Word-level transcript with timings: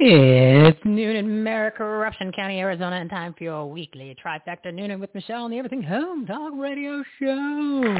It's 0.00 0.78
noon 0.84 1.16
in 1.16 1.26
Maricorruption 1.26 2.32
County, 2.36 2.60
Arizona, 2.60 2.96
and 2.96 3.10
time 3.10 3.34
for 3.36 3.42
your 3.42 3.68
weekly 3.68 4.16
trifecta 4.24 4.66
noonin 4.66 5.00
with 5.00 5.12
Michele 5.12 5.42
on 5.42 5.50
the 5.50 5.58
Everything 5.58 5.82
Home 5.82 6.24
Talk 6.24 6.52
Radio 6.54 7.02
Show. 7.18 7.96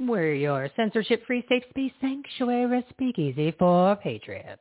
We're 0.00 0.34
your 0.34 0.68
censorship-free 0.76 1.46
safe 1.48 1.62
space 1.70 1.92
sanctuary 1.98 2.78
is 2.78 2.84
speakeasy 2.90 3.54
for 3.58 3.96
patriots. 3.96 4.60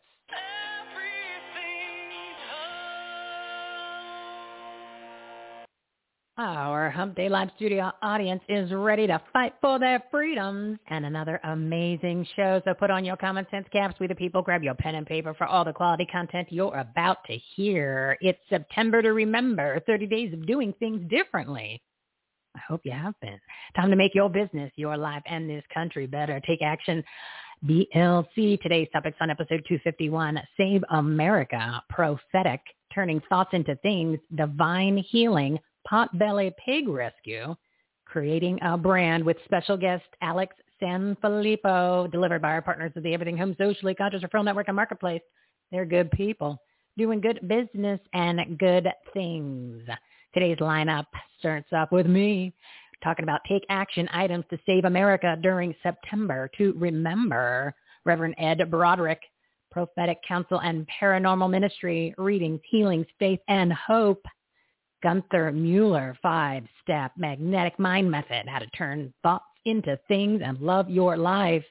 Our 6.39 6.89
Hump 6.89 7.17
Day 7.17 7.27
Live 7.27 7.49
studio 7.57 7.91
audience 8.01 8.41
is 8.47 8.71
ready 8.71 9.05
to 9.07 9.21
fight 9.33 9.55
for 9.59 9.77
their 9.77 10.01
freedoms 10.09 10.79
and 10.87 11.05
another 11.05 11.37
amazing 11.43 12.25
show. 12.33 12.61
So 12.63 12.73
put 12.73 12.89
on 12.89 13.03
your 13.03 13.17
common 13.17 13.45
sense 13.51 13.67
caps, 13.73 13.99
we 13.99 14.07
the 14.07 14.15
people. 14.15 14.41
Grab 14.41 14.63
your 14.63 14.73
pen 14.75 14.95
and 14.95 15.05
paper 15.05 15.33
for 15.33 15.45
all 15.45 15.65
the 15.65 15.73
quality 15.73 16.05
content 16.05 16.47
you're 16.49 16.77
about 16.77 17.17
to 17.25 17.37
hear. 17.57 18.17
It's 18.21 18.39
September 18.49 19.01
to 19.01 19.09
remember, 19.11 19.81
30 19.85 20.07
days 20.07 20.33
of 20.33 20.47
doing 20.47 20.73
things 20.79 21.01
differently. 21.09 21.81
I 22.55 22.59
hope 22.65 22.85
you 22.85 22.93
have 22.93 23.19
been. 23.19 23.37
Time 23.75 23.89
to 23.89 23.97
make 23.97 24.15
your 24.15 24.29
business, 24.29 24.71
your 24.77 24.95
life, 24.95 25.23
and 25.25 25.49
this 25.49 25.65
country 25.73 26.07
better. 26.07 26.39
Take 26.47 26.61
action. 26.61 27.03
BLC. 27.67 28.61
Today's 28.61 28.87
topics 28.93 29.17
on 29.19 29.29
episode 29.29 29.65
251, 29.67 30.39
Save 30.55 30.81
America, 30.91 31.83
Prophetic, 31.89 32.61
Turning 32.95 33.21
Thoughts 33.27 33.49
into 33.51 33.75
Things, 33.83 34.17
Divine 34.33 35.03
Healing, 35.09 35.59
Potbelly 35.89 36.51
Pig 36.63 36.87
Rescue, 36.87 37.55
creating 38.05 38.59
a 38.61 38.77
brand 38.77 39.23
with 39.23 39.37
special 39.45 39.77
guest 39.77 40.05
Alex 40.21 40.55
Sanfilippo, 40.81 42.11
delivered 42.11 42.41
by 42.41 42.49
our 42.49 42.61
partners 42.61 42.91
of 42.95 43.03
the 43.03 43.13
Everything 43.13 43.37
Home 43.37 43.55
Socially 43.57 43.93
Conscious 43.93 44.23
Referral 44.23 44.45
Network 44.45 44.67
and 44.67 44.75
Marketplace. 44.75 45.21
They're 45.71 45.85
good 45.85 46.09
people 46.11 46.59
doing 46.97 47.21
good 47.21 47.39
business 47.47 47.99
and 48.13 48.57
good 48.57 48.87
things. 49.13 49.81
Today's 50.33 50.57
lineup 50.57 51.05
starts 51.39 51.69
off 51.71 51.91
with 51.91 52.07
me 52.07 52.53
talking 53.03 53.23
about 53.23 53.41
take 53.47 53.65
action 53.69 54.09
items 54.13 54.43
to 54.49 54.59
save 54.65 54.85
America 54.85 55.37
during 55.41 55.73
September 55.81 56.49
to 56.57 56.73
remember. 56.77 57.73
Reverend 58.05 58.35
Ed 58.37 58.59
Brodrick, 58.69 59.19
prophetic 59.71 60.17
counsel 60.27 60.59
and 60.61 60.87
paranormal 61.01 61.49
ministry, 61.49 62.13
readings, 62.17 62.59
healings, 62.69 63.05
faith, 63.17 63.39
and 63.47 63.71
hope. 63.71 64.25
Gunther 65.01 65.51
Mueller, 65.51 66.17
five-step 66.21 67.11
magnetic 67.17 67.79
mind 67.79 68.09
method, 68.09 68.47
how 68.47 68.59
to 68.59 68.67
turn 68.67 69.13
thoughts 69.23 69.45
into 69.65 69.99
things 70.07 70.41
and 70.43 70.59
love 70.59 70.89
your 70.89 71.17
life. 71.17 71.63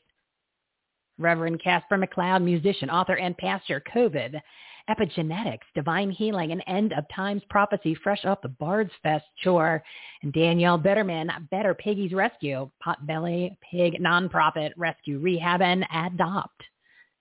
Reverend 1.19 1.63
Caspar 1.63 1.99
McCloud, 1.99 2.43
musician, 2.45 2.91
author, 2.91 3.17
and 3.17 3.37
pastor, 3.37 3.83
COVID, 3.93 4.41
epigenetics, 4.89 5.67
divine 5.75 6.11
healing, 6.11 6.53
and 6.53 6.63
end 6.67 6.93
of 6.93 7.05
times 7.15 7.43
prophecy, 7.51 7.95
fresh 7.95 8.25
off 8.25 8.41
the 8.41 8.49
Bard's 8.49 8.93
Fest 9.03 9.25
tour. 9.43 9.83
And 10.23 10.33
Danielle 10.33 10.79
Betterman, 10.79 11.29
Better 11.51 11.75
Piggies 11.75 12.13
Rescue, 12.13 12.71
Potbelly 12.85 13.57
Pig 13.71 14.01
Nonprofit 14.01 14.71
Rescue 14.77 15.19
Rehab 15.19 15.61
and 15.61 15.85
Adopt. 15.93 16.63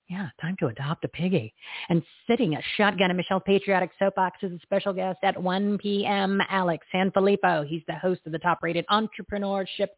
Yeah, 0.09 0.29
time 0.39 0.55
to 0.59 0.67
adopt 0.67 1.03
a 1.03 1.09
piggy. 1.09 1.53
And 1.89 2.01
sitting 2.27 2.55
a 2.55 2.61
shotgun 2.77 3.11
in 3.11 3.17
Michele's 3.17 3.43
Patriotic 3.45 3.91
Soapbox 3.99 4.37
is 4.41 4.53
a 4.53 4.59
special 4.61 4.93
guest 4.93 5.19
at 5.21 5.41
1 5.41 5.79
p.m., 5.79 6.41
Alex 6.49 6.87
Sanfilippo. 6.93 7.67
He's 7.67 7.83
the 7.87 7.95
host 7.95 8.21
of 8.25 8.31
the 8.31 8.39
top-rated 8.39 8.85
entrepreneurship 8.89 9.89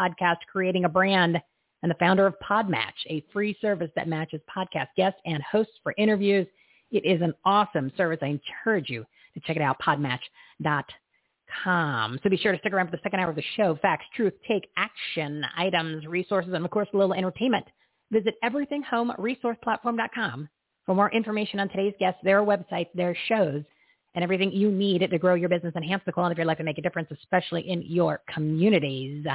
podcast, 0.00 0.36
Creating 0.52 0.84
a 0.84 0.88
Brand, 0.88 1.42
and 1.82 1.90
the 1.90 1.96
founder 1.96 2.26
of 2.26 2.34
Podmatch, 2.48 2.94
a 3.08 3.24
free 3.32 3.58
service 3.60 3.90
that 3.96 4.06
matches 4.06 4.40
podcast 4.56 4.86
guests 4.96 5.18
and 5.26 5.42
hosts 5.42 5.74
for 5.82 5.94
interviews. 5.98 6.46
It 6.92 7.04
is 7.04 7.20
an 7.20 7.34
awesome 7.44 7.90
service. 7.96 8.20
I 8.22 8.26
encourage 8.26 8.88
you 8.88 9.04
to 9.34 9.40
check 9.40 9.56
it 9.56 9.62
out, 9.62 9.80
podmatch.com. 9.80 12.20
So 12.22 12.30
be 12.30 12.36
sure 12.36 12.52
to 12.52 12.58
stick 12.58 12.72
around 12.72 12.86
for 12.86 12.92
the 12.92 13.02
second 13.02 13.18
hour 13.18 13.30
of 13.30 13.36
the 13.36 13.42
show. 13.56 13.74
Facts, 13.82 14.04
truth, 14.14 14.34
take 14.46 14.68
action, 14.76 15.44
items, 15.56 16.06
resources, 16.06 16.52
and 16.54 16.64
of 16.64 16.70
course, 16.70 16.86
a 16.94 16.96
little 16.96 17.14
entertainment. 17.14 17.66
Visit 18.10 18.34
everythinghomeresourceplatform.com 18.44 20.48
for 20.84 20.94
more 20.94 21.10
information 21.10 21.60
on 21.60 21.68
today's 21.68 21.94
guests, 21.98 22.20
their 22.22 22.42
websites, 22.42 22.88
their 22.94 23.16
shows, 23.26 23.64
and 24.14 24.22
everything 24.22 24.52
you 24.52 24.70
need 24.70 25.00
to 25.10 25.18
grow 25.18 25.34
your 25.34 25.48
business, 25.48 25.74
enhance 25.76 26.02
the 26.06 26.12
quality 26.12 26.32
of 26.32 26.38
your 26.38 26.46
life, 26.46 26.58
and 26.58 26.66
make 26.66 26.78
a 26.78 26.82
difference, 26.82 27.08
especially 27.10 27.68
in 27.68 27.82
your 27.82 28.22
communities. 28.32 29.26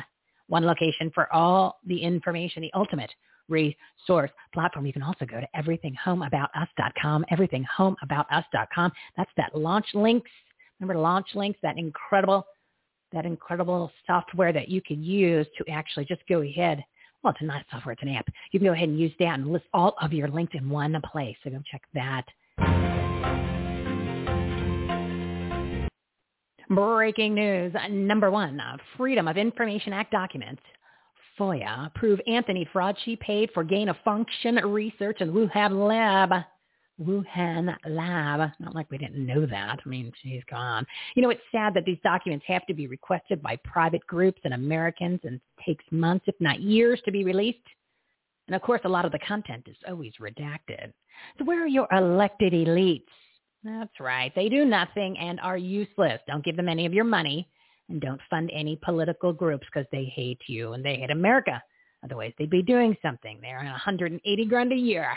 One 0.48 0.66
location 0.66 1.12
for 1.14 1.32
all 1.34 1.80
the 1.86 2.02
information, 2.02 2.62
the 2.62 2.72
ultimate 2.74 3.12
resource 3.50 4.32
platform. 4.54 4.86
You 4.86 4.94
can 4.94 5.04
also 5.04 5.26
go 5.26 5.40
to 5.40 5.48
everythinghomeaboutus.com, 5.56 7.26
everythinghomeaboutus.com. 7.32 8.92
That's 9.18 9.32
that 9.38 9.56
launch 9.56 9.88
links. 9.94 10.32
Remember 10.80 11.00
launch 11.00 11.28
links, 11.36 11.60
that 11.62 11.78
incredible, 11.78 12.46
that 13.12 13.26
incredible 13.26 13.92
software 14.08 14.54
that 14.54 14.70
you 14.70 14.82
can 14.82 15.04
use 15.04 15.46
to 15.58 15.70
actually 15.70 16.06
just 16.06 16.22
go 16.28 16.42
ahead 16.42 16.84
well, 17.24 17.34
it's 17.34 17.42
not 17.42 17.64
software, 17.72 17.94
it's 17.94 18.02
an 18.02 18.10
app. 18.10 18.28
You 18.52 18.60
can 18.60 18.68
go 18.68 18.74
ahead 18.74 18.90
and 18.90 19.00
use 19.00 19.14
that 19.20 19.40
and 19.40 19.52
list 19.52 19.66
all 19.74 19.96
of 20.02 20.14
your 20.14 20.28
links 20.28 20.54
in 20.56 20.70
one 20.70 21.00
place. 21.12 21.36
So 21.44 21.50
go 21.50 21.62
check 21.70 21.84
that. 21.94 22.26
Breaking 26.70 27.36
news. 27.36 27.74
Number 27.90 28.32
one, 28.32 28.60
uh, 28.60 28.78
Freedom 28.98 29.28
of 29.28 29.38
Information 29.38 29.94
Act 29.94 30.12
documents. 30.12 30.62
FOIA 31.38 31.94
prove 31.96 32.20
Anthony 32.28 32.68
fraud 32.72 32.96
she 33.04 33.16
paid 33.18 33.50
for 33.54 33.64
gain 33.64 33.90
of 33.90 33.96
function 34.06 34.56
research 34.56 35.22
in 35.22 35.32
Wuhan 35.32 35.88
lab. 35.88 36.44
Wuhan 37.02 37.76
lab. 37.88 38.52
Not 38.60 38.76
like 38.76 38.90
we 38.92 38.98
didn't 38.98 39.26
know 39.26 39.46
that. 39.46 39.80
I 39.84 39.90
mean, 39.90 40.12
she's 40.22 40.44
gone. 40.50 40.86
You 41.16 41.24
know, 41.24 41.30
it's 41.30 41.42
sad 41.52 41.74
that 41.74 41.86
these 41.86 41.98
documents 42.04 42.46
have 42.48 42.66
to 42.68 42.74
be 42.74 42.88
requested 42.88 43.42
by 43.42 43.58
private 43.64 44.06
groups 44.08 44.42
and 44.44 44.54
Americans 44.54 45.20
and 45.24 45.40
takes 45.66 45.86
months, 45.92 46.26
if 46.28 46.36
not 46.40 46.62
years, 46.62 47.02
to 47.06 47.12
be 47.12 47.24
released. 47.24 47.60
And 48.48 48.56
of 48.56 48.62
course, 48.62 48.82
a 48.86 48.90
lot 48.90 49.06
of 49.06 49.12
the 49.12 49.20
content 49.20 49.68
is 49.68 49.78
always 49.88 50.14
redacted. 50.20 50.92
So 51.38 51.46
where 51.46 51.64
are 51.64 51.68
your 51.68 51.88
elected 51.92 52.54
elites? 52.54 53.06
That's 53.64 54.00
right. 54.00 54.34
They 54.36 54.50
do 54.50 54.66
nothing 54.66 55.18
and 55.18 55.40
are 55.40 55.58
useless. 55.58 56.20
Don't 56.28 56.44
give 56.44 56.56
them 56.56 56.70
any 56.70 56.86
of 56.86 56.94
your 56.94 57.04
money 57.04 57.48
and 57.90 58.02
don't 58.02 58.22
fund 58.30 58.50
any 58.54 58.80
political 58.84 59.32
groups 59.32 59.68
because 59.72 59.88
they 59.92 60.06
hate 60.06 60.42
you 60.48 60.74
and 60.74 60.84
they 60.84 60.96
hate 60.96 61.12
America. 61.12 61.62
Otherwise, 62.04 62.34
they'd 62.38 62.50
be 62.50 62.62
doing 62.62 62.96
something. 63.02 63.40
They're 63.42 63.60
on 63.60 63.66
180 63.66 64.46
grand 64.46 64.72
a 64.72 64.76
year, 64.76 65.08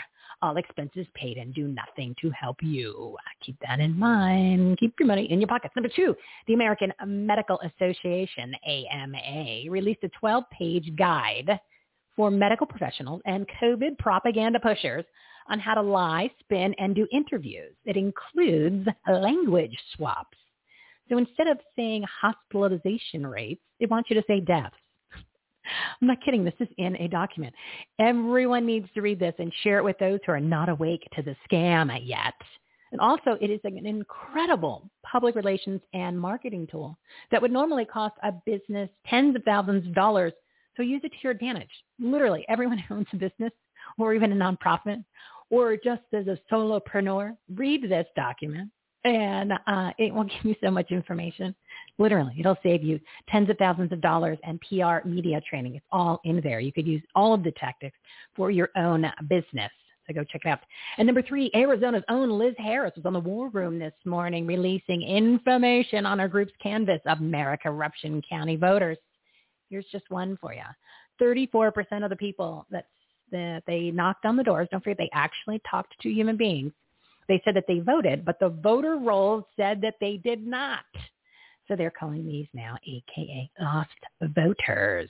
all 0.41 0.57
expenses 0.57 1.07
paid, 1.15 1.37
and 1.37 1.53
do 1.53 1.67
nothing 1.67 2.15
to 2.21 2.29
help 2.31 2.57
you. 2.61 3.17
Keep 3.41 3.57
that 3.67 3.79
in 3.79 3.97
mind. 3.97 4.77
Keep 4.77 4.95
your 4.99 5.07
money 5.07 5.31
in 5.31 5.39
your 5.39 5.47
pockets. 5.47 5.75
Number 5.75 5.89
two, 5.95 6.15
the 6.47 6.53
American 6.53 6.93
Medical 7.05 7.59
Association, 7.61 8.53
AMA, 8.65 9.69
released 9.69 10.03
a 10.03 10.09
12-page 10.23 10.95
guide 10.97 11.59
for 12.15 12.31
medical 12.31 12.67
professionals 12.67 13.21
and 13.25 13.45
COVID 13.61 13.97
propaganda 13.97 14.59
pushers 14.59 15.05
on 15.49 15.59
how 15.59 15.73
to 15.73 15.81
lie, 15.81 16.31
spin, 16.39 16.73
and 16.79 16.95
do 16.95 17.07
interviews. 17.11 17.75
It 17.85 17.97
includes 17.97 18.87
language 19.07 19.77
swaps. 19.95 20.37
So 21.09 21.17
instead 21.17 21.47
of 21.47 21.59
saying 21.75 22.03
hospitalization 22.21 23.27
rates, 23.27 23.61
they 23.79 23.85
want 23.85 24.09
you 24.09 24.15
to 24.15 24.23
say 24.27 24.39
deaths. 24.39 24.75
I'm 26.01 26.07
not 26.07 26.23
kidding. 26.23 26.43
This 26.43 26.53
is 26.59 26.67
in 26.77 26.95
a 26.97 27.07
document. 27.07 27.53
Everyone 27.99 28.65
needs 28.65 28.87
to 28.93 29.01
read 29.01 29.19
this 29.19 29.35
and 29.39 29.51
share 29.63 29.77
it 29.79 29.83
with 29.83 29.97
those 29.99 30.19
who 30.25 30.31
are 30.31 30.39
not 30.39 30.69
awake 30.69 31.07
to 31.15 31.21
the 31.21 31.35
scam 31.49 31.97
yet. 32.03 32.33
And 32.91 33.01
also, 33.01 33.37
it 33.41 33.49
is 33.49 33.59
an 33.63 33.85
incredible 33.85 34.89
public 35.03 35.35
relations 35.35 35.81
and 35.93 36.19
marketing 36.19 36.67
tool 36.71 36.97
that 37.31 37.41
would 37.41 37.51
normally 37.51 37.85
cost 37.85 38.15
a 38.23 38.31
business 38.45 38.89
tens 39.09 39.35
of 39.35 39.43
thousands 39.43 39.85
of 39.85 39.93
dollars. 39.93 40.33
So 40.77 40.83
use 40.83 41.01
it 41.03 41.09
to 41.09 41.17
your 41.21 41.31
advantage. 41.31 41.69
Literally, 41.99 42.45
everyone 42.47 42.77
who 42.87 42.95
owns 42.95 43.07
a 43.13 43.17
business 43.17 43.51
or 43.97 44.13
even 44.13 44.31
a 44.31 44.35
nonprofit 44.35 45.03
or 45.49 45.77
just 45.77 46.01
as 46.13 46.27
a 46.27 46.39
solopreneur, 46.51 47.35
read 47.53 47.83
this 47.89 48.07
document 48.15 48.71
and 49.03 49.53
uh, 49.67 49.91
it 49.97 50.13
will 50.13 50.23
give 50.43 50.43
you 50.43 50.55
so 50.61 50.71
much 50.71 50.91
information. 50.91 51.55
Literally, 51.97 52.35
it'll 52.37 52.57
save 52.61 52.83
you 52.83 52.99
tens 53.29 53.49
of 53.49 53.57
thousands 53.57 53.91
of 53.91 54.01
dollars 54.01 54.37
and 54.43 54.59
PR 54.61 55.07
media 55.07 55.41
training. 55.49 55.75
It's 55.75 55.85
all 55.91 56.19
in 56.25 56.41
there. 56.41 56.59
You 56.59 56.73
could 56.73 56.87
use 56.87 57.01
all 57.15 57.33
of 57.33 57.43
the 57.43 57.51
tactics 57.51 57.97
for 58.35 58.51
your 58.51 58.69
own 58.75 59.05
business. 59.29 59.71
So 60.07 60.13
go 60.13 60.23
check 60.23 60.41
it 60.45 60.49
out. 60.49 60.59
And 60.97 61.05
number 61.05 61.21
three, 61.21 61.49
Arizona's 61.55 62.03
own 62.09 62.29
Liz 62.29 62.53
Harris 62.57 62.93
was 62.95 63.05
on 63.05 63.13
the 63.13 63.19
War 63.19 63.49
Room 63.49 63.79
this 63.79 63.93
morning 64.05 64.45
releasing 64.45 65.01
information 65.01 66.05
on 66.05 66.19
our 66.19 66.27
group's 66.27 66.53
canvas 66.61 67.01
of 67.05 67.19
Maricorruption 67.19 68.21
County 68.27 68.55
voters. 68.55 68.97
Here's 69.69 69.85
just 69.91 70.09
one 70.09 70.37
for 70.39 70.53
you. 70.53 70.61
34% 71.21 72.03
of 72.03 72.09
the 72.09 72.15
people 72.15 72.67
that, 72.69 72.87
that 73.31 73.63
they 73.65 73.89
knocked 73.89 74.25
on 74.25 74.35
the 74.35 74.43
doors, 74.43 74.67
don't 74.69 74.83
forget 74.83 74.97
they 74.97 75.09
actually 75.13 75.61
talked 75.69 75.95
to 76.01 76.09
human 76.09 76.37
beings, 76.37 76.71
they 77.27 77.41
said 77.43 77.55
that 77.55 77.65
they 77.67 77.79
voted, 77.79 78.23
but 78.25 78.39
the 78.39 78.49
voter 78.49 78.97
rolls 78.97 79.45
said 79.55 79.81
that 79.81 79.95
they 79.99 80.17
did 80.17 80.45
not. 80.45 80.85
So 81.67 81.75
they're 81.75 81.91
calling 81.91 82.25
these 82.25 82.47
now 82.53 82.77
AKA 82.85 83.49
lost 83.59 83.89
voters. 84.21 85.09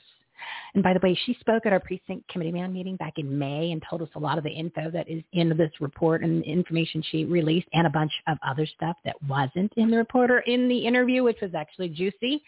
And 0.74 0.82
by 0.82 0.92
the 0.92 1.00
way, 1.02 1.18
she 1.24 1.34
spoke 1.40 1.64
at 1.66 1.72
our 1.72 1.80
precinct 1.80 2.28
committee 2.28 2.52
man 2.52 2.72
meeting 2.72 2.96
back 2.96 3.14
in 3.16 3.38
May 3.38 3.72
and 3.72 3.82
told 3.88 4.02
us 4.02 4.08
a 4.14 4.18
lot 4.18 4.38
of 4.38 4.44
the 4.44 4.50
info 4.50 4.90
that 4.90 5.08
is 5.08 5.22
in 5.32 5.56
this 5.56 5.72
report 5.80 6.22
and 6.22 6.42
the 6.42 6.46
information 6.46 7.02
she 7.10 7.24
released 7.24 7.68
and 7.72 7.86
a 7.86 7.90
bunch 7.90 8.12
of 8.26 8.38
other 8.46 8.66
stuff 8.66 8.96
that 9.04 9.16
wasn't 9.28 9.72
in 9.76 9.90
the 9.90 9.96
report 9.96 10.30
or 10.30 10.40
in 10.40 10.68
the 10.68 10.78
interview, 10.78 11.22
which 11.22 11.40
was 11.40 11.54
actually 11.54 11.88
juicy. 11.88 12.42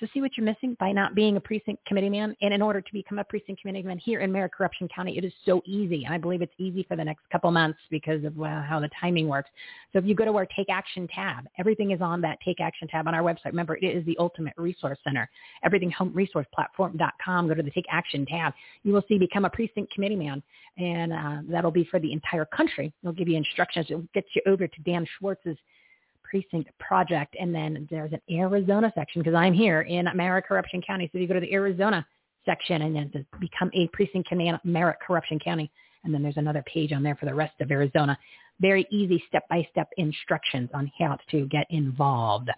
So 0.00 0.06
see 0.14 0.22
what 0.22 0.30
you're 0.34 0.46
missing 0.46 0.78
by 0.80 0.92
not 0.92 1.14
being 1.14 1.36
a 1.36 1.40
precinct 1.40 1.84
committee 1.84 2.08
man. 2.08 2.34
And 2.40 2.54
in 2.54 2.62
order 2.62 2.80
to 2.80 2.92
become 2.92 3.18
a 3.18 3.24
precinct 3.24 3.60
committee 3.60 3.82
man 3.82 3.98
here 3.98 4.20
in 4.20 4.32
Maricorruption 4.32 4.88
County, 4.94 5.18
it 5.18 5.24
is 5.26 5.32
so 5.44 5.60
easy. 5.66 6.06
And 6.06 6.14
I 6.14 6.18
believe 6.18 6.40
it's 6.40 6.54
easy 6.56 6.84
for 6.88 6.96
the 6.96 7.04
next 7.04 7.28
couple 7.30 7.50
months 7.50 7.78
because 7.90 8.24
of 8.24 8.34
well, 8.34 8.62
how 8.62 8.80
the 8.80 8.88
timing 8.98 9.28
works. 9.28 9.50
So 9.92 9.98
if 9.98 10.06
you 10.06 10.14
go 10.14 10.24
to 10.24 10.34
our 10.36 10.46
Take 10.46 10.70
Action 10.70 11.06
tab, 11.14 11.46
everything 11.58 11.90
is 11.90 12.00
on 12.00 12.22
that 12.22 12.38
Take 12.42 12.60
Action 12.60 12.88
tab 12.88 13.08
on 13.08 13.14
our 13.14 13.22
website. 13.22 13.46
Remember, 13.46 13.76
it 13.76 13.84
is 13.84 14.04
the 14.06 14.16
ultimate 14.18 14.54
resource 14.56 14.98
center. 15.04 15.28
Everything 15.64 15.90
home 15.90 16.12
resource 16.14 16.46
platform.com. 16.54 17.48
Go 17.48 17.54
to 17.54 17.62
the 17.62 17.70
Take 17.70 17.86
Action 17.90 18.24
tab. 18.24 18.54
You 18.84 18.94
will 18.94 19.04
see 19.06 19.18
become 19.18 19.44
a 19.44 19.50
precinct 19.50 19.92
committee 19.92 20.16
man. 20.16 20.42
And 20.78 21.12
uh, 21.12 21.38
that'll 21.46 21.70
be 21.70 21.84
for 21.84 22.00
the 22.00 22.10
entire 22.10 22.46
country. 22.46 22.90
They'll 23.02 23.12
give 23.12 23.28
you 23.28 23.36
instructions. 23.36 23.86
It'll 23.90 24.08
get 24.14 24.24
you 24.34 24.40
over 24.46 24.66
to 24.66 24.80
Dan 24.82 25.06
Schultz's 25.18 25.58
precinct 26.30 26.70
project. 26.78 27.36
And 27.38 27.54
then 27.54 27.86
there's 27.90 28.12
an 28.12 28.20
Arizona 28.30 28.92
section 28.94 29.20
because 29.22 29.34
I'm 29.34 29.52
here 29.52 29.82
in 29.82 30.06
Maricorruption 30.06 30.86
County. 30.86 31.08
So 31.12 31.18
you 31.18 31.26
go 31.26 31.34
to 31.34 31.40
the 31.40 31.52
Arizona 31.52 32.06
section 32.44 32.82
and 32.82 32.94
then 32.94 33.10
to 33.10 33.24
become 33.38 33.70
a 33.74 33.88
precinct 33.88 34.30
in 34.32 34.38
Maricorruption 34.66 35.42
County. 35.42 35.70
And 36.04 36.14
then 36.14 36.22
there's 36.22 36.36
another 36.36 36.64
page 36.72 36.92
on 36.92 37.02
there 37.02 37.16
for 37.16 37.26
the 37.26 37.34
rest 37.34 37.60
of 37.60 37.70
Arizona. 37.70 38.16
Very 38.60 38.86
easy 38.90 39.22
step-by-step 39.28 39.88
instructions 39.96 40.68
on 40.74 40.90
how 40.98 41.18
to 41.30 41.46
get 41.46 41.66
involved. 41.70 42.50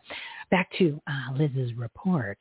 Back 0.50 0.68
to 0.78 1.00
uh, 1.06 1.32
Liz's 1.36 1.74
report. 1.74 2.38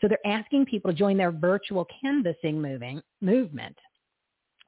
So 0.00 0.08
they're 0.08 0.26
asking 0.26 0.66
people 0.66 0.90
to 0.90 0.96
join 0.96 1.16
their 1.16 1.30
virtual 1.30 1.86
canvassing 2.00 2.60
moving, 2.60 3.00
movement 3.20 3.76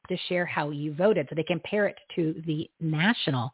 to 0.09 0.17
share 0.29 0.47
how 0.47 0.71
you 0.71 0.95
voted 0.95 1.27
so 1.29 1.35
they 1.35 1.43
compare 1.43 1.87
it 1.87 1.97
to 2.15 2.41
the 2.47 2.71
national 2.81 3.53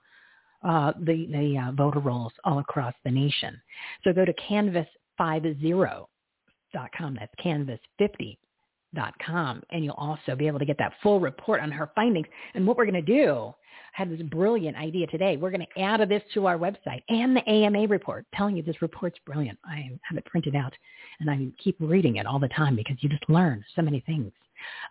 uh, 0.64 0.93
the, 1.00 1.26
the 1.26 1.59
uh, 1.59 1.73
voter 1.73 1.99
rolls 1.99 2.32
all 2.44 2.61
across 2.61 2.94
the 3.05 3.11
nation. 3.11 3.61
So 4.05 4.12
go 4.12 4.25
to 4.25 4.32
canvas50.com. 4.35 7.19
That's 7.19 7.35
canvas50.com. 7.44 9.62
And 9.70 9.85
you'll 9.85 9.94
also 9.94 10.37
be 10.37 10.47
able 10.47 10.61
to 10.61 10.64
get 10.64 10.79
that 10.79 10.93
full 11.03 11.19
report 11.20 11.61
on 11.61 11.73
her 11.73 11.91
findings. 11.94 12.26
And 12.55 12.67
what 12.67 12.76
we're 12.76 12.87
going 12.87 12.94
to 12.94 13.03
do, 13.03 13.53
I 13.97 14.03
had 14.03 14.11
this 14.11 14.20
brilliant 14.23 14.76
idea 14.76 15.06
today. 15.09 15.37
We're 15.37 15.50
going 15.50 15.67
to 15.67 15.81
add 15.81 16.00
this 16.09 16.23
to 16.35 16.47
our 16.47 16.59
website 16.59 17.03
and 17.08 17.37
the 17.37 17.49
AMA 17.49 17.88
report. 17.88 18.25
Telling 18.35 18.56
you, 18.56 18.62
this 18.62 18.82
report's 18.82 19.19
brilliant. 19.26 19.58
I 19.65 19.91
have 20.03 20.17
it 20.17 20.25
printed 20.25 20.55
out 20.55 20.73
and 21.20 21.31
I 21.31 21.49
keep 21.62 21.76
reading 21.81 22.17
it 22.17 22.26
all 22.26 22.38
the 22.38 22.49
time 22.49 22.76
because 22.76 22.97
you 23.00 23.08
just 23.08 23.29
learn 23.29 23.65
so 23.75 23.82
many 23.82 24.00
things 24.00 24.32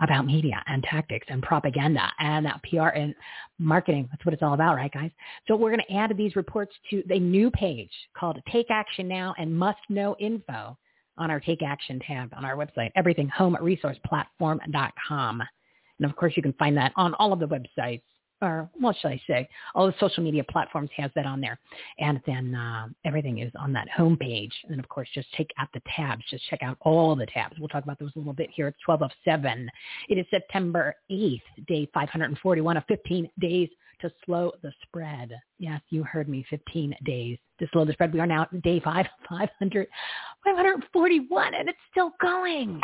about 0.01 0.25
media 0.25 0.62
and 0.68 0.83
tactics 0.83 1.25
and 1.29 1.41
propaganda 1.41 2.12
and 2.19 2.47
PR 2.69 2.89
and 2.89 3.15
marketing. 3.59 4.09
That's 4.12 4.25
what 4.25 4.33
it's 4.33 4.44
all 4.44 4.53
about, 4.53 4.75
right, 4.75 4.91
guys? 4.91 5.12
So 5.47 5.56
we're 5.56 5.71
going 5.71 5.85
to 5.88 5.95
add 5.95 6.12
these 6.18 6.35
reports 6.35 6.73
to 6.89 7.01
a 7.09 7.19
new 7.19 7.50
page 7.51 7.91
called 8.18 8.41
Take 8.51 8.69
Action 8.69 9.07
Now 9.07 9.33
and 9.38 9.57
Must 9.57 9.79
Know 9.89 10.18
Info 10.19 10.77
on 11.18 11.31
our 11.31 11.39
Take 11.39 11.62
Action 11.62 12.00
tab 12.06 12.33
on 12.35 12.44
our 12.45 12.56
website, 12.56 12.91
everythinghomeresourceplatform.com. 12.97 15.41
And 16.00 16.09
of 16.09 16.15
course, 16.15 16.33
you 16.35 16.41
can 16.41 16.53
find 16.53 16.75
that 16.77 16.94
on 16.95 17.13
all 17.15 17.31
of 17.31 17.39
the 17.39 17.47
websites 17.47 18.01
or 18.41 18.69
what 18.79 18.95
should 18.99 19.09
I 19.09 19.21
say? 19.27 19.47
All 19.75 19.88
the 19.88 19.93
social 19.99 20.23
media 20.23 20.43
platforms 20.43 20.89
has 20.97 21.11
that 21.15 21.25
on 21.25 21.41
there. 21.41 21.59
And 21.99 22.19
then 22.25 22.55
uh, 22.55 22.88
everything 23.05 23.39
is 23.39 23.51
on 23.59 23.71
that 23.73 23.89
home 23.89 24.17
page. 24.17 24.53
And 24.69 24.79
of 24.79 24.89
course, 24.89 25.07
just 25.13 25.27
take 25.38 25.51
out 25.59 25.67
the 25.73 25.81
tabs. 25.95 26.23
Just 26.29 26.43
check 26.49 26.63
out 26.63 26.77
all 26.81 27.15
the 27.15 27.27
tabs. 27.27 27.57
We'll 27.59 27.69
talk 27.69 27.83
about 27.83 27.99
those 27.99 28.11
a 28.15 28.19
little 28.19 28.33
bit 28.33 28.49
here. 28.53 28.67
It's 28.67 28.79
12 28.85 29.03
of 29.03 29.11
7. 29.23 29.69
It 30.09 30.17
is 30.17 30.25
September 30.29 30.95
8th, 31.11 31.41
day 31.67 31.89
541 31.93 32.77
of 32.77 32.83
15 32.88 33.29
days 33.39 33.69
to 34.01 34.12
slow 34.25 34.51
the 34.62 34.71
spread. 34.83 35.31
Yes, 35.60 35.81
you 35.89 36.03
heard 36.03 36.27
me, 36.27 36.45
15 36.50 36.95
days 37.05 37.38
to 37.60 37.67
slow 37.71 37.86
the 37.86 37.93
spread. 37.93 38.13
We 38.13 38.19
are 38.19 38.27
now 38.27 38.48
day 38.63 38.79
5, 38.79 39.05
500, 39.29 39.88
541, 40.43 41.53
and 41.53 41.69
it's 41.69 41.77
still 41.91 42.12
going. 42.19 42.81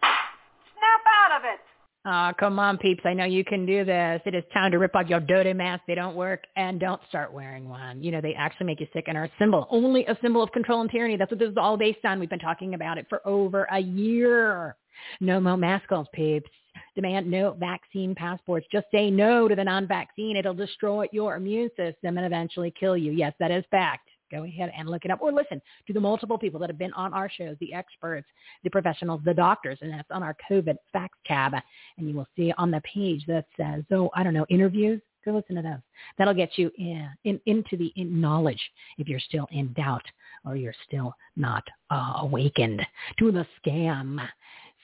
Snap 0.00 1.00
out 1.06 1.38
of 1.38 1.44
it. 1.44 1.60
Oh, 2.08 2.30
come 2.38 2.60
on, 2.60 2.78
peeps. 2.78 3.02
I 3.04 3.14
know 3.14 3.24
you 3.24 3.44
can 3.44 3.66
do 3.66 3.84
this. 3.84 4.22
It 4.26 4.34
is 4.36 4.44
time 4.54 4.70
to 4.70 4.78
rip 4.78 4.94
off 4.94 5.08
your 5.08 5.18
dirty 5.18 5.52
masks. 5.52 5.82
They 5.88 5.96
don't 5.96 6.14
work. 6.14 6.46
And 6.54 6.78
don't 6.78 7.00
start 7.08 7.32
wearing 7.32 7.68
one. 7.68 8.00
You 8.00 8.12
know, 8.12 8.20
they 8.20 8.32
actually 8.34 8.66
make 8.66 8.78
you 8.78 8.86
sick 8.92 9.06
and 9.08 9.18
are 9.18 9.24
a 9.24 9.30
symbol, 9.40 9.66
only 9.70 10.06
a 10.06 10.16
symbol 10.22 10.40
of 10.40 10.52
control 10.52 10.82
and 10.82 10.90
tyranny. 10.90 11.16
That's 11.16 11.32
what 11.32 11.40
this 11.40 11.50
is 11.50 11.56
all 11.56 11.76
based 11.76 12.04
on. 12.04 12.20
We've 12.20 12.30
been 12.30 12.38
talking 12.38 12.74
about 12.74 12.96
it 12.96 13.06
for 13.08 13.26
over 13.26 13.64
a 13.72 13.80
year. 13.80 14.76
No 15.20 15.40
more 15.40 15.56
masks, 15.56 15.92
peeps. 16.12 16.48
Demand 16.94 17.28
no 17.28 17.56
vaccine 17.58 18.14
passports. 18.14 18.66
Just 18.70 18.86
say 18.92 19.10
no 19.10 19.48
to 19.48 19.56
the 19.56 19.64
non-vaccine. 19.64 20.36
It'll 20.36 20.54
destroy 20.54 21.06
your 21.10 21.34
immune 21.34 21.70
system 21.76 22.18
and 22.18 22.24
eventually 22.24 22.72
kill 22.78 22.96
you. 22.96 23.10
Yes, 23.10 23.34
that 23.40 23.50
is 23.50 23.64
fact. 23.70 24.05
Go 24.30 24.44
ahead 24.44 24.72
and 24.76 24.88
look 24.88 25.04
it 25.04 25.10
up 25.10 25.20
or 25.20 25.32
listen 25.32 25.60
to 25.86 25.92
the 25.92 26.00
multiple 26.00 26.38
people 26.38 26.60
that 26.60 26.70
have 26.70 26.78
been 26.78 26.92
on 26.94 27.12
our 27.12 27.30
shows, 27.30 27.56
the 27.60 27.72
experts, 27.72 28.26
the 28.64 28.70
professionals, 28.70 29.20
the 29.24 29.34
doctors, 29.34 29.78
and 29.80 29.92
that's 29.92 30.10
on 30.10 30.22
our 30.22 30.36
COVID 30.50 30.76
facts 30.92 31.18
tab. 31.26 31.54
And 31.98 32.08
you 32.08 32.14
will 32.14 32.28
see 32.36 32.52
on 32.58 32.70
the 32.70 32.82
page 32.82 33.24
that 33.26 33.46
says, 33.56 33.84
oh, 33.90 34.10
I 34.14 34.22
don't 34.22 34.34
know, 34.34 34.46
interviews. 34.48 35.00
Go 35.24 35.32
listen 35.32 35.56
to 35.56 35.62
those. 35.62 35.80
That'll 36.18 36.34
get 36.34 36.56
you 36.56 36.70
in, 36.78 37.08
in 37.24 37.40
into 37.46 37.76
the 37.76 37.92
in 37.96 38.20
knowledge 38.20 38.60
if 38.96 39.08
you're 39.08 39.18
still 39.18 39.48
in 39.50 39.72
doubt 39.72 40.04
or 40.44 40.54
you're 40.54 40.74
still 40.86 41.12
not 41.34 41.64
uh, 41.90 42.18
awakened 42.20 42.80
to 43.18 43.32
the 43.32 43.44
scam 43.60 44.24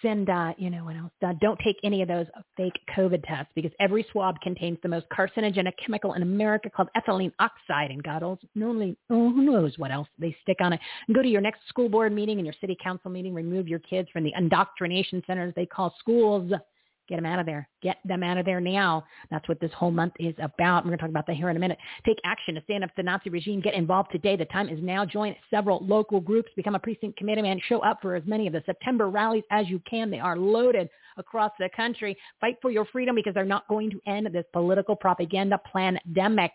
send, 0.03 0.29
uh, 0.29 0.53
you 0.59 0.69
know, 0.71 0.85
what 0.85 0.97
else? 0.97 1.13
Uh, 1.25 1.33
don't 1.41 1.59
take 1.65 1.77
any 1.85 2.03
of 2.03 2.09
those 2.09 2.27
fake 2.57 2.79
COVID 2.97 3.25
tests 3.27 3.53
because 3.55 3.71
every 3.81 4.05
swab 4.13 4.41
contains 4.41 4.79
the 4.83 4.89
most 4.89 5.07
carcinogenic 5.17 5.73
chemical 5.85 6.15
in 6.15 6.23
America 6.23 6.69
called 6.69 6.89
ethylene 6.97 7.33
oxide. 7.39 7.91
And 7.91 8.03
God 8.03 8.23
only, 8.23 8.97
oh, 9.11 9.31
who 9.33 9.43
knows 9.43 9.79
what 9.79 9.91
else 9.91 10.09
they 10.19 10.37
stick 10.43 10.59
on 10.61 10.73
it. 10.73 10.81
And 11.07 11.15
go 11.15 11.23
to 11.23 11.29
your 11.29 11.41
next 11.41 11.61
school 11.69 11.89
board 11.89 12.13
meeting 12.13 12.39
and 12.39 12.47
your 12.47 12.55
city 12.61 12.77
council 12.83 13.11
meeting. 13.11 13.33
Remove 13.33 13.69
your 13.69 13.79
kids 13.79 14.09
from 14.13 14.25
the 14.25 14.33
indoctrination 14.37 15.23
centers 15.27 15.55
they 15.57 15.67
call 15.67 15.95
schools. 15.99 16.53
Get 17.09 17.17
them 17.17 17.27
out 17.27 17.41
of 17.41 17.47
there. 17.47 17.69
Get 17.83 17.99
them 18.05 18.23
out 18.23 18.39
of 18.39 18.47
there 18.47 18.61
now. 18.61 19.05
That's 19.31 19.49
what 19.49 19.61
this 19.61 19.73
whole 19.73 19.91
month 19.91 20.15
is 20.21 20.35
about. 20.39 20.85
We're 20.85 20.91
going 20.91 20.99
to 20.99 21.03
talk 21.03 21.11
about 21.11 21.27
that 21.27 21.37
here 21.37 21.51
in 21.51 21.57
a 21.57 21.61
minute. 21.61 21.79
Take 22.07 22.19
action 22.25 22.55
to 22.55 22.63
stand 22.63 22.85
up 22.85 22.91
to 22.91 22.97
the 22.99 23.03
Nazi 23.03 23.29
regime. 23.29 23.61
Get 23.61 23.75
involved 23.75 24.13
today. 24.13 24.37
The 24.37 24.45
time 24.47 24.69
is 24.69 24.79
now. 24.81 25.05
Join 25.05 25.35
several 25.51 25.85
local 25.85 26.21
groups. 26.21 26.51
Become 26.55 26.77
a 26.77 26.79
precinct 26.79 27.19
committee 27.19 27.43
man. 27.43 27.61
Show 27.69 27.81
up 27.81 27.99
for 28.01 28.15
as 28.15 28.23
many 28.25 28.47
of 28.47 28.53
the 28.53 28.63
September 28.65 29.11
rallies 29.11 29.43
as 29.51 29.69
you 29.69 29.81
can. 29.81 30.11
They 30.11 30.21
are 30.21 30.37
loaded 30.37 30.89
across 31.17 31.51
the 31.59 31.69
country. 31.75 32.17
Fight 32.41 32.57
for 32.63 32.71
your 32.71 32.85
freedom 32.87 33.17
because 33.17 33.35
they're 33.35 33.45
not 33.45 33.67
going 33.69 33.91
to 33.91 34.01
end 34.07 34.29
this 34.33 34.47
political 34.53 34.95
propaganda 34.95 35.61
pandemic. 35.73 36.53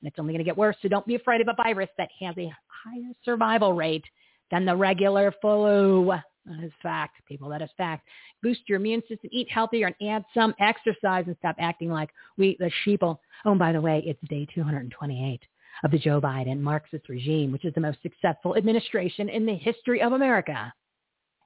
And 0.00 0.08
it's 0.08 0.18
only 0.18 0.32
going 0.32 0.44
to 0.44 0.44
get 0.44 0.56
worse. 0.56 0.76
So 0.80 0.88
don't 0.88 1.06
be 1.06 1.16
afraid 1.16 1.40
of 1.40 1.48
a 1.48 1.54
virus 1.60 1.90
that 1.98 2.08
has 2.20 2.36
a 2.38 2.52
higher 2.68 3.12
survival 3.24 3.72
rate 3.72 4.04
than 4.50 4.64
the 4.64 4.76
regular 4.76 5.34
flu. 5.40 6.14
That 6.48 6.64
is 6.64 6.72
fact, 6.82 7.24
people. 7.26 7.48
That 7.48 7.62
is 7.62 7.70
fact. 7.76 8.06
Boost 8.42 8.60
your 8.68 8.76
immune 8.76 9.02
system, 9.08 9.30
eat 9.32 9.50
healthier, 9.50 9.86
and 9.86 10.08
add 10.08 10.24
some 10.32 10.54
exercise 10.58 11.24
and 11.26 11.36
stop 11.38 11.56
acting 11.58 11.90
like 11.90 12.10
we, 12.36 12.56
the 12.58 12.70
sheeple. 12.84 13.18
Oh, 13.44 13.50
and 13.50 13.58
by 13.58 13.72
the 13.72 13.80
way, 13.80 14.02
it's 14.06 14.20
day 14.28 14.46
228 14.54 15.40
of 15.84 15.90
the 15.90 15.98
Joe 15.98 16.20
Biden 16.20 16.60
Marxist 16.60 17.08
regime, 17.08 17.52
which 17.52 17.64
is 17.64 17.74
the 17.74 17.80
most 17.80 17.98
successful 18.02 18.56
administration 18.56 19.28
in 19.28 19.46
the 19.46 19.54
history 19.54 20.02
of 20.02 20.12
America 20.12 20.72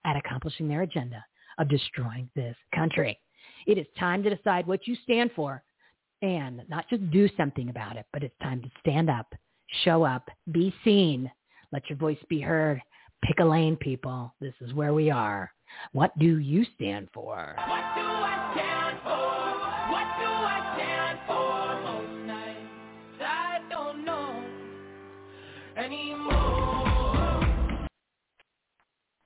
at 0.05 0.17
accomplishing 0.17 0.69
their 0.69 0.83
agenda 0.83 1.25
of 1.59 1.69
destroying 1.69 2.31
this 2.35 2.57
country. 2.75 3.19
It 3.67 3.79
is 3.79 3.87
time 3.99 4.23
to 4.23 4.35
decide 4.35 4.67
what 4.67 4.87
you 4.87 4.97
stand 5.05 5.31
for 5.35 5.63
and 6.23 6.63
not 6.69 6.89
just 6.89 7.11
do 7.11 7.29
something 7.37 7.69
about 7.69 7.97
it, 7.97 8.07
but 8.13 8.23
it's 8.23 8.35
time 8.43 8.63
to 8.63 8.71
stand 8.81 9.11
up, 9.11 9.35
show 9.85 10.05
up, 10.05 10.29
be 10.51 10.73
seen, 10.85 11.31
let 11.73 11.89
your 11.89 11.99
voice 11.99 12.19
be 12.29 12.41
heard. 12.41 12.81
Pick 13.23 13.39
a 13.39 13.45
lane, 13.45 13.77
people. 13.77 14.35
This 14.41 14.55
is 14.61 14.75
where 14.75 14.95
we 14.95 15.09
are. 15.11 15.53
What 15.93 16.19
do 16.19 16.39
you 16.39 16.65
stand 16.75 17.09
for? 17.15 17.55
What 17.57 17.95
do 17.95 18.03
I 18.03 18.51
stand 18.55 18.99
for? 19.05 19.93
What 19.93 20.07
do 20.19 20.27
I 20.27 20.73
stand 20.75 21.19
for? 21.29 21.81
Most 21.83 22.09
I 23.25 23.61
don't 23.71 24.05
know 24.05 24.43
anymore. 25.77 27.87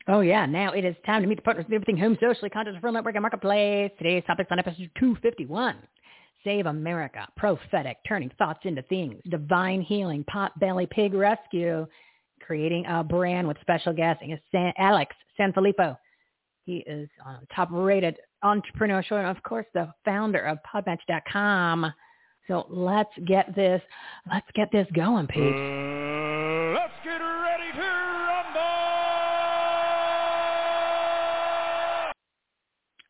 Oh 0.08 0.20
yeah, 0.20 0.44
now 0.44 0.72
it 0.72 0.84
is 0.84 0.94
time 1.06 1.22
to 1.22 1.28
meet 1.28 1.36
the 1.36 1.42
partners 1.42 1.64
of 1.66 1.72
everything 1.72 1.96
home 1.96 2.18
socially, 2.20 2.50
content 2.50 2.76
referral 2.80 2.92
network, 2.92 3.14
and 3.14 3.22
marketplace. 3.22 3.90
Today's 3.98 4.22
topics 4.26 4.50
on 4.52 4.58
episode 4.58 4.90
251. 4.98 5.76
Save 6.44 6.66
America, 6.66 7.26
prophetic, 7.36 7.96
turning 8.06 8.30
thoughts 8.38 8.60
into 8.64 8.82
things, 8.82 9.20
divine 9.30 9.80
healing, 9.80 10.22
pot 10.24 10.56
belly 10.60 10.86
pig 10.86 11.12
rescue, 11.12 11.88
creating 12.46 12.86
a 12.86 13.02
brand 13.02 13.48
with 13.48 13.56
special 13.60 13.92
guest 13.92 14.22
San, 14.52 14.72
Alex 14.78 15.14
Sanfilippo. 15.38 15.96
He 16.64 16.78
is 16.86 17.08
on 17.24 17.46
top 17.54 17.68
rated 17.70 18.16
entrepreneur 18.42 19.02
show 19.02 19.16
and 19.16 19.26
of 19.26 19.42
course 19.42 19.66
the 19.74 19.92
founder 20.04 20.40
of 20.40 20.58
podmatch.com. 20.72 21.92
So 22.48 22.66
let's 22.68 23.10
get 23.26 23.54
this, 23.56 23.82
let's 24.32 24.46
get 24.54 24.70
this 24.70 24.86
going, 24.94 25.26
Pete. 25.26 25.42
Uh, 25.42 26.74
let's 26.74 26.92
get 27.02 27.18
ready 27.18 27.72
to 27.74 27.80
rumble! 27.80 28.60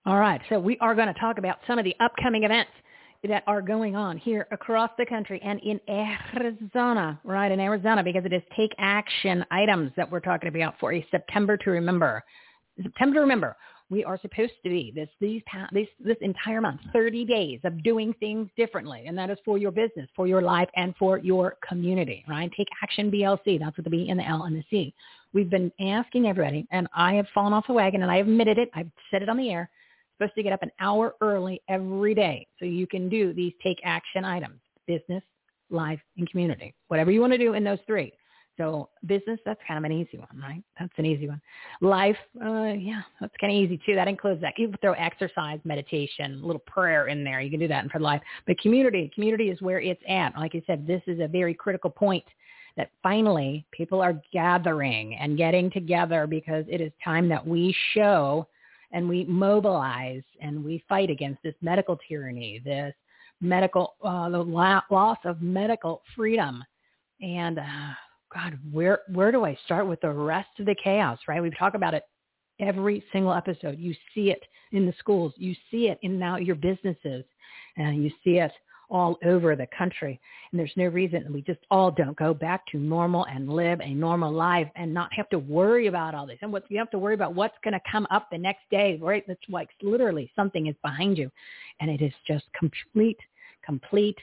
All 0.06 0.18
right, 0.18 0.40
so 0.48 0.58
we 0.58 0.78
are 0.78 0.94
going 0.94 1.12
to 1.12 1.20
talk 1.20 1.36
about 1.36 1.58
some 1.66 1.78
of 1.78 1.84
the 1.84 1.94
upcoming 2.00 2.44
events 2.44 2.70
that 3.26 3.44
are 3.46 3.62
going 3.62 3.96
on 3.96 4.18
here 4.18 4.46
across 4.50 4.90
the 4.98 5.06
country 5.06 5.40
and 5.42 5.60
in 5.60 5.80
Arizona, 5.88 7.20
right, 7.24 7.50
in 7.50 7.60
Arizona, 7.60 8.02
because 8.02 8.24
it 8.24 8.32
is 8.32 8.42
take 8.56 8.72
action 8.78 9.44
items 9.50 9.92
that 9.96 10.10
we're 10.10 10.20
talking 10.20 10.48
about 10.48 10.74
for 10.78 10.92
a 10.92 11.06
September 11.10 11.56
to 11.56 11.70
remember. 11.70 12.22
September 12.82 13.14
to 13.14 13.20
remember. 13.20 13.56
We 13.88 14.04
are 14.04 14.18
supposed 14.20 14.54
to 14.64 14.68
be 14.68 14.92
this 14.92 15.08
these 15.20 15.42
this 15.72 15.86
this 16.00 16.16
entire 16.20 16.60
month, 16.60 16.80
30 16.92 17.24
days 17.24 17.60
of 17.62 17.84
doing 17.84 18.12
things 18.18 18.48
differently, 18.56 19.04
and 19.06 19.16
that 19.16 19.30
is 19.30 19.38
for 19.44 19.58
your 19.58 19.70
business, 19.70 20.08
for 20.16 20.26
your 20.26 20.42
life, 20.42 20.68
and 20.74 20.92
for 20.96 21.18
your 21.18 21.56
community. 21.66 22.24
Right? 22.28 22.50
Take 22.56 22.66
action, 22.82 23.12
BLC. 23.12 23.60
That's 23.60 23.78
what 23.78 23.84
the 23.84 23.90
B 23.90 24.08
and 24.10 24.18
the 24.18 24.26
L 24.26 24.42
and 24.42 24.56
the 24.56 24.64
C. 24.70 24.92
We've 25.32 25.50
been 25.50 25.70
asking 25.80 26.26
everybody, 26.26 26.66
and 26.72 26.88
I 26.96 27.14
have 27.14 27.26
fallen 27.32 27.52
off 27.52 27.68
the 27.68 27.74
wagon, 27.74 28.02
and 28.02 28.10
I 28.10 28.16
admitted 28.16 28.58
it. 28.58 28.70
I've 28.74 28.90
said 29.10 29.22
it 29.22 29.28
on 29.28 29.36
the 29.36 29.50
air 29.50 29.70
supposed 30.16 30.34
to 30.34 30.42
get 30.42 30.52
up 30.52 30.62
an 30.62 30.72
hour 30.80 31.14
early 31.20 31.60
every 31.68 32.14
day 32.14 32.46
so 32.58 32.64
you 32.64 32.86
can 32.86 33.08
do 33.08 33.32
these 33.32 33.52
take 33.62 33.78
action 33.84 34.24
items, 34.24 34.60
business, 34.86 35.22
life, 35.70 36.00
and 36.16 36.28
community, 36.30 36.74
whatever 36.88 37.10
you 37.10 37.20
want 37.20 37.32
to 37.32 37.38
do 37.38 37.54
in 37.54 37.64
those 37.64 37.78
three. 37.86 38.12
So 38.56 38.88
business, 39.04 39.38
that's 39.44 39.60
kind 39.68 39.76
of 39.76 39.84
an 39.84 39.92
easy 39.92 40.16
one, 40.16 40.40
right? 40.42 40.62
That's 40.78 40.92
an 40.96 41.04
easy 41.04 41.28
one. 41.28 41.40
Life, 41.82 42.16
uh, 42.42 42.72
yeah, 42.72 43.02
that's 43.20 43.34
kind 43.38 43.52
of 43.52 43.62
easy 43.62 43.78
too. 43.84 43.94
That 43.94 44.08
includes 44.08 44.40
that. 44.40 44.54
You 44.56 44.72
throw 44.80 44.92
exercise, 44.94 45.60
meditation, 45.64 46.40
a 46.42 46.46
little 46.46 46.62
prayer 46.66 47.08
in 47.08 47.22
there. 47.22 47.40
You 47.42 47.50
can 47.50 47.60
do 47.60 47.68
that 47.68 47.84
in 47.84 47.90
for 47.90 48.00
life. 48.00 48.22
But 48.46 48.58
community, 48.58 49.10
community 49.14 49.50
is 49.50 49.60
where 49.60 49.80
it's 49.80 50.00
at. 50.08 50.34
Like 50.36 50.54
I 50.54 50.62
said, 50.66 50.86
this 50.86 51.02
is 51.06 51.20
a 51.20 51.28
very 51.28 51.52
critical 51.52 51.90
point 51.90 52.24
that 52.78 52.90
finally 53.02 53.66
people 53.72 54.00
are 54.00 54.20
gathering 54.32 55.16
and 55.16 55.36
getting 55.36 55.70
together 55.70 56.26
because 56.26 56.64
it 56.68 56.80
is 56.80 56.92
time 57.04 57.28
that 57.28 57.46
we 57.46 57.74
show 57.92 58.46
and 58.92 59.08
we 59.08 59.24
mobilize 59.24 60.22
and 60.40 60.64
we 60.64 60.82
fight 60.88 61.10
against 61.10 61.42
this 61.42 61.54
medical 61.60 61.98
tyranny, 62.08 62.60
this 62.64 62.94
medical, 63.40 63.94
uh, 64.02 64.28
the 64.28 64.42
la- 64.42 64.82
loss 64.90 65.18
of 65.24 65.42
medical 65.42 66.02
freedom. 66.14 66.62
And 67.20 67.58
uh, 67.58 67.94
God, 68.32 68.58
where 68.72 69.00
where 69.12 69.32
do 69.32 69.44
I 69.44 69.58
start 69.64 69.86
with 69.86 70.00
the 70.00 70.10
rest 70.10 70.48
of 70.58 70.66
the 70.66 70.76
chaos? 70.82 71.18
Right? 71.26 71.42
We 71.42 71.50
talk 71.50 71.74
about 71.74 71.94
it 71.94 72.04
every 72.60 73.02
single 73.12 73.32
episode. 73.32 73.78
You 73.78 73.94
see 74.14 74.30
it 74.30 74.42
in 74.72 74.86
the 74.86 74.94
schools. 74.98 75.32
You 75.36 75.54
see 75.70 75.88
it 75.88 75.98
in 76.02 76.18
now 76.18 76.36
your 76.36 76.56
businesses, 76.56 77.24
and 77.76 78.02
you 78.02 78.10
see 78.24 78.38
it 78.38 78.52
all 78.88 79.18
over 79.24 79.56
the 79.56 79.66
country. 79.76 80.20
And 80.50 80.58
there's 80.58 80.72
no 80.76 80.86
reason 80.86 81.32
we 81.32 81.42
just 81.42 81.60
all 81.70 81.90
don't 81.90 82.16
go 82.16 82.32
back 82.32 82.66
to 82.68 82.78
normal 82.78 83.26
and 83.26 83.48
live 83.48 83.80
a 83.80 83.94
normal 83.94 84.32
life 84.32 84.68
and 84.76 84.92
not 84.92 85.12
have 85.12 85.28
to 85.30 85.38
worry 85.38 85.86
about 85.86 86.14
all 86.14 86.26
this. 86.26 86.38
And 86.42 86.52
what 86.52 86.64
you 86.68 86.78
have 86.78 86.90
to 86.90 86.98
worry 86.98 87.14
about 87.14 87.34
what's 87.34 87.56
going 87.64 87.74
to 87.74 87.80
come 87.90 88.06
up 88.10 88.28
the 88.30 88.38
next 88.38 88.62
day, 88.70 88.98
right? 89.00 89.24
That's 89.26 89.40
like 89.48 89.68
literally 89.82 90.30
something 90.36 90.66
is 90.66 90.76
behind 90.82 91.18
you. 91.18 91.30
And 91.80 91.90
it 91.90 92.02
is 92.02 92.12
just 92.26 92.44
complete, 92.58 93.18
complete 93.64 94.18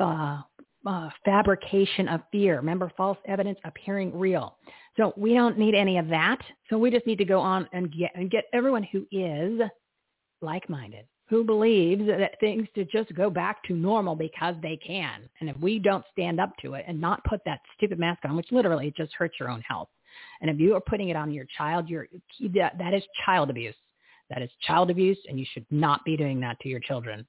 uh, 0.00 0.42
uh, 0.86 1.10
fabrication 1.24 2.08
of 2.08 2.20
fear. 2.30 2.56
Remember, 2.56 2.92
false 2.96 3.18
evidence 3.26 3.58
appearing 3.64 4.16
real. 4.16 4.56
So 4.96 5.12
we 5.16 5.34
don't 5.34 5.58
need 5.58 5.74
any 5.74 5.98
of 5.98 6.08
that. 6.08 6.38
So 6.70 6.78
we 6.78 6.90
just 6.90 7.06
need 7.06 7.18
to 7.18 7.24
go 7.24 7.40
on 7.40 7.68
and 7.72 7.92
get 7.92 8.12
and 8.14 8.30
get 8.30 8.44
everyone 8.52 8.82
who 8.84 9.06
is 9.10 9.60
like-minded 10.40 11.06
who 11.28 11.42
believes 11.42 12.06
that 12.06 12.38
things 12.38 12.68
to 12.74 12.84
just 12.84 13.12
go 13.14 13.28
back 13.28 13.62
to 13.64 13.74
normal 13.74 14.14
because 14.14 14.54
they 14.62 14.76
can. 14.76 15.22
And 15.40 15.50
if 15.50 15.58
we 15.58 15.78
don't 15.78 16.04
stand 16.12 16.40
up 16.40 16.56
to 16.62 16.74
it 16.74 16.84
and 16.86 17.00
not 17.00 17.24
put 17.24 17.40
that 17.44 17.60
stupid 17.76 17.98
mask 17.98 18.24
on, 18.24 18.36
which 18.36 18.52
literally 18.52 18.94
just 18.96 19.12
hurts 19.14 19.34
your 19.40 19.50
own 19.50 19.60
health. 19.62 19.88
And 20.40 20.50
if 20.50 20.60
you 20.60 20.74
are 20.76 20.80
putting 20.80 21.08
it 21.08 21.16
on 21.16 21.32
your 21.32 21.46
child, 21.58 21.88
you're, 21.88 22.06
that, 22.54 22.78
that 22.78 22.94
is 22.94 23.02
child 23.24 23.50
abuse. 23.50 23.74
That 24.30 24.42
is 24.42 24.50
child 24.62 24.90
abuse, 24.90 25.18
and 25.28 25.38
you 25.38 25.46
should 25.52 25.66
not 25.70 26.04
be 26.04 26.16
doing 26.16 26.40
that 26.40 26.58
to 26.60 26.68
your 26.68 26.80
children. 26.80 27.26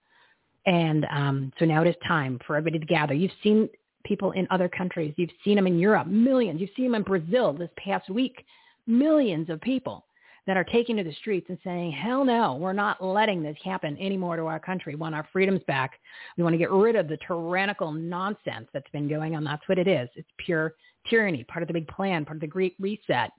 And 0.65 1.05
um, 1.11 1.53
so 1.59 1.65
now 1.65 1.81
it 1.83 1.87
is 1.87 1.95
time 2.07 2.39
for 2.45 2.55
everybody 2.55 2.79
to 2.79 2.85
gather. 2.85 3.13
You've 3.13 3.31
seen 3.43 3.69
people 4.03 4.31
in 4.31 4.47
other 4.49 4.69
countries. 4.69 5.13
You've 5.17 5.29
seen 5.43 5.55
them 5.55 5.67
in 5.67 5.79
Europe, 5.79 6.07
millions. 6.07 6.59
You've 6.59 6.71
seen 6.75 6.85
them 6.85 6.95
in 6.95 7.03
Brazil 7.03 7.53
this 7.53 7.69
past 7.77 8.09
week, 8.09 8.45
millions 8.87 9.49
of 9.49 9.61
people 9.61 10.06
that 10.47 10.57
are 10.57 10.63
taking 10.63 10.95
to 10.95 11.03
the 11.03 11.13
streets 11.13 11.47
and 11.49 11.57
saying, 11.63 11.91
hell 11.91 12.23
no, 12.25 12.55
we're 12.55 12.73
not 12.73 13.03
letting 13.03 13.43
this 13.43 13.57
happen 13.63 13.97
anymore 13.99 14.37
to 14.37 14.43
our 14.43 14.59
country. 14.59 14.95
We 14.95 14.99
want 14.99 15.13
our 15.13 15.27
freedoms 15.31 15.61
back. 15.67 15.99
We 16.37 16.43
want 16.43 16.53
to 16.53 16.57
get 16.57 16.71
rid 16.71 16.95
of 16.95 17.09
the 17.09 17.17
tyrannical 17.27 17.91
nonsense 17.91 18.67
that's 18.73 18.89
been 18.91 19.09
going 19.09 19.35
on. 19.35 19.43
That's 19.43 19.67
what 19.67 19.77
it 19.77 19.87
is. 19.87 20.09
It's 20.15 20.29
pure 20.37 20.73
tyranny, 21.09 21.43
part 21.43 21.63
of 21.63 21.67
the 21.67 21.73
big 21.73 21.87
plan, 21.89 22.25
part 22.25 22.37
of 22.37 22.41
the 22.41 22.47
Great 22.47 22.75
Reset. 22.79 23.29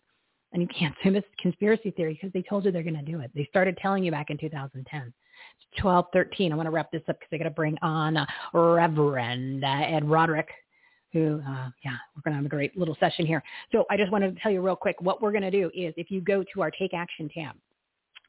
And 0.52 0.62
you 0.62 0.68
can't 0.68 0.94
say 1.02 1.10
this 1.10 1.24
conspiracy 1.40 1.90
theory 1.90 2.14
because 2.14 2.32
they 2.32 2.42
told 2.42 2.64
you 2.64 2.72
they're 2.72 2.82
going 2.82 2.94
to 2.94 3.02
do 3.02 3.20
it. 3.20 3.30
They 3.34 3.46
started 3.50 3.76
telling 3.78 4.04
you 4.04 4.10
back 4.10 4.30
in 4.30 4.38
2010. 4.38 5.02
It's 5.02 5.80
12, 5.80 6.06
13. 6.12 6.52
I 6.52 6.56
want 6.56 6.66
to 6.66 6.70
wrap 6.70 6.90
this 6.90 7.02
up 7.08 7.18
because 7.18 7.28
I 7.32 7.38
got 7.38 7.44
to 7.44 7.50
bring 7.50 7.76
on 7.82 8.16
uh, 8.16 8.26
Reverend 8.52 9.64
uh, 9.64 9.68
Ed 9.68 10.04
Brodrick 10.04 10.46
who, 11.12 11.40
uh, 11.46 11.68
yeah, 11.84 11.96
we're 12.14 12.22
going 12.24 12.32
to 12.32 12.36
have 12.36 12.44
a 12.44 12.48
great 12.48 12.76
little 12.76 12.96
session 13.00 13.26
here. 13.26 13.42
So 13.72 13.84
I 13.90 13.96
just 13.96 14.12
wanted 14.12 14.34
to 14.34 14.42
tell 14.42 14.52
you 14.52 14.60
real 14.60 14.76
quick, 14.76 14.96
what 15.00 15.22
we're 15.22 15.32
going 15.32 15.42
to 15.42 15.50
do 15.50 15.70
is 15.74 15.94
if 15.96 16.10
you 16.10 16.20
go 16.20 16.44
to 16.54 16.62
our 16.62 16.70
Take 16.70 16.94
Action 16.94 17.30
tab, 17.32 17.56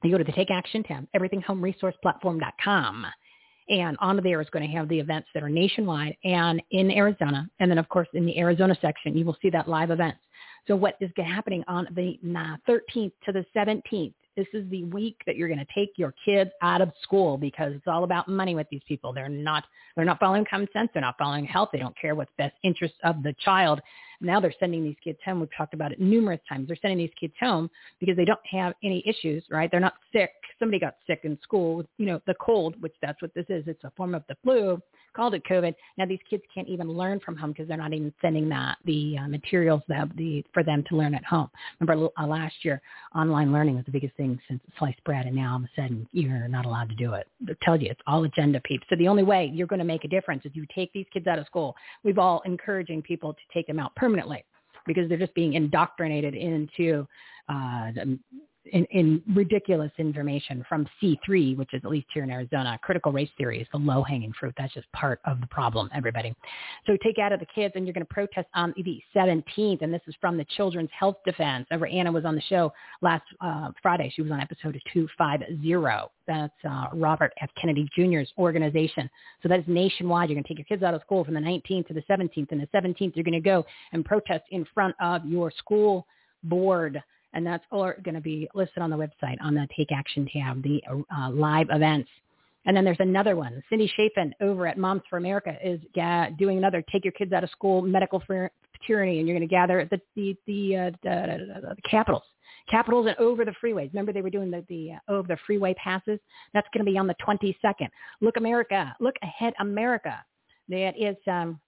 you 0.04 0.12
go 0.12 0.18
to 0.18 0.24
the 0.24 0.32
Take 0.32 0.52
Action 0.52 0.84
tab, 0.84 1.08
everythinghomeresourceplatform.com. 1.16 3.06
And 3.70 3.98
on 4.00 4.20
there 4.24 4.42
is 4.42 4.48
going 4.50 4.68
to 4.68 4.76
have 4.76 4.90
the 4.90 5.00
events 5.00 5.28
that 5.34 5.44
are 5.44 5.50
nationwide 5.50 6.18
and 6.24 6.62
in 6.72 6.90
Arizona. 6.90 7.48
And 7.60 7.70
then, 7.70 7.78
of 7.78 7.88
course, 7.90 8.08
in 8.14 8.26
the 8.26 8.40
Arizona 8.40 8.76
section, 8.82 9.16
you 9.16 9.26
will 9.26 9.38
see 9.42 9.52
that 9.52 9.68
live 9.68 9.92
events. 9.92 10.20
So 10.68 10.76
what 10.76 10.96
is 11.00 11.12
happening 11.18 11.64
on 11.68 11.88
the 11.96 12.18
13th 12.68 13.12
to 13.26 13.32
the 13.32 13.46
17th 13.56 14.14
this 14.40 14.48
is 14.54 14.70
the 14.70 14.86
week 14.86 15.18
that 15.26 15.36
you're 15.36 15.50
going 15.50 15.60
to 15.60 15.68
take 15.76 15.92
your 15.98 16.14
kids 16.24 16.50
out 16.62 16.80
of 16.80 16.94
school 17.04 17.38
because 17.38 17.74
it's 17.74 17.88
all 17.88 18.06
about 18.06 18.30
money 18.30 18.56
with 18.56 18.68
these 18.72 18.82
people. 18.88 19.12
They're 19.12 19.28
not 19.28 19.66
they're 19.98 20.06
not 20.06 20.18
following 20.18 20.46
common 20.50 20.70
sense. 20.72 20.90
They're 20.94 21.02
not 21.02 21.18
following 21.18 21.44
health. 21.44 21.70
They 21.74 21.80
don't 21.80 21.98
care 22.00 22.16
what's 22.16 22.32
best 22.38 22.56
interest 22.64 22.94
of 23.04 23.22
the 23.22 23.36
child. 23.44 23.82
Now 24.22 24.40
they're 24.40 24.54
sending 24.58 24.82
these 24.82 24.96
kids 25.04 25.20
home. 25.26 25.42
We've 25.42 25.50
talked 25.58 25.74
about 25.74 25.92
it 25.92 26.00
numerous 26.00 26.40
times. 26.48 26.68
They're 26.68 26.78
sending 26.82 27.00
these 27.00 27.12
kids 27.20 27.34
home 27.38 27.70
because 28.00 28.16
they 28.16 28.24
don't 28.24 28.40
have 28.50 28.74
any 28.82 29.04
issues, 29.06 29.44
right? 29.50 29.70
They're 29.70 29.82
not 29.82 29.96
sick. 30.14 30.32
Somebody 30.58 30.80
got 30.80 30.96
sick 31.06 31.22
in 31.24 31.38
school, 31.44 31.84
you 31.98 32.06
know, 32.06 32.22
the 32.26 32.36
cold, 32.36 32.82
which 32.82 32.96
that's 33.02 33.22
what 33.22 33.34
this 33.34 33.46
is. 33.50 33.66
It's 33.68 33.84
a 33.84 33.92
form 33.98 34.16
of 34.16 34.24
the 34.30 34.38
flu 34.42 34.82
called 35.16 35.34
it 35.34 35.44
COVID. 35.46 35.74
Now 35.98 36.06
these 36.06 36.20
kids 36.30 36.44
can't 36.54 36.68
even 36.68 36.90
learn 36.92 37.20
from 37.20 37.36
home 37.36 37.52
because 37.52 37.68
they're 37.68 37.78
not 37.78 37.94
even 37.94 38.14
sending 38.22 38.50
that 38.50 38.78
the 38.86 39.18
uh, 39.18 39.28
materials 39.28 39.82
that 39.88 40.10
the 40.16 40.44
for 40.54 40.64
them 40.64 40.84
to 40.90 40.96
learn 40.96 41.14
at 41.14 41.24
home. 41.26 41.50
Remember 41.80 42.10
uh, 42.18 42.28
last 42.28 42.56
year, 42.64 42.82
online 43.16 43.52
learning 43.52 43.76
was 43.76 43.86
the 43.86 43.92
biggest 43.92 44.16
thing 44.16 44.40
since 44.48 44.62
sliced 44.78 45.04
bread, 45.04 45.26
and 45.26 45.36
now 45.36 45.52
all 45.52 45.58
of 45.58 45.64
a 45.64 45.70
sudden 45.76 46.08
you're 46.12 46.48
not 46.48 46.66
allowed 46.66 46.90
to 46.90 46.96
do 46.96 47.14
it. 47.14 47.28
I 47.48 47.54
tell 47.64 47.80
you, 47.82 47.90
it's 47.90 48.02
all 48.08 48.24
agenda 48.24 48.60
peeps. 48.62 48.86
So 48.90 48.96
the 48.96 49.08
only 49.08 49.24
way 49.24 49.50
you're 49.54 49.68
going 49.68 49.80
to 49.80 49.86
make 49.86 50.04
a 50.04 50.10
difference 50.10 50.46
is 50.46 50.52
you 50.54 50.66
take 50.74 50.92
these 50.94 51.06
kids 51.14 51.28
out 51.28 51.40
of 51.40 51.46
school. 51.46 51.76
We've 52.04 52.20
all 52.20 52.42
encouraging 52.46 53.02
people 53.02 53.34
to 53.34 53.40
take 53.54 53.68
them 53.68 53.80
out 53.80 53.96
permanently 53.96 54.44
because 54.86 55.10
they're 55.10 55.18
just 55.18 55.36
being 55.36 55.54
indoctrinated 55.54 56.36
into 56.36 57.08
uh, 57.48 57.92
in, 58.66 58.86
in 58.86 59.22
ridiculous 59.34 59.92
information 59.98 60.66
from 60.68 60.88
C3, 61.02 61.58
which 61.58 61.74
is 61.74 61.82
at 61.84 61.90
least 61.90 62.08
here 62.14 62.24
in 62.24 62.30
Arizona. 62.30 62.78
Critical 62.82 63.12
race 63.12 63.30
theory 63.38 63.62
is 63.62 63.68
the 63.72 63.78
low-hanging 63.78 64.34
fruit. 64.40 64.54
That's 64.58 64.74
just 64.74 64.92
part 64.92 65.20
of 65.26 65.42
the 65.42 65.48
problem, 65.48 65.90
everybody. 65.94 66.36
So 66.86 66.98
take 67.04 67.20
out 67.20 67.32
of 67.32 67.40
the 67.40 67.46
kids, 67.54 67.74
and 67.76 67.86
you're 67.86 67.94
going 67.94 68.06
to 68.06 68.14
protest 68.14 68.48
on 68.56 68.74
the 68.78 69.02
17th, 69.16 69.82
and 69.82 69.94
this 69.94 70.02
is 70.08 70.16
from 70.20 70.38
the 70.38 70.46
Children's 70.56 70.90
Health 70.98 71.18
Defense. 71.26 71.68
Over 71.72 71.88
Anna 71.88 72.12
was 72.12 72.26
on 72.26 72.36
the 72.36 72.42
show 72.42 72.72
last 73.02 73.24
uh, 73.42 73.72
Friday. 73.82 74.12
She 74.16 74.22
was 74.22 74.32
on 74.32 74.40
episode 74.40 74.80
250. 74.94 76.10
That's 76.28 76.54
uh, 76.70 76.86
Robert 76.94 77.34
F. 77.42 77.50
Kennedy 77.60 77.90
Jr.'s 77.96 78.32
organization. 78.38 79.10
So 79.42 79.50
that 79.50 79.60
is 79.60 79.66
nationwide. 79.68 80.30
You're 80.30 80.36
going 80.36 80.44
to 80.44 80.48
take 80.48 80.60
your 80.60 80.66
kids 80.66 80.84
out 80.84 80.94
of 80.94 81.02
school 81.02 81.24
from 81.24 81.34
the 81.34 81.40
19th 81.40 81.88
to 81.88 81.94
the 81.94 82.04
17th, 82.10 82.52
and 82.52 82.62
the 82.62 82.68
17th 82.68 83.16
you're 83.16 83.24
going 83.24 83.34
to 83.34 83.40
go 83.40 83.66
and 83.94 84.06
protest 84.06 84.44
in 84.52 84.66
front 84.74 84.96
of 85.00 85.26
your 85.26 85.52
school 85.52 86.06
board 86.44 87.02
and 87.34 87.46
that's 87.46 87.64
all 87.72 87.92
going 88.04 88.16
to 88.16 88.22
be 88.22 88.50
listed 88.54 88.82
on 88.82 88.90
the 88.90 88.98
website 88.98 89.38
on 89.42 89.54
the 89.54 89.68
Take 89.76 89.92
Action 89.92 90.28
tab, 90.32 90.64
the 90.64 90.82
uh, 91.16 91.30
live 91.30 91.68
events. 91.70 92.10
And 92.66 92.76
then 92.76 92.84
there's 92.84 92.98
another 93.00 93.36
one. 93.36 93.64
Cindy 93.70 93.92
Chafian 93.98 94.32
over 94.42 94.68
at 94.68 94.78
Moms 94.78 95.02
for 95.10 95.18
America 95.18 95.56
is 95.64 95.80
ga- 95.96 96.30
doing 96.38 96.58
another 96.58 96.84
Take 96.92 97.06
Your 97.06 97.14
Kids 97.14 97.32
Out 97.32 97.44
of 97.44 97.50
School 97.52 97.82
medical 97.82 98.22
tyranny, 98.86 99.20
and 99.20 99.28
you're 99.28 99.38
going 99.38 99.48
to 99.48 99.52
gather 99.52 99.80
at 99.80 99.90
the 99.90 100.00
the 100.16 100.36
the, 100.46 100.76
uh, 100.76 100.92
the, 101.04 101.62
the, 101.62 101.76
the 101.76 101.82
capitals, 101.90 102.24
capitals, 102.70 103.08
and 103.08 103.16
over 103.18 103.46
the 103.46 103.54
freeways. 103.64 103.90
Remember 103.94 104.14
they 104.14 104.22
were 104.22 104.30
doing 104.30 104.52
the 104.52 104.66
the 104.68 104.94
uh, 104.94 105.12
over 105.12 105.28
the 105.28 105.38
freeway 105.46 105.74
passes. 105.76 106.20
That's 106.54 106.68
going 106.74 106.86
to 106.86 106.92
be 106.92 106.98
on 106.98 107.08
the 107.08 107.16
22nd. 107.26 107.88
Look 108.22 108.38
America, 108.38 108.96
look 109.00 109.16
ahead 109.22 109.54
America. 109.60 110.24
That 110.68 110.94
is 110.98 111.16
um, 111.28 111.60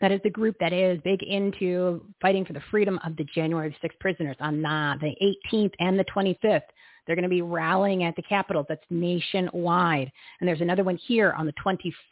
that 0.00 0.12
is 0.12 0.20
the 0.22 0.30
group 0.30 0.56
that 0.60 0.72
is 0.72 1.00
big 1.02 1.22
into 1.22 2.04
fighting 2.20 2.44
for 2.44 2.52
the 2.52 2.62
freedom 2.70 2.98
of 3.04 3.16
the 3.16 3.24
January 3.34 3.76
6th 3.82 3.98
prisoners 3.98 4.36
on 4.40 4.62
the 4.62 5.36
18th 5.52 5.72
and 5.80 5.98
the 5.98 6.04
25th. 6.04 6.62
They're 7.06 7.16
going 7.16 7.22
to 7.22 7.28
be 7.28 7.42
rallying 7.42 8.04
at 8.04 8.14
the 8.16 8.22
Capitol. 8.22 8.66
That's 8.68 8.84
nationwide. 8.90 10.12
And 10.40 10.48
there's 10.48 10.60
another 10.60 10.84
one 10.84 10.98
here 10.98 11.32
on 11.32 11.46
the 11.46 11.54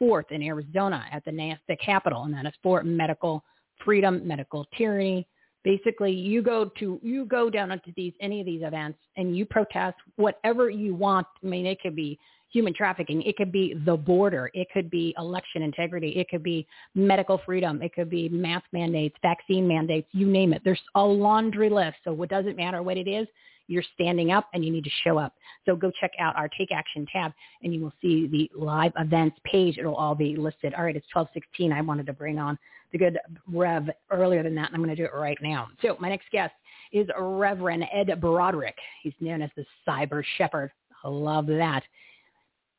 24th 0.01 0.31
in 0.31 0.41
Arizona 0.41 1.05
at 1.11 1.23
the, 1.23 1.55
the 1.67 1.77
Capitol, 1.77 2.23
and 2.23 2.33
that 2.33 2.47
is 2.47 2.53
for 2.63 2.83
medical 2.83 3.43
freedom, 3.85 4.27
medical 4.27 4.65
tyranny. 4.75 5.27
Basically, 5.63 6.11
you 6.11 6.41
go 6.41 6.71
to 6.79 6.99
you 7.03 7.25
go 7.25 7.49
down 7.49 7.71
into 7.71 7.91
these 7.95 8.13
any 8.21 8.39
of 8.39 8.45
these 8.45 8.61
events 8.63 8.99
and 9.17 9.37
you 9.37 9.45
protest 9.45 9.97
whatever 10.15 10.69
you 10.69 10.95
want. 10.95 11.27
I 11.43 11.47
mean, 11.47 11.65
it 11.65 11.81
could 11.81 11.95
be 11.95 12.17
human 12.51 12.73
trafficking. 12.73 13.21
It 13.23 13.35
could 13.35 13.51
be 13.51 13.75
the 13.85 13.95
border. 13.95 14.49
It 14.53 14.67
could 14.73 14.89
be 14.89 15.13
election 15.17 15.61
integrity. 15.61 16.09
It 16.17 16.29
could 16.29 16.43
be 16.43 16.67
medical 16.95 17.41
freedom. 17.45 17.81
It 17.81 17.93
could 17.93 18.09
be 18.09 18.29
mask 18.29 18.65
mandates, 18.71 19.15
vaccine 19.21 19.67
mandates, 19.67 20.07
you 20.11 20.27
name 20.27 20.53
it. 20.53 20.61
There's 20.63 20.81
a 20.95 21.03
laundry 21.03 21.69
list. 21.69 21.97
So 22.03 22.21
it 22.23 22.29
doesn't 22.29 22.55
matter 22.55 22.81
what 22.81 22.97
it 22.97 23.07
is. 23.07 23.27
You're 23.69 23.83
standing 23.95 24.31
up 24.31 24.47
and 24.53 24.63
you 24.63 24.71
need 24.71 24.85
to 24.85 24.91
show 25.03 25.17
up. 25.17 25.33
So 25.65 25.75
go 25.75 25.91
check 25.99 26.11
out 26.19 26.37
our 26.37 26.47
Take 26.57 26.71
Action 26.71 27.05
tab 27.11 27.33
and 27.63 27.73
you 27.73 27.81
will 27.81 27.93
see 28.01 28.27
the 28.27 28.49
live 28.57 28.93
events 28.97 29.37
page. 29.43 29.77
It'll 29.77 29.95
all 29.95 30.15
be 30.15 30.37
listed. 30.37 30.73
All 30.73 30.85
right, 30.85 30.95
it's 30.95 31.05
1216. 31.13 31.73
I 31.73 31.81
wanted 31.81 32.05
to 32.05 32.13
bring 32.13 32.39
on 32.39 32.57
the 32.93 32.97
good 32.97 33.19
Rev 33.51 33.89
earlier 34.09 34.41
than 34.41 34.55
that, 34.55 34.67
and 34.67 34.75
I'm 34.75 34.81
going 34.81 34.95
to 34.95 35.01
do 35.01 35.03
it 35.03 35.13
right 35.13 35.37
now. 35.41 35.67
So 35.81 35.97
my 35.99 36.07
next 36.07 36.31
guest 36.31 36.53
is 36.93 37.07
Reverend 37.19 37.83
Ed 37.91 38.07
Brodrick. 38.21 38.75
He's 39.03 39.13
known 39.19 39.41
as 39.41 39.49
the 39.57 39.65
Cyber 39.85 40.23
Shepherd. 40.37 40.71
I 41.03 41.09
love 41.09 41.47
that 41.47 41.83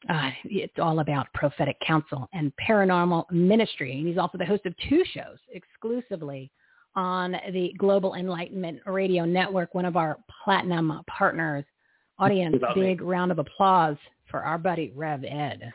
uh, 0.08 0.30
it's 0.44 0.78
all 0.78 1.00
about 1.00 1.32
prophetic 1.34 1.78
counsel 1.80 2.28
and 2.32 2.52
paranormal 2.56 3.24
ministry. 3.30 3.98
And 3.98 4.06
he's 4.06 4.18
also 4.18 4.38
the 4.38 4.44
host 4.44 4.64
of 4.66 4.74
two 4.88 5.02
shows 5.12 5.38
exclusively 5.52 6.50
on 6.94 7.36
the 7.52 7.72
Global 7.78 8.14
Enlightenment 8.14 8.80
Radio 8.86 9.24
Network, 9.24 9.74
one 9.74 9.84
of 9.84 9.96
our 9.96 10.18
platinum 10.44 11.02
partners. 11.06 11.64
Audience, 12.20 12.56
big 12.74 13.00
me. 13.00 13.06
round 13.06 13.30
of 13.30 13.38
applause 13.38 13.96
for 14.28 14.40
our 14.40 14.58
buddy 14.58 14.92
Rev 14.96 15.22
Ed. 15.22 15.72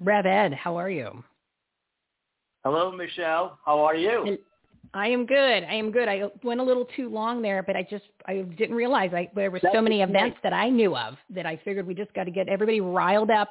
Rev 0.00 0.26
Ed, 0.26 0.52
how 0.52 0.76
are 0.76 0.90
you? 0.90 1.24
Hello, 2.64 2.92
Michele. 2.92 3.58
How 3.64 3.80
are 3.80 3.94
you? 3.94 4.38
I 4.94 5.08
am 5.08 5.26
good. 5.26 5.64
I 5.64 5.74
am 5.74 5.90
good. 5.90 6.08
I 6.08 6.22
went 6.44 6.60
a 6.60 6.62
little 6.62 6.86
too 6.96 7.08
long 7.08 7.42
there, 7.42 7.64
but 7.64 7.74
I 7.74 7.82
just 7.82 8.04
I 8.26 8.42
didn't 8.56 8.76
realize 8.76 9.10
I, 9.12 9.28
there 9.34 9.50
were 9.50 9.60
so 9.72 9.82
many 9.82 10.02
events 10.02 10.38
that 10.44 10.52
I 10.52 10.70
knew 10.70 10.96
of 10.96 11.16
that 11.30 11.46
I 11.46 11.60
figured 11.64 11.86
we 11.86 11.94
just 11.94 12.14
got 12.14 12.24
to 12.24 12.30
get 12.30 12.48
everybody 12.48 12.80
riled 12.80 13.30
up 13.30 13.50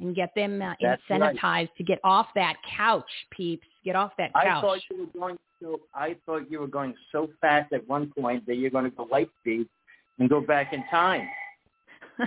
and 0.00 0.16
get 0.16 0.34
them 0.34 0.62
uh, 0.62 0.72
incentivized 0.82 1.42
right. 1.42 1.76
to 1.76 1.84
get 1.84 1.98
off 2.04 2.28
that 2.34 2.56
couch, 2.76 3.04
peeps. 3.30 3.66
Get 3.84 3.96
off 3.96 4.12
that 4.16 4.32
couch. 4.32 4.44
I 4.46 4.60
thought 4.60 4.80
you 4.90 4.98
were 5.00 5.20
going 5.20 5.38
so. 5.60 5.80
I 5.94 6.16
thought 6.24 6.50
you 6.50 6.60
were 6.60 6.66
going 6.66 6.94
so 7.12 7.28
fast 7.40 7.72
at 7.74 7.86
one 7.86 8.10
point 8.18 8.46
that 8.46 8.54
you're 8.54 8.70
going 8.70 8.84
to 8.84 8.90
go 8.90 9.04
light 9.04 9.28
speed 9.40 9.66
and 10.18 10.30
go 10.30 10.40
back 10.40 10.72
in 10.72 10.82
time. 10.90 11.28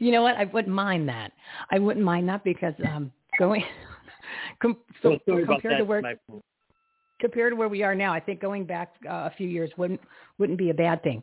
you 0.00 0.10
know 0.10 0.22
what? 0.22 0.34
I 0.36 0.44
wouldn't 0.44 0.74
mind 0.74 1.08
that. 1.08 1.32
I 1.70 1.78
wouldn't 1.78 2.04
mind 2.04 2.28
that 2.28 2.42
because 2.42 2.74
um 2.84 3.12
going 3.38 3.62
com- 4.60 4.76
so, 5.02 5.18
compared 5.24 5.78
to 5.78 5.84
where 5.84 6.02
compared 7.22 7.52
to 7.52 7.56
where 7.56 7.68
we 7.68 7.82
are 7.82 7.94
now, 7.94 8.12
I 8.12 8.20
think 8.20 8.40
going 8.40 8.66
back 8.66 8.92
uh, 9.08 9.30
a 9.30 9.32
few 9.38 9.48
years 9.48 9.70
wouldn't 9.78 10.00
wouldn't 10.38 10.58
be 10.58 10.68
a 10.68 10.74
bad 10.74 11.02
thing. 11.02 11.22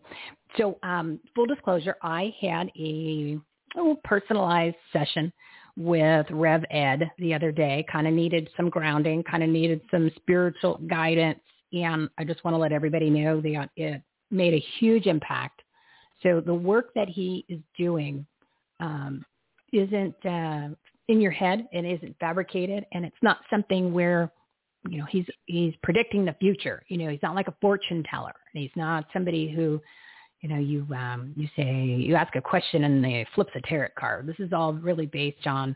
So, 0.57 0.79
um, 0.81 1.19
full 1.35 1.45
disclosure, 1.45 1.97
I 2.01 2.33
had 2.41 2.71
a 2.79 3.37
oh, 3.77 3.99
personalized 4.03 4.77
session 4.91 5.31
with 5.77 6.25
Rev 6.31 6.63
Ed 6.71 7.11
the 7.19 7.33
other 7.33 7.51
day. 7.51 7.85
Kind 7.91 8.07
of 8.07 8.13
needed 8.13 8.49
some 8.57 8.69
grounding, 8.69 9.23
kind 9.23 9.43
of 9.43 9.49
needed 9.49 9.81
some 9.91 10.09
spiritual 10.15 10.79
guidance, 10.89 11.41
and 11.73 12.09
I 12.17 12.23
just 12.23 12.43
want 12.43 12.55
to 12.55 12.59
let 12.59 12.71
everybody 12.71 13.09
know 13.09 13.41
that 13.41 13.69
it 13.75 14.01
made 14.31 14.53
a 14.53 14.65
huge 14.79 15.05
impact. 15.05 15.61
So 16.23 16.41
the 16.43 16.53
work 16.53 16.93
that 16.95 17.09
he 17.09 17.45
is 17.49 17.59
doing 17.77 18.25
um, 18.79 19.25
isn't 19.73 20.25
uh, 20.25 20.69
in 21.09 21.19
your 21.19 21.31
head 21.31 21.67
and 21.73 21.85
isn't 21.85 22.15
fabricated, 22.19 22.85
and 22.93 23.05
it's 23.05 23.21
not 23.21 23.39
something 23.49 23.93
where 23.93 24.31
you 24.87 24.99
know 24.99 25.05
he's 25.09 25.25
he's 25.45 25.73
predicting 25.83 26.25
the 26.25 26.35
future. 26.39 26.83
You 26.87 26.97
know 26.97 27.09
he's 27.09 27.23
not 27.23 27.35
like 27.35 27.47
a 27.47 27.55
fortune 27.61 28.03
teller. 28.09 28.35
He's 28.53 28.71
not 28.75 29.05
somebody 29.11 29.49
who 29.49 29.81
you 30.41 30.49
know 30.49 30.59
you 30.59 30.87
um 30.95 31.33
you 31.35 31.47
say 31.55 31.83
you 31.83 32.15
ask 32.15 32.35
a 32.35 32.41
question 32.41 32.85
and 32.85 33.03
they 33.03 33.25
flips 33.35 33.51
a 33.55 33.61
tarot 33.61 33.89
card. 33.97 34.27
This 34.27 34.39
is 34.39 34.53
all 34.53 34.73
really 34.73 35.07
based 35.07 35.47
on 35.47 35.75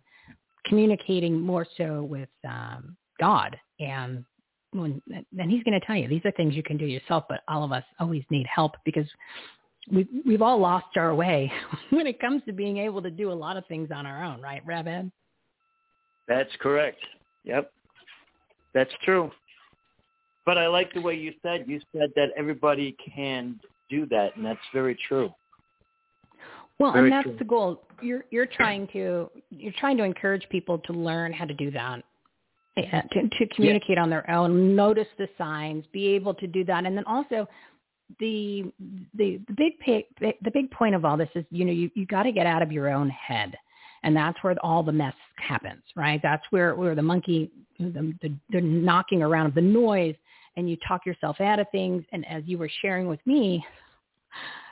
communicating 0.65 1.39
more 1.39 1.67
so 1.77 2.03
with 2.03 2.29
um 2.47 2.95
god. 3.19 3.57
And 3.79 4.23
when 4.73 5.01
and 5.09 5.51
he's 5.51 5.63
going 5.63 5.79
to 5.79 5.85
tell 5.85 5.95
you 5.95 6.07
these 6.07 6.21
are 6.25 6.31
things 6.31 6.55
you 6.55 6.63
can 6.63 6.77
do 6.77 6.85
yourself 6.85 7.25
but 7.29 7.41
all 7.47 7.63
of 7.63 7.71
us 7.71 7.83
always 7.99 8.23
need 8.29 8.45
help 8.47 8.73
because 8.85 9.05
we've 9.91 10.07
we've 10.25 10.41
all 10.41 10.57
lost 10.57 10.97
our 10.97 11.13
way 11.13 11.51
when 11.91 12.07
it 12.07 12.19
comes 12.19 12.41
to 12.45 12.53
being 12.53 12.77
able 12.77 13.01
to 13.01 13.11
do 13.11 13.31
a 13.31 13.33
lot 13.33 13.57
of 13.57 13.65
things 13.67 13.89
on 13.93 14.05
our 14.05 14.23
own 14.23 14.41
right 14.41 14.65
Rabbi? 14.65 15.03
that's 16.27 16.49
correct. 16.59 16.99
Yep 17.43 17.71
that's 18.73 18.91
true. 19.03 19.31
But 20.45 20.57
I 20.57 20.67
like 20.67 20.93
the 20.93 21.01
way 21.01 21.15
you 21.15 21.33
said. 21.41 21.65
You 21.67 21.79
said 21.95 22.09
that 22.15 22.27
everybody 22.37 22.97
can 23.15 23.59
do 23.89 24.05
that, 24.07 24.35
and 24.35 24.45
that's 24.45 24.59
very 24.73 24.97
true. 25.07 25.33
Well, 26.79 26.91
very 26.91 27.05
and 27.05 27.13
that's 27.13 27.27
true. 27.27 27.35
the 27.37 27.45
goal. 27.45 27.81
You're 28.01 28.25
you're 28.29 28.45
trying 28.45 28.87
to 28.93 29.29
you're 29.49 29.73
trying 29.77 29.97
to 29.97 30.03
encourage 30.03 30.47
people 30.49 30.79
to 30.79 30.93
learn 30.93 31.31
how 31.31 31.45
to 31.45 31.53
do 31.53 31.71
that. 31.71 32.03
Yeah, 32.75 33.01
to, 33.01 33.29
to 33.29 33.55
communicate 33.55 33.97
yeah. 33.97 34.01
on 34.01 34.09
their 34.09 34.27
own, 34.31 34.75
notice 34.75 35.07
the 35.19 35.27
signs, 35.37 35.85
be 35.93 36.07
able 36.07 36.33
to 36.33 36.47
do 36.47 36.63
that, 36.65 36.85
and 36.85 36.97
then 36.97 37.03
also 37.05 37.47
the 38.19 38.71
the 39.15 39.39
the 39.47 39.53
big 39.55 40.05
the 40.19 40.51
big 40.51 40.71
point 40.71 40.95
of 40.95 41.05
all 41.05 41.15
this 41.15 41.29
is 41.35 41.45
you 41.51 41.65
know 41.65 41.71
you 41.71 41.89
you 41.93 42.05
got 42.05 42.23
to 42.23 42.31
get 42.31 42.45
out 42.45 42.61
of 42.61 42.71
your 42.71 42.89
own 42.89 43.09
head 43.09 43.55
and 44.03 44.15
that's 44.15 44.37
where 44.43 44.55
all 44.63 44.83
the 44.83 44.91
mess 44.91 45.15
happens, 45.35 45.83
right? 45.95 46.19
That's 46.21 46.43
where 46.49 46.75
where 46.75 46.95
the 46.95 47.01
monkey, 47.01 47.51
the, 47.79 48.13
the, 48.21 48.35
the 48.49 48.61
knocking 48.61 49.23
around 49.23 49.47
of 49.47 49.55
the 49.55 49.61
noise, 49.61 50.15
and 50.55 50.69
you 50.69 50.77
talk 50.87 51.05
yourself 51.05 51.41
out 51.41 51.59
of 51.59 51.67
things. 51.71 52.03
And 52.11 52.25
as 52.27 52.43
you 52.45 52.57
were 52.57 52.69
sharing 52.81 53.07
with 53.07 53.19
me, 53.25 53.65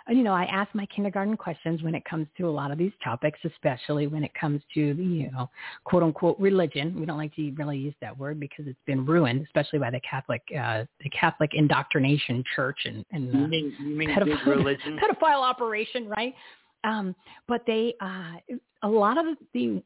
you 0.09 0.23
know, 0.23 0.33
I 0.33 0.45
ask 0.45 0.73
my 0.73 0.85
kindergarten 0.87 1.37
questions 1.37 1.83
when 1.83 1.95
it 1.95 2.03
comes 2.05 2.27
to 2.37 2.47
a 2.47 2.49
lot 2.49 2.71
of 2.71 2.77
these 2.77 2.91
topics, 3.03 3.39
especially 3.45 4.07
when 4.07 4.23
it 4.23 4.33
comes 4.33 4.61
to 4.73 4.93
the, 4.93 5.03
you 5.03 5.31
know, 5.31 5.49
quote 5.83 6.03
unquote 6.03 6.39
religion. 6.39 6.99
We 6.99 7.05
don't 7.05 7.17
like 7.17 7.35
to 7.35 7.51
really 7.51 7.77
use 7.77 7.93
that 8.01 8.17
word 8.17 8.39
because 8.39 8.65
it's 8.67 8.79
been 8.85 9.05
ruined, 9.05 9.43
especially 9.45 9.79
by 9.79 9.91
the 9.91 10.01
Catholic, 10.01 10.41
uh, 10.59 10.85
the 11.03 11.09
Catholic 11.09 11.51
indoctrination 11.53 12.43
church 12.55 12.79
and, 12.85 13.05
and 13.11 13.33
uh, 13.33 13.37
You 13.39 13.47
mean, 13.47 13.75
you 13.79 13.95
mean 13.95 14.09
pedophile, 14.09 14.45
religion? 14.47 14.99
pedophile 15.23 15.41
operation, 15.41 16.07
right? 16.09 16.33
Um, 16.83 17.15
but 17.47 17.61
they, 17.67 17.93
uh, 18.01 18.33
a 18.83 18.87
lot 18.87 19.17
of 19.17 19.37
the, 19.53 19.81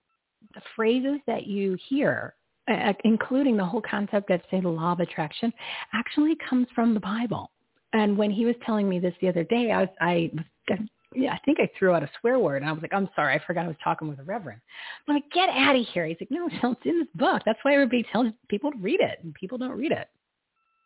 the 0.54 0.62
phrases 0.76 1.20
that 1.28 1.48
you 1.48 1.78
hear, 1.88 2.36
uh, 2.70 2.94
including 3.04 3.58
the 3.58 3.66
whole 3.66 3.82
concept 3.82 4.30
of, 4.32 4.42
say, 4.50 4.62
the 4.62 4.70
law 4.70 4.94
of 4.94 5.00
attraction, 5.00 5.52
actually 5.94 6.36
comes 6.50 6.68
from 6.74 6.94
the 6.94 7.00
Bible. 7.00 7.52
And 7.94 8.18
when 8.18 8.32
he 8.32 8.46
was 8.46 8.56
telling 8.66 8.90
me 8.90 9.00
this 9.00 9.14
the 9.22 9.30
other 9.30 9.44
day, 9.44 9.72
I 9.72 9.82
was, 9.82 9.90
I 10.02 10.32
was, 10.34 10.80
yeah, 11.14 11.34
I 11.34 11.40
think 11.46 11.60
I 11.62 11.70
threw 11.78 11.94
out 11.94 12.04
a 12.04 12.10
swear 12.20 12.40
word. 12.40 12.62
And 12.62 12.70
I 12.70 12.74
was 12.74 12.82
like, 12.82 12.94
I'm 12.94 13.10
sorry, 13.16 13.36
I 13.36 13.46
forgot 13.46 13.66
I 13.66 13.70
was 13.70 13.78
talking 13.84 14.08
with 14.10 14.20
a 14.20 14.24
reverend. 14.24 14.60
I'm 15.08 15.16
like, 15.16 15.24
get 15.34 15.50
out 15.50 15.76
of 15.76 15.86
here. 15.94 16.06
He's 16.06 16.18
like, 16.20 16.32
no, 16.32 16.48
it's 16.48 16.86
in 16.86 17.00
this 17.00 17.08
book. 17.16 17.42
That's 17.46 17.60
why 17.64 17.74
everybody 17.74 18.06
tells 18.12 18.28
people 18.50 18.72
to 18.72 18.78
read 18.78 19.00
it, 19.00 19.20
and 19.24 19.34
people 19.34 19.58
don't 19.58 19.78
read 19.78 19.92
it. 19.92 20.10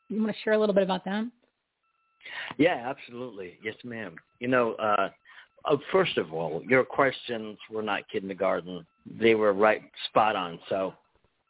You 0.10 0.22
want 0.22 0.36
to 0.36 0.41
share 0.43 0.54
a 0.54 0.60
little 0.60 0.76
bit 0.76 0.84
about 0.84 1.06
that? 1.06 1.26
Yeah, 2.58 2.84
absolutely. 2.86 3.58
Yes, 3.63 3.76
ma'am. 3.84 4.15
You 4.39 4.50
know, 4.50 4.74
uh, 4.74 5.10
uh, 5.65 5.78
first 5.91 6.17
of 6.17 6.34
all, 6.34 6.62
your 6.67 6.84
questions 6.84 7.58
were 7.69 7.84
not 7.84 8.04
kindergarten. 8.10 8.86
They 9.19 9.36
were 9.36 9.54
right 9.54 9.82
spot 10.06 10.36
on. 10.36 10.60
So 10.69 10.93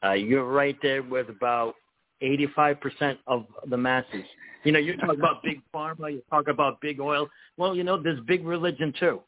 uh, 0.03 0.13
you're 0.13 0.45
right 0.45 0.77
there 0.81 1.03
with 1.03 1.29
about 1.29 1.75
85% 2.21 3.17
of 3.27 3.45
the 3.69 3.77
masses. 3.77 4.25
You 4.63 4.71
know, 4.73 4.79
you 4.79 4.97
talk 4.97 5.15
about 5.15 5.41
big 5.43 5.61
pharma, 5.73 6.11
you 6.11 6.21
talk 6.29 6.47
about 6.47 6.81
big 6.81 6.99
oil. 6.99 7.29
Well, 7.57 7.75
you 7.75 7.83
know, 7.83 8.01
there's 8.01 8.19
big 8.21 8.45
religion 8.45 8.93
too. 8.99 9.21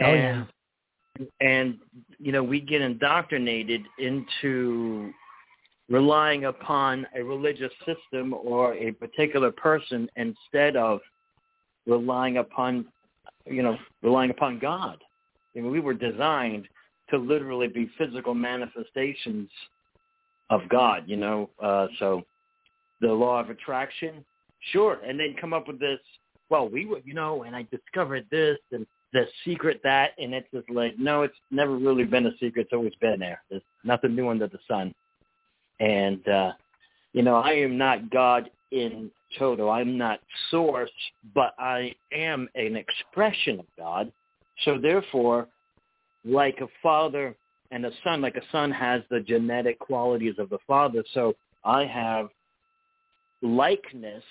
Oh, 0.00 0.04
And, 0.04 0.46
and, 1.40 1.78
you 2.18 2.32
know, 2.32 2.42
we 2.42 2.60
get 2.60 2.80
indoctrinated 2.80 3.82
into 3.98 5.12
relying 5.88 6.44
upon 6.44 7.06
a 7.16 7.22
religious 7.22 7.72
system 7.86 8.34
or 8.34 8.74
a 8.74 8.92
particular 8.92 9.50
person 9.50 10.08
instead 10.16 10.76
of 10.76 11.00
relying 11.86 12.36
upon, 12.36 12.86
you 13.50 13.62
know, 13.62 13.76
relying 14.02 14.30
upon 14.30 14.58
God. 14.58 14.98
I 15.54 15.60
mean, 15.60 15.70
we 15.70 15.80
were 15.80 15.94
designed 15.94 16.68
to 17.10 17.18
literally 17.18 17.68
be 17.68 17.90
physical 17.98 18.34
manifestations 18.34 19.48
of 20.50 20.62
God, 20.68 21.04
you 21.06 21.16
know. 21.16 21.50
Uh, 21.62 21.86
so 21.98 22.22
the 23.00 23.08
law 23.08 23.40
of 23.40 23.50
attraction, 23.50 24.24
sure, 24.72 24.98
and 25.06 25.18
then 25.18 25.34
come 25.40 25.52
up 25.52 25.68
with 25.68 25.80
this. 25.80 26.00
Well, 26.50 26.68
we 26.68 26.86
were, 26.86 27.00
you 27.04 27.14
know, 27.14 27.42
and 27.42 27.54
I 27.54 27.66
discovered 27.70 28.26
this 28.30 28.58
and 28.72 28.86
the 29.12 29.24
secret 29.44 29.80
that, 29.84 30.12
and 30.18 30.34
it's 30.34 30.48
just 30.52 30.68
like, 30.70 30.98
no, 30.98 31.22
it's 31.22 31.36
never 31.50 31.76
really 31.76 32.04
been 32.04 32.26
a 32.26 32.32
secret. 32.40 32.62
It's 32.62 32.72
always 32.72 32.94
been 33.00 33.20
there. 33.20 33.42
There's 33.50 33.62
nothing 33.84 34.14
new 34.14 34.28
under 34.28 34.48
the 34.48 34.58
sun. 34.68 34.94
And 35.80 36.26
uh, 36.28 36.52
you 37.12 37.22
know, 37.22 37.36
I 37.36 37.52
am 37.52 37.78
not 37.78 38.10
God 38.10 38.50
in 38.70 39.10
total. 39.38 39.70
I'm 39.70 39.96
not 39.96 40.20
source, 40.50 40.90
but 41.34 41.54
I 41.58 41.94
am 42.12 42.48
an 42.54 42.76
expression 42.76 43.60
of 43.60 43.66
God. 43.76 44.12
So 44.64 44.78
therefore, 44.78 45.48
like 46.24 46.58
a 46.60 46.68
father 46.82 47.34
and 47.70 47.84
a 47.84 47.90
son, 48.04 48.20
like 48.20 48.36
a 48.36 48.42
son 48.52 48.70
has 48.70 49.02
the 49.10 49.20
genetic 49.20 49.78
qualities 49.78 50.34
of 50.38 50.50
the 50.50 50.58
father, 50.66 51.04
so 51.14 51.34
I 51.64 51.84
have 51.84 52.28
likeness 53.42 54.24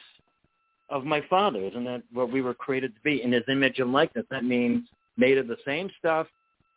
of 0.89 1.03
my 1.03 1.21
father. 1.29 1.59
Isn't 1.65 1.85
that 1.85 2.03
what 2.13 2.31
we 2.31 2.41
were 2.41 2.53
created 2.53 2.95
to 2.95 3.01
be? 3.01 3.21
In 3.21 3.31
his 3.31 3.43
image 3.49 3.79
and 3.79 3.91
likeness. 3.91 4.25
That 4.29 4.43
means 4.43 4.87
made 5.17 5.37
of 5.37 5.47
the 5.47 5.57
same 5.65 5.89
stuff 5.99 6.27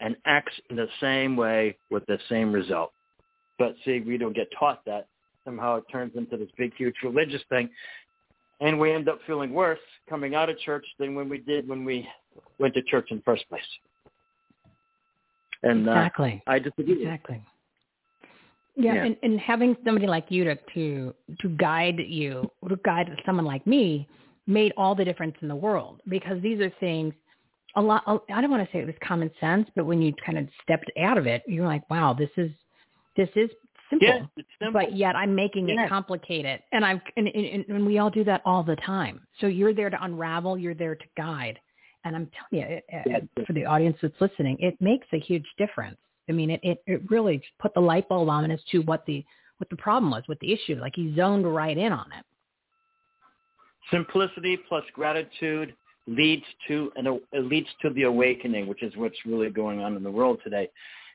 and 0.00 0.16
acts 0.24 0.52
in 0.70 0.76
the 0.76 0.88
same 1.00 1.36
way 1.36 1.76
with 1.90 2.04
the 2.06 2.18
same 2.28 2.52
result. 2.52 2.92
But 3.58 3.76
see, 3.84 4.00
we 4.00 4.16
don't 4.16 4.34
get 4.34 4.48
taught 4.58 4.84
that. 4.86 5.06
Somehow 5.44 5.76
it 5.76 5.84
turns 5.90 6.12
into 6.16 6.36
this 6.36 6.48
big, 6.56 6.72
huge 6.76 6.94
religious 7.02 7.42
thing. 7.48 7.68
And 8.60 8.78
we 8.78 8.92
end 8.92 9.08
up 9.08 9.18
feeling 9.26 9.52
worse 9.52 9.78
coming 10.08 10.34
out 10.34 10.50
of 10.50 10.58
church 10.58 10.84
than 10.98 11.14
when 11.14 11.28
we 11.28 11.38
did 11.38 11.66
when 11.66 11.84
we 11.84 12.06
went 12.58 12.74
to 12.74 12.82
church 12.82 13.08
in 13.10 13.18
the 13.18 13.22
first 13.22 13.48
place. 13.48 13.62
And 15.62 15.88
uh, 15.88 15.92
Exactly. 15.92 16.42
I 16.46 16.58
disagree. 16.58 17.02
Exactly. 17.02 17.42
Yeah, 18.76 18.94
Yeah. 18.94 19.04
And, 19.04 19.16
and 19.22 19.40
having 19.40 19.76
somebody 19.84 20.06
like 20.06 20.26
you 20.28 20.44
to, 20.44 20.56
to 20.74 21.14
to 21.40 21.48
guide 21.50 21.98
you, 22.06 22.50
to 22.68 22.76
guide 22.84 23.10
someone 23.26 23.46
like 23.46 23.66
me, 23.66 24.08
made 24.46 24.72
all 24.76 24.94
the 24.94 25.04
difference 25.04 25.36
in 25.42 25.48
the 25.48 25.56
world 25.56 26.00
because 26.08 26.40
these 26.42 26.60
are 26.60 26.72
things. 26.80 27.14
A 27.76 27.80
lot. 27.80 28.02
I 28.06 28.40
don't 28.40 28.50
want 28.50 28.66
to 28.66 28.72
say 28.72 28.80
it 28.80 28.86
was 28.86 28.96
common 29.06 29.30
sense, 29.38 29.68
but 29.76 29.86
when 29.86 30.02
you 30.02 30.12
kind 30.26 30.38
of 30.38 30.48
stepped 30.62 30.90
out 31.00 31.16
of 31.16 31.26
it, 31.26 31.42
you're 31.46 31.66
like, 31.66 31.88
wow, 31.88 32.12
this 32.12 32.30
is 32.36 32.50
this 33.16 33.28
is 33.36 33.48
simple. 33.90 34.08
Yeah, 34.08 34.26
it's 34.36 34.48
simple. 34.58 34.80
But 34.80 34.96
yet 34.96 35.16
I'm 35.16 35.34
making 35.34 35.68
Yeah. 35.68 35.84
it 35.84 35.88
complicated, 35.88 36.62
and 36.72 36.84
I'm 36.84 37.00
and, 37.16 37.28
and, 37.28 37.64
and 37.68 37.86
we 37.86 37.98
all 37.98 38.10
do 38.10 38.24
that 38.24 38.42
all 38.44 38.62
the 38.62 38.76
time. 38.76 39.20
So 39.40 39.46
you're 39.46 39.74
there 39.74 39.90
to 39.90 40.02
unravel, 40.02 40.56
you're 40.56 40.74
there 40.74 40.94
to 40.94 41.04
guide, 41.16 41.58
and 42.04 42.16
I'm 42.16 42.30
telling 42.50 42.66
you, 42.68 42.76
it, 42.76 42.84
it, 42.88 43.46
for 43.46 43.52
the 43.52 43.66
audience 43.66 43.96
that's 44.00 44.20
listening, 44.20 44.56
it 44.60 44.80
makes 44.80 45.06
a 45.12 45.18
huge 45.18 45.46
difference. 45.58 45.98
I 46.28 46.32
mean, 46.32 46.50
it, 46.50 46.60
it 46.62 46.82
it 46.86 47.10
really 47.10 47.42
put 47.60 47.74
the 47.74 47.80
light 47.80 48.08
bulb 48.08 48.28
on 48.28 48.50
as 48.50 48.60
to 48.70 48.78
what 48.80 49.04
the 49.06 49.24
what 49.58 49.68
the 49.68 49.76
problem 49.76 50.10
was, 50.10 50.22
what 50.26 50.40
the 50.40 50.52
issue. 50.52 50.76
Like 50.80 50.94
he 50.96 51.14
zoned 51.14 51.52
right 51.52 51.76
in 51.76 51.92
on 51.92 52.06
it. 52.18 52.24
Simplicity 53.90 54.56
plus 54.68 54.84
gratitude 54.94 55.74
leads 56.06 56.44
to 56.68 56.92
and 56.96 57.06
it 57.32 57.44
leads 57.44 57.68
to 57.82 57.90
the 57.90 58.04
awakening, 58.04 58.66
which 58.66 58.82
is 58.82 58.96
what's 58.96 59.16
really 59.26 59.50
going 59.50 59.80
on 59.80 59.96
in 59.96 60.02
the 60.02 60.10
world 60.10 60.40
today. 60.44 60.68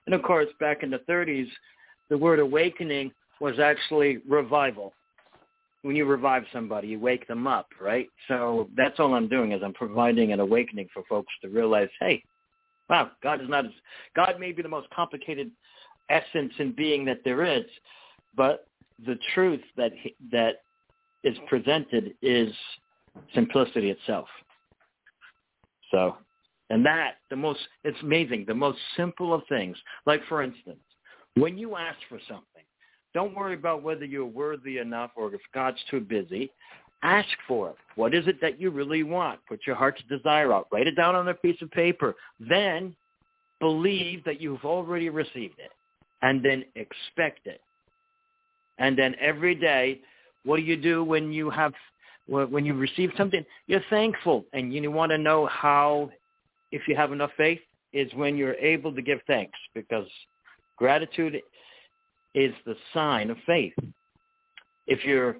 And 0.05 0.13
of 0.13 0.21
course, 0.21 0.47
back 0.59 0.83
in 0.83 0.89
the 0.91 0.99
30s, 1.09 1.47
the 2.09 2.17
word 2.17 2.39
awakening 2.39 3.11
was 3.39 3.59
actually 3.59 4.19
revival. 4.27 4.93
When 5.81 5.95
you 5.95 6.05
revive 6.05 6.43
somebody, 6.51 6.87
you 6.89 6.99
wake 6.99 7.27
them 7.27 7.45
up, 7.45 7.67
right? 7.79 8.07
So 8.27 8.69
that's 8.75 8.99
all 8.99 9.13
I'm 9.13 9.27
doing 9.27 9.51
is 9.51 9.61
I'm 9.63 9.73
providing 9.73 10.31
an 10.31 10.39
awakening 10.39 10.89
for 10.93 11.03
folks 11.07 11.31
to 11.43 11.49
realize, 11.49 11.89
hey, 11.99 12.23
wow, 12.89 13.11
God 13.21 13.41
is 13.41 13.49
not 13.49 13.65
as 13.65 13.71
God 14.15 14.39
may 14.39 14.51
be 14.51 14.61
the 14.61 14.69
most 14.69 14.89
complicated 14.89 15.51
essence 16.09 16.53
and 16.57 16.75
being 16.75 17.05
that 17.05 17.19
there 17.23 17.43
is, 17.43 17.65
but 18.35 18.67
the 19.05 19.17
truth 19.33 19.61
that 19.77 19.91
that 20.31 20.61
is 21.23 21.37
presented 21.47 22.15
is 22.21 22.51
simplicity 23.33 23.89
itself. 23.89 24.27
So, 25.91 26.17
and 26.69 26.85
that 26.85 27.15
the 27.29 27.35
most 27.35 27.59
it's 27.83 28.01
amazing. 28.01 28.45
The 28.47 28.55
most 28.55 28.79
simple 28.97 29.33
of 29.33 29.41
things, 29.49 29.77
like 30.05 30.21
for 30.27 30.41
instance, 30.41 30.79
when 31.35 31.57
you 31.57 31.75
ask 31.75 31.97
for 32.09 32.19
something, 32.27 32.63
don't 33.13 33.35
worry 33.35 33.53
about 33.53 33.83
whether 33.83 34.05
you're 34.05 34.25
worthy 34.25 34.79
enough 34.79 35.11
or 35.15 35.33
if 35.33 35.41
God's 35.53 35.77
too 35.89 36.01
busy. 36.01 36.51
Ask 37.03 37.29
for 37.47 37.69
it. 37.69 37.75
What 37.95 38.13
is 38.13 38.27
it 38.27 38.41
that 38.41 38.59
you 38.59 38.71
really 38.71 39.03
want? 39.03 39.39
Put 39.47 39.61
your 39.65 39.75
heart's 39.75 40.01
desire 40.09 40.51
out. 40.51 40.67
Write 40.71 40.87
it 40.87 40.95
down 40.95 41.15
on 41.15 41.27
a 41.27 41.33
piece 41.33 41.61
of 41.61 41.71
paper. 41.71 42.15
Then 42.39 42.95
believe 43.59 44.23
that 44.25 44.41
you've 44.41 44.65
already 44.65 45.09
received 45.09 45.59
it, 45.59 45.71
and 46.21 46.43
then 46.43 46.65
expect 46.75 47.45
it. 47.47 47.61
And 48.77 48.97
then 48.97 49.15
every 49.21 49.55
day, 49.55 50.01
what 50.43 50.57
do 50.57 50.63
you 50.63 50.75
do 50.75 51.03
when 51.03 51.31
you 51.31 51.49
have 51.49 51.73
when 52.27 52.65
you 52.65 52.73
receive 52.73 53.11
something? 53.17 53.45
You're 53.67 53.83
thankful, 53.89 54.45
and 54.53 54.73
you 54.73 54.91
want 54.91 55.11
to 55.11 55.17
know 55.17 55.45
how, 55.45 56.09
if 56.71 56.87
you 56.87 56.95
have 56.95 57.11
enough 57.11 57.31
faith, 57.37 57.59
is 57.93 58.11
when 58.13 58.35
you're 58.35 58.55
able 58.55 58.93
to 58.93 59.01
give 59.01 59.19
thanks 59.27 59.57
because 59.73 60.07
gratitude 60.77 61.41
is 62.33 62.53
the 62.65 62.75
sign 62.93 63.29
of 63.29 63.37
faith. 63.45 63.73
If 64.87 65.03
you're 65.03 65.37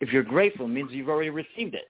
if 0.00 0.12
you're 0.12 0.22
grateful, 0.22 0.66
it 0.66 0.70
means 0.70 0.90
you've 0.92 1.08
already 1.08 1.30
received 1.30 1.74
it. 1.74 1.88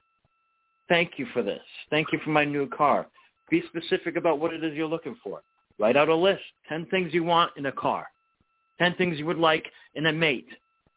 Thank 0.88 1.12
you 1.16 1.26
for 1.32 1.42
this. 1.42 1.60
Thank 1.90 2.08
you 2.12 2.18
for 2.24 2.30
my 2.30 2.44
new 2.44 2.68
car. 2.68 3.06
Be 3.48 3.62
specific 3.68 4.16
about 4.16 4.40
what 4.40 4.52
it 4.52 4.64
is 4.64 4.74
you're 4.74 4.88
looking 4.88 5.16
for. 5.22 5.42
Write 5.78 5.96
out 5.96 6.08
a 6.08 6.14
list. 6.14 6.42
Ten 6.68 6.86
things 6.86 7.14
you 7.14 7.22
want 7.22 7.52
in 7.56 7.66
a 7.66 7.72
car. 7.72 8.06
Ten 8.78 8.94
things 8.94 9.18
you 9.18 9.26
would 9.26 9.38
like 9.38 9.66
in 9.94 10.06
a 10.06 10.12
mate. 10.12 10.48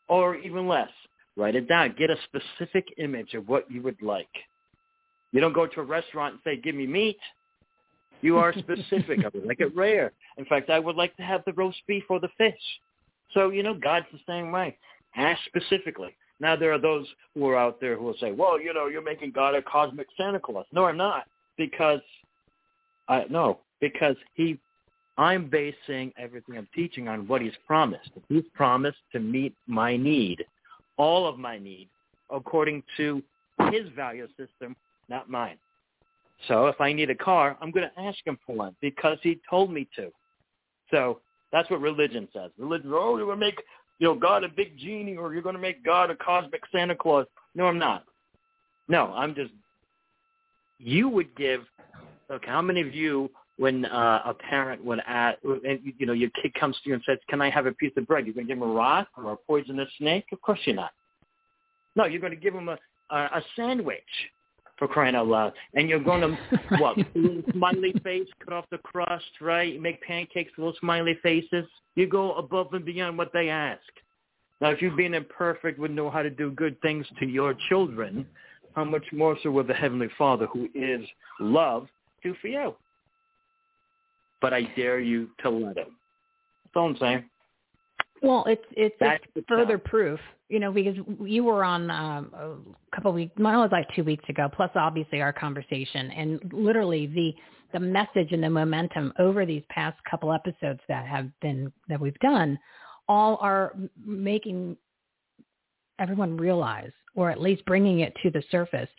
Or 0.08 0.36
even 0.36 0.68
less. 0.68 0.90
Write 1.36 1.56
it 1.56 1.68
down. 1.68 1.96
Get 1.98 2.10
a 2.10 2.18
specific 2.26 2.86
image 2.98 3.34
of 3.34 3.48
what 3.48 3.70
you 3.70 3.82
would 3.84 4.02
like. 4.02 4.28
You 5.32 5.42
don't 5.42 5.54
go 5.54 5.66
to 5.66 5.80
a 5.80 5.84
restaurant 5.84 6.34
and 6.34 6.42
say, 6.44 6.62
give 6.62 6.76
me 6.76 6.86
meat. 6.86 7.18
You 8.24 8.38
are 8.38 8.54
specific. 8.58 9.20
I 9.24 9.30
would 9.34 9.46
like 9.46 9.60
it 9.60 9.76
rare. 9.76 10.12
In 10.38 10.46
fact, 10.46 10.72
I 10.72 10.80
would 10.80 10.96
like 10.96 11.16
to 11.18 11.24
have 11.24 11.44
the 11.46 11.54
roast 11.54 11.78
beef 11.88 12.06
or 12.10 12.20
the 12.20 12.30
fish. 12.38 12.54
So, 13.34 13.50
you 13.50 13.62
know, 13.62 13.76
God's 13.76 14.08
the 14.12 14.20
same 14.26 14.52
way. 14.52 14.78
Ask 15.16 15.42
specifically. 15.46 16.16
Now, 16.40 16.56
there 16.56 16.74
are 16.74 16.80
those 16.80 17.06
who 17.36 17.48
are 17.48 17.58
out 17.58 17.80
there 17.80 17.96
who 17.96 18.06
will 18.06 18.16
say, 18.20 18.32
well, 18.32 18.60
you 18.60 18.74
know, 18.74 18.88
you're 18.88 19.04
making 19.04 19.32
God 19.32 19.56
a 19.56 19.62
cosmic 19.62 20.08
Santa 20.18 20.40
Claus. 20.40 20.66
No, 20.72 20.86
I'm 20.86 20.98
not. 20.98 21.26
Because, 21.58 22.02
I 23.08 23.26
no, 23.30 23.60
because 23.80 24.16
he, 24.34 24.58
I'm 25.18 25.50
basing 25.50 26.12
everything 26.18 26.58
I'm 26.58 26.68
teaching 26.74 27.08
on 27.08 27.28
what 27.28 27.42
he's 27.42 27.54
promised. 27.68 28.10
He's 28.30 28.44
promised 28.56 28.98
to 29.12 29.20
meet 29.20 29.54
my 29.68 29.96
need, 29.96 30.44
all 30.98 31.28
of 31.28 31.38
my 31.38 31.60
need, 31.60 31.90
according 32.32 32.82
to 32.98 33.22
his 33.72 33.88
value 33.96 34.28
system, 34.38 34.76
not 35.10 35.30
mine. 35.30 35.58
So 36.48 36.68
if 36.68 36.80
I 36.82 36.92
need 36.92 37.10
a 37.10 37.16
car, 37.16 37.58
I'm 37.62 37.72
going 37.72 37.88
to 37.88 38.02
ask 38.02 38.18
him 38.26 38.38
for 38.46 38.56
one 38.56 38.76
because 38.82 39.18
he 39.22 39.40
told 39.50 39.72
me 39.72 39.88
to. 39.96 40.12
So 40.92 41.20
that's 41.52 41.70
what 41.70 41.82
religion 41.82 42.28
says. 42.34 42.52
Religion, 42.58 42.92
oh, 42.94 43.18
you're 43.18 43.26
going 43.26 43.40
to 43.40 43.46
make 43.46 43.62
you 44.00 44.08
know 44.08 44.16
God 44.16 44.44
a 44.44 44.50
big 44.50 44.78
genie, 44.78 45.16
or 45.16 45.34
you're 45.34 45.44
going 45.44 45.56
to 45.56 45.62
make 45.62 45.84
God 45.86 46.10
a 46.10 46.16
cosmic 46.16 46.62
Santa 46.72 46.96
Claus. 46.96 47.26
No, 47.56 47.66
I'm 47.66 47.80
not. 47.80 48.04
No, 48.88 49.14
I'm 49.14 49.34
just. 49.36 49.52
You 50.80 51.08
would 51.10 51.36
give. 51.36 51.62
Look, 52.30 52.46
how 52.46 52.62
many 52.62 52.82
of 52.82 52.94
you, 52.94 53.30
when 53.58 53.86
uh, 53.86 54.22
a 54.26 54.34
parent 54.34 54.84
would 54.84 55.00
ask, 55.08 55.38
and 55.44 55.80
you 55.98 56.06
know, 56.06 56.14
your 56.14 56.30
kid 56.42 56.54
comes 56.56 56.76
to 56.84 56.90
you 56.90 56.96
and 56.96 57.04
says, 57.06 57.20
"Can 57.30 57.42
I 57.42 57.50
have 57.50 57.68
a 57.68 57.72
piece 57.74 57.94
of 57.96 58.06
bread?" 58.08 58.26
You're 58.26 58.34
going 58.34 58.48
to 58.48 58.54
give 58.54 58.62
him 58.62 58.70
a 58.70 58.74
rock 58.74 59.08
or 59.16 59.32
a 59.32 59.38
poisonous 59.38 59.90
snake? 59.98 60.26
Of 60.34 60.42
course 60.42 60.60
you're 60.66 60.76
not. 60.76 60.92
No, 61.96 62.06
you're 62.06 62.22
going 62.22 62.34
to 62.34 62.40
give 62.40 62.54
him 62.56 62.68
a 62.68 62.78
a, 63.14 63.16
a 63.16 63.42
sandwich 63.56 64.02
for 64.78 64.88
crying 64.88 65.16
out 65.16 65.28
loud. 65.28 65.54
And 65.74 65.90
you're 65.90 66.04
going 66.04 66.22
to, 66.52 66.78
what, 66.78 66.98
smiley 67.52 67.94
face, 68.04 68.28
cut 68.44 68.54
off 68.54 68.66
the 68.72 68.78
crust, 68.80 69.26
right? 69.42 69.80
Make 69.80 70.02
pancakes 70.02 70.52
with 70.58 70.66
little 70.66 70.80
smiley 70.80 71.18
faces. 71.22 71.66
You 71.96 72.08
go 72.08 72.34
above 72.36 72.74
and 72.74 72.86
beyond 72.86 73.18
what 73.18 73.32
they 73.34 73.50
ask. 73.50 73.82
Now, 74.62 74.70
if 74.70 74.82
you 74.82 74.96
being 74.96 75.14
imperfect 75.14 75.80
would 75.80 75.92
know 75.92 76.10
how 76.10 76.22
to 76.22 76.30
do 76.30 76.52
good 76.52 76.80
things 76.82 77.06
to 77.20 77.26
your 77.26 77.54
children, 77.70 78.26
how 78.76 78.86
much 78.86 79.04
more 79.12 79.38
so 79.44 79.52
will 79.52 79.64
the 79.64 79.74
Heavenly 79.74 80.10
Father, 80.18 80.48
who 80.48 80.70
is 80.74 81.02
love, 81.40 81.88
do 82.24 82.34
for 82.42 82.48
you? 82.48 82.76
But 84.42 84.54
I 84.54 84.62
dare 84.76 85.00
you 85.00 85.30
to 85.42 85.50
let 85.50 85.78
him. 85.78 85.98
That's 86.64 86.76
all 86.76 86.90
I'm 86.90 86.98
saying. 86.98 87.26
Well, 88.22 88.46
it's 88.48 88.64
it's, 88.72 88.96
it's 89.36 89.46
further 89.50 89.78
proof, 89.78 90.20
you 90.54 90.60
know, 90.60 90.72
because 90.72 90.96
you 91.26 91.44
were 91.44 91.64
on 91.64 91.90
um, 91.90 92.32
a 92.36 92.96
couple 92.96 93.10
of 93.10 93.16
weeks, 93.16 93.34
mine 93.40 93.58
was 93.58 93.72
like 93.72 93.88
two 93.96 94.04
weeks 94.04 94.24
ago. 94.30 94.48
Plus, 94.56 94.70
obviously, 94.76 95.20
our 95.20 95.34
conversation 95.34 96.12
and 96.12 96.54
literally 96.54 97.08
the 97.08 97.34
the 97.74 97.80
message 97.80 98.32
and 98.32 98.44
the 98.44 98.50
momentum 98.52 99.12
over 99.18 99.48
these 99.48 99.64
past 99.70 99.98
couple 100.08 100.32
episodes 100.32 100.80
that 100.88 101.08
have 101.08 101.28
been 101.42 101.74
that 101.90 102.00
we've 102.00 102.20
done, 102.20 102.60
all 103.08 103.38
are 103.42 103.76
making 104.06 104.78
everyone 105.98 106.38
realize, 106.38 106.92
or 107.16 107.32
at 107.32 107.42
least 107.42 107.66
bringing 107.66 108.02
it 108.02 108.14
to 108.22 108.30
the 108.30 108.44
surface, 108.52 108.90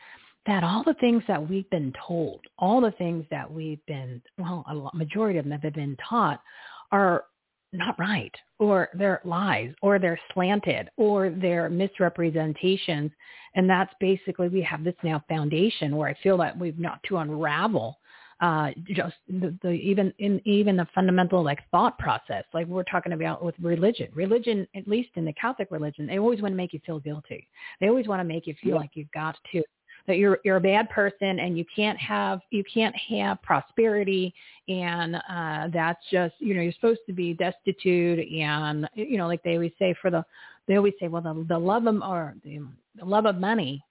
that 0.47 0.65
all 0.65 0.83
the 0.83 0.95
things 0.95 1.23
that 1.29 1.49
we've 1.49 1.71
been 1.71 1.93
told, 2.05 2.41
all 2.59 2.81
the 2.81 2.91
things 2.93 3.25
that 3.31 3.49
we've 3.49 3.85
been, 3.87 4.21
well, 4.39 4.65
a 4.93 4.97
majority 4.97 5.39
of 5.39 5.45
them 5.45 5.61
have 5.61 5.73
been 5.73 5.97
taught, 6.09 6.43
are 6.91 7.27
not 7.75 7.99
right 7.99 8.35
or 8.59 8.89
they're 8.95 9.21
lies 9.25 9.73
or 9.83 9.99
they're 9.99 10.19
slanted 10.33 10.89
or 10.97 11.31
they're 11.31 11.69
misrepresentations. 11.69 13.11
And 13.55 13.69
that's 13.69 13.93
basically 14.01 14.49
we 14.49 14.63
have 14.63 14.85
this 14.85 14.95
now 15.03 15.23
foundation 15.29 15.97
where 15.97 16.09
i 16.09 16.15
feel 16.23 16.39
that 16.39 16.59
we've 16.59 16.79
not 16.79 17.01
to 17.09 17.19
unravel 17.19 17.99
uh 18.41 18.71
just 18.89 19.15
the, 19.29 19.57
the 19.63 19.71
even 19.71 20.13
in 20.19 20.41
even 20.45 20.77
the 20.77 20.87
fundamental 20.95 21.43
like 21.45 21.61
thought 21.71 21.97
process. 21.99 22.45
Like 22.53 22.67
we're 22.67 22.83
talking 22.85 23.13
about 23.13 23.45
with 23.45 23.55
religion. 23.61 24.09
Religion 24.15 24.67
at 24.75 24.89
least 24.89 25.11
in 25.15 25.25
the 25.25 25.33
catholic 25.35 25.69
religion 25.71 26.07
they 26.07 26.19
always 26.19 26.41
want 26.43 26.53
to 26.53 26.57
make 26.57 26.73
you 26.73 26.81
feel 26.85 26.99
guilty. 27.01 27.47
They 27.81 27.89
always 27.89 28.09
want 28.09 28.21
to 28.21 28.25
make 28.25 28.47
you 28.47 28.55
feel 28.63 28.71
Yeah. 28.73 28.77
like 28.81 28.91
you've 28.95 29.13
got 29.13 29.37
to 29.53 29.63
that 30.07 30.19
you're 30.19 30.39
you're 30.45 30.57
a 30.57 30.61
bad 30.61 30.89
person 30.91 31.39
and 31.39 31.57
you 31.57 31.65
can't 31.75 31.99
have 31.99 32.41
you 32.51 32.63
can't 32.73 32.95
have 32.97 33.41
prosperity 33.43 34.35
and 34.69 35.17
uh 35.17 35.69
that's 35.73 36.03
just 36.11 36.35
you 36.39 36.55
know 36.55 36.61
you're 36.61 36.73
supposed 36.73 37.01
to 37.07 37.13
be 37.13 37.35
destitute 37.35 38.19
and 38.33 38.89
you 38.95 39.17
know 39.17 39.27
like 39.27 39.43
they 39.43 39.55
always 39.55 39.73
say 39.79 39.95
for 40.01 40.11
the 40.11 40.25
they 40.67 40.77
always 40.77 40.95
say 41.01 41.09
well 41.09 41.23
the 41.23 41.45
the 41.49 41.59
love 41.59 41.87
of 41.87 42.03
or 42.03 42.35
the, 42.45 42.61
the 42.99 43.05
love 43.05 43.27
of 43.27 43.37
money. 43.37 43.85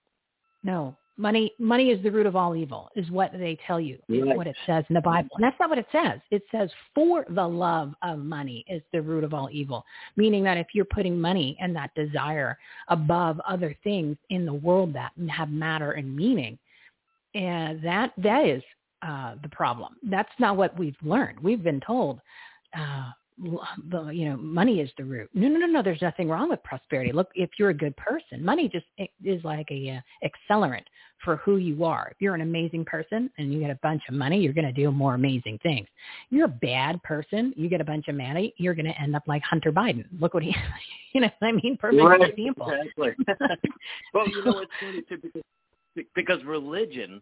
No 0.63 0.95
money 1.17 1.53
money 1.59 1.89
is 1.89 2.01
the 2.03 2.09
root 2.11 2.25
of 2.25 2.35
all 2.35 2.55
evil 2.55 2.89
is 2.95 3.09
what 3.11 3.31
they 3.33 3.57
tell 3.67 3.79
you 3.79 3.97
is 4.09 4.23
Right. 4.23 4.35
what 4.35 4.47
it 4.47 4.55
says 4.65 4.83
in 4.89 4.95
the 4.95 5.01
bible 5.01 5.29
and 5.35 5.43
that's 5.43 5.59
not 5.59 5.69
what 5.69 5.77
it 5.77 5.85
says 5.91 6.19
it 6.31 6.41
says 6.51 6.71
for 6.95 7.25
the 7.29 7.47
love 7.47 7.93
of 8.01 8.19
money 8.19 8.65
is 8.67 8.81
the 8.91 9.01
root 9.01 9.23
of 9.23 9.33
all 9.33 9.47
evil 9.51 9.85
meaning 10.15 10.43
that 10.43 10.57
if 10.57 10.67
you're 10.73 10.85
putting 10.85 11.19
money 11.19 11.55
and 11.59 11.75
that 11.75 11.93
desire 11.93 12.57
above 12.87 13.39
other 13.47 13.75
things 13.83 14.17
in 14.29 14.45
the 14.45 14.53
world 14.53 14.93
that 14.93 15.11
have 15.29 15.49
matter 15.49 15.91
and 15.91 16.15
meaning 16.15 16.57
and 17.35 17.83
that 17.83 18.11
that 18.17 18.45
is 18.45 18.63
uh, 19.03 19.35
the 19.43 19.49
problem. 19.49 19.95
That's 20.03 20.31
not 20.39 20.55
what 20.55 20.77
we've 20.77 20.95
learned. 21.01 21.39
We've 21.41 21.63
been 21.63 21.81
told, 21.81 22.19
uh, 22.77 23.11
the 23.89 24.09
you 24.09 24.29
know, 24.29 24.37
money 24.37 24.79
is 24.79 24.89
the 24.97 25.03
root. 25.03 25.29
No, 25.33 25.47
no, 25.49 25.59
no, 25.59 25.65
no. 25.65 25.83
There's 25.83 26.01
nothing 26.01 26.29
wrong 26.29 26.49
with 26.49 26.63
prosperity. 26.63 27.11
Look, 27.11 27.29
if 27.35 27.49
you're 27.57 27.71
a 27.71 27.73
good 27.73 27.97
person, 27.97 28.45
money 28.45 28.69
just 28.69 28.85
is 29.23 29.43
like 29.43 29.67
a 29.71 29.99
uh, 29.99 30.27
accelerant 30.29 30.83
for 31.23 31.37
who 31.37 31.57
you 31.57 31.83
are. 31.83 32.09
If 32.11 32.17
you're 32.19 32.35
an 32.35 32.41
amazing 32.41 32.85
person 32.85 33.29
and 33.37 33.53
you 33.53 33.59
get 33.59 33.69
a 33.69 33.79
bunch 33.81 34.03
of 34.09 34.15
money, 34.15 34.39
you're 34.39 34.53
going 34.53 34.65
to 34.65 34.73
do 34.73 34.91
more 34.91 35.15
amazing 35.15 35.59
things. 35.63 35.87
You're 36.29 36.45
a 36.45 36.59
bad 36.61 37.01
person, 37.03 37.53
you 37.55 37.69
get 37.69 37.81
a 37.81 37.85
bunch 37.85 38.07
of 38.07 38.15
money, 38.15 38.53
you're 38.57 38.75
going 38.75 38.85
to 38.85 39.01
end 39.01 39.15
up 39.15 39.23
like 39.27 39.41
Hunter 39.43 39.71
Biden. 39.71 40.05
Look 40.19 40.33
what 40.33 40.43
he, 40.43 40.55
you 41.13 41.21
know, 41.21 41.29
what 41.39 41.47
I 41.47 41.51
mean, 41.53 41.77
perfect 41.77 42.03
Right, 42.03 42.21
example. 42.21 42.71
Exactly. 42.71 43.11
well, 44.13 44.27
you 44.27 44.43
know, 44.43 44.59
it's 44.59 44.71
funny 44.79 45.03
too 45.07 45.17
because 45.17 45.41
because 46.15 46.43
religion 46.43 47.21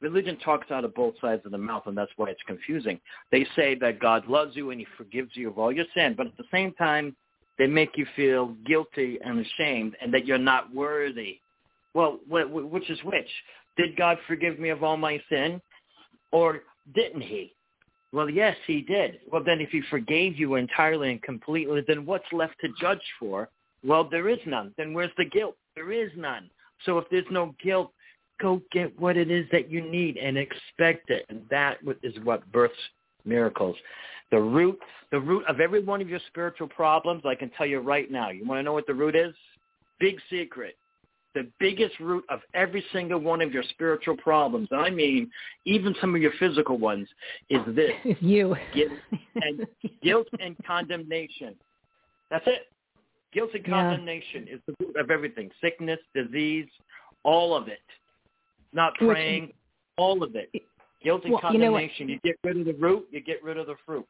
religion 0.00 0.38
talks 0.38 0.70
out 0.70 0.84
of 0.84 0.94
both 0.94 1.14
sides 1.20 1.42
of 1.44 1.52
the 1.52 1.58
mouth, 1.58 1.84
and 1.86 1.96
that's 1.96 2.12
why 2.16 2.28
it's 2.28 2.42
confusing. 2.46 3.00
They 3.32 3.46
say 3.56 3.74
that 3.76 3.98
God 3.98 4.26
loves 4.26 4.54
you 4.54 4.70
and 4.70 4.80
He 4.80 4.86
forgives 4.96 5.30
you 5.34 5.48
of 5.48 5.58
all 5.58 5.72
your 5.72 5.86
sin, 5.94 6.14
but 6.16 6.26
at 6.26 6.36
the 6.36 6.44
same 6.52 6.72
time, 6.72 7.16
they 7.58 7.66
make 7.66 7.96
you 7.96 8.06
feel 8.14 8.54
guilty 8.66 9.18
and 9.24 9.44
ashamed, 9.44 9.96
and 10.00 10.12
that 10.12 10.26
you're 10.26 10.38
not 10.38 10.74
worthy. 10.74 11.40
Well, 11.96 12.20
wh- 12.30 12.50
wh- 12.50 12.70
which 12.70 12.90
is 12.90 13.02
which? 13.04 13.28
Did 13.78 13.96
God 13.96 14.18
forgive 14.26 14.58
me 14.58 14.68
of 14.68 14.84
all 14.84 14.98
my 14.98 15.18
sin, 15.30 15.62
or 16.30 16.60
didn't 16.94 17.22
He? 17.22 17.54
Well, 18.12 18.28
yes, 18.28 18.54
He 18.66 18.82
did. 18.82 19.20
Well, 19.32 19.42
then, 19.42 19.62
if 19.62 19.70
He 19.70 19.80
forgave 19.88 20.38
you 20.38 20.56
entirely 20.56 21.10
and 21.10 21.22
completely, 21.22 21.82
then 21.88 22.04
what's 22.04 22.30
left 22.32 22.60
to 22.60 22.68
judge 22.78 23.00
for? 23.18 23.48
Well, 23.82 24.04
there 24.04 24.28
is 24.28 24.38
none. 24.44 24.74
Then 24.76 24.92
where's 24.92 25.10
the 25.16 25.24
guilt? 25.24 25.56
There 25.74 25.90
is 25.90 26.10
none. 26.16 26.50
So 26.84 26.98
if 26.98 27.08
there's 27.10 27.24
no 27.30 27.54
guilt, 27.62 27.92
go 28.42 28.60
get 28.72 28.98
what 29.00 29.16
it 29.16 29.30
is 29.30 29.46
that 29.50 29.70
you 29.70 29.80
need 29.80 30.18
and 30.18 30.36
expect 30.36 31.08
it. 31.08 31.24
And 31.30 31.46
that 31.50 31.78
is 32.02 32.14
what 32.24 32.50
births 32.52 32.74
miracles. 33.24 33.76
The 34.30 34.38
root, 34.40 34.78
the 35.10 35.20
root 35.20 35.46
of 35.48 35.60
every 35.60 35.82
one 35.82 36.02
of 36.02 36.10
your 36.10 36.20
spiritual 36.26 36.68
problems, 36.68 37.22
I 37.24 37.34
can 37.34 37.48
tell 37.56 37.66
you 37.66 37.80
right 37.80 38.10
now. 38.10 38.28
You 38.28 38.46
want 38.46 38.58
to 38.58 38.62
know 38.64 38.74
what 38.74 38.86
the 38.86 38.94
root 38.94 39.16
is? 39.16 39.34
Big 39.98 40.16
secret. 40.28 40.76
The 41.36 41.46
biggest 41.60 42.00
root 42.00 42.24
of 42.30 42.40
every 42.54 42.82
single 42.94 43.18
one 43.18 43.42
of 43.42 43.52
your 43.52 43.62
spiritual 43.68 44.16
problems, 44.16 44.70
I 44.72 44.88
mean, 44.88 45.30
even 45.66 45.94
some 46.00 46.14
of 46.14 46.22
your 46.22 46.32
physical 46.38 46.78
ones, 46.78 47.06
is 47.50 47.60
this 47.74 47.90
you. 48.22 48.56
guilt 48.74 48.92
and 49.42 49.66
guilt 50.02 50.28
and 50.40 50.56
condemnation. 50.66 51.54
That's 52.30 52.46
it. 52.46 52.62
Guilt 53.34 53.50
and 53.52 53.62
Yeah. 53.66 53.70
condemnation 53.70 54.48
is 54.50 54.60
the 54.66 54.74
root 54.80 54.96
of 54.96 55.10
everything. 55.10 55.50
Sickness, 55.60 55.98
disease, 56.14 56.68
all 57.22 57.54
of 57.54 57.68
it. 57.68 57.80
Not 58.72 58.94
praying, 58.94 59.52
all 59.98 60.22
of 60.22 60.36
it. 60.36 60.50
Guilt 61.04 61.24
and 61.24 61.34
Well, 61.34 61.52
you 61.52 61.58
know 61.58 61.72
condemnation. 61.72 62.08
You, 62.08 62.18
get 62.24 62.36
rid 62.44 62.56
of 62.56 62.64
the 62.64 62.72
root, 62.72 63.08
you 63.10 63.20
get 63.20 63.44
rid 63.44 63.58
of 63.58 63.66
the 63.66 63.76
fruit. 63.84 64.06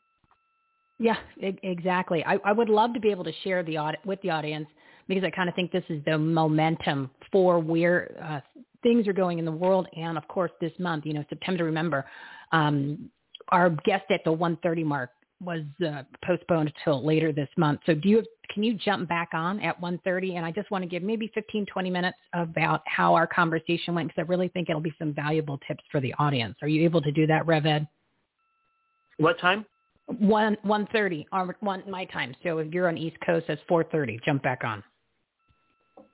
Yeah, 1.01 1.17
exactly. 1.41 2.25
I, 2.25 2.39
I 2.45 2.53
would 2.53 2.69
love 2.69 2.95
to 2.95 3.01
be 3.01 3.11
able 3.11 3.25
to 3.25 3.33
share 3.43 3.65
the 3.65 3.79
with 4.05 4.23
the 4.23 4.31
audience 4.31 4.69
because 5.09 5.25
I 5.25 5.31
kind 5.31 5.49
of 5.49 5.55
think 5.55 5.73
this 5.73 5.85
is 5.89 6.05
the 6.05 6.19
momentum 6.19 7.11
for 7.31 7.59
where 7.59 8.17
uh, 8.23 8.41
things 8.83 9.07
are 9.09 9.13
going 9.13 9.39
in 9.39 9.45
the 9.45 9.53
world, 9.53 9.87
and 9.97 10.17
of 10.17 10.27
course 10.29 10.51
this 10.61 10.73
month, 10.79 11.07
you 11.07 11.15
know, 11.15 11.25
September. 11.29 11.65
Remember, 11.65 12.05
um, 12.53 13.11
our 13.49 13.71
guest 13.71 14.05
at 14.11 14.23
the 14.25 14.33
1:30 14.33 14.85
mark 14.85 15.11
was 15.43 15.63
uh, 15.87 16.03
postponed 16.25 16.73
until 16.79 17.05
later 17.05 17.33
this 17.33 17.49
month. 17.57 17.81
So, 17.85 17.95
do 17.95 18.09
you 18.09 18.17
have, 18.17 18.27
can 18.51 18.63
you 18.63 18.75
jump 18.75 19.09
back 19.09 19.31
on 19.33 19.61
at 19.61 19.81
1:30? 19.81 20.37
And 20.37 20.47
I 20.47 20.51
just 20.51 20.71
want 20.71 20.83
to 20.83 20.89
give 20.89 21.03
maybe 21.03 21.31
15, 21.35 21.67
20 21.67 21.91
minutes 21.91 22.19
about 22.33 22.83
how 22.87 23.15
our 23.15 23.27
conversation 23.27 23.95
went 23.95 24.09
because 24.09 24.23
I 24.23 24.29
really 24.29 24.49
think 24.49 24.69
it'll 24.71 24.81
be 24.81 24.95
some 24.99 25.13
valuable 25.13 25.59
tips 25.67 25.85
for 25.91 26.01
the 26.01 26.15
audience. 26.19 26.57
Are 26.63 26.69
you 26.69 26.85
able 26.85 27.03
to 27.03 27.13
do 27.13 27.27
that, 27.27 27.47
Rev 27.47 27.67
Ed? 27.67 27.89
What 29.19 29.39
time? 29.41 29.65
One 30.07 30.57
one 30.63 30.87
thirty 30.93 31.27
our 31.33 31.57
one 31.61 31.83
my 31.91 32.05
time. 32.05 32.35
So 32.45 32.59
if 32.59 32.73
you're 32.73 32.89
on 32.89 32.97
East 32.97 33.17
Coast, 33.27 33.47
that's 33.49 33.61
four 33.69 33.83
thirty. 33.83 34.21
Jump 34.25 34.43
back 34.43 34.63
on. 34.65 34.83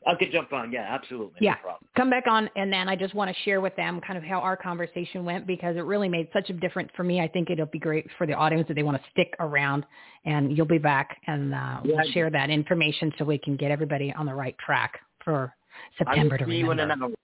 I 0.07 0.15
could 0.15 0.33
jump 0.33 0.53
on. 0.53 0.73
Yeah, 0.73 0.87
absolutely. 0.89 1.39
Yeah. 1.41 1.53
No 1.53 1.57
problem. 1.63 1.89
Come 1.97 2.11
back 2.11 2.27
on, 2.27 2.49
and 2.57 2.73
then 2.73 2.89
I 2.89 2.97
just 2.97 3.15
want 3.15 3.35
to 3.35 3.43
share 3.43 3.61
with 3.61 3.75
them 3.77 4.01
kind 4.01 4.17
of 4.19 4.25
how 4.25 4.41
our 4.41 4.57
conversation 4.57 5.25
went 5.25 5.47
because 5.47 5.77
it 5.77 5.85
really 5.85 6.09
made 6.09 6.29
such 6.33 6.51
a 6.51 6.53
difference 6.55 6.91
for 6.97 7.05
me. 7.05 7.21
I 7.21 7.29
think 7.29 7.51
it'll 7.51 7.67
be 7.67 7.79
great 7.79 8.07
for 8.19 8.27
the 8.27 8.33
audience 8.35 8.67
if 8.69 8.77
they 8.77 8.83
want 8.83 9.01
to 9.03 9.11
stick 9.11 9.35
around, 9.41 9.85
and 10.25 10.57
you'll 10.57 10.67
be 10.67 10.79
back, 10.79 11.17
and 11.27 11.55
uh, 11.55 11.81
we'll 11.85 11.97
Yeah. 11.97 12.13
share 12.13 12.31
that 12.31 12.51
information 12.51 13.13
so 13.19 13.25
we 13.25 13.39
can 13.39 13.57
get 13.57 13.71
everybody 13.71 14.13
on 14.15 14.27
the 14.27 14.35
right 14.35 14.57
track 14.59 14.99
for 15.25 15.55
September 15.99 16.37
to 16.39 16.45
remember. 16.45 17.17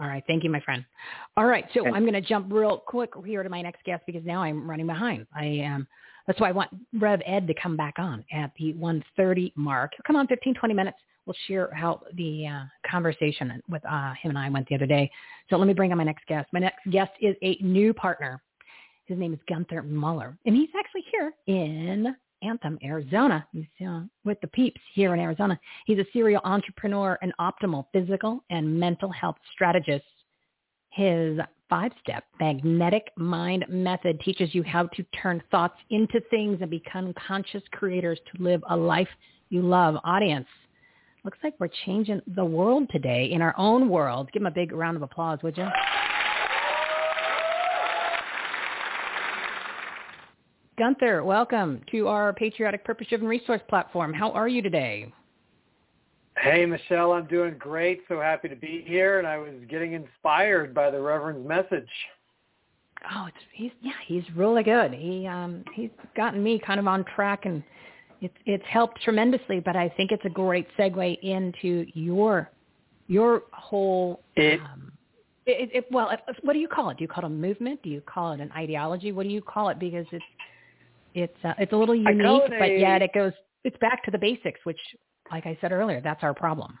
All 0.00 0.08
right. 0.08 0.24
Thank 0.26 0.42
you, 0.42 0.50
my 0.50 0.60
friend. 0.60 0.84
All 1.36 1.46
right. 1.46 1.64
So 1.74 1.80
Okay. 1.82 1.90
I'm 1.90 2.02
going 2.02 2.14
to 2.14 2.20
jump 2.20 2.52
real 2.52 2.78
quick 2.78 3.10
here 3.24 3.42
to 3.42 3.48
my 3.48 3.62
next 3.62 3.84
guest 3.84 4.02
because 4.06 4.24
now 4.24 4.42
I'm 4.42 4.68
running 4.68 4.86
behind. 4.86 5.26
I 5.34 5.44
am. 5.44 5.86
That's 6.26 6.40
why 6.40 6.48
I 6.48 6.52
want 6.52 6.70
Rev 6.94 7.20
Ed 7.26 7.46
to 7.46 7.54
come 7.54 7.76
back 7.76 7.94
on 7.98 8.24
at 8.32 8.52
the 8.58 8.72
1.30 8.74 9.52
mark. 9.56 9.92
He'll 9.96 10.04
come 10.06 10.16
on 10.16 10.26
15, 10.26 10.54
20 10.54 10.74
minutes. 10.74 10.98
We'll 11.26 11.36
share 11.46 11.72
how 11.72 12.02
the 12.14 12.46
uh, 12.48 12.64
conversation 12.88 13.62
with 13.68 13.84
uh, 13.84 14.12
him 14.20 14.30
and 14.30 14.38
I 14.38 14.48
went 14.48 14.68
the 14.68 14.74
other 14.74 14.86
day. 14.86 15.10
So 15.50 15.56
let 15.56 15.66
me 15.68 15.74
bring 15.74 15.92
on 15.92 15.98
my 15.98 16.04
next 16.04 16.26
guest. 16.26 16.48
My 16.52 16.60
next 16.60 16.88
guest 16.90 17.12
is 17.20 17.36
a 17.42 17.56
new 17.60 17.94
partner. 17.94 18.42
His 19.06 19.18
name 19.18 19.32
is 19.32 19.40
Gunther 19.48 19.82
Mueller, 19.82 20.36
and 20.46 20.56
he's 20.56 20.70
actually 20.78 21.04
here 21.12 21.32
in 21.46 22.14
Anthem, 22.42 22.78
Arizona. 22.82 23.46
He's 23.52 23.86
uh, 23.86 24.02
with 24.24 24.40
the 24.40 24.48
peeps 24.48 24.80
here 24.94 25.14
in 25.14 25.20
Arizona. 25.20 25.58
He's 25.86 25.98
a 25.98 26.06
serial 26.12 26.40
entrepreneur 26.44 27.18
and 27.22 27.32
optimal 27.40 27.86
physical 27.92 28.44
and 28.50 28.78
mental 28.78 29.10
health 29.10 29.36
strategist. 29.52 30.04
His 30.90 31.38
five-step 31.72 32.22
magnetic 32.38 33.10
mind 33.16 33.64
method 33.66 34.20
teaches 34.20 34.54
you 34.54 34.62
how 34.62 34.86
to 34.88 35.02
turn 35.22 35.42
thoughts 35.50 35.78
into 35.88 36.20
things 36.28 36.58
and 36.60 36.68
become 36.68 37.14
conscious 37.26 37.62
creators 37.72 38.20
to 38.30 38.42
live 38.42 38.62
a 38.68 38.76
life 38.76 39.08
you 39.48 39.62
love. 39.62 39.96
Audience, 40.04 40.46
looks 41.24 41.38
like 41.42 41.54
we're 41.58 41.70
changing 41.86 42.20
the 42.36 42.44
world 42.44 42.86
today 42.92 43.30
in 43.32 43.40
our 43.40 43.54
own 43.56 43.88
world. 43.88 44.28
Give 44.34 44.42
him 44.42 44.48
a 44.48 44.50
big 44.50 44.70
round 44.70 44.98
of 44.98 45.02
applause, 45.02 45.38
would 45.42 45.56
you? 45.56 45.66
Gunther, 50.76 51.24
welcome 51.24 51.80
to 51.90 52.06
our 52.06 52.34
Patriotic 52.34 52.84
Purpose 52.84 53.06
Driven 53.06 53.26
Resource 53.26 53.62
Platform. 53.70 54.12
How 54.12 54.30
are 54.32 54.46
you 54.46 54.60
today? 54.60 55.10
Hey, 56.42 56.66
Michele, 56.66 57.12
I'm 57.12 57.26
doing 57.26 57.54
great. 57.56 58.02
So 58.08 58.20
happy 58.20 58.48
to 58.48 58.56
be 58.56 58.84
here, 58.84 59.20
and 59.20 59.28
I 59.28 59.38
was 59.38 59.52
getting 59.70 59.92
inspired 59.92 60.74
by 60.74 60.90
the 60.90 61.00
Reverend's 61.00 61.46
message. 61.46 61.88
Oh, 63.14 63.26
it's 63.28 63.36
he's 63.52 63.70
yeah, 63.80 63.92
he's 64.06 64.24
really 64.34 64.64
good. 64.64 64.92
He 64.92 65.24
um 65.28 65.64
he's 65.72 65.90
gotten 66.16 66.42
me 66.42 66.60
kind 66.64 66.80
of 66.80 66.88
on 66.88 67.04
track, 67.14 67.46
and 67.46 67.62
it's 68.20 68.34
it's 68.44 68.64
helped 68.68 69.00
tremendously. 69.02 69.60
But 69.60 69.76
I 69.76 69.88
think 69.90 70.10
it's 70.10 70.24
a 70.24 70.30
great 70.30 70.66
segue 70.76 71.20
into 71.22 71.86
your 71.94 72.50
your 73.06 73.44
whole. 73.52 74.20
It, 74.34 74.60
um, 74.60 74.90
it, 75.46 75.70
it, 75.72 75.86
well, 75.92 76.10
it, 76.10 76.20
what 76.42 76.54
do 76.54 76.58
you 76.58 76.68
call 76.68 76.90
it? 76.90 76.98
Do 76.98 77.04
you 77.04 77.08
call 77.08 77.22
it 77.24 77.28
a 77.28 77.30
movement? 77.30 77.80
Do 77.84 77.90
you 77.90 78.00
call 78.00 78.32
it 78.32 78.40
an 78.40 78.50
ideology? 78.50 79.12
What 79.12 79.24
do 79.24 79.28
you 79.28 79.42
call 79.42 79.68
it? 79.68 79.78
Because 79.78 80.06
it's 80.10 80.24
it's 81.14 81.44
uh, 81.44 81.54
it's 81.58 81.72
a 81.72 81.76
little 81.76 81.94
unique, 81.94 82.50
but 82.58 82.68
a, 82.68 82.80
yet 82.80 83.00
it 83.00 83.12
goes 83.14 83.32
it's 83.62 83.76
back 83.78 84.02
to 84.04 84.10
the 84.10 84.18
basics, 84.18 84.58
which 84.64 84.80
like 85.32 85.46
I 85.46 85.56
said 85.60 85.72
earlier, 85.72 86.00
that's 86.00 86.22
our 86.22 86.34
problem. 86.34 86.78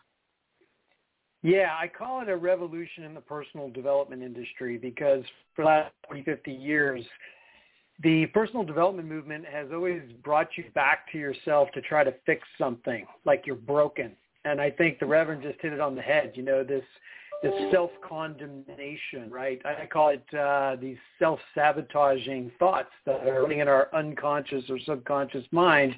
Yeah, 1.42 1.70
I 1.76 1.88
call 1.88 2.20
it 2.22 2.28
a 2.28 2.36
revolution 2.36 3.02
in 3.02 3.14
the 3.14 3.20
personal 3.20 3.68
development 3.68 4.22
industry 4.22 4.78
because 4.78 5.24
for 5.56 5.62
the 5.62 5.68
last 5.68 5.92
40, 6.06 6.22
50 6.22 6.52
years, 6.52 7.04
the 8.02 8.26
personal 8.26 8.62
development 8.62 9.08
movement 9.08 9.44
has 9.46 9.68
always 9.72 10.02
brought 10.22 10.48
you 10.56 10.64
back 10.74 11.10
to 11.12 11.18
yourself 11.18 11.68
to 11.74 11.80
try 11.80 12.04
to 12.04 12.14
fix 12.26 12.46
something 12.58 13.06
like 13.24 13.42
you're 13.44 13.56
broken. 13.56 14.12
And 14.44 14.60
I 14.60 14.70
think 14.70 15.00
the 15.00 15.06
Reverend 15.06 15.42
just 15.42 15.60
hit 15.60 15.72
it 15.72 15.80
on 15.80 15.96
the 15.96 16.02
head. 16.02 16.32
You 16.34 16.42
know, 16.42 16.62
this 16.62 16.84
this 17.42 17.52
self-condemnation, 17.72 19.28
right? 19.28 19.60
I 19.64 19.86
call 19.86 20.10
it 20.10 20.24
uh, 20.32 20.76
these 20.80 20.96
self-sabotaging 21.18 22.52
thoughts 22.56 22.90
that 23.04 23.26
are 23.26 23.42
running 23.42 23.58
in 23.58 23.66
our 23.66 23.88
unconscious 23.92 24.62
or 24.70 24.78
subconscious 24.86 25.44
mind 25.50 25.96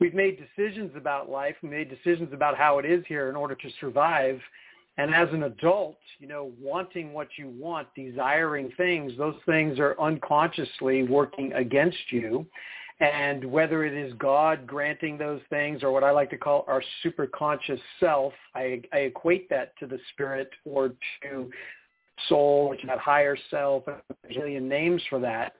we've 0.00 0.14
made 0.14 0.38
decisions 0.38 0.92
about 0.96 1.30
life. 1.30 1.56
We 1.62 1.68
made 1.68 1.90
decisions 1.90 2.32
about 2.32 2.56
how 2.56 2.78
it 2.78 2.84
is 2.84 3.04
here 3.06 3.28
in 3.28 3.36
order 3.36 3.54
to 3.54 3.68
survive. 3.80 4.40
And 4.96 5.14
as 5.14 5.28
an 5.32 5.44
adult, 5.44 5.98
you 6.18 6.26
know, 6.26 6.50
wanting 6.60 7.12
what 7.12 7.28
you 7.36 7.48
want, 7.48 7.88
desiring 7.94 8.72
things, 8.76 9.12
those 9.16 9.36
things 9.46 9.78
are 9.78 9.98
unconsciously 10.00 11.04
working 11.04 11.52
against 11.52 12.10
you. 12.10 12.46
And 13.00 13.44
whether 13.44 13.84
it 13.84 13.94
is 13.94 14.12
God 14.14 14.66
granting 14.66 15.16
those 15.16 15.40
things 15.50 15.84
or 15.84 15.92
what 15.92 16.02
I 16.02 16.10
like 16.10 16.30
to 16.30 16.36
call 16.36 16.64
our 16.66 16.82
superconscious 17.04 17.78
self, 18.00 18.32
I, 18.56 18.82
I 18.92 18.98
equate 18.98 19.48
that 19.50 19.78
to 19.78 19.86
the 19.86 20.00
spirit 20.12 20.50
or 20.64 20.94
to 21.22 21.48
soul, 22.28 22.70
which 22.70 22.82
is 22.82 22.88
that 22.88 22.98
higher 22.98 23.36
self, 23.50 23.84
a 23.86 24.00
million 24.36 24.68
names 24.68 25.00
for 25.08 25.20
that. 25.20 25.54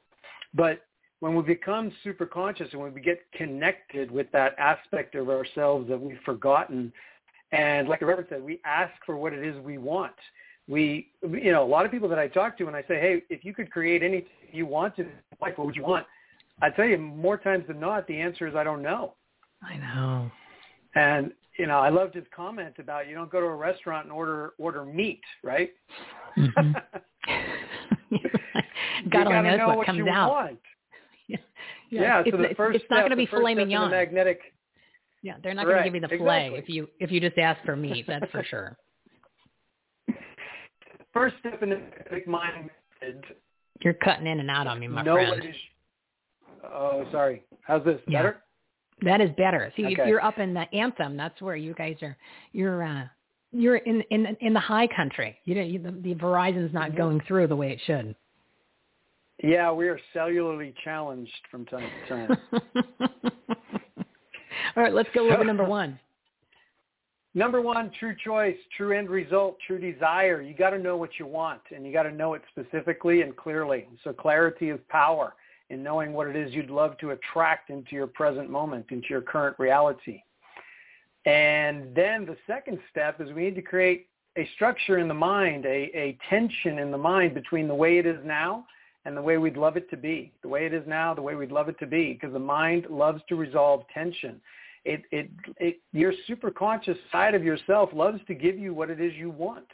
But 0.53 0.81
when 1.21 1.35
we 1.35 1.43
become 1.43 1.93
super 2.05 2.27
conscious 2.27 2.69
and 2.73 2.81
when 2.81 2.95
we 2.95 3.01
get 3.01 3.21
connected 3.33 4.11
with 4.11 4.31
that 4.33 4.55
aspect 4.59 5.15
of 5.15 5.29
ourselves 5.29 5.89
that 5.89 6.01
we've 6.01 6.21
forgotten, 6.25 6.93
and 7.53 7.89
like 7.89 8.01
the 8.01 8.07
Reverend 8.07 8.29
said, 8.31 8.43
we 8.43 8.61
ask 8.65 8.93
for 9.05 9.17
what 9.17 9.33
it 9.33 9.45
is 9.45 9.59
we 9.65 9.79
want. 9.79 10.13
We, 10.69 11.09
you 11.23 11.51
know, 11.51 11.65
a 11.65 11.67
lot 11.67 11.87
of 11.87 11.91
people 11.91 12.09
that 12.11 12.19
I 12.19 12.29
talk 12.29 12.59
to 12.59 12.67
and 12.67 12.77
I 12.77 12.83
say, 12.83 13.01
hey, 13.01 13.23
if 13.31 13.45
you 13.45 13.55
could 13.55 13.71
create 13.71 14.03
anything 14.03 14.29
you 14.53 14.67
wanted 14.67 15.07
in 15.07 15.13
life, 15.41 15.57
what 15.57 15.67
would 15.67 15.77
you 15.77 15.83
want? 15.83 16.07
I 16.61 16.71
tell 16.71 16.85
you, 16.85 16.99
more 16.99 17.39
times 17.39 17.65
than 17.69 17.81
not, 17.81 18.07
the 18.07 18.21
answer 18.21 18.47
is 18.47 18.55
I 18.55 18.65
don't 18.65 18.83
know. 18.83 19.15
I 19.63 19.77
know. 19.77 20.31
And 20.95 21.33
you 21.59 21.67
know, 21.67 21.79
I 21.79 21.89
loved 21.89 22.15
his 22.15 22.25
comment 22.35 22.75
about 22.79 23.09
you 23.09 23.15
don't 23.15 23.31
go 23.31 23.41
to 23.41 23.47
a 23.47 23.55
restaurant 23.55 24.05
and 24.05 24.13
order 24.13 24.53
order 24.59 24.85
meat, 24.85 25.21
right? 25.43 25.71
Mm-hmm. 26.37 26.73
God 29.11 29.27
only 29.27 29.51
knows 29.51 29.59
know 29.59 29.69
what, 29.69 29.79
what 29.79 29.87
comes 29.87 29.99
you 29.99 30.09
out. 30.09 30.31
Want. 30.31 30.59
Yeah, 31.91 32.23
so 32.23 32.29
it's, 32.29 32.51
the 32.51 32.55
first 32.55 32.77
it's 32.77 32.85
not 32.91 33.01
going 33.01 33.11
to 33.11 33.17
be 33.17 33.27
filet 33.27 33.55
mignon. 33.55 33.91
magnetic. 33.91 34.41
Yeah, 35.23 35.35
they're 35.43 35.55
not 35.55 35.67
going 35.67 35.79
to 35.79 35.85
give 35.85 35.95
you 35.95 36.01
the 36.01 36.09
filet 36.09 36.47
exactly. 36.47 36.59
if 36.59 36.69
you 36.69 36.89
if 37.01 37.11
you 37.11 37.21
just 37.21 37.39
ask 37.39 37.65
for 37.65 37.77
meat. 37.77 38.05
That's 38.07 38.31
for 38.31 38.45
sure. 38.49 38.77
First 41.13 41.37
step 41.41 41.63
in 41.63 41.71
the 41.71 41.77
magnetic 41.77 42.29
mind 42.29 42.71
method. 43.03 43.25
You're 43.81 43.95
cutting 43.95 44.27
in 44.27 44.41
and 44.41 44.51
out 44.51 44.67
on 44.67 44.79
me, 44.79 44.89
my 44.89 45.03
friend. 45.03 45.43
Oh, 46.65 47.07
sorry. 47.11 47.43
How's 47.63 47.85
this? 47.85 48.01
Yeah. 48.07 48.19
Better? 48.23 48.43
That 49.03 49.21
is 49.21 49.31
better. 49.37 49.73
See, 49.77 49.85
if 49.85 49.99
you're 50.09 50.23
up 50.23 50.39
in 50.39 50.53
the 50.55 50.65
anthem, 50.75 51.17
that's 51.17 51.41
where 51.41 51.55
you 51.57 51.73
guys 51.75 51.97
are. 52.03 52.17
You're 52.53 52.83
uh, 52.83 53.05
you're 53.53 53.77
in 53.77 54.03
in 54.11 54.37
in 54.41 54.53
the 54.53 54.61
high 54.61 54.89
country. 54.89 55.39
You 55.45 55.55
know, 55.55 55.63
you, 55.63 55.79
the, 55.79 55.93
the 55.93 56.15
Verizon's 56.15 56.75
not 56.75 56.93
Mhm. 56.93 56.97
going 56.97 57.21
through 57.27 57.47
the 57.47 57.57
way 57.57 57.71
it 57.73 57.81
should. 57.87 58.15
Yeah, 59.43 59.71
we 59.71 59.89
are 59.89 60.01
cellularly 60.15 60.75
challenged 60.83 61.31
from 61.51 61.65
time 61.67 61.89
to 62.09 62.09
time. 62.09 62.39
All 64.77 64.83
right, 64.83 64.93
let's 64.93 65.09
go 65.15 65.31
over 65.31 65.45
number 65.45 65.65
one. 65.65 65.99
Number 67.35 67.61
one, 67.61 67.93
true 68.01 68.17
choice, 68.25 68.57
true 68.77 68.97
end 68.97 69.09
result, 69.09 69.59
true 69.65 69.79
desire. 69.79 70.43
You 70.43 70.55
got 70.55 70.71
to 70.71 70.79
know 70.79 70.97
what 70.97 71.11
you 71.21 71.27
want, 71.27 71.61
and 71.75 71.87
you 71.87 71.93
got 71.93 72.03
to 72.03 72.11
know 72.11 72.35
it 72.35 72.43
specifically 72.51 73.23
and 73.23 73.37
clearly. 73.37 73.87
So 74.03 74.13
clarity 74.13 74.71
is 74.71 74.81
power 74.89 75.35
in 75.71 75.83
knowing 75.85 76.15
what 76.15 76.27
it 76.27 76.35
is 76.35 76.53
you'd 76.53 76.71
love 76.71 76.99
to 76.99 77.11
attract 77.11 77.71
into 77.71 77.95
your 77.95 78.09
present 78.09 78.51
moment, 78.51 78.87
into 78.91 79.07
your 79.11 79.21
current 79.21 79.57
reality. 79.59 80.21
And 81.27 81.95
then 81.95 82.25
the 82.25 82.37
second 82.47 82.79
step 82.91 83.21
is 83.21 83.33
we 83.33 83.45
need 83.45 83.55
to 83.55 83.63
create 83.63 84.09
a 84.37 84.49
structure 84.55 84.99
in 84.99 85.07
the 85.07 85.15
mind, 85.15 85.65
a, 85.65 85.91
a 85.95 86.19
tension 86.29 86.79
in 86.79 86.91
the 86.91 86.99
mind 86.99 87.35
between 87.35 87.69
the 87.69 87.75
way 87.75 87.99
it 87.99 88.07
is 88.07 88.19
now 88.25 88.65
and 89.05 89.17
the 89.17 89.23
way 89.23 89.39
we'd 89.39 89.57
love 89.57 89.77
it 89.77 89.89
to 89.91 89.97
be. 89.97 90.33
The 90.43 90.49
way 90.49 90.67
it 90.67 90.75
is 90.75 90.85
now, 90.87 91.15
the 91.15 91.23
way 91.23 91.35
we'd 91.35 91.53
love 91.53 91.69
it 91.69 91.79
to 91.81 91.87
be, 91.87 92.13
because 92.13 92.33
the 92.33 92.39
mind 92.39 92.87
loves 92.91 93.23
to 93.29 93.37
resolve 93.37 93.85
tension. 93.93 94.41
It, 94.85 95.03
it, 95.11 95.31
it, 95.59 95.81
your 95.93 96.13
superconscious 96.29 96.97
side 97.11 97.35
of 97.35 97.45
yourself 97.45 97.91
loves 97.93 98.21
to 98.27 98.35
give 98.35 98.59
you 98.59 98.75
what 98.75 98.91
it 98.91 99.01
is 99.01 99.13
you 99.15 99.31
want. 99.31 99.67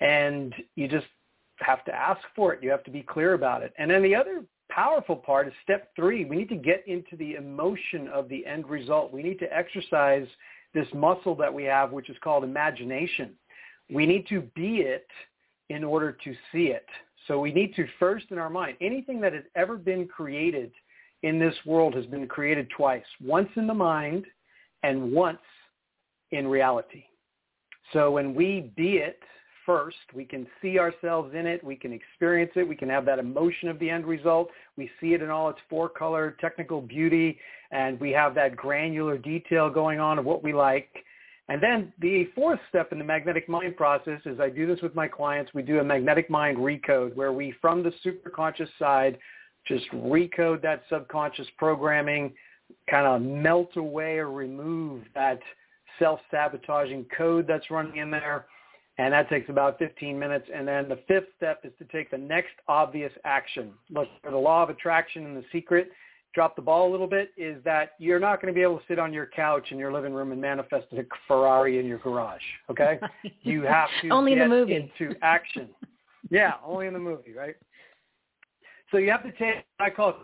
And 0.00 0.54
you 0.76 0.88
just 0.88 1.06
have 1.58 1.84
to 1.84 1.94
ask 1.94 2.20
for 2.34 2.54
it. 2.54 2.62
You 2.62 2.70
have 2.70 2.84
to 2.84 2.90
be 2.90 3.02
clear 3.02 3.34
about 3.34 3.62
it. 3.62 3.72
And 3.78 3.90
then 3.90 4.02
the 4.02 4.14
other 4.14 4.42
powerful 4.70 5.16
part 5.16 5.48
is 5.48 5.52
step 5.62 5.90
three. 5.96 6.24
We 6.24 6.36
need 6.36 6.48
to 6.50 6.56
get 6.56 6.86
into 6.86 7.16
the 7.16 7.34
emotion 7.34 8.08
of 8.08 8.28
the 8.28 8.46
end 8.46 8.68
result. 8.68 9.12
We 9.12 9.22
need 9.22 9.38
to 9.40 9.56
exercise 9.56 10.26
this 10.72 10.86
muscle 10.94 11.34
that 11.36 11.52
we 11.52 11.64
have, 11.64 11.90
which 11.90 12.08
is 12.08 12.16
called 12.22 12.44
imagination. 12.44 13.32
We 13.92 14.06
need 14.06 14.26
to 14.28 14.42
be 14.54 14.76
it 14.76 15.06
in 15.68 15.84
order 15.84 16.12
to 16.12 16.34
see 16.52 16.66
it. 16.66 16.86
So 17.30 17.38
we 17.38 17.52
need 17.52 17.76
to 17.76 17.86
first 18.00 18.26
in 18.32 18.38
our 18.38 18.50
mind, 18.50 18.76
anything 18.80 19.20
that 19.20 19.32
has 19.32 19.44
ever 19.54 19.76
been 19.76 20.08
created 20.08 20.72
in 21.22 21.38
this 21.38 21.54
world 21.64 21.94
has 21.94 22.04
been 22.06 22.26
created 22.26 22.68
twice, 22.76 23.04
once 23.24 23.48
in 23.54 23.68
the 23.68 23.74
mind 23.74 24.24
and 24.82 25.12
once 25.12 25.38
in 26.32 26.48
reality. 26.48 27.04
So 27.92 28.10
when 28.10 28.34
we 28.34 28.72
be 28.76 28.96
it 28.96 29.20
first, 29.64 29.96
we 30.12 30.24
can 30.24 30.44
see 30.60 30.80
ourselves 30.80 31.32
in 31.36 31.46
it, 31.46 31.62
we 31.62 31.76
can 31.76 31.92
experience 31.92 32.50
it, 32.56 32.66
we 32.66 32.74
can 32.74 32.88
have 32.88 33.04
that 33.04 33.20
emotion 33.20 33.68
of 33.68 33.78
the 33.78 33.88
end 33.88 34.06
result. 34.06 34.50
We 34.76 34.90
see 35.00 35.14
it 35.14 35.22
in 35.22 35.30
all 35.30 35.50
its 35.50 35.60
four-color 35.68 36.36
technical 36.40 36.80
beauty, 36.80 37.38
and 37.70 38.00
we 38.00 38.10
have 38.10 38.34
that 38.34 38.56
granular 38.56 39.16
detail 39.16 39.70
going 39.70 40.00
on 40.00 40.18
of 40.18 40.24
what 40.24 40.42
we 40.42 40.52
like. 40.52 40.88
And 41.50 41.60
then 41.60 41.92
the 41.98 42.30
fourth 42.36 42.60
step 42.68 42.92
in 42.92 42.98
the 42.98 43.04
magnetic 43.04 43.48
mind 43.48 43.76
process 43.76 44.20
is 44.24 44.38
I 44.38 44.48
do 44.48 44.68
this 44.68 44.80
with 44.82 44.94
my 44.94 45.08
clients. 45.08 45.52
We 45.52 45.62
do 45.62 45.80
a 45.80 45.84
magnetic 45.84 46.30
mind 46.30 46.56
recode 46.58 47.16
where 47.16 47.32
we, 47.32 47.52
from 47.60 47.82
the 47.82 47.92
superconscious 48.06 48.68
side, 48.78 49.18
just 49.66 49.84
recode 49.90 50.62
that 50.62 50.84
subconscious 50.88 51.48
programming, 51.58 52.32
kind 52.88 53.04
of 53.04 53.20
melt 53.20 53.76
away 53.76 54.18
or 54.18 54.30
remove 54.30 55.02
that 55.16 55.40
self-sabotaging 55.98 57.06
code 57.18 57.48
that's 57.48 57.68
running 57.68 57.96
in 57.96 58.12
there. 58.12 58.46
And 58.98 59.12
that 59.12 59.28
takes 59.28 59.48
about 59.48 59.76
15 59.80 60.16
minutes. 60.16 60.48
And 60.54 60.68
then 60.68 60.88
the 60.88 61.00
fifth 61.08 61.30
step 61.36 61.62
is 61.64 61.72
to 61.78 61.84
take 61.86 62.12
the 62.12 62.18
next 62.18 62.52
obvious 62.68 63.12
action. 63.24 63.72
Look, 63.90 64.06
for 64.22 64.30
the 64.30 64.36
law 64.36 64.62
of 64.62 64.70
attraction 64.70 65.26
and 65.26 65.36
the 65.36 65.44
secret, 65.50 65.90
dropped 66.34 66.56
the 66.56 66.62
ball 66.62 66.88
a 66.88 66.90
little 66.90 67.06
bit 67.06 67.30
is 67.36 67.62
that 67.64 67.92
you're 67.98 68.20
not 68.20 68.40
going 68.40 68.52
to 68.52 68.56
be 68.56 68.62
able 68.62 68.78
to 68.78 68.84
sit 68.88 68.98
on 68.98 69.12
your 69.12 69.26
couch 69.26 69.68
in 69.70 69.78
your 69.78 69.92
living 69.92 70.12
room 70.12 70.32
and 70.32 70.40
manifest 70.40 70.86
a 70.92 71.02
Ferrari 71.26 71.78
in 71.78 71.86
your 71.86 71.98
garage. 71.98 72.42
Okay, 72.70 72.98
you 73.42 73.62
have 73.62 73.88
to 74.02 74.10
only 74.10 74.34
get 74.34 74.42
in 74.42 74.50
the 74.50 74.56
movie 74.56 74.74
into 74.74 75.14
action. 75.22 75.68
yeah, 76.30 76.54
only 76.64 76.86
in 76.86 76.92
the 76.92 76.98
movie, 76.98 77.32
right? 77.32 77.56
So 78.90 78.98
you 78.98 79.10
have 79.10 79.22
to 79.22 79.32
take. 79.32 79.64
I 79.78 79.90
call 79.90 80.10
it 80.10 80.16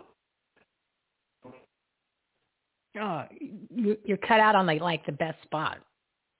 Oh, 2.99 3.23
you, 3.29 3.97
you're 4.05 4.17
cut 4.17 4.39
out 4.39 4.55
on 4.55 4.65
the 4.65 4.79
like 4.79 5.05
the 5.05 5.11
best 5.11 5.41
spot. 5.43 5.77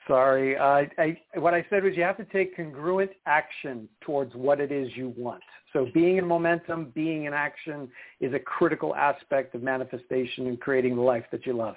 Sorry, 0.08 0.58
uh, 0.58 0.86
I, 0.98 1.20
what 1.36 1.54
I 1.54 1.66
said 1.70 1.84
was 1.84 1.94
you 1.98 2.04
have 2.04 2.18
to 2.18 2.26
take 2.26 2.56
congruent 2.56 3.12
action 3.26 3.90
towards 4.00 4.34
what 4.36 4.62
it 4.62 4.72
is 4.72 4.90
you 4.96 5.14
want. 5.18 5.44
So 5.74 5.88
being 5.94 6.18
in 6.18 6.26
momentum, 6.26 6.92
being 6.96 7.26
in 7.26 7.34
action 7.34 7.90
is 8.22 8.34
a 8.34 8.40
critical 8.40 8.96
aspect 8.96 9.54
of 9.54 9.64
manifestation 9.64 10.48
and 10.48 10.60
creating 10.60 10.96
the 10.96 11.02
life 11.02 11.26
that 11.32 11.46
you 11.46 11.54
love. 11.54 11.76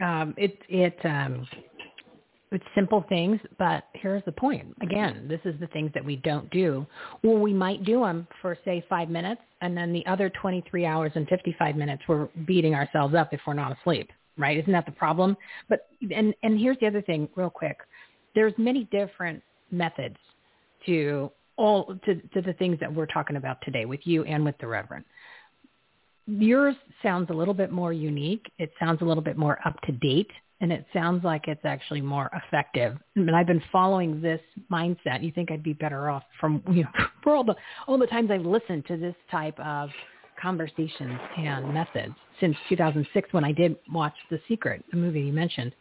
Um, 0.00 0.34
it 0.36 0.58
it 0.68 0.98
um, 1.04 1.46
it's 2.52 2.64
simple 2.74 3.04
things, 3.08 3.40
but 3.58 3.84
here's 3.94 4.24
the 4.24 4.32
point. 4.32 4.76
Again, 4.82 5.26
this 5.28 5.40
is 5.44 5.58
the 5.58 5.66
things 5.68 5.90
that 5.94 6.04
we 6.04 6.16
don't 6.16 6.50
do. 6.50 6.86
Well, 7.22 7.38
we 7.38 7.52
might 7.52 7.84
do 7.84 8.00
them 8.00 8.28
for 8.40 8.56
say 8.64 8.84
five 8.88 9.08
minutes, 9.08 9.40
and 9.60 9.76
then 9.76 9.92
the 9.92 10.04
other 10.06 10.30
23 10.30 10.84
hours 10.84 11.12
and 11.14 11.26
55 11.28 11.76
minutes 11.76 12.02
we're 12.06 12.28
beating 12.46 12.74
ourselves 12.74 13.14
up 13.14 13.32
if 13.32 13.40
we're 13.46 13.54
not 13.54 13.76
asleep, 13.78 14.10
right? 14.36 14.58
Isn't 14.58 14.72
that 14.72 14.86
the 14.86 14.92
problem? 14.92 15.36
But 15.68 15.88
and 16.14 16.34
and 16.42 16.58
here's 16.60 16.78
the 16.80 16.86
other 16.86 17.02
thing, 17.02 17.28
real 17.36 17.50
quick. 17.50 17.78
There's 18.34 18.52
many 18.58 18.84
different 18.92 19.42
methods 19.70 20.16
to 20.86 21.30
all 21.56 21.96
to, 22.04 22.14
to 22.14 22.42
the 22.42 22.52
things 22.54 22.78
that 22.80 22.92
we're 22.92 23.06
talking 23.06 23.36
about 23.36 23.58
today 23.62 23.86
with 23.86 24.00
you 24.04 24.24
and 24.24 24.44
with 24.44 24.56
the 24.58 24.66
Reverend. 24.66 25.04
Yours 26.26 26.76
sounds 27.02 27.30
a 27.30 27.32
little 27.32 27.54
bit 27.54 27.72
more 27.72 27.92
unique. 27.92 28.50
It 28.58 28.72
sounds 28.78 29.00
a 29.00 29.04
little 29.04 29.22
bit 29.22 29.36
more 29.36 29.58
up 29.66 29.80
to 29.82 29.92
date 29.92 30.30
and 30.62 30.72
it 30.72 30.86
sounds 30.92 31.24
like 31.24 31.48
it's 31.48 31.64
actually 31.64 32.00
more 32.00 32.30
effective. 32.46 32.96
And 33.16 33.34
I've 33.34 33.48
been 33.48 33.62
following 33.72 34.22
this 34.22 34.40
mindset. 34.70 35.22
You 35.22 35.32
think 35.32 35.50
I'd 35.50 35.62
be 35.62 35.72
better 35.74 36.08
off 36.08 36.22
from 36.40 36.62
you 36.70 36.84
know 36.84 36.90
for 37.22 37.34
all 37.34 37.44
the 37.44 37.56
all 37.86 37.98
the 37.98 38.06
times 38.06 38.30
I've 38.30 38.46
listened 38.46 38.86
to 38.86 38.96
this 38.96 39.16
type 39.30 39.58
of 39.58 39.90
conversations 40.40 41.18
and 41.36 41.74
methods 41.74 42.14
since 42.40 42.56
2006 42.68 43.32
when 43.32 43.44
I 43.44 43.52
did 43.52 43.76
watch 43.92 44.14
The 44.30 44.40
Secret, 44.48 44.84
the 44.90 44.96
movie 44.96 45.20
you 45.20 45.32
mentioned. 45.32 45.72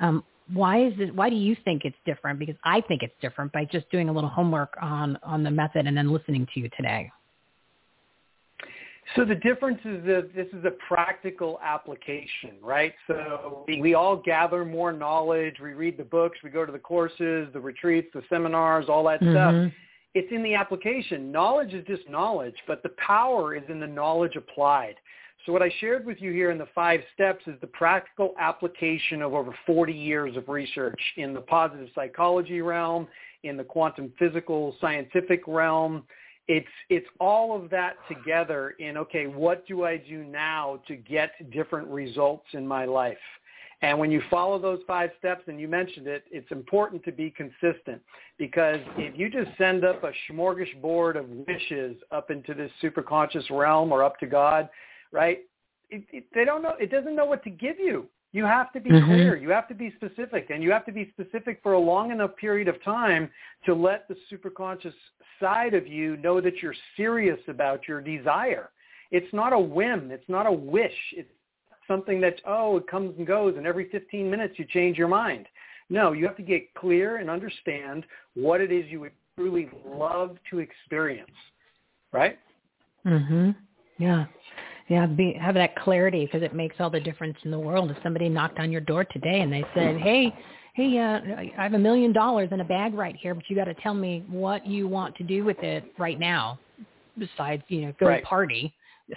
Um, 0.00 0.24
why 0.52 0.86
is 0.86 0.94
it? 0.98 1.14
Why 1.14 1.28
do 1.28 1.36
you 1.36 1.56
think 1.64 1.84
it's 1.84 1.96
different? 2.06 2.38
Because 2.38 2.56
I 2.64 2.80
think 2.82 3.02
it's 3.02 3.14
different 3.20 3.52
by 3.52 3.66
just 3.70 3.90
doing 3.90 4.08
a 4.08 4.12
little 4.12 4.30
homework 4.30 4.72
on 4.80 5.18
on 5.22 5.42
the 5.42 5.50
method 5.50 5.86
and 5.86 5.96
then 5.96 6.10
listening 6.10 6.46
to 6.54 6.60
you 6.60 6.70
today. 6.76 7.10
So 9.16 9.24
the 9.24 9.34
difference 9.34 9.80
is 9.84 10.04
that 10.04 10.30
this 10.34 10.48
is 10.52 10.64
a 10.64 10.72
practical 10.86 11.58
application, 11.62 12.52
right? 12.62 12.92
So 13.06 13.64
we 13.66 13.94
all 13.94 14.16
gather 14.16 14.64
more 14.64 14.92
knowledge. 14.92 15.56
We 15.62 15.72
read 15.72 15.96
the 15.96 16.04
books. 16.04 16.38
We 16.44 16.50
go 16.50 16.66
to 16.66 16.72
the 16.72 16.78
courses, 16.78 17.48
the 17.52 17.60
retreats, 17.60 18.08
the 18.12 18.22
seminars, 18.28 18.86
all 18.88 19.04
that 19.04 19.20
mm-hmm. 19.20 19.32
stuff. 19.32 19.72
It's 20.14 20.32
in 20.32 20.42
the 20.42 20.54
application. 20.54 21.32
Knowledge 21.32 21.72
is 21.74 21.86
just 21.86 22.08
knowledge, 22.08 22.56
but 22.66 22.82
the 22.82 22.90
power 23.06 23.54
is 23.54 23.62
in 23.68 23.80
the 23.80 23.86
knowledge 23.86 24.36
applied. 24.36 24.96
So 25.46 25.52
what 25.52 25.62
I 25.62 25.72
shared 25.80 26.04
with 26.04 26.20
you 26.20 26.32
here 26.32 26.50
in 26.50 26.58
the 26.58 26.68
five 26.74 27.00
steps 27.14 27.46
is 27.46 27.54
the 27.60 27.68
practical 27.68 28.34
application 28.38 29.22
of 29.22 29.32
over 29.32 29.54
40 29.66 29.92
years 29.92 30.36
of 30.36 30.48
research 30.48 31.00
in 31.16 31.32
the 31.32 31.40
positive 31.40 31.88
psychology 31.94 32.60
realm, 32.60 33.06
in 33.44 33.56
the 33.56 33.64
quantum 33.64 34.12
physical 34.18 34.74
scientific 34.80 35.46
realm, 35.46 36.02
it's 36.48 36.66
it's 36.88 37.06
all 37.20 37.54
of 37.54 37.70
that 37.70 37.96
together 38.08 38.70
in 38.78 38.96
okay 38.96 39.26
what 39.26 39.66
do 39.66 39.84
i 39.84 39.96
do 39.96 40.24
now 40.24 40.80
to 40.88 40.96
get 40.96 41.30
different 41.52 41.86
results 41.88 42.46
in 42.52 42.66
my 42.66 42.84
life 42.84 43.16
and 43.80 43.96
when 43.96 44.10
you 44.10 44.20
follow 44.28 44.58
those 44.58 44.80
five 44.86 45.10
steps 45.18 45.42
and 45.46 45.60
you 45.60 45.68
mentioned 45.68 46.06
it 46.06 46.24
it's 46.30 46.50
important 46.50 47.04
to 47.04 47.12
be 47.12 47.30
consistent 47.30 48.00
because 48.38 48.80
if 48.96 49.16
you 49.16 49.28
just 49.30 49.50
send 49.58 49.84
up 49.84 50.02
a 50.04 50.12
smorgasbord 50.30 51.18
of 51.18 51.28
wishes 51.46 51.96
up 52.10 52.30
into 52.30 52.54
this 52.54 52.70
superconscious 52.82 53.48
realm 53.50 53.92
or 53.92 54.02
up 54.02 54.18
to 54.18 54.26
god 54.26 54.68
right 55.12 55.40
it, 55.90 56.02
it, 56.12 56.24
they 56.34 56.44
don't 56.44 56.62
know 56.62 56.74
it 56.80 56.90
doesn't 56.90 57.14
know 57.14 57.26
what 57.26 57.44
to 57.44 57.50
give 57.50 57.78
you 57.78 58.08
you 58.32 58.44
have 58.44 58.72
to 58.72 58.80
be 58.80 58.90
mm-hmm. 58.90 59.06
clear. 59.06 59.36
You 59.36 59.50
have 59.50 59.68
to 59.68 59.74
be 59.74 59.92
specific. 59.96 60.50
And 60.50 60.62
you 60.62 60.70
have 60.70 60.84
to 60.86 60.92
be 60.92 61.12
specific 61.12 61.60
for 61.62 61.72
a 61.72 61.78
long 61.78 62.10
enough 62.10 62.36
period 62.36 62.68
of 62.68 62.82
time 62.84 63.30
to 63.64 63.74
let 63.74 64.06
the 64.08 64.16
superconscious 64.30 64.92
side 65.40 65.74
of 65.74 65.86
you 65.86 66.16
know 66.18 66.40
that 66.40 66.62
you're 66.62 66.74
serious 66.96 67.38
about 67.48 67.86
your 67.88 68.00
desire. 68.00 68.70
It's 69.10 69.32
not 69.32 69.52
a 69.52 69.58
whim. 69.58 70.10
It's 70.10 70.28
not 70.28 70.46
a 70.46 70.52
wish. 70.52 70.92
It's 71.12 71.30
something 71.86 72.20
that, 72.20 72.40
oh, 72.46 72.76
it 72.76 72.86
comes 72.86 73.16
and 73.18 73.26
goes, 73.26 73.54
and 73.56 73.66
every 73.66 73.88
15 73.90 74.30
minutes 74.30 74.54
you 74.58 74.66
change 74.66 74.98
your 74.98 75.08
mind. 75.08 75.46
No, 75.90 76.12
you 76.12 76.26
have 76.26 76.36
to 76.36 76.42
get 76.42 76.72
clear 76.74 77.16
and 77.16 77.30
understand 77.30 78.04
what 78.34 78.60
it 78.60 78.70
is 78.70 78.84
you 78.90 79.00
would 79.00 79.12
truly 79.36 79.70
love 79.86 80.36
to 80.50 80.58
experience. 80.58 81.30
Right? 82.12 82.38
Mhm. 83.06 83.54
Yeah. 83.98 84.26
Yeah, 84.88 85.06
be, 85.06 85.34
have 85.34 85.54
that 85.54 85.76
clarity 85.76 86.24
because 86.24 86.42
it 86.42 86.54
makes 86.54 86.76
all 86.80 86.88
the 86.88 87.00
difference 87.00 87.36
in 87.44 87.50
the 87.50 87.58
world. 87.58 87.90
If 87.90 87.98
somebody 88.02 88.28
knocked 88.28 88.58
on 88.58 88.72
your 88.72 88.80
door 88.80 89.04
today 89.04 89.40
and 89.40 89.52
they 89.52 89.64
said, 89.74 89.98
"Hey, 89.98 90.34
hey, 90.78 90.96
uh, 90.96 91.58
I 91.58 91.62
have 91.64 91.74
a 91.74 91.78
million 91.78 92.12
dollars 92.12 92.50
in 92.52 92.60
a 92.60 92.64
bag 92.64 92.94
right 92.94 93.16
here, 93.16 93.34
but 93.34 93.42
you 93.48 93.56
got 93.56 93.64
to 93.64 93.74
tell 93.74 93.94
me 93.94 94.24
what 94.30 94.64
you 94.64 94.86
want 94.86 95.16
to 95.16 95.24
do 95.24 95.44
with 95.44 95.58
it 95.58 95.92
right 95.98 96.20
now, 96.20 96.60
besides 97.18 97.64
you 97.66 97.82
know 97.82 97.92
go 97.98 98.06
right. 98.06 98.24
party." 98.24 98.72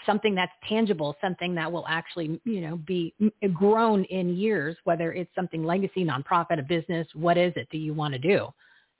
Something 0.05 0.33
that's 0.33 0.53
tangible, 0.67 1.17
something 1.21 1.53
that 1.55 1.69
will 1.69 1.85
actually, 1.87 2.39
you 2.45 2.61
know, 2.61 2.77
be 2.77 3.13
grown 3.53 4.05
in 4.05 4.35
years. 4.37 4.75
Whether 4.85 5.11
it's 5.13 5.29
something 5.35 5.63
legacy, 5.63 6.03
nonprofit, 6.03 6.59
a 6.59 6.63
business, 6.63 7.05
what 7.13 7.37
is 7.37 7.53
it 7.57 7.67
that 7.71 7.77
you 7.77 7.93
want 7.93 8.13
to 8.13 8.19
do? 8.19 8.47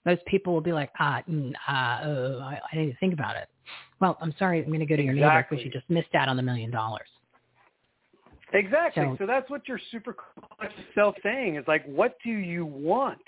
Most 0.05 0.23
people 0.25 0.53
will 0.53 0.61
be 0.61 0.73
like, 0.73 0.91
ah, 0.99 1.23
mm, 1.29 1.53
uh, 1.67 1.71
uh, 1.71 2.39
I, 2.43 2.59
I 2.71 2.75
need 2.75 2.91
to 2.91 2.97
think 2.97 3.13
about 3.13 3.37
it. 3.37 3.47
Well, 4.01 4.17
I'm 4.21 4.35
sorry, 4.37 4.59
I'm 4.61 4.67
going 4.67 4.81
to 4.81 4.85
go 4.85 4.97
to 4.97 5.01
your 5.01 5.13
exactly. 5.13 5.57
neighbor 5.57 5.63
because 5.63 5.65
you 5.65 5.71
just 5.71 5.89
missed 5.89 6.13
out 6.13 6.27
on 6.27 6.35
the 6.35 6.43
million 6.43 6.69
dollars. 6.69 7.07
Exactly. 8.53 9.03
So, 9.03 9.15
so 9.19 9.25
that's 9.25 9.49
what 9.49 9.67
your 9.67 9.79
super 9.91 10.15
conscious 10.59 10.79
self 10.93 11.15
saying 11.23 11.55
is 11.55 11.65
like, 11.67 11.85
what 11.85 12.17
do 12.23 12.31
you 12.31 12.65
want? 12.65 13.19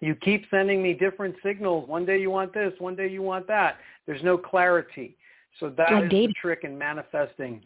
You 0.00 0.14
keep 0.16 0.44
sending 0.50 0.82
me 0.82 0.94
different 0.94 1.34
signals. 1.42 1.88
One 1.88 2.04
day 2.04 2.20
you 2.20 2.30
want 2.30 2.54
this, 2.54 2.72
one 2.78 2.94
day 2.94 3.08
you 3.08 3.22
want 3.22 3.46
that. 3.48 3.78
There's 4.06 4.22
no 4.22 4.38
clarity. 4.38 5.16
So 5.60 5.70
that 5.70 5.90
like 5.92 6.04
is 6.04 6.10
dating. 6.10 6.28
the 6.28 6.34
trick 6.40 6.60
in 6.62 6.78
manifesting. 6.78 7.60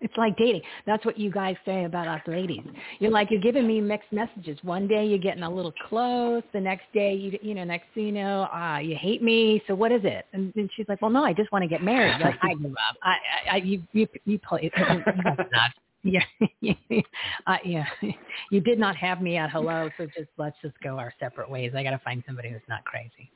It's 0.00 0.16
like 0.16 0.36
dating. 0.36 0.62
That's 0.84 1.04
what 1.06 1.18
you 1.18 1.30
guys 1.30 1.56
say 1.64 1.84
about 1.84 2.06
us 2.06 2.20
ladies. 2.26 2.62
You're 2.98 3.10
like 3.10 3.30
you're 3.30 3.40
giving 3.40 3.66
me 3.66 3.80
mixed 3.80 4.12
messages. 4.12 4.58
One 4.62 4.86
day 4.86 5.06
you're 5.06 5.18
getting 5.18 5.42
a 5.42 5.50
little 5.50 5.72
close. 5.88 6.42
The 6.52 6.60
next 6.60 6.84
day 6.92 7.14
you 7.14 7.38
you 7.42 7.54
know 7.54 7.64
next 7.64 7.86
thing 7.94 8.06
you 8.06 8.12
know 8.12 8.42
uh, 8.52 8.78
you 8.78 8.94
hate 8.94 9.22
me. 9.22 9.62
So 9.66 9.74
what 9.74 9.92
is 9.92 10.02
it? 10.04 10.26
And 10.32 10.52
then 10.54 10.68
she's 10.76 10.86
like, 10.88 11.00
well, 11.00 11.10
no, 11.10 11.24
I 11.24 11.32
just 11.32 11.50
want 11.50 11.62
to 11.62 11.68
get 11.68 11.82
married. 11.82 12.16
You're 12.18 12.28
like 12.28 12.38
I 12.42 12.54
give 12.54 12.72
up. 12.72 12.96
I, 13.02 13.08
I, 13.08 13.54
I 13.54 13.56
you 13.56 13.82
you 13.92 14.06
you 14.26 14.38
play. 14.38 14.70
Yeah, 16.06 16.22
uh, 17.46 17.56
yeah. 17.64 17.86
You 18.52 18.60
did 18.60 18.78
not 18.78 18.94
have 18.96 19.20
me 19.22 19.36
at 19.36 19.50
hello, 19.50 19.90
so 19.96 20.06
just 20.06 20.28
let's 20.38 20.56
just 20.62 20.78
go 20.80 20.98
our 20.98 21.12
separate 21.18 21.50
ways. 21.50 21.72
I 21.74 21.82
got 21.82 21.90
to 21.90 21.98
find 21.98 22.22
somebody 22.26 22.50
who's 22.50 22.60
not 22.68 22.84
crazy. 22.84 23.30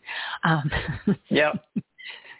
Um, 0.44 0.70
yep. 1.28 1.64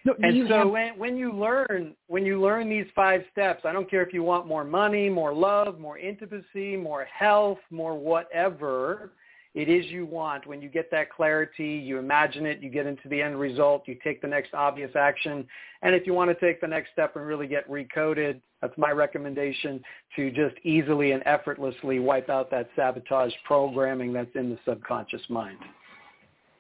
No, 0.07 0.15
and 0.23 0.49
so 0.49 0.57
have... 0.57 0.71
when, 0.71 0.99
when 0.99 1.17
you 1.19 1.31
learn 1.31 1.95
when 2.07 2.25
you 2.25 2.41
learn 2.41 2.71
these 2.71 2.87
five 2.95 3.21
steps, 3.31 3.67
I 3.67 3.73
don't 3.73 3.91
care 3.91 4.01
if 4.01 4.15
you 4.15 4.23
want 4.23 4.47
more 4.47 4.65
money, 4.65 5.11
more 5.11 5.35
love, 5.35 5.79
more 5.79 5.99
intimacy, 5.99 6.75
more 6.75 7.05
health, 7.05 7.59
more 7.71 7.99
whatever 7.99 9.13
it 9.55 9.69
is 9.69 9.87
you 9.87 10.07
want. 10.07 10.47
When 10.47 10.63
you 10.63 10.69
get 10.69 10.91
that 10.93 11.11
clarity, 11.11 11.83
you 11.85 11.99
imagine 11.99 12.47
it, 12.47 12.61
you 12.63 12.71
get 12.71 12.87
into 12.87 13.09
the 13.09 13.21
end 13.21 13.39
result, 13.39 13.83
you 13.87 13.97
take 14.03 14.23
the 14.23 14.29
next 14.29 14.55
obvious 14.55 14.95
action. 14.95 15.47
And 15.83 15.95
if 15.95 16.07
you 16.07 16.15
want 16.15 16.31
to 16.31 16.47
take 16.47 16.61
the 16.61 16.69
next 16.69 16.93
step 16.93 17.17
and 17.17 17.27
really 17.27 17.47
get 17.47 17.69
recoded, 17.69 18.41
that's 18.63 18.77
my 18.77 18.91
recommendation 18.91 19.83
to 20.17 20.31
just 20.31 20.55
easily 20.65 21.13
and 21.13 21.23
effortlessly 21.27 21.99
wipe 21.99 22.29
out 22.29 22.51
that 22.51 22.69
sabotage 22.77 23.33
programming 23.45 24.13
that's 24.13 24.35
in 24.35 24.51
the 24.51 24.59
subconscious 24.65 25.23
mind. 25.29 25.59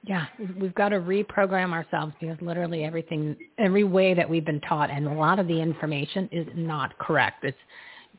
Yeah, 0.03 0.27
we've 0.59 0.75
got 0.75 0.89
to 0.89 0.97
reprogram 0.97 1.73
ourselves 1.73 2.15
because 2.19 2.39
literally 2.41 2.85
everything, 2.85 3.37
every 3.59 3.85
way 3.85 4.15
that 4.15 4.29
we've 4.29 4.47
been 4.47 4.63
taught, 4.63 4.91
and 4.91 5.07
a 5.07 5.13
lot 5.13 5.39
of 5.39 5.47
the 5.47 5.61
information 5.61 6.29
is 6.33 6.47
not 6.55 6.99
correct. 6.99 7.45
It's 7.45 7.59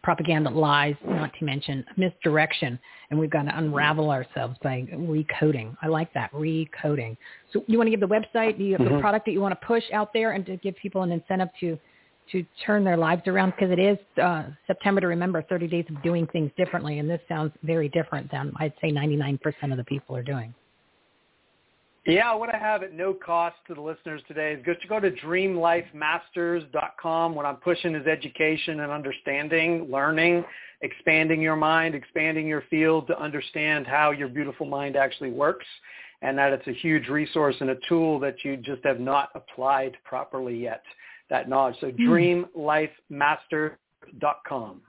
propaganda, 0.04 0.50
lies, 0.50 0.96
not 1.06 1.32
to 1.40 1.46
mention 1.46 1.86
misdirection, 1.98 2.80
and 3.10 3.20
we've 3.20 3.30
got 3.30 3.44
to 3.44 3.58
unravel 3.58 4.10
ourselves 4.10 4.58
by 4.64 4.86
recoding. 4.94 5.76
I 5.82 5.88
like 5.88 6.14
that 6.14 6.32
recoding. 6.34 7.18
So, 7.54 7.64
you 7.68 7.78
want 7.78 7.88
to 7.88 7.92
give 7.92 8.00
the 8.00 8.08
website, 8.08 8.58
the, 8.58 8.74
mm-hmm. 8.74 8.96
the 8.96 9.02
product 9.02 9.26
that 9.26 9.32
you 9.32 9.42
want 9.42 9.60
to 9.60 9.66
push 9.66 9.84
out 9.94 10.14
there, 10.14 10.32
and 10.32 10.46
to 10.46 10.58
give 10.58 10.76
people 10.78 11.04
an 11.04 11.12
incentive 11.12 11.50
to 11.60 11.78
to 12.32 12.46
turn 12.66 12.84
their 12.84 12.98
lives 12.98 13.24
around 13.28 13.52
because 13.52 13.72
it 13.72 13.80
is 13.80 13.98
uh, 14.22 14.44
September 14.66 15.02
to 15.02 15.08
remember 15.08 15.42
30 15.42 15.68
days 15.68 15.86
of 15.90 16.02
doing 16.02 16.28
things 16.28 16.50
differently, 16.56 17.00
and 17.00 17.10
this 17.10 17.20
sounds 17.28 17.52
very 17.64 17.90
different 17.90 18.32
than 18.32 18.54
I'd 18.58 18.74
say 18.82 18.92
99% 18.92 19.40
of 19.72 19.78
the 19.78 19.84
people 19.84 20.16
are 20.16 20.24
doing. 20.24 20.54
Yeah, 22.06 22.34
what 22.34 22.54
I 22.54 22.58
have 22.58 22.82
at 22.82 22.94
no 22.96 23.14
cost 23.14 23.58
to 23.68 23.76
the 23.76 23.82
listeners 23.82 24.24
today 24.28 24.54
is 24.54 24.66
just 24.66 24.82
to 24.82 24.88
go 24.88 25.00
to 25.00 25.12
dreamlifemasters.com. 25.12 27.36
What 27.36 27.46
I'm 27.46 27.58
pushing 27.58 27.94
is 27.94 28.08
education 28.08 28.80
and 28.80 28.92
understanding, 28.92 29.88
learning, 29.92 30.44
expanding 30.82 31.42
your 31.42 31.56
mind, 31.56 31.94
expanding 31.94 32.48
your 32.48 32.64
field 32.72 33.06
to 33.08 33.22
understand 33.22 33.86
how 33.86 34.10
your 34.10 34.30
beautiful 34.30 34.66
mind 34.66 34.96
actually 34.96 35.30
works 35.30 35.68
and 36.24 36.36
that 36.40 36.54
it's 36.54 36.68
a 36.68 36.74
huge 36.74 37.08
resource 37.08 37.56
and 37.60 37.70
a 37.70 37.76
tool 37.88 38.18
that 38.20 38.44
you 38.44 38.58
just 38.58 38.84
have 38.84 39.00
not 39.00 39.30
applied 39.36 39.96
properly 40.04 40.58
yet, 40.58 40.82
that 41.30 41.48
knowledge. 41.48 41.76
So 41.82 41.92
mm. 41.92 42.48
dreamlifemaster.com. 43.12 44.82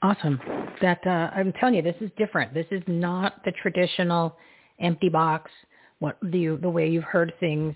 Awesome. 0.00 0.40
That 0.80 1.04
uh, 1.06 1.30
I'm 1.34 1.52
telling 1.54 1.74
you, 1.74 1.82
this 1.82 1.96
is 2.00 2.08
different. 2.16 2.54
This 2.54 2.68
is 2.70 2.82
not 2.86 3.44
the 3.44 3.52
traditional 3.62 4.38
empty 4.80 5.10
box 5.10 5.50
what 6.00 6.18
the 6.22 6.58
the 6.60 6.70
way 6.70 6.88
you've 6.88 7.04
heard 7.04 7.32
things, 7.40 7.74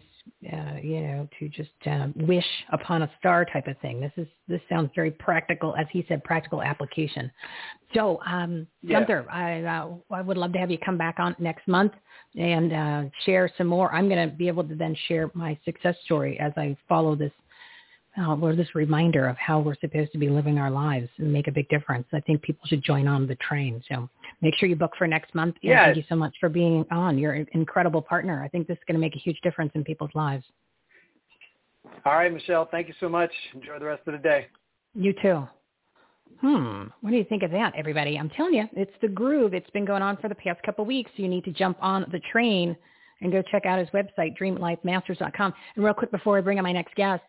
uh, 0.52 0.76
you 0.82 1.00
know, 1.00 1.28
to 1.38 1.48
just 1.48 1.70
uh, 1.86 2.08
wish 2.16 2.46
upon 2.72 3.02
a 3.02 3.10
star 3.18 3.44
type 3.44 3.66
of 3.66 3.76
thing. 3.78 4.00
This 4.00 4.12
is 4.16 4.26
this 4.48 4.60
sounds 4.68 4.90
very 4.94 5.10
practical, 5.10 5.74
as 5.76 5.86
he 5.90 6.04
said, 6.08 6.22
practical 6.24 6.62
application. 6.62 7.30
So, 7.94 8.20
um, 8.26 8.66
yeah. 8.82 8.98
Gunther, 8.98 9.26
I 9.30 9.62
uh, 9.62 9.88
I 10.10 10.22
would 10.22 10.36
love 10.36 10.52
to 10.52 10.58
have 10.58 10.70
you 10.70 10.78
come 10.78 10.98
back 10.98 11.16
on 11.18 11.34
next 11.38 11.66
month 11.66 11.92
and 12.36 12.72
uh, 12.72 13.02
share 13.24 13.50
some 13.58 13.66
more. 13.66 13.92
I'm 13.94 14.08
going 14.08 14.28
to 14.28 14.34
be 14.34 14.48
able 14.48 14.64
to 14.64 14.74
then 14.74 14.96
share 15.08 15.30
my 15.34 15.58
success 15.64 15.96
story 16.04 16.38
as 16.40 16.52
I 16.56 16.76
follow 16.88 17.14
this 17.14 17.32
uh, 18.18 18.36
or 18.36 18.54
this 18.54 18.74
reminder 18.74 19.26
of 19.28 19.36
how 19.36 19.58
we're 19.58 19.76
supposed 19.80 20.12
to 20.12 20.18
be 20.18 20.28
living 20.28 20.58
our 20.58 20.70
lives 20.70 21.08
and 21.18 21.32
make 21.32 21.48
a 21.48 21.52
big 21.52 21.68
difference. 21.68 22.06
I 22.12 22.20
think 22.20 22.42
people 22.42 22.66
should 22.66 22.84
join 22.84 23.08
on 23.08 23.26
the 23.26 23.36
train. 23.36 23.82
So 23.90 24.08
make 24.42 24.54
sure 24.56 24.68
you 24.68 24.76
book 24.76 24.92
for 24.98 25.06
next 25.06 25.34
month. 25.34 25.56
Yeah. 25.62 25.86
Thank 25.86 25.96
you 25.96 26.04
so 26.08 26.16
much 26.16 26.34
for 26.38 26.48
being 26.48 26.84
on. 26.90 27.16
You're 27.18 27.32
an 27.32 27.46
incredible 27.52 28.02
partner. 28.02 28.42
I 28.42 28.48
think 28.48 28.66
this 28.66 28.76
is 28.76 28.84
going 28.86 28.96
to 28.96 29.00
make 29.00 29.16
a 29.16 29.18
huge 29.18 29.40
difference 29.42 29.72
in 29.74 29.84
people's 29.84 30.10
lives. 30.14 30.44
All 32.04 32.14
right, 32.14 32.32
Michele. 32.32 32.68
Thank 32.70 32.88
you 32.88 32.94
so 33.00 33.08
much. 33.08 33.30
Enjoy 33.54 33.78
the 33.78 33.86
rest 33.86 34.02
of 34.06 34.12
the 34.12 34.18
day. 34.18 34.46
You 34.94 35.14
too. 35.22 35.48
Hmm. 36.40 36.84
What 37.00 37.10
do 37.10 37.16
you 37.16 37.24
think 37.24 37.42
of 37.42 37.50
that, 37.52 37.74
everybody? 37.76 38.18
I'm 38.18 38.30
telling 38.30 38.54
you, 38.54 38.68
it's 38.72 38.92
the 39.00 39.08
groove. 39.08 39.54
It's 39.54 39.70
been 39.70 39.84
going 39.84 40.02
on 40.02 40.16
for 40.16 40.28
the 40.28 40.34
past 40.34 40.62
couple 40.64 40.82
of 40.82 40.88
weeks. 40.88 41.10
You 41.16 41.28
need 41.28 41.44
to 41.44 41.52
jump 41.52 41.76
on 41.80 42.06
the 42.10 42.20
train 42.30 42.76
and 43.20 43.30
go 43.30 43.42
check 43.42 43.64
out 43.64 43.78
his 43.78 43.88
website, 43.90 44.36
dreamlifemasters.com. 44.36 45.54
And 45.76 45.84
real 45.84 45.94
quick 45.94 46.10
before 46.10 46.38
I 46.38 46.40
bring 46.40 46.58
on 46.58 46.64
my 46.64 46.72
next 46.72 46.94
guest, 46.96 47.22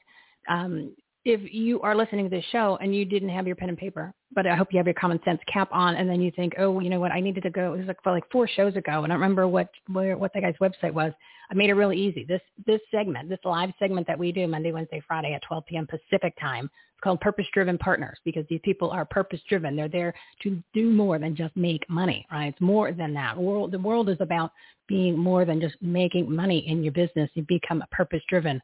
um, 0.50 0.94
if 1.26 1.54
you 1.54 1.80
are 1.82 1.96
listening 1.96 2.30
to 2.30 2.36
this 2.36 2.44
show 2.52 2.78
and 2.82 2.94
you 2.94 3.06
didn't 3.06 3.30
have 3.30 3.48
your 3.48 3.56
pen 3.56 3.70
and 3.70 3.78
paper, 3.78 4.14
but 4.36 4.46
I 4.46 4.56
hope 4.56 4.70
you 4.72 4.78
have 4.78 4.88
your 4.88 4.94
common 4.96 5.22
sense 5.24 5.40
cap 5.52 5.70
on, 5.72 5.96
and 5.96 6.10
then 6.10 6.22
you 6.22 6.32
think, 6.32 6.54
oh, 6.58 6.80
you 6.80 6.90
know 6.90 7.00
what, 7.00 7.12
I 7.12 7.22
needed 7.22 7.44
to 7.44 7.50
go. 7.50 7.74
It 7.74 7.78
was 7.78 7.88
like 7.88 8.04
for 8.04 8.12
like 8.12 8.30
four 8.30 8.48
shows 8.48 8.76
ago, 8.76 9.04
and 9.04 9.14
I 9.14 9.16
remember 9.16 9.48
what 9.48 9.70
where, 9.92 10.18
what 10.18 10.34
that 10.34 10.42
guy's 10.42 10.56
website 10.60 10.94
was. 10.94 11.14
I 11.50 11.54
made 11.54 11.70
it 11.70 11.76
really 11.76 11.98
easy. 11.98 12.26
This 12.26 12.42
this 12.66 12.82
segment, 12.92 13.30
this 13.30 13.40
live 13.46 13.70
segment 13.80 14.08
that 14.08 14.20
we 14.20 14.32
do 14.32 14.48
Monday, 14.48 14.72
Wednesday, 14.72 15.02
Friday 15.08 15.34
at 15.34 15.42
12 15.48 15.66
p.m. 15.68 15.88
Pacific 15.88 16.34
time, 16.42 16.66
it's 16.66 17.02
called 17.02 17.22
Purpose 17.22 17.46
Driven 17.54 17.78
Partners 17.78 18.18
because 18.26 18.46
these 18.50 18.62
people 18.64 18.90
are 18.92 19.06
purpose 19.06 19.40
driven. 19.48 19.76
They're 19.78 19.88
there 19.88 20.14
to 20.42 20.62
do 20.74 20.90
more 20.90 21.20
than 21.20 21.36
just 21.36 21.56
make 21.56 21.90
money, 21.90 22.26
right? 22.32 22.48
It's 22.48 22.62
more 22.62 22.92
than 22.92 23.14
that. 23.14 23.38
World, 23.38 23.72
the 23.72 23.80
world 23.80 24.10
is 24.10 24.18
about 24.20 24.52
being 24.88 25.18
more 25.18 25.46
than 25.46 25.62
just 25.62 25.76
making 25.82 26.34
money 26.34 26.68
in 26.68 26.84
your 26.84 26.94
business. 26.94 27.30
You 27.34 27.44
become 27.48 27.82
a 27.82 27.96
purpose 27.96 28.22
driven 28.28 28.62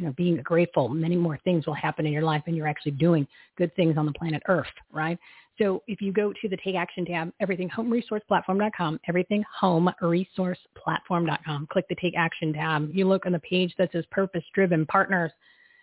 you 0.00 0.06
know, 0.06 0.14
being 0.16 0.36
grateful, 0.36 0.88
many 0.88 1.14
more 1.14 1.38
things 1.44 1.66
will 1.66 1.74
happen 1.74 2.06
in 2.06 2.12
your 2.12 2.22
life 2.22 2.42
and 2.46 2.56
you're 2.56 2.66
actually 2.66 2.92
doing 2.92 3.28
good 3.58 3.76
things 3.76 3.98
on 3.98 4.06
the 4.06 4.12
planet 4.12 4.42
Earth, 4.48 4.64
right? 4.90 5.18
So 5.58 5.82
if 5.86 6.00
you 6.00 6.10
go 6.10 6.32
to 6.32 6.48
the 6.48 6.56
Take 6.64 6.74
Action 6.74 7.04
tab, 7.04 7.30
everythinghomeresourceplatform.com, 7.42 9.00
everythinghomeresourceplatform.com, 9.06 11.68
click 11.70 11.84
the 11.90 11.96
Take 12.00 12.14
Action 12.16 12.54
tab. 12.54 12.88
You 12.94 13.06
look 13.06 13.26
on 13.26 13.32
the 13.32 13.40
page 13.40 13.74
that 13.76 13.92
says 13.92 14.06
Purpose 14.10 14.42
Driven 14.54 14.86
Partners, 14.86 15.32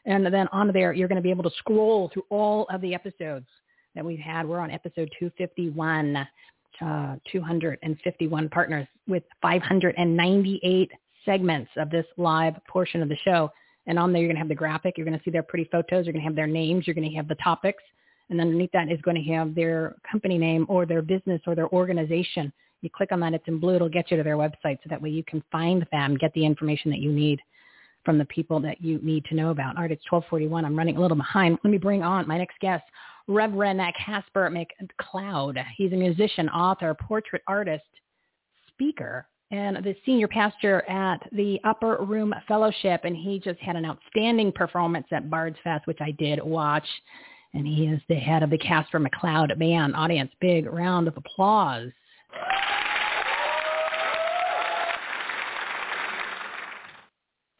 and 0.05 0.25
then 0.25 0.47
on 0.51 0.71
there, 0.73 0.93
you're 0.93 1.07
going 1.07 1.17
to 1.17 1.21
be 1.21 1.29
able 1.29 1.43
to 1.43 1.51
scroll 1.57 2.09
through 2.11 2.25
all 2.29 2.65
of 2.71 2.81
the 2.81 2.95
episodes 2.95 3.45
that 3.93 4.03
we've 4.03 4.17
had. 4.17 4.47
We're 4.47 4.57
on 4.59 4.71
episode 4.71 5.11
251, 5.19 6.27
uh, 6.81 7.17
251 7.31 8.49
partners 8.49 8.87
with 9.07 9.21
598 9.43 10.91
segments 11.23 11.69
of 11.77 11.91
this 11.91 12.07
live 12.17 12.55
portion 12.67 13.03
of 13.03 13.09
the 13.09 13.17
show. 13.17 13.51
And 13.87 13.97
on 13.97 14.11
there, 14.11 14.21
you're 14.21 14.27
going 14.27 14.35
to 14.35 14.41
have 14.41 14.49
the 14.49 14.55
graphic. 14.55 14.97
You're 14.97 15.05
going 15.05 15.17
to 15.17 15.23
see 15.23 15.31
their 15.31 15.43
pretty 15.43 15.67
photos. 15.71 16.05
You're 16.05 16.13
going 16.13 16.23
to 16.23 16.27
have 16.27 16.35
their 16.35 16.47
names. 16.47 16.85
You're 16.85 16.93
going 16.93 17.09
to 17.09 17.15
have 17.15 17.27
the 17.27 17.35
topics. 17.35 17.83
And 18.29 18.41
underneath 18.41 18.71
that 18.73 18.91
is 18.91 19.01
going 19.01 19.15
to 19.15 19.33
have 19.33 19.55
their 19.55 19.95
company 20.09 20.37
name 20.37 20.65
or 20.67 20.85
their 20.85 21.01
business 21.01 21.41
or 21.47 21.55
their 21.55 21.69
organization. 21.69 22.51
You 22.81 22.89
click 22.89 23.11
on 23.11 23.19
that. 23.21 23.33
It's 23.33 23.47
in 23.47 23.59
blue. 23.59 23.75
It'll 23.75 23.89
get 23.89 24.11
you 24.11 24.17
to 24.17 24.23
their 24.23 24.37
website. 24.37 24.77
So 24.83 24.89
that 24.89 25.01
way 25.01 25.09
you 25.09 25.23
can 25.23 25.41
find 25.51 25.87
them, 25.91 26.17
get 26.17 26.33
the 26.33 26.45
information 26.45 26.91
that 26.91 26.99
you 26.99 27.11
need 27.11 27.39
from 28.03 28.17
the 28.17 28.25
people 28.25 28.59
that 28.61 28.81
you 28.81 28.99
need 29.01 29.25
to 29.25 29.35
know 29.35 29.49
about. 29.49 29.75
All 29.75 29.81
right, 29.81 29.91
it's 29.91 30.03
1241. 30.09 30.63
I'm 30.63 30.77
running 30.77 30.97
a 30.97 31.01
little 31.01 31.17
behind. 31.17 31.57
Let 31.63 31.71
me 31.71 31.77
bring 31.77 32.03
on 32.03 32.27
my 32.27 32.37
next 32.37 32.59
guest, 32.59 32.83
Reverend 33.27 33.81
Caspar 34.05 34.49
McCloud. 34.49 35.61
He's 35.75 35.91
a 35.91 35.95
musician, 35.95 36.47
author, 36.49 36.93
portrait 36.93 37.41
artist, 37.47 37.83
speaker, 38.69 39.27
and 39.51 39.77
the 39.77 39.95
senior 40.05 40.27
pastor 40.27 40.81
at 40.89 41.21
the 41.31 41.59
Upper 41.63 41.97
Room 42.03 42.33
Fellowship, 42.47 43.01
and 43.05 43.15
he 43.15 43.39
just 43.39 43.59
had 43.59 43.75
an 43.75 43.85
outstanding 43.85 44.51
performance 44.51 45.07
at 45.11 45.29
Bard's 45.29 45.57
Fest, 45.63 45.87
which 45.87 45.99
I 46.01 46.11
did 46.11 46.43
watch. 46.43 46.87
And 47.53 47.65
he 47.65 47.85
is 47.85 48.01
the 48.09 48.15
head 48.15 48.43
of 48.43 48.49
the 48.49 48.57
Caspar 48.57 48.99
McCloud 48.99 49.57
Band. 49.57 49.95
Audience, 49.95 50.31
big 50.41 50.65
round 50.65 51.07
of 51.07 51.15
applause. 51.15 51.89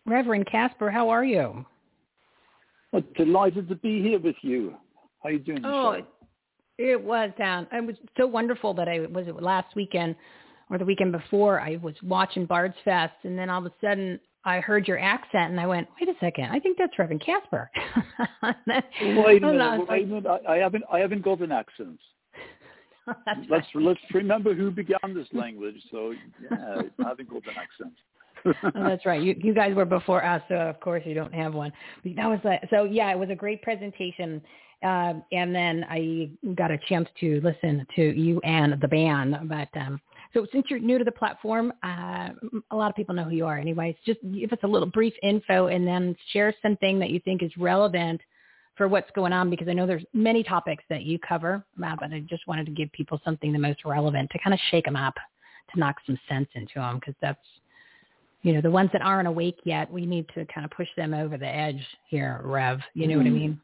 Reverend 0.05 0.47
Caspar, 0.51 0.89
how 0.89 1.09
are 1.09 1.23
you? 1.23 1.65
Well, 2.91 3.03
delighted 3.15 3.69
to 3.69 3.75
be 3.75 4.01
here 4.01 4.19
with 4.19 4.35
you. 4.41 4.75
How 5.23 5.29
are 5.29 5.31
you 5.33 5.39
doing? 5.39 5.61
Oh, 5.65 6.01
it 6.77 7.01
was 7.01 7.31
down. 7.38 7.67
Um, 7.71 7.85
it 7.85 7.88
was 7.88 7.95
so 8.17 8.27
wonderful 8.27 8.73
that 8.75 8.88
I 8.88 8.99
was 8.99 9.27
it 9.27 9.41
last 9.41 9.75
weekend 9.75 10.15
or 10.70 10.78
the 10.78 10.86
weekend 10.86 11.11
before, 11.11 11.59
I 11.59 11.78
was 11.82 11.95
watching 12.03 12.45
Bard's 12.45 12.76
Fest, 12.84 13.13
and 13.24 13.38
then 13.38 13.49
all 13.49 13.65
of 13.65 13.65
a 13.65 13.74
sudden 13.82 14.20
I 14.43 14.59
heard 14.59 14.88
your 14.88 14.99
accent, 14.99 15.51
and 15.51 15.59
I 15.59 15.68
went, 15.68 15.88
"Wait 15.99 16.09
a 16.09 16.18
second, 16.20 16.45
I 16.45 16.59
think 16.59 16.78
that's 16.78 16.97
Reverend 16.97 17.22
Caspar." 17.26 17.70
then, 18.65 18.84
wait 19.18 19.43
a 19.43 19.47
minute, 19.47 19.89
wait 19.89 20.03
a 20.03 20.07
minute. 20.07 20.28
I, 20.28 20.53
I 20.53 20.57
haven't, 20.57 20.84
I 20.91 20.99
haven't 20.99 21.24
got 21.24 21.39
an 21.41 21.51
accent. 21.51 21.99
let's 23.49 23.49
right. 23.49 23.84
let's 23.84 23.99
remember 24.13 24.53
who 24.53 24.72
began 24.72 25.13
this 25.13 25.28
language. 25.34 25.76
So 25.91 26.13
yeah, 26.41 26.82
I 26.99 27.07
haven't 27.07 27.30
got 27.30 27.43
an 27.47 27.55
accent. 27.57 27.93
oh, 28.76 28.84
that's 28.88 29.05
right. 29.05 29.22
You 29.22 29.36
you 29.41 29.53
guys 29.53 29.76
were 29.76 29.86
before 29.86 30.24
us, 30.24 30.41
so 30.47 30.55
of 30.55 30.80
course 30.80 31.03
you 31.05 31.13
don't 31.13 31.34
have 31.34 31.53
one. 31.53 31.72
But 32.03 32.15
that 32.18 32.28
was 32.28 32.39
like, 32.43 32.61
so 32.70 32.84
yeah, 32.84 33.11
it 33.11 33.20
was 33.20 33.30
a 33.30 33.36
great 33.36 33.61
presentation. 33.61 34.41
Um, 34.84 35.24
and 35.32 35.55
then 35.55 35.86
I 35.89 36.30
got 36.53 36.70
a 36.70 36.78
chance 36.88 37.09
to 37.20 37.41
listen 37.41 37.86
to 37.95 38.01
you 38.01 38.39
and 38.41 38.80
the 38.80 38.88
band. 38.88 39.36
But 39.45 39.70
um, 39.80 39.99
so 40.34 40.45
since 40.51 40.65
you're 40.69 40.80
new 40.80 40.97
to 40.97 41.03
the 41.03 41.11
platform, 41.11 41.73
uh, 41.84 42.30
a 42.71 42.75
lot 42.75 42.89
of 42.89 42.95
people 42.95 43.15
know 43.15 43.23
who 43.23 43.36
you 43.36 43.45
are 43.45 43.57
anyways. 43.57 43.95
Just 44.05 44.19
give 44.34 44.51
us 44.51 44.59
a 44.63 44.67
little 44.67 44.88
brief 44.88 45.13
info 45.23 45.67
and 45.67 45.88
then 45.88 46.15
share 46.32 46.53
something 46.61 46.99
that 46.99 47.09
you 47.09 47.19
think 47.21 47.43
is 47.43 47.51
relevant 47.57 48.21
for 48.75 48.88
what's 48.88 49.09
going 49.11 49.34
on 49.34 49.49
because 49.49 49.67
I 49.67 49.73
know 49.73 49.88
there's 49.88 50.05
many 50.13 50.43
topics 50.43 50.84
that 50.89 51.03
you 51.03 51.17
cover, 51.19 51.65
uh, 51.84 51.95
but 51.99 52.13
I 52.13 52.19
just 52.30 52.47
wanted 52.47 52.67
to 52.67 52.71
give 52.71 52.91
people 52.91 53.19
something 53.25 53.51
the 53.51 53.59
most 53.59 53.84
relevant 53.86 54.30
to 54.32 54.39
kind 54.39 54.53
of 54.53 54.59
shake 54.69 54.86
them 54.86 54.95
up, 54.95 55.15
to 55.73 55.80
knock 55.80 55.95
some 56.05 56.19
sense 56.30 56.47
into 56.53 56.75
them 56.75 56.99
because 56.99 57.15
that's, 57.21 57.39
you 58.43 58.53
know, 58.53 58.61
the 58.61 58.69
ones 58.69 58.91
that 58.93 59.01
aren't 59.01 59.28
awake 59.28 59.57
yet, 59.63 59.91
we 59.91 60.05
need 60.05 60.28
to 60.36 60.45
kind 60.45 60.63
of 60.63 60.71
push 60.71 60.88
them 60.95 61.13
over 61.13 61.38
the 61.38 61.47
edge 61.47 61.84
here, 62.07 62.39
Rev. 62.43 62.80
You 62.93 63.07
know 63.07 63.15
mm-hmm. 63.15 63.17
what 63.17 63.25
I 63.25 63.30
mm-hmm. 63.30 63.39
mean? 63.39 63.61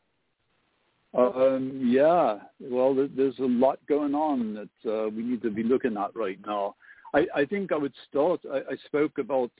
Um, 1.16 1.80
yeah, 1.84 2.40
well, 2.60 2.96
there's 2.96 3.38
a 3.40 3.44
lot 3.44 3.80
going 3.88 4.16
on 4.16 4.56
that 4.56 4.92
uh, 4.92 5.10
we 5.10 5.22
need 5.22 5.44
to 5.44 5.52
be 5.52 5.62
looking 5.62 5.96
at 5.96 6.16
right 6.16 6.40
now. 6.46 6.76
I, 7.14 7.28
I 7.36 7.46
think 7.46 7.72
I 7.72 7.78
would 7.78 7.94
start. 8.10 8.42
I, 8.52 8.58
I 8.58 8.76
spoke 8.88 9.20
about 9.20 9.52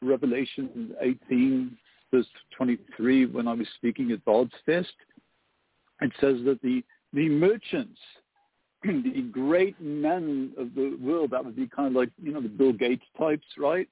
Revelation 0.00 0.94
18, 1.00 1.76
verse 2.10 2.26
23, 2.56 3.26
when 3.26 3.46
I 3.46 3.52
was 3.52 3.66
speaking 3.76 4.10
at 4.12 4.24
Bard's 4.24 4.54
Fest. 4.64 4.94
It 6.00 6.12
says 6.20 6.38
that 6.46 6.60
the 6.62 6.82
the 7.12 7.28
merchants, 7.28 8.00
the 8.82 9.28
great 9.30 9.78
men 9.80 10.52
of 10.56 10.74
the 10.74 10.96
world, 11.00 11.30
that 11.32 11.44
would 11.44 11.54
be 11.54 11.66
kind 11.66 11.88
of 11.88 11.94
like 11.94 12.08
you 12.22 12.32
know 12.32 12.40
the 12.40 12.48
Bill 12.48 12.72
Gates 12.72 13.04
types, 13.18 13.46
right? 13.58 13.88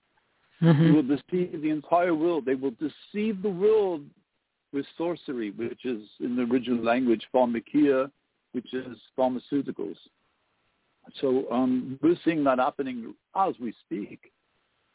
Mm-hmm. 0.63 0.95
Will 0.95 1.03
deceive 1.03 1.63
the 1.63 1.71
entire 1.71 2.15
world. 2.15 2.45
They 2.47 2.55
will 2.55 2.73
deceive 2.73 3.43
the 3.43 3.51
world 3.51 4.03
with 4.73 4.87
sorcery, 4.97 5.51
which 5.51 5.85
is 5.85 6.03
in 6.21 6.37
the 6.37 6.43
original 6.43 6.83
language 6.83 7.27
pharmakeia, 7.35 8.11
which 8.53 8.73
is 8.73 8.97
pharmaceuticals. 9.19 9.97
So 11.21 11.51
um, 11.51 11.99
we're 12.03 12.19
seeing 12.25 12.45
that 12.45 12.59
happening 12.59 13.15
as 13.37 13.55
we 13.61 13.75
speak. 13.85 14.33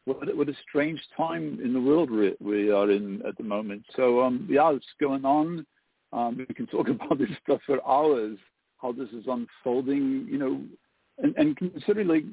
What, 0.06 0.36
what 0.38 0.50
a 0.50 0.54
strange 0.68 1.02
time 1.18 1.60
in 1.64 1.74
the 1.74 1.82
world 1.82 2.12
we, 2.12 2.36
we 2.40 2.72
are 2.72 2.90
in 2.92 3.22
at 3.28 3.38
the 3.38 3.44
moment. 3.44 3.84
So 3.96 4.22
um, 4.22 4.48
yeah, 4.50 4.72
it's 4.72 4.86
going 5.00 5.26
on. 5.26 5.66
Um, 6.14 6.38
we 6.38 6.54
can 6.54 6.68
talk 6.68 6.88
about 6.90 7.18
this 7.18 7.30
stuff 7.44 7.62
for 7.66 7.86
hours, 7.88 8.38
how 8.78 8.92
this 8.92 9.10
is 9.10 9.26
unfolding, 9.28 10.28
you 10.30 10.38
know, 10.38 10.62
and, 11.18 11.36
and 11.38 11.58
considering 11.58 12.08
like 12.08 12.24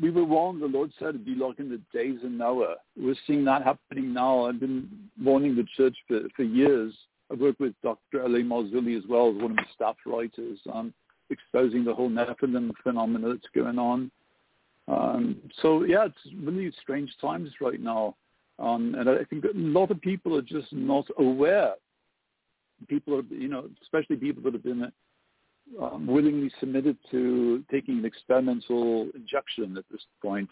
we 0.00 0.10
were 0.10 0.24
warned. 0.24 0.62
The 0.62 0.66
Lord 0.66 0.90
said 0.98 1.10
it'd 1.10 1.24
be 1.24 1.34
like 1.34 1.58
in 1.58 1.68
the 1.68 1.80
days 1.92 2.18
of 2.24 2.30
Noah. 2.30 2.76
We're 2.96 3.14
seeing 3.26 3.44
that 3.46 3.62
happening 3.62 4.12
now. 4.12 4.46
I've 4.46 4.60
been 4.60 4.88
warning 5.22 5.56
the 5.56 5.66
church 5.76 5.96
for, 6.08 6.20
for 6.36 6.42
years. 6.42 6.92
I've 7.30 7.40
worked 7.40 7.60
with 7.60 7.74
Dr. 7.82 8.20
L.A. 8.20 8.40
Marzulli 8.40 8.96
as 8.96 9.04
well 9.08 9.30
as 9.30 9.36
one 9.36 9.52
of 9.52 9.56
my 9.56 9.66
staff 9.74 9.96
writers, 10.04 10.58
um, 10.72 10.92
exposing 11.30 11.84
the 11.84 11.94
whole 11.94 12.10
Nephilim 12.10 12.70
phenomenon 12.82 13.30
that's 13.30 13.54
going 13.54 13.78
on. 13.78 14.10
Um, 14.88 15.36
so 15.60 15.84
yeah, 15.84 16.06
it's 16.06 16.34
really 16.42 16.72
strange 16.80 17.10
times 17.20 17.50
right 17.60 17.80
now, 17.80 18.16
um, 18.58 18.94
and 18.98 19.08
I 19.08 19.24
think 19.24 19.44
a 19.44 19.48
lot 19.54 19.90
of 19.90 20.00
people 20.00 20.36
are 20.36 20.42
just 20.42 20.72
not 20.72 21.06
aware. 21.18 21.74
People 22.88 23.14
are, 23.14 23.22
you 23.30 23.48
know, 23.48 23.68
especially 23.82 24.16
people 24.16 24.42
that 24.42 24.54
have 24.54 24.64
been 24.64 24.92
um, 25.80 26.06
willingly 26.06 26.50
submitted 26.60 26.96
to 27.10 27.64
taking 27.70 27.98
an 27.98 28.04
experimental 28.04 29.08
injection 29.14 29.76
at 29.76 29.84
this 29.90 30.02
point. 30.20 30.48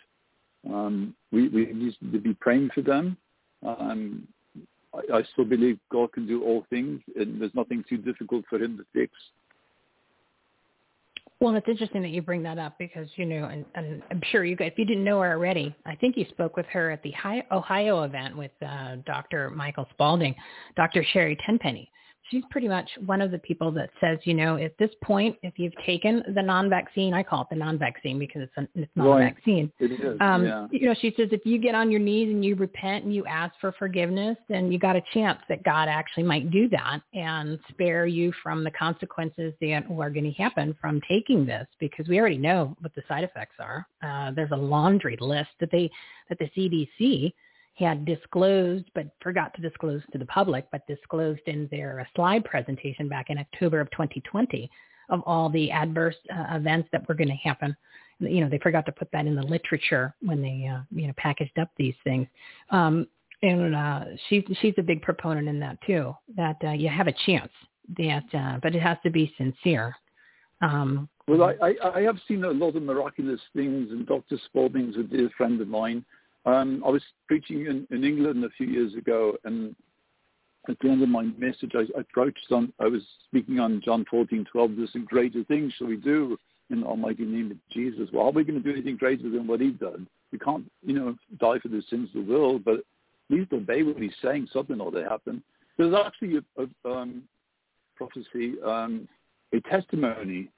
Um, 0.68 1.14
we, 1.32 1.48
we 1.48 1.66
need 1.72 1.94
to 2.12 2.18
be 2.18 2.34
praying 2.34 2.70
for 2.74 2.82
them. 2.82 3.16
Um, 3.66 4.28
I, 4.94 5.18
I 5.18 5.22
still 5.32 5.44
believe 5.44 5.78
God 5.90 6.12
can 6.12 6.26
do 6.26 6.42
all 6.44 6.66
things, 6.70 7.00
and 7.16 7.40
there's 7.40 7.54
nothing 7.54 7.84
too 7.88 7.98
difficult 7.98 8.44
for 8.48 8.58
Him 8.58 8.76
to 8.78 8.84
fix. 8.92 9.12
Well, 11.40 11.54
it's 11.54 11.68
interesting 11.68 12.02
that 12.02 12.10
you 12.10 12.20
bring 12.20 12.42
that 12.42 12.58
up 12.58 12.76
because 12.78 13.08
you 13.16 13.24
know, 13.24 13.46
and, 13.46 13.64
and 13.74 14.02
I'm 14.10 14.20
sure 14.30 14.44
you 14.44 14.56
if 14.60 14.74
you 14.76 14.84
didn't 14.84 15.04
know 15.04 15.20
her 15.22 15.32
already, 15.32 15.74
I 15.86 15.94
think 15.96 16.18
you 16.18 16.26
spoke 16.28 16.54
with 16.56 16.66
her 16.66 16.90
at 16.90 17.02
the 17.02 17.14
Ohio 17.50 18.02
event 18.02 18.36
with 18.36 18.50
uh, 18.60 18.96
Dr. 19.06 19.48
Michael 19.48 19.86
Spalding, 19.90 20.34
Dr. 20.76 21.02
Sherri 21.12 21.38
Tenpenny 21.46 21.90
she's 22.30 22.44
pretty 22.50 22.68
much 22.68 22.88
one 23.06 23.20
of 23.20 23.30
the 23.30 23.38
people 23.38 23.70
that 23.72 23.90
says, 24.00 24.18
you 24.24 24.34
know, 24.34 24.56
at 24.56 24.76
this 24.78 24.90
point, 25.02 25.36
if 25.42 25.58
you've 25.58 25.74
taken 25.84 26.22
the 26.34 26.42
non-vaccine, 26.42 27.12
I 27.12 27.22
call 27.22 27.42
it 27.42 27.48
the 27.50 27.56
non-vaccine 27.56 28.18
because 28.18 28.42
it's, 28.42 28.52
a, 28.56 28.68
it's 28.80 28.90
not 28.94 29.08
right. 29.08 29.22
a 29.22 29.34
vaccine. 29.34 29.72
It 29.78 29.92
is. 29.92 30.16
Um, 30.20 30.44
yeah. 30.44 30.66
You 30.70 30.86
know, 30.86 30.94
she 31.00 31.12
says 31.16 31.28
if 31.32 31.44
you 31.44 31.58
get 31.58 31.74
on 31.74 31.90
your 31.90 32.00
knees 32.00 32.30
and 32.30 32.44
you 32.44 32.54
repent 32.54 33.04
and 33.04 33.14
you 33.14 33.26
ask 33.26 33.54
for 33.60 33.72
forgiveness, 33.72 34.36
then 34.48 34.70
you 34.70 34.78
got 34.78 34.96
a 34.96 35.02
chance 35.12 35.38
that 35.48 35.62
God 35.64 35.88
actually 35.88 36.24
might 36.24 36.50
do 36.50 36.68
that 36.70 37.00
and 37.14 37.58
spare 37.70 38.06
you 38.06 38.32
from 38.42 38.64
the 38.64 38.70
consequences 38.70 39.52
that 39.60 39.84
are 39.90 40.10
going 40.10 40.24
to 40.24 40.32
happen 40.32 40.76
from 40.80 41.00
taking 41.08 41.44
this 41.44 41.66
because 41.78 42.08
we 42.08 42.18
already 42.18 42.38
know 42.38 42.76
what 42.80 42.94
the 42.94 43.02
side 43.08 43.24
effects 43.24 43.56
are. 43.58 43.86
Uh, 44.02 44.30
there's 44.32 44.50
a 44.52 44.56
laundry 44.56 45.16
list 45.20 45.50
that 45.58 45.70
they 45.70 45.90
that 46.28 46.38
the 46.38 46.50
CDC 46.56 47.32
had 47.84 48.04
disclosed, 48.04 48.84
but 48.94 49.06
forgot 49.20 49.54
to 49.54 49.62
disclose 49.62 50.02
to 50.12 50.18
the 50.18 50.26
public, 50.26 50.66
but 50.70 50.86
disclosed 50.86 51.40
in 51.46 51.68
their 51.70 52.06
slide 52.14 52.44
presentation 52.44 53.08
back 53.08 53.30
in 53.30 53.38
October 53.38 53.80
of 53.80 53.90
2020 53.90 54.70
of 55.08 55.22
all 55.26 55.48
the 55.50 55.70
adverse 55.70 56.16
uh, 56.32 56.56
events 56.56 56.88
that 56.92 57.06
were 57.08 57.14
going 57.14 57.28
to 57.28 57.34
happen. 57.34 57.76
You 58.20 58.42
know, 58.42 58.48
they 58.48 58.58
forgot 58.58 58.86
to 58.86 58.92
put 58.92 59.10
that 59.12 59.26
in 59.26 59.34
the 59.34 59.42
literature 59.42 60.14
when 60.20 60.40
they, 60.40 60.70
uh, 60.72 60.82
you 60.90 61.06
know, 61.06 61.12
packaged 61.16 61.58
up 61.58 61.70
these 61.76 61.94
things. 62.04 62.26
Um, 62.70 63.06
and 63.42 63.74
uh, 63.74 64.04
she's 64.28 64.44
she's 64.60 64.74
a 64.76 64.82
big 64.82 65.02
proponent 65.02 65.48
in 65.48 65.58
that 65.60 65.78
too. 65.86 66.14
That 66.36 66.56
uh, 66.62 66.72
you 66.72 66.88
have 66.88 67.06
a 67.06 67.14
chance. 67.26 67.50
That, 67.96 68.24
uh, 68.34 68.58
but 68.62 68.74
it 68.74 68.82
has 68.82 68.98
to 69.02 69.10
be 69.10 69.32
sincere. 69.36 69.96
Um, 70.60 71.08
well, 71.26 71.44
I, 71.44 71.54
I, 71.62 71.98
I 71.98 72.00
have 72.02 72.18
seen 72.28 72.44
a 72.44 72.50
lot 72.50 72.76
of 72.76 72.82
miraculous 72.82 73.40
things, 73.54 73.90
and 73.90 74.06
Dr. 74.06 74.38
Spalding's 74.46 74.96
a 74.96 75.02
dear 75.02 75.30
friend 75.36 75.60
of 75.60 75.68
mine. 75.68 76.04
Um, 76.46 76.82
I 76.86 76.90
was 76.90 77.02
preaching 77.26 77.66
in, 77.66 77.86
in 77.90 78.04
England 78.04 78.44
a 78.44 78.50
few 78.50 78.66
years 78.66 78.94
ago, 78.94 79.36
and 79.44 79.74
at 80.68 80.76
the 80.80 80.88
end 80.88 81.02
of 81.02 81.08
my 81.08 81.22
message, 81.38 81.72
I, 81.74 81.80
I 81.96 82.00
approached 82.00 82.46
on. 82.50 82.72
I 82.80 82.86
was 82.86 83.02
speaking 83.26 83.60
on 83.60 83.82
John 83.84 84.04
fourteen 84.10 84.46
twelve. 84.50 84.72
There's 84.76 84.92
some 84.92 85.04
greater 85.04 85.44
things 85.44 85.72
shall 85.74 85.88
we 85.88 85.96
do 85.96 86.38
in 86.70 86.80
the 86.80 86.86
almighty 86.86 87.24
name 87.24 87.50
of 87.50 87.56
Jesus. 87.72 88.08
Well, 88.12 88.26
are 88.26 88.30
we 88.30 88.44
going 88.44 88.62
to 88.62 88.64
do 88.64 88.72
anything 88.72 88.96
greater 88.96 89.28
than 89.28 89.46
what 89.46 89.60
He 89.60 89.70
did? 89.70 90.06
We 90.32 90.38
can't, 90.38 90.70
you 90.84 90.94
know, 90.94 91.16
die 91.38 91.58
for 91.58 91.68
the 91.68 91.82
sins 91.90 92.08
of 92.14 92.26
the 92.26 92.32
world, 92.32 92.64
but 92.64 92.74
at 92.74 92.84
least 93.28 93.52
obey 93.52 93.82
what 93.82 93.98
He's 93.98 94.12
saying. 94.22 94.48
Something 94.52 94.80
ought 94.80 94.92
to 94.92 95.08
happen. 95.08 95.42
There's 95.76 95.94
actually 95.94 96.36
a, 96.36 96.62
a 96.62 96.90
um, 96.90 97.22
prophecy, 97.96 98.54
um, 98.64 99.08
a 99.52 99.60
testimony 99.62 100.48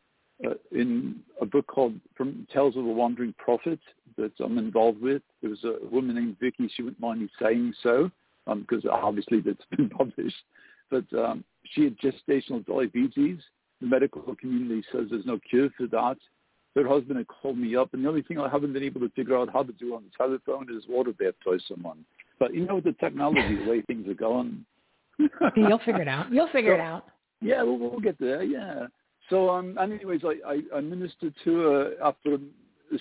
uh, 0.47 0.55
in 0.73 1.21
a 1.41 1.47
book 1.47 1.67
called 1.67 1.95
From 2.17 2.47
Tales 2.53 2.77
of 2.77 2.85
a 2.85 2.89
Wandering 2.89 3.35
Prophet 3.39 3.81
that 4.17 4.33
I'm 4.41 4.59
involved 4.59 5.01
with. 5.01 5.23
There 5.41 5.51
was 5.51 5.65
a 5.65 5.87
woman 5.89 6.17
named 6.17 6.37
Vicky. 6.41 6.71
She 6.75 6.83
wouldn't 6.83 7.01
mind 7.01 7.21
me 7.21 7.29
saying 7.41 7.75
so 7.83 8.11
because 8.47 8.85
um, 8.85 8.91
obviously 8.93 9.41
that's 9.41 9.65
been 9.77 9.89
published. 9.89 10.37
But 10.91 11.05
um, 11.17 11.45
she 11.73 11.85
had 11.85 11.97
gestational 11.99 12.65
diabetes. 12.67 13.39
The 13.81 13.87
medical 13.87 14.35
community 14.37 14.85
says 14.93 15.07
there's 15.11 15.27
no 15.27 15.39
cure 15.49 15.69
for 15.77 15.87
that. 15.89 16.17
Her 16.75 16.89
husband 16.89 17.19
had 17.19 17.27
called 17.29 17.59
me 17.59 17.77
up, 17.77 17.93
and 17.93 18.03
the 18.03 18.09
only 18.09 18.23
thing 18.23 18.39
I 18.39 18.49
haven't 18.49 18.73
been 18.73 18.83
able 18.83 19.01
to 19.01 19.11
figure 19.11 19.37
out 19.37 19.51
how 19.53 19.63
to 19.63 19.73
do 19.73 19.95
on 19.95 20.05
the 20.05 20.11
telephone 20.17 20.75
is 20.75 20.85
water 20.89 21.13
baptize 21.13 21.61
someone. 21.69 22.05
But 22.39 22.55
you 22.55 22.65
know, 22.65 22.81
the 22.81 22.93
technology, 22.93 23.57
the 23.57 23.71
way 23.71 23.83
things 23.83 24.09
are 24.09 24.15
going. 24.15 24.65
You'll 25.57 25.79
figure 25.79 26.01
it 26.01 26.09
out. 26.09 26.33
You'll 26.33 26.49
figure 26.49 26.77
so, 26.77 26.81
it 26.81 26.81
out. 26.81 27.05
Yeah, 27.43 27.63
we'll, 27.63 27.79
we'll 27.79 28.01
get 28.01 28.19
there. 28.19 28.43
Yeah. 28.43 28.87
So, 29.31 29.51
um, 29.51 29.79
anyways, 29.79 30.23
I, 30.25 30.35
I, 30.47 30.79
I 30.79 30.81
ministered 30.81 31.35
to 31.45 31.59
her 31.61 31.93
after 32.03 32.35
a 32.35 32.39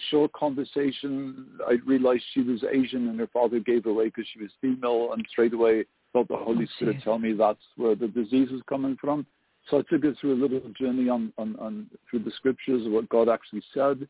short 0.09 0.31
conversation. 0.33 1.47
I 1.67 1.77
realized 1.85 2.23
she 2.33 2.41
was 2.41 2.63
Asian 2.71 3.09
and 3.09 3.19
her 3.19 3.27
father 3.27 3.59
gave 3.59 3.85
away 3.85 4.05
because 4.05 4.25
she 4.33 4.41
was 4.41 4.51
female, 4.61 5.13
and 5.13 5.25
straight 5.29 5.53
away 5.53 5.85
felt 6.13 6.27
the 6.27 6.37
Holy 6.37 6.65
oh, 6.65 6.73
Spirit 6.75 6.97
tell 7.03 7.19
me 7.19 7.33
that's 7.33 7.59
where 7.75 7.95
the 7.95 8.07
disease 8.07 8.49
was 8.51 8.61
coming 8.67 8.97
from. 8.99 9.25
So 9.69 9.79
I 9.79 9.81
took 9.89 10.03
her 10.03 10.13
through 10.19 10.33
a 10.33 10.41
little 10.41 10.61
journey 10.79 11.07
on, 11.09 11.31
on, 11.37 11.55
on 11.57 11.87
through 12.09 12.23
the 12.23 12.31
scriptures 12.31 12.85
of 12.85 12.91
what 12.91 13.09
God 13.09 13.29
actually 13.29 13.63
said. 13.73 14.07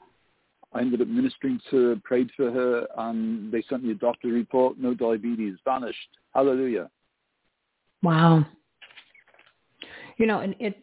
I 0.74 0.80
ended 0.80 1.02
up 1.02 1.08
ministering 1.08 1.60
to 1.70 1.90
her, 1.90 1.96
prayed 2.04 2.32
for 2.38 2.50
her, 2.50 2.88
and 2.98 3.52
they 3.52 3.62
sent 3.70 3.84
me 3.84 3.92
a 3.92 3.96
doctor 3.96 4.30
report. 4.30 4.78
No 4.78 4.94
diabetes, 4.94 5.58
vanished. 5.66 5.98
Hallelujah. 6.34 6.90
Wow 8.02 8.46
you 10.22 10.28
know, 10.28 10.42
and 10.42 10.56
it 10.60 10.78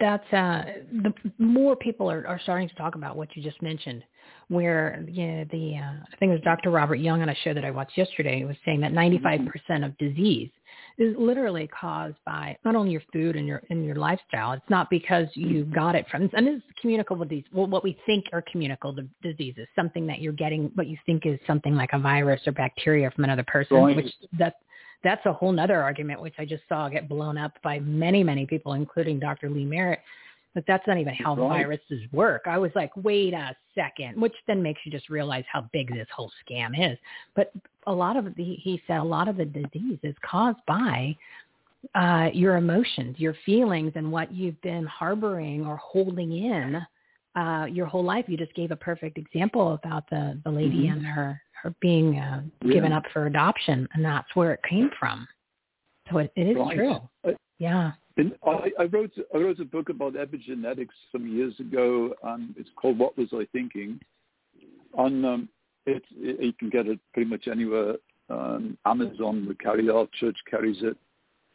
that's 0.00 0.32
uh, 0.32 0.64
the 0.90 1.14
more 1.38 1.76
people 1.76 2.10
are, 2.10 2.26
are 2.26 2.40
starting 2.42 2.68
to 2.68 2.74
talk 2.74 2.96
about 2.96 3.16
what 3.16 3.28
you 3.36 3.42
just 3.42 3.62
mentioned, 3.62 4.02
where 4.48 5.04
you 5.08 5.26
know, 5.28 5.44
the 5.52 5.76
uh, 5.76 5.92
I 6.12 6.16
think 6.18 6.30
it 6.30 6.32
was 6.32 6.40
Dr. 6.42 6.70
Robert 6.70 6.96
Young 6.96 7.22
on 7.22 7.28
a 7.28 7.34
show 7.44 7.54
that 7.54 7.64
I 7.64 7.70
watched 7.70 7.96
yesterday 7.96 8.44
was 8.44 8.56
saying 8.64 8.80
that 8.80 8.90
95% 8.90 9.86
of 9.86 9.96
disease 9.98 10.50
is 10.98 11.14
literally 11.16 11.68
caused 11.68 12.16
by 12.26 12.56
not 12.64 12.74
only 12.74 12.90
your 12.90 13.02
food 13.12 13.36
and 13.36 13.46
your 13.46 13.62
and 13.70 13.84
your 13.84 13.94
lifestyle. 13.94 14.54
It's 14.54 14.68
not 14.68 14.90
because 14.90 15.28
you 15.34 15.66
got 15.66 15.94
it 15.94 16.04
from 16.10 16.28
and 16.32 16.48
is 16.48 16.60
communicable 16.80 17.24
disease. 17.24 17.44
Well, 17.52 17.68
what 17.68 17.84
we 17.84 17.96
think 18.06 18.24
are 18.32 18.42
communicable 18.50 19.04
diseases, 19.22 19.68
something 19.76 20.04
that 20.08 20.20
you're 20.20 20.32
getting, 20.32 20.72
what 20.74 20.88
you 20.88 20.96
think 21.06 21.26
is 21.26 21.38
something 21.46 21.76
like 21.76 21.90
a 21.92 21.98
virus 22.00 22.40
or 22.44 22.50
bacteria 22.50 23.08
from 23.12 23.22
another 23.22 23.44
person, 23.44 23.76
right. 23.76 23.94
which 23.94 24.12
that's 24.36 24.56
that's 25.02 25.24
a 25.26 25.32
whole 25.32 25.52
nother 25.52 25.82
argument, 25.82 26.20
which 26.20 26.34
I 26.38 26.44
just 26.44 26.62
saw 26.68 26.88
get 26.88 27.08
blown 27.08 27.38
up 27.38 27.52
by 27.62 27.80
many, 27.80 28.22
many 28.22 28.46
people, 28.46 28.74
including 28.74 29.18
Dr. 29.18 29.48
Lee 29.48 29.64
Merritt. 29.64 30.00
But 30.52 30.64
that's 30.66 30.84
not 30.88 30.98
even 30.98 31.14
how 31.14 31.36
right. 31.36 31.60
viruses 31.62 32.02
work. 32.12 32.42
I 32.46 32.58
was 32.58 32.72
like, 32.74 32.90
wait 32.96 33.34
a 33.34 33.54
second, 33.74 34.20
which 34.20 34.34
then 34.48 34.60
makes 34.60 34.80
you 34.84 34.90
just 34.90 35.08
realize 35.08 35.44
how 35.50 35.68
big 35.72 35.94
this 35.94 36.08
whole 36.14 36.32
scam 36.44 36.70
is. 36.92 36.98
But 37.36 37.52
a 37.86 37.92
lot 37.92 38.16
of 38.16 38.34
the, 38.34 38.44
he 38.60 38.82
said, 38.88 38.98
a 38.98 39.04
lot 39.04 39.28
of 39.28 39.36
the 39.36 39.44
disease 39.44 39.98
is 40.02 40.14
caused 40.28 40.58
by 40.66 41.16
uh, 41.94 42.30
your 42.34 42.56
emotions, 42.56 43.18
your 43.18 43.36
feelings, 43.46 43.92
and 43.94 44.10
what 44.10 44.32
you've 44.32 44.60
been 44.60 44.86
harboring 44.86 45.64
or 45.64 45.76
holding 45.76 46.32
in 46.32 46.84
uh, 47.36 47.66
your 47.70 47.86
whole 47.86 48.04
life. 48.04 48.24
You 48.28 48.36
just 48.36 48.54
gave 48.54 48.70
a 48.70 48.76
perfect 48.76 49.18
example 49.18 49.74
about 49.74 50.08
the 50.10 50.38
the 50.44 50.50
lady 50.50 50.86
mm-hmm. 50.86 50.98
and 50.98 51.06
her 51.06 51.40
her 51.62 51.74
being 51.80 52.18
uh, 52.18 52.42
yeah. 52.62 52.72
given 52.74 52.92
up 52.92 53.04
for 53.12 53.26
adoption, 53.26 53.88
and 53.94 54.04
that's 54.04 54.34
where 54.34 54.52
it 54.52 54.60
came 54.68 54.90
from. 54.98 55.26
So 56.10 56.18
it, 56.18 56.32
it 56.36 56.48
is 56.48 56.56
right. 56.56 56.76
true. 56.76 57.00
I, 57.24 57.36
yeah. 57.58 57.92
And 58.16 58.34
I, 58.46 58.70
I 58.78 58.84
wrote 58.84 59.12
I 59.34 59.38
wrote 59.38 59.60
a 59.60 59.64
book 59.64 59.88
about 59.88 60.14
epigenetics 60.14 60.88
some 61.12 61.26
years 61.26 61.54
ago. 61.60 62.14
Um, 62.22 62.54
it's 62.58 62.68
called 62.76 62.98
What 62.98 63.16
Was 63.16 63.28
I 63.32 63.46
Thinking? 63.52 64.00
On 64.94 65.24
um, 65.24 65.48
it, 65.86 66.02
it, 66.16 66.40
you 66.40 66.52
can 66.52 66.70
get 66.70 66.86
it 66.86 66.98
pretty 67.14 67.30
much 67.30 67.48
anywhere. 67.48 67.94
Um, 68.28 68.76
Amazon 68.86 69.46
it. 69.48 69.90
Our 69.90 70.06
church 70.18 70.36
carries 70.50 70.82
it. 70.82 70.96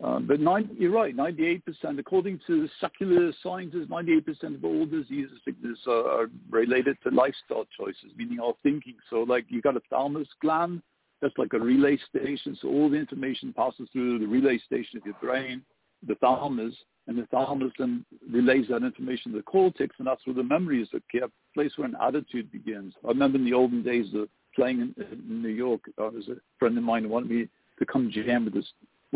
Um, 0.03 0.27
but 0.27 0.41
nine, 0.41 0.69
you're 0.77 0.91
right, 0.91 1.15
98%, 1.15 1.61
according 1.99 2.39
to 2.47 2.67
secular 2.81 3.31
scientists, 3.41 3.87
98% 3.89 4.55
of 4.55 4.65
all 4.65 4.85
diseases 4.85 5.39
sickness 5.45 5.79
are, 5.87 6.23
are 6.23 6.27
related 6.49 6.97
to 7.03 7.15
lifestyle 7.15 7.65
choices, 7.77 8.11
meaning 8.17 8.39
our 8.41 8.53
thinking. 8.61 8.95
So 9.09 9.23
like 9.23 9.45
you 9.47 9.61
got 9.61 9.77
a 9.77 9.81
thalamus 9.89 10.27
gland, 10.41 10.81
that's 11.21 11.37
like 11.37 11.53
a 11.53 11.59
relay 11.59 11.97
station. 12.09 12.57
So 12.61 12.67
all 12.67 12.89
the 12.89 12.97
information 12.97 13.53
passes 13.53 13.87
through 13.93 14.19
the 14.19 14.27
relay 14.27 14.59
station 14.59 14.97
of 14.97 15.05
your 15.05 15.15
brain, 15.21 15.61
the 16.05 16.15
thalamus, 16.15 16.75
and 17.07 17.17
the 17.17 17.25
thalamus 17.27 17.71
then 17.79 18.05
relays 18.29 18.67
that 18.69 18.83
information 18.83 19.31
to 19.31 19.37
the 19.37 19.43
cortex, 19.43 19.95
and 19.99 20.07
that's 20.07 20.25
where 20.25 20.35
the 20.35 20.43
memories 20.43 20.87
are 20.93 20.99
kept, 21.11 21.31
place 21.53 21.71
where 21.77 21.87
an 21.87 21.95
attitude 22.01 22.51
begins. 22.51 22.93
I 23.05 23.09
remember 23.09 23.37
in 23.37 23.45
the 23.45 23.53
olden 23.53 23.81
days 23.83 24.07
of 24.13 24.27
playing 24.55 24.81
in, 24.81 24.95
in 25.11 25.41
New 25.41 25.49
York, 25.49 25.81
uh, 25.97 26.09
there 26.09 26.19
was 26.19 26.27
a 26.27 26.35
friend 26.59 26.77
of 26.77 26.83
mine 26.83 27.03
who 27.03 27.09
wanted 27.09 27.29
me 27.29 27.47
to 27.79 27.85
come 27.85 28.11
jam 28.11 28.45
with 28.45 28.53
this 28.53 28.65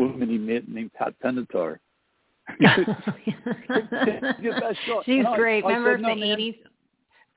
woman 0.00 0.28
he 0.28 0.38
met 0.38 0.68
named 0.68 0.92
Pat 0.94 1.14
Benatar. 1.22 1.78
She's 5.04 5.24
great. 5.36 5.64
And 5.64 5.84
Remember 5.84 6.10
I, 6.10 6.14
the 6.14 6.32
eighties? 6.32 6.54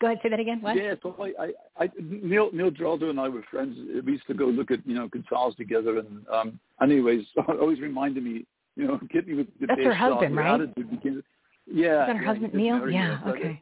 Go 0.01 0.07
ahead, 0.07 0.19
say 0.23 0.29
that 0.29 0.39
again. 0.39 0.61
What? 0.61 0.75
Yeah, 0.75 0.95
so 1.01 1.15
I, 1.19 1.43
I, 1.43 1.83
I 1.85 1.89
Neil 2.01 2.49
Neil 2.51 2.71
Giraldo 2.71 3.09
and 3.09 3.19
I 3.19 3.29
were 3.29 3.43
friends. 3.49 3.77
We 4.05 4.13
used 4.13 4.27
to 4.27 4.33
go 4.33 4.45
look 4.45 4.71
at 4.71 4.85
you 4.85 4.95
know 4.95 5.07
guitars 5.07 5.55
together, 5.55 5.99
and 5.99 6.25
um, 6.31 6.59
anyways, 6.81 7.25
always 7.47 7.79
reminded 7.79 8.23
me, 8.23 8.45
you 8.75 8.87
know, 8.87 8.99
get 9.11 9.27
me 9.27 9.35
with 9.35 9.47
the 9.59 9.67
That's 9.67 9.81
her 9.81 9.93
husband, 9.93 10.35
right? 10.35 10.61
attitude 10.61 10.89
Because, 10.89 11.23
yeah. 11.71 12.01
Is 12.01 12.07
that 12.07 12.15
her 12.17 12.21
yeah, 12.21 12.27
husband, 12.27 12.53
Neil? 12.53 12.89
Yeah. 12.89 13.19
Okay. 13.27 13.61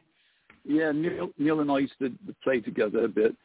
Yeah, 0.64 0.92
Neil, 0.92 1.30
Neil 1.38 1.60
and 1.60 1.70
I 1.70 1.78
used 1.80 1.98
to 2.00 2.12
play 2.42 2.60
together 2.60 3.04
a 3.04 3.08
bit. 3.08 3.36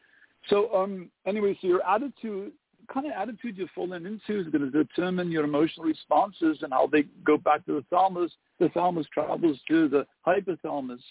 So 0.48 0.74
um, 0.74 1.10
anyway, 1.26 1.56
so 1.60 1.66
your 1.66 1.86
attitude, 1.86 2.52
kind 2.92 3.06
of 3.06 3.12
attitude 3.12 3.56
you're 3.56 3.68
falling 3.74 4.06
into 4.06 4.40
is 4.40 4.48
going 4.48 4.70
to 4.70 4.84
determine 4.84 5.30
your 5.30 5.44
emotional 5.44 5.86
responses 5.86 6.58
and 6.62 6.72
how 6.72 6.86
they 6.86 7.04
go 7.24 7.36
back 7.36 7.64
to 7.66 7.74
the 7.74 7.84
thalamus. 7.90 8.32
The 8.58 8.68
thalamus 8.70 9.06
travels 9.12 9.58
to 9.68 9.88
the 9.88 10.06
hypothalamus, 10.26 11.02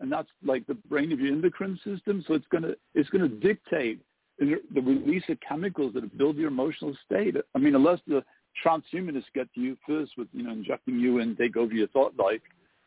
and 0.00 0.10
that's 0.10 0.28
like 0.44 0.66
the 0.66 0.74
brain 0.74 1.12
of 1.12 1.20
your 1.20 1.32
endocrine 1.32 1.78
system. 1.84 2.24
So 2.26 2.34
it's 2.34 2.46
going 2.50 2.64
to 2.64 2.76
it's 2.94 3.10
going 3.10 3.28
to 3.28 3.36
dictate 3.36 4.00
the 4.38 4.60
the 4.74 4.80
release 4.80 5.24
of 5.28 5.38
chemicals 5.46 5.94
that 5.94 6.16
build 6.18 6.36
your 6.36 6.48
emotional 6.48 6.96
state. 7.06 7.36
I 7.54 7.58
mean, 7.58 7.74
unless 7.74 8.00
the 8.06 8.24
transhumanists 8.64 9.24
get 9.34 9.52
to 9.54 9.60
you 9.60 9.76
first 9.86 10.12
with 10.16 10.28
you 10.32 10.42
know 10.42 10.52
injecting 10.52 10.98
you 10.98 11.20
and 11.20 11.36
take 11.38 11.56
over 11.56 11.72
your 11.72 11.88
thought 11.88 12.14
life, 12.18 12.40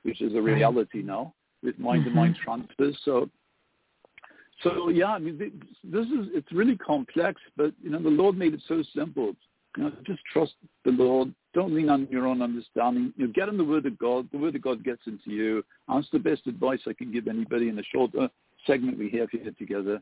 which 0.04 0.22
is 0.22 0.36
a 0.36 0.42
reality 0.42 1.02
now 1.02 1.34
with 1.64 1.80
mind-to-mind 1.80 2.36
mm-hmm. 2.36 2.44
transfers. 2.44 3.00
So, 3.06 3.30
so 4.62 4.90
yeah, 4.90 5.14
I 5.14 5.20
mean, 5.20 5.38
this 5.84 6.06
is 6.06 6.28
it's 6.34 6.52
really 6.52 6.78
complex, 6.78 7.42
but 7.58 7.74
you 7.82 7.90
know, 7.90 8.02
the 8.02 8.10
Lord 8.10 8.38
made 8.38 8.54
it 8.54 8.62
so 8.68 8.84
simple. 8.96 9.36
You 9.78 9.84
know, 9.84 9.92
just 10.06 10.20
trust 10.32 10.54
the 10.86 10.92
Lord. 10.92 11.34
Don't 11.54 11.74
lean 11.74 11.90
on 11.90 12.08
your 12.12 12.28
own 12.28 12.42
understanding. 12.42 13.14
You 13.18 13.28
know, 13.28 13.34
get 13.34 13.50
in 13.50 13.58
the 13.58 13.64
Word 13.64 13.86
of 13.86 13.98
God. 13.98 14.28
The 14.32 14.38
Word 14.38 14.56
of 14.56 14.62
God 14.62 14.84
gets 14.84 15.02
into 15.08 15.32
you. 15.32 15.64
That's 15.88 16.08
the 16.12 16.20
best 16.20 16.46
advice 16.46 16.80
I 16.88 16.94
can 16.94 17.12
give 17.12 17.28
anybody 17.28 17.70
in 17.70 17.76
the 17.76 17.84
short 17.92 18.12
uh, 18.16 18.28
segment 18.68 19.00
we 19.00 19.10
have 19.18 19.30
here 19.32 19.52
together. 19.58 20.02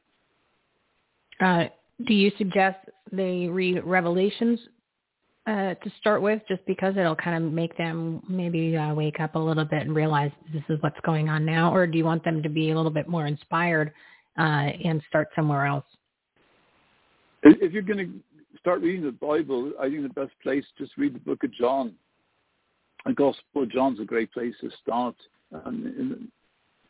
Uh, 1.40 1.66
do 2.06 2.14
you 2.14 2.32
suggest 2.38 2.78
they 3.12 3.48
read 3.48 3.84
Revelations 3.84 4.60
uh, 5.48 5.74
to 5.76 5.92
start 6.00 6.22
with, 6.22 6.42
just 6.48 6.64
because 6.68 6.96
it'll 6.98 7.16
kind 7.16 7.44
of 7.44 7.52
make 7.52 7.76
them 7.78 8.22
maybe 8.30 8.78
uh, 8.78 8.94
wake 8.94 9.20
up 9.20 9.36
a 9.36 9.40
little 9.40 9.66
bit 9.66 9.82
and 9.82 9.96
realize 9.96 10.32
this 10.54 10.64
is 10.70 10.78
what's 10.82 11.00
going 11.04 11.30
on 11.30 11.46
now, 11.46 11.74
or 11.74 11.88
do 11.88 11.98
you 11.98 12.06
want 12.06 12.24
them 12.24 12.44
to 12.44 12.50
be 12.50 12.72
a 12.72 12.76
little 12.76 12.92
bit 12.92 13.08
more 13.08 13.26
inspired 13.26 13.92
uh, 14.38 14.70
and 14.84 15.02
start 15.08 15.30
somewhere 15.36 15.66
else? 15.66 15.86
If 17.44 17.72
you're 17.72 17.82
going 17.82 17.98
to 17.98 18.58
start 18.60 18.82
reading 18.82 19.04
the 19.04 19.12
Bible, 19.12 19.72
I 19.80 19.90
think 19.90 20.04
the 20.04 20.10
best 20.10 20.34
place 20.44 20.66
just 20.78 20.92
read 20.98 21.16
the 21.16 21.20
Book 21.20 21.44
of 21.44 21.54
John. 21.54 21.94
The 23.06 23.14
Gospel 23.14 23.64
of 23.64 23.72
John's 23.72 24.00
a 24.00 24.06
great 24.06 24.32
place 24.32 24.54
to 24.62 24.70
start. 24.82 25.16
And, 25.52 26.30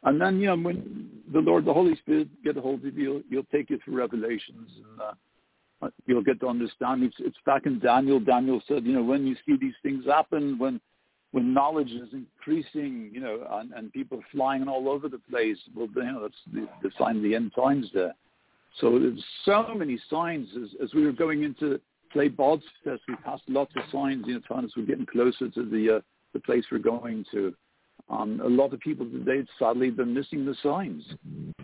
and 0.03 0.19
then, 0.19 0.39
you 0.39 0.47
know, 0.47 0.57
when 0.57 1.09
the 1.31 1.39
Lord, 1.39 1.65
the 1.65 1.73
Holy 1.73 1.95
Spirit 1.97 2.27
get 2.43 2.57
a 2.57 2.61
hold 2.61 2.85
of 2.85 2.97
you, 2.97 3.23
you'll, 3.29 3.45
take 3.51 3.69
you 3.69 3.79
through 3.83 3.97
Revelations 3.97 4.69
and 4.77 5.01
uh, 5.01 5.89
you'll 6.05 6.23
get 6.23 6.39
to 6.41 6.47
understand. 6.47 7.03
It's, 7.03 7.15
it's 7.19 7.37
back 7.45 7.65
in 7.65 7.79
Daniel. 7.79 8.19
Daniel 8.19 8.61
said, 8.67 8.83
you 8.83 8.93
know, 8.93 9.03
when 9.03 9.25
you 9.25 9.35
see 9.45 9.55
these 9.59 9.73
things 9.81 10.05
happen, 10.05 10.59
when 10.59 10.81
when 11.31 11.53
knowledge 11.53 11.91
is 11.91 12.09
increasing, 12.13 13.09
you 13.13 13.21
know, 13.21 13.47
and, 13.51 13.71
and 13.73 13.93
people 13.93 14.21
flying 14.31 14.67
all 14.67 14.89
over 14.89 15.07
the 15.07 15.19
place, 15.29 15.57
well, 15.75 15.87
you 15.95 16.03
know, 16.03 16.21
that's 16.21 16.33
the, 16.53 16.67
the 16.83 16.91
sign 16.97 17.17
of 17.17 17.23
the 17.23 17.35
end 17.35 17.51
times 17.55 17.89
there. 17.93 18.13
So 18.79 18.97
there's 18.99 19.23
so 19.45 19.73
many 19.75 19.99
signs 20.09 20.47
as, 20.55 20.69
as 20.83 20.93
we 20.93 21.05
were 21.05 21.11
going 21.11 21.43
into 21.43 21.79
play 22.11 22.27
Bard's 22.27 22.63
Fest. 22.83 23.01
We 23.07 23.15
passed 23.17 23.43
lots 23.47 23.73
of 23.75 23.83
signs, 23.91 24.25
you 24.27 24.35
know, 24.35 24.41
telling 24.47 24.65
us 24.65 24.71
we're 24.75 24.85
getting 24.85 25.05
closer 25.05 25.49
to 25.49 25.63
the 25.69 25.97
uh, 25.97 26.01
the 26.33 26.39
place 26.39 26.63
we're 26.71 26.79
going 26.79 27.25
to. 27.31 27.53
Um, 28.09 28.41
a 28.43 28.47
lot 28.47 28.73
of 28.73 28.79
people 28.79 29.05
today, 29.05 29.45
sadly, 29.59 29.89
they're 29.89 30.05
missing 30.05 30.45
the 30.45 30.55
signs. 30.63 31.03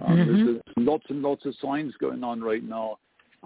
Um, 0.01 0.17
Mhm. 0.17 0.25
there's, 0.25 0.45
there's 0.45 0.61
lots 0.77 1.05
and 1.09 1.21
lots 1.21 1.45
of 1.45 1.55
signs 1.61 1.93
going 1.95 2.23
on 2.23 2.41
right 2.41 2.63
now. 2.63 2.99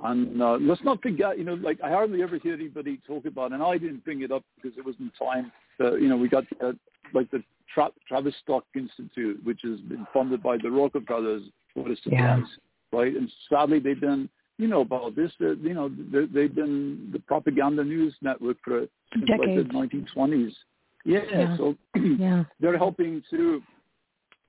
And 0.04 0.42
uh, 0.42 0.58
let's 0.62 0.84
not 0.84 1.02
forget, 1.02 1.38
you 1.38 1.44
know, 1.44 1.56
like 1.56 1.80
I 1.84 1.90
hardly 1.90 2.24
ever 2.24 2.38
hear 2.38 2.54
anybody 2.54 3.00
talk 3.06 3.26
about, 3.26 3.52
and 3.52 3.62
I 3.62 3.78
didn't 3.78 4.04
bring 4.06 4.22
it 4.22 4.32
up 4.32 4.44
because 4.56 4.78
it 4.78 4.86
wasn't 4.86 5.12
time. 5.20 5.52
Uh, 5.80 5.96
you 5.96 6.08
know, 6.08 6.18
we 6.18 6.30
got 6.30 6.46
uh, 6.64 6.72
like 7.14 7.30
the 7.32 7.44
Tra- 7.74 7.92
Travis 8.08 8.34
Stock 8.44 8.64
Institute, 8.76 9.40
which 9.44 9.60
has 9.64 9.80
been 9.82 10.08
funded 10.14 10.42
by 10.42 10.58
the 10.58 10.72
Rockefellers 10.72 11.44
for 11.74 11.84
the 11.88 11.98
Yeah. 12.06 12.42
right? 12.92 13.14
And 13.16 13.30
sadly, 13.50 13.80
they've 13.80 14.00
been, 14.00 14.30
you 14.58 14.68
know, 14.68 14.82
about 14.82 15.16
this. 15.16 15.32
Uh, 15.42 15.56
you 15.56 15.74
know, 15.74 15.90
they- 15.90 16.26
they've 16.26 16.56
been 16.56 17.10
the 17.12 17.20
propaganda 17.20 17.84
news 17.84 18.16
network 18.22 18.58
for 18.64 18.88
since 19.14 19.30
like 19.30 19.42
the 19.42 19.64
Decades. 19.64 19.74
1920s. 19.74 20.56
Yeah, 21.04 21.24
Yeah. 21.30 21.58
so 21.58 21.76
Yeah. 21.96 22.46
they're 22.60 22.78
helping 22.78 23.22
to. 23.32 23.62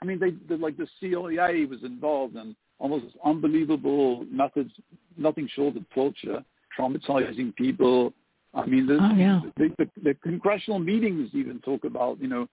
I 0.01 0.05
mean, 0.05 0.19
they 0.19 0.31
they 0.49 0.57
like 0.57 0.77
the 0.77 0.89
CIA 1.01 1.65
was 1.65 1.83
involved 1.85 2.37
in 2.37 2.55
almost 2.83 3.07
unbelievable 3.25 4.27
methods, 4.31 4.73
nothing 5.17 5.49
short 5.55 5.77
of 5.77 5.89
torture, 5.91 6.45
traumatizing 6.79 7.55
people. 7.55 8.13
I 8.55 8.67
mean, 8.67 8.87
the, 8.87 8.99
Oh, 9.01 9.15
yeah. 9.15 9.41
the, 9.57 9.71
the, 9.79 9.89
the 10.03 10.15
congressional 10.15 10.81
meetings 10.81 11.31
even 11.33 11.61
talk 11.61 11.85
about, 11.85 12.21
you 12.21 12.27
know, 12.27 12.49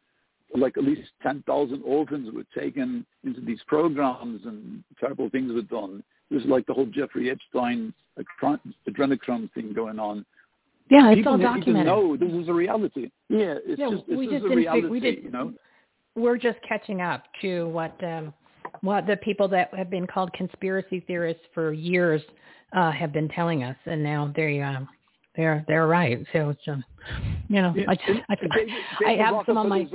like 0.56 0.78
at 0.78 0.84
least 0.84 1.02
10,000 1.24 1.82
orphans 1.84 2.30
were 2.34 2.46
taken 2.58 3.06
into 3.24 3.42
these 3.42 3.60
programs 3.68 4.42
and 4.46 4.84
terrible 5.00 5.30
things 5.32 5.52
were 5.52 5.64
done. 5.64 6.04
There's 6.30 6.46
like 6.46 6.66
the 6.68 6.74
whole 6.76 6.86
Jeffrey 6.86 7.32
Epstein 7.32 7.92
adrenochrome 8.88 9.52
thing 9.54 9.74
going 9.74 10.00
on. 10.00 10.26
Yeah, 10.92 11.10
it's 11.10 11.18
People 11.20 11.34
all 11.34 11.38
need 11.40 11.44
to 11.46 11.54
documented. 11.74 11.86
know 11.88 12.18
this 12.18 12.32
is 12.32 12.48
a 12.50 12.54
reality. 12.54 13.10
Yeah, 13.30 13.56
it's 13.66 13.80
Yeah, 13.80 13.90
just 13.92 14.08
this 14.08 14.18
we 14.18 14.26
is 14.26 14.32
just 14.32 14.46
a 14.46 14.50
didn't 14.50 14.58
reality. 14.58 14.82
think- 14.82 14.92
we 14.92 15.00
did- 15.00 15.24
you 15.24 15.32
know. 15.32 15.54
We're 16.16 16.38
just 16.38 16.58
catching 16.68 17.02
up 17.02 17.24
to 17.42 17.68
what 17.70 18.04
um, 18.04 18.34
what 18.82 19.08
the 19.08 19.18
people 19.18 19.48
that 19.50 19.74
have 19.74 19.90
been 19.90 20.08
called 20.08 20.32
conspiracy 20.34 21.02
theorists 21.02 21.44
for 21.54 21.74
years 21.74 22.22
uh, 22.74 22.92
have 22.92 23.12
been 23.12 23.30
telling 23.30 23.64
us, 23.64 23.76
and 23.86 24.04
now 24.04 24.32
they 24.36 24.62
um, 24.62 24.88
they're 25.36 25.64
they're 25.68 25.88
right. 25.88 26.26
So 26.34 26.50
it's 26.50 26.62
um, 26.68 26.84
you 27.48 27.62
know, 27.62 27.74
Yeah, 27.76 27.86
I, 27.88 27.98
and 28.08 28.22
I, 28.30 28.36
David, 28.56 28.74
I 29.06 29.12
have 29.12 29.46
some 29.46 29.58
on 29.58 29.70
my 29.70 29.88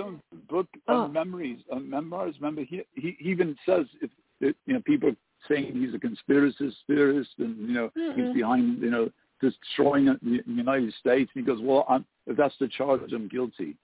book 0.48 0.66
Oh. 0.88 1.02
on 1.02 1.12
memories, 1.12 1.60
on 1.70 1.88
memoirs. 1.88 2.34
Remember, 2.40 2.62
he, 2.62 2.82
he 2.94 3.16
he 3.18 3.30
even 3.30 3.56
says 3.66 3.86
if, 4.00 4.10
if 4.40 4.56
you 4.66 4.74
know 4.74 4.80
people 4.84 5.10
are 5.10 5.16
saying 5.48 5.72
he's 5.74 5.94
a 5.94 5.98
conspiracist, 5.98 6.74
theorist, 6.86 7.30
and 7.38 7.56
you 7.68 7.74
know 7.74 7.90
Mm-mm. 7.96 8.26
he's 8.26 8.34
behind 8.34 8.80
you 8.82 8.90
know 8.90 9.10
destroying 9.40 10.06
the 10.06 10.42
United 10.46 10.92
States. 10.94 11.30
He 11.34 11.42
goes, 11.42 11.58
well, 11.62 11.84
I'm, 11.88 12.04
if 12.26 12.36
that's 12.36 12.54
the 12.58 12.68
charge, 12.68 13.12
I'm 13.12 13.28
guilty. 13.28 13.76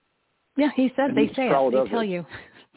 Yeah, 0.56 0.70
he 0.74 0.92
said 0.96 1.10
And 1.10 1.16
they 1.16 1.32
say 1.34 1.48
it. 1.48 1.52
of 1.52 1.72
They 1.72 1.90
tell 1.90 2.00
it. 2.00 2.08
you. 2.08 2.26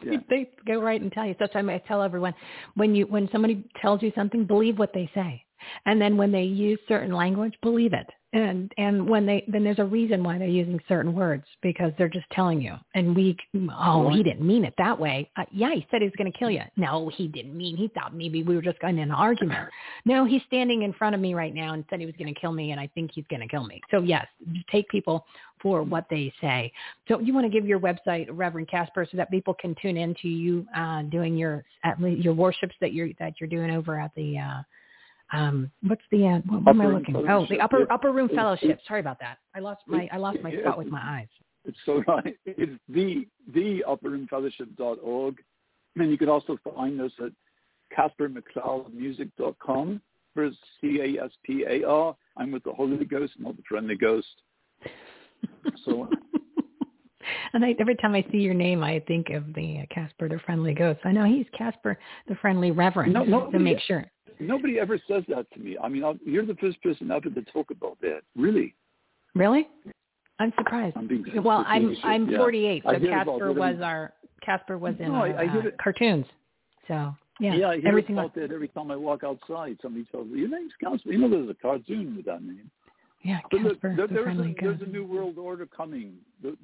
Yeah. 0.03 0.19
they 0.29 0.49
go 0.65 0.79
right 0.79 1.01
and 1.01 1.11
tell 1.11 1.25
you. 1.25 1.35
So 1.39 1.47
I 1.53 1.77
tell 1.87 2.01
everyone 2.01 2.33
when 2.75 2.95
you 2.95 3.05
when 3.07 3.29
somebody 3.31 3.63
tells 3.81 4.01
you 4.01 4.11
something, 4.15 4.45
believe 4.45 4.77
what 4.79 4.93
they 4.93 5.09
say, 5.13 5.43
and 5.85 6.01
then 6.01 6.17
when 6.17 6.31
they 6.31 6.43
use 6.43 6.79
certain 6.87 7.13
language, 7.13 7.53
believe 7.61 7.93
it. 7.93 8.07
And 8.33 8.73
and 8.79 9.07
when 9.07 9.27
they 9.27 9.45
then 9.47 9.63
there's 9.63 9.77
a 9.77 9.85
reason 9.85 10.23
why 10.23 10.39
they're 10.39 10.47
using 10.47 10.79
certain 10.89 11.13
words 11.13 11.43
because 11.61 11.91
they're 11.97 12.09
just 12.09 12.25
telling 12.31 12.59
you. 12.59 12.73
And 12.95 13.15
we 13.15 13.37
oh 13.79 14.09
he 14.09 14.23
didn't 14.23 14.45
mean 14.45 14.65
it 14.65 14.73
that 14.79 14.99
way. 14.99 15.29
Uh, 15.37 15.45
yeah, 15.51 15.71
he 15.73 15.85
said 15.91 16.01
he 16.01 16.07
was 16.07 16.15
going 16.17 16.31
to 16.31 16.37
kill 16.37 16.49
you. 16.49 16.63
No, 16.75 17.11
he 17.15 17.27
didn't 17.27 17.55
mean. 17.55 17.77
He 17.77 17.89
thought 17.89 18.15
maybe 18.15 18.41
we 18.41 18.55
were 18.55 18.61
just 18.63 18.79
going 18.79 18.97
in 18.97 19.03
an 19.03 19.11
argument. 19.11 19.69
No, 20.05 20.25
he's 20.25 20.41
standing 20.47 20.81
in 20.81 20.91
front 20.93 21.15
of 21.15 21.21
me 21.21 21.33
right 21.33 21.53
now 21.53 21.73
and 21.73 21.85
said 21.89 21.99
he 21.99 22.05
was 22.05 22.15
going 22.17 22.33
to 22.33 22.39
kill 22.39 22.51
me, 22.51 22.71
and 22.71 22.79
I 22.79 22.87
think 22.87 23.11
he's 23.13 23.25
going 23.29 23.41
to 23.41 23.47
kill 23.47 23.65
me. 23.65 23.79
So 23.89 24.01
yes, 24.01 24.25
take 24.69 24.89
people 24.89 25.25
for 25.61 25.81
what 25.81 26.05
they 26.09 26.33
say. 26.41 26.71
So 27.07 27.19
you 27.19 27.33
want 27.33 27.45
to 27.45 27.49
give 27.49 27.65
your 27.65 27.79
website, 27.79 28.27
Reverend 28.29 28.69
Caspar, 28.69 29.07
so 29.09 29.17
that 29.17 29.31
people 29.31 29.53
can 29.53 29.75
tune 29.81 29.95
in 29.95 30.13
to 30.21 30.27
you 30.27 30.65
uh, 30.75 31.03
doing 31.03 31.37
your 31.37 31.63
at 31.83 32.01
least 32.01 32.23
your 32.23 32.33
worships 32.33 32.75
that 32.81 32.93
you're 32.93 33.09
that 33.19 33.33
you're 33.39 33.49
doing 33.49 33.71
over 33.71 33.99
at 33.99 34.11
the 34.15 34.37
uh, 34.37 34.61
um, 35.33 35.69
what's 35.81 36.01
the 36.11 36.27
uh, 36.27 36.39
what, 36.47 36.63
what 36.63 36.75
am 36.75 36.81
I 36.81 36.85
Upper 36.85 36.93
Room 36.93 36.99
looking? 36.99 37.15
Oh, 37.29 37.45
the 37.49 37.59
upper 37.59 37.79
yeah. 37.79 37.85
upper 37.91 38.11
room 38.11 38.25
It's- 38.25 38.37
fellowship. 38.39 38.69
it's- 38.69 38.87
Sorry 38.87 38.99
about 39.01 39.19
that. 39.19 39.39
I 39.55 39.59
lost 39.59 39.81
my 39.87 40.07
I 40.11 40.17
lost 40.17 40.39
my 40.41 40.51
Yeah. 40.51 40.61
spot 40.61 40.77
with 40.77 40.87
my 40.87 41.01
eyes. 41.01 41.27
It's 41.65 41.77
so 41.85 42.03
right. 42.07 42.37
It's 42.45 42.79
the 42.89 43.27
the 43.53 43.83
upperroomfellowship.org. 43.87 45.35
And 45.95 46.09
you 46.09 46.17
can 46.17 46.27
also 46.29 46.57
find 46.75 46.99
us 47.01 47.11
at 47.23 47.31
CasparMcCloudmusic.com 47.97 50.01
for 50.33 50.49
C-A-S-P-A-R. 50.81 52.15
I'm 52.37 52.51
with 52.51 52.63
the 52.63 52.73
Holy 52.73 53.05
Ghost, 53.05 53.33
not 53.37 53.55
the 53.55 53.61
friendly 53.69 53.95
ghost. 53.95 54.27
So 55.85 56.09
And 57.53 57.63
I, 57.65 57.75
every 57.79 57.95
time 57.95 58.13
I 58.15 58.25
see 58.31 58.37
your 58.39 58.53
name, 58.53 58.83
I 58.83 58.99
think 59.07 59.29
of 59.29 59.53
the 59.53 59.79
uh, 59.81 59.93
Casper 59.93 60.27
the 60.29 60.39
Friendly 60.45 60.73
Ghost. 60.73 60.99
I 61.03 61.11
know 61.11 61.25
he's 61.25 61.45
Casper 61.57 61.97
the 62.27 62.35
Friendly 62.35 62.71
Reverend 62.71 63.13
No, 63.13 63.23
to 63.25 63.29
nobody- 63.29 63.57
make 63.63 63.79
sure. 63.81 64.05
nobody 64.39 64.79
ever 64.79 64.97
says 65.07 65.23
that 65.29 65.45
to 65.53 65.59
me. 65.59 65.77
I 65.81 65.87
mean, 65.89 66.03
I'll, 66.03 66.17
you're 66.25 66.45
the 66.45 66.55
first 66.55 66.81
person 66.81 67.11
ever 67.11 67.29
to 67.29 67.41
talk 67.53 67.71
about 67.71 67.97
that. 68.01 68.21
Really? 68.35 68.73
Really? 69.35 69.67
I'm 70.39 70.51
surprised. 70.57 70.97
I'm 70.97 71.07
being 71.07 71.25
Well, 71.43 71.63
I'm 71.67 71.95
I'm 72.03 72.29
yeah. 72.29 72.37
48, 72.37 72.83
I 72.85 72.93
so 72.99 72.99
Casper 73.07 73.51
was 73.53 73.75
our 73.81 74.13
Casper 74.43 74.77
was 74.77 74.95
in 74.99 75.09
No, 75.09 75.15
I- 75.15 75.31
our, 75.31 75.39
I 75.41 75.47
hear 75.47 75.67
uh, 75.67 75.83
cartoons. 75.83 76.25
So 76.87 77.15
yeah, 77.39 77.69
I 77.69 77.79
hear 77.79 77.87
everything. 77.87 78.17
about 78.17 78.35
that 78.35 78.51
every 78.51 78.67
time 78.67 78.91
I 78.91 78.95
walk 78.95 79.23
outside. 79.23 79.77
Somebody 79.81 80.05
tells 80.11 80.27
me, 80.27 80.39
your 80.39 80.49
name's 80.49 80.73
Casper. 80.81 81.11
You 81.11 81.19
know 81.19 81.29
there's 81.29 81.49
a 81.49 81.53
cartoon 81.55 82.15
with 82.17 82.25
that 82.25 82.43
name. 82.43 82.69
Yeah, 83.23 83.39
Casper 83.51 83.95
there, 83.95 84.07
the 84.07 84.13
there's, 84.13 84.23
Friendly 84.25 84.55
a, 84.59 84.61
there's 84.61 84.81
a 84.81 84.85
new 84.85 85.05
world 85.05 85.37
order 85.37 85.65
coming. 85.65 86.15
The, 86.41 86.57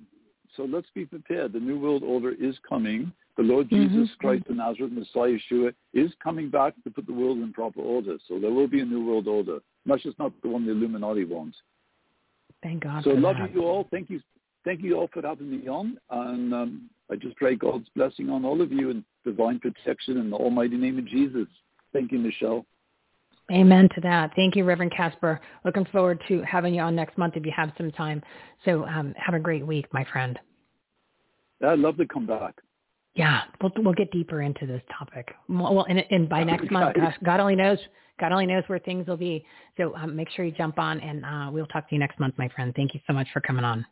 So 0.56 0.64
let's 0.64 0.88
be 0.94 1.06
prepared. 1.06 1.54
The 1.54 1.60
New 1.60 1.80
World 1.80 2.04
Order 2.04 2.32
is 2.32 2.56
coming. 2.68 3.12
The 3.38 3.44
Lord 3.44 3.70
Jesus 3.70 4.10
Mm-hmm. 4.10 4.28
Christ, 4.28 4.44
the 4.48 4.56
Nazareth 4.56 4.92
Messiah, 4.92 5.38
Yeshua, 5.38 5.74
is 5.94 6.12
coming 6.22 6.50
back 6.50 6.74
to 6.84 6.90
put 6.90 7.06
the 7.08 7.14
world 7.14 7.38
in 7.38 7.54
proper 7.54 7.80
order. 7.82 8.18
So 8.28 8.40
there 8.40 8.52
will 8.52 8.68
be 8.68 8.82
a 8.82 8.86
New 8.86 9.06
World 9.06 9.28
Order. 9.28 9.60
That's 9.86 10.04
just 10.04 10.20
not 10.20 10.34
the 10.42 10.50
one 10.50 10.66
the 10.66 10.72
Illuminati 10.72 11.24
wants. 11.26 11.58
Thank 12.62 12.84
God 12.84 13.04
So 13.04 13.12
love 13.12 13.38
that. 13.40 13.54
you 13.54 13.62
all. 13.64 13.88
Thank 13.92 14.10
you, 14.10 14.20
thank 14.66 14.82
you 14.82 14.96
all 14.98 15.10
for 15.14 15.22
having 15.22 15.50
me 15.50 15.68
on, 15.70 15.98
and 16.10 16.54
um, 16.54 16.90
I 17.10 17.16
just 17.16 17.38
pray 17.38 17.56
God's 17.56 17.88
blessing 17.96 18.30
on 18.30 18.44
all 18.44 18.62
of 18.62 18.72
you 18.72 18.90
and 18.90 19.04
divine 19.24 19.60
protection 19.60 20.18
in 20.18 20.30
the 20.30 20.36
almighty 20.36 20.76
name 20.76 21.00
of 21.00 21.08
Jesus. 21.08 21.48
Thank 21.94 22.12
you, 22.12 22.20
Michele. 22.20 22.66
Amen 23.52 23.90
to 23.96 24.02
that. 24.02 24.32
Thank 24.36 24.56
you, 24.56 24.64
Reverend 24.64 24.94
Caspar. 24.96 25.42
Looking 25.66 25.86
forward 25.86 26.22
to 26.28 26.42
having 26.44 26.76
you 26.76 26.82
on 26.82 26.96
next 26.96 27.18
month 27.18 27.36
if 27.36 27.46
you 27.46 27.52
have 27.56 27.72
some 27.78 27.92
time. 27.92 28.22
So 28.66 28.86
um, 28.86 29.14
have 29.18 29.34
a 29.34 29.40
great 29.40 29.66
week, 29.66 29.88
my 29.92 30.06
friend. 30.12 30.38
I'd 31.66 31.80
love 31.80 31.98
to 31.98 32.06
come 32.06 32.26
back. 32.26 32.56
Yeah, 33.16 33.42
we'll 33.62 33.72
we'll 33.78 33.94
get 33.94 34.12
deeper 34.12 34.42
into 34.42 34.66
this 34.66 34.82
topic. 34.98 35.34
Well, 35.50 35.86
and, 35.90 36.04
and 36.12 36.30
by 36.30 36.44
next 36.44 36.72
month, 36.72 36.96
gosh, 36.96 37.16
God 37.24 37.40
only 37.40 37.56
knows. 37.56 37.80
God 38.20 38.32
only 38.32 38.46
knows 38.46 38.64
where 38.68 38.80
things 38.80 39.08
will 39.08 39.18
be. 39.18 39.46
So 39.78 39.96
um, 39.96 40.16
make 40.16 40.30
sure 40.30 40.46
you 40.46 40.52
jump 40.52 40.78
on, 40.78 41.00
and 41.00 41.26
uh, 41.26 41.50
we'll 41.52 41.66
talk 41.68 41.90
to 41.90 41.96
you 41.96 42.00
next 42.00 42.20
month, 42.20 42.36
my 42.38 42.50
friend. 42.50 42.74
Thank 42.76 42.94
you 42.94 43.00
so 43.08 43.14
much 43.14 43.28
for 43.34 43.42
coming 43.42 43.66
on. 43.66 43.86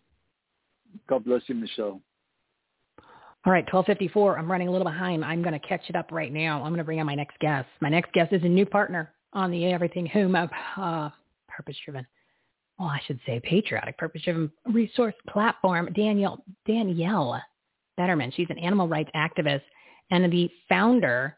God 1.10 1.26
bless 1.26 1.42
you, 1.48 1.56
Michele. 1.56 2.02
All 3.46 3.54
right, 3.54 3.64
1254. 3.72 4.38
I'm 4.38 4.52
running 4.52 4.68
a 4.68 4.72
little 4.72 4.86
behind. 4.86 5.24
I'm 5.24 5.42
going 5.42 5.60
to 5.60 5.68
catch 5.68 5.84
it 5.90 5.96
up 5.96 6.12
right 6.12 6.32
now. 6.32 6.58
I'm 6.58 6.70
going 6.70 6.80
to 6.80 6.84
bring 6.84 7.00
on 7.00 7.06
my 7.06 7.16
next 7.16 7.40
guest. 7.40 7.68
My 7.82 7.90
next 7.90 8.12
guest 8.12 8.34
is 8.34 8.44
a 8.44 8.48
new 8.48 8.66
partner 8.66 9.14
on 9.34 9.52
the 9.52 9.66
Everything 9.66 10.06
Home 10.08 10.36
of 10.36 10.50
uh, 10.78 11.10
Purpose 11.48 11.78
Driven. 11.86 12.06
Well, 12.80 12.90
I 12.90 13.00
should 13.08 13.20
say 13.26 13.40
patriotic, 13.44 13.98
purpose 13.98 14.22
driven 14.24 14.52
resource 14.72 15.16
platform. 15.30 15.90
Danielle 15.94 16.44
Danielle 16.68 17.42
Betterman. 18.00 18.34
She's 18.36 18.48
an 18.50 18.60
animal 18.60 18.88
rights 18.88 19.10
activist 19.16 19.64
and 20.12 20.32
the 20.32 20.50
founder 20.70 21.36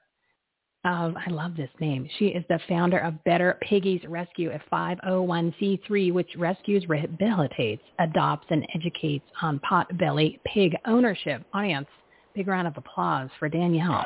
of 0.86 1.16
I 1.16 1.30
love 1.30 1.58
this 1.58 1.70
name. 1.80 2.08
She 2.18 2.28
is 2.28 2.44
the 2.48 2.60
founder 2.70 3.00
of 3.00 3.22
Better 3.26 3.58
Piggies 3.62 4.02
Rescue, 4.08 4.52
a 4.52 4.60
501c3 4.74 6.14
which 6.14 6.30
rescues, 6.38 6.86
rehabilitates, 6.86 7.82
adopts, 8.00 8.48
and 8.50 8.66
educates 8.74 9.26
on 9.42 9.60
potbelly 9.60 10.40
pig 10.46 10.76
ownership. 10.86 11.44
Audience, 11.54 11.88
big 12.34 12.48
round 12.48 12.68
of 12.68 12.78
applause 12.78 13.30
for 13.40 13.50
Danielle. 13.50 14.06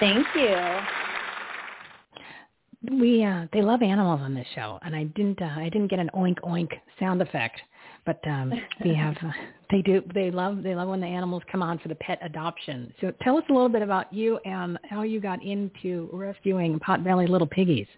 Thank 0.00 0.26
you. 0.34 1.07
We 2.82 3.24
uh, 3.24 3.46
they 3.52 3.60
love 3.60 3.82
animals 3.82 4.20
on 4.22 4.34
this 4.34 4.46
show, 4.54 4.78
and 4.82 4.94
I 4.94 5.04
didn't 5.04 5.42
uh, 5.42 5.54
I 5.56 5.68
didn't 5.68 5.88
get 5.88 5.98
an 5.98 6.10
oink 6.14 6.38
oink 6.44 6.70
sound 7.00 7.20
effect, 7.20 7.60
but 8.06 8.20
um, 8.28 8.52
we 8.84 8.94
have 8.94 9.16
uh, 9.16 9.32
they 9.70 9.82
do 9.82 10.00
they 10.14 10.30
love 10.30 10.62
they 10.62 10.76
love 10.76 10.88
when 10.88 11.00
the 11.00 11.06
animals 11.06 11.42
come 11.50 11.60
on 11.60 11.80
for 11.80 11.88
the 11.88 11.96
pet 11.96 12.20
adoption. 12.22 12.92
So 13.00 13.12
tell 13.22 13.36
us 13.36 13.44
a 13.50 13.52
little 13.52 13.68
bit 13.68 13.82
about 13.82 14.12
you 14.12 14.38
and 14.44 14.78
how 14.88 15.02
you 15.02 15.20
got 15.20 15.42
into 15.42 16.08
rescuing 16.12 16.78
Pot 16.78 17.00
potbelly 17.00 17.28
little 17.28 17.48
piggies. 17.48 17.88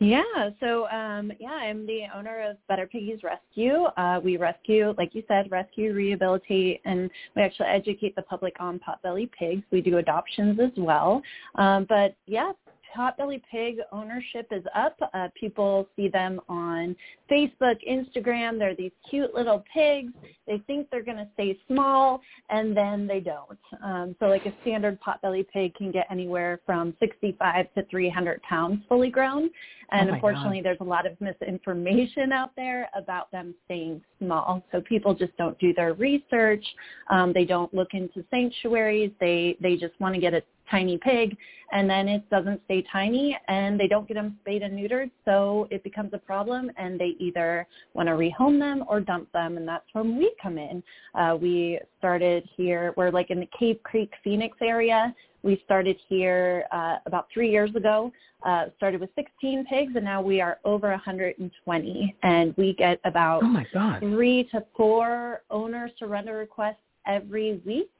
Yeah, 0.00 0.50
so 0.60 0.86
um, 0.88 1.32
yeah, 1.38 1.52
I'm 1.52 1.86
the 1.86 2.02
owner 2.14 2.50
of 2.50 2.56
Better 2.68 2.86
Piggies 2.86 3.20
Rescue. 3.22 3.84
Uh, 3.96 4.20
we 4.22 4.36
rescue, 4.36 4.92
like 4.98 5.14
you 5.14 5.22
said, 5.28 5.50
rescue, 5.50 5.94
rehabilitate, 5.94 6.82
and 6.84 7.08
we 7.34 7.42
actually 7.42 7.68
educate 7.68 8.14
the 8.16 8.22
public 8.22 8.54
on 8.60 8.80
potbelly 8.80 9.30
pigs. 9.32 9.62
We 9.70 9.80
do 9.80 9.98
adoptions 9.98 10.58
as 10.60 10.72
well. 10.76 11.22
Um, 11.54 11.86
but 11.88 12.16
yeah, 12.26 12.52
potbelly 12.96 13.42
pig 13.50 13.78
ownership 13.92 14.46
is 14.50 14.64
up. 14.74 14.96
Uh, 15.12 15.28
people 15.38 15.88
see 15.96 16.08
them 16.08 16.40
on 16.48 16.96
Facebook, 17.30 17.76
Instagram. 17.88 18.58
They're 18.58 18.74
these 18.74 18.92
cute 19.08 19.34
little 19.34 19.64
pigs. 19.72 20.12
They 20.46 20.58
think 20.66 20.88
they're 20.90 21.02
going 21.02 21.18
to 21.18 21.28
stay 21.34 21.58
small, 21.66 22.20
and 22.50 22.76
then 22.76 23.06
they 23.06 23.20
don't. 23.20 23.58
Um, 23.82 24.14
so 24.18 24.26
like 24.26 24.46
a 24.46 24.52
standard 24.62 24.98
potbelly 25.00 25.46
pig 25.52 25.74
can 25.74 25.90
get 25.90 26.06
anywhere 26.10 26.60
from 26.66 26.94
65 27.00 27.66
to 27.74 27.84
300 27.90 28.42
pounds 28.42 28.82
fully 28.88 29.10
grown. 29.10 29.50
And 29.90 30.10
Oh 30.10 30.14
unfortunately, 30.14 30.60
there's 30.62 30.78
a 30.80 30.84
lot 30.84 31.06
of 31.06 31.20
misinformation 31.20 32.32
out 32.32 32.50
there 32.56 32.88
about 32.96 33.30
them 33.30 33.54
staying 33.66 34.02
small. 34.18 34.64
So 34.72 34.80
people 34.80 35.14
just 35.14 35.36
don't 35.36 35.58
do 35.58 35.72
their 35.74 35.94
research. 35.94 36.64
Um, 37.10 37.32
they 37.32 37.44
don't 37.44 37.72
look 37.74 37.88
into 37.92 38.24
sanctuaries. 38.30 39.10
They 39.20 39.56
they 39.60 39.76
just 39.76 39.98
want 40.00 40.14
to 40.14 40.20
get 40.20 40.34
a 40.34 40.42
tiny 40.70 40.98
pig, 40.98 41.36
and 41.72 41.88
then 41.88 42.08
it 42.08 42.28
doesn't 42.30 42.60
stay 42.66 42.84
tiny, 42.92 43.36
and 43.48 43.78
they 43.78 43.88
don't 43.88 44.06
get 44.06 44.14
them 44.14 44.38
spayed 44.42 44.62
and 44.62 44.78
neutered. 44.78 45.10
So 45.24 45.66
it 45.70 45.82
becomes 45.82 46.10
a 46.12 46.18
problem, 46.18 46.70
and 46.76 46.98
they 46.98 47.14
either 47.18 47.66
want 47.94 48.08
to 48.08 48.12
rehome 48.12 48.58
them 48.58 48.84
or 48.88 49.00
dump 49.00 49.30
them, 49.32 49.56
and 49.56 49.66
that's 49.66 49.86
when 49.92 50.16
we 50.16 50.34
come 50.42 50.58
in. 50.58 50.82
Uh, 51.14 51.36
we 51.40 51.80
started 51.98 52.48
here. 52.56 52.92
We're 52.96 53.10
like 53.10 53.30
in 53.30 53.40
the 53.40 53.48
Cave 53.58 53.78
Creek, 53.82 54.12
Phoenix 54.22 54.56
area. 54.60 55.14
We 55.42 55.60
started 55.64 55.96
here 56.08 56.64
uh, 56.72 56.96
about 57.04 57.26
three 57.32 57.50
years 57.50 57.74
ago. 57.74 58.12
Uh, 58.46 58.66
started 58.76 59.00
with 59.00 59.10
16 59.14 59.64
pigs, 59.66 59.92
and 59.96 60.04
now 60.04 60.20
we 60.20 60.40
are 60.40 60.58
over 60.64 60.90
120. 60.90 62.16
And 62.22 62.54
we 62.56 62.74
get 62.74 63.00
about 63.04 63.42
Oh 63.42 63.46
my 63.48 63.66
God! 63.72 64.00
three 64.00 64.44
to 64.52 64.64
four 64.76 65.42
owner 65.50 65.90
surrender 65.98 66.36
requests 66.36 66.76
every 67.06 67.60
week. 67.66 67.90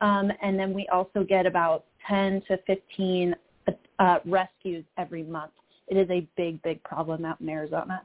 Um, 0.00 0.30
and 0.42 0.58
then 0.58 0.72
we 0.72 0.86
also 0.92 1.24
get 1.24 1.46
about 1.46 1.84
10 2.08 2.42
to 2.48 2.58
15 2.66 3.34
uh, 3.98 4.18
rescues 4.24 4.84
every 4.96 5.22
month. 5.22 5.52
It 5.88 5.96
is 5.96 6.08
a 6.10 6.26
big, 6.36 6.62
big 6.62 6.82
problem 6.84 7.24
out 7.24 7.40
in 7.40 7.48
Arizona. 7.48 8.02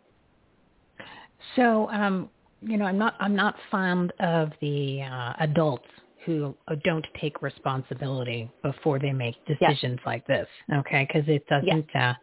So 1.55 1.89
um, 1.89 2.29
you 2.61 2.77
know, 2.77 2.85
I'm 2.85 2.97
not 2.97 3.15
I'm 3.19 3.35
not 3.35 3.55
fond 3.69 4.13
of 4.19 4.51
the 4.61 5.01
uh, 5.01 5.33
adults 5.39 5.87
who 6.25 6.55
don't 6.85 7.05
take 7.19 7.41
responsibility 7.41 8.49
before 8.61 8.97
they 8.97 9.11
make 9.11 9.35
decisions 9.45 9.99
like 10.05 10.25
this. 10.25 10.47
Okay, 10.73 11.05
because 11.07 11.27
it 11.27 11.45
doesn't 11.47 11.95
uh, 11.95 12.13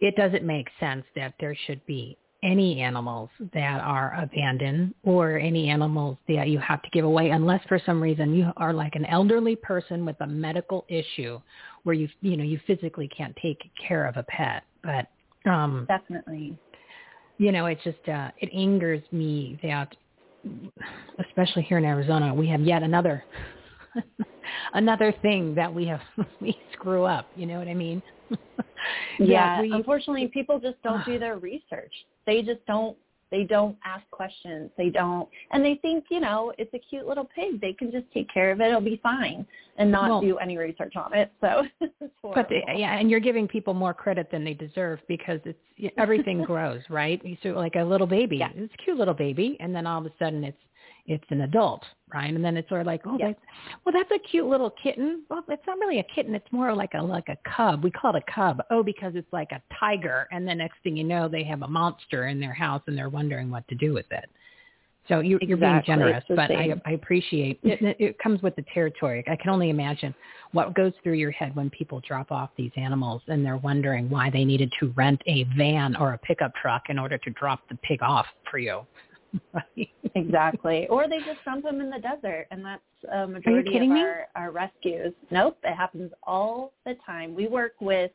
it 0.00 0.14
doesn't 0.16 0.44
make 0.44 0.68
sense 0.78 1.04
that 1.14 1.34
there 1.40 1.56
should 1.66 1.84
be 1.86 2.18
any 2.46 2.80
animals 2.80 3.28
that 3.52 3.80
are 3.80 4.14
abandoned 4.22 4.94
or 5.02 5.36
any 5.36 5.68
animals 5.68 6.16
that 6.28 6.48
you 6.48 6.58
have 6.60 6.80
to 6.82 6.88
give 6.90 7.04
away 7.04 7.30
unless 7.30 7.60
for 7.66 7.80
some 7.84 8.00
reason 8.00 8.34
you 8.34 8.50
are 8.56 8.72
like 8.72 8.94
an 8.94 9.04
elderly 9.06 9.56
person 9.56 10.06
with 10.06 10.16
a 10.20 10.26
medical 10.26 10.86
issue 10.88 11.40
where 11.82 11.94
you 11.94 12.08
you 12.20 12.36
know 12.36 12.44
you 12.44 12.60
physically 12.66 13.08
can't 13.08 13.34
take 13.42 13.58
care 13.86 14.06
of 14.06 14.16
a 14.16 14.22
pet 14.24 14.62
but 14.84 15.08
um 15.50 15.86
Definitely. 15.88 16.56
you 17.38 17.50
know 17.50 17.66
it 17.66 17.78
just 17.82 18.08
uh 18.08 18.30
it 18.38 18.48
angers 18.54 19.02
me 19.10 19.58
that 19.62 19.94
especially 21.26 21.62
here 21.62 21.78
in 21.78 21.84
Arizona 21.84 22.32
we 22.32 22.46
have 22.46 22.60
yet 22.60 22.84
another 22.84 23.24
another 24.74 25.12
thing 25.20 25.52
that 25.56 25.72
we 25.72 25.84
have 25.86 26.00
we 26.40 26.56
screw 26.72 27.02
up 27.02 27.30
you 27.34 27.46
know 27.46 27.58
what 27.58 27.66
i 27.66 27.74
mean 27.74 28.00
Yeah, 29.18 29.60
we, 29.60 29.72
unfortunately, 29.72 30.28
people 30.32 30.58
just 30.60 30.80
don't 30.82 31.04
do 31.04 31.18
their 31.18 31.38
research. 31.38 31.92
They 32.26 32.42
just 32.42 32.64
don't. 32.66 32.96
They 33.32 33.42
don't 33.42 33.76
ask 33.84 34.08
questions. 34.12 34.70
They 34.78 34.88
don't, 34.88 35.28
and 35.50 35.64
they 35.64 35.74
think 35.82 36.04
you 36.10 36.20
know 36.20 36.52
it's 36.58 36.72
a 36.74 36.78
cute 36.78 37.06
little 37.08 37.28
pig. 37.34 37.60
They 37.60 37.72
can 37.72 37.90
just 37.90 38.04
take 38.14 38.32
care 38.32 38.52
of 38.52 38.60
it. 38.60 38.68
It'll 38.68 38.80
be 38.80 39.00
fine, 39.02 39.44
and 39.78 39.90
not 39.90 40.08
Well- 40.08 40.20
do 40.20 40.38
any 40.38 40.56
research 40.56 40.94
on 40.94 41.12
it. 41.12 41.32
So 41.40 41.64
it's 41.80 41.92
but 42.22 42.48
the, 42.48 42.60
yeah 42.76 42.98
and 42.98 43.10
you're 43.10 43.20
giving 43.20 43.46
people 43.48 43.74
more 43.74 43.94
credit 43.94 44.30
than 44.30 44.44
they 44.44 44.54
deserve 44.54 45.00
because 45.08 45.40
it's 45.44 45.58
everything 45.98 46.42
grows 46.44 46.82
right 46.88 47.22
so 47.42 47.50
like 47.50 47.76
a 47.76 47.84
little 47.84 48.06
baby 48.06 48.38
Yeah. 48.38 48.50
it's 48.54 48.74
a 48.74 48.76
cute 48.78 48.96
little 48.96 49.14
baby 49.14 49.56
and 49.60 49.74
then 49.74 49.86
all 49.86 50.00
of 50.00 50.06
a 50.06 50.12
sudden 50.18 50.42
it's 50.42 50.58
it's 51.06 51.24
an 51.30 51.42
adult 51.42 51.82
right 52.12 52.32
and 52.34 52.44
then 52.44 52.56
it's 52.56 52.68
sort 52.68 52.80
of 52.80 52.86
like 52.86 53.00
oh 53.06 53.16
Yeah. 53.18 53.28
that's 53.28 53.40
well 53.84 53.92
that's 53.92 54.10
a 54.10 54.18
cute 54.28 54.46
little 54.46 54.70
kitten 54.82 55.22
well 55.28 55.42
it's 55.48 55.62
not 55.66 55.78
really 55.78 55.98
a 56.00 56.04
kitten 56.14 56.34
it's 56.34 56.50
more 56.52 56.74
like 56.74 56.94
a 56.94 57.02
like 57.02 57.28
a 57.28 57.36
cub 57.56 57.82
we 57.84 57.90
call 57.90 58.14
it 58.14 58.22
a 58.26 58.32
cub 58.32 58.60
oh 58.70 58.82
because 58.82 59.12
it's 59.14 59.32
like 59.32 59.52
a 59.52 59.60
tiger 59.78 60.28
and 60.32 60.46
the 60.46 60.54
next 60.54 60.76
thing 60.82 60.96
you 60.96 61.04
know 61.04 61.28
they 61.28 61.42
have 61.44 61.62
a 61.62 61.68
monster 61.68 62.26
in 62.26 62.40
their 62.40 62.52
house 62.54 62.82
and 62.86 62.96
they're 62.96 63.08
wondering 63.08 63.50
what 63.50 63.66
to 63.68 63.74
do 63.74 63.92
with 63.94 64.06
it 64.10 64.28
so 65.08 65.20
you, 65.20 65.38
you're 65.40 65.56
being 65.56 65.82
generous, 65.86 66.24
but 66.28 66.50
I, 66.50 66.66
same. 66.66 66.82
I 66.84 66.90
appreciate. 66.92 67.60
It- 67.62 67.96
It 68.00 68.18
comes 68.18 68.42
with 68.42 68.56
the 68.56 68.64
territory. 68.74 69.22
I 69.28 69.36
can 69.36 69.50
only 69.50 69.70
imagine 69.70 70.12
what 70.50 70.74
goes 70.74 70.92
through 71.04 71.12
your 71.12 71.30
head 71.30 71.54
when 71.54 71.70
people 71.70 72.00
drop 72.00 72.32
off 72.32 72.50
these 72.56 72.72
animals 72.76 73.22
and 73.28 73.44
they're 73.46 73.56
wondering 73.58 74.10
why 74.10 74.30
they 74.30 74.44
needed 74.44 74.72
to 74.80 74.88
rent 74.96 75.22
a 75.26 75.44
van 75.56 75.94
or 75.94 76.14
a 76.14 76.18
pickup 76.18 76.52
truck 76.56 76.84
in 76.88 76.98
order 76.98 77.18
to 77.18 77.30
drop 77.30 77.60
the 77.68 77.76
pig 77.84 78.02
off 78.02 78.26
for 78.50 78.58
you. 78.58 78.80
Right? 79.52 79.88
exactly. 80.14 80.86
Or 80.88 81.08
they 81.08 81.18
just 81.18 81.44
dump 81.44 81.64
them 81.64 81.80
in 81.80 81.90
the 81.90 81.98
desert, 81.98 82.46
and 82.50 82.64
that's 82.64 82.82
a 83.12 83.26
majority 83.26 83.70
kidding 83.70 83.90
of 83.90 83.96
me? 83.96 84.02
our, 84.02 84.28
our 84.34 84.50
rescues. 84.50 85.12
Nope, 85.30 85.58
it 85.64 85.74
happens 85.74 86.12
all 86.22 86.72
the 86.84 86.94
time. 87.06 87.34
We 87.34 87.46
work 87.46 87.74
with 87.80 88.10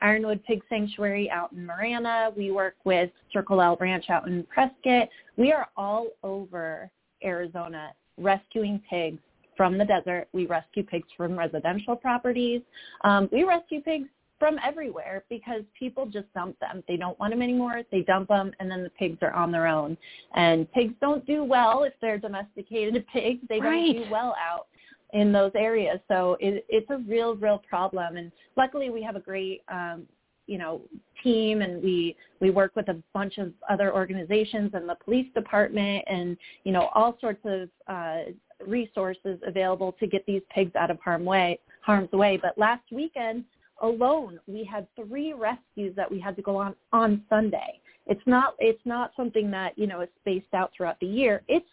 Ironwood 0.00 0.42
Pig 0.44 0.62
Sanctuary 0.68 1.30
out 1.30 1.52
in 1.52 1.64
Marana. 1.64 2.30
We 2.36 2.50
work 2.50 2.76
with 2.84 3.10
Circle 3.32 3.60
L 3.60 3.76
Ranch 3.80 4.10
out 4.10 4.26
in 4.28 4.44
Prescott. 4.44 5.08
We 5.36 5.52
are 5.52 5.68
all 5.76 6.08
over 6.22 6.90
Arizona 7.24 7.92
rescuing 8.18 8.82
pigs 8.88 9.20
from 9.56 9.78
the 9.78 9.84
desert. 9.84 10.28
We 10.32 10.46
rescue 10.46 10.82
pigs 10.82 11.08
from 11.16 11.38
residential 11.38 11.96
properties. 11.96 12.62
Um, 13.02 13.28
we 13.32 13.44
rescue 13.44 13.80
pigs 13.80 14.08
from 14.38 14.58
everywhere 14.64 15.24
because 15.28 15.62
people 15.78 16.06
just 16.06 16.32
dump 16.34 16.58
them. 16.60 16.82
They 16.88 16.96
don't 16.96 17.18
want 17.18 17.32
them 17.32 17.42
anymore. 17.42 17.82
They 17.90 18.02
dump 18.02 18.28
them, 18.28 18.52
and 18.60 18.70
then 18.70 18.82
the 18.82 18.90
pigs 18.90 19.18
are 19.22 19.32
on 19.32 19.50
their 19.50 19.66
own. 19.66 19.96
And 20.34 20.70
pigs 20.72 20.94
don't 21.00 21.24
do 21.26 21.44
well 21.44 21.84
if 21.84 21.92
they're 22.00 22.18
domesticated 22.18 23.06
pigs. 23.12 23.40
They 23.48 23.60
right. 23.60 23.94
don't 23.94 24.04
do 24.04 24.10
well 24.10 24.34
out 24.38 24.66
in 25.12 25.32
those 25.32 25.52
areas. 25.54 25.98
So 26.08 26.36
it, 26.40 26.66
it's 26.68 26.90
a 26.90 26.98
real, 27.08 27.36
real 27.36 27.58
problem. 27.58 28.16
And 28.16 28.32
luckily, 28.56 28.90
we 28.90 29.02
have 29.02 29.16
a 29.16 29.20
great, 29.20 29.62
um, 29.68 30.02
you 30.46 30.58
know, 30.58 30.82
team, 31.22 31.62
and 31.62 31.82
we 31.82 32.16
we 32.40 32.50
work 32.50 32.76
with 32.76 32.88
a 32.88 33.02
bunch 33.14 33.38
of 33.38 33.52
other 33.70 33.94
organizations 33.94 34.72
and 34.74 34.86
the 34.88 34.96
police 34.96 35.32
department, 35.34 36.04
and 36.06 36.36
you 36.64 36.72
know, 36.72 36.90
all 36.94 37.16
sorts 37.20 37.40
of 37.44 37.68
uh, 37.88 38.30
resources 38.66 39.38
available 39.46 39.92
to 40.00 40.06
get 40.06 40.26
these 40.26 40.42
pigs 40.54 40.74
out 40.76 40.90
of 40.90 40.98
harm 41.00 41.24
way, 41.24 41.58
harm's 41.80 42.12
way. 42.12 42.38
But 42.40 42.58
last 42.58 42.84
weekend 42.92 43.44
alone, 43.82 44.38
we 44.46 44.64
had 44.64 44.86
three 44.96 45.32
rescues 45.32 45.94
that 45.96 46.10
we 46.10 46.20
had 46.20 46.36
to 46.36 46.42
go 46.42 46.56
on 46.56 46.74
on 46.92 47.22
Sunday. 47.28 47.80
It's 48.06 48.22
not 48.26 48.54
it's 48.58 48.84
not 48.84 49.12
something 49.16 49.50
that 49.50 49.78
you 49.78 49.86
know 49.86 50.00
is 50.00 50.08
spaced 50.20 50.52
out 50.54 50.72
throughout 50.76 50.98
the 51.00 51.06
year. 51.06 51.42
It's 51.48 51.66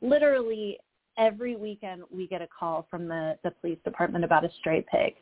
literally 0.00 0.78
every 1.18 1.56
weekend 1.56 2.02
we 2.10 2.26
get 2.26 2.42
a 2.42 2.48
call 2.58 2.86
from 2.90 3.08
the 3.08 3.36
the 3.42 3.50
police 3.50 3.78
department 3.84 4.24
about 4.24 4.44
a 4.44 4.50
stray 4.60 4.84
pig. 4.90 5.14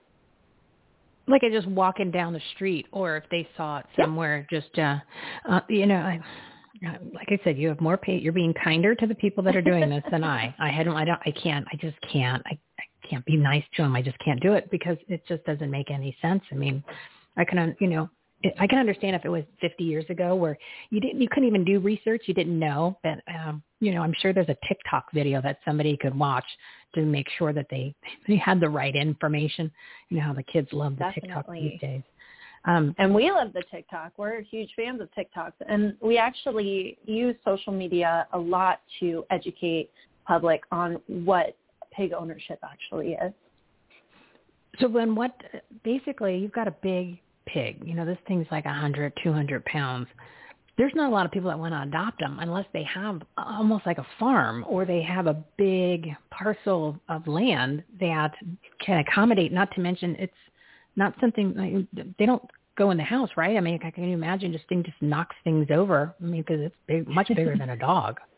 Like 1.29 1.43
I 1.45 1.51
just 1.51 1.69
walking 1.69 2.11
down 2.11 2.33
the 2.33 2.43
street, 2.55 2.87
or 2.91 3.17
if 3.17 3.25
they 3.31 3.49
saw 3.57 3.79
it 3.79 3.87
somewhere, 3.99 4.47
just 4.51 4.77
uh, 4.77 4.97
uh 5.49 5.61
you 5.69 5.87
know, 5.87 5.95
I, 5.95 6.21
like 7.15 7.29
I 7.29 7.39
said, 7.45 7.57
you 7.57 7.69
have 7.69 7.81
more 7.81 7.97
pay. 7.97 8.19
You're 8.19 8.33
being 8.33 8.53
kinder 8.63 8.95
to 8.97 9.07
the 9.07 9.15
people 9.15 9.43
that 9.45 9.55
are 9.55 9.63
doing 9.63 9.89
this 9.89 10.03
than 10.11 10.25
I. 10.25 10.55
I 10.59 10.69
hadn't. 10.69 10.95
I 10.95 11.05
don't. 11.05 11.21
I 11.25 11.31
can't. 11.31 11.67
I 11.73 11.77
just 11.77 11.97
can't. 12.13 12.43
I 12.47 12.59
can't 13.09 13.25
be 13.25 13.37
nice 13.37 13.65
to 13.77 13.83
them. 13.83 13.95
I 13.95 14.03
just 14.03 14.19
can't 14.19 14.41
do 14.41 14.55
it 14.55 14.71
because 14.71 14.97
it 15.09 15.23
just 15.27 15.45
doesn't 15.45 15.71
make 15.71 15.91
any 15.91 16.17
sense. 16.23 16.43
I 16.51 16.55
mean, 16.55 16.83
I 17.37 17.45
can. 17.45 17.77
You 17.81 17.89
know, 17.89 18.11
I 18.59 18.67
can 18.67 18.79
understand 18.79 19.17
if 19.17 19.25
it 19.25 19.29
was 19.29 19.45
50 19.61 19.85
years 19.85 20.05
ago 20.09 20.35
where 20.35 20.59
you 20.91 21.01
didn't, 21.01 21.21
you 21.21 21.29
couldn't 21.29 21.49
even 21.49 21.65
do 21.65 21.79
research, 21.81 22.23
you 22.27 22.35
didn't 22.35 22.59
know. 22.59 22.99
But 23.03 23.21
um, 23.33 23.63
you 23.81 23.93
know, 23.93 24.03
I'm 24.03 24.15
sure 24.21 24.33
there's 24.33 24.49
a 24.49 24.57
TikTok 24.67 25.13
video 25.13 25.41
that 25.43 25.59
somebody 25.65 25.97
could 25.97 26.17
watch 26.19 26.45
to 26.95 27.03
make 27.03 27.27
sure 27.39 27.53
that 27.53 27.67
they 27.71 27.95
they 28.29 28.37
had 28.37 28.61
the 28.61 28.69
right 28.69 28.95
information. 28.95 29.71
You 30.09 30.19
know 30.19 30.25
how 30.25 30.35
the 30.35 30.43
kids 30.43 30.69
love 30.73 30.97
the 30.97 31.05
Definitely. 31.05 31.29
TikTok 31.29 31.53
these 31.53 31.81
days. 31.81 32.03
Um, 32.65 32.95
and 32.99 33.13
we 33.13 33.31
love 33.33 33.53
the 33.53 33.65
TikTok. 33.73 34.13
We're 34.17 34.41
huge 34.43 34.71
fans 34.77 35.01
of 35.01 35.09
TikToks, 35.19 35.55
and 35.69 35.97
we 36.01 36.17
actually 36.17 36.97
use 37.05 37.35
social 37.45 37.73
media 37.73 38.29
a 38.33 38.39
lot 38.39 38.81
to 39.01 39.25
educate 39.31 39.91
public 40.25 40.63
on 40.71 41.01
what 41.09 41.57
pig 41.93 42.13
ownership 42.13 42.59
actually 42.63 43.13
is. 43.13 43.33
So 44.81 44.89
then 44.89 45.15
what, 45.15 45.35
basically 45.85 46.39
you've 46.39 46.53
got 46.53 46.69
a 46.69 46.75
big 46.83 47.19
pig, 47.47 47.83
you 47.85 47.95
know, 47.95 48.05
this 48.05 48.19
thing's 48.27 48.47
like 48.51 48.65
a 48.65 48.73
hundred, 48.73 49.13
two 49.23 49.33
hundred 49.33 49.65
pounds. 49.65 50.09
There's 50.79 50.93
not 50.95 51.11
a 51.11 51.13
lot 51.13 51.27
of 51.27 51.33
people 51.33 51.51
that 51.51 51.59
want 51.59 51.75
to 51.75 51.83
adopt 51.83 52.21
them 52.21 52.39
unless 52.41 52.65
they 52.73 52.85
have 52.85 53.21
almost 53.37 53.85
like 53.85 53.99
a 53.99 54.07
farm 54.19 54.65
or 54.67 54.87
they 54.87 55.03
have 55.03 55.27
a 55.27 55.45
big 55.59 56.09
parcel 56.31 56.99
of 57.11 57.27
land 57.27 57.85
that 58.01 58.33
can 58.81 58.99
accommodate, 58.99 59.53
not 59.53 59.71
to 59.73 59.81
mention 59.81 60.17
it's 60.19 60.33
not 60.97 61.15
something 61.21 61.87
they 62.19 62.27
don't 62.27 62.43
go 62.77 62.91
in 62.91 62.97
the 62.97 63.03
house, 63.03 63.29
right? 63.37 63.57
I 63.57 63.61
mean, 63.61 63.79
can 63.79 64.05
imagine 64.05 64.53
just 64.53 64.67
thing 64.69 64.83
just 64.83 65.01
knocks 65.01 65.37
things 65.45 65.69
over. 65.71 66.15
I 66.21 66.25
mean, 66.25 66.43
because 66.43 66.61
it's 66.61 66.77
big, 66.87 67.07
much 67.07 67.29
bigger 67.29 67.57
than 67.57 67.71
a 67.71 67.77
dog. 67.77 68.19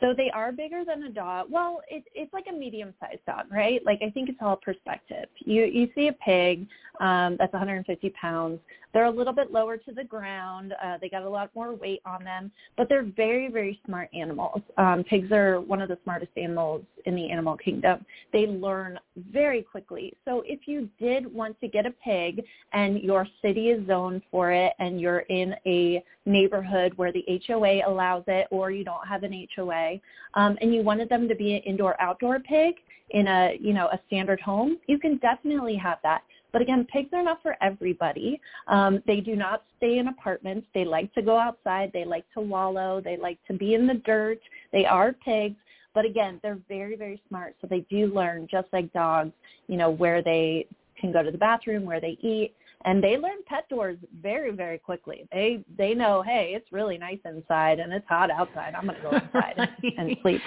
So 0.00 0.14
they 0.16 0.30
are 0.30 0.52
bigger 0.52 0.84
than 0.84 1.02
a 1.04 1.10
dog. 1.10 1.48
Well, 1.50 1.82
it, 1.88 2.04
it's 2.14 2.32
like 2.32 2.46
a 2.48 2.52
medium-sized 2.52 3.24
dog, 3.26 3.46
right? 3.50 3.84
Like 3.84 4.00
I 4.02 4.10
think 4.10 4.28
it's 4.28 4.38
all 4.40 4.56
perspective. 4.56 5.26
You 5.38 5.64
you 5.64 5.88
see 5.94 6.08
a 6.08 6.12
pig 6.12 6.66
um, 7.00 7.36
that's 7.38 7.52
150 7.52 8.10
pounds. 8.10 8.60
They're 8.92 9.04
a 9.04 9.10
little 9.10 9.32
bit 9.32 9.52
lower 9.52 9.76
to 9.76 9.92
the 9.92 10.04
ground. 10.04 10.74
Uh, 10.82 10.98
they 11.00 11.08
got 11.08 11.22
a 11.22 11.28
lot 11.28 11.50
more 11.54 11.74
weight 11.74 12.00
on 12.04 12.24
them, 12.24 12.50
but 12.76 12.88
they're 12.88 13.04
very 13.04 13.50
very 13.50 13.80
smart 13.84 14.08
animals. 14.14 14.60
Um, 14.76 15.04
pigs 15.04 15.30
are 15.32 15.60
one 15.60 15.82
of 15.82 15.88
the 15.88 15.98
smartest 16.04 16.32
animals 16.36 16.82
in 17.04 17.14
the 17.14 17.30
animal 17.30 17.56
kingdom. 17.56 18.04
They 18.32 18.46
learn 18.46 18.98
very 19.32 19.62
quickly. 19.62 20.14
So 20.24 20.42
if 20.46 20.60
you 20.66 20.88
did 20.98 21.32
want 21.32 21.60
to 21.60 21.68
get 21.68 21.86
a 21.86 21.90
pig 21.90 22.44
and 22.72 23.00
your 23.00 23.26
city 23.42 23.68
is 23.70 23.86
zoned 23.86 24.22
for 24.30 24.52
it, 24.52 24.72
and 24.78 25.00
you're 25.00 25.20
in 25.20 25.54
a 25.66 26.02
neighborhood 26.26 26.92
where 26.96 27.12
the 27.12 27.24
HOA 27.46 27.80
allows 27.86 28.24
it, 28.26 28.46
or 28.50 28.70
you 28.70 28.84
don't 28.84 29.06
have 29.06 29.22
an 29.22 29.46
HOA 29.56 29.98
um, 30.34 30.58
and 30.60 30.74
you 30.74 30.82
wanted 30.82 31.08
them 31.08 31.28
to 31.28 31.34
be 31.34 31.54
an 31.54 31.62
indoor-outdoor 31.62 32.40
pig 32.40 32.76
in 33.10 33.26
a, 33.26 33.56
you 33.60 33.72
know, 33.72 33.86
a 33.86 33.98
standard 34.06 34.40
home, 34.40 34.78
you 34.86 34.98
can 34.98 35.16
definitely 35.18 35.76
have 35.76 35.98
that. 36.02 36.22
But 36.52 36.62
again, 36.62 36.86
pigs 36.90 37.10
are 37.12 37.22
not 37.22 37.42
for 37.42 37.56
everybody. 37.60 38.40
Um, 38.68 39.02
they 39.06 39.20
do 39.20 39.36
not 39.36 39.64
stay 39.76 39.98
in 39.98 40.08
apartments. 40.08 40.66
They 40.74 40.84
like 40.84 41.12
to 41.14 41.22
go 41.22 41.38
outside. 41.38 41.90
They 41.92 42.04
like 42.04 42.24
to 42.34 42.40
wallow. 42.40 43.00
They 43.02 43.16
like 43.16 43.38
to 43.48 43.52
be 43.52 43.74
in 43.74 43.86
the 43.86 43.94
dirt. 43.94 44.40
They 44.72 44.86
are 44.86 45.12
pigs. 45.12 45.56
But 45.94 46.04
again, 46.04 46.40
they're 46.42 46.58
very, 46.68 46.96
very 46.96 47.20
smart. 47.28 47.54
So 47.60 47.66
they 47.66 47.80
do 47.90 48.06
learn, 48.06 48.48
just 48.50 48.68
like 48.72 48.92
dogs, 48.92 49.32
you 49.66 49.76
know, 49.76 49.90
where 49.90 50.22
they 50.22 50.66
can 50.98 51.12
go 51.12 51.22
to 51.22 51.30
the 51.30 51.38
bathroom, 51.38 51.84
where 51.84 52.00
they 52.00 52.16
eat 52.22 52.54
and 52.84 53.02
they 53.02 53.16
learn 53.16 53.38
pet 53.46 53.68
doors 53.68 53.98
very 54.22 54.52
very 54.52 54.78
quickly 54.78 55.26
they 55.32 55.64
they 55.76 55.94
know 55.94 56.22
hey 56.22 56.52
it's 56.54 56.70
really 56.72 56.98
nice 56.98 57.18
inside 57.24 57.80
and 57.80 57.92
it's 57.92 58.06
hot 58.08 58.30
outside 58.30 58.74
i'm 58.74 58.86
going 58.86 58.96
to 58.96 59.02
go 59.02 59.16
inside 59.16 59.54
and, 59.56 59.98
and 59.98 60.16
sleep 60.22 60.40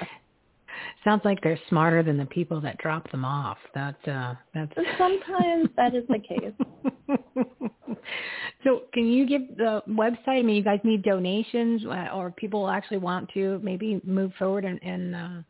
sounds 1.04 1.22
like 1.26 1.42
they're 1.42 1.60
smarter 1.70 2.04
than 2.04 2.18
the 2.18 2.26
people 2.26 2.62
that 2.62 2.78
drop 2.78 3.10
them 3.12 3.26
off 3.26 3.58
that 3.74 3.96
uh 4.08 4.34
that's 4.54 4.72
sometimes 4.98 5.70
that 5.78 5.96
is 5.96 6.04
the 6.10 6.20
case 6.20 7.18
so 8.64 8.82
can 8.94 9.08
you 9.08 9.28
give 9.28 9.42
the 9.58 9.82
website 9.90 10.40
i 10.40 10.42
mean 10.42 10.56
you 10.56 10.64
guys 10.64 10.80
need 10.84 11.04
donations 11.04 11.84
uh, 11.86 12.10
or 12.14 12.32
people 12.32 12.70
actually 12.70 12.98
want 12.98 13.30
to 13.34 13.60
maybe 13.64 14.02
move 14.04 14.32
forward 14.38 14.66
and, 14.66 14.82
and 14.84 15.16
uh 15.16 15.42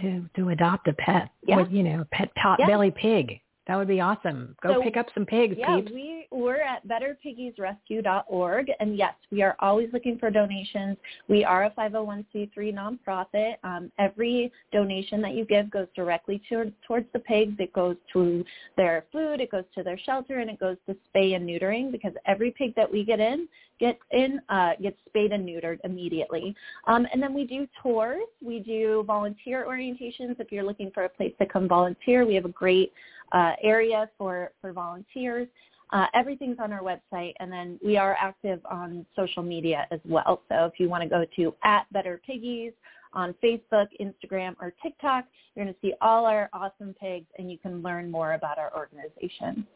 to 0.00 0.28
to 0.36 0.50
adopt 0.50 0.88
a 0.88 0.92
pet 0.94 1.30
yeah. 1.46 1.56
with 1.56 1.70
you 1.70 1.82
know 1.82 2.04
pet 2.10 2.30
top 2.42 2.58
yeah. 2.58 2.66
belly 2.66 2.90
pig 2.90 3.40
that 3.66 3.76
would 3.76 3.88
be 3.88 4.00
awesome. 4.00 4.54
Go 4.62 4.74
so, 4.74 4.82
pick 4.82 4.96
up 4.96 5.06
some 5.12 5.26
pigs, 5.26 5.56
yeah, 5.58 5.76
peeps. 5.76 5.90
we, 5.92 6.28
we're 6.30 6.60
at 6.60 6.86
betterpiggiesrescue.org. 6.86 8.70
And 8.78 8.96
yes, 8.96 9.14
we 9.32 9.42
are 9.42 9.56
always 9.58 9.88
looking 9.92 10.18
for 10.18 10.30
donations. 10.30 10.96
We 11.28 11.44
are 11.44 11.64
a 11.64 11.70
501c3 11.70 12.56
nonprofit. 12.56 13.54
Um, 13.64 13.90
every 13.98 14.52
donation 14.72 15.20
that 15.22 15.34
you 15.34 15.44
give 15.44 15.70
goes 15.70 15.88
directly 15.96 16.40
to, 16.48 16.72
towards 16.86 17.06
the 17.12 17.18
pigs. 17.18 17.54
It 17.58 17.72
goes 17.72 17.96
to 18.12 18.44
their 18.76 19.04
food, 19.10 19.40
it 19.40 19.50
goes 19.50 19.64
to 19.74 19.82
their 19.82 19.98
shelter, 19.98 20.38
and 20.38 20.48
it 20.48 20.60
goes 20.60 20.76
to 20.86 20.96
spay 21.12 21.34
and 21.34 21.48
neutering 21.48 21.90
because 21.90 22.12
every 22.24 22.52
pig 22.52 22.74
that 22.76 22.90
we 22.90 23.04
get 23.04 23.18
in 23.18 23.48
gets 23.78 23.98
in 24.12 24.40
uh, 24.48 24.70
gets 24.80 24.96
spayed 25.08 25.32
and 25.32 25.46
neutered 25.46 25.78
immediately. 25.84 26.54
Um, 26.86 27.06
and 27.12 27.22
then 27.22 27.34
we 27.34 27.44
do 27.44 27.66
tours. 27.82 28.22
We 28.42 28.60
do 28.60 29.04
volunteer 29.06 29.66
orientations. 29.68 30.40
If 30.40 30.50
you're 30.52 30.64
looking 30.64 30.90
for 30.92 31.04
a 31.04 31.08
place 31.08 31.32
to 31.40 31.46
come 31.46 31.68
volunteer, 31.68 32.24
we 32.24 32.34
have 32.34 32.44
a 32.44 32.50
great 32.50 32.92
uh, 33.32 33.52
area 33.62 34.08
for, 34.18 34.52
for 34.60 34.72
volunteers. 34.72 35.48
Uh, 35.92 36.06
everything's 36.14 36.58
on 36.58 36.72
our 36.72 36.82
website, 36.82 37.32
and 37.38 37.50
then 37.50 37.78
we 37.84 37.96
are 37.96 38.16
active 38.20 38.60
on 38.68 39.06
social 39.14 39.42
media 39.42 39.86
as 39.92 40.00
well. 40.04 40.42
So 40.48 40.64
if 40.64 40.72
you 40.78 40.88
want 40.88 41.04
to 41.04 41.08
go 41.08 41.24
to 41.36 41.54
at 41.62 41.86
Better 41.92 42.20
Piggies 42.26 42.72
on 43.12 43.34
Facebook, 43.42 43.86
Instagram, 44.00 44.56
or 44.60 44.74
TikTok, 44.82 45.26
you're 45.54 45.64
going 45.64 45.74
to 45.74 45.80
see 45.80 45.94
all 46.00 46.26
our 46.26 46.50
awesome 46.52 46.94
pigs, 47.00 47.26
and 47.38 47.50
you 47.50 47.58
can 47.58 47.82
learn 47.82 48.10
more 48.10 48.32
about 48.34 48.58
our 48.58 48.72
organization. 48.76 49.66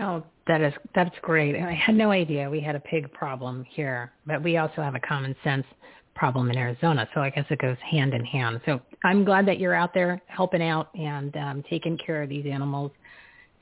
Oh, 0.00 0.22
that 0.46 0.60
is 0.60 0.74
that's 0.94 1.14
great. 1.22 1.56
I 1.56 1.72
had 1.72 1.94
no 1.94 2.10
idea 2.10 2.50
we 2.50 2.60
had 2.60 2.76
a 2.76 2.80
pig 2.80 3.10
problem 3.12 3.64
here, 3.70 4.12
but 4.26 4.42
we 4.42 4.58
also 4.58 4.82
have 4.82 4.94
a 4.94 5.00
common 5.00 5.34
sense 5.42 5.64
problem 6.16 6.50
in 6.50 6.56
Arizona. 6.56 7.08
So 7.14 7.20
I 7.20 7.30
guess 7.30 7.44
it 7.50 7.60
goes 7.60 7.76
hand 7.88 8.14
in 8.14 8.24
hand. 8.24 8.60
So 8.66 8.80
I'm 9.04 9.24
glad 9.24 9.46
that 9.46 9.60
you're 9.60 9.74
out 9.74 9.94
there 9.94 10.20
helping 10.26 10.62
out 10.62 10.88
and 10.94 11.36
um, 11.36 11.64
taking 11.68 11.96
care 11.98 12.22
of 12.22 12.28
these 12.28 12.46
animals. 12.50 12.90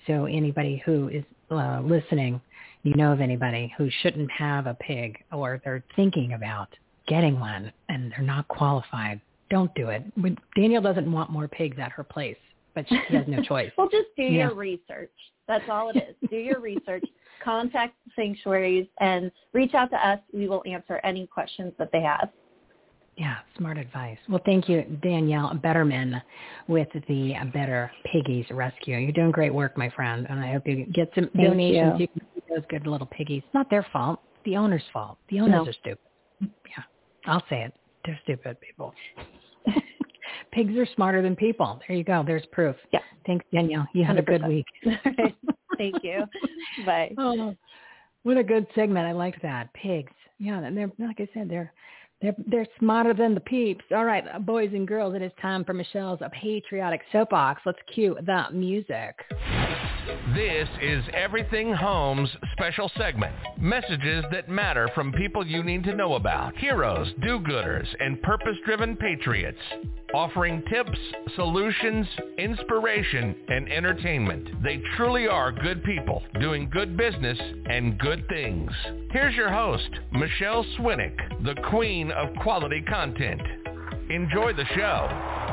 So 0.06 0.26
anybody 0.26 0.82
who 0.86 1.08
is 1.08 1.24
uh, 1.50 1.80
listening, 1.82 2.40
you 2.82 2.94
know 2.94 3.12
of 3.12 3.20
anybody 3.20 3.72
who 3.76 3.88
shouldn't 4.02 4.30
have 4.30 4.66
a 4.66 4.74
pig 4.74 5.16
or 5.32 5.60
they're 5.64 5.84
thinking 5.96 6.34
about 6.34 6.68
getting 7.06 7.38
one 7.38 7.72
and 7.88 8.12
they're 8.12 8.22
not 8.22 8.46
qualified, 8.48 9.20
don't 9.50 9.74
do 9.74 9.88
it. 9.88 10.02
Danielle 10.56 10.82
doesn't 10.82 11.10
want 11.10 11.30
more 11.30 11.48
pigs 11.48 11.76
at 11.80 11.92
her 11.92 12.04
place, 12.04 12.36
but 12.74 12.86
she 12.88 12.98
has 13.10 13.26
no 13.26 13.42
choice. 13.48 13.70
well, 13.76 13.88
just 13.88 14.08
do 14.16 14.22
yeah. 14.22 14.46
your 14.46 14.54
research. 14.54 15.12
That's 15.46 15.64
all 15.68 15.90
it 15.90 15.96
is. 15.96 16.30
do 16.30 16.36
your 16.36 16.60
research. 16.60 17.04
Contact 17.42 17.94
sanctuaries 18.16 18.86
and 19.00 19.30
reach 19.52 19.74
out 19.74 19.90
to 19.90 19.96
us. 19.96 20.18
We 20.32 20.48
will 20.48 20.62
answer 20.66 21.00
any 21.04 21.26
questions 21.26 21.72
that 21.78 21.90
they 21.92 22.00
have. 22.00 22.30
Yeah, 23.16 23.36
smart 23.56 23.78
advice. 23.78 24.18
Well, 24.28 24.40
thank 24.44 24.68
you, 24.68 24.82
Danielle 25.02 25.54
Betterman 25.62 26.20
with 26.66 26.88
the 27.08 27.34
Better 27.52 27.90
Piggies 28.10 28.46
Rescue. 28.50 28.96
You're 28.98 29.12
doing 29.12 29.30
great 29.30 29.54
work, 29.54 29.76
my 29.78 29.88
friend, 29.90 30.26
and 30.28 30.40
I 30.40 30.52
hope 30.52 30.66
you 30.66 30.86
get 30.86 31.10
some 31.14 31.30
thank 31.34 31.48
donations. 31.48 32.00
You. 32.00 32.02
you 32.02 32.08
can 32.08 32.22
keep 32.34 32.44
those 32.48 32.64
good 32.68 32.86
little 32.86 33.06
piggies. 33.06 33.42
It's 33.44 33.54
not 33.54 33.70
their 33.70 33.86
fault. 33.92 34.20
It's 34.34 34.44
the 34.44 34.56
owner's 34.56 34.82
fault. 34.92 35.18
The 35.30 35.40
owners 35.40 35.64
no. 35.64 35.70
are 35.70 35.72
stupid. 35.72 35.98
Yeah, 36.40 36.82
I'll 37.26 37.44
say 37.48 37.62
it. 37.62 37.72
They're 38.04 38.18
stupid 38.24 38.56
people. 38.60 38.92
Pigs 40.52 40.76
are 40.76 40.86
smarter 40.94 41.22
than 41.22 41.36
people. 41.36 41.80
There 41.86 41.96
you 41.96 42.04
go. 42.04 42.24
There's 42.26 42.46
proof. 42.50 42.76
Yeah. 42.92 43.00
Thanks, 43.26 43.44
Danielle. 43.52 43.86
You 43.94 44.04
have 44.04 44.16
100%. 44.16 44.18
a 44.18 44.22
good 44.22 44.46
week. 44.46 44.66
Thank 45.78 46.02
you. 46.02 46.24
Bye. 46.86 47.14
Oh, 47.16 47.54
what 48.24 48.36
a 48.36 48.44
good 48.44 48.66
segment. 48.74 49.06
I 49.06 49.12
like 49.12 49.40
that. 49.42 49.72
Pigs. 49.74 50.12
Yeah, 50.38 50.58
and 50.58 50.76
they're 50.76 50.90
like 50.98 51.20
I 51.20 51.28
said, 51.32 51.48
they're 51.48 51.72
they're 52.20 52.34
they're 52.46 52.66
smarter 52.78 53.14
than 53.14 53.34
the 53.34 53.40
peeps. 53.40 53.84
All 53.90 54.04
right, 54.04 54.24
uh, 54.32 54.38
boys 54.38 54.70
and 54.72 54.86
girls, 54.86 55.14
it 55.14 55.22
is 55.22 55.32
time 55.40 55.64
for 55.64 55.74
Michele's 55.74 56.20
patriotic 56.40 57.02
soapbox. 57.12 57.62
Let's 57.66 57.78
cue 57.92 58.16
the 58.24 58.46
music. 58.52 59.16
This 60.34 60.68
is 60.82 61.02
Everything 61.14 61.72
Homes 61.72 62.28
special 62.52 62.90
segment. 62.98 63.34
Messages 63.58 64.22
that 64.32 64.50
matter 64.50 64.90
from 64.94 65.12
people 65.12 65.46
you 65.46 65.62
need 65.62 65.82
to 65.84 65.94
know 65.94 66.14
about. 66.14 66.54
Heroes, 66.58 67.08
do-gooders, 67.22 67.86
and 68.00 68.20
purpose-driven 68.20 68.96
patriots. 68.96 69.58
Offering 70.12 70.62
tips, 70.68 70.98
solutions, 71.36 72.06
inspiration, 72.36 73.34
and 73.48 73.72
entertainment. 73.72 74.62
They 74.62 74.82
truly 74.96 75.26
are 75.26 75.50
good 75.50 75.82
people 75.84 76.22
doing 76.38 76.68
good 76.70 76.98
business 76.98 77.38
and 77.66 77.98
good 77.98 78.28
things. 78.28 78.70
Here's 79.10 79.34
your 79.34 79.50
host, 79.50 79.88
Michele 80.12 80.66
Swinick, 80.78 81.16
the 81.44 81.54
queen 81.70 82.10
of 82.12 82.28
quality 82.42 82.82
content. 82.82 83.40
Enjoy 84.10 84.52
the 84.52 84.66
show. 84.74 85.43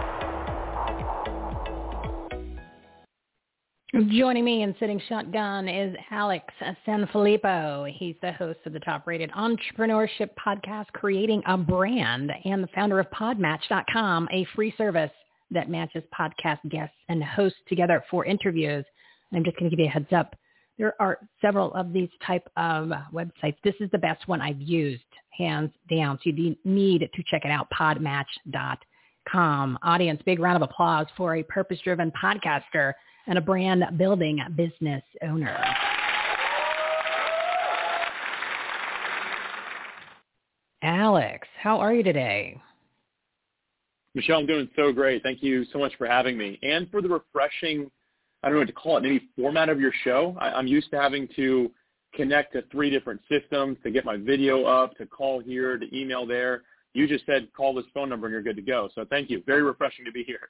Joining 3.93 4.45
me 4.45 4.63
in 4.63 4.73
sitting 4.79 5.01
shotgun 5.09 5.67
is 5.67 5.93
Alex 6.11 6.45
Sanfilippo. 6.87 7.93
He's 7.93 8.15
the 8.21 8.31
host 8.31 8.59
of 8.65 8.71
the 8.71 8.79
top-rated 8.79 9.29
entrepreneurship 9.31 10.29
podcast, 10.39 10.85
Creating 10.93 11.43
a 11.45 11.57
Brand, 11.57 12.31
and 12.45 12.63
the 12.63 12.69
founder 12.73 13.01
of 13.01 13.11
Podmatch.com, 13.11 14.29
a 14.31 14.47
free 14.55 14.73
service 14.77 15.11
that 15.51 15.69
matches 15.69 16.05
podcast 16.17 16.59
guests 16.69 16.95
and 17.09 17.21
hosts 17.21 17.59
together 17.67 18.01
for 18.09 18.23
interviews. 18.23 18.85
And 19.29 19.37
I'm 19.37 19.43
just 19.43 19.59
going 19.59 19.69
to 19.69 19.75
give 19.75 19.83
you 19.83 19.89
a 19.89 19.93
heads 19.93 20.13
up. 20.13 20.37
There 20.77 20.95
are 21.01 21.19
several 21.41 21.73
of 21.73 21.91
these 21.91 22.09
type 22.25 22.47
of 22.55 22.93
websites. 23.13 23.57
This 23.61 23.75
is 23.81 23.91
the 23.91 23.97
best 23.97 24.25
one 24.25 24.39
I've 24.39 24.61
used, 24.61 25.03
hands 25.37 25.71
down. 25.89 26.17
So 26.23 26.29
you 26.29 26.55
need 26.63 27.09
to 27.13 27.23
check 27.29 27.43
it 27.43 27.51
out, 27.51 27.67
podmatch.com. 27.77 29.79
Audience, 29.83 30.21
big 30.25 30.39
round 30.39 30.55
of 30.55 30.61
applause 30.61 31.07
for 31.17 31.35
a 31.35 31.43
purpose-driven 31.43 32.11
podcaster 32.11 32.93
and 33.27 33.37
a 33.37 33.41
brand 33.41 33.83
building 33.97 34.39
business 34.55 35.03
owner. 35.23 35.57
Alex, 40.83 41.47
how 41.61 41.79
are 41.79 41.93
you 41.93 42.01
today? 42.01 42.59
Michele, 44.15 44.39
I'm 44.39 44.45
doing 44.45 44.69
so 44.75 44.91
great. 44.91 45.23
Thank 45.23 45.41
you 45.41 45.65
so 45.71 45.79
much 45.79 45.93
for 45.97 46.07
having 46.07 46.37
me 46.37 46.59
and 46.63 46.89
for 46.89 47.01
the 47.01 47.07
refreshing, 47.07 47.89
I 48.43 48.47
don't 48.47 48.55
know 48.55 48.59
what 48.61 48.67
to 48.67 48.73
call 48.73 48.97
it, 48.97 49.03
maybe 49.03 49.29
format 49.37 49.69
of 49.69 49.79
your 49.79 49.93
show. 50.03 50.35
I, 50.39 50.49
I'm 50.51 50.67
used 50.67 50.89
to 50.91 50.99
having 50.99 51.27
to 51.35 51.71
connect 52.13 52.53
to 52.53 52.63
three 52.71 52.89
different 52.89 53.21
systems 53.29 53.77
to 53.83 53.91
get 53.91 54.03
my 54.03 54.17
video 54.17 54.65
up, 54.65 54.97
to 54.97 55.05
call 55.05 55.39
here, 55.39 55.77
to 55.77 55.97
email 55.97 56.25
there. 56.25 56.63
You 56.93 57.07
just 57.07 57.25
said 57.25 57.47
call 57.55 57.73
this 57.73 57.85
phone 57.93 58.09
number 58.09 58.27
and 58.27 58.33
you're 58.33 58.41
good 58.41 58.57
to 58.57 58.61
go. 58.61 58.89
So 58.95 59.05
thank 59.09 59.29
you. 59.29 59.43
Very 59.45 59.63
refreshing 59.63 60.03
to 60.05 60.11
be 60.11 60.23
here. 60.23 60.49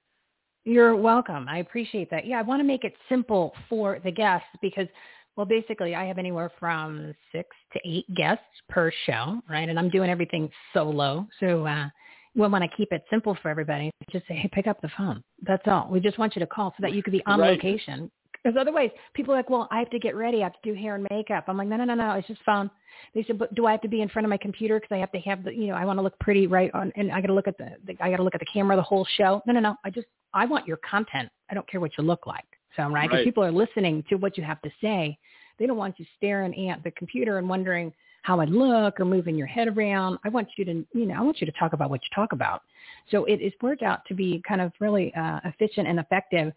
You're 0.64 0.96
welcome. 0.96 1.48
I 1.50 1.58
appreciate 1.58 2.10
that. 2.12 2.26
Yeah, 2.26 2.40
I 2.40 2.44
want 2.44 2.60
to 2.60 2.64
make 2.64 2.84
it 2.84 2.94
simple 3.10 3.54
for 3.68 4.00
the 4.04 4.12
guests 4.12 4.48
because, 4.62 4.88
well, 5.36 5.46
basically 5.46 5.96
I 5.96 6.06
have 6.06 6.20
anywhere 6.20 6.52
from 6.60 7.14
six 7.32 7.50
to 7.74 7.80
eight 7.84 8.06
guests 8.16 8.44
per 8.70 8.92
show, 9.06 9.42
right? 9.50 9.68
And 9.68 9.80
I'm 9.80 9.90
doing 9.90 10.10
everything 10.10 10.50
solo. 10.74 11.28
So 11.40 11.66
uh, 11.66 11.88
we 12.36 12.48
want 12.48 12.64
to 12.64 12.78
keep 12.78 12.92
it 12.92 13.04
simple 13.10 13.36
for 13.42 13.50
everybody. 13.50 13.90
Just 14.12 14.28
say, 14.28 14.36
hey, 14.36 14.50
pick 14.54 14.68
up 14.68 14.80
the 14.82 14.90
phone. 14.96 15.24
That's 15.42 15.64
all. 15.66 15.88
We 15.90 16.00
just 16.00 16.20
want 16.20 16.36
you 16.36 16.42
to 16.42 16.48
call 16.48 16.72
so 16.78 16.82
that 16.82 16.94
you 16.94 17.02
could 17.02 17.14
be 17.14 17.24
on 17.26 17.40
Right. 17.40 17.58
location. 17.58 18.12
Because 18.44 18.58
otherwise, 18.60 18.90
people 19.14 19.34
are 19.34 19.38
like, 19.38 19.50
well, 19.50 19.68
I 19.72 19.80
have 19.80 19.90
to 19.92 20.00
get 20.00 20.16
ready. 20.16 20.42
I 20.42 20.44
have 20.46 20.54
to 20.62 20.74
do 20.74 20.74
hair 20.74 20.96
and 20.96 21.06
makeup. 21.12 21.46
I'm 21.48 21.58
like, 21.58 21.68
no, 21.68 21.78
no, 21.78 21.84
no, 21.84 21.94
no. 21.94 22.14
It's 22.14 22.28
just 22.28 22.42
phone. 22.44 22.72
They 23.14 23.24
said, 23.24 23.38
but 23.38 23.54
do 23.54 23.66
I 23.68 23.72
have 23.72 23.82
to 23.82 23.88
be 23.88 24.02
in 24.02 24.10
front 24.10 24.26
of 24.26 24.30
my 24.30 24.38
computer 24.38 24.80
because 24.80 24.94
I 24.96 25.00
have 25.00 25.12
to 25.12 25.20
have 25.20 25.44
the, 25.44 25.54
you 25.54 25.68
know, 25.68 25.76
I 25.76 25.86
want 25.86 26.00
to 26.00 26.04
look 26.04 26.18
pretty 26.20 26.48
right 26.48 26.72
on, 26.74 26.92
and 26.96 27.12
I 27.12 27.22
got 27.22 27.28
to 27.28 27.34
look 27.34 27.48
at 27.48 27.58
the, 27.58 27.72
the 27.86 27.96
I 28.02 28.10
got 28.10 28.18
to 28.18 28.24
look 28.24 28.34
at 28.34 28.40
the 28.40 28.48
camera 28.52 28.76
the 28.76 28.82
whole 28.82 29.06
show. 29.18 29.42
No, 29.46 29.54
no, 29.54 29.60
no. 29.60 29.76
I 29.86 29.90
just, 29.90 30.08
I 30.34 30.46
want 30.46 30.68
your 30.68 30.78
content. 30.78 31.30
I 31.50 31.54
don't 31.54 31.70
care 31.70 31.80
what 31.80 31.92
you 31.98 32.04
look 32.04 32.26
like. 32.26 32.46
So, 32.76 32.84
right? 32.84 33.04
Because 33.04 33.18
Right. 33.18 33.26
people 33.26 33.44
are 33.44 33.52
listening 33.52 34.04
to 34.10 34.16
what 34.16 34.38
you 34.38 34.44
have 34.44 34.62
to 34.62 34.72
say. 34.82 35.18
They 35.60 35.68
don't 35.68 35.78
want 35.78 36.00
you 36.00 36.06
staring 36.18 36.70
at 36.70 36.84
the 36.84 36.92
computer 36.92 37.38
and 37.38 37.48
wondering 37.48 37.94
how 38.24 38.40
I 38.40 38.46
look 38.46 39.00
or 39.00 39.06
moving 39.06 39.36
your 39.36 39.48
head 39.48 39.68
around. 39.68 40.20
I 40.24 40.30
want 40.30 40.48
you 40.56 40.66
to, 40.66 40.86
you 40.94 41.06
know, 41.06 41.16
I 41.16 41.22
want 41.22 41.42
you 41.42 41.46
to 41.46 41.54
talk 41.54 41.74
about 41.74 41.90
what 41.90 42.02
you 42.04 42.10
talk 42.16 42.34
about. 42.34 42.62
So 43.10 43.26
it 43.26 43.42
is 43.42 43.52
worked 43.62 43.84
out 43.84 44.06
to 44.08 44.14
be 44.14 44.42
kind 44.48 44.62
of 44.62 44.72
really 44.80 45.14
uh, 45.16 45.40
efficient 45.44 45.88
and 45.88 46.00
effective. 46.00 46.54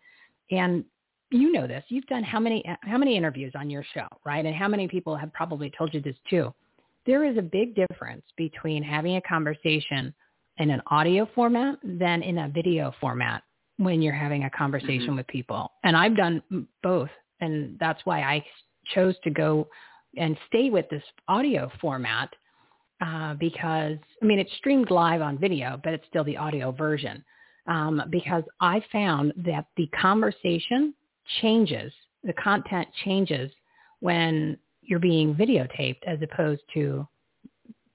And 0.51 0.85
you 1.31 1.53
know 1.53 1.67
this. 1.67 1.85
You've 1.89 2.07
done 2.07 2.23
how 2.23 2.41
many 2.41 2.65
how 2.83 2.99
many 2.99 3.17
interviews 3.17 3.53
on 3.57 3.71
your 3.71 3.85
show, 3.95 4.07
right? 4.25 4.45
And 4.45 4.55
how 4.55 4.69
many 4.69 4.89
people 4.89 5.17
have 5.17 5.33
probably 5.33 5.73
told 5.77 5.93
you 5.95 6.01
this 6.01 6.17
too. 6.29 6.53
There 7.07 7.25
is 7.25 7.37
a 7.37 7.43
big 7.43 7.75
difference 7.75 8.23
between 8.37 8.83
having 8.83 9.17
a 9.17 9.23
conversation 9.23 10.15
in 10.59 10.71
an 10.71 10.81
audio 10.87 11.29
format 11.35 11.79
than 11.83 12.23
in 12.23 12.39
a 12.39 12.49
video 12.49 12.95
format 13.01 13.43
when 13.77 14.01
you're 14.01 14.15
having 14.15 14.45
a 14.45 14.51
conversation 14.51 15.17
with 15.17 15.27
people. 15.27 15.73
And 15.83 15.97
I've 15.97 16.17
done 16.17 16.43
both, 16.83 17.11
and 17.41 17.77
that's 17.79 18.01
why 18.05 18.23
I 18.23 18.45
chose 18.95 19.17
to 19.25 19.31
go 19.31 19.69
and 20.17 20.37
stay 20.49 20.71
with 20.71 20.89
this 20.91 21.03
audio 21.29 21.71
format 21.81 22.31
uh, 23.05 23.35
because 23.35 23.99
I 24.23 24.25
mean 24.25 24.39
it's 24.39 24.53
streamed 24.59 24.91
live 24.91 25.21
on 25.21 25.39
video, 25.39 25.81
but 25.83 25.93
it's 25.93 26.07
still 26.09 26.25
the 26.25 26.37
audio 26.37 26.71
version. 26.71 27.25
Um, 27.67 28.03
because 28.11 28.45
I 28.61 28.83
found 28.93 29.33
that 29.39 29.67
the 29.77 29.89
conversation 30.01 30.95
changes, 31.41 31.93
the 32.23 32.33
content 32.35 32.89
changes 33.05 33.51
when 34.01 34.59
you're 34.83 34.99
being 34.99 35.35
videotaped 35.35 36.03
as 36.07 36.19
opposed 36.23 36.63
to 36.75 37.07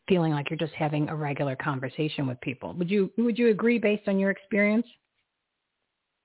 feeling 0.08 0.32
like 0.32 0.50
you're 0.50 0.58
just 0.58 0.74
having 0.74 1.08
a 1.10 1.16
regular 1.16 1.56
conversation 1.56 2.26
with 2.28 2.40
people. 2.42 2.74
Would 2.74 2.90
you 2.90 3.12
would 3.18 3.38
you 3.38 3.50
agree 3.50 3.78
based 3.78 4.08
on 4.08 4.18
your 4.18 4.32
experience? 4.32 4.88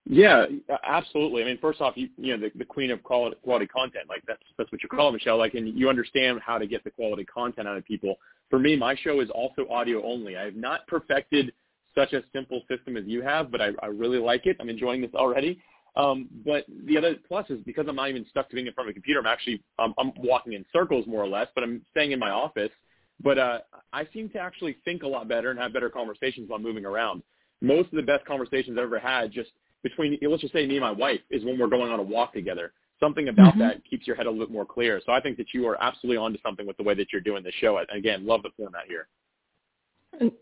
Yeah, 0.07 0.45
absolutely. 0.85 1.43
I 1.43 1.47
mean, 1.47 1.59
first 1.63 1.81
off, 1.81 1.95
you, 1.97 2.11
you 2.19 2.37
know, 2.37 2.49
the, 2.49 2.59
the 2.59 2.65
queen 2.65 2.91
of 2.91 3.03
quality, 3.03 3.37
quality 3.43 3.67
content, 3.67 4.07
like 4.07 4.23
that's, 4.27 4.43
that's 4.59 4.71
what 4.71 4.83
you 4.83 4.89
call 4.89 5.09
it, 5.09 5.13
Michele. 5.13 5.39
Like, 5.39 5.55
and 5.55 5.67
you 5.79 5.89
understand 5.89 6.41
how 6.45 6.59
to 6.59 6.67
get 6.67 6.85
the 6.85 6.91
quality 6.91 7.25
content 7.25 7.67
out 7.67 7.79
of 7.79 7.87
people. 7.87 8.17
For 8.51 8.59
me, 8.59 8.77
my 8.77 8.95
show 8.97 9.21
is 9.21 9.31
also 9.31 9.67
audio 9.71 10.05
only. 10.05 10.37
I 10.37 10.45
have 10.45 10.57
not 10.57 10.87
perfected 10.87 11.55
such 11.95 12.13
a 12.13 12.23
simple 12.35 12.61
system 12.69 12.99
as 12.99 13.05
you 13.07 13.23
have, 13.23 13.51
but 13.51 13.63
I, 13.63 13.71
I 13.83 13.87
really 13.87 14.19
like 14.19 14.45
it. 14.45 14.59
I'm 14.61 14.69
enjoying 14.69 15.01
this 15.01 15.15
already. 15.15 15.59
Um, 15.97 16.29
but 16.45 16.65
the 16.87 16.97
other 16.99 17.17
plus 17.29 17.49
is 17.51 17.61
because 17.65 17.87
I'm 17.89 17.97
not 17.97 18.09
even 18.09 18.27
stuck 18.29 18.49
to 18.49 18.55
being 18.55 18.67
in 18.67 18.73
front 18.73 18.89
of 18.89 18.93
a 18.93 18.95
computer, 18.95 19.21
I'm 19.21 19.27
actually, 19.27 19.63
um, 19.79 19.95
I'm 19.99 20.13
walking 20.17 20.55
in 20.55 20.65
circles 20.73 21.07
more 21.07 21.23
or 21.23 21.29
less, 21.29 21.49
but 21.55 21.63
I'm 21.63 21.83
staying 21.91 22.13
in 22.13 22.19
my 22.19 22.31
office. 22.31 22.71
But 23.23 23.39
uh, 23.39 23.59
I 23.93 24.07
seem 24.13 24.29
to 24.31 24.39
actually 24.39 24.77
think 24.85 25.05
a 25.05 25.07
lot 25.07 25.29
better 25.29 25.51
and 25.51 25.59
have 25.59 25.73
better 25.73 25.89
conversations 25.89 26.49
while 26.49 26.59
moving 26.59 26.85
around. 26.85 27.23
Most 27.61 27.87
of 27.87 27.97
the 27.97 28.03
best 28.03 28.25
conversations 28.27 28.77
I've 28.77 28.85
ever 28.85 28.99
had 28.99 29.31
just 29.31 29.51
between, 29.83 30.19
let's 30.23 30.43
just 30.43 30.53
say 30.53 30.67
me 30.67 30.77
and 30.77 30.81
my 30.83 30.91
wife, 30.91 31.21
is 31.31 31.45
when 31.45 31.59
we're 31.59 31.69
going 31.69 31.93
on 31.93 32.01
a 32.01 32.03
walk 32.03 32.33
together. 32.33 32.73
Something 32.99 33.29
about 33.29 33.55
Mhm. 33.55 33.59
that 33.59 33.85
keeps 33.85 34.07
your 34.07 34.17
head 34.17 34.27
a 34.27 34.31
little 34.31 34.47
bit 34.47 34.53
more 34.53 34.67
clear. 34.67 35.01
So 35.05 35.13
I 35.13 35.21
think 35.21 35.37
that 35.37 35.55
you 35.55 35.67
are 35.69 35.81
absolutely 35.81 36.17
onto 36.17 36.41
something 36.41 36.67
with 36.67 36.77
the 36.77 36.83
way 36.83 36.95
that 36.95 37.13
you're 37.13 37.21
doing 37.21 37.45
the 37.45 37.53
show. 37.53 37.79
And 37.79 37.89
again, 37.91 38.27
love 38.27 38.43
the 38.43 38.51
format 38.51 38.87
here. 38.87 39.09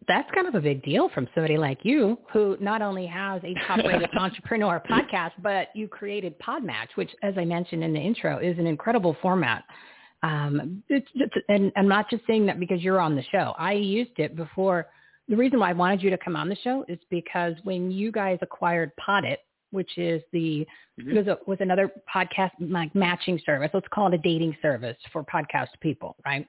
That's 0.09 0.31
kind 0.35 0.47
of 0.47 0.55
a 0.55 0.61
big 0.61 0.83
deal 0.83 1.09
from 1.11 1.29
somebody 1.35 1.57
like 1.59 1.79
you 1.83 2.19
who 2.33 2.57
not 2.61 2.83
only 2.83 3.07
has 3.07 3.43
a 3.45 3.55
top-rated 3.67 4.11
entrepreneur 4.19 4.83
podcast, 4.89 5.33
but 5.43 5.69
you 5.75 5.89
created 5.89 6.35
Podmatch, 6.41 6.89
which, 6.97 7.11
as 7.23 7.35
I 7.37 7.45
mentioned 7.45 7.83
in 7.83 7.93
the 7.93 8.01
intro, 8.01 8.39
is 8.39 8.59
an 8.59 8.67
incredible 8.67 9.17
format. 9.23 9.65
Um, 10.23 10.83
it's 10.89 11.09
just, 11.17 11.33
and 11.49 11.73
I'm 11.77 11.89
not 11.89 12.09
just 12.11 12.25
saying 12.27 12.47
that 12.47 12.61
because 12.61 12.81
you're 12.83 13.01
on 13.01 13.17
the 13.17 13.25
show. 13.33 13.55
I 13.59 13.73
used 13.73 14.19
it 14.19 14.37
before. 14.37 14.87
The 15.29 15.37
reason 15.37 15.59
why 15.59 15.71
I 15.71 15.73
wanted 15.73 16.03
you 16.03 16.11
to 16.11 16.19
come 16.19 16.37
on 16.37 16.49
the 16.49 16.57
show 16.63 16.85
is 16.89 16.99
because 17.11 17.55
when 17.65 17.91
you 17.91 18.13
guys 18.13 18.39
acquired 18.43 18.93
Podit, 19.07 19.39
which 19.71 19.97
is 19.97 20.23
the 20.33 20.67
Mhm. 21.01 21.17
was 21.17 21.27
a, 21.27 21.39
was 21.47 21.59
another 21.61 21.91
podcast 22.15 22.51
like 22.61 22.95
matching 22.95 23.41
service. 23.47 23.71
Let's 23.73 23.89
call 23.89 24.09
it 24.09 24.15
a 24.15 24.19
dating 24.19 24.55
service 24.61 24.97
for 25.11 25.25
podcast 25.25 25.69
people, 25.81 26.17
right? 26.27 26.47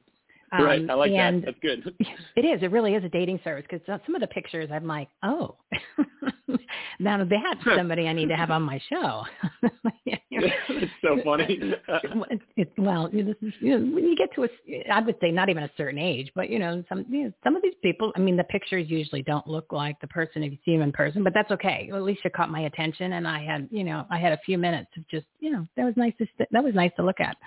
Right. 0.61 0.81
Um, 0.81 0.89
I 0.89 0.93
like 0.93 1.11
and 1.11 1.43
that. 1.43 1.55
That's 1.63 1.83
good. 1.83 1.95
it 2.35 2.45
is. 2.45 2.63
It 2.63 2.71
really 2.71 2.95
is 2.95 3.03
a 3.03 3.09
dating 3.09 3.39
service 3.43 3.65
because 3.69 3.85
some 4.05 4.15
of 4.15 4.21
the 4.21 4.27
pictures 4.27 4.69
I'm 4.71 4.85
like, 4.85 5.09
oh, 5.23 5.55
now 6.99 7.23
that's 7.23 7.77
somebody 7.77 8.07
I 8.07 8.13
need 8.13 8.29
to 8.29 8.35
have 8.35 8.51
on 8.51 8.61
my 8.61 8.79
show. 8.89 9.23
it's 10.31 10.91
so 11.01 11.19
funny. 11.23 11.59
it, 11.59 12.41
it, 12.55 12.73
well, 12.77 13.09
you 13.11 13.23
know, 13.23 13.77
when 13.77 14.05
you 14.05 14.15
get 14.15 14.33
to 14.35 14.43
a, 14.43 14.91
I 14.91 15.01
would 15.01 15.15
say 15.21 15.31
not 15.31 15.49
even 15.49 15.63
a 15.63 15.71
certain 15.77 15.99
age, 15.99 16.31
but 16.35 16.49
you 16.49 16.59
know, 16.59 16.83
some 16.89 17.05
you 17.09 17.25
know, 17.25 17.33
some 17.43 17.55
of 17.55 17.61
these 17.61 17.73
people. 17.81 18.11
I 18.15 18.19
mean, 18.19 18.37
the 18.37 18.43
pictures 18.45 18.89
usually 18.89 19.21
don't 19.23 19.47
look 19.47 19.71
like 19.71 19.99
the 20.01 20.07
person 20.07 20.43
if 20.43 20.51
you 20.51 20.57
see 20.65 20.73
them 20.73 20.81
in 20.81 20.91
person, 20.91 21.23
but 21.23 21.33
that's 21.33 21.51
okay. 21.51 21.87
Well, 21.89 21.99
at 21.99 22.05
least 22.05 22.21
it 22.25 22.33
caught 22.33 22.51
my 22.51 22.61
attention, 22.61 23.13
and 23.13 23.27
I 23.27 23.43
had, 23.43 23.67
you 23.71 23.83
know, 23.83 24.05
I 24.09 24.17
had 24.17 24.33
a 24.33 24.39
few 24.45 24.57
minutes 24.57 24.89
of 24.97 25.07
just, 25.09 25.25
you 25.39 25.51
know, 25.51 25.67
that 25.77 25.85
was 25.85 25.93
nice 25.97 26.13
to 26.19 26.27
that 26.51 26.63
was 26.63 26.73
nice 26.73 26.91
to 26.97 27.03
look 27.03 27.19
at. 27.19 27.37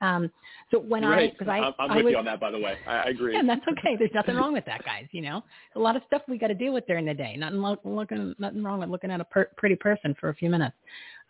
Um, 0.00 0.30
so 0.70 0.78
when 0.78 1.04
right. 1.04 1.30
I, 1.30 1.32
because 1.32 1.48
I, 1.48 1.58
I'm, 1.58 1.74
I'm 1.78 1.90
I 1.90 1.96
with 1.96 2.04
was, 2.06 2.12
you 2.12 2.18
on 2.18 2.24
that, 2.24 2.40
by 2.40 2.50
the 2.50 2.58
way. 2.58 2.76
I, 2.86 2.96
I 2.96 3.04
agree. 3.04 3.34
Yeah, 3.34 3.40
and 3.40 3.48
that's 3.48 3.66
okay. 3.68 3.96
There's 3.98 4.10
nothing 4.14 4.36
wrong 4.36 4.52
with 4.52 4.64
that, 4.66 4.84
guys. 4.84 5.06
You 5.12 5.22
know, 5.22 5.42
a 5.76 5.78
lot 5.78 5.96
of 5.96 6.02
stuff 6.06 6.22
we 6.28 6.38
got 6.38 6.48
to 6.48 6.54
deal 6.54 6.72
with 6.72 6.86
during 6.86 7.04
the 7.04 7.14
day. 7.14 7.36
Nothing 7.36 7.60
lo- 7.60 7.80
looking, 7.84 8.34
nothing 8.38 8.62
wrong 8.62 8.80
with 8.80 8.88
looking 8.88 9.10
at 9.10 9.20
a 9.20 9.24
per- 9.24 9.50
pretty 9.56 9.76
person 9.76 10.14
for 10.18 10.30
a 10.30 10.34
few 10.34 10.50
minutes. 10.50 10.76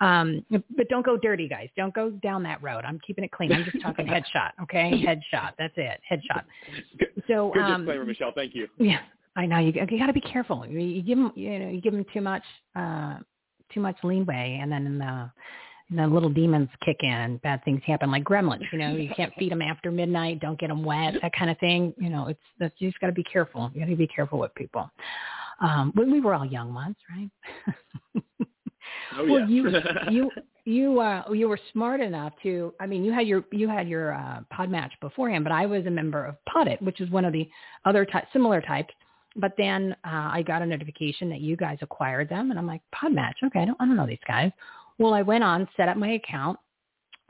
Um, 0.01 0.45
but 0.51 0.89
don't 0.89 1.05
go 1.05 1.17
dirty, 1.17 1.47
guys. 1.49 1.69
Don't 1.77 1.93
go 1.95 2.11
down 2.11 2.43
that 2.45 2.63
road. 2.63 2.85
I'm 2.87 2.99
keeping 3.07 3.25
it 3.25 3.33
clean. 3.33 3.53
I'm 3.53 3.65
just 3.65 3.83
talking 3.83 4.07
headshot. 4.07 4.53
Okay, 4.63 5.05
headshot. 5.05 5.53
That's 5.59 5.75
it. 5.77 6.01
Headshot. 6.11 6.45
So 7.29 7.51
Good 7.53 7.63
um, 7.63 7.83
disclaimer, 7.83 8.07
Michele. 8.07 8.33
Thank 8.35 8.55
you. 8.55 8.69
yeah, 8.79 9.01
I 9.37 9.47
know 9.47 9.59
you, 9.59 9.73
you 9.73 9.99
got 9.99 10.07
to 10.07 10.13
be 10.13 10.21
careful. 10.21 10.65
You, 10.67 10.79
you 10.79 11.03
give 11.03 11.19
them, 11.19 11.33
you 11.35 11.59
know, 11.59 11.69
you 11.69 11.81
give 11.81 11.93
them 11.93 12.07
too 12.15 12.21
much, 12.21 12.45
uh, 12.77 13.19
too 13.75 13.81
much 13.81 13.97
leeway, 14.03 14.59
and 14.61 14.73
then 14.73 15.31
the, 15.91 15.97
the 15.97 16.07
little 16.07 16.29
demons 16.29 16.69
kick 16.85 16.99
in, 17.01 17.11
and 17.11 17.43
bad 17.43 17.65
things 17.65 17.83
happen, 17.87 18.11
like 18.11 18.25
gremlins. 18.25 18.63
You 18.73 18.79
know, 18.79 18.97
you 18.97 19.11
can't 19.17 19.33
feed 19.39 19.53
them 19.53 19.63
after 19.63 19.91
midnight. 19.91 20.41
Don't 20.41 20.59
get 20.59 20.69
them 20.69 20.85
wet, 20.85 21.15
that 21.23 21.33
kind 21.33 21.51
of 21.51 21.59
thing. 21.59 21.95
You 21.99 22.11
know, 22.11 22.29
it's 22.29 22.41
that's 22.59 22.75
you 22.79 22.89
just 22.89 23.01
got 23.01 23.09
to 23.09 23.13
be 23.13 23.25
careful. 23.25 23.71
You 23.75 23.81
got 23.81 23.91
to 23.91 23.97
be 23.97 24.07
careful 24.07 24.39
with 24.39 24.55
people. 24.55 24.91
Um, 25.61 25.93
when 25.95 26.11
we 26.11 26.21
were 26.21 26.35
all 26.35 26.47
young 26.47 26.73
once, 26.73 26.97
right? 27.15 27.31
Oh, 29.17 29.25
well, 29.25 29.41
yeah. 29.41 29.47
you 29.47 29.71
you 30.11 30.31
you 30.65 31.01
uh 31.01 31.25
you 31.33 31.49
were 31.49 31.59
smart 31.73 32.01
enough 32.01 32.33
to 32.43 32.73
I 32.81 32.87
mean 32.87 33.05
you 33.05 33.13
had 33.13 33.27
your 33.27 33.45
you 33.53 33.69
had 33.69 33.89
your 33.89 34.15
uh 34.15 34.41
Podmatch 34.53 34.91
beforehand, 35.01 35.45
but 35.45 35.53
I 35.53 35.67
was 35.67 35.87
a 35.87 35.91
member 35.91 36.25
of 36.25 36.37
Podit, 36.49 36.81
which 36.83 37.01
is 37.01 37.11
one 37.11 37.25
of 37.25 37.33
the 37.33 37.49
other 37.85 38.05
ty- 38.05 38.27
similar 38.33 38.61
types. 38.61 38.95
But 39.37 39.53
then 39.57 39.95
uh 40.05 40.31
I 40.33 40.43
got 40.47 40.63
a 40.63 40.67
notification 40.67 41.29
that 41.31 41.41
you 41.41 41.57
guys 41.57 41.79
acquired 41.83 42.29
them 42.29 42.51
and 42.51 42.59
I'm 42.59 42.67
like, 42.67 42.83
Podmatch, 42.95 43.35
okay, 43.45 43.61
I 43.61 43.65
don't 43.65 43.77
I 43.81 43.87
don't 43.87 43.97
know 43.97 44.07
these 44.07 44.19
guys. 44.27 44.53
Well 45.01 45.15
I 45.15 45.23
went 45.23 45.43
on, 45.43 45.67
set 45.77 45.89
up 45.89 45.97
my 45.97 46.11
account 46.13 46.59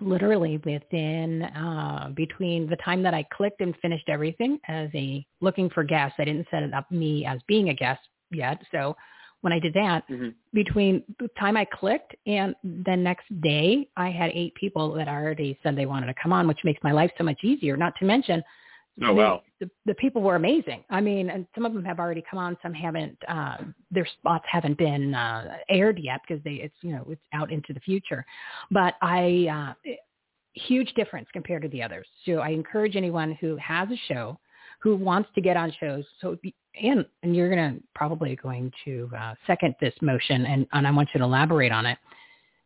literally 0.02 0.56
within 0.64 1.42
uh 1.42 2.10
between 2.16 2.68
the 2.68 2.76
time 2.76 3.02
that 3.02 3.14
I 3.14 3.22
clicked 3.32 3.60
and 3.60 3.76
finished 3.80 4.08
everything 4.08 4.58
as 4.66 4.88
a 4.94 5.24
looking 5.40 5.70
for 5.70 5.84
guests. 5.84 6.16
I 6.18 6.24
didn't 6.24 6.48
set 6.50 6.62
it 6.62 6.74
up 6.74 6.90
me 6.90 7.24
as 7.24 7.38
being 7.46 7.68
a 7.68 7.74
guest 7.74 8.00
yet. 8.32 8.60
So 8.72 8.96
when 9.42 9.52
I 9.52 9.58
did 9.60 9.74
that, 9.74 10.06
Mhm. 10.08 10.34
between 10.52 11.04
the 11.20 11.28
time 11.38 11.56
I 11.56 11.64
clicked 11.64 12.16
and 12.26 12.56
the 12.64 12.96
next 12.96 13.28
day, 13.40 13.88
I 13.96 14.10
had 14.10 14.32
eight 14.34 14.54
people 14.56 14.92
that 14.94 15.06
already 15.06 15.56
said 15.62 15.76
they 15.76 15.86
wanted 15.86 16.06
to 16.06 16.14
come 16.14 16.32
on, 16.32 16.48
which 16.48 16.64
makes 16.64 16.82
my 16.82 16.92
life 16.92 17.12
so 17.16 17.24
much 17.24 17.44
easier. 17.44 17.76
Not 17.76 17.94
to 18.00 18.04
mention, 18.04 18.42
Oh, 19.02 19.14
wow. 19.14 19.42
the, 19.60 19.70
the 19.86 19.94
people 19.94 20.20
were 20.20 20.36
amazing. 20.36 20.84
I 20.90 21.00
mean, 21.00 21.30
and 21.30 21.46
some 21.54 21.64
of 21.64 21.72
them 21.72 21.84
have 21.84 21.98
already 21.98 22.22
come 22.28 22.38
on, 22.38 22.56
some 22.62 22.74
haven't. 22.74 23.16
Uh, 23.28 23.58
their 23.90 24.06
spots 24.06 24.44
haven't 24.50 24.76
been 24.76 25.14
uh, 25.14 25.56
aired 25.68 25.98
yet 25.98 26.20
because 26.26 26.42
they, 26.44 26.54
it's 26.54 26.74
you 26.82 26.92
know, 26.92 27.06
it's 27.08 27.22
out 27.32 27.50
into 27.50 27.72
the 27.72 27.80
future. 27.80 28.24
But 28.70 28.94
I, 29.00 29.74
uh, 29.86 29.92
huge 30.54 30.92
difference 30.94 31.28
compared 31.32 31.62
to 31.62 31.68
the 31.68 31.82
others. 31.82 32.06
So 32.26 32.38
I 32.38 32.50
encourage 32.50 32.96
anyone 32.96 33.36
who 33.40 33.56
has 33.56 33.88
a 33.90 33.96
show, 34.12 34.38
who 34.80 34.96
wants 34.96 35.28
to 35.34 35.40
get 35.40 35.56
on 35.56 35.72
shows. 35.78 36.04
So 36.20 36.36
and 36.80 37.04
and 37.22 37.34
you're 37.34 37.48
gonna 37.48 37.78
probably 37.94 38.36
going 38.36 38.72
to 38.84 39.10
uh, 39.18 39.34
second 39.46 39.74
this 39.80 39.94
motion, 40.00 40.46
and 40.46 40.66
and 40.72 40.86
I 40.86 40.90
want 40.90 41.10
you 41.14 41.18
to 41.18 41.24
elaborate 41.24 41.72
on 41.72 41.86
it. 41.86 41.98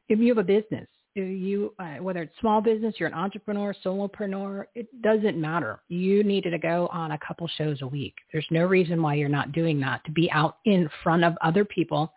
If 0.09 0.19
you 0.19 0.29
have 0.29 0.39
a 0.39 0.45
business, 0.45 0.87
you 1.23 1.75
uh, 1.79 1.97
whether 1.97 2.23
it's 2.23 2.35
small 2.41 2.61
business, 2.61 2.95
you're 2.99 3.09
an 3.09 3.15
entrepreneur, 3.15 3.75
solopreneur, 3.85 4.67
it 4.75 4.89
doesn't 5.03 5.41
matter. 5.41 5.81
You 5.89 6.25
needed 6.25 6.51
to 6.51 6.59
go 6.59 6.89
on 6.93 7.13
a 7.13 7.19
couple 7.19 7.49
shows 7.57 7.83
a 7.83 7.87
week. 7.87 8.15
There's 8.33 8.47
no 8.51 8.65
reason 8.65 9.01
why 9.01 9.15
you're 9.15 9.29
not 9.29 9.53
doing 9.53 9.81
that 9.81 10.05
to 10.05 10.11
be 10.11 10.31
out 10.31 10.59
in 10.65 10.89
front 11.03 11.25
of 11.25 11.35
other 11.43 11.65
people 11.65 12.13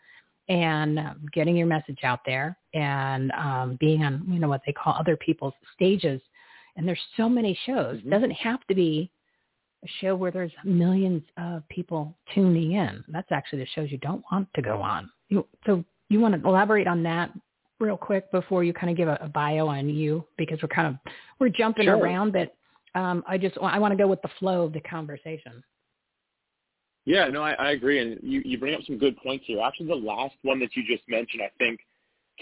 and 0.50 0.98
uh, 0.98 1.14
getting 1.34 1.56
your 1.56 1.68
message 1.68 2.00
out 2.04 2.22
there 2.26 2.58
and 2.74 3.32
um, 3.34 3.78
being 3.80 4.04
on 4.04 4.24
you 4.28 4.40
know 4.40 4.48
what 4.48 4.62
they 4.66 4.74
call 4.74 4.96
other 5.00 5.18
people's 5.18 5.54
stages. 5.76 6.22
And 6.76 6.88
there's 6.88 7.02
so 7.16 7.28
many 7.28 7.58
shows. 7.66 8.00
It 8.00 8.10
doesn't 8.10 8.32
have 8.32 8.66
to 8.68 8.76
be 8.76 9.12
a 9.84 9.88
show 10.02 10.16
where 10.16 10.32
there's 10.32 10.52
millions 10.64 11.24
of 11.38 11.68
people 11.70 12.16
tuning 12.34 12.74
in. 12.74 13.04
That's 13.08 13.32
actually 13.32 13.60
the 13.60 13.68
shows 13.76 13.92
you 13.92 13.98
don't 14.00 14.24
want 14.32 14.48
to 14.56 14.62
go 14.62 14.82
on. 14.82 15.10
You, 15.30 15.46
so 15.66 15.84
you 16.10 16.20
want 16.20 16.42
to 16.42 16.48
elaborate 16.48 16.88
on 16.88 17.04
that 17.04 17.32
real 17.80 17.98
quick 17.98 18.32
before 18.32 18.64
you 18.64 18.74
kind 18.74 18.90
of 18.90 18.98
give 18.98 19.08
a, 19.08 19.18
a 19.22 19.28
bio 19.28 19.68
on 19.68 19.90
you 19.90 20.26
because 20.38 20.60
we're 20.62 20.70
kind 20.70 20.88
of 20.88 21.12
we're 21.40 21.50
jumping 21.50 21.86
Sure. 21.86 21.98
around, 21.98 22.34
but 22.34 22.56
um, 23.00 23.24
I 23.28 23.38
just 23.38 23.58
I 23.62 23.80
want 23.80 23.92
to 23.92 23.98
go 23.98 24.08
with 24.08 24.22
the 24.22 24.30
flow 24.40 24.64
of 24.64 24.74
the 24.74 24.82
conversation. 24.82 25.64
Yeah, 27.06 27.28
no, 27.28 27.42
I, 27.42 27.54
I 27.54 27.72
agree, 27.72 28.00
and 28.00 28.20
you, 28.22 28.42
you 28.44 28.58
bring 28.58 28.74
up 28.74 28.82
some 28.86 28.98
good 28.98 29.16
points 29.18 29.46
here. 29.48 29.62
Actually, 29.62 29.88
the 29.88 29.96
last 29.96 30.36
one 30.42 30.60
that 30.60 30.76
you 30.76 30.84
just 30.86 31.08
mentioned, 31.08 31.42
I 31.42 31.50
think, 31.58 31.80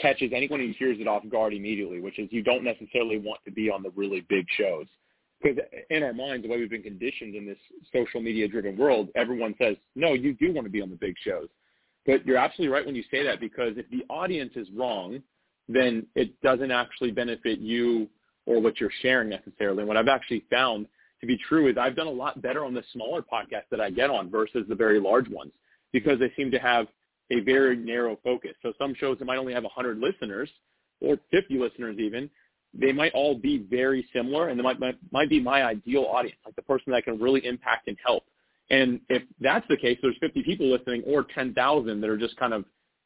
catches 0.01 0.31
anyone 0.33 0.59
who 0.59 0.73
hears 0.79 0.97
it 0.99 1.07
off 1.07 1.23
guard 1.29 1.53
immediately, 1.53 1.99
which 1.99 2.17
is 2.17 2.29
you 2.31 2.41
don't 2.41 2.63
necessarily 2.63 3.19
want 3.19 3.41
to 3.45 3.51
be 3.51 3.69
on 3.69 3.83
the 3.83 3.91
really 3.95 4.25
big 4.27 4.45
shows. 4.57 4.87
Because 5.41 5.63
in 5.91 6.01
our 6.01 6.13
minds, 6.13 6.43
the 6.43 6.49
way 6.49 6.57
we've 6.57 6.69
been 6.69 6.81
conditioned 6.81 7.35
in 7.35 7.45
this 7.45 7.57
social 7.93 8.21
media-driven 8.21 8.75
world, 8.75 9.09
everyone 9.15 9.53
says, 9.61 9.75
no, 9.95 10.13
you 10.13 10.33
do 10.33 10.51
want 10.51 10.65
to 10.65 10.71
be 10.71 10.81
on 10.81 10.89
the 10.89 10.95
big 10.95 11.13
shows. 11.23 11.47
But 12.05 12.25
you're 12.25 12.37
absolutely 12.37 12.73
right 12.73 12.85
when 12.85 12.95
you 12.95 13.03
say 13.09 13.23
that, 13.23 13.39
because 13.39 13.73
if 13.77 13.89
the 13.89 14.03
audience 14.09 14.53
is 14.55 14.67
wrong, 14.75 15.21
then 15.67 16.05
it 16.15 16.39
doesn't 16.41 16.71
actually 16.71 17.11
benefit 17.11 17.59
you 17.59 18.07
or 18.45 18.61
what 18.61 18.79
you're 18.79 18.91
sharing 19.01 19.29
necessarily. 19.29 19.79
And 19.79 19.87
what 19.87 19.97
I've 19.97 20.07
actually 20.07 20.45
found 20.51 20.85
to 21.21 21.27
be 21.27 21.37
true 21.37 21.67
is 21.67 21.77
I've 21.77 21.95
done 21.95 22.07
a 22.07 22.11
lot 22.11 22.41
better 22.41 22.63
on 22.63 22.73
the 22.73 22.83
smaller 22.93 23.21
podcasts 23.21 23.69
that 23.71 23.81
I 23.81 23.89
get 23.89 24.09
on 24.09 24.29
versus 24.29 24.65
the 24.67 24.75
very 24.75 24.99
large 24.99 25.27
ones 25.29 25.51
because 25.91 26.19
they 26.19 26.31
seem 26.35 26.51
to 26.51 26.59
have 26.59 26.87
a 27.31 27.39
very 27.39 27.75
narrow 27.75 28.19
focus. 28.23 28.51
So 28.61 28.73
some 28.77 28.93
shows 28.93 29.17
that 29.19 29.25
might 29.25 29.37
only 29.37 29.53
have 29.53 29.63
100 29.63 29.97
listeners 29.97 30.49
or 31.01 31.17
50 31.31 31.57
listeners 31.57 31.97
even, 31.99 32.29
they 32.73 32.91
might 32.91 33.13
all 33.13 33.35
be 33.35 33.65
very 33.69 34.07
similar 34.13 34.49
and 34.49 34.59
they 34.59 34.63
might, 34.63 34.79
might, 34.79 34.97
might 35.11 35.29
be 35.29 35.39
my 35.39 35.63
ideal 35.63 36.03
audience, 36.03 36.37
like 36.45 36.55
the 36.55 36.61
person 36.61 36.91
that 36.91 37.05
can 37.05 37.19
really 37.19 37.45
impact 37.45 37.87
and 37.87 37.97
help. 38.05 38.23
And 38.69 38.99
if 39.09 39.23
that's 39.39 39.67
the 39.69 39.77
case, 39.77 39.97
there's 40.01 40.17
50 40.19 40.43
people 40.43 40.67
listening 40.67 41.03
or 41.05 41.23
10,000 41.23 42.01
that 42.01 42.09
are 42.09 42.17
just 42.17 42.35
kind 42.37 42.53
of 42.53 42.65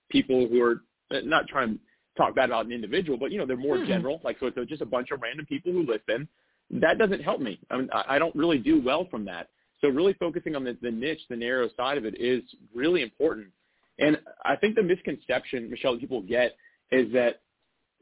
people 0.10 0.48
who 0.48 0.62
are 0.62 0.84
not 1.24 1.48
trying 1.48 1.74
to 1.74 1.80
talk 2.18 2.36
bad 2.36 2.50
about 2.50 2.66
an 2.66 2.72
individual, 2.72 3.18
but 3.18 3.32
you 3.32 3.38
know, 3.38 3.46
they're 3.46 3.58
more 3.58 3.78
Mhm. 3.78 3.88
general. 3.88 4.22
Like, 4.24 4.40
so 4.40 4.48
it's 4.48 4.70
just 4.70 4.82
a 4.82 4.86
bunch 4.86 5.12
of 5.12 5.22
random 5.22 5.46
people 5.46 5.72
who 5.72 5.84
listen. 5.84 6.28
That 6.72 6.98
doesn't 6.98 7.22
help 7.22 7.42
me. 7.42 7.60
I 7.72 7.78
mean, 7.78 7.90
I 7.92 8.16
I 8.16 8.20
don't 8.20 8.36
really 8.36 8.58
do 8.60 8.80
well 8.80 9.06
from 9.06 9.26
that. 9.26 9.50
So 9.82 9.88
really 9.90 10.14
focusing 10.14 10.56
on 10.56 10.64
the, 10.64 10.78
the 10.82 10.92
niche, 10.92 11.22
the 11.30 11.36
narrow 11.36 11.70
side 11.78 11.98
of 11.98 12.06
it 12.06 12.20
is 12.20 12.44
really 12.74 13.02
important. 13.02 13.48
And 13.98 14.20
I 14.46 14.56
think 14.56 14.76
the 14.76 14.84
misconception, 14.84 15.70
Michele, 15.70 15.94
that 15.94 16.02
people 16.02 16.22
get 16.22 16.56
is 16.92 17.12
that 17.14 17.42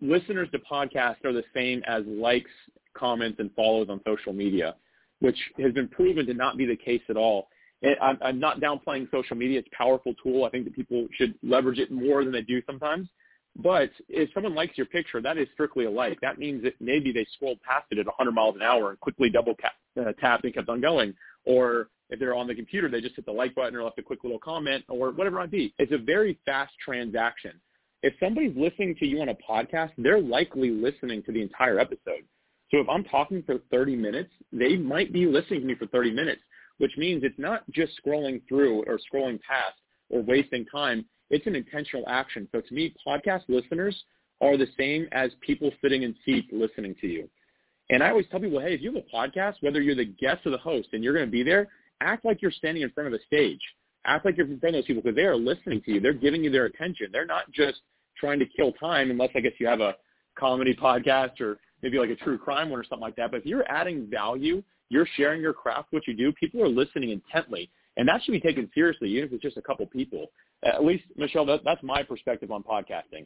listeners 0.01 0.49
to 0.51 0.59
podcasts 0.59 1.23
are 1.25 1.33
the 1.33 1.43
same 1.53 1.83
as 1.87 2.03
likes, 2.05 2.51
comments, 2.93 3.39
and 3.39 3.51
follows 3.55 3.89
on 3.89 4.01
social 4.05 4.33
media, 4.33 4.75
which 5.19 5.37
has 5.59 5.73
been 5.73 5.87
proven 5.87 6.25
to 6.25 6.33
not 6.33 6.57
be 6.57 6.65
the 6.65 6.75
case 6.75 7.01
at 7.09 7.17
all. 7.17 7.47
And 7.81 7.95
I'm, 8.01 8.17
I'm 8.21 8.39
not 8.39 8.59
downplaying 8.59 9.11
social 9.11 9.35
media. 9.35 9.59
It's 9.59 9.69
a 9.71 9.75
powerful 9.75 10.13
tool. 10.23 10.45
I 10.45 10.49
think 10.49 10.65
that 10.65 10.75
people 10.75 11.07
should 11.17 11.35
leverage 11.43 11.79
it 11.79 11.91
more 11.91 12.23
than 12.23 12.33
they 12.33 12.41
do 12.41 12.61
sometimes. 12.65 13.07
But 13.55 13.89
if 14.07 14.29
someone 14.33 14.53
likes 14.53 14.77
your 14.77 14.85
picture, 14.85 15.21
that 15.21 15.37
is 15.37 15.47
strictly 15.53 15.85
a 15.85 15.91
like. 15.91 16.21
That 16.21 16.37
means 16.37 16.63
that 16.63 16.73
maybe 16.79 17.11
they 17.11 17.25
scrolled 17.33 17.61
past 17.63 17.85
it 17.91 17.97
at 17.97 18.05
100 18.05 18.31
miles 18.31 18.55
an 18.55 18.61
hour 18.61 18.91
and 18.91 18.99
quickly 18.99 19.29
double 19.31 19.55
tap, 19.55 19.73
uh, 19.99 20.11
tapped 20.19 20.43
and 20.43 20.53
kept 20.53 20.69
on 20.69 20.79
going. 20.79 21.13
Or 21.45 21.89
if 22.09 22.19
they're 22.19 22.35
on 22.35 22.47
the 22.47 22.55
computer, 22.55 22.89
they 22.89 23.01
just 23.01 23.15
hit 23.15 23.25
the 23.25 23.31
like 23.31 23.55
button 23.55 23.75
or 23.75 23.83
left 23.83 23.97
a 23.97 24.03
quick 24.03 24.23
little 24.23 24.39
comment 24.39 24.83
or 24.89 25.11
whatever 25.11 25.37
it 25.37 25.41
might 25.41 25.51
be. 25.51 25.73
It's 25.79 25.91
a 25.91 25.97
very 25.97 26.39
fast 26.45 26.73
transaction. 26.83 27.59
If 28.03 28.13
somebody's 28.19 28.55
listening 28.55 28.95
to 28.99 29.07
you 29.07 29.21
on 29.21 29.29
a 29.29 29.35
podcast, 29.35 29.91
they're 29.97 30.21
likely 30.21 30.69
listening 30.69 31.23
to 31.23 31.31
the 31.31 31.41
entire 31.41 31.79
episode. 31.79 32.23
So 32.71 32.79
if 32.79 32.89
I'm 32.89 33.03
talking 33.03 33.43
for 33.43 33.59
30 33.71 33.95
minutes, 33.95 34.31
they 34.51 34.75
might 34.75 35.13
be 35.13 35.25
listening 35.25 35.61
to 35.61 35.65
me 35.67 35.75
for 35.75 35.87
30 35.87 36.11
minutes, 36.11 36.41
which 36.79 36.91
means 36.97 37.23
it's 37.23 37.39
not 37.39 37.69
just 37.71 37.93
scrolling 38.05 38.41
through 38.47 38.83
or 38.83 38.99
scrolling 38.99 39.39
past 39.41 39.77
or 40.09 40.21
wasting 40.21 40.65
time. 40.65 41.05
It's 41.29 41.47
an 41.47 41.55
intentional 41.55 42.03
action. 42.07 42.47
So 42.51 42.61
to 42.61 42.73
me, 42.73 42.93
podcast 43.05 43.43
listeners 43.47 43.95
are 44.41 44.57
the 44.57 44.67
same 44.77 45.07
as 45.11 45.31
people 45.41 45.71
sitting 45.81 46.03
in 46.03 46.15
seats 46.25 46.47
listening 46.51 46.95
to 47.01 47.07
you. 47.07 47.29
And 47.89 48.03
I 48.03 48.09
always 48.09 48.25
tell 48.29 48.39
people, 48.39 48.59
hey, 48.59 48.73
if 48.73 48.81
you 48.81 48.93
have 48.93 49.03
a 49.03 49.15
podcast, 49.15 49.55
whether 49.61 49.81
you're 49.81 49.95
the 49.95 50.05
guest 50.05 50.45
or 50.45 50.51
the 50.51 50.57
host 50.57 50.89
and 50.91 51.03
you're 51.03 51.13
going 51.13 51.25
to 51.25 51.31
be 51.31 51.43
there, 51.43 51.67
act 52.01 52.25
like 52.25 52.41
you're 52.41 52.51
standing 52.51 52.83
in 52.83 52.89
front 52.91 53.07
of 53.07 53.13
a 53.13 53.23
stage. 53.25 53.61
Act 54.05 54.25
like 54.25 54.37
you're 54.37 54.47
in 54.47 54.59
front 54.59 54.75
of 54.75 54.81
those 54.81 54.87
people 54.87 55.01
because 55.01 55.15
they 55.15 55.23
are 55.23 55.35
listening 55.35 55.81
to 55.83 55.93
you. 55.93 55.99
They're 55.99 56.13
giving 56.13 56.43
you 56.43 56.51
their 56.51 56.65
attention. 56.65 57.07
They're 57.11 57.25
not 57.25 57.51
just 57.51 57.79
trying 58.17 58.39
to 58.39 58.45
kill 58.45 58.73
time 58.73 59.09
unless 59.09 59.29
I 59.35 59.39
guess 59.39 59.53
you 59.59 59.67
have 59.67 59.81
a 59.81 59.95
comedy 60.37 60.75
podcast 60.81 61.39
or 61.41 61.59
maybe 61.81 61.99
like 61.99 62.09
a 62.09 62.15
true 62.15 62.37
crime 62.37 62.69
one 62.69 62.79
or 62.79 62.83
something 62.83 63.01
like 63.01 63.15
that. 63.15 63.31
But 63.31 63.41
if 63.41 63.45
you're 63.45 63.69
adding 63.69 64.07
value, 64.09 64.63
you're 64.89 65.07
sharing 65.15 65.41
your 65.41 65.53
craft, 65.53 65.87
what 65.91 66.07
you 66.07 66.13
do, 66.13 66.31
people 66.33 66.61
are 66.63 66.69
listening 66.69 67.11
intently. 67.11 67.69
And 67.97 68.07
that 68.07 68.23
should 68.23 68.31
be 68.31 68.39
taken 68.39 68.69
seriously, 68.73 69.09
even 69.09 69.25
if 69.25 69.33
it's 69.33 69.43
just 69.43 69.57
a 69.57 69.61
couple 69.61 69.85
people. 69.87 70.27
At 70.63 70.83
least, 70.83 71.03
Michele, 71.15 71.45
that, 71.47 71.61
that's 71.65 71.81
my 71.83 72.03
perspective 72.03 72.51
on 72.51 72.63
podcasting. 72.63 73.25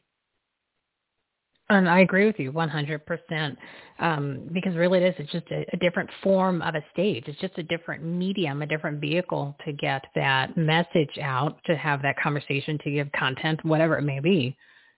And 1.70 1.90
I 1.90 2.02
agree 2.02 2.26
with 2.26 2.38
you 2.38 2.52
100% 2.52 3.56
um, 4.00 4.50
because 4.52 4.76
really 4.76 5.00
it 5.00 5.08
is. 5.08 5.16
It's 5.20 5.32
just 5.32 5.50
a, 5.52 5.66
a 5.72 5.78
different 5.78 6.10
form 6.22 6.62
of 6.62 6.76
a 6.76 6.84
stage. 6.92 7.26
It's 7.28 7.40
just 7.40 7.58
a 7.58 7.64
different 7.64 8.04
medium, 8.04 8.62
a 8.62 8.66
different 8.66 9.00
vehicle 9.00 9.56
to 9.66 9.72
get 9.72 10.04
that 10.16 10.58
message 10.58 11.18
out, 11.22 11.60
to 11.68 11.78
have 11.78 12.02
that 12.02 12.20
conversation, 12.22 12.78
to 12.84 12.92
give 12.92 13.10
content, 13.14 13.64
whatever 13.64 13.98
it 13.98 14.02
may 14.02 14.20
be. 14.20 14.58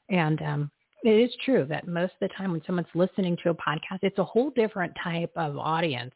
And 0.10 0.42
um, 0.42 0.72
it 1.04 1.10
is 1.10 1.36
true 1.44 1.66
that 1.70 1.88
most 1.88 2.14
of 2.14 2.30
the 2.30 2.36
time 2.38 2.52
when 2.52 2.62
someone's 2.66 2.88
listening 2.96 3.38
to 3.44 3.50
a 3.50 3.56
podcast, 3.56 4.00
it's 4.02 4.20
a 4.20 4.24
whole 4.24 4.50
different 4.52 4.94
type 5.04 5.32
of 5.36 5.58
audience 5.58 6.14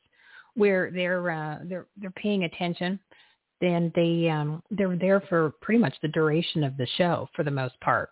where 0.56 0.92
they're 0.92 1.30
uh, 1.30 1.60
they're 1.66 1.88
they're 1.98 2.12
paying 2.12 2.44
attention 2.46 3.00
and 3.62 3.92
they 3.96 4.30
um, 4.30 4.62
they're 4.72 4.96
there 4.96 5.22
for 5.22 5.54
pretty 5.62 5.80
much 5.80 5.96
the 6.02 6.08
duration 6.10 6.64
of 6.64 6.78
the 6.78 6.88
show 6.98 7.28
for 7.36 7.44
the 7.44 7.52
most 7.52 7.80
part. 7.82 8.10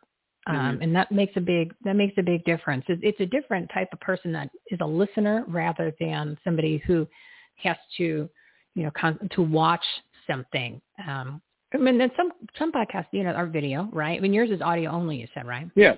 Um, 0.47 0.56
Mm-hmm. 0.56 0.81
and 0.84 0.95
that 0.95 1.11
makes 1.11 1.34
a 1.38 1.41
big 1.41 1.73
that 1.84 1.95
makes 1.95 2.14
a 2.18 2.23
big 2.23 2.43
difference. 2.45 2.85
It, 2.88 2.99
it's 3.02 3.19
a 3.19 3.26
different 3.26 3.69
type 3.73 3.89
of 3.93 3.99
person 3.99 4.31
that 4.34 4.49
is 4.69 4.77
a 4.81 4.85
listener 4.85 5.43
rather 5.47 5.91
than 5.99 6.38
somebody 6.43 6.84
who 6.85 7.07
has 7.56 7.77
to, 7.97 8.30
you 8.76 8.84
know, 8.84 8.91
con- 8.95 9.27
to 9.31 9.41
watch 9.41 9.84
something. 10.27 10.80
Um, 11.07 11.41
I 11.73 11.77
mean, 11.77 11.97
then 11.97 12.11
some 12.15 12.31
some 12.60 12.72
podcasts, 12.72 13.07
you 13.11 13.23
know, 13.23 13.31
are 13.31 13.47
video, 13.47 13.89
right? 13.91 14.18
I 14.18 14.22
mean, 14.22 14.34
yours 14.34 14.52
is 14.52 14.61
audio 14.61 14.91
only. 14.91 15.18
You 15.18 15.27
said, 15.34 15.47
right? 15.47 15.68
Yeah. 15.76 15.95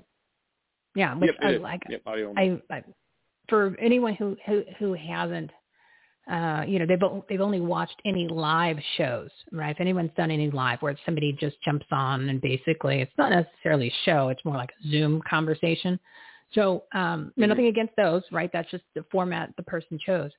Yeah, 0.98 1.14
which 1.16 1.30
Yep, 1.30 1.36
I 1.44 1.52
is. 1.52 1.62
like. 1.62 1.84
Yep, 1.90 2.02
audio. 2.08 2.34
I, 2.36 2.62
I 2.72 2.84
for 3.48 3.76
anyone 3.80 4.14
who 4.16 4.36
who 4.46 4.64
who 4.80 4.94
hasn't 4.94 5.52
uh 6.30 6.64
you 6.68 6.80
know 6.80 6.86
they've 6.86 7.00
they've 7.30 7.40
only 7.42 7.62
watched 7.62 7.96
any 8.04 8.28
live 8.28 8.78
shows 8.98 9.30
right 9.54 9.74
if 9.76 9.80
anyone's 9.80 10.12
done 10.18 10.30
any 10.32 10.52
live 10.52 10.82
where 10.82 10.98
somebody 11.06 11.32
just 11.40 11.56
jumps 11.64 11.86
on 11.92 12.28
and 12.28 12.42
basically 12.42 13.00
it's 13.00 13.12
not 13.18 13.32
necessarily 13.32 13.88
a 13.88 13.94
show 14.04 14.28
it's 14.28 14.44
more 14.44 14.58
like 14.58 14.72
a 14.84 14.90
zoom 14.90 15.22
conversation 15.30 15.98
so 16.52 16.84
um 16.94 17.32
Mm-hmm. 17.38 17.48
nothing 17.50 17.68
against 17.68 17.96
those 17.96 18.24
right 18.32 18.50
that's 18.52 18.70
just 18.70 18.84
the 18.96 19.06
format 19.10 19.54
the 19.56 19.64
person 19.64 19.98
chose 20.06 20.32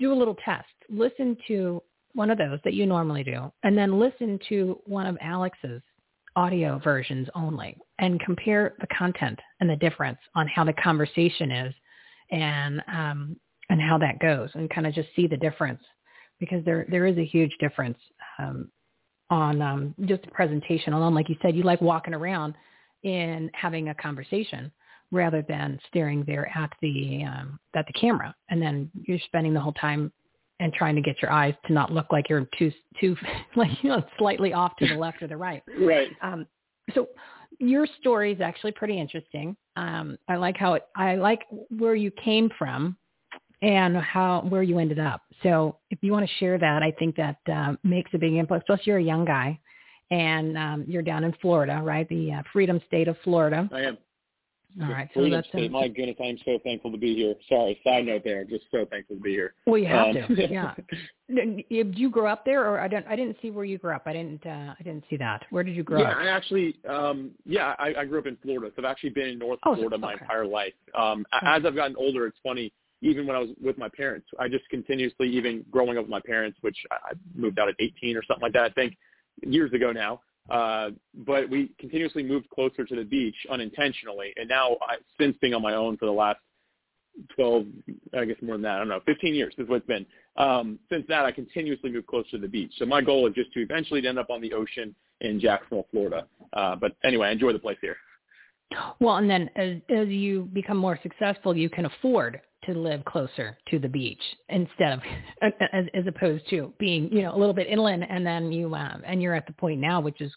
do 0.00 0.12
a 0.12 0.16
little 0.16 0.36
test 0.42 0.68
listen 0.88 1.36
to 1.48 1.82
one 2.14 2.30
of 2.30 2.38
those 2.38 2.58
that 2.64 2.72
you 2.72 2.86
normally 2.86 3.22
do 3.24 3.52
and 3.64 3.76
then 3.76 3.98
listen 3.98 4.38
to 4.48 4.80
one 4.86 5.06
of 5.06 5.18
alex's 5.20 5.82
audio 6.38 6.78
versions 6.84 7.26
only 7.34 7.76
and 7.98 8.20
compare 8.20 8.74
the 8.80 8.86
content 8.96 9.36
and 9.58 9.68
the 9.68 9.74
difference 9.76 10.18
on 10.36 10.46
how 10.46 10.62
the 10.62 10.72
conversation 10.74 11.50
is 11.50 11.74
and 12.30 12.80
um, 12.86 13.36
and 13.70 13.82
how 13.82 13.98
that 13.98 14.20
goes 14.20 14.48
and 14.54 14.70
kind 14.70 14.86
of 14.86 14.94
just 14.94 15.08
see 15.16 15.26
the 15.26 15.36
difference 15.36 15.82
because 16.38 16.64
there 16.64 16.86
there 16.90 17.06
is 17.06 17.18
a 17.18 17.24
huge 17.24 17.50
difference 17.58 17.98
um, 18.38 18.70
on 19.30 19.60
um, 19.60 19.94
just 20.04 20.22
the 20.22 20.30
presentation 20.30 20.92
alone. 20.92 21.12
Like 21.12 21.28
you 21.28 21.34
said, 21.42 21.56
you 21.56 21.64
like 21.64 21.80
walking 21.80 22.14
around 22.14 22.54
and 23.02 23.50
having 23.52 23.88
a 23.88 23.94
conversation 23.96 24.70
rather 25.10 25.44
than 25.48 25.80
staring 25.88 26.22
there 26.24 26.50
at 26.56 26.70
the 26.80 27.24
um, 27.24 27.58
at 27.74 27.84
the 27.88 28.00
camera, 28.00 28.32
and 28.48 28.62
then 28.62 28.88
you're 29.08 29.18
spending 29.26 29.54
the 29.54 29.60
whole 29.60 29.72
time 29.72 30.12
and 30.60 30.72
trying 30.72 30.96
to 30.96 31.00
get 31.00 31.20
your 31.22 31.30
eyes 31.30 31.54
to 31.66 31.72
not 31.72 31.92
look 31.92 32.06
like 32.10 32.28
you're 32.28 32.48
too 32.58 32.72
too 33.00 33.16
like 33.56 33.70
you 33.82 33.90
know 33.90 34.02
slightly 34.18 34.52
off 34.52 34.76
to 34.76 34.88
the 34.88 34.94
left 34.98 35.22
or 35.22 35.26
the 35.26 35.36
right. 35.36 35.62
Right. 35.78 36.08
Um, 36.22 36.46
so 36.94 37.08
your 37.58 37.86
story 38.00 38.32
is 38.32 38.40
actually 38.40 38.72
pretty 38.72 38.98
interesting. 39.00 39.56
Um, 39.76 40.16
I 40.28 40.36
like 40.36 40.56
how 40.56 40.74
it, 40.74 40.82
I 40.96 41.16
like 41.16 41.42
where 41.70 41.94
you 41.94 42.10
came 42.22 42.50
from 42.58 42.96
and 43.62 43.96
how 43.96 44.42
where 44.48 44.62
you 44.62 44.78
ended 44.78 44.98
up. 44.98 45.22
So 45.42 45.76
if 45.90 45.98
you 46.02 46.12
want 46.12 46.28
to 46.28 46.34
share 46.36 46.58
that, 46.58 46.82
I 46.82 46.92
think 46.98 47.16
that 47.16 47.36
uh, 47.52 47.74
makes 47.82 48.10
a 48.14 48.18
big 48.18 48.34
impact. 48.34 48.66
Plus, 48.66 48.80
you're 48.84 48.98
a 48.98 49.02
young 49.02 49.24
guy, 49.24 49.58
and 50.10 50.56
um, 50.56 50.84
you're 50.86 51.02
down 51.02 51.24
in 51.24 51.32
Florida, 51.40 51.80
right? 51.82 52.08
The 52.08 52.34
uh, 52.34 52.42
Freedom 52.52 52.80
State 52.86 53.08
of 53.08 53.16
Florida. 53.24 53.68
I 53.72 53.80
am. 53.82 53.98
All 54.82 54.88
right. 54.88 55.08
So 55.14 55.28
that's 55.28 55.48
State. 55.48 55.70
My 55.72 55.88
goodness, 55.88 56.16
I'm 56.22 56.38
so 56.44 56.58
thankful 56.62 56.92
to 56.92 56.98
be 56.98 57.14
here. 57.14 57.34
Sorry, 57.48 57.80
side 57.82 58.06
note 58.06 58.22
there. 58.24 58.44
Just 58.44 58.64
so 58.70 58.84
thankful 58.90 59.16
to 59.16 59.22
be 59.22 59.30
here. 59.32 59.54
well, 59.66 59.78
you 59.78 59.86
have 59.86 60.08
Um, 60.16 60.36
to. 60.36 60.48
Yeah. 60.48 60.74
Did 61.34 61.98
you 61.98 62.10
grow 62.10 62.26
up 62.30 62.44
there, 62.44 62.66
or 62.68 62.80
I 62.80 62.88
don't? 62.88 63.06
I 63.06 63.16
didn't 63.16 63.36
see 63.42 63.50
where 63.50 63.64
you 63.64 63.78
grew 63.78 63.94
up. 63.94 64.02
I 64.06 64.12
didn't. 64.12 64.44
Uh, 64.46 64.74
I 64.78 64.82
didn't 64.82 65.04
see 65.10 65.16
that. 65.16 65.44
Where 65.50 65.62
did 65.64 65.74
you 65.76 65.82
grow 65.82 66.00
yeah, 66.00 66.10
up? 66.12 66.16
I 66.18 66.26
actually, 66.28 66.76
um, 66.88 67.32
yeah, 67.44 67.74
I, 67.78 67.94
I 67.98 68.04
grew 68.06 68.18
up 68.18 68.26
in 68.26 68.36
Florida, 68.42 68.72
so 68.74 68.82
I've 68.82 68.90
actually 68.90 69.10
been 69.10 69.28
in 69.28 69.38
North 69.38 69.58
Oh, 69.64 69.72
so- 69.72 69.76
Florida 69.76 69.98
my 69.98 70.12
entire 70.14 70.46
life. 70.46 70.72
Um, 70.98 71.26
a- 71.32 71.46
as 71.48 71.62
I've 71.66 71.74
gotten 71.74 71.96
older, 71.96 72.26
it's 72.26 72.38
funny. 72.42 72.72
Even 73.02 73.26
when 73.26 73.36
I 73.36 73.40
was 73.40 73.50
with 73.62 73.78
my 73.78 73.88
parents, 73.96 74.26
I 74.40 74.48
just 74.48 74.68
continuously, 74.70 75.28
even 75.30 75.64
growing 75.70 75.98
up 75.98 76.04
with 76.04 76.10
my 76.10 76.20
parents, 76.20 76.58
which 76.62 76.76
I 76.90 76.94
I 77.10 77.12
moved 77.34 77.58
out 77.58 77.68
at 77.68 77.74
18 77.78 78.16
or 78.16 78.22
something 78.24 78.42
like 78.42 78.54
that, 78.54 78.64
I 78.64 78.70
think, 78.70 78.96
years 79.42 79.72
ago 79.72 79.92
now. 79.92 80.20
Uh, 80.48 80.90
but 81.26 81.48
we 81.50 81.70
continuously 81.78 82.22
moved 82.22 82.48
closer 82.50 82.84
to 82.84 82.96
the 82.96 83.04
beach 83.04 83.36
unintentionally, 83.50 84.32
and 84.36 84.48
now 84.48 84.76
I, 84.88 84.96
since 85.20 85.36
being 85.40 85.54
on 85.54 85.62
my 85.62 85.74
own 85.74 85.96
for 85.96 86.06
the 86.06 86.12
last 86.12 86.38
12, 87.34 87.66
I 88.16 88.24
guess 88.24 88.36
more 88.40 88.54
than 88.54 88.62
that, 88.62 88.76
I 88.76 88.78
don't 88.78 88.88
know, 88.88 89.00
15 89.06 89.34
years 89.34 89.52
is 89.58 89.68
what 89.68 89.76
it's 89.76 89.86
been. 89.86 90.06
Um, 90.36 90.78
since 90.90 91.04
that, 91.08 91.24
I 91.24 91.32
continuously 91.32 91.90
move 91.90 92.06
closer 92.06 92.30
to 92.32 92.38
the 92.38 92.48
beach. 92.48 92.72
So 92.78 92.86
my 92.86 93.00
goal 93.00 93.26
is 93.26 93.34
just 93.34 93.52
to 93.54 93.60
eventually 93.60 94.06
end 94.06 94.18
up 94.18 94.30
on 94.30 94.40
the 94.40 94.52
ocean 94.52 94.94
in 95.20 95.40
Jacksonville, 95.40 95.86
Florida. 95.90 96.26
Uh, 96.52 96.76
but 96.76 96.92
anyway, 97.04 97.28
I 97.28 97.32
enjoy 97.32 97.52
the 97.52 97.58
place 97.58 97.78
here. 97.80 97.96
Well, 99.00 99.16
and 99.16 99.30
then 99.30 99.48
as 99.56 99.76
as 99.88 100.08
you 100.08 100.42
become 100.52 100.76
more 100.76 100.98
successful, 101.02 101.56
you 101.56 101.70
can 101.70 101.86
afford 101.86 102.40
to 102.68 102.78
live 102.78 103.04
closer 103.04 103.58
to 103.70 103.78
the 103.78 103.88
beach 103.88 104.22
instead 104.48 104.92
of 104.92 105.00
as, 105.72 105.84
as 105.94 106.06
opposed 106.06 106.48
to 106.50 106.72
being 106.78 107.10
you 107.12 107.22
know 107.22 107.34
a 107.34 107.38
little 107.38 107.54
bit 107.54 107.66
inland, 107.66 108.06
and 108.08 108.26
then 108.26 108.52
you 108.52 108.74
um, 108.74 109.02
and 109.06 109.22
you're 109.22 109.34
at 109.34 109.46
the 109.46 109.52
point 109.52 109.80
now, 109.80 110.00
which 110.00 110.20
is 110.20 110.32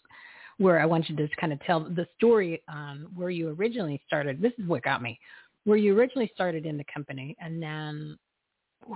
where 0.58 0.80
I 0.80 0.86
want 0.86 1.08
you 1.08 1.16
to 1.16 1.26
just 1.26 1.36
kind 1.38 1.52
of 1.52 1.60
tell 1.64 1.80
the 1.80 2.06
story 2.16 2.62
um, 2.68 3.08
where 3.14 3.30
you 3.30 3.48
originally 3.50 4.00
started. 4.06 4.40
This 4.40 4.52
is 4.58 4.66
what 4.66 4.82
got 4.82 5.02
me, 5.02 5.18
where 5.64 5.76
you 5.76 5.96
originally 5.96 6.30
started 6.34 6.66
in 6.66 6.76
the 6.76 6.84
company, 6.92 7.36
and 7.40 7.62
then 7.62 8.18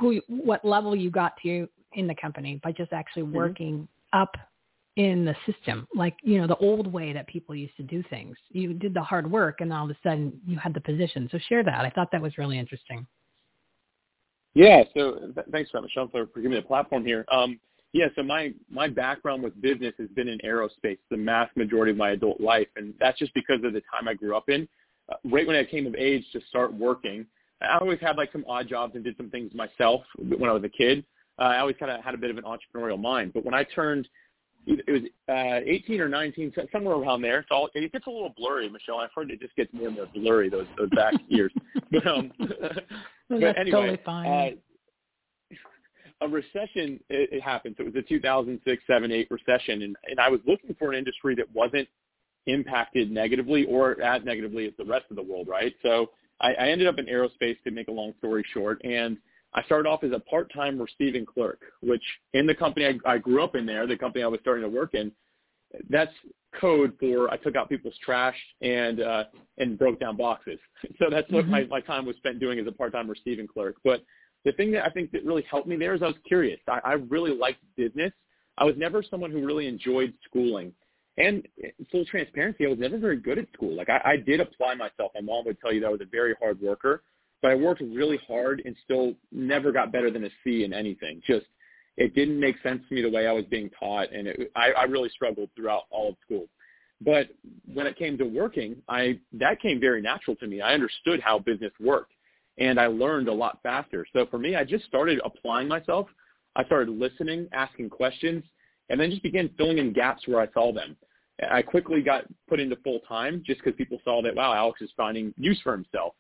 who 0.01 0.21
what 0.29 0.65
level 0.65 0.95
you 0.97 1.11
got 1.11 1.35
to 1.43 1.69
in 1.93 2.07
the 2.07 2.15
company 2.15 2.61
by 2.63 2.73
just 2.73 2.93
actually 2.93 3.23
working 3.23 3.89
up 4.13 4.37
in 4.97 5.27
the 5.27 5.37
system, 5.51 5.87
like 5.95 6.17
you 6.23 6.41
know 6.41 6.47
the 6.47 6.57
old 6.57 6.91
way 6.91 7.13
that 7.13 7.27
people 7.27 7.55
used 7.55 7.77
to 7.77 7.83
do 7.83 8.03
things. 8.09 8.37
You 8.51 8.73
did 8.73 8.95
the 8.95 9.03
hard 9.03 9.31
work, 9.31 9.61
and 9.61 9.73
all 9.73 9.85
of 9.85 9.91
a 9.91 9.97
sudden 10.03 10.41
you 10.47 10.59
had 10.59 10.73
the 10.73 10.81
position. 10.81 11.29
So 11.31 11.39
share 11.49 11.63
that. 11.63 11.85
I 11.85 11.91
thought 11.91 12.09
that 12.13 12.23
was 12.23 12.39
really 12.39 12.59
interesting. 12.59 13.07
Yeah, 14.57 14.85
so 14.95 15.33
th- 15.35 15.47
thanks 15.53 15.71
for 15.71 15.77
that, 15.77 15.83
Michele, 15.83 16.09
for, 16.09 16.29
for 16.29 16.41
giving 16.41 16.53
me 16.53 16.57
a 16.57 16.63
platform 16.63 17.05
here. 17.05 17.27
Um, 17.31 17.61
yeah, 17.93 18.07
so 18.17 18.23
my, 18.23 18.55
my 18.71 18.89
background 18.89 19.43
with 19.43 19.61
business 19.61 19.93
has 19.99 20.09
been 20.09 20.29
in 20.29 20.39
aerospace 20.39 20.97
the 21.11 21.17
mass 21.19 21.51
majority 21.57 21.91
of 21.91 21.99
my 21.99 22.13
adult 22.13 22.41
life, 22.41 22.67
and 22.75 22.95
that's 22.99 23.19
just 23.19 23.35
because 23.35 23.63
of 23.65 23.75
the 23.75 23.83
time 23.83 24.09
I 24.09 24.15
grew 24.15 24.35
up 24.35 24.49
in. 24.49 24.67
Uh, 25.13 25.17
right 25.27 25.47
when 25.47 25.57
I 25.57 25.65
came 25.65 25.87
of 25.87 25.95
age 25.95 26.25
to 26.33 26.41
start 26.49 26.73
working, 26.73 27.27
I 27.61 27.77
always 27.79 28.01
had 28.01 28.17
like 28.17 28.33
some 28.33 28.47
odd 28.49 28.67
jobs 28.67 28.95
and 28.95 29.05
did 29.05 29.15
some 29.19 29.29
things 29.29 29.53
myself 29.53 30.01
when 30.17 30.49
I 30.49 30.55
was 30.55 30.65
a 30.65 30.71
kid. 30.71 31.05
Uh, 31.39 31.43
I 31.43 31.59
always 31.59 31.77
kind 31.79 31.93
of 31.93 32.03
had 32.03 32.15
a 32.15 32.19
bit 32.19 32.31
of 32.31 32.39
an 32.39 32.45
entrepreneurial 32.45 32.99
mind, 32.99 33.35
but 33.35 33.45
when 33.45 33.53
I 33.53 33.63
turned 33.63 34.09
it 34.67 34.91
was 34.91 35.03
uh, 35.29 35.61
18 35.65 36.01
or 36.01 36.09
19, 36.09 36.53
somewhere 36.73 36.97
around 36.97 37.23
there. 37.23 37.41
It's 37.41 37.49
all 37.51 37.69
it 37.75 37.93
gets 37.93 38.07
a 38.07 38.11
little 38.11 38.35
blurry, 38.37 38.69
Michele. 38.69 38.99
I've 38.99 39.11
heard 39.15 39.31
it 39.31 39.41
just 39.41 39.55
gets 39.57 39.73
more 39.73 39.87
and 39.87 39.97
more 39.97 40.07
blurry 40.13 40.49
those 40.49 40.67
those 40.77 40.91
back 40.91 41.15
years. 41.29 41.53
But 41.91 42.07
um, 42.07 42.33
Well, 43.29 43.41
but 43.41 43.59
anyway, 43.59 43.71
totally 43.71 44.01
fine. 44.05 44.59
Uh, 45.51 45.57
a 46.23 46.29
recession 46.29 47.01
it, 47.09 47.31
it 47.33 47.43
happened. 47.43 47.75
So 47.79 47.85
it 47.85 47.95
was 47.95 48.05
a 48.05 48.09
2006, 48.09 48.83
7, 48.87 49.13
8 49.13 49.29
recession, 49.31 49.83
and 49.83 49.97
and 50.09 50.21
I 50.21 50.29
was 50.29 50.41
looking 50.47 50.75
for 50.79 50.93
an 50.93 50.99
industry 50.99 51.35
that 51.37 51.47
wasn't 51.55 51.89
impacted 52.47 53.11
negatively 53.11 53.65
or 53.65 54.01
as 54.03 54.23
negatively 54.25 54.67
as 54.67 54.73
the 54.79 54.85
rest 54.85 55.07
of 55.11 55.17
the 55.17 55.23
world, 55.23 55.49
right? 55.49 55.75
So 55.83 56.11
I, 56.41 56.53
I 56.55 56.69
ended 56.69 56.87
up 56.87 56.99
in 56.99 57.07
aerospace 57.07 57.61
to 57.65 57.71
make 57.73 57.89
a 57.89 57.93
long 57.93 58.15
story 58.19 58.45
short, 58.53 58.81
and 58.85 59.19
I 59.57 59.63
started 59.65 59.89
off 59.89 60.05
as 60.05 60.13
a 60.13 60.21
part-time 60.21 60.81
receiving 60.81 61.25
clerk, 61.25 61.61
which 61.81 62.03
in 62.35 62.47
the 62.47 62.55
company 62.55 62.87
I, 62.87 63.15
I 63.15 63.19
grew 63.19 63.43
up 63.43 63.57
in 63.57 63.65
there, 63.65 63.87
the 63.87 63.97
company 63.97 64.23
I 64.23 64.29
was 64.29 64.41
starting 64.43 64.63
to 64.63 64.69
work 64.69 64.95
in, 64.95 65.11
that's 65.89 66.13
code 66.61 66.93
for 67.01 67.31
I 67.31 67.37
took 67.37 67.57
out 67.57 67.69
people's 67.69 67.97
trash 68.05 68.37
and 68.63 69.01
uh, 69.01 69.25
and 69.59 69.79
broke 69.79 70.01
down 70.01 70.17
boxes. 70.17 70.59
So 70.99 71.07
that's 71.11 71.31
what 71.31 71.47
my, 71.47 71.65
my 71.65 71.81
time 71.81 72.07
was 72.07 72.17
spent 72.17 72.39
doing 72.39 72.59
as 72.59 72.67
a 72.67 72.73
part-time 72.73 73.09
receiving 73.11 73.47
clerk. 73.47 73.77
But 73.85 74.03
the 74.45 74.53
thing 74.53 74.71
that 74.73 74.85
I 74.85 74.91
think 74.91 75.11
that 75.13 75.25
really 75.25 75.45
helped 75.51 75.67
me 75.67 75.77
there 75.77 75.95
is 75.95 76.03
I 76.03 76.07
was 76.07 76.17
curious. 76.27 76.61
I, 76.69 76.81
I 76.85 76.93
really 76.93 77.37
liked 77.37 77.59
business. 77.77 78.13
I 78.59 78.65
was 78.65 78.75
never 78.77 79.03
someone 79.03 79.31
who 79.31 79.45
really 79.45 79.67
enjoyed 79.67 80.15
schooling. 80.25 80.73
And 81.19 81.47
full 81.91 82.05
transparency, 82.05 82.67
I 82.67 82.69
was 82.69 82.79
never 82.79 82.99
very 82.99 83.17
good 83.17 83.39
at 83.39 83.47
school. 83.53 83.75
Like 83.75 83.89
I, 83.89 84.01
I 84.05 84.17
did 84.17 84.41
apply 84.41 84.75
myself. 84.75 85.13
My 85.15 85.23
mom 85.23 85.45
would 85.47 85.59
tell 85.61 85.73
you 85.73 85.81
that 85.81 85.87
I 85.87 85.91
was 85.91 86.03
a 86.03 86.07
very 86.07 86.35
hard 86.41 86.61
worker, 86.61 87.03
but 87.43 87.51
I 87.51 87.55
worked 87.55 87.81
really 87.81 88.19
hard 88.27 88.63
and 88.65 88.75
still 88.85 89.15
never 89.33 89.73
got 89.73 89.93
better 89.93 90.11
than 90.11 90.25
a 90.25 90.31
C 90.43 90.65
in 90.65 90.73
anything. 90.73 91.23
Just 91.27 91.47
it 91.97 92.15
didn't 92.15 92.39
make 92.39 92.57
sense 92.63 92.83
to 92.89 92.95
me 92.95 93.03
the 93.03 93.11
way 93.11 93.27
I 93.27 93.33
was 93.33 93.45
being 93.47 93.71
taught, 93.79 94.13
and 94.13 94.29
it, 94.29 94.53
I, 94.55 94.73
I 94.73 94.83
really 94.85 95.09
struggled 95.09 95.49
throughout 95.57 95.85
all 95.91 96.11
of 96.11 96.17
school. 96.25 96.47
But 97.01 97.29
when 97.73 97.87
it 97.87 97.99
came 97.99 98.17
to 98.19 98.25
working, 98.25 98.77
I 98.89 99.19
that 99.35 99.61
came 99.61 99.81
very 99.81 100.01
natural 100.01 100.37
to 100.37 100.47
me. 100.47 100.61
I 100.61 100.73
understood 100.73 101.21
how 101.21 101.39
business 101.39 101.73
worked, 101.81 102.13
and 102.59 102.81
I 102.81 102.87
learned 102.87 103.29
a 103.29 103.33
lot 103.33 103.61
faster. 103.63 104.07
So 104.13 104.27
for 104.27 104.39
me, 104.39 104.57
I 104.57 104.65
just 104.65 104.85
started 104.87 105.21
applying 105.25 105.69
myself. 105.69 106.09
I 106.55 106.65
started 106.65 106.91
listening, 106.91 107.49
asking 107.53 107.91
questions, 107.91 108.43
and 108.89 108.99
then 108.99 109.11
just 109.11 109.23
began 109.23 109.51
filling 109.59 109.79
in 109.79 109.93
gaps 109.93 110.27
where 110.27 110.41
I 110.41 110.51
saw 110.53 110.73
them. 110.73 110.97
I 111.51 111.61
quickly 111.61 112.01
got 112.01 112.25
put 112.49 112.61
into 112.61 112.77
full 112.77 113.01
time 113.01 113.43
just 113.45 113.63
because 113.63 113.77
people 113.77 114.01
saw 114.05 114.23
that 114.23 114.35
wow, 114.35 114.55
Alex 114.55 114.81
is 114.81 114.91
finding 114.97 115.35
use 115.37 115.61
for 115.63 115.73
himself. 115.73 116.15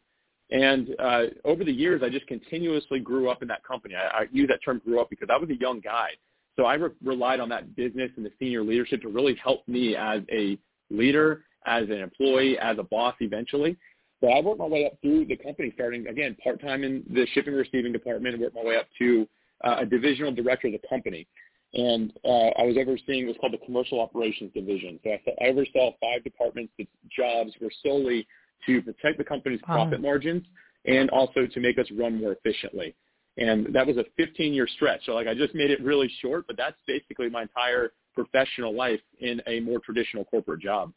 And 0.50 0.94
uh, 0.98 1.22
over 1.44 1.64
the 1.64 1.72
years, 1.72 2.02
I 2.04 2.08
just 2.08 2.26
continuously 2.26 3.00
grew 3.00 3.28
up 3.28 3.42
in 3.42 3.48
that 3.48 3.64
company. 3.64 3.94
I, 3.96 4.20
I 4.20 4.24
use 4.30 4.48
that 4.48 4.60
term 4.64 4.80
"grew 4.84 5.00
up" 5.00 5.10
because 5.10 5.28
I 5.30 5.36
was 5.36 5.50
a 5.50 5.58
young 5.58 5.80
guy, 5.80 6.10
so 6.54 6.64
I 6.64 6.74
re- 6.74 6.90
relied 7.04 7.40
on 7.40 7.48
that 7.48 7.74
business 7.74 8.10
and 8.16 8.24
the 8.24 8.30
senior 8.38 8.62
leadership 8.62 9.02
to 9.02 9.08
really 9.08 9.34
help 9.42 9.66
me 9.66 9.96
as 9.96 10.22
a 10.30 10.56
leader, 10.90 11.44
as 11.66 11.84
an 11.84 11.98
employee, 11.98 12.58
as 12.58 12.78
a 12.78 12.84
boss 12.84 13.14
eventually. 13.20 13.76
But 14.20 14.28
I 14.28 14.40
worked 14.40 14.60
my 14.60 14.66
way 14.66 14.86
up 14.86 14.92
through 15.02 15.26
the 15.26 15.36
company, 15.36 15.72
starting 15.74 16.06
again 16.06 16.36
part 16.42 16.60
time 16.60 16.84
in 16.84 17.02
the 17.12 17.26
shipping 17.34 17.54
receiving 17.54 17.92
department, 17.92 18.38
worked 18.40 18.54
my 18.54 18.64
way 18.64 18.76
up 18.76 18.86
to 18.98 19.28
uh, 19.64 19.76
a 19.80 19.86
divisional 19.86 20.32
director 20.32 20.68
of 20.68 20.74
the 20.74 20.88
company. 20.88 21.26
And 21.74 22.12
uh, 22.24 22.50
I 22.58 22.62
was 22.62 22.76
overseeing 22.78 23.26
what's 23.26 23.38
called 23.38 23.52
the 23.52 23.66
commercial 23.66 24.00
operations 24.00 24.52
division. 24.54 25.00
So 25.02 25.10
I, 25.10 25.44
I 25.44 25.48
oversaw 25.48 25.92
five 26.00 26.24
departments 26.24 26.72
whose 26.78 26.86
jobs 27.14 27.52
were 27.60 27.70
solely 27.82 28.26
to 28.66 28.82
protect 28.82 29.18
the 29.18 29.24
company's 29.24 29.60
profit 29.62 30.00
margins 30.00 30.44
and 30.84 31.10
also 31.10 31.46
to 31.46 31.60
make 31.60 31.78
us 31.78 31.86
run 31.96 32.20
more 32.20 32.32
efficiently. 32.32 32.94
And 33.38 33.74
that 33.74 33.86
was 33.86 33.96
a 33.98 34.04
15-year 34.20 34.66
stretch. 34.76 35.00
So 35.04 35.12
like 35.12 35.26
I 35.26 35.34
just 35.34 35.54
made 35.54 35.70
it 35.70 35.82
really 35.82 36.10
short, 36.22 36.46
but 36.46 36.56
that's 36.56 36.76
basically 36.86 37.28
my 37.28 37.42
entire 37.42 37.92
professional 38.14 38.74
life 38.74 39.00
in 39.20 39.42
a 39.46 39.60
more 39.60 39.78
traditional 39.80 40.24
corporate 40.24 40.60
job. 40.60 40.92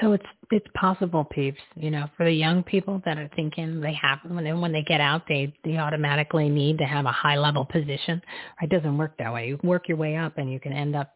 So 0.00 0.12
it's 0.12 0.24
it's 0.50 0.66
possible, 0.74 1.24
peeps. 1.24 1.60
You 1.76 1.90
know, 1.90 2.06
for 2.16 2.24
the 2.24 2.32
young 2.32 2.62
people 2.62 3.02
that 3.04 3.18
are 3.18 3.28
thinking 3.36 3.80
they 3.80 3.92
have 4.00 4.20
when 4.26 4.44
they, 4.44 4.52
when 4.54 4.72
they 4.72 4.82
get 4.82 5.02
out, 5.02 5.22
they 5.28 5.52
they 5.64 5.76
automatically 5.76 6.48
need 6.48 6.78
to 6.78 6.84
have 6.84 7.04
a 7.04 7.12
high 7.12 7.36
level 7.36 7.66
position. 7.66 8.22
It 8.62 8.70
doesn't 8.70 8.96
work 8.96 9.18
that 9.18 9.32
way. 9.32 9.48
You 9.48 9.58
work 9.62 9.88
your 9.88 9.98
way 9.98 10.16
up, 10.16 10.38
and 10.38 10.50
you 10.50 10.60
can 10.60 10.72
end 10.72 10.96
up 10.96 11.12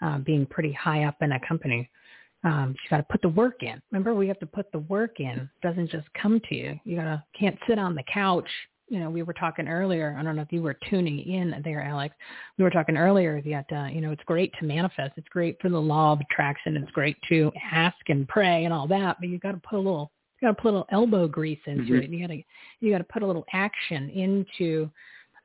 uh, 0.00 0.18
being 0.18 0.46
pretty 0.46 0.72
high 0.72 1.04
up 1.04 1.16
in 1.20 1.32
a 1.32 1.40
company. 1.46 1.90
Um, 2.44 2.74
you 2.82 2.90
got 2.90 2.96
to 2.96 3.02
put 3.04 3.22
the 3.22 3.28
work 3.28 3.62
in. 3.62 3.80
Remember, 3.92 4.14
we 4.14 4.26
have 4.28 4.40
to 4.40 4.46
put 4.46 4.70
the 4.72 4.80
work 4.80 5.20
in. 5.20 5.26
It 5.28 5.48
doesn't 5.62 5.90
just 5.90 6.06
come 6.20 6.40
to 6.48 6.54
you. 6.54 6.78
You 6.84 6.96
gotta 6.96 7.22
can't 7.38 7.56
sit 7.68 7.78
on 7.78 7.94
the 7.94 8.02
couch 8.12 8.48
you 8.92 9.00
know, 9.00 9.08
we 9.08 9.22
were 9.22 9.32
talking 9.32 9.68
earlier. 9.68 10.14
I 10.18 10.22
don't 10.22 10.36
know 10.36 10.42
if 10.42 10.52
you 10.52 10.60
were 10.60 10.76
tuning 10.90 11.20
in 11.20 11.62
there, 11.64 11.82
Alex. 11.82 12.14
We 12.58 12.64
were 12.64 12.70
talking 12.70 12.98
earlier 12.98 13.40
that 13.40 13.64
uh, 13.74 13.86
you 13.86 14.02
know 14.02 14.12
it's 14.12 14.22
great 14.24 14.52
to 14.60 14.66
manifest. 14.66 15.14
It's 15.16 15.28
great 15.30 15.56
for 15.62 15.70
the 15.70 15.80
law 15.80 16.12
of 16.12 16.20
attraction. 16.20 16.76
It's 16.76 16.90
great 16.90 17.16
to 17.30 17.50
ask 17.72 17.96
and 18.08 18.28
pray 18.28 18.66
and 18.66 18.74
all 18.74 18.86
that. 18.88 19.16
But 19.18 19.30
you 19.30 19.38
got 19.38 19.52
to 19.52 19.62
put 19.66 19.76
a 19.76 19.80
little, 19.80 20.12
you 20.40 20.48
got 20.48 20.56
to 20.56 20.62
put 20.62 20.68
a 20.68 20.72
little 20.72 20.88
elbow 20.92 21.26
grease 21.26 21.58
into 21.64 21.84
mm-hmm. 21.84 22.02
it. 22.02 22.10
You 22.10 22.20
got 22.28 22.34
to, 22.34 22.42
you 22.80 22.92
got 22.92 22.98
to 22.98 23.04
put 23.04 23.22
a 23.22 23.26
little 23.26 23.46
action 23.54 24.10
into, 24.10 24.90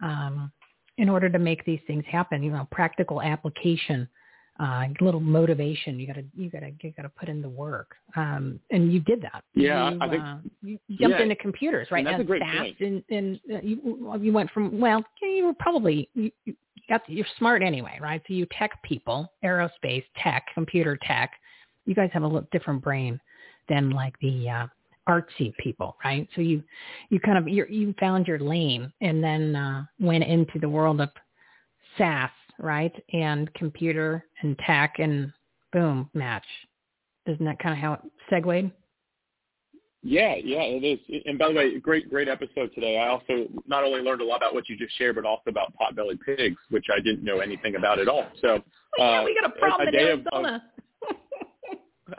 um, 0.03 0.51
in 0.97 1.07
order 1.07 1.29
to 1.29 1.39
make 1.39 1.63
these 1.63 1.79
things 1.87 2.03
happen. 2.11 2.43
You 2.43 2.51
know, 2.51 2.67
practical 2.69 3.21
application 3.21 4.09
uh, 4.59 4.85
a 4.99 5.03
little 5.03 5.19
motivation. 5.19 5.99
You 5.99 6.07
gotta, 6.07 6.23
you 6.35 6.49
gotta, 6.49 6.71
you 6.81 6.91
gotta 6.95 7.09
put 7.09 7.29
in 7.29 7.41
the 7.41 7.49
work. 7.49 7.95
Um, 8.15 8.59
and 8.71 8.91
you 8.91 8.99
did 9.01 9.21
that. 9.21 9.43
Yeah, 9.53 9.91
you, 9.91 9.97
I 10.01 10.09
think 10.09 10.23
uh, 10.23 10.37
you 10.61 10.79
jumped 10.99 11.17
yeah, 11.17 11.23
into 11.23 11.35
computers, 11.35 11.87
right? 11.91 11.99
And 11.99 12.07
that's 12.07 12.15
and 12.15 12.23
a 12.23 12.25
great 12.25 12.41
fast, 12.41 12.57
point. 12.57 12.79
and, 12.79 13.03
and 13.09 13.39
uh, 13.53 13.59
you, 13.61 14.19
you 14.21 14.33
went 14.33 14.49
from 14.51 14.79
well, 14.79 15.03
you 15.21 15.45
were 15.45 15.53
probably 15.53 16.09
you, 16.13 16.31
you 16.45 16.55
got 16.89 17.01
you're 17.07 17.25
smart 17.37 17.61
anyway, 17.61 17.99
right? 18.01 18.21
So 18.27 18.33
you 18.33 18.47
tech 18.57 18.81
people, 18.83 19.31
aerospace 19.43 20.03
tech, 20.21 20.45
computer 20.53 20.97
tech. 21.03 21.31
You 21.85 21.95
guys 21.95 22.09
have 22.13 22.23
a 22.23 22.27
little 22.27 22.47
different 22.51 22.83
brain 22.83 23.19
than 23.69 23.91
like 23.91 24.15
the 24.21 24.49
uh, 24.49 24.67
artsy 25.07 25.55
people, 25.57 25.97
right? 26.03 26.27
So 26.35 26.41
you 26.41 26.63
you 27.09 27.19
kind 27.19 27.37
of 27.37 27.47
you 27.47 27.65
you 27.69 27.93
found 27.99 28.27
your 28.27 28.39
lane 28.39 28.91
and 29.01 29.23
then 29.23 29.55
uh, 29.55 29.85
went 29.99 30.23
into 30.23 30.59
the 30.59 30.69
world 30.69 31.01
of 31.01 31.09
SaaS 31.97 32.31
right? 32.59 32.93
And 33.13 33.53
computer 33.53 34.25
and 34.41 34.57
tech 34.59 34.95
and 34.99 35.31
boom, 35.73 36.09
match. 36.13 36.45
Isn't 37.25 37.45
that 37.45 37.59
kind 37.59 37.73
of 37.73 37.79
how 37.79 37.93
it 37.93 38.01
segued? 38.29 38.71
Yeah, 40.03 40.35
yeah, 40.35 40.61
it 40.61 40.83
is. 40.85 40.99
And 41.25 41.37
by 41.37 41.49
the 41.49 41.53
way, 41.53 41.79
great, 41.79 42.09
great 42.09 42.29
episode 42.29 42.73
today. 42.73 42.97
I 42.97 43.09
also 43.09 43.47
not 43.67 43.83
only 43.83 44.01
learned 44.01 44.21
a 44.21 44.25
lot 44.25 44.37
about 44.37 44.53
what 44.53 44.69
you 44.69 44.77
just 44.77 44.97
shared, 44.97 45.15
but 45.15 45.25
also 45.25 45.49
about 45.49 45.73
potbelly 45.75 46.17
pigs, 46.23 46.57
which 46.69 46.85
I 46.95 47.01
didn't 47.01 47.23
know 47.23 47.39
anything 47.39 47.75
about 47.75 47.99
at 47.99 48.07
all. 48.07 48.25
So, 48.41 48.55
uh, 48.55 48.59
yeah, 48.99 49.23
we 49.25 49.37
got 49.39 49.49
a 49.49 49.59
problem 49.59 49.87
a, 49.87 49.97
a 49.97 49.99
in 49.99 50.07
Arizona. 50.07 50.63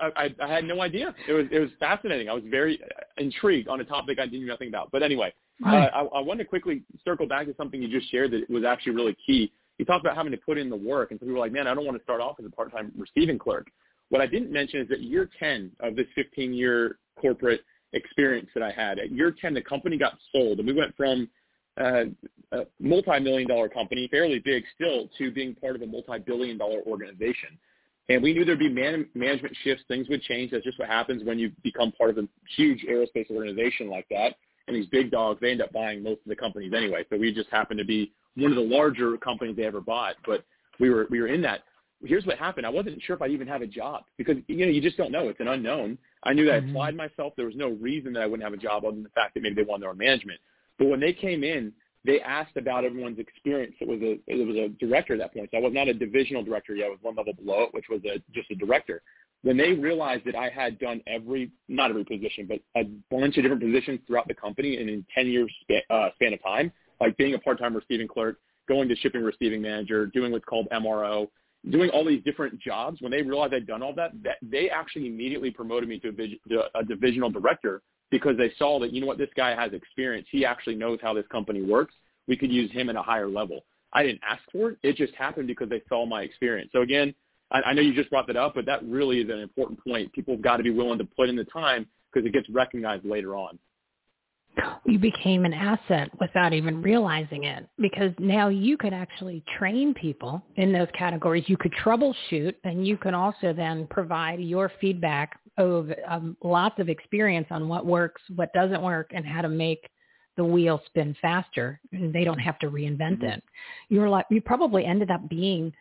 Of, 0.00 0.12
I, 0.16 0.34
I 0.42 0.46
had 0.46 0.64
no 0.64 0.82
idea. 0.82 1.14
It 1.26 1.32
was 1.32 1.46
it 1.50 1.58
was 1.60 1.70
fascinating. 1.80 2.28
I 2.28 2.34
was 2.34 2.42
very 2.50 2.78
intrigued 3.16 3.68
on 3.68 3.80
a 3.80 3.84
topic 3.84 4.18
I 4.20 4.26
knew 4.26 4.46
nothing 4.46 4.68
about. 4.68 4.90
But 4.92 5.02
anyway, 5.02 5.32
right. 5.64 5.86
uh, 5.86 6.08
I, 6.12 6.18
I 6.18 6.20
wanted 6.20 6.44
to 6.44 6.48
quickly 6.50 6.82
circle 7.06 7.26
back 7.26 7.46
to 7.46 7.54
something 7.56 7.80
you 7.80 7.88
just 7.88 8.10
shared 8.10 8.32
that 8.32 8.50
was 8.50 8.64
actually 8.64 8.92
really 8.92 9.16
key 9.24 9.50
he 9.78 9.84
talked 9.84 10.04
about 10.04 10.16
having 10.16 10.32
to 10.32 10.38
put 10.38 10.58
in 10.58 10.68
the 10.68 10.76
work, 10.76 11.10
and 11.10 11.18
so 11.18 11.24
people 11.24 11.34
were 11.34 11.40
like, 11.40 11.52
man, 11.52 11.66
I 11.66 11.74
don't 11.74 11.86
want 11.86 11.96
to 11.96 12.02
start 12.02 12.20
off 12.20 12.36
as 12.38 12.46
a 12.46 12.50
part-time 12.50 12.92
receiving 12.96 13.38
clerk. 13.38 13.68
What 14.10 14.20
I 14.20 14.26
didn't 14.26 14.52
mention 14.52 14.80
is 14.80 14.88
that 14.88 15.00
year 15.00 15.30
10 15.38 15.70
of 15.80 15.94
this 15.94 16.06
15-year 16.16 16.98
corporate 17.20 17.60
experience 17.92 18.48
that 18.54 18.62
I 18.62 18.70
had, 18.70 18.98
at 18.98 19.10
year 19.10 19.34
10, 19.40 19.54
the 19.54 19.62
company 19.62 19.96
got 19.96 20.18
sold, 20.32 20.58
and 20.58 20.66
we 20.66 20.74
went 20.74 20.96
from 20.96 21.28
uh, 21.80 22.04
a 22.52 22.66
multi-million 22.80 23.48
dollar 23.48 23.68
company, 23.68 24.08
fairly 24.10 24.40
big 24.40 24.64
still, 24.74 25.08
to 25.18 25.30
being 25.30 25.54
part 25.54 25.76
of 25.76 25.82
a 25.82 25.86
multi-billion 25.86 26.58
dollar 26.58 26.80
organization. 26.86 27.50
And 28.08 28.22
we 28.22 28.32
knew 28.32 28.44
there'd 28.44 28.58
be 28.58 28.70
man- 28.70 29.08
management 29.14 29.54
shifts. 29.62 29.84
Things 29.86 30.08
would 30.08 30.22
change. 30.22 30.50
That's 30.50 30.64
just 30.64 30.78
what 30.78 30.88
happens 30.88 31.24
when 31.24 31.38
you 31.38 31.52
become 31.62 31.92
part 31.92 32.10
of 32.10 32.18
a 32.18 32.26
huge 32.56 32.84
aerospace 32.88 33.30
organization 33.30 33.88
like 33.88 34.06
that. 34.10 34.34
And 34.66 34.76
these 34.76 34.86
big 34.86 35.10
dogs, 35.10 35.40
they 35.40 35.50
end 35.50 35.62
up 35.62 35.72
buying 35.72 36.02
most 36.02 36.20
of 36.20 36.28
the 36.28 36.36
companies 36.36 36.72
anyway. 36.74 37.04
So 37.10 37.18
we 37.18 37.32
just 37.32 37.50
happened 37.50 37.78
to 37.78 37.84
be 37.84 38.12
one 38.38 38.52
of 38.52 38.56
the 38.56 38.62
larger 38.62 39.16
companies 39.18 39.56
they 39.56 39.64
ever 39.64 39.80
bought. 39.80 40.14
But 40.24 40.44
we 40.80 40.90
were 40.90 41.06
we 41.10 41.20
were 41.20 41.28
in 41.28 41.42
that. 41.42 41.62
Here's 42.04 42.24
what 42.26 42.38
happened. 42.38 42.64
I 42.64 42.70
wasn't 42.70 43.02
sure 43.02 43.16
if 43.16 43.22
I'd 43.22 43.32
even 43.32 43.48
have 43.48 43.62
a 43.62 43.66
job 43.66 44.04
because 44.16 44.36
you 44.46 44.64
know 44.64 44.72
you 44.72 44.80
just 44.80 44.96
don't 44.96 45.10
know. 45.10 45.28
It's 45.28 45.40
an 45.40 45.48
unknown. 45.48 45.98
I 46.22 46.32
knew 46.32 46.46
that 46.46 46.62
mm-hmm. 46.62 46.68
I 46.68 46.70
applied 46.70 46.96
myself. 46.96 47.32
There 47.36 47.46
was 47.46 47.56
no 47.56 47.70
reason 47.70 48.12
that 48.12 48.22
I 48.22 48.26
wouldn't 48.26 48.44
have 48.44 48.52
a 48.52 48.62
job 48.62 48.84
other 48.84 48.94
than 48.94 49.02
the 49.02 49.10
fact 49.10 49.34
that 49.34 49.42
maybe 49.42 49.56
they 49.56 49.62
wanted 49.62 49.82
their 49.82 49.90
own 49.90 49.98
management. 49.98 50.40
But 50.78 50.88
when 50.88 51.00
they 51.00 51.12
came 51.12 51.42
in, 51.42 51.72
they 52.04 52.20
asked 52.20 52.56
about 52.56 52.84
everyone's 52.84 53.18
experience. 53.18 53.74
It 53.80 53.88
was 53.88 54.00
a 54.00 54.18
it 54.26 54.46
was 54.46 54.56
a 54.56 54.68
director 54.78 55.14
at 55.14 55.18
that 55.18 55.34
point. 55.34 55.50
So 55.50 55.58
I 55.58 55.60
was 55.60 55.72
not 55.74 55.88
a 55.88 55.94
divisional 55.94 56.44
director 56.44 56.74
yet. 56.74 56.86
I 56.86 56.90
was 56.90 56.98
one 57.02 57.16
level 57.16 57.32
below 57.32 57.64
it, 57.64 57.74
which 57.74 57.86
was 57.90 58.00
a, 58.04 58.22
just 58.32 58.50
a 58.50 58.54
director. 58.54 59.02
When 59.42 59.56
they 59.56 59.72
realized 59.72 60.24
that 60.26 60.34
I 60.34 60.48
had 60.48 60.78
done 60.78 61.00
every 61.06 61.50
not 61.68 61.90
every 61.90 62.04
position, 62.04 62.48
but 62.48 62.60
a 62.80 62.84
bunch 63.10 63.36
of 63.36 63.42
different 63.42 63.62
positions 63.62 64.00
throughout 64.06 64.28
the 64.28 64.34
company 64.34 64.78
and 64.78 64.88
in 64.88 65.04
10 65.14 65.26
years 65.26 65.52
span, 65.62 65.82
uh, 65.90 66.08
span 66.14 66.32
of 66.32 66.42
time, 66.42 66.72
like 67.00 67.16
being 67.16 67.34
a 67.34 67.38
part-time 67.38 67.74
receiving 67.74 68.08
clerk, 68.08 68.38
going 68.68 68.88
to 68.88 68.96
shipping 68.96 69.22
receiving 69.22 69.62
manager, 69.62 70.06
doing 70.06 70.32
what's 70.32 70.44
called 70.44 70.68
MRO, 70.70 71.28
doing 71.70 71.90
all 71.90 72.04
these 72.04 72.22
different 72.24 72.58
jobs. 72.60 73.00
When 73.00 73.10
they 73.10 73.22
realized 73.22 73.54
I'd 73.54 73.66
done 73.66 73.82
all 73.82 73.94
that, 73.94 74.12
that 74.22 74.36
they 74.42 74.70
actually 74.70 75.06
immediately 75.06 75.50
promoted 75.50 75.88
me 75.88 75.98
to 76.00 76.08
a, 76.08 76.48
to 76.48 76.78
a 76.78 76.84
divisional 76.84 77.30
director 77.30 77.82
because 78.10 78.36
they 78.36 78.52
saw 78.58 78.78
that, 78.80 78.92
you 78.92 79.00
know 79.00 79.06
what, 79.06 79.18
this 79.18 79.30
guy 79.36 79.54
has 79.54 79.72
experience. 79.72 80.26
He 80.30 80.44
actually 80.44 80.76
knows 80.76 80.98
how 81.02 81.14
this 81.14 81.26
company 81.30 81.62
works. 81.62 81.94
We 82.26 82.36
could 82.36 82.52
use 82.52 82.70
him 82.70 82.88
at 82.88 82.96
a 82.96 83.02
higher 83.02 83.28
level. 83.28 83.64
I 83.92 84.02
didn't 84.02 84.20
ask 84.28 84.42
for 84.52 84.70
it. 84.70 84.78
It 84.82 84.96
just 84.96 85.14
happened 85.14 85.46
because 85.46 85.68
they 85.68 85.82
saw 85.88 86.06
my 86.06 86.22
experience. 86.22 86.70
So 86.72 86.82
again, 86.82 87.14
I, 87.50 87.62
I 87.62 87.72
know 87.72 87.82
you 87.82 87.94
just 87.94 88.10
brought 88.10 88.26
that 88.26 88.36
up, 88.36 88.54
but 88.54 88.66
that 88.66 88.82
really 88.84 89.20
is 89.20 89.30
an 89.30 89.40
important 89.40 89.82
point. 89.82 90.12
People 90.12 90.34
have 90.34 90.42
got 90.42 90.58
to 90.58 90.62
be 90.62 90.70
willing 90.70 90.98
to 90.98 91.04
put 91.04 91.28
in 91.28 91.36
the 91.36 91.44
time 91.44 91.86
because 92.12 92.26
it 92.26 92.32
gets 92.32 92.48
recognized 92.50 93.04
later 93.04 93.34
on 93.34 93.58
you 94.84 94.98
became 94.98 95.44
an 95.44 95.52
asset 95.52 96.10
without 96.20 96.52
even 96.52 96.82
realizing 96.82 97.44
it 97.44 97.68
because 97.78 98.12
now 98.18 98.48
you 98.48 98.76
could 98.76 98.92
actually 98.92 99.44
train 99.58 99.94
people 99.94 100.42
in 100.56 100.72
those 100.72 100.88
categories. 100.96 101.44
You 101.46 101.56
could 101.56 101.72
troubleshoot 101.72 102.54
and 102.64 102.86
you 102.86 102.96
can 102.96 103.14
also 103.14 103.52
then 103.52 103.86
provide 103.90 104.40
your 104.40 104.72
feedback 104.80 105.38
of 105.58 105.90
um, 106.06 106.36
lots 106.42 106.78
of 106.78 106.88
experience 106.88 107.46
on 107.50 107.68
what 107.68 107.84
works, 107.84 108.22
what 108.36 108.52
doesn't 108.52 108.80
work, 108.82 109.10
and 109.12 109.26
how 109.26 109.42
to 109.42 109.48
make 109.48 109.88
the 110.36 110.44
wheel 110.44 110.80
spin 110.86 111.14
faster. 111.20 111.80
And 111.92 112.12
They 112.12 112.24
don't 112.24 112.38
have 112.38 112.58
to 112.60 112.70
reinvent 112.70 113.18
mm-hmm. 113.18 113.24
it. 113.24 113.44
You're 113.88 114.08
like 114.08 114.26
you 114.30 114.40
probably 114.40 114.84
ended 114.84 115.10
up 115.10 115.28
being 115.28 115.72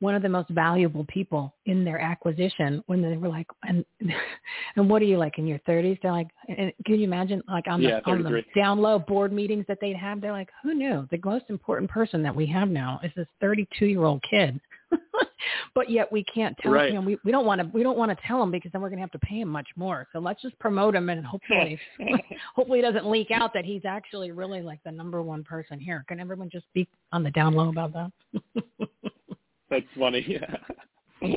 one 0.00 0.14
of 0.14 0.22
the 0.22 0.28
most 0.28 0.48
valuable 0.50 1.04
people 1.08 1.54
in 1.66 1.84
their 1.84 2.00
acquisition 2.00 2.82
when 2.86 3.00
they 3.00 3.16
were 3.16 3.28
like, 3.28 3.46
and 3.62 3.84
and 4.76 4.90
what 4.90 5.00
are 5.02 5.06
you 5.06 5.18
like 5.18 5.38
in 5.38 5.46
your 5.46 5.58
30s? 5.60 5.98
They're 6.02 6.12
like, 6.12 6.28
and 6.48 6.72
can 6.84 6.96
you 6.96 7.04
imagine 7.04 7.42
like 7.48 7.66
on 7.68 7.82
the 7.82 7.88
yeah, 7.88 8.00
on 8.06 8.22
the 8.22 8.42
down 8.54 8.80
low 8.80 8.98
board 8.98 9.32
meetings 9.32 9.64
that 9.68 9.78
they'd 9.80 9.96
have? 9.96 10.20
They're 10.20 10.32
like, 10.32 10.50
who 10.62 10.74
knew 10.74 11.08
the 11.10 11.20
most 11.24 11.46
important 11.48 11.90
person 11.90 12.22
that 12.22 12.34
we 12.34 12.46
have 12.46 12.68
now 12.68 13.00
is 13.02 13.12
this 13.16 13.26
32 13.40 13.86
year 13.86 14.04
old 14.04 14.22
kid. 14.28 14.60
but 15.74 15.90
yet 15.90 16.10
we 16.12 16.24
can't 16.24 16.56
tell 16.58 16.72
right. 16.72 16.92
him 16.92 17.04
we, 17.04 17.18
we 17.24 17.32
don't 17.32 17.46
want 17.46 17.60
to 17.60 17.68
we 17.74 17.82
don't 17.82 17.98
want 17.98 18.10
to 18.10 18.26
tell 18.26 18.42
him 18.42 18.50
because 18.50 18.70
then 18.72 18.80
we're 18.80 18.88
going 18.88 18.98
to 18.98 19.02
have 19.02 19.10
to 19.10 19.18
pay 19.20 19.40
him 19.40 19.48
much 19.48 19.66
more 19.76 20.06
so 20.12 20.18
let's 20.20 20.40
just 20.40 20.56
promote 20.60 20.94
him 20.94 21.08
and 21.08 21.24
hopefully 21.24 21.78
hopefully 22.54 22.78
it 22.78 22.82
doesn't 22.82 23.10
leak 23.10 23.30
out 23.32 23.52
that 23.52 23.64
he's 23.64 23.82
actually 23.84 24.30
really 24.30 24.62
like 24.62 24.78
the 24.84 24.92
number 24.92 25.20
one 25.20 25.42
person 25.42 25.80
here 25.80 26.04
can 26.06 26.20
everyone 26.20 26.48
just 26.50 26.66
speak 26.66 26.88
on 27.12 27.22
the 27.22 27.30
down 27.32 27.54
low 27.54 27.70
about 27.70 27.92
that 27.92 28.12
That's 29.74 29.86
funny. 29.98 30.24
Yeah. 30.28 30.56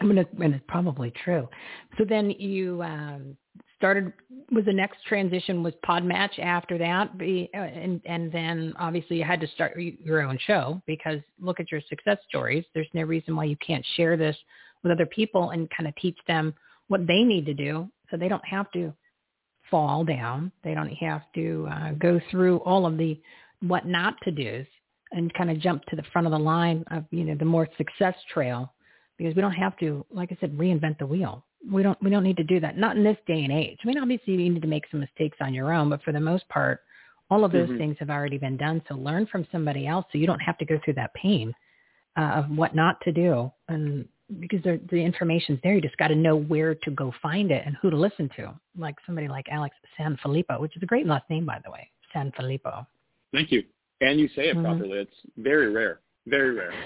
I 0.00 0.04
mean, 0.04 0.18
and 0.18 0.54
it's 0.54 0.64
probably 0.68 1.12
true. 1.24 1.48
So 1.96 2.04
then 2.06 2.30
you 2.30 2.82
um, 2.82 3.36
started. 3.78 4.12
Was 4.52 4.66
the 4.66 4.72
next 4.74 4.98
transition 5.08 5.62
was 5.62 5.72
Podmatch 5.88 6.38
after 6.38 6.76
that, 6.76 7.10
uh, 7.18 7.58
and 7.58 8.02
and 8.04 8.30
then 8.30 8.74
obviously 8.78 9.16
you 9.16 9.24
had 9.24 9.40
to 9.40 9.46
start 9.46 9.78
your 9.78 10.20
own 10.20 10.38
show 10.46 10.82
because 10.86 11.20
look 11.40 11.58
at 11.58 11.72
your 11.72 11.80
success 11.88 12.18
stories. 12.28 12.64
There's 12.74 12.88
no 12.92 13.02
reason 13.02 13.34
why 13.34 13.44
you 13.44 13.56
can't 13.66 13.84
share 13.96 14.18
this 14.18 14.36
with 14.82 14.92
other 14.92 15.06
people 15.06 15.50
and 15.50 15.70
kind 15.70 15.88
of 15.88 15.96
teach 15.96 16.18
them 16.26 16.52
what 16.88 17.06
they 17.06 17.22
need 17.22 17.46
to 17.46 17.54
do, 17.54 17.88
so 18.10 18.18
they 18.18 18.28
don't 18.28 18.44
have 18.44 18.70
to 18.72 18.92
fall 19.70 20.04
down. 20.04 20.52
They 20.62 20.74
don't 20.74 20.92
have 20.96 21.22
to 21.36 21.66
uh, 21.70 21.92
go 21.92 22.20
through 22.30 22.58
all 22.58 22.84
of 22.84 22.98
the 22.98 23.18
what 23.60 23.86
not 23.86 24.16
to 24.24 24.30
do's 24.30 24.66
and 25.14 25.32
kind 25.34 25.50
of 25.50 25.58
jump 25.60 25.84
to 25.86 25.96
the 25.96 26.02
front 26.12 26.26
of 26.26 26.32
the 26.32 26.38
line 26.38 26.84
of, 26.90 27.04
you 27.10 27.24
know, 27.24 27.34
the 27.34 27.44
more 27.44 27.68
success 27.78 28.14
trail 28.32 28.72
because 29.16 29.34
we 29.34 29.40
don't 29.40 29.52
have 29.52 29.76
to, 29.78 30.04
like 30.10 30.32
I 30.32 30.36
said, 30.40 30.58
reinvent 30.58 30.98
the 30.98 31.06
wheel. 31.06 31.44
we 31.70 31.82
don't 31.82 32.00
we 32.02 32.10
don't 32.10 32.24
need 32.24 32.36
to 32.36 32.44
do 32.44 32.60
that. 32.60 32.76
Not 32.76 32.96
in 32.96 33.04
this 33.04 33.16
day 33.26 33.42
and 33.42 33.52
age. 33.52 33.78
I 33.82 33.86
mean, 33.86 33.98
obviously 33.98 34.34
you 34.34 34.50
need 34.50 34.60
to 34.62 34.68
make 34.68 34.84
some 34.90 35.00
mistakes 35.00 35.38
on 35.40 35.54
your 35.54 35.72
own, 35.72 35.88
but 35.88 36.02
for 36.02 36.12
the 36.12 36.20
most 36.20 36.46
part, 36.48 36.80
all 37.30 37.42
of 37.44 37.52
those 37.52 37.70
Mhm. 37.70 37.78
things 37.78 37.96
have 38.00 38.10
already 38.10 38.36
been 38.36 38.58
done. 38.58 38.82
So 38.86 38.96
learn 38.96 39.24
from 39.26 39.46
somebody 39.50 39.86
else, 39.86 40.04
so 40.10 40.18
you 40.18 40.26
don't 40.26 40.40
have 40.48 40.58
to 40.58 40.66
go 40.66 40.78
through 40.84 40.94
that 40.94 41.14
pain 41.14 41.54
uh, 42.16 42.32
of 42.38 42.50
what 42.50 42.74
not 42.74 43.00
to 43.02 43.12
do. 43.12 43.50
And 43.68 44.06
because 44.40 44.62
the 44.62 44.78
the 44.90 45.02
information's 45.10 45.60
there, 45.62 45.74
you 45.74 45.80
just 45.80 45.96
got 45.96 46.08
to 46.08 46.14
know 46.26 46.36
where 46.36 46.74
to 46.74 46.90
go 46.90 47.12
find 47.22 47.50
it 47.50 47.62
and 47.66 47.76
who 47.76 47.88
to 47.90 47.96
listen 47.96 48.28
to. 48.36 48.52
Like 48.76 48.96
somebody 49.06 49.28
like 49.28 49.46
Alex 49.48 49.74
Sanfilippo, 49.98 50.60
which 50.60 50.76
is 50.76 50.82
a 50.82 50.86
great 50.86 51.06
last 51.06 51.28
name 51.30 51.46
by 51.46 51.60
the 51.64 51.70
way, 51.70 51.88
Sanfilippo. 52.14 52.86
Thank 53.32 53.50
you. 53.52 53.62
And 54.04 54.20
you 54.20 54.28
say 54.28 54.48
it 54.48 54.56
Mhm. 54.56 54.62
properly. 54.62 54.98
It's 54.98 55.26
very 55.36 55.70
rare. 55.70 56.00
Very 56.26 56.52
rare. 56.52 56.72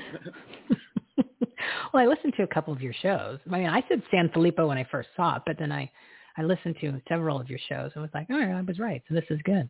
Well, 1.93 2.03
I 2.03 2.07
listened 2.07 2.35
to 2.37 2.45
a 2.45 2.47
couple 2.47 2.73
of 2.73 2.81
your 2.81 2.93
shows. 2.93 3.41
I 3.51 3.59
mean, 3.59 3.69
I 3.69 3.83
said 3.89 4.03
San 4.11 4.31
Filippo 4.31 4.69
when 4.69 4.79
I 4.79 4.85
first 4.85 5.09
saw 5.17 5.37
it, 5.37 5.43
but 5.47 5.59
then 5.59 5.73
I, 5.73 5.91
I 6.37 6.43
listened 6.43 6.77
to 6.81 7.01
several 7.09 7.41
of 7.41 7.51
your 7.51 7.59
shows 7.69 7.91
and 7.95 8.03
was 8.03 8.11
like, 8.15 8.29
oh, 8.31 8.41
I 8.41 8.61
was 8.63 8.79
right. 8.79 9.03
So 9.09 9.15
this 9.15 9.25
is 9.31 9.41
good. 9.45 9.69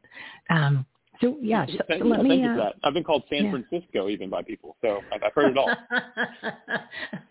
Um, 0.50 0.84
so 1.20 1.36
yeah, 1.40 1.66
so, 1.66 1.78
so 1.98 2.04
let 2.04 2.22
me. 2.22 2.44
Uh, 2.44 2.56
that. 2.56 2.74
I've 2.84 2.94
been 2.94 3.04
called 3.04 3.24
San 3.28 3.46
yeah. 3.46 3.50
Francisco 3.50 4.08
even 4.08 4.30
by 4.30 4.42
people, 4.42 4.76
so 4.82 5.00
I've, 5.12 5.22
I've 5.22 5.32
heard 5.34 5.52
it 5.52 5.58
all. 5.58 5.70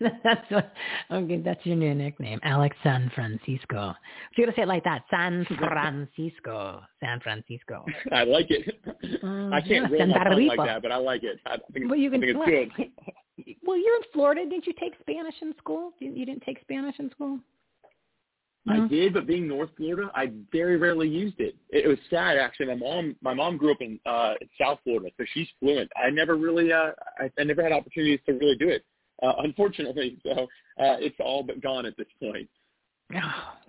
that's 0.24 0.50
what. 0.50 0.72
Okay, 1.10 1.40
that's 1.40 1.64
your 1.64 1.76
new 1.76 1.94
nickname, 1.94 2.40
Alex 2.42 2.76
San 2.82 3.10
Francisco. 3.14 3.94
You 4.36 4.44
gotta 4.44 4.56
say 4.56 4.62
it 4.62 4.68
like 4.68 4.84
that, 4.84 5.02
San 5.10 5.46
Francisco, 5.58 6.82
San 7.00 7.20
Francisco. 7.20 7.84
I 8.12 8.24
like 8.24 8.50
it. 8.50 8.78
Mm, 9.22 9.52
I 9.52 9.60
can't 9.60 9.90
yeah, 9.90 9.98
roll 9.98 10.06
my 10.06 10.24
tongue 10.24 10.46
like 10.46 10.68
that, 10.68 10.82
but 10.82 10.92
I 10.92 10.96
like 10.96 11.22
it. 11.22 11.40
I 11.46 11.56
think, 11.72 11.90
Well, 11.90 11.98
you 11.98 12.08
I 12.08 12.12
can. 12.12 12.20
think 12.20 12.30
it's 12.30 12.38
well, 12.38 12.46
good. 12.46 13.56
Well, 13.64 13.76
you're 13.76 13.96
in 13.96 14.02
Florida. 14.12 14.44
Didn't 14.48 14.66
you 14.66 14.74
take 14.80 14.94
Spanish 15.00 15.34
in 15.42 15.54
school? 15.58 15.92
You, 16.00 16.12
you 16.12 16.26
didn't 16.26 16.42
take 16.42 16.60
Spanish 16.60 16.96
in 16.98 17.10
school? 17.10 17.38
I 18.66 18.86
did, 18.86 19.14
but 19.14 19.26
being 19.26 19.48
North 19.48 19.70
Florida, 19.76 20.10
I 20.14 20.30
very 20.52 20.76
rarely 20.76 21.08
used 21.08 21.40
it. 21.40 21.56
It, 21.70 21.84
it 21.84 21.88
was 21.88 21.98
sad 22.10 22.36
actually. 22.36 22.66
My 22.66 22.74
mom, 22.74 23.16
my 23.22 23.34
mom 23.34 23.56
grew 23.56 23.72
up 23.72 23.80
in 23.80 23.98
uh, 24.04 24.34
South 24.60 24.78
Florida, 24.84 25.08
so 25.16 25.24
she's 25.32 25.48
fluent. 25.60 25.90
I 25.96 26.10
never 26.10 26.36
really, 26.36 26.72
uh, 26.72 26.90
I, 27.18 27.30
I 27.38 27.44
never 27.44 27.62
had 27.62 27.72
opportunities 27.72 28.20
to 28.26 28.32
really 28.32 28.56
do 28.56 28.68
it. 28.68 28.84
Uh, 29.22 29.32
unfortunately, 29.38 30.18
so 30.22 30.42
uh, 30.42 30.96
it's 30.98 31.16
all 31.20 31.42
but 31.42 31.60
gone 31.62 31.86
at 31.86 31.96
this 31.96 32.08
point. 32.20 32.48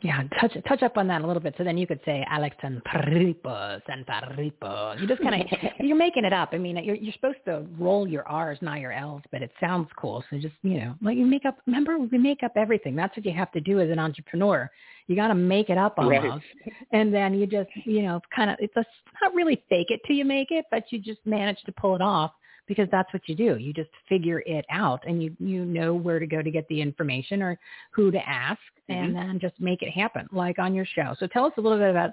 Yeah, 0.02 0.24
touch 0.40 0.56
touch 0.66 0.82
up 0.82 0.96
on 0.96 1.08
that 1.08 1.24
a 1.24 1.28
little 1.28 1.42
bit. 1.42 1.56
So 1.58 1.66
then 1.66 1.78
you 1.78 1.86
could 1.86 2.00
say 2.06 2.26
Alex 2.30 2.56
and 2.64 2.82
Sanfaripo, 2.86 3.82
Sanfaripo. 3.86 5.02
You 5.02 5.08
just 5.08 5.22
kind 5.22 5.42
of 5.42 5.48
you're 5.82 5.98
making 5.98 6.24
it 6.24 6.32
up. 6.32 6.50
I 6.54 6.58
mean, 6.58 6.78
you're 6.78 6.96
you're 6.96 7.12
supposed 7.12 7.40
to 7.46 7.66
roll 7.78 8.08
your 8.08 8.26
R's, 8.26 8.58
not 8.62 8.80
your 8.80 8.94
L's, 8.94 9.24
but 9.30 9.42
it 9.42 9.52
sounds 9.60 9.90
cool. 9.98 10.24
So 10.30 10.38
just 10.38 10.56
you 10.62 10.80
know, 10.80 10.96
like 11.02 11.18
you 11.18 11.26
make 11.26 11.44
up. 11.46 11.58
Remember, 11.68 12.00
we 12.00 12.18
make 12.18 12.44
up 12.44 12.54
everything. 12.56 12.96
That's 12.96 13.16
what 13.18 13.26
you 13.26 13.34
have 13.34 13.52
to 13.52 13.60
do 13.60 13.82
as 13.82 13.90
an 13.90 14.00
entrepreneur. 14.00 14.72
You 15.08 15.18
got 15.18 15.28
to 15.28 15.36
make 15.36 15.70
it 15.70 15.78
up 15.78 15.98
Right. 15.98 16.24
almost, 16.24 16.46
and 16.94 17.14
then 17.14 17.34
you 17.34 17.46
just 17.46 17.70
you 17.84 18.04
know 18.04 18.22
kind 18.34 18.50
of 18.50 18.56
it's 18.60 18.78
a, 18.78 18.86
not 19.22 19.34
really 19.34 19.62
fake 19.68 19.88
it 19.90 20.00
till 20.08 20.16
you 20.16 20.24
make 20.24 20.52
it, 20.52 20.64
but 20.72 20.86
you 20.92 21.00
just 21.00 21.20
manage 21.26 21.62
to 21.66 21.74
pull 21.74 21.94
it 21.96 22.02
off 22.02 22.32
because 22.70 22.88
that's 22.92 23.12
what 23.12 23.24
you 23.28 23.36
do. 23.36 23.58
You 23.58 23.74
just 23.74 23.90
figure 24.08 24.42
it 24.46 24.64
out 24.70 25.02
and 25.06 25.22
you 25.22 25.36
you 25.40 25.66
know 25.66 25.94
where 25.94 26.20
to 26.20 26.28
go 26.28 26.42
to 26.42 26.52
get 26.52 26.66
the 26.70 26.80
information 26.82 27.42
or 27.42 27.60
who 27.92 28.12
to 28.12 28.30
ask 28.30 28.62
and 28.88 29.14
then 29.16 29.40
just 29.42 29.56
make 29.60 29.82
it 29.82 29.90
happen 29.92 30.28
like 30.32 30.58
on 30.60 30.74
your 30.74 30.86
show. 30.86 31.16
So 31.20 31.28
tell 31.28 31.46
us 31.46 31.54
a 31.58 31.62
little 31.62 31.78
bit 31.78 31.90
about 31.90 32.12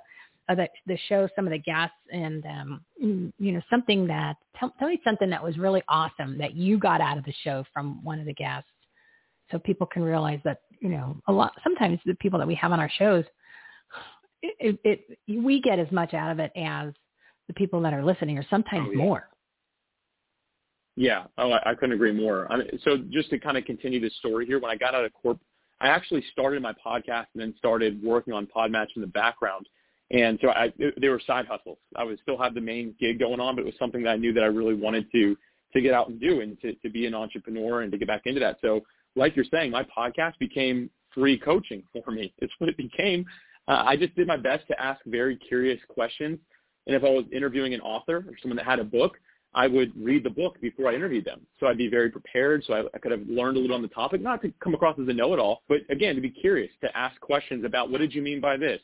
uh, 0.48 0.54
the, 0.54 0.68
the 0.86 0.98
show, 1.08 1.28
some 1.36 1.46
of 1.46 1.52
the 1.52 1.58
guests 1.58 1.96
and 2.10 2.44
um 2.46 2.80
mm, 3.04 3.32
you 3.38 3.52
know 3.52 3.60
something 3.70 4.06
that 4.08 4.36
tell, 4.58 4.72
tell 4.78 4.88
me 4.88 5.00
something 5.04 5.30
that 5.30 5.42
was 5.44 5.58
really 5.58 5.82
awesome 5.88 6.38
that 6.38 6.54
you 6.54 6.78
got 6.78 7.00
out 7.00 7.18
of 7.18 7.24
the 7.24 7.34
show 7.44 7.62
from 7.72 8.02
one 8.02 8.18
of 8.18 8.26
the 8.26 8.34
guests 8.34 8.70
so 9.52 9.58
people 9.58 9.86
can 9.86 10.02
realize 10.02 10.40
that 10.44 10.62
you 10.80 10.88
know 10.88 11.16
a 11.28 11.32
lot 11.32 11.52
sometimes 11.62 11.98
the 12.06 12.14
people 12.14 12.38
that 12.38 12.48
we 12.48 12.54
have 12.54 12.72
on 12.72 12.80
our 12.80 12.90
shows 12.98 13.24
it, 14.42 14.78
it, 14.84 15.00
it 15.28 15.42
we 15.44 15.60
get 15.60 15.78
as 15.78 15.90
much 15.90 16.14
out 16.14 16.30
of 16.30 16.38
it 16.38 16.52
as 16.56 16.92
the 17.48 17.54
people 17.54 17.80
that 17.80 17.92
are 17.92 18.04
listening 18.04 18.38
or 18.38 18.46
sometimes 18.48 18.88
Oh, 18.88 18.92
yeah. 18.92 19.04
more 19.04 19.28
Yeah, 20.96 21.24
oh, 21.38 21.52
I, 21.52 21.70
I 21.70 21.74
couldn't 21.74 21.94
agree 21.94 22.12
more. 22.12 22.50
I 22.50 22.56
mean, 22.56 22.68
so 22.82 22.96
just 23.10 23.30
to 23.30 23.38
kind 23.38 23.56
of 23.56 23.64
continue 23.64 24.00
this 24.00 24.16
story 24.16 24.46
here, 24.46 24.58
when 24.58 24.70
I 24.70 24.76
got 24.76 24.94
out 24.94 25.04
of 25.04 25.12
corp, 25.12 25.38
I 25.80 25.88
actually 25.88 26.24
started 26.32 26.62
my 26.62 26.72
podcast 26.72 27.26
and 27.34 27.42
then 27.42 27.54
started 27.58 28.02
working 28.02 28.32
on 28.32 28.46
Podmatch 28.46 28.88
in 28.96 29.02
the 29.02 29.08
background. 29.08 29.68
And 30.10 30.38
so 30.40 30.50
I, 30.50 30.72
they 31.00 31.08
were 31.08 31.20
side 31.26 31.46
hustles. 31.46 31.78
I 31.96 32.04
would 32.04 32.18
still 32.20 32.38
have 32.38 32.54
the 32.54 32.60
main 32.60 32.94
gig 32.98 33.18
going 33.18 33.40
on, 33.40 33.56
but 33.56 33.62
it 33.62 33.66
was 33.66 33.74
something 33.78 34.02
that 34.04 34.10
I 34.10 34.16
knew 34.16 34.32
that 34.32 34.42
I 34.42 34.46
really 34.46 34.74
wanted 34.74 35.10
to 35.12 35.36
to 35.72 35.80
get 35.80 35.92
out 35.92 36.08
and 36.08 36.18
do 36.20 36.40
and 36.40 36.58
to, 36.62 36.74
to 36.74 36.88
be 36.88 37.06
an 37.06 37.14
entrepreneur 37.14 37.82
and 37.82 37.92
to 37.92 37.98
get 37.98 38.08
back 38.08 38.22
into 38.24 38.40
that. 38.40 38.56
So 38.62 38.82
like 39.16 39.34
you're 39.36 39.44
saying, 39.50 39.70
my 39.72 39.84
podcast 39.84 40.38
became 40.38 40.88
free 41.12 41.38
coaching 41.38 41.82
for 42.04 42.10
me. 42.12 42.32
It's 42.38 42.52
what 42.58 42.70
it 42.70 42.76
became. 42.76 43.26
Uh, 43.68 43.82
I 43.84 43.96
just 43.96 44.14
did 44.14 44.26
my 44.26 44.36
best 44.36 44.66
to 44.68 44.80
ask 44.80 45.00
very 45.06 45.36
curious 45.36 45.80
questions. 45.88 46.38
And 46.86 46.94
if 46.94 47.02
I 47.02 47.08
was 47.08 47.24
interviewing 47.32 47.74
an 47.74 47.80
author 47.80 48.18
or 48.18 48.34
someone 48.40 48.56
that 48.56 48.64
had 48.64 48.78
a 48.78 48.84
book, 48.84 49.18
I 49.56 49.66
would 49.66 49.92
read 49.96 50.22
the 50.22 50.30
book 50.30 50.60
before 50.60 50.90
I 50.90 50.94
interviewed 50.94 51.24
them. 51.24 51.40
So 51.58 51.66
I'd 51.66 51.78
be 51.78 51.88
very 51.88 52.10
prepared. 52.10 52.62
So 52.66 52.74
I, 52.74 52.80
I 52.94 52.98
could 52.98 53.10
have 53.10 53.26
learned 53.26 53.56
a 53.56 53.60
little 53.60 53.74
on 53.74 53.82
the 53.82 53.88
topic, 53.88 54.20
not 54.20 54.42
to 54.42 54.52
come 54.62 54.74
across 54.74 54.98
as 55.00 55.08
a 55.08 55.12
know-it-all, 55.14 55.62
but 55.66 55.78
again, 55.88 56.14
to 56.14 56.20
be 56.20 56.30
curious, 56.30 56.70
to 56.82 56.96
ask 56.96 57.18
questions 57.20 57.64
about 57.64 57.90
what 57.90 57.98
did 57.98 58.14
you 58.14 58.20
mean 58.20 58.38
by 58.40 58.58
this? 58.58 58.80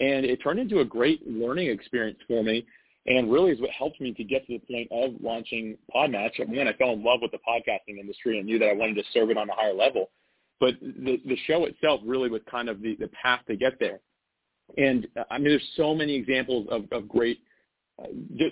And 0.00 0.24
it 0.24 0.38
turned 0.42 0.58
into 0.58 0.80
a 0.80 0.84
great 0.84 1.26
learning 1.28 1.68
experience 1.68 2.18
for 2.26 2.42
me 2.42 2.66
and 3.06 3.30
really 3.30 3.52
is 3.52 3.60
what 3.60 3.70
helped 3.70 4.00
me 4.00 4.12
to 4.14 4.24
get 4.24 4.46
to 4.46 4.54
the 4.58 4.74
point 4.74 4.88
of 4.90 5.14
launching 5.22 5.76
Podmatch. 5.94 6.38
And 6.38 6.56
then 6.56 6.66
I 6.66 6.72
fell 6.72 6.92
in 6.92 7.04
love 7.04 7.20
with 7.20 7.30
the 7.30 7.38
podcasting 7.46 7.98
industry 8.00 8.38
and 8.38 8.46
knew 8.46 8.58
that 8.58 8.68
I 8.68 8.72
wanted 8.72 8.94
to 8.94 9.04
serve 9.12 9.30
it 9.30 9.36
on 9.36 9.48
a 9.50 9.54
higher 9.54 9.74
level. 9.74 10.10
But 10.60 10.74
the, 10.80 11.20
the 11.26 11.36
show 11.46 11.66
itself 11.66 12.00
really 12.04 12.30
was 12.30 12.40
kind 12.50 12.70
of 12.70 12.80
the, 12.80 12.96
the 12.96 13.08
path 13.08 13.40
to 13.48 13.56
get 13.56 13.78
there. 13.78 14.00
And 14.78 15.06
uh, 15.16 15.24
I 15.30 15.38
mean, 15.38 15.48
there's 15.48 15.68
so 15.76 15.94
many 15.94 16.14
examples 16.14 16.66
of, 16.70 16.84
of 16.90 17.06
great 17.06 17.40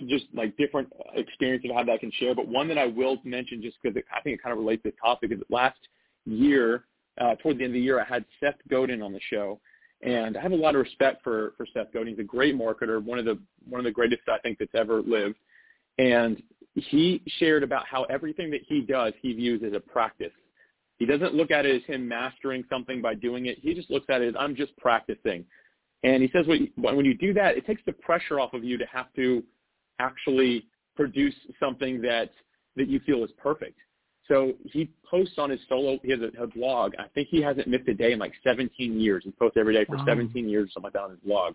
just 0.07 0.25
like 0.33 0.57
different 0.57 0.91
experiences 1.13 1.71
how 1.73 1.83
that 1.83 1.99
can 1.99 2.11
share. 2.19 2.33
But 2.33 2.47
one 2.47 2.67
that 2.67 2.77
I 2.77 2.87
will 2.87 3.17
mention 3.23 3.61
just 3.61 3.77
because 3.81 4.01
I 4.11 4.21
think 4.21 4.39
it 4.39 4.43
kind 4.43 4.53
of 4.53 4.59
relates 4.59 4.83
to 4.83 4.91
the 4.91 4.97
topic 4.97 5.31
is 5.31 5.39
last 5.49 5.77
year, 6.25 6.85
uh, 7.19 7.35
toward 7.35 7.59
the 7.59 7.63
end 7.63 7.71
of 7.71 7.73
the 7.73 7.79
year, 7.79 7.99
I 7.99 8.05
had 8.05 8.25
Seth 8.39 8.55
Godin 8.69 9.01
on 9.01 9.13
the 9.13 9.19
show. 9.29 9.59
And 10.01 10.37
I 10.37 10.41
have 10.41 10.51
a 10.51 10.55
lot 10.55 10.75
of 10.75 10.81
respect 10.81 11.23
for, 11.23 11.53
for 11.57 11.65
Seth 11.73 11.93
Godin. 11.93 12.09
He's 12.09 12.19
a 12.19 12.23
great 12.23 12.55
marketer, 12.55 13.03
one 13.03 13.17
of 13.17 13.25
the 13.25 13.39
one 13.67 13.79
of 13.79 13.85
the 13.85 13.91
greatest 13.91 14.21
I 14.27 14.37
think 14.39 14.59
that's 14.59 14.75
ever 14.75 15.01
lived. 15.01 15.37
And 15.97 16.41
he 16.73 17.21
shared 17.39 17.63
about 17.63 17.85
how 17.87 18.03
everything 18.03 18.51
that 18.51 18.61
he 18.67 18.81
does 18.81 19.13
he 19.21 19.33
views 19.33 19.61
as 19.65 19.73
a 19.73 19.79
practice. 19.79 20.33
He 20.97 21.05
doesn't 21.05 21.33
look 21.33 21.51
at 21.51 21.65
it 21.65 21.75
as 21.75 21.83
him 21.83 22.07
mastering 22.07 22.63
something 22.69 23.01
by 23.01 23.15
doing 23.15 23.47
it. 23.47 23.57
He 23.59 23.73
just 23.73 23.89
looks 23.89 24.05
at 24.09 24.21
it 24.21 24.29
as 24.29 24.35
I'm 24.37 24.55
just 24.55 24.75
practicing. 24.77 25.45
And 26.05 26.21
he 26.21 26.29
says 26.31 26.45
when 26.45 26.69
when 26.75 27.03
you 27.03 27.15
do 27.15 27.33
that, 27.33 27.57
it 27.57 27.65
takes 27.65 27.81
the 27.85 27.93
pressure 27.93 28.39
off 28.39 28.53
of 28.53 28.63
you 28.63 28.77
to 28.77 28.85
have 28.85 29.11
to 29.15 29.43
actually 29.99 30.67
produce 30.95 31.33
something 31.59 31.99
that 32.03 32.29
that 32.75 32.87
you 32.87 32.99
feel 32.99 33.23
is 33.23 33.31
perfect. 33.41 33.79
So 34.27 34.53
he 34.65 34.89
posts 35.09 35.35
on 35.37 35.49
his 35.49 35.59
solo, 35.67 35.97
he 36.03 36.11
has 36.11 36.19
a, 36.21 36.43
a 36.43 36.47
blog. 36.47 36.93
I 36.99 37.07
think 37.13 37.27
he 37.29 37.41
hasn't 37.41 37.67
missed 37.67 37.87
a 37.87 37.93
day 37.93 38.11
in 38.11 38.19
like 38.19 38.33
17 38.43 38.99
years. 38.99 39.23
He 39.23 39.31
posts 39.31 39.57
every 39.57 39.73
day 39.73 39.85
for 39.85 39.97
Wow. 39.97 40.05
17 40.07 40.47
years, 40.49 40.67
or 40.67 40.71
something 40.71 40.83
like 40.87 40.93
that 40.93 41.03
on 41.03 41.11
his 41.11 41.19
blog. 41.19 41.53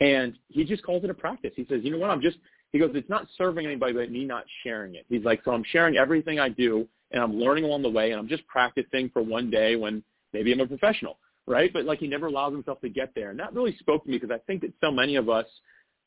And 0.00 0.34
he 0.48 0.64
just 0.64 0.82
calls 0.84 1.04
it 1.04 1.10
a 1.10 1.14
practice. 1.14 1.52
He 1.56 1.64
says, 1.68 1.80
you 1.82 1.90
know 1.90 1.98
what, 1.98 2.10
I'm 2.10 2.20
just, 2.20 2.38
he 2.72 2.78
goes, 2.78 2.90
it's 2.94 3.08
not 3.08 3.26
serving 3.36 3.66
anybody 3.66 3.92
but 3.92 4.10
me 4.10 4.24
not 4.24 4.44
sharing 4.62 4.94
it. 4.94 5.06
He's 5.08 5.24
like, 5.24 5.40
so 5.44 5.52
I'm 5.52 5.64
sharing 5.72 5.96
everything 5.96 6.38
I 6.38 6.48
do 6.48 6.86
and 7.12 7.22
I'm 7.22 7.34
learning 7.38 7.64
along 7.64 7.82
the 7.82 7.90
way 7.90 8.10
and 8.10 8.20
I'm 8.20 8.28
just 8.28 8.46
practicing 8.46 9.10
for 9.10 9.22
one 9.22 9.50
day 9.50 9.76
when 9.76 10.02
maybe 10.32 10.52
I'm 10.52 10.60
a 10.60 10.66
professional, 10.66 11.18
right? 11.48 11.72
But 11.72 11.84
like 11.84 11.98
he 11.98 12.06
never 12.06 12.26
allows 12.26 12.52
himself 12.52 12.80
to 12.82 12.88
get 12.88 13.14
there. 13.14 13.30
And 13.30 13.40
that 13.40 13.54
really 13.54 13.76
spoke 13.78 14.04
to 14.04 14.10
me 14.10 14.18
because 14.18 14.34
I 14.34 14.38
think 14.46 14.60
that 14.60 14.72
so 14.80 14.90
many 14.90 15.16
of 15.16 15.28
us, 15.28 15.46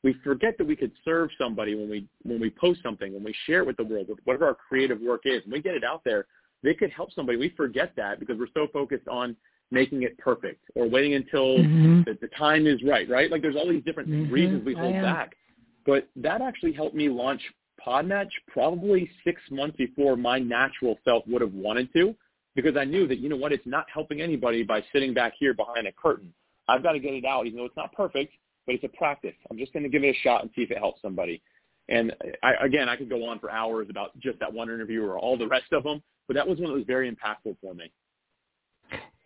we 0.02 0.14
forget 0.24 0.56
that 0.58 0.66
we 0.66 0.74
could 0.76 0.92
serve 1.04 1.30
somebody 1.38 1.74
when 1.74 1.90
we 1.90 2.08
when 2.22 2.40
we 2.40 2.50
post 2.50 2.80
something, 2.82 3.12
when 3.12 3.22
we 3.22 3.34
share 3.46 3.60
it 3.60 3.66
with 3.66 3.76
the 3.76 3.84
world, 3.84 4.08
with 4.08 4.18
whatever 4.24 4.46
our 4.46 4.54
creative 4.54 5.00
work 5.00 5.22
is, 5.24 5.42
when 5.44 5.52
we 5.52 5.62
get 5.62 5.74
it 5.74 5.84
out 5.84 6.02
there, 6.04 6.26
they 6.62 6.74
could 6.74 6.90
help 6.90 7.12
somebody. 7.12 7.38
We 7.38 7.50
forget 7.50 7.92
that 7.96 8.20
because 8.20 8.38
we're 8.38 8.46
so 8.54 8.66
focused 8.72 9.08
on 9.08 9.36
making 9.70 10.02
it 10.02 10.16
perfect 10.18 10.64
or 10.74 10.88
waiting 10.88 11.14
until 11.14 11.64
Mhm. 11.64 12.04
the, 12.04 12.18
the 12.20 12.28
time 12.28 12.66
is 12.66 12.82
right, 12.82 13.08
right? 13.08 13.30
Like 13.30 13.42
there's 13.42 13.56
all 13.56 13.68
these 13.68 13.84
different 13.84 14.10
Mhm. 14.10 14.30
reasons 14.30 14.64
we 14.64 14.74
hold 14.74 14.94
back. 15.02 15.36
But 15.84 16.08
that 16.16 16.40
actually 16.40 16.72
helped 16.72 16.94
me 16.94 17.08
launch 17.08 17.42
Podmatch 17.80 18.30
probably 18.46 19.10
six 19.24 19.40
months 19.50 19.76
before 19.76 20.16
my 20.16 20.38
natural 20.38 20.98
self 21.04 21.26
would 21.26 21.42
have 21.42 21.54
wanted 21.54 21.92
to 21.94 22.14
because 22.54 22.76
I 22.76 22.84
knew 22.84 23.06
that, 23.08 23.18
you 23.18 23.28
know 23.28 23.36
what, 23.36 23.52
it's 23.52 23.66
not 23.66 23.86
helping 23.92 24.20
anybody 24.20 24.62
by 24.62 24.84
sitting 24.92 25.14
back 25.14 25.34
here 25.38 25.54
behind 25.54 25.86
a 25.86 25.92
curtain. 25.92 26.32
I've 26.68 26.82
got 26.82 26.92
to 26.92 26.98
get 26.98 27.14
it 27.14 27.24
out, 27.24 27.46
even 27.46 27.58
though 27.58 27.64
it's 27.64 27.76
not 27.76 27.92
perfect, 27.92 28.32
but 28.66 28.74
it's 28.74 28.84
a 28.84 28.88
practice. 28.88 29.34
I'm 29.50 29.58
just 29.58 29.72
going 29.72 29.82
to 29.82 29.88
give 29.88 30.04
it 30.04 30.14
a 30.14 30.18
shot 30.20 30.42
and 30.42 30.50
see 30.54 30.62
if 30.62 30.70
it 30.70 30.78
helps 30.78 31.02
somebody. 31.02 31.42
And 31.88 32.14
I, 32.42 32.52
again, 32.60 32.88
I 32.88 32.96
could 32.96 33.10
go 33.10 33.28
on 33.28 33.38
for 33.38 33.50
hours 33.50 33.88
about 33.90 34.18
just 34.20 34.38
that 34.40 34.52
one 34.52 34.70
interview 34.70 35.04
or 35.04 35.18
all 35.18 35.36
the 35.36 35.48
rest 35.48 35.72
of 35.72 35.82
them, 35.82 36.02
but 36.28 36.34
that 36.34 36.46
was 36.46 36.58
one 36.58 36.68
that 36.70 36.76
was 36.76 36.86
very 36.86 37.10
impactful 37.10 37.56
for 37.60 37.74
me. 37.74 37.90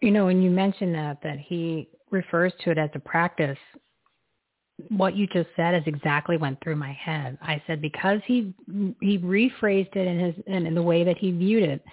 You 0.00 0.10
know, 0.10 0.26
when 0.26 0.42
you 0.42 0.50
mentioned 0.50 0.94
that, 0.94 1.18
that 1.22 1.38
he 1.38 1.88
refers 2.10 2.52
to 2.64 2.70
it 2.70 2.78
as 2.78 2.90
a 2.94 2.98
practice, 2.98 3.58
what 4.88 5.16
you 5.16 5.26
just 5.26 5.48
said 5.56 5.74
is 5.74 5.82
exactly 5.86 6.36
went 6.36 6.62
through 6.62 6.76
my 6.76 6.92
head. 6.92 7.38
I 7.40 7.62
said 7.66 7.80
because 7.80 8.20
he 8.26 8.52
he 9.00 9.18
rephrased 9.18 9.96
it 9.96 10.06
in 10.06 10.18
his 10.18 10.34
in, 10.46 10.66
in 10.66 10.74
the 10.74 10.82
way 10.82 11.02
that 11.02 11.16
he 11.16 11.30
viewed 11.30 11.62
it, 11.62 11.84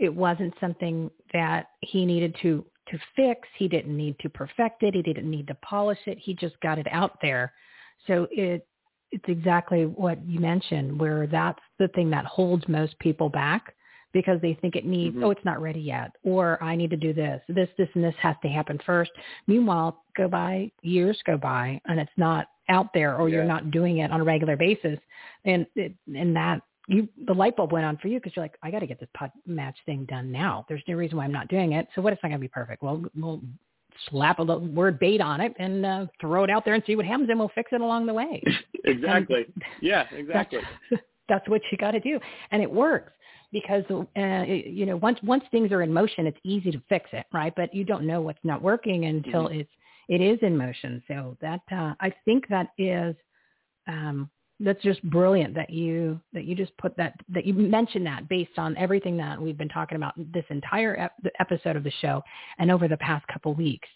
it 0.00 0.12
wasn't 0.12 0.54
something 0.60 1.10
that 1.32 1.68
he 1.82 2.04
needed 2.04 2.34
to 2.42 2.64
to 2.88 2.98
fix. 3.14 3.46
He 3.56 3.68
didn't 3.68 3.96
need 3.96 4.16
to 4.18 4.28
perfect 4.28 4.82
it. 4.82 4.94
He 4.94 5.02
didn't 5.02 5.30
need 5.30 5.46
to 5.46 5.54
polish 5.56 6.00
it. 6.06 6.18
He 6.18 6.34
just 6.34 6.58
got 6.60 6.76
it 6.78 6.88
out 6.90 7.18
there. 7.22 7.52
So 8.08 8.26
it 8.32 8.66
it's 9.12 9.24
exactly 9.28 9.86
what 9.86 10.24
you 10.26 10.40
mentioned, 10.40 10.98
where 10.98 11.26
that's 11.26 11.60
the 11.78 11.88
thing 11.88 12.10
that 12.10 12.24
holds 12.24 12.66
most 12.68 12.98
people 13.00 13.28
back 13.28 13.74
because 14.12 14.40
they 14.40 14.54
think 14.60 14.76
it 14.76 14.84
needs, 14.84 15.14
mm-hmm. 15.14 15.24
oh, 15.24 15.30
it's 15.30 15.44
not 15.44 15.60
ready 15.60 15.80
yet, 15.80 16.12
or 16.22 16.62
I 16.62 16.74
need 16.76 16.90
to 16.90 16.96
do 16.96 17.12
this, 17.12 17.40
this, 17.48 17.68
this, 17.78 17.88
and 17.94 18.02
this 18.02 18.14
has 18.20 18.36
to 18.42 18.48
happen 18.48 18.78
first. 18.84 19.10
Meanwhile, 19.46 20.02
go 20.16 20.28
by 20.28 20.70
years 20.82 21.18
go 21.26 21.36
by 21.36 21.80
and 21.86 22.00
it's 22.00 22.10
not 22.16 22.48
out 22.68 22.88
there, 22.94 23.16
or 23.16 23.28
yeah. 23.28 23.36
you're 23.36 23.44
not 23.44 23.70
doing 23.72 23.98
it 23.98 24.12
on 24.12 24.20
a 24.20 24.24
regular 24.24 24.56
basis, 24.56 24.98
and 25.44 25.66
it, 25.74 25.92
and 26.06 26.34
that 26.36 26.62
you 26.88 27.08
the 27.26 27.34
light 27.34 27.56
bulb 27.56 27.72
went 27.72 27.84
on 27.84 27.96
for 27.98 28.08
you 28.08 28.18
because 28.18 28.34
you're 28.34 28.44
like, 28.44 28.56
I 28.62 28.70
got 28.70 28.80
to 28.80 28.86
get 28.86 29.00
this 29.00 29.08
pot 29.14 29.30
match 29.46 29.76
thing 29.86 30.06
done 30.06 30.32
now. 30.32 30.64
There's 30.68 30.82
no 30.88 30.94
reason 30.94 31.18
why 31.18 31.24
I'm 31.24 31.32
not 31.32 31.48
doing 31.48 31.72
it. 31.72 31.88
So 31.94 32.02
what? 32.02 32.12
It's 32.12 32.22
not 32.22 32.30
going 32.30 32.40
to 32.40 32.44
be 32.44 32.48
perfect. 32.48 32.82
Well, 32.82 33.04
we'll 33.14 33.42
slap 34.08 34.38
a 34.38 34.42
little 34.42 34.66
word 34.66 34.98
bait 34.98 35.20
on 35.20 35.40
it 35.40 35.54
and 35.58 35.84
uh, 35.84 36.06
throw 36.20 36.44
it 36.44 36.50
out 36.50 36.64
there 36.64 36.74
and 36.74 36.82
see 36.86 36.96
what 36.96 37.04
happens, 37.04 37.28
and 37.28 37.38
we'll 37.38 37.50
fix 37.54 37.72
it 37.72 37.80
along 37.80 38.06
the 38.06 38.14
way. 38.14 38.42
exactly. 38.84 39.46
And 39.54 39.62
yeah, 39.80 40.04
exactly. 40.12 40.60
That's, 40.90 41.02
that's 41.28 41.48
what 41.48 41.60
you 41.70 41.78
got 41.78 41.92
to 41.92 42.00
do, 42.00 42.18
and 42.50 42.62
it 42.62 42.70
works 42.70 43.12
because 43.52 43.84
uh, 43.90 44.44
you 44.46 44.86
know 44.86 44.96
once 44.96 45.18
once 45.22 45.44
things 45.50 45.72
are 45.72 45.82
in 45.82 45.92
motion, 45.92 46.26
it's 46.26 46.38
easy 46.44 46.70
to 46.70 46.82
fix 46.88 47.10
it, 47.12 47.26
right? 47.32 47.52
But 47.56 47.74
you 47.74 47.84
don't 47.84 48.06
know 48.06 48.20
what's 48.20 48.38
not 48.44 48.62
working 48.62 49.06
until 49.06 49.44
mm-hmm. 49.44 49.60
it's 49.60 49.70
it 50.08 50.20
is 50.20 50.38
in 50.42 50.56
motion. 50.56 51.02
So 51.08 51.36
that 51.40 51.60
uh, 51.70 51.94
I 52.00 52.12
think 52.24 52.48
that 52.48 52.68
is 52.78 53.14
um, 53.86 54.30
that's 54.60 54.82
just 54.82 55.02
brilliant 55.04 55.54
that 55.54 55.70
you 55.70 56.20
that 56.32 56.44
you 56.44 56.54
just 56.54 56.76
put 56.76 56.96
that 56.96 57.14
that 57.28 57.46
you 57.46 57.54
mentioned 57.54 58.06
that 58.06 58.28
based 58.28 58.58
on 58.58 58.76
everything 58.76 59.16
that 59.16 59.40
we've 59.40 59.58
been 59.58 59.68
talking 59.68 59.96
about 59.96 60.14
this 60.32 60.44
entire 60.50 60.96
ep- 60.96 61.32
episode 61.40 61.76
of 61.76 61.84
the 61.84 61.92
show 62.02 62.22
and 62.58 62.70
over 62.70 62.86
the 62.86 62.96
past 62.98 63.26
couple 63.28 63.54
weeks 63.54 63.88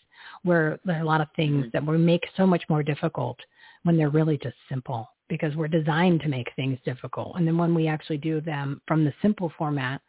where 0.43 0.79
there 0.85 0.97
are 0.97 1.03
a 1.03 1.07
lot 1.07 1.21
of 1.21 1.29
things 1.37 1.67
mm-hmm. 1.67 1.69
that 1.73 1.87
we 1.87 1.99
make 1.99 2.25
so 2.37 2.47
much 2.47 2.65
more 2.69 2.83
difficult 2.83 3.39
when 3.83 3.97
they're 3.97 4.11
really 4.11 4.39
just 4.39 4.57
simple 4.69 5.09
because 5.29 5.55
we're 5.55 5.69
designed 5.69 6.21
to 6.21 6.29
make 6.29 6.49
things 6.57 6.79
difficult 6.85 7.37
and 7.37 7.47
then 7.47 7.59
when 7.59 7.75
we 7.75 7.87
actually 7.87 8.19
do 8.19 8.41
them 8.41 8.81
from 8.89 9.05
the 9.05 9.13
simple 9.21 9.53
format 9.59 10.01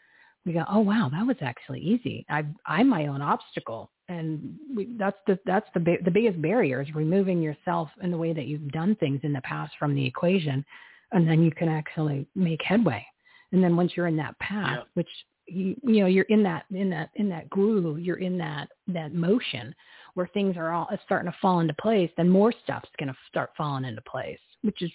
we 0.46 0.54
go 0.54 0.64
oh 0.70 0.80
wow 0.80 1.10
that 1.12 1.26
was 1.26 1.38
actually 1.42 1.80
easy 1.80 2.26
i 2.30 2.44
i'm 2.66 2.90
my 2.90 3.08
own 3.08 3.22
obstacle 3.22 3.90
and 4.08 4.56
we, 4.76 4.90
that's 4.98 5.18
the 5.26 5.40
that's 5.46 5.68
the 5.74 5.98
the 6.04 6.12
biggest 6.12 6.42
barrier 6.42 6.82
is 6.82 6.94
removing 6.94 7.42
yourself 7.42 7.90
in 8.02 8.12
the 8.12 8.18
way 8.18 8.34
that 8.34 8.46
you've 8.46 8.72
done 8.72 8.96
things 8.96 9.20
in 9.24 9.34
the 9.34 9.42
past 9.42 9.74
from 9.80 9.96
the 9.96 10.06
equation, 10.06 10.64
and 11.12 11.28
then 11.28 11.44
you 11.44 11.52
can 11.52 11.70
actually 11.70 12.28
make 12.36 12.62
headway. 12.64 13.06
And 13.52 13.64
then 13.64 13.76
once 13.76 13.94
you're 13.96 14.08
in 14.08 14.18
that 14.18 14.38
path, 14.40 14.78
yeah. 14.80 14.84
which 14.94 15.10
you 15.48 15.76
you 15.84 16.02
know 16.02 16.06
you're 16.06 16.26
in 16.26 16.44
that 16.44 16.66
in 16.72 16.90
that 16.92 17.10
in 17.16 17.30
that 17.30 17.50
groove, 17.50 18.00
you're 18.00 18.18
in 18.18 18.38
that 18.38 18.70
that 18.88 19.14
motion 19.14 19.74
where 20.14 20.28
things 20.28 20.56
are 20.56 20.72
all 20.72 20.88
starting 21.04 21.32
to 21.32 21.38
fall 21.42 21.60
into 21.60 21.74
place, 21.82 22.12
then 22.16 22.30
more 22.30 22.54
stuff's 22.64 22.90
going 22.98 23.10
to 23.10 23.18
start 23.28 23.50
falling 23.58 23.86
into 23.86 24.02
place, 24.04 24.40
which 24.62 24.82
is 24.82 24.92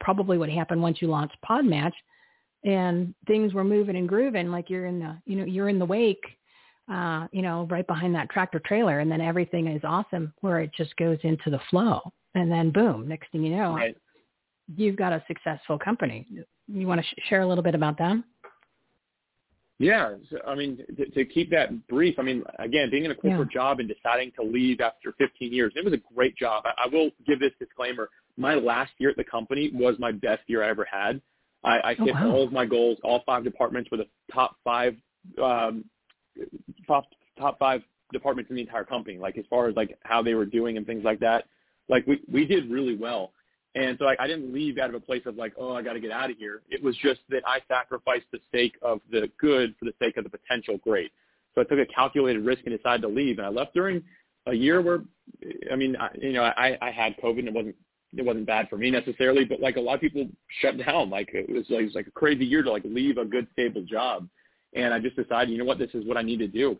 probably 0.00 0.36
what 0.36 0.50
happened 0.50 0.82
once 0.82 1.00
you 1.00 1.08
launched 1.08 1.36
Podmatch, 1.48 1.94
and 2.64 3.14
things 3.26 3.54
were 3.54 3.64
moving 3.64 3.96
and 3.96 4.08
grooving 4.08 4.50
like 4.50 4.68
you're 4.68 4.86
in 4.86 4.98
the 4.98 5.16
you 5.24 5.36
know 5.36 5.44
you're 5.44 5.68
in 5.68 5.78
the 5.78 5.86
wake 5.86 6.24
uh, 6.92 7.26
you 7.32 7.42
know, 7.42 7.66
right 7.70 7.86
behind 7.86 8.14
that 8.14 8.30
tractor 8.30 8.60
trailer, 8.64 9.00
and 9.00 9.10
then 9.10 9.20
everything 9.20 9.66
is 9.66 9.82
awesome 9.84 10.32
where 10.40 10.60
it 10.60 10.70
just 10.76 10.96
goes 10.96 11.18
into 11.22 11.50
the 11.50 11.60
flow, 11.70 12.00
and 12.34 12.50
then 12.50 12.70
boom, 12.70 13.06
next 13.06 13.30
thing 13.30 13.42
you 13.42 13.54
know, 13.54 13.74
right. 13.74 13.96
you've 14.74 14.96
got 14.96 15.12
a 15.12 15.22
successful 15.26 15.78
company. 15.78 16.26
You 16.66 16.86
want 16.86 17.00
to 17.00 17.06
sh- 17.06 17.28
share 17.28 17.42
a 17.42 17.46
little 17.46 17.64
bit 17.64 17.74
about 17.74 17.98
them? 17.98 18.24
Yeah, 19.78 20.14
so, 20.30 20.38
I 20.46 20.54
mean, 20.54 20.78
to, 20.96 21.10
to 21.10 21.24
keep 21.24 21.50
that 21.50 21.86
brief, 21.88 22.18
I 22.18 22.22
mean, 22.22 22.42
again, 22.58 22.90
being 22.90 23.04
in 23.04 23.10
a 23.10 23.14
corporate 23.14 23.50
yeah. 23.52 23.60
job 23.60 23.80
and 23.80 23.88
deciding 23.88 24.32
to 24.32 24.42
leave 24.42 24.80
after 24.80 25.12
15 25.18 25.52
years, 25.52 25.72
it 25.76 25.84
was 25.84 25.92
a 25.92 26.00
great 26.14 26.36
job. 26.36 26.64
I, 26.66 26.86
I 26.86 26.88
will 26.88 27.10
give 27.26 27.38
this 27.38 27.52
disclaimer: 27.58 28.08
my 28.38 28.54
last 28.54 28.92
year 28.96 29.10
at 29.10 29.16
the 29.16 29.24
company 29.24 29.70
was 29.74 29.94
my 29.98 30.10
best 30.10 30.40
year 30.46 30.64
I 30.64 30.70
ever 30.70 30.86
had. 30.90 31.20
I, 31.64 31.78
I 31.78 31.96
oh, 31.98 32.04
hit 32.04 32.14
wow. 32.14 32.30
all 32.30 32.44
of 32.44 32.52
my 32.52 32.64
goals. 32.64 32.98
All 33.02 33.22
five 33.26 33.44
departments 33.44 33.90
were 33.90 33.98
the 33.98 34.08
top 34.32 34.56
five 34.64 34.96
um, 35.42 35.84
top 36.86 37.04
top 37.38 37.58
five 37.58 37.82
departments 38.12 38.50
in 38.50 38.56
the 38.56 38.62
entire 38.62 38.84
company, 38.84 39.18
like 39.18 39.36
as 39.38 39.44
far 39.50 39.68
as 39.68 39.76
like 39.76 39.98
how 40.04 40.22
they 40.22 40.34
were 40.34 40.46
doing 40.46 40.76
and 40.76 40.86
things 40.86 41.04
like 41.04 41.20
that. 41.20 41.44
Like 41.88 42.06
we 42.06 42.20
we 42.30 42.44
did 42.44 42.70
really 42.70 42.96
well. 42.96 43.32
And 43.74 43.96
so 43.98 44.04
like, 44.04 44.18
I 44.18 44.26
didn't 44.26 44.52
leave 44.52 44.78
out 44.78 44.88
of 44.88 44.94
a 44.94 45.00
place 45.00 45.22
of 45.26 45.36
like, 45.36 45.52
oh, 45.58 45.74
I 45.74 45.82
got 45.82 45.92
to 45.92 46.00
get 46.00 46.10
out 46.10 46.30
of 46.30 46.36
here. 46.36 46.62
It 46.68 46.82
was 46.82 46.96
just 46.96 47.20
that 47.28 47.42
I 47.46 47.60
sacrificed 47.68 48.24
the 48.32 48.40
sake 48.52 48.76
of 48.82 49.00
the 49.10 49.30
good 49.38 49.74
for 49.78 49.84
the 49.84 49.92
sake 50.00 50.16
of 50.16 50.24
the 50.24 50.30
potential 50.30 50.78
great. 50.78 51.12
So 51.54 51.60
I 51.60 51.64
took 51.64 51.78
a 51.78 51.86
calculated 51.86 52.44
risk 52.44 52.62
and 52.66 52.76
decided 52.76 53.02
to 53.02 53.08
leave. 53.08 53.38
And 53.38 53.46
I 53.46 53.50
left 53.50 53.74
during 53.74 54.02
a 54.46 54.54
year 54.54 54.80
where, 54.80 55.00
I 55.70 55.76
mean, 55.76 55.96
I, 55.96 56.08
you 56.20 56.32
know, 56.32 56.44
I, 56.44 56.78
I 56.80 56.90
had 56.90 57.16
COVID 57.22 57.40
and 57.40 57.48
it 57.48 57.54
wasn't 57.54 57.76
it 58.16 58.24
wasn't 58.24 58.46
bad 58.46 58.68
for 58.68 58.78
me 58.78 58.90
necessarily, 58.90 59.44
but 59.44 59.60
like 59.60 59.76
a 59.76 59.80
lot 59.80 59.96
of 59.96 60.00
people 60.00 60.26
shut 60.60 60.78
down. 60.78 61.10
Like 61.10 61.30
it 61.32 61.48
was 61.48 61.66
like 61.68 61.82
it 61.82 61.84
was 61.84 61.94
like 61.94 62.06
a 62.06 62.12
crazy 62.12 62.44
year 62.44 62.62
to 62.62 62.70
like 62.70 62.84
leave 62.84 63.18
a 63.18 63.24
good 63.24 63.46
stable 63.52 63.82
job. 63.82 64.28
And 64.74 64.92
I 64.94 64.98
just 64.98 65.16
decided, 65.16 65.50
you 65.50 65.58
know 65.58 65.64
what, 65.64 65.78
this 65.78 65.90
is 65.94 66.06
what 66.06 66.16
I 66.16 66.22
need 66.22 66.38
to 66.38 66.48
do. 66.48 66.76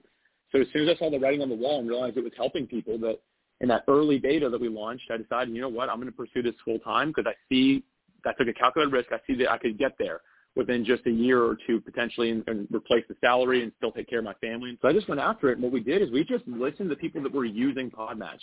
So 0.52 0.60
as 0.60 0.66
soon 0.72 0.88
as 0.88 0.96
I 0.96 0.98
saw 0.98 1.10
the 1.10 1.18
writing 1.18 1.42
on 1.42 1.48
the 1.48 1.54
wall 1.54 1.80
and 1.80 1.88
realized 1.88 2.16
it 2.16 2.24
was 2.24 2.32
helping 2.36 2.66
people, 2.66 2.98
that 2.98 3.18
in 3.60 3.68
that 3.68 3.84
early 3.88 4.18
beta 4.18 4.48
that 4.48 4.60
we 4.60 4.68
launched, 4.68 5.10
I 5.10 5.16
decided, 5.16 5.54
you 5.54 5.60
know 5.60 5.68
what, 5.68 5.88
I'm 5.88 5.96
going 5.96 6.06
to 6.06 6.16
pursue 6.16 6.42
this 6.42 6.54
full 6.64 6.78
time 6.78 7.08
because 7.08 7.26
I 7.26 7.34
see 7.48 7.84
I 8.26 8.32
took 8.32 8.48
a 8.48 8.52
calculated 8.52 8.92
risk. 8.92 9.12
I 9.12 9.20
see 9.26 9.34
that 9.36 9.50
I 9.50 9.58
could 9.58 9.78
get 9.78 9.92
there 9.98 10.20
within 10.56 10.84
just 10.84 11.06
a 11.06 11.10
year 11.10 11.42
or 11.42 11.56
two 11.66 11.80
potentially 11.80 12.30
and, 12.30 12.44
and 12.48 12.66
replace 12.72 13.04
the 13.08 13.14
salary 13.20 13.62
and 13.62 13.72
still 13.76 13.92
take 13.92 14.08
care 14.08 14.18
of 14.18 14.24
my 14.24 14.34
family. 14.34 14.76
So 14.82 14.88
I 14.88 14.92
just 14.92 15.08
went 15.08 15.20
after 15.20 15.50
it. 15.50 15.54
And 15.54 15.62
what 15.62 15.72
we 15.72 15.80
did 15.80 16.02
is 16.02 16.10
we 16.10 16.24
just 16.24 16.46
listened 16.48 16.90
to 16.90 16.96
people 16.96 17.22
that 17.22 17.32
were 17.32 17.44
using 17.44 17.90
Podmatch. 17.90 18.40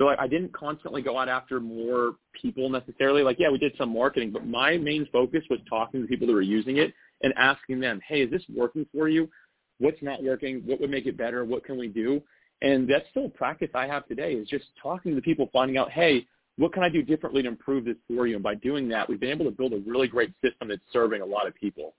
So 0.00 0.08
I, 0.08 0.22
I 0.22 0.28
didn't 0.28 0.52
constantly 0.54 1.02
go 1.02 1.18
out 1.18 1.28
after 1.28 1.60
more 1.60 2.14
people 2.40 2.70
necessarily. 2.70 3.22
Like, 3.22 3.36
yeah, 3.38 3.50
we 3.50 3.58
did 3.58 3.74
some 3.76 3.92
marketing, 3.92 4.30
but 4.30 4.46
my 4.46 4.78
main 4.78 5.06
focus 5.12 5.42
was 5.50 5.60
talking 5.68 6.00
to 6.00 6.06
people 6.06 6.26
that 6.26 6.32
were 6.32 6.40
using 6.40 6.78
it 6.78 6.94
and 7.22 7.34
asking 7.36 7.80
them, 7.80 8.00
hey, 8.08 8.22
is 8.22 8.30
this 8.30 8.42
working 8.48 8.86
for 8.94 9.08
you? 9.08 9.28
What's 9.78 10.00
not 10.00 10.22
working? 10.22 10.62
What 10.64 10.80
would 10.80 10.90
make 10.90 11.04
it 11.04 11.18
better? 11.18 11.44
What 11.44 11.64
can 11.64 11.76
we 11.76 11.88
do? 11.88 12.22
And 12.62 12.88
that's 12.88 13.04
still 13.10 13.26
a 13.26 13.30
practice 13.30 13.68
I 13.74 13.86
have 13.88 14.06
today 14.06 14.32
is 14.32 14.48
just 14.48 14.64
talking 14.82 15.12
to 15.12 15.16
the 15.16 15.22
people, 15.22 15.50
finding 15.52 15.76
out, 15.76 15.90
hey, 15.90 16.26
what 16.56 16.72
can 16.72 16.82
I 16.82 16.88
do 16.88 17.02
differently 17.02 17.42
to 17.42 17.48
improve 17.48 17.84
this 17.84 17.96
for 18.08 18.26
you? 18.26 18.36
And 18.36 18.42
by 18.42 18.54
doing 18.54 18.88
that, 18.88 19.06
we've 19.06 19.20
been 19.20 19.30
able 19.30 19.46
to 19.46 19.50
build 19.50 19.74
a 19.74 19.82
really 19.86 20.08
great 20.08 20.32
system 20.42 20.68
that's 20.68 20.80
serving 20.94 21.20
a 21.20 21.26
lot 21.26 21.46
of 21.46 21.54
people. 21.54 21.94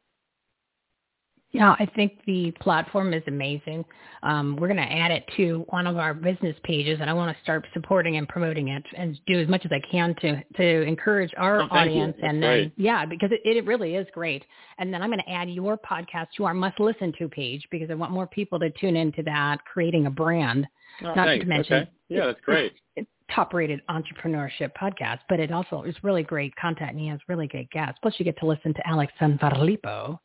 Yeah, 1.54 1.76
I 1.78 1.86
think 1.86 2.20
the 2.26 2.52
platform 2.62 3.14
is 3.14 3.24
amazing. 3.28 3.84
Um, 4.24 4.56
we're 4.56 4.70
going 4.70 4.78
to 4.78 4.92
add 4.92 5.12
it 5.12 5.26
to 5.36 5.66
one 5.70 5.86
of 5.86 5.98
our 5.98 6.14
business 6.14 6.56
pages, 6.64 7.00
and 7.02 7.10
I 7.10 7.14
want 7.14 7.36
to 7.36 7.44
start 7.44 7.68
supporting 7.74 8.16
and 8.16 8.28
promoting 8.28 8.70
it 8.70 8.84
and 8.96 9.20
do 9.28 9.38
as 9.38 9.50
much 9.50 9.66
as 9.66 9.72
I 9.72 9.82
can 9.92 10.16
to 10.22 10.42
to 10.58 10.82
encourage 10.84 11.34
our 11.38 11.62
oh, 11.64 11.68
audience. 11.72 12.16
And 12.24 12.42
great. 12.42 12.64
then, 12.64 12.72
yeah, 12.78 13.06
because 13.06 13.32
it, 13.32 13.42
it 13.44 13.66
really 13.66 13.96
is 13.96 14.08
great. 14.14 14.46
And 14.78 14.94
then 14.94 15.02
I'm 15.02 15.10
going 15.10 15.22
to 15.26 15.30
add 15.30 15.50
your 15.50 15.78
podcast 15.78 16.28
to 16.38 16.46
our 16.46 16.54
must 16.54 16.80
listen 16.80 17.14
to 17.20 17.28
page 17.28 17.68
because 17.70 17.90
I 17.90 17.96
want 17.96 18.12
more 18.14 18.28
people 18.28 18.58
to 18.60 18.70
tune 18.80 18.96
into 18.96 19.22
that, 19.24 19.58
creating 19.66 20.06
a 20.06 20.12
brand. 20.12 20.66
Oh, 21.04 21.14
not 21.14 21.28
thanks. 21.28 21.44
to 21.44 21.50
mention, 21.50 21.74
okay. 21.74 21.92
yeah, 22.08 22.28
that's 22.28 22.42
great. 22.42 22.74
It's, 22.96 23.10
top 23.34 23.54
rated 23.54 23.80
entrepreneurship 23.90 24.72
podcast, 24.80 25.20
but 25.30 25.40
it 25.40 25.52
also 25.52 25.84
is 25.84 25.96
really 26.04 26.24
great 26.24 26.54
content 26.58 26.92
and 26.92 27.00
he 27.00 27.08
has 27.08 27.20
really 27.28 27.48
great 27.48 27.70
guests. 27.72 27.98
Plus 28.02 28.14
you 28.18 28.26
get 28.26 28.38
to 28.38 28.46
listen 28.46 28.74
to 28.74 28.88
Alex 28.88 29.14
Sanfilippo 29.20 30.20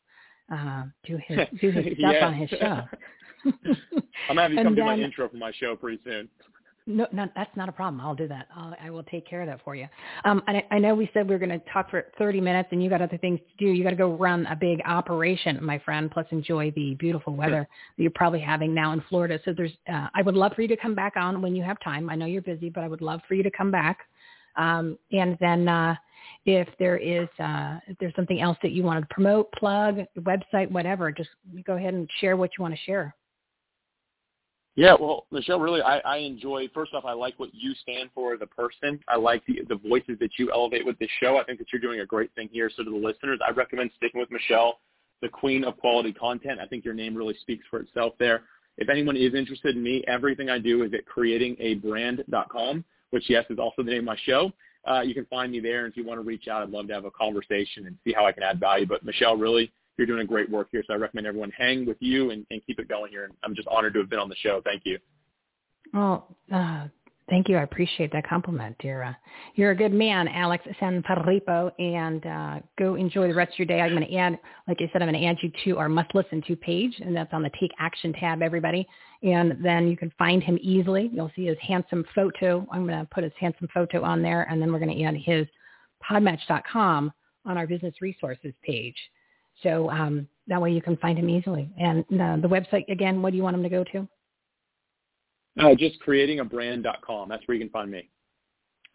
uh, 0.51 0.83
do 1.05 1.19
his 1.27 1.39
do 1.61 1.71
his 1.71 1.97
stuff 1.97 2.15
on 2.21 2.33
his 2.33 2.49
show. 2.49 2.81
I'm 3.45 4.35
gonna 4.35 4.41
have 4.41 4.51
you 4.51 4.63
come 4.63 4.75
do 4.75 4.83
my 4.83 4.95
intro 4.97 5.29
for 5.29 5.37
my 5.37 5.51
show 5.59 5.75
pretty 5.75 5.99
soon. 6.03 6.29
No, 6.89 7.05
no, 7.11 7.27
that's 7.35 7.55
not 7.57 7.67
a 7.67 7.71
problem. 7.73 7.99
I'll 7.99 8.15
do 8.15 8.29
that. 8.29 8.47
I'll, 8.55 8.73
I 8.81 8.89
will 8.89 9.03
take 9.03 9.27
care 9.27 9.41
of 9.41 9.47
that 9.47 9.59
for 9.63 9.75
you. 9.75 9.87
Um, 10.23 10.41
and 10.47 10.57
I, 10.57 10.65
I 10.71 10.79
know 10.79 10.95
we 10.95 11.09
said 11.13 11.27
we 11.27 11.35
were 11.35 11.45
going 11.45 11.59
to 11.59 11.59
talk 11.71 11.89
for 11.91 12.05
30 12.17 12.39
minutes, 12.39 12.69
and 12.71 12.81
you 12.81 12.89
got 12.89 13.01
other 13.01 13.17
things 13.17 13.39
to 13.39 13.65
do. 13.65 13.71
You 13.73 13.83
got 13.83 13.89
to 13.89 13.97
go 13.97 14.15
run 14.15 14.45
a 14.45 14.55
big 14.55 14.79
operation, 14.85 15.59
my 15.61 15.79
friend. 15.79 16.09
Plus, 16.09 16.25
enjoy 16.31 16.71
the 16.71 16.95
beautiful 16.95 17.35
weather 17.35 17.67
that 17.97 18.01
you're 18.01 18.09
probably 18.15 18.39
having 18.39 18.73
now 18.73 18.93
in 18.93 19.03
Florida. 19.09 19.37
So 19.43 19.53
there's, 19.55 19.73
uh, 19.91 20.07
I 20.15 20.21
would 20.21 20.35
love 20.35 20.53
for 20.55 20.61
you 20.61 20.69
to 20.69 20.77
come 20.77 20.95
back 20.95 21.17
on 21.17 21.41
when 21.41 21.57
you 21.57 21.63
have 21.63 21.77
time. 21.81 22.09
I 22.09 22.15
know 22.15 22.25
you're 22.25 22.41
busy, 22.41 22.69
but 22.69 22.85
I 22.85 22.87
would 22.87 23.01
love 23.01 23.19
for 23.27 23.33
you 23.33 23.43
to 23.43 23.51
come 23.51 23.69
back. 23.69 23.99
Um, 24.55 24.97
and 25.11 25.37
then 25.41 25.67
uh, 25.67 25.95
if 26.45 26.67
there 26.79 26.97
is 26.97 27.27
uh, 27.39 27.79
if 27.87 27.97
there's 27.99 28.15
something 28.15 28.41
else 28.41 28.57
that 28.63 28.71
you 28.71 28.83
want 28.83 29.01
to 29.01 29.13
promote, 29.13 29.51
plug, 29.51 29.99
website, 30.19 30.71
whatever, 30.71 31.11
just 31.11 31.29
go 31.65 31.73
ahead 31.75 31.93
and 31.93 32.09
share 32.19 32.37
what 32.37 32.51
you 32.57 32.61
want 32.61 32.73
to 32.73 32.81
share. 32.81 33.15
Yeah, 34.75 34.95
well, 34.99 35.25
Michele, 35.31 35.59
really, 35.59 35.81
I, 35.81 35.97
I 35.99 36.17
enjoy. 36.17 36.67
First 36.71 36.93
off, 36.93 37.03
I 37.03 37.13
like 37.13 37.33
what 37.37 37.49
you 37.51 37.73
stand 37.81 38.11
for 38.13 38.35
as 38.35 38.41
a 38.41 38.45
person. 38.45 38.99
I 39.07 39.17
like 39.17 39.43
the 39.47 39.61
the 39.67 39.75
voices 39.75 40.17
that 40.19 40.29
you 40.37 40.51
elevate 40.51 40.85
with 40.85 40.97
this 40.99 41.09
show. 41.19 41.37
I 41.37 41.43
think 41.43 41.59
that 41.59 41.67
you're 41.73 41.81
doing 41.81 41.99
a 42.01 42.05
great 42.05 42.33
thing 42.35 42.47
here. 42.51 42.69
So 42.75 42.83
to 42.83 42.89
the 42.89 42.95
listeners, 42.95 43.39
I 43.45 43.51
recommend 43.51 43.89
sticking 43.97 44.21
with 44.21 44.29
Michele, 44.31 44.79
the 45.21 45.29
queen 45.29 45.63
of 45.63 45.77
quality 45.77 46.13
content. 46.13 46.59
I 46.61 46.67
think 46.67 46.85
your 46.85 46.93
name 46.93 47.15
really 47.15 47.35
speaks 47.41 47.65
for 47.69 47.79
itself 47.79 48.13
there. 48.19 48.43
If 48.77 48.89
anyone 48.89 49.17
is 49.17 49.33
interested 49.33 49.75
in 49.75 49.81
me, 49.81 50.03
everything 50.07 50.51
I 50.51 50.59
do 50.59 50.83
is 50.83 50.91
at 50.93 51.01
creatingabrand.com, 51.07 52.85
which 53.09 53.23
yes 53.27 53.45
is 53.49 53.57
also 53.57 53.81
the 53.81 53.89
name 53.89 53.99
of 53.99 54.05
my 54.05 54.17
show 54.25 54.53
uh, 54.89 55.01
you 55.01 55.13
can 55.13 55.25
find 55.25 55.51
me 55.51 55.59
there. 55.59 55.85
And 55.85 55.91
if 55.91 55.97
you 55.97 56.05
want 56.05 56.19
to 56.19 56.23
reach 56.23 56.47
out, 56.47 56.63
I'd 56.63 56.69
love 56.69 56.87
to 56.87 56.93
have 56.93 57.05
a 57.05 57.11
conversation 57.11 57.87
and 57.87 57.97
see 58.03 58.13
how 58.13 58.25
I 58.25 58.31
can 58.31 58.43
add 58.43 58.59
value. 58.59 58.85
But 58.85 59.03
Michele, 59.03 59.35
really, 59.35 59.71
you're 59.97 60.07
doing 60.07 60.21
a 60.21 60.25
great 60.25 60.49
work 60.49 60.69
here. 60.71 60.83
So 60.87 60.93
I 60.93 60.97
recommend 60.97 61.27
everyone 61.27 61.51
hang 61.51 61.85
with 61.85 61.97
you 61.99 62.31
and, 62.31 62.45
and 62.51 62.61
keep 62.65 62.79
it 62.79 62.87
going 62.87 63.11
here. 63.11 63.25
And 63.25 63.33
I'm 63.43 63.55
just 63.55 63.67
honored 63.67 63.93
to 63.93 63.99
have 63.99 64.09
been 64.09 64.19
on 64.19 64.29
the 64.29 64.35
show. 64.35 64.61
Thank 64.63 64.83
you. 64.85 64.97
Well, 65.93 66.35
uh, 66.51 66.87
thank 67.29 67.49
you. 67.49 67.57
I 67.57 67.63
appreciate 67.63 68.11
that 68.13 68.27
compliment, 68.27 68.75
dear. 68.79 69.03
Uh, 69.03 69.13
you're 69.55 69.71
a 69.71 69.75
good 69.75 69.93
man, 69.93 70.27
Alex 70.27 70.65
Sanfilippo, 70.81 71.71
and 71.79 72.25
uh, 72.25 72.59
go 72.77 72.95
enjoy 72.95 73.27
the 73.27 73.33
rest 73.33 73.53
of 73.53 73.59
your 73.59 73.65
day. 73.65 73.81
I'm 73.81 73.95
going 73.95 74.07
to 74.07 74.15
add, 74.15 74.39
like 74.67 74.77
I 74.79 74.89
said, 74.91 75.01
I'm 75.01 75.09
going 75.09 75.21
to 75.21 75.27
add 75.27 75.37
you 75.41 75.51
to 75.65 75.77
our 75.77 75.89
must 75.89 76.13
listen 76.15 76.41
to 76.47 76.55
page, 76.55 76.93
and 76.99 77.15
that's 77.15 77.33
on 77.33 77.43
the 77.43 77.51
Take 77.59 77.71
Action 77.79 78.13
tab, 78.13 78.41
everybody. 78.41 78.87
And 79.23 79.57
then 79.63 79.87
you 79.87 79.97
can 79.97 80.11
find 80.17 80.43
him 80.43 80.57
easily. 80.61 81.09
You'll 81.13 81.31
see 81.35 81.45
his 81.45 81.57
handsome 81.61 82.05
photo. 82.13 82.65
I'm 82.71 82.85
going 82.85 82.99
to 82.99 83.07
put 83.11 83.23
his 83.23 83.33
handsome 83.39 83.67
photo 83.73 84.03
on 84.03 84.21
there, 84.21 84.43
and 84.49 84.61
then 84.61 84.71
we're 84.71 84.79
going 84.79 84.97
to 84.97 85.03
add 85.03 85.15
his 85.15 85.47
podmatch.com 86.09 87.11
on 87.45 87.57
our 87.57 87.67
business 87.67 87.95
resources 88.01 88.53
page. 88.63 88.97
So 89.63 89.89
um, 89.89 90.27
that 90.47 90.61
way 90.61 90.71
you 90.71 90.81
can 90.81 90.97
find 90.97 91.17
him 91.17 91.29
easily. 91.29 91.69
And 91.79 92.03
uh, 92.13 92.37
the 92.37 92.47
website, 92.47 92.89
again, 92.89 93.21
what 93.21 93.31
do 93.31 93.37
you 93.37 93.43
want 93.43 93.55
him 93.55 93.63
to 93.63 93.69
go 93.69 93.83
to? 93.85 94.07
Uh, 95.59 95.75
just 95.75 95.97
creatingabrand.com. 96.05 97.29
That's 97.29 97.47
where 97.47 97.55
you 97.55 97.63
can 97.63 97.71
find 97.71 97.89
me. 97.91 98.09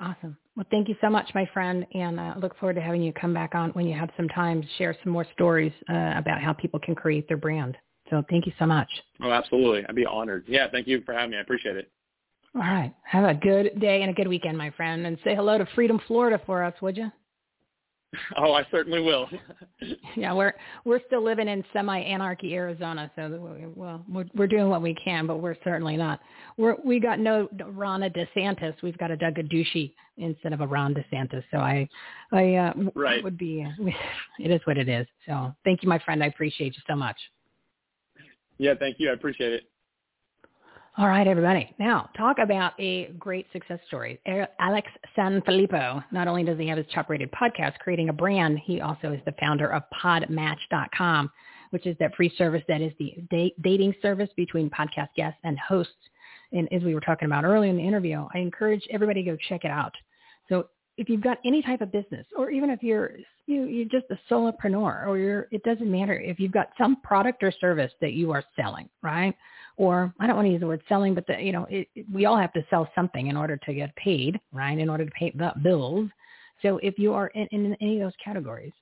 Awesome. 0.01 0.37
Well, 0.57 0.67
thank 0.71 0.89
you 0.89 0.97
so 1.01 1.09
much, 1.09 1.31
my 1.35 1.49
friend, 1.55 1.87
and 1.95 2.21
I 2.21 2.31
uh, 2.31 2.39
look 2.39 2.59
forward 2.59 2.75
to 2.75 2.81
having 2.81 3.03
you 3.03 3.13
come 3.13 3.33
back 3.33 3.55
on 3.55 3.71
when 3.71 3.87
you 3.87 3.97
have 3.97 4.11
some 4.17 4.29
time 4.29 4.61
to 4.61 4.69
share 4.77 4.97
some 5.03 5.13
more 5.13 5.27
stories 5.33 5.73
uh, 5.89 6.15
about 6.17 6.43
how 6.43 6.53
people 6.53 6.81
can 6.81 6.95
create 6.95 7.29
their 7.29 7.37
brand. 7.37 7.77
So 8.11 8.23
thank 8.29 8.47
you 8.47 8.53
so 8.59 8.67
much. 8.67 8.89
Oh, 9.23 9.31
absolutely. 9.31 9.85
I'd 9.89 9.95
be 9.95 10.05
honored. 10.05 10.45
Yeah, 10.49 10.67
thank 10.71 10.87
you 10.87 11.03
for 11.07 11.15
having 11.15 11.31
me. 11.31 11.37
I 11.39 11.41
appreciate 11.41 11.77
it. 11.77 11.91
All 12.55 12.61
right. 12.61 12.93
Have 13.05 13.25
a 13.25 13.35
good 13.35 13.81
day 13.81 14.03
and 14.03 14.11
a 14.11 14.15
good 14.15 14.29
weekend, 14.29 14.59
my 14.59 14.71
friend, 14.71 15.07
and 15.07 15.17
say 15.25 15.35
hello 15.35 15.57
to 15.57 15.67
Freedom, 15.75 16.01
Florida 16.07 16.41
for 16.45 16.63
us, 16.63 16.75
would 16.83 16.97
you? 16.97 17.11
Oh, 18.37 18.53
I 18.53 18.67
certainly 18.71 19.01
will. 19.01 19.29
yeah, 20.17 20.33
we're 20.33 20.55
we're 20.85 21.01
still 21.07 21.23
living 21.23 21.49
in 21.49 21.65
semi-anarchy 21.73 22.55
Arizona, 22.55 23.11
so 23.17 23.73
well, 23.75 24.05
we're, 24.09 24.25
we're 24.35 24.47
doing 24.47 24.69
what 24.69 24.83
we 24.83 24.95
can, 24.95 25.27
but 25.27 25.39
we're 25.39 25.57
certainly 25.65 25.97
not. 25.97 26.21
We're 26.57 26.77
we 26.85 27.01
got 27.01 27.19
no 27.19 27.49
Ron 27.67 28.03
DeSantis. 28.03 28.75
We've 28.83 28.99
got 28.99 29.11
a 29.11 29.17
Doug 29.17 29.35
Ducey 29.35 29.95
instead 30.19 30.53
of 30.53 30.61
a 30.61 30.67
Ron 30.67 30.95
DeSantis. 30.95 31.43
So 31.51 31.59
I, 31.59 31.89
I 32.33 32.55
uh, 32.55 32.73
right. 32.95 33.25
would 33.25 33.39
be. 33.39 33.65
Uh, 33.65 33.91
it 34.39 34.51
is 34.51 34.61
what 34.65 34.77
it 34.77 34.89
is. 34.89 35.07
So 35.27 35.55
thank 35.65 35.83
you, 35.83 35.89
my 35.89 35.99
friend. 35.99 36.23
I 36.23 36.27
appreciate 36.27 36.75
you 36.75 36.83
so 36.87 36.97
much. 36.97 37.17
Yeah, 38.59 38.75
thank 38.79 38.97
you. 38.99 39.11
I 39.11 39.15
appreciate 39.15 39.53
it. 39.53 39.72
All 40.98 41.09
right, 41.09 41.27
everybody. 41.27 41.74
Now, 41.78 42.10
talk 42.14 42.36
about 42.39 42.74
a 42.78 43.06
great 43.19 43.47
success 43.51 43.78
story. 43.86 44.20
Alex 44.60 44.89
Sanfilippo, 45.16 46.05
not 46.12 46.28
only 46.28 46.44
does 46.44 46.59
he 46.59 46.69
have 46.69 46.77
his 46.77 46.86
top-rated 46.94 47.32
podcast, 47.32 47.78
Creating 47.78 48.10
a 48.10 48.12
Brand, 48.12 48.59
he 48.59 48.82
also 48.82 49.10
is 49.10 49.20
the 49.24 49.35
founder 49.40 49.73
of 49.73 49.85
podmatch.com, 50.05 51.31
which 51.70 51.86
is 51.86 51.97
that 51.98 52.14
free 52.14 52.31
service 52.36 52.62
that 52.69 52.82
is 52.82 52.93
the 52.98 53.14
dating 53.62 53.94
service 54.02 54.28
between 54.36 54.69
podcast 54.69 55.09
guests 55.16 55.40
and 55.44 55.59
hosts. 55.59 55.94
And 56.52 56.70
as 56.70 56.82
we 56.82 56.94
were 56.94 57.01
talking 57.01 57.24
about 57.24 57.44
earlier 57.44 57.70
in 57.70 57.78
the 57.78 57.86
interview, 57.86 58.27
I 58.35 58.39
encourage 58.40 58.86
everybody 58.90 59.24
to 59.24 59.31
go 59.31 59.36
check 59.48 59.64
it 59.64 59.70
out. 59.70 59.94
So 60.51 60.66
if 60.97 61.09
you've 61.09 61.23
got 61.23 61.39
any 61.44 61.62
type 61.62 61.81
of 61.81 61.90
business, 61.90 62.27
or 62.36 62.51
even 62.51 62.70
if 62.70 62.82
you're 62.82 63.12
you, 63.47 63.64
you're 63.64 63.89
just 63.89 64.06
a 64.10 64.19
solopreneur, 64.32 65.06
or 65.06 65.19
you're, 65.19 65.48
it 65.51 65.62
doesn't 65.64 65.90
matter 65.90 66.14
if 66.14 66.39
you've 66.39 66.52
got 66.52 66.69
some 66.78 67.01
product 67.02 67.43
or 67.43 67.52
service 67.60 67.90
that 68.01 68.12
you 68.12 68.31
are 68.31 68.44
selling, 68.56 68.89
right? 69.02 69.35
or 69.77 70.12
I 70.20 70.27
don't 70.27 70.36
want 70.36 70.47
to 70.47 70.52
use 70.52 70.60
the 70.60 70.66
word 70.66 70.82
selling, 70.89 71.14
but 71.14 71.27
the, 71.27 71.40
you 71.40 71.52
know, 71.52 71.66
it, 71.70 71.89
it, 71.94 72.06
we 72.12 72.27
all 72.27 72.36
have 72.36 72.52
to 72.52 72.64
sell 72.70 72.89
something 72.94 73.28
in 73.28 73.36
order 73.36 73.56
to 73.56 73.74
get 73.74 73.94
paid, 73.97 74.39
right? 74.52 74.78
In 74.78 74.89
order 74.89 75.05
to 75.05 75.10
pay 75.12 75.31
the 75.31 75.52
bills. 75.62 76.09
So 76.60 76.78
if 76.82 76.98
you 76.98 77.12
are 77.14 77.28
in, 77.28 77.48
in 77.52 77.77
any 77.81 78.01
of 78.01 78.06
those 78.06 78.16
categories, 78.23 78.73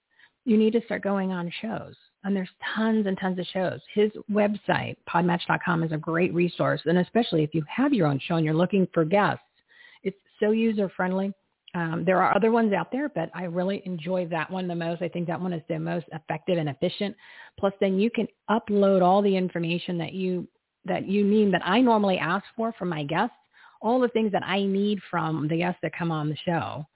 you 0.45 0.57
need 0.57 0.73
to 0.73 0.85
start 0.85 1.03
going 1.03 1.33
on 1.33 1.53
shows. 1.63 1.95
And 2.25 2.35
there's 2.35 2.51
tons 2.75 3.07
and 3.07 3.19
tons 3.19 3.39
of 3.39 3.47
shows. 3.47 3.81
His 3.95 4.11
website, 4.31 4.97
podmatch.com, 5.09 5.85
is 5.85 5.93
a 5.93 5.97
great 5.97 6.35
resource. 6.35 6.81
And 6.85 6.99
especially 6.99 7.45
if 7.45 7.55
you 7.55 7.63
have 7.69 7.93
your 7.93 8.07
own 8.07 8.21
show 8.27 8.37
and 8.37 8.45
you're 8.45 8.55
looking 8.55 8.87
for 8.93 9.05
guests, 9.05 9.45
it's 10.03 10.19
so 10.39 10.51
user 10.51 10.91
friendly. 10.97 11.33
Um, 11.75 12.05
there 12.05 12.21
are 12.21 12.35
other 12.35 12.51
ones 12.51 12.73
out 12.73 12.91
there, 12.91 13.09
but 13.09 13.31
I 13.33 13.45
really 13.45 13.83
enjoy 13.85 14.27
that 14.27 14.51
one 14.51 14.67
the 14.67 14.75
most. 14.75 15.03
I 15.03 15.09
think 15.09 15.29
that 15.29 15.41
one 15.41 15.53
is 15.53 15.63
the 15.69 15.79
most 15.79 16.07
effective 16.13 16.59
and 16.59 16.69
efficient. 16.69 17.15
Plus, 17.59 17.73
then 17.81 17.99
you 17.99 18.11
can 18.11 18.27
upload 18.51 19.03
all 19.03 19.23
the 19.23 19.37
information 19.37 19.97
that 19.99 20.13
you 20.13 20.49
that 20.87 21.07
you 21.07 21.25
need 21.25 21.53
that 21.53 21.63
I 21.65 21.81
normally 21.81 22.19
ask 22.19 22.45
for 22.57 22.73
from 22.73 22.89
my 22.89 23.05
guests, 23.05 23.37
all 23.83 24.01
the 24.01 24.09
things 24.09 24.33
that 24.33 24.43
I 24.43 24.65
need 24.65 24.99
from 25.11 25.47
the 25.47 25.59
guests 25.59 25.79
that 25.83 25.93
come 25.97 26.11
on 26.11 26.29
the 26.31 26.37
show, 26.45 26.87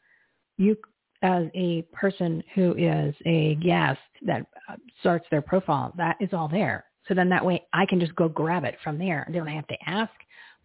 you 0.57 0.77
as 1.23 1.47
a 1.55 1.83
person 1.93 2.43
who 2.55 2.75
is 2.77 3.15
a 3.25 3.55
guest 3.57 4.01
that 4.23 4.47
uh, 4.69 4.77
starts 5.01 5.27
their 5.31 5.41
profile, 5.41 5.93
that 5.97 6.17
is 6.21 6.31
all 6.33 6.49
there. 6.49 6.85
So 7.09 7.15
then 7.15 7.29
that 7.31 7.45
way 7.45 7.63
I 7.73 7.87
can 7.87 8.01
just 8.01 8.15
go 8.15 8.29
grab 8.29 8.65
it 8.65 8.77
from 8.83 8.99
there. 8.99 9.25
I 9.29 9.33
don't 9.33 9.47
have 9.47 9.67
to 9.69 9.77
ask 9.87 10.13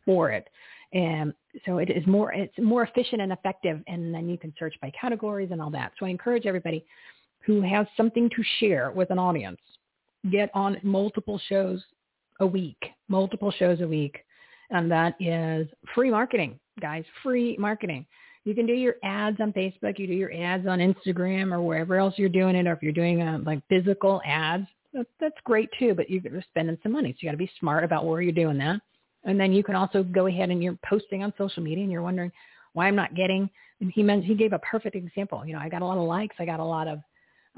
for 0.06 0.31
it. 0.31 0.48
And 0.94 1.34
so 1.66 1.78
it 1.78 1.90
is 1.90 2.06
more, 2.07 2.34
it's 2.34 2.57
more 2.57 2.84
efficient 2.84 3.22
and 3.22 3.32
effective. 3.32 3.82
And 3.88 4.14
then 4.14 4.28
you 4.28 4.38
can 4.38 4.53
search 4.57 4.76
by 4.82 4.91
categories 4.99 5.49
and 5.52 5.61
all 5.61 5.70
that. 5.72 5.91
So 5.99 6.06
I 6.06 6.10
encourage 6.10 6.45
everybody 6.45 6.84
who 7.45 7.61
has 7.61 7.88
something 7.95 8.30
to 8.30 8.44
share 8.60 8.91
with 8.91 9.11
an 9.11 9.20
audience, 9.20 9.60
get 10.32 10.49
on 10.53 10.78
multiple 10.84 11.40
shows 11.48 11.84
a 12.40 12.45
week, 12.45 12.82
multiple 13.07 13.52
shows 13.52 13.82
a 13.82 13.88
week. 13.88 14.24
And 14.72 14.91
that 14.91 15.16
is 15.20 15.68
free 15.95 16.11
marketing, 16.11 16.60
guys, 16.80 17.03
free 17.24 17.56
marketing. 17.57 18.06
You 18.45 18.56
can 18.56 18.66
do 18.66 18.74
your 18.74 18.95
ads 19.03 19.40
on 19.41 19.52
Facebook. 19.53 19.99
You 19.99 20.07
do 20.07 20.14
your 20.14 20.34
ads 20.34 20.66
on 20.68 20.80
Instagram 20.80 21.52
or 21.52 21.61
wherever 21.61 21.98
else 21.98 22.16
you're 22.18 22.30
doing 22.30 22.56
it. 22.56 22.68
Or 22.68 22.74
if 22.74 22.82
you're 22.82 22.91
doing 22.91 23.22
uh, 23.22 23.40
like 23.45 23.61
physical 23.68 24.22
ads, 24.26 24.68
that's 24.94 25.36
great 25.44 25.70
too, 25.78 25.94
but 25.94 26.10
you're 26.10 26.22
spending 26.49 26.78
some 26.82 26.94
money. 26.94 27.11
So 27.11 27.18
you 27.22 27.28
got 27.28 27.34
to 27.34 27.38
be 27.38 27.52
smart 27.60 27.84
about 27.84 28.06
where 28.06 28.22
you're 28.22 28.32
doing 28.32 28.57
that. 28.60 28.82
And 29.26 29.40
then 29.40 29.52
you 29.52 29.64
can 29.64 29.76
also 29.76 30.04
go 30.04 30.28
ahead 30.28 30.50
and 30.50 30.64
you're 30.64 30.78
posting 30.86 31.24
on 31.24 31.34
social 31.38 31.62
media 31.62 31.84
and 31.84 31.91
you're 31.91 32.02
wondering 32.02 32.32
why 32.74 32.88
I'm 32.88 32.96
not 32.96 33.16
getting, 33.16 33.50
and 33.82 33.91
he 33.91 34.04
meant, 34.04 34.24
he 34.24 34.36
gave 34.36 34.54
a 34.54 34.60
perfect 34.60 34.96
example. 34.96 35.44
You 35.46 35.54
know, 35.54 35.60
I 35.60 35.70
got 35.70 35.82
a 35.82 35.86
lot 35.86 35.98
of 35.98 36.08
likes. 36.08 36.36
I 36.40 36.46
got 36.46 36.60
a 36.60 36.66
lot 36.66 36.88
of, 36.88 37.00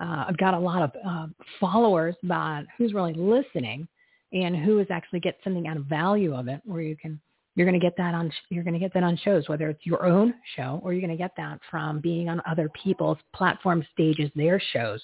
uh, 0.02 0.26
I've 0.28 0.38
got 0.38 0.54
a 0.54 0.60
lot 0.60 0.82
of 0.84 0.92
uh, 1.06 1.28
followers, 1.60 2.16
but 2.24 2.64
who's 2.78 2.94
really 2.94 3.14
listening 3.14 3.88
and 4.34 4.56
who 4.56 4.80
is 4.80 4.88
actually 4.90 5.20
get 5.20 5.38
something 5.44 5.68
out 5.68 5.78
of 5.78 5.86
value 5.86 6.36
of 6.36 6.48
it 6.48 6.62
where 6.66 6.82
you 6.82 6.96
can 6.96 7.20
you're 7.56 7.68
going 7.68 7.80
to 7.80 7.86
get 7.86 7.98
that 7.98 8.14
on 8.14 8.32
you're 8.50 8.64
going 8.64 8.74
to 8.74 8.80
get 8.80 8.94
that 8.94 9.04
on 9.04 9.18
shows 9.18 9.48
whether 9.50 9.70
it's 9.70 9.86
your 9.86 10.06
own 10.06 10.34
show 10.56 10.80
or 10.84 10.94
you're 10.94 11.02
going 11.02 11.16
to 11.16 11.22
get 11.22 11.36
that 11.36 11.60
from 11.70 12.00
being 12.00 12.30
on 12.30 12.42
other 12.50 12.70
people's 12.82 13.18
platform 13.36 13.86
stages 13.92 14.30
their 14.36 14.62
shows 14.72 15.02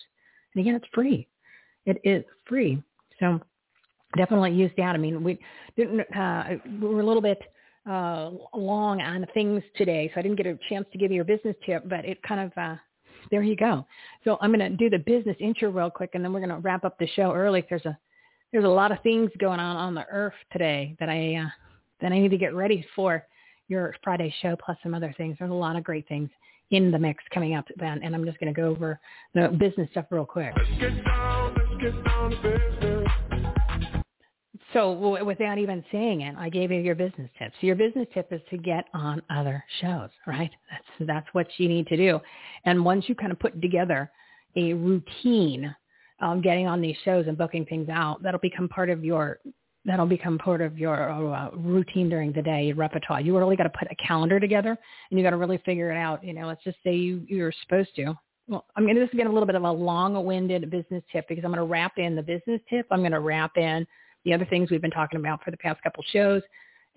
and 0.54 0.62
again 0.62 0.76
it's 0.76 0.88
free 0.94 1.28
it 1.86 2.00
is 2.04 2.24
free 2.46 2.82
so 3.20 3.40
definitely 4.16 4.54
use 4.54 4.72
that 4.78 4.96
i 4.96 4.98
mean 4.98 5.24
we 5.24 5.40
didn't 5.76 6.02
uh, 6.16 6.44
we 6.82 6.88
were 6.88 7.02
a 7.02 7.06
little 7.06 7.22
bit 7.22 7.42
uh, 7.90 8.32
long 8.54 9.02
on 9.02 9.26
things 9.34 9.64
today 9.76 10.10
so 10.14 10.20
i 10.20 10.24
didn't 10.24 10.38
get 10.38 10.46
a 10.46 10.58
chance 10.70 10.86
to 10.92 10.98
give 10.98 11.12
you 11.12 11.22
a 11.22 11.26
business 11.26 11.56
tip 11.66 11.88
but 11.90 12.06
it 12.06 12.22
kind 12.24 12.40
of 12.42 12.52
uh, 12.58 12.76
there 13.32 13.44
you 13.44 13.56
go 13.56 13.86
so 14.24 14.38
i'm 14.42 14.54
going 14.54 14.60
to 14.60 14.78
do 14.78 14.90
the 14.90 15.00
business 15.00 15.36
intro 15.40 15.70
real 15.70 15.90
quick 15.90 16.12
and 16.14 16.24
then 16.24 16.32
we're 16.32 16.40
going 16.40 16.50
to 16.50 16.60
wrap 16.60 16.86
up 16.86 16.98
the 17.00 17.08
show 17.16 17.34
early 17.34 17.66
there's 17.70 17.86
a 17.86 17.98
there's 18.52 18.66
a 18.66 18.70
lot 18.70 18.92
of 18.92 19.02
things 19.02 19.30
going 19.40 19.60
on 19.60 19.76
on 19.76 19.94
the 19.94 20.06
earth 20.10 20.34
today 20.52 20.96
that 21.00 21.10
I 21.10 21.36
uh, 21.36 21.50
that 22.02 22.12
I 22.12 22.20
need 22.20 22.32
to 22.32 22.38
get 22.38 22.54
ready 22.54 22.86
for 22.96 23.26
your 23.68 23.96
Friday 24.04 24.34
show, 24.42 24.56
plus 24.64 24.78
some 24.82 24.94
other 24.94 25.14
things. 25.18 25.36
There's 25.40 25.52
a 25.52 25.54
lot 25.54 25.76
of 25.76 25.84
great 25.84 26.08
things 26.08 26.30
in 26.72 26.92
the 26.92 27.00
mix 27.00 27.24
coming 27.34 27.56
up 27.56 27.66
then, 27.78 28.02
and 28.04 28.16
I'm 28.16 28.26
just 28.26 28.40
going 28.40 28.54
to 28.54 28.60
go 28.60 28.70
over 28.70 29.00
the 29.34 29.50
business 29.60 29.90
stuff 29.92 30.06
real 30.10 30.26
quick. 30.26 30.54
So 34.78 35.24
without 35.26 35.58
even 35.58 35.84
saying 35.92 36.22
it, 36.22 36.36
I 36.38 36.50
gave 36.50 36.72
you 36.72 36.80
your 36.80 36.94
business 36.94 37.32
tip. 37.40 37.52
So 37.60 37.66
your 37.66 37.76
business 37.76 38.06
tip 38.14 38.32
is 38.32 38.42
to 38.52 38.58
get 38.58 38.86
on 38.94 39.24
other 39.28 39.64
shows, 39.82 40.12
right? 40.28 40.52
That's 40.70 41.08
that's 41.08 41.28
what 41.32 41.48
you 41.58 41.68
need 41.68 41.88
to 41.88 41.98
do. 41.98 42.20
And 42.66 42.86
once 42.86 43.06
you 43.08 43.16
kind 43.16 43.32
of 43.32 43.40
put 43.40 43.60
together 43.60 44.12
a 44.56 44.74
routine 44.74 45.76
um, 46.22 46.44
getting 46.44 46.68
on 46.68 46.80
these 46.80 46.96
shows 47.04 47.26
and 47.28 47.36
booking 47.36 47.66
things 47.66 47.90
out, 47.90 48.22
that'll 48.22 48.40
become 48.40 48.70
part 48.70 48.92
of 48.92 49.04
your 49.04 49.40
that'll 49.84 50.06
become 50.06 50.38
part 50.38 50.62
of 50.62 50.78
your 50.78 51.10
uh, 51.10 51.50
routine 51.56 52.08
during 52.08 52.32
the 52.32 52.42
day, 52.44 52.66
your 52.66 52.76
repertoire. 52.76 53.20
You 53.20 53.36
really 53.36 53.56
got 53.56 53.64
to 53.64 53.74
put 53.80 53.88
a 53.90 53.96
calendar 53.96 54.40
together, 54.40 54.78
and 55.10 55.18
you 55.18 55.26
got 55.26 55.32
to 55.32 55.38
really 55.38 55.58
figure 55.66 55.92
it 55.92 55.98
out. 55.98 56.24
You 56.24 56.34
know, 56.34 56.46
let's 56.46 56.64
just 56.64 56.78
say 56.84 56.96
you 56.96 57.26
you're 57.28 57.54
supposed 57.64 57.96
to. 57.96 58.14
Well, 58.48 58.64
I'm 58.76 58.84
going 58.84 58.94
to 58.94 59.02
this 59.02 59.10
is 59.10 59.18
get 59.18 59.26
a 59.26 59.32
little 59.32 59.48
bit 59.48 59.56
of 59.56 59.64
a 59.64 59.72
long-winded 59.72 60.70
business 60.70 61.04
tip 61.12 61.28
because 61.28 61.44
I'm 61.44 61.52
going 61.52 61.66
to 61.66 61.72
wrap 61.72 61.98
in 61.98 62.16
the 62.16 62.22
business 62.22 62.62
tip. 62.70 62.86
I'm 62.92 63.00
going 63.00 63.12
to 63.12 63.22
wrap 63.22 63.58
in 63.58 63.88
the 64.28 64.34
other 64.34 64.46
things 64.46 64.70
we've 64.70 64.82
been 64.82 64.92
talking 64.92 65.20
about 65.20 65.42
for 65.42 65.52
the 65.52 65.58
past 65.58 65.82
couple 65.82 66.04
shows, 66.12 66.42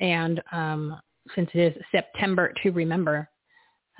and 0.01 0.43
um, 0.51 1.01
since 1.37 1.49
it 1.55 1.77
is 1.77 1.83
September 1.93 2.53
to 2.63 2.71
remember, 2.71 3.31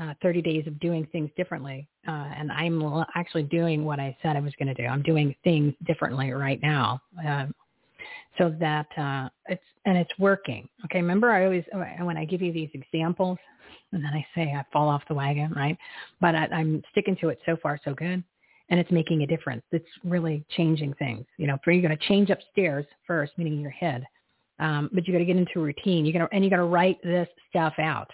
uh, 0.01 0.15
30 0.23 0.43
days 0.43 0.67
of 0.67 0.79
doing 0.81 1.07
things 1.13 1.31
differently. 1.37 1.87
Uh, 2.09 2.33
and 2.37 2.51
I'm 2.51 2.83
actually 3.15 3.43
doing 3.45 3.85
what 3.85 4.01
I 4.01 4.17
said 4.23 4.37
I 4.37 4.41
was 4.41 4.55
going 4.59 4.75
to 4.75 4.83
do. 4.83 4.89
I'm 4.89 5.03
doing 5.03 5.35
things 5.45 5.75
differently 5.87 6.33
right 6.33 6.61
now. 6.63 7.01
Um, 7.27 7.55
so 8.39 8.55
that 8.59 8.87
uh, 8.97 9.29
it's, 9.47 9.63
and 9.85 9.99
it's 9.99 10.11
working. 10.19 10.69
Okay. 10.87 10.99
Remember 10.99 11.31
I 11.31 11.45
always, 11.45 11.65
when 12.01 12.17
I 12.17 12.25
give 12.25 12.41
you 12.41 12.53
these 12.53 12.71
examples 12.73 13.39
and 13.93 14.03
then 14.03 14.13
I 14.13 14.27
say 14.35 14.55
I 14.55 14.65
fall 14.73 14.89
off 14.89 15.03
the 15.09 15.15
wagon, 15.15 15.53
right? 15.55 15.77
But 16.21 16.35
I, 16.35 16.47
I'm 16.47 16.83
sticking 16.93 17.17
to 17.17 17.29
it 17.29 17.39
so 17.45 17.57
far, 17.63 17.79
so 17.85 17.93
good. 17.93 18.25
And 18.71 18.79
it's 18.79 18.91
making 18.91 19.23
a 19.23 19.27
difference. 19.27 19.63
It's 19.73 19.85
really 20.05 20.45
changing 20.57 20.95
things. 20.95 21.27
You 21.37 21.49
know, 21.49 21.59
for 21.63 21.73
you're 21.73 21.83
going 21.83 21.97
to 21.97 22.09
change 22.09 22.31
upstairs 22.31 22.87
first, 23.07 23.33
meaning 23.37 23.61
your 23.61 23.71
head. 23.71 24.07
Um, 24.61 24.91
but 24.93 25.07
you 25.07 25.13
got 25.13 25.19
to 25.19 25.25
get 25.25 25.37
into 25.37 25.59
a 25.59 25.63
routine. 25.63 26.07
You 26.07 26.13
got 26.13 26.21
to, 26.21 26.29
and 26.35 26.45
you 26.45 26.51
got 26.51 26.57
to 26.57 26.65
write 26.65 27.03
this 27.03 27.29
stuff 27.49 27.75
out. 27.79 28.11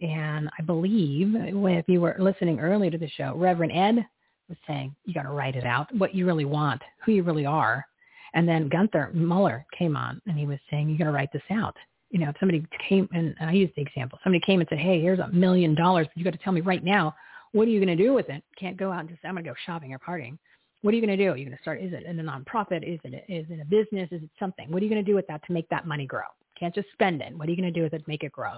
And 0.00 0.48
I 0.58 0.62
believe 0.62 1.34
if 1.34 1.88
you 1.88 2.00
were 2.00 2.16
listening 2.18 2.58
earlier 2.58 2.90
to 2.90 2.98
the 2.98 3.08
show, 3.08 3.34
Reverend 3.36 3.72
Ed 3.72 4.06
was 4.48 4.58
saying 4.66 4.94
you 5.04 5.14
got 5.14 5.22
to 5.22 5.30
write 5.30 5.56
it 5.56 5.64
out, 5.64 5.94
what 5.96 6.14
you 6.14 6.26
really 6.26 6.44
want, 6.44 6.82
who 7.04 7.12
you 7.12 7.22
really 7.22 7.46
are. 7.46 7.86
And 8.34 8.48
then 8.48 8.68
Gunther 8.68 9.10
Mueller 9.14 9.64
came 9.76 9.96
on 9.96 10.20
and 10.26 10.38
he 10.38 10.46
was 10.46 10.58
saying 10.70 10.88
you 10.88 10.98
got 10.98 11.04
to 11.04 11.12
write 11.12 11.32
this 11.32 11.42
out. 11.50 11.76
You 12.10 12.18
know, 12.18 12.30
if 12.30 12.36
somebody 12.40 12.64
came 12.88 13.08
and 13.12 13.34
I 13.40 13.52
used 13.52 13.74
the 13.76 13.82
example, 13.82 14.18
somebody 14.22 14.42
came 14.44 14.60
and 14.60 14.68
said, 14.68 14.78
"Hey, 14.78 15.00
here's 15.00 15.18
a 15.18 15.28
million 15.28 15.74
dollars, 15.74 16.06
but 16.08 16.16
you 16.16 16.24
got 16.24 16.32
to 16.32 16.44
tell 16.44 16.52
me 16.52 16.60
right 16.60 16.84
now 16.84 17.14
what 17.52 17.68
are 17.68 17.70
you 17.70 17.84
going 17.84 17.96
to 17.96 18.02
do 18.02 18.12
with 18.12 18.28
it? 18.28 18.42
Can't 18.58 18.76
go 18.76 18.90
out 18.90 19.00
and 19.00 19.08
just 19.08 19.20
I'm 19.24 19.34
going 19.34 19.44
to 19.44 19.50
go 19.50 19.56
shopping 19.66 19.92
or 19.94 19.98
partying. 19.98 20.38
What 20.82 20.92
are 20.92 20.96
you 20.96 21.06
going 21.06 21.16
to 21.16 21.24
do? 21.24 21.30
Are 21.30 21.36
you 21.36 21.44
going 21.44 21.56
to 21.56 21.62
start? 21.62 21.80
Is 21.80 21.92
it 21.92 22.04
in 22.04 22.18
a 22.18 22.22
nonprofit? 22.22 22.82
Is 22.82 22.98
it 23.04 23.24
is 23.28 23.46
it 23.48 23.60
a 23.60 23.64
business? 23.64 24.08
Is 24.10 24.22
it 24.22 24.30
something? 24.38 24.70
What 24.70 24.82
are 24.82 24.84
you 24.84 24.90
going 24.90 25.04
to 25.04 25.10
do 25.10 25.14
with 25.14 25.26
that 25.28 25.44
to 25.46 25.52
make 25.52 25.68
that 25.68 25.86
money 25.86 26.06
grow? 26.06 26.22
Can't 26.58 26.74
just 26.74 26.88
spend 26.92 27.22
it. 27.22 27.36
What 27.36 27.48
are 27.48 27.50
you 27.50 27.56
going 27.56 27.72
to 27.72 27.78
do 27.78 27.84
with 27.84 27.94
it 27.94 27.98
to 27.98 28.04
make 28.08 28.24
it 28.24 28.32
grow? 28.32 28.54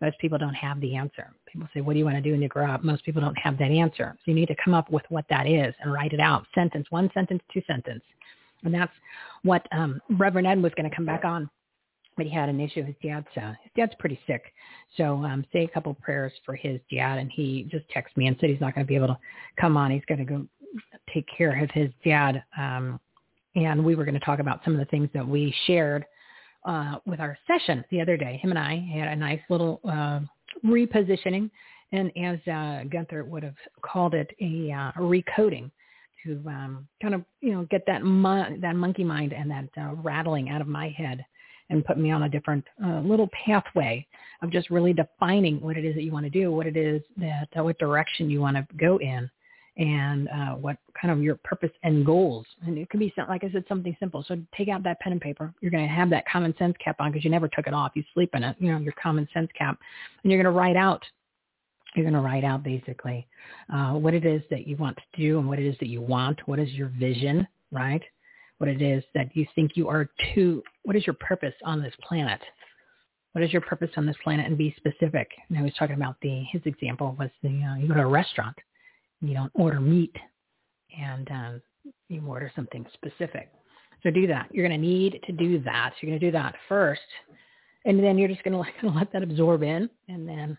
Most 0.00 0.18
people 0.18 0.38
don't 0.38 0.54
have 0.54 0.80
the 0.80 0.96
answer. 0.96 1.30
People 1.46 1.68
say, 1.74 1.82
what 1.82 1.92
do 1.92 1.98
you 1.98 2.04
want 2.04 2.16
to 2.16 2.22
do 2.22 2.32
when 2.32 2.40
you 2.40 2.48
grow 2.48 2.70
up? 2.70 2.82
Most 2.82 3.04
people 3.04 3.20
don't 3.20 3.36
have 3.38 3.58
that 3.58 3.70
answer. 3.70 4.16
So 4.16 4.30
you 4.30 4.34
need 4.34 4.48
to 4.48 4.56
come 4.64 4.72
up 4.72 4.90
with 4.90 5.02
what 5.10 5.26
that 5.28 5.46
is 5.46 5.74
and 5.82 5.92
write 5.92 6.12
it 6.12 6.20
out. 6.20 6.46
Sentence, 6.54 6.86
one 6.90 7.10
sentence, 7.12 7.42
two 7.52 7.62
sentence. 7.66 8.02
And 8.64 8.72
that's 8.72 8.92
what 9.42 9.66
um, 9.72 10.00
Reverend 10.10 10.46
Ed 10.46 10.62
was 10.62 10.72
going 10.76 10.88
to 10.88 10.94
come 10.94 11.04
back 11.04 11.24
on. 11.24 11.50
But 12.20 12.26
he 12.26 12.34
had 12.34 12.50
an 12.50 12.60
issue. 12.60 12.84
His 12.84 12.94
dad's 13.02 13.26
uh, 13.34 13.54
his 13.62 13.72
dad's 13.74 13.94
pretty 13.98 14.20
sick, 14.26 14.52
so 14.98 15.24
um, 15.24 15.42
say 15.54 15.64
a 15.64 15.68
couple 15.68 15.94
prayers 15.94 16.34
for 16.44 16.54
his 16.54 16.78
dad. 16.92 17.16
And 17.16 17.32
he 17.32 17.66
just 17.70 17.86
texted 17.88 18.14
me 18.14 18.26
and 18.26 18.36
said 18.38 18.50
he's 18.50 18.60
not 18.60 18.74
going 18.74 18.86
to 18.86 18.88
be 18.88 18.94
able 18.94 19.06
to 19.06 19.18
come 19.58 19.78
on. 19.78 19.90
He's 19.90 20.04
going 20.06 20.18
to 20.18 20.26
go 20.26 20.46
take 21.14 21.24
care 21.34 21.64
of 21.64 21.70
his 21.70 21.88
dad. 22.04 22.44
Um, 22.58 23.00
and 23.56 23.82
we 23.82 23.94
were 23.94 24.04
going 24.04 24.18
to 24.18 24.20
talk 24.20 24.38
about 24.38 24.60
some 24.64 24.74
of 24.74 24.80
the 24.80 24.84
things 24.90 25.08
that 25.14 25.26
we 25.26 25.54
shared 25.66 26.04
uh, 26.66 26.96
with 27.06 27.20
our 27.20 27.38
session 27.46 27.82
the 27.90 28.02
other 28.02 28.18
day. 28.18 28.38
Him 28.42 28.50
and 28.50 28.58
I 28.58 28.86
had 28.94 29.08
a 29.08 29.16
nice 29.16 29.40
little 29.48 29.80
uh, 29.88 30.20
repositioning, 30.62 31.50
and 31.92 32.12
as 32.22 32.38
uh, 32.46 32.84
Gunther 32.92 33.24
would 33.24 33.44
have 33.44 33.56
called 33.80 34.12
it, 34.12 34.30
a 34.42 34.70
uh, 34.70 34.92
recoding 35.00 35.70
to 36.26 36.42
um, 36.48 36.86
kind 37.00 37.14
of 37.14 37.24
you 37.40 37.54
know 37.54 37.66
get 37.70 37.84
that 37.86 38.02
mo- 38.02 38.58
that 38.60 38.76
monkey 38.76 39.04
mind 39.04 39.32
and 39.32 39.50
that 39.50 39.70
uh, 39.80 39.94
rattling 39.94 40.50
out 40.50 40.60
of 40.60 40.66
my 40.66 40.90
head 40.90 41.24
and 41.70 41.84
put 41.84 41.98
me 41.98 42.10
on 42.10 42.24
a 42.24 42.28
different 42.28 42.64
uh, 42.84 43.00
little 43.00 43.28
pathway 43.28 44.06
of 44.42 44.50
just 44.50 44.70
really 44.70 44.92
defining 44.92 45.60
what 45.60 45.76
it 45.76 45.84
is 45.84 45.94
that 45.94 46.02
you 46.02 46.12
want 46.12 46.24
to 46.26 46.30
do, 46.30 46.52
what 46.52 46.66
it 46.66 46.76
is 46.76 47.00
that 47.16 47.48
uh, 47.58 47.64
what 47.64 47.78
direction 47.78 48.28
you 48.28 48.40
want 48.40 48.56
to 48.56 48.66
go 48.76 48.98
in, 48.98 49.30
and 49.76 50.28
uh, 50.28 50.54
what 50.54 50.76
kind 51.00 51.12
of 51.12 51.22
your 51.22 51.36
purpose 51.36 51.70
and 51.84 52.04
goals. 52.04 52.44
And 52.66 52.76
it 52.76 52.90
could 52.90 53.00
be, 53.00 53.12
like 53.28 53.44
I 53.44 53.50
said, 53.50 53.64
something 53.68 53.96
simple. 53.98 54.24
So 54.26 54.36
take 54.56 54.68
out 54.68 54.82
that 54.82 55.00
pen 55.00 55.12
and 55.12 55.20
paper. 55.20 55.54
You're 55.60 55.70
going 55.70 55.86
to 55.86 55.94
have 55.94 56.10
that 56.10 56.24
common 56.30 56.54
sense 56.58 56.74
cap 56.84 56.96
on 56.98 57.10
because 57.10 57.24
you 57.24 57.30
never 57.30 57.48
took 57.48 57.66
it 57.66 57.72
off. 57.72 57.92
You 57.94 58.04
sleep 58.12 58.30
in 58.34 58.42
it, 58.42 58.56
you 58.58 58.72
know, 58.72 58.78
your 58.78 58.94
common 59.02 59.26
sense 59.32 59.48
cap. 59.56 59.78
And 60.22 60.30
you're 60.30 60.42
going 60.42 60.52
to 60.52 60.58
write 60.58 60.76
out, 60.76 61.02
you're 61.94 62.04
going 62.04 62.14
to 62.14 62.20
write 62.20 62.44
out 62.44 62.62
basically 62.62 63.26
uh, 63.72 63.92
what 63.92 64.12
it 64.12 64.26
is 64.26 64.42
that 64.50 64.66
you 64.66 64.76
want 64.76 64.96
to 64.96 65.20
do 65.20 65.38
and 65.38 65.48
what 65.48 65.58
it 65.58 65.66
is 65.66 65.76
that 65.80 65.88
you 65.88 66.02
want. 66.02 66.40
What 66.46 66.58
is 66.58 66.70
your 66.72 66.88
vision, 66.98 67.46
right? 67.72 68.02
What 68.60 68.68
it 68.68 68.82
is 68.82 69.02
that 69.14 69.34
you 69.34 69.46
think 69.54 69.72
you 69.74 69.88
are 69.88 70.08
to, 70.34 70.62
what 70.84 70.96
is 70.96 71.06
your 71.06 71.14
purpose 71.14 71.54
on 71.64 71.82
this 71.82 71.94
planet? 72.06 72.40
What 73.32 73.42
is 73.42 73.52
your 73.52 73.62
purpose 73.62 73.90
on 73.96 74.06
this 74.06 74.16
planet 74.22 74.46
and 74.46 74.58
be 74.58 74.74
specific. 74.76 75.28
And 75.48 75.58
I 75.58 75.62
was 75.62 75.72
talking 75.78 75.96
about 75.96 76.16
the, 76.20 76.44
his 76.50 76.62
example 76.64 77.16
was 77.18 77.30
the, 77.42 77.48
uh, 77.48 77.76
you 77.76 77.88
go 77.88 77.94
to 77.94 78.02
a 78.02 78.06
restaurant 78.06 78.56
you 79.20 79.34
don't 79.34 79.52
order 79.54 79.80
meat 79.80 80.14
and 80.98 81.30
um, 81.30 81.62
you 82.08 82.22
order 82.26 82.50
something 82.56 82.86
specific. 82.94 83.50
So 84.02 84.10
do 84.10 84.26
that. 84.26 84.48
You're 84.50 84.66
going 84.66 84.80
to 84.80 84.86
need 84.86 85.20
to 85.26 85.32
do 85.32 85.60
that. 85.62 85.92
You're 86.00 86.10
going 86.10 86.20
to 86.20 86.26
do 86.26 86.32
that 86.32 86.54
first, 86.68 87.00
and 87.84 88.02
then 88.02 88.16
you're 88.16 88.28
just 88.28 88.42
going 88.42 88.52
to 88.52 88.70
going 88.80 88.92
to 88.92 88.98
let 88.98 89.12
that 89.12 89.22
absorb 89.22 89.62
in, 89.62 89.90
and 90.08 90.26
then, 90.26 90.58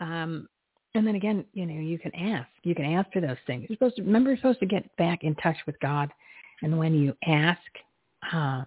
um, 0.00 0.48
and 0.94 1.06
then 1.06 1.14
again, 1.14 1.44
you 1.54 1.64
know, 1.64 1.80
you 1.80 1.98
can 1.98 2.14
ask. 2.14 2.48
You 2.62 2.74
can 2.74 2.84
ask 2.84 3.10
for 3.12 3.20
those 3.20 3.36
things. 3.46 3.66
You're 3.68 3.76
supposed 3.76 3.96
to 3.96 4.02
remember. 4.02 4.30
You're 4.30 4.38
supposed 4.38 4.60
to 4.60 4.66
get 4.66 4.94
back 4.96 5.24
in 5.24 5.34
touch 5.36 5.56
with 5.66 5.80
God, 5.80 6.10
and 6.62 6.78
when 6.78 6.94
you 6.94 7.14
ask, 7.26 7.60
uh, 8.32 8.64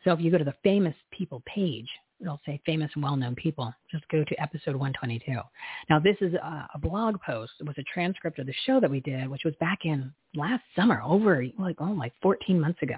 So 0.04 0.12
if 0.12 0.20
you 0.20 0.32
go 0.32 0.38
to 0.38 0.44
the 0.44 0.56
famous 0.64 0.96
people 1.12 1.44
page, 1.46 1.88
it'll 2.20 2.42
say 2.46 2.62
famous 2.66 2.92
and 2.96 3.04
well-known 3.04 3.36
people. 3.36 3.74
Just 3.92 4.08
go 4.10 4.24
to 4.24 4.42
episode 4.42 4.76
122. 4.76 5.40
Now 5.90 6.00
this 6.00 6.18
is 6.22 6.34
a, 6.36 6.70
a 6.74 6.80
blog 6.80 7.20
post. 7.22 7.54
It 7.60 7.68
was 7.68 7.78
a 7.78 7.84
transcript 7.84 8.40
of 8.40 8.48
the 8.48 8.54
show 8.66 8.80
that 8.80 8.90
we 8.90 9.00
did, 9.00 9.28
which 9.28 9.44
was 9.44 9.56
back 9.60 9.80
in 9.86 10.12
last 10.36 10.64
summer, 10.76 11.02
over 11.04 11.46
like 11.58 11.78
oh 11.80 11.92
like 11.92 12.14
14 12.22 12.60
months 12.60 12.82
ago, 12.82 12.98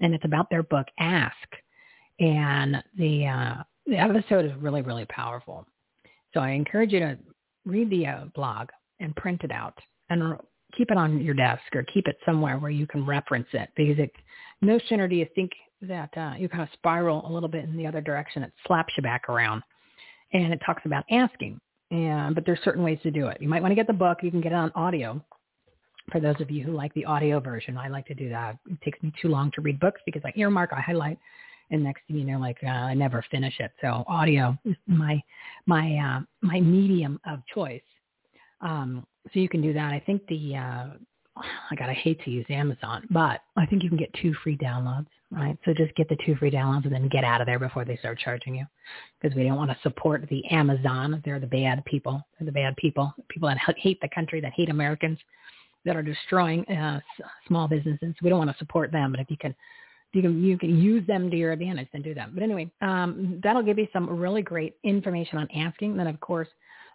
and 0.00 0.14
it's 0.14 0.24
about 0.24 0.50
their 0.50 0.62
book 0.62 0.86
Ask, 0.98 1.34
and 2.20 2.82
the 2.96 3.26
uh, 3.26 3.62
the 3.86 3.96
episode 3.96 4.44
is 4.44 4.52
really 4.58 4.82
really 4.82 5.06
powerful. 5.06 5.66
So 6.32 6.40
I 6.40 6.50
encourage 6.50 6.92
you 6.92 7.00
to 7.00 7.18
read 7.64 7.90
the 7.90 8.06
uh, 8.06 8.24
blog 8.34 8.68
and 9.00 9.14
print 9.16 9.42
it 9.44 9.52
out 9.52 9.78
and 10.10 10.36
keep 10.76 10.90
it 10.90 10.96
on 10.96 11.20
your 11.20 11.34
desk 11.34 11.62
or 11.74 11.82
keep 11.84 12.08
it 12.08 12.16
somewhere 12.26 12.58
where 12.58 12.70
you 12.70 12.86
can 12.86 13.06
reference 13.06 13.46
it 13.52 13.70
because 13.76 13.98
it 13.98 14.10
no 14.60 14.78
sooner 14.88 15.06
do 15.08 15.14
you 15.14 15.26
think 15.34 15.52
that 15.84 16.10
uh, 16.16 16.34
you 16.38 16.48
kind 16.48 16.62
of 16.62 16.68
spiral 16.72 17.28
a 17.28 17.32
little 17.32 17.48
bit 17.48 17.64
in 17.64 17.76
the 17.76 17.86
other 17.86 18.00
direction. 18.00 18.42
It 18.42 18.52
slaps 18.66 18.92
you 18.96 19.02
back 19.02 19.28
around. 19.28 19.62
And 20.32 20.52
it 20.52 20.60
talks 20.66 20.82
about 20.84 21.04
asking. 21.10 21.60
And 21.90 22.34
but 22.34 22.44
there's 22.44 22.58
certain 22.64 22.82
ways 22.82 22.98
to 23.02 23.10
do 23.10 23.28
it. 23.28 23.38
You 23.40 23.48
might 23.48 23.62
want 23.62 23.70
to 23.70 23.76
get 23.76 23.86
the 23.86 23.92
book. 23.92 24.18
You 24.22 24.30
can 24.30 24.40
get 24.40 24.52
it 24.52 24.56
on 24.56 24.72
audio. 24.74 25.22
For 26.10 26.20
those 26.20 26.40
of 26.40 26.50
you 26.50 26.64
who 26.64 26.72
like 26.72 26.92
the 26.94 27.04
audio 27.04 27.40
version, 27.40 27.78
I 27.78 27.88
like 27.88 28.06
to 28.06 28.14
do 28.14 28.28
that. 28.28 28.58
It 28.70 28.80
takes 28.82 29.02
me 29.02 29.12
too 29.22 29.28
long 29.28 29.50
to 29.54 29.60
read 29.62 29.80
books 29.80 30.00
because 30.04 30.22
I 30.24 30.32
earmark, 30.36 30.70
I 30.72 30.80
highlight, 30.80 31.18
and 31.70 31.82
next 31.82 32.02
thing 32.06 32.16
you 32.16 32.24
know, 32.24 32.38
like 32.38 32.58
uh, 32.62 32.68
I 32.68 32.94
never 32.94 33.24
finish 33.30 33.54
it. 33.58 33.70
So 33.80 34.04
audio 34.06 34.58
is 34.64 34.76
my 34.86 35.22
my 35.66 35.96
uh, 35.96 36.20
my 36.42 36.60
medium 36.60 37.20
of 37.26 37.40
choice. 37.52 37.82
Um, 38.60 39.06
so 39.32 39.40
you 39.40 39.48
can 39.48 39.62
do 39.62 39.72
that. 39.72 39.92
I 39.92 40.02
think 40.04 40.26
the 40.26 40.56
uh, 40.56 40.86
I 41.70 41.74
got 41.76 41.88
I 41.88 41.94
hate 41.94 42.22
to 42.24 42.30
use 42.30 42.46
Amazon, 42.48 43.06
but 43.10 43.40
I 43.56 43.66
think 43.66 43.82
you 43.82 43.88
can 43.88 43.98
get 43.98 44.12
two 44.20 44.34
free 44.42 44.56
downloads, 44.56 45.06
right? 45.34 45.58
So 45.64 45.74
just 45.74 45.94
get 45.94 46.08
the 46.08 46.16
two 46.24 46.36
free 46.36 46.50
downloads 46.50 46.84
and 46.84 46.92
then 46.92 47.08
get 47.08 47.24
out 47.24 47.40
of 47.40 47.46
there 47.46 47.58
before 47.58 47.84
they 47.84 47.96
start 47.96 48.18
charging 48.18 48.54
you, 48.54 48.64
because 49.20 49.36
we 49.36 49.44
don't 49.44 49.56
want 49.56 49.70
to 49.70 49.76
support 49.82 50.26
the 50.30 50.44
Amazon. 50.50 51.20
They're 51.24 51.40
the 51.40 51.46
bad 51.46 51.84
people. 51.84 52.22
They're 52.38 52.46
the 52.46 52.52
bad 52.52 52.76
people. 52.76 53.12
People 53.28 53.48
that 53.48 53.58
hate 53.78 54.00
the 54.00 54.08
country, 54.14 54.40
that 54.40 54.52
hate 54.52 54.70
Americans, 54.70 55.18
that 55.84 55.96
are 55.96 56.02
destroying 56.02 56.64
uh, 56.68 57.00
small 57.46 57.68
businesses. 57.68 58.14
We 58.22 58.30
don't 58.30 58.38
want 58.38 58.50
to 58.50 58.58
support 58.58 58.90
them. 58.92 59.10
But 59.10 59.20
if 59.20 59.30
you 59.30 59.36
can, 59.36 59.54
you 60.12 60.22
can 60.22 60.42
you 60.42 60.58
can 60.58 60.78
use 60.78 61.06
them 61.06 61.30
to 61.30 61.36
your 61.36 61.52
advantage, 61.52 61.88
then 61.92 62.02
do 62.02 62.14
that. 62.14 62.34
But 62.34 62.42
anyway, 62.42 62.70
um, 62.80 63.40
that'll 63.42 63.62
give 63.62 63.78
you 63.78 63.88
some 63.92 64.08
really 64.08 64.42
great 64.42 64.76
information 64.84 65.38
on 65.38 65.48
asking. 65.50 65.96
Then 65.96 66.06
of 66.06 66.20
course 66.20 66.48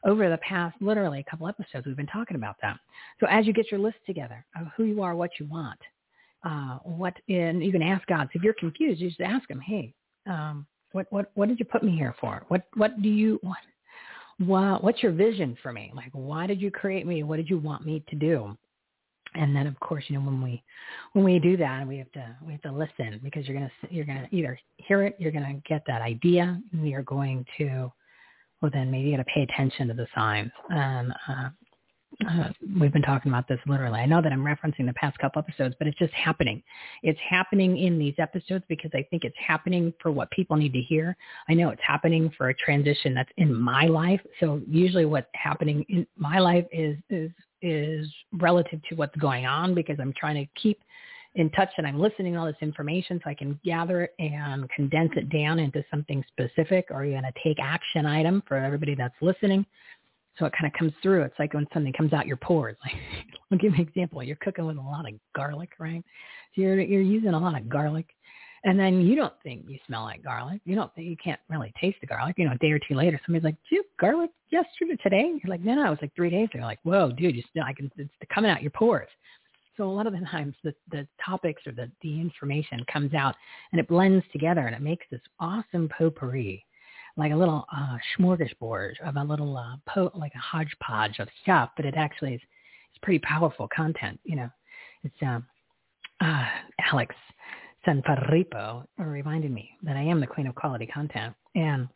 over 0.06 0.30
the 0.30 0.38
past 0.38 0.76
literally 0.82 1.20
a 1.20 1.30
couple 1.30 1.48
episodes, 1.48 1.86
we've 1.86 1.98
been 1.98 2.08
talking 2.08 2.36
about 2.36 2.56
that. 2.62 2.78
So 3.20 3.28
as 3.30 3.46
you 3.46 3.54
get 3.54 3.72
your 3.72 3.80
list 3.80 3.98
together 4.06 4.46
of 4.60 4.68
who 4.76 4.86
you 4.86 5.02
are, 5.02 5.16
what 5.16 5.32
you 5.40 5.46
want, 5.46 5.80
uh, 6.44 6.80
what, 6.84 7.14
and 7.28 7.64
you 7.64 7.72
can 7.72 7.82
ask 7.82 8.06
God. 8.08 8.30
So 8.32 8.38
if 8.38 8.44
you're 8.44 8.54
confused, 8.54 9.02
you 9.02 9.10
just 9.10 9.22
ask 9.22 9.50
him, 9.50 9.60
hey, 9.60 9.94
um, 10.28 10.66
what, 10.92 11.08
what, 11.12 11.32
what 11.36 11.50
did 11.50 11.60
you 11.60 11.66
put 11.66 11.84
me 11.84 11.96
here 11.96 12.16
for? 12.20 12.44
What, 12.48 12.64
what 12.76 13.02
do 13.02 13.10
you, 13.10 13.40
what, 13.44 13.58
what, 14.40 14.84
what's 14.84 15.04
your 15.04 15.12
vision 15.12 15.58
for 15.62 15.72
me? 15.72 15.92
Like, 15.94 16.12
why 16.14 16.48
did 16.48 16.62
you 16.62 16.72
create 16.72 17.06
me? 17.06 17.24
What 17.24 17.38
did 17.38 17.50
you 17.50 17.58
want 17.58 17.86
me 17.86 18.04
to 18.10 18.16
do? 18.16 18.58
And 19.36 19.56
then, 19.56 19.68
of 19.68 19.80
course, 19.80 20.04
you 20.08 20.18
know, 20.18 20.26
when 20.26 20.42
we 20.42 20.64
when 21.14 21.24
we 21.24 21.38
do 21.38 21.56
that, 21.58 21.88
we 21.88 22.00
have 22.00 22.12
to 22.14 22.36
we 22.44 22.52
have 22.54 22.64
to 22.64 22.72
listen 22.72 23.20
because 23.24 23.48
you're 23.48 23.56
gonna 23.56 23.72
you're 23.92 24.06
gonna 24.06 24.28
either 24.32 24.58
hear 24.78 25.04
it, 25.04 25.16
you're 25.20 25.32
gonna 25.32 25.62
get 25.68 25.84
that 25.86 26.02
idea, 26.02 26.60
and 26.74 26.90
you're 26.90 27.04
going 27.04 27.46
to 27.60 27.92
well 28.62 28.72
then 28.74 28.90
maybe 28.90 29.10
you 29.10 29.18
got 29.18 29.24
to 29.24 29.32
pay 29.34 29.44
attention 29.44 29.88
to 29.88 29.94
the 29.94 30.08
signs. 30.16 30.52
And 30.70 31.14
uh, 31.28 31.50
uh, 32.28 32.50
we've 32.80 32.92
been 32.92 33.02
talking 33.02 33.32
about 33.32 33.48
this 33.48 33.60
literally. 33.66 34.00
I 34.00 34.06
know 34.06 34.22
that 34.22 34.32
I'm 34.32 34.44
referencing 34.44 34.86
the 34.86 34.94
past 34.94 35.18
couple 35.20 35.40
episodes, 35.40 35.76
but 35.80 35.88
it's 35.88 35.98
just 35.98 36.14
happening. 36.14 36.62
It's 37.02 37.20
happening 37.28 37.78
in 37.78 37.98
these 37.98 38.16
episodes 38.18 38.66
because 38.68 38.92
I 38.94 39.06
think 39.10 39.24
it's 39.24 39.38
happening 39.38 39.94
for 40.02 40.12
what 40.12 40.30
people 40.32 40.58
need 40.58 40.74
to 40.74 40.82
hear. 40.82 41.16
I 41.48 41.54
know 41.54 41.70
it's 41.70 41.82
happening 41.86 42.32
for 42.38 42.50
a 42.50 42.54
transition 42.54 43.14
that's 43.14 43.32
in 43.38 43.54
my 43.54 43.86
life. 43.86 44.22
So 44.40 44.62
usually 44.68 45.06
what's 45.06 45.28
happening 45.34 45.86
in 45.90 46.06
my 46.18 46.40
life 46.40 46.66
is 46.72 46.98
is 47.10 47.32
is 47.62 48.08
relative 48.34 48.82
to 48.90 48.96
what's 48.96 49.16
going 49.18 49.46
on 49.46 49.74
because 49.74 49.98
I'm 50.00 50.14
trying 50.18 50.36
to 50.36 50.62
keep 50.62 50.80
in 51.36 51.50
touch 51.52 51.70
and 51.78 51.86
I'm 51.86 52.00
listening 52.00 52.34
to 52.34 52.40
all 52.40 52.46
this 52.48 52.56
information 52.62 53.20
so 53.24 53.30
I 53.30 53.34
can 53.34 53.60
gather 53.64 54.04
it 54.04 54.16
and 54.20 54.70
condense 54.72 55.12
it 55.16 55.30
down 55.30 55.60
into 55.60 55.84
something 55.92 56.24
specific 56.28 56.88
or 56.90 57.06
even 57.06 57.26
a 57.26 57.32
take 57.44 57.58
action 57.62 58.06
item 58.06 58.42
for 58.48 58.58
everybody 58.58 58.96
that's 58.96 59.16
listening. 59.22 59.66
So 60.38 60.46
it 60.46 60.54
kind 60.54 60.72
of 60.72 60.78
comes 60.78 60.94
through. 61.02 61.24
It's 61.24 61.38
like 61.40 61.54
when 61.54 61.68
something 61.74 61.94
comes 61.94 62.14
out 62.14 62.28
your 62.28 62.38
pores. 62.38 62.78
Like, 62.86 62.96
I'll 63.52 63.58
give 63.58 63.72
you 63.74 63.84
an 63.84 63.88
example. 63.88 64.22
You're 64.22 64.36
cooking 64.38 64.66
with 64.66 64.78
a 64.78 64.82
lot 64.82 65.08
of 65.08 65.16
garlic, 65.36 65.72
right? 65.80 66.04
So 66.56 66.62
you're 66.62 66.80
you're 66.80 67.02
using 67.02 67.34
a 67.34 67.40
lot 67.40 67.60
of 67.60 67.68
garlic, 67.68 68.06
and 68.64 68.80
then 68.80 69.02
you 69.02 69.16
don't 69.16 69.34
think 69.42 69.66
you 69.68 69.80
smell 69.88 70.04
like 70.04 70.24
garlic. 70.24 70.62
You 70.66 70.76
don't 70.76 70.94
think 70.94 71.08
you 71.08 71.18
can't 71.18 71.40
really 71.50 71.74
taste 71.82 71.98
the 72.00 72.08
garlic. 72.08 72.36
You 72.38 72.46
know, 72.46 72.52
a 72.54 72.58
day 72.60 72.72
or 72.72 72.80
two 72.80 72.94
later, 72.94 73.20
somebody's 73.26 73.44
like, 73.44 73.56
"Did 73.68 73.78
you 73.78 73.84
garlic 74.00 74.30
yesterday, 74.52 74.98
today?" 75.02 75.32
You're 75.44 75.50
like, 75.50 75.62
"No, 75.62 75.74
no, 75.74 75.88
it 75.88 75.90
was 75.90 76.00
like 76.02 76.16
three 76.16 76.30
days 76.30 76.50
ago." 76.54 76.64
Like, 76.64 76.80
"Whoa, 76.84 77.12
dude, 77.12 77.36
you 77.36 77.44
still 77.50 77.64
I 77.64 77.74
can 77.74 77.92
it's 77.98 78.12
coming 78.32 78.52
out 78.52 78.62
your 78.62 78.72
pores." 78.72 79.10
So 79.80 79.86
a 79.86 79.92
lot 79.92 80.08
of 80.08 80.14
the 80.14 80.20
times 80.30 80.56
the, 80.62 80.76
the 80.92 81.08
topics 81.26 81.66
or 81.66 81.72
the, 81.72 81.90
the 82.02 82.20
information 82.20 82.84
comes 82.92 83.14
out 83.14 83.34
and 83.72 83.80
it 83.80 83.88
blends 83.88 84.26
together 84.34 84.68
and 84.68 84.76
it 84.76 84.82
makes 84.82 85.06
this 85.10 85.22
awesome 85.40 85.88
potpourri, 85.98 86.66
like 87.20 87.34
a 87.34 87.36
little 87.36 87.66
uh, 87.76 87.98
smorgasbord 88.18 88.94
of 89.06 89.16
a 89.16 89.24
little 89.24 89.58
uh, 89.58 89.76
po- 89.88 90.12
like 90.16 90.34
a 90.36 90.40
hodgepodge 90.40 91.20
of 91.20 91.28
stuff, 91.44 91.70
but 91.76 91.86
it 91.86 91.96
actually 91.98 92.36
is 92.36 92.42
it's 92.90 93.00
pretty 93.04 93.20
powerful 93.20 93.68
content. 93.76 94.20
You 94.24 94.38
know, 94.38 94.50
it's 95.04 95.16
um, 95.22 95.46
uh, 96.22 96.46
Alex 96.92 97.14
Sanfilippo 97.86 98.86
reminded 98.98 99.52
me 99.52 99.72
that 99.84 99.96
I 99.96 100.02
am 100.02 100.20
the 100.20 100.28
queen 100.28 100.48
of 100.48 100.56
quality 100.56 100.86
content 100.86 101.36
and 101.56 101.88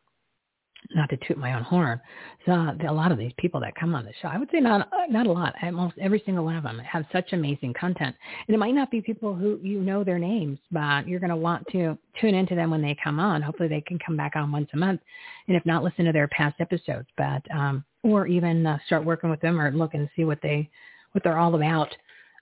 not 0.95 1.09
to 1.09 1.17
toot 1.27 1.37
my 1.37 1.53
own 1.53 1.63
horn, 1.63 1.99
so 2.45 2.51
a 2.51 2.91
lot 2.91 3.11
of 3.11 3.17
these 3.17 3.31
people 3.37 3.59
that 3.61 3.75
come 3.75 3.95
on 3.95 4.05
the 4.05 4.13
show, 4.21 4.27
I 4.27 4.37
would 4.37 4.49
say 4.51 4.59
not 4.59 4.89
not 5.09 5.27
a 5.27 5.31
lot. 5.31 5.55
Almost 5.61 5.95
every 5.99 6.21
single 6.25 6.45
one 6.45 6.55
of 6.55 6.63
them 6.63 6.79
have 6.79 7.05
such 7.11 7.33
amazing 7.33 7.73
content, 7.79 8.15
and 8.47 8.55
it 8.55 8.57
might 8.57 8.75
not 8.75 8.91
be 8.91 9.01
people 9.01 9.33
who 9.33 9.59
you 9.61 9.79
know 9.79 10.03
their 10.03 10.19
names, 10.19 10.59
but 10.71 11.07
you're 11.07 11.19
going 11.19 11.29
to 11.29 11.35
want 11.35 11.65
to 11.71 11.97
tune 12.19 12.35
into 12.35 12.55
them 12.55 12.71
when 12.71 12.81
they 12.81 12.95
come 13.03 13.19
on. 13.19 13.41
Hopefully, 13.41 13.69
they 13.69 13.81
can 13.81 13.99
come 13.99 14.17
back 14.17 14.35
on 14.35 14.51
once 14.51 14.69
a 14.73 14.77
month, 14.77 15.01
and 15.47 15.55
if 15.57 15.65
not, 15.65 15.83
listen 15.83 16.05
to 16.05 16.11
their 16.11 16.27
past 16.27 16.55
episodes, 16.59 17.07
but 17.17 17.41
um, 17.55 17.83
or 18.03 18.27
even 18.27 18.65
uh, 18.65 18.77
start 18.85 19.05
working 19.05 19.29
with 19.29 19.41
them 19.41 19.59
or 19.59 19.71
look 19.71 19.93
and 19.93 20.09
see 20.15 20.25
what 20.25 20.39
they 20.41 20.69
what 21.13 21.23
they're 21.23 21.39
all 21.39 21.55
about. 21.55 21.89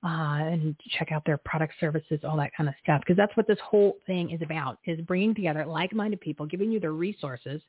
Uh, 0.04 0.42
and 0.50 0.76
check 0.98 1.12
out 1.12 1.24
their 1.28 1.38
product 1.38 1.76
services, 1.80 2.20
all 2.24 2.36
that 2.36 2.50
kind 2.58 2.68
of 2.68 2.74
stuff. 2.82 3.02
Because 3.02 3.16
that's 3.16 3.38
what 3.38 3.48
this 3.48 3.60
whole 3.64 3.98
thing 4.08 4.32
is 4.32 4.42
about, 4.42 4.80
is 4.88 5.00
bringing 5.02 5.36
together 5.36 5.64
like-minded 5.64 6.20
people, 6.20 6.48
giving 6.48 6.72
you 6.72 6.80
the 6.80 6.90
resources 6.90 7.62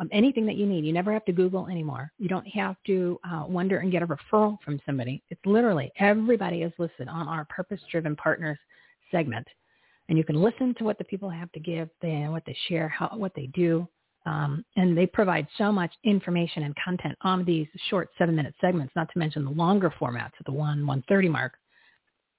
um, 0.00 0.08
anything 0.10 0.46
that 0.46 0.56
you 0.56 0.66
need. 0.66 0.84
You 0.84 0.92
never 0.92 1.12
have 1.12 1.24
to 1.26 1.32
Google 1.32 1.68
anymore. 1.68 2.10
You 2.18 2.28
don't 2.28 2.48
have 2.48 2.76
to 2.86 3.20
uh, 3.30 3.44
wonder 3.46 3.78
and 3.78 3.92
get 3.92 4.02
a 4.02 4.06
referral 4.06 4.58
from 4.64 4.80
somebody. 4.84 5.22
It's 5.30 5.40
literally 5.44 5.92
everybody 5.98 6.62
is 6.62 6.72
listed 6.78 7.06
on 7.06 7.28
our 7.28 7.44
purpose-driven 7.44 8.16
partners 8.16 8.58
segment, 9.12 9.46
and 10.08 10.18
you 10.18 10.24
can 10.24 10.40
listen 10.40 10.74
to 10.78 10.84
what 10.84 10.98
the 10.98 11.04
people 11.04 11.30
have 11.30 11.52
to 11.52 11.60
give, 11.60 11.88
they, 12.00 12.26
what 12.28 12.44
they 12.46 12.56
share, 12.68 12.88
how, 12.88 13.10
what 13.14 13.32
they 13.36 13.46
do, 13.48 13.86
um, 14.26 14.64
and 14.76 14.96
they 14.96 15.06
provide 15.06 15.46
so 15.56 15.70
much 15.70 15.92
information 16.04 16.62
and 16.64 16.74
content 16.84 17.16
on 17.22 17.44
these 17.44 17.66
short 17.88 18.08
seven-minute 18.18 18.54
segments. 18.60 18.92
Not 18.96 19.08
to 19.12 19.18
mention 19.18 19.44
the 19.44 19.50
longer 19.50 19.92
formats 20.00 20.32
at 20.38 20.46
the 20.46 20.52
one 20.52 20.86
one 20.86 21.02
thirty 21.08 21.28
mark. 21.28 21.54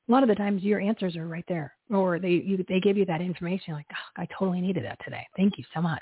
A 0.09 0.11
lot 0.11 0.23
of 0.23 0.29
the 0.29 0.35
times 0.35 0.63
your 0.63 0.81
answers 0.81 1.15
are 1.15 1.27
right 1.27 1.45
there, 1.47 1.73
or 1.89 2.19
they 2.19 2.31
you, 2.31 2.65
they 2.67 2.79
give 2.79 2.97
you 2.97 3.05
that 3.05 3.21
information 3.21 3.73
like, 3.73 3.85
oh, 3.93 4.21
I 4.21 4.27
totally 4.37 4.61
needed 4.61 4.83
that 4.83 4.99
today. 5.03 5.25
Thank 5.37 5.57
you 5.57 5.63
so 5.73 5.81
much. 5.81 6.01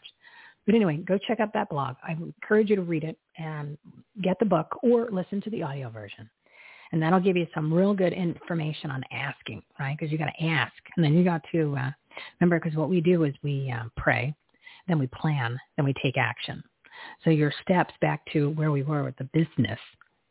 But 0.70 0.76
anyway, 0.76 0.98
go 0.98 1.18
check 1.18 1.40
out 1.40 1.52
that 1.56 1.72
blog. 1.72 1.96
I 2.08 2.12
encourage 2.12 2.70
you 2.70 2.76
to 2.76 2.84
read 2.84 3.04
it 3.04 3.18
and 3.40 3.76
get 4.22 4.38
the 4.38 4.46
book 4.46 4.78
or 4.84 5.10
listen 5.10 5.41
to 5.41 5.50
the 5.50 5.64
audio 5.64 5.90
version. 5.90 6.30
And 6.91 7.02
that'll 7.02 7.20
give 7.20 7.36
you 7.36 7.48
some 7.56 7.74
real 7.74 7.96
good 7.96 8.14
information 8.14 8.91
on 8.91 9.04
asking, 9.12 9.64
right? 9.80 9.98
Because 9.98 10.12
you 10.12 10.20
got 10.20 10.30
to 10.38 10.46
ask. 10.46 10.76
And 10.96 11.04
then 11.04 11.16
you 11.16 11.24
got 11.24 11.41
to 11.54 11.76
uh, 11.76 11.90
remember, 12.40 12.60
because 12.60 12.78
what 12.78 12.88
we 12.88 13.02
do 13.02 13.24
is 13.24 13.34
we 13.41 13.74
uh, 13.76 13.86
pray, 13.98 14.32
then 14.88 15.00
we 15.00 15.08
plan, 15.08 15.58
then 15.76 15.86
we 15.86 15.94
take 16.04 16.18
action. 16.20 16.62
So 17.24 17.32
your 17.32 17.52
steps 17.64 17.96
back 18.00 18.22
to 18.34 18.52
where 18.52 18.72
we 18.72 18.84
were 18.84 19.04
with 19.04 19.18
the 19.18 19.28
business, 19.34 19.80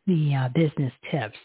the 0.07 0.37
uh, 0.37 0.49
business 0.51 0.93
tips, 1.11 1.39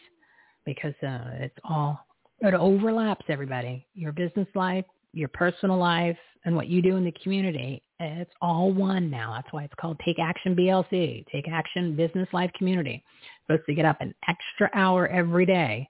because 0.67 0.93
uh, 1.01 1.31
it's 1.39 1.57
all, 1.63 1.99
it 2.41 2.53
overlaps 2.53 3.25
everybody. 3.27 3.87
Your 3.95 4.11
business 4.11 4.47
life, 4.53 4.85
your 5.13 5.29
personal 5.29 5.77
life, 5.77 6.17
and 6.45 6.55
what 6.55 6.67
you 6.67 6.81
do 6.81 6.97
in 6.97 7.05
the 7.05 7.13
community 7.23 7.81
it's 8.05 8.31
all 8.41 8.71
one 8.71 9.09
now. 9.09 9.33
That's 9.33 9.51
why 9.53 9.63
it's 9.63 9.73
called 9.79 9.99
Take 10.03 10.19
Action 10.19 10.55
BLC, 10.55 11.25
Take 11.31 11.47
Action 11.47 11.95
Business 11.95 12.27
Life 12.33 12.51
Community. 12.57 13.03
You're 13.47 13.57
supposed 13.57 13.67
to 13.67 13.75
get 13.75 13.85
up 13.85 14.01
an 14.01 14.13
extra 14.27 14.69
hour 14.73 15.07
every 15.07 15.45
day, 15.45 15.89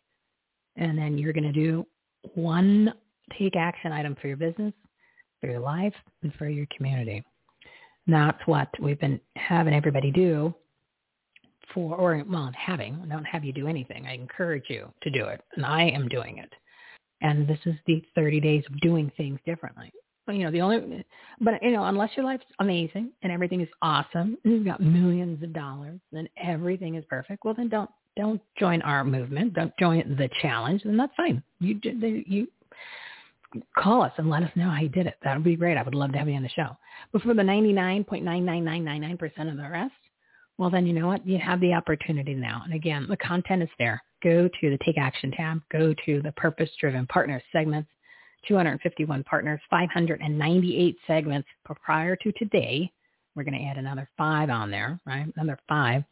and 0.75 0.97
then 0.97 1.17
you're 1.17 1.33
going 1.33 1.43
to 1.43 1.51
do 1.51 1.85
one 2.35 2.93
take 3.37 3.55
action 3.55 3.91
item 3.91 4.15
for 4.21 4.27
your 4.27 4.37
business, 4.37 4.73
for 5.41 5.47
your 5.47 5.59
life, 5.59 5.93
and 6.21 6.33
for 6.35 6.47
your 6.47 6.67
community. 6.75 7.23
That's 8.05 8.39
what 8.45 8.67
we've 8.79 8.99
been 8.99 9.19
having 9.35 9.73
everybody 9.73 10.11
do 10.11 10.53
for, 11.73 11.95
or 11.95 12.23
well, 12.29 12.51
having, 12.55 12.99
I 13.01 13.07
don't 13.07 13.23
have 13.25 13.43
you 13.43 13.53
do 13.53 13.67
anything. 13.67 14.05
I 14.05 14.13
encourage 14.13 14.65
you 14.67 14.91
to 15.01 15.09
do 15.09 15.25
it, 15.25 15.41
and 15.55 15.65
I 15.65 15.83
am 15.83 16.07
doing 16.09 16.37
it. 16.37 16.51
And 17.23 17.47
this 17.47 17.59
is 17.65 17.75
the 17.87 18.03
30 18.15 18.39
days 18.39 18.63
of 18.69 18.79
doing 18.81 19.11
things 19.17 19.39
differently 19.45 19.91
you 20.27 20.43
know, 20.43 20.51
the 20.51 20.61
only, 20.61 21.05
but 21.41 21.61
you 21.61 21.71
know, 21.71 21.83
unless 21.83 22.11
your 22.15 22.25
life's 22.25 22.45
amazing 22.59 23.11
and 23.23 23.31
everything 23.31 23.61
is 23.61 23.67
awesome, 23.81 24.37
and 24.43 24.53
you've 24.53 24.65
got 24.65 24.79
millions 24.79 25.43
of 25.43 25.53
dollars 25.53 25.99
and 26.13 26.29
everything 26.37 26.95
is 26.95 27.03
perfect, 27.09 27.43
well 27.43 27.53
then 27.53 27.69
don't 27.69 27.89
don't 28.15 28.41
join 28.57 28.81
our 28.83 29.03
movement. 29.03 29.53
Don't 29.53 29.73
join 29.77 30.15
the 30.17 30.29
challenge, 30.41 30.83
and 30.85 30.99
that's 30.99 31.13
fine. 31.17 31.43
You 31.59 31.79
you 31.83 32.47
call 33.77 34.01
us 34.01 34.13
and 34.17 34.29
let 34.29 34.43
us 34.43 34.51
know 34.55 34.69
how 34.69 34.81
you 34.81 34.89
did 34.89 35.07
it. 35.07 35.15
That 35.23 35.35
would 35.35 35.43
be 35.43 35.55
great. 35.55 35.77
I 35.77 35.83
would 35.83 35.95
love 35.95 36.11
to 36.13 36.17
have 36.17 36.29
you 36.29 36.35
on 36.35 36.43
the 36.43 36.49
show. 36.49 36.77
But 37.11 37.21
for 37.23 37.33
the 37.33 37.43
ninety 37.43 37.73
nine 37.73 38.03
point 38.03 38.23
nine 38.23 38.45
nine 38.45 38.63
nine 38.63 38.83
nine 38.83 39.01
nine 39.01 39.17
percent 39.17 39.49
of 39.49 39.57
the 39.57 39.69
rest, 39.69 39.93
well 40.57 40.69
then 40.69 40.85
you 40.85 40.93
know 40.93 41.07
what? 41.07 41.27
You 41.27 41.37
have 41.39 41.59
the 41.59 41.73
opportunity 41.73 42.33
now. 42.33 42.61
And 42.63 42.73
again, 42.73 43.07
the 43.09 43.17
content 43.17 43.63
is 43.63 43.69
there. 43.77 44.01
Go 44.23 44.47
to 44.47 44.69
the 44.69 44.79
Take 44.85 44.97
Action 44.97 45.31
tab. 45.31 45.61
Go 45.71 45.93
to 46.05 46.21
the 46.21 46.31
Purpose 46.33 46.69
Driven 46.79 47.05
Partners 47.07 47.43
segments 47.51 47.89
251 48.47 49.23
partners, 49.23 49.59
598 49.69 50.97
segments 51.07 51.47
prior 51.83 52.15
to 52.17 52.31
today. 52.33 52.91
We're 53.35 53.43
going 53.43 53.57
to 53.57 53.65
add 53.65 53.77
another 53.77 54.09
five 54.17 54.49
on 54.49 54.69
there, 54.69 54.99
right? 55.05 55.25
Another 55.35 55.57
five. 55.67 56.03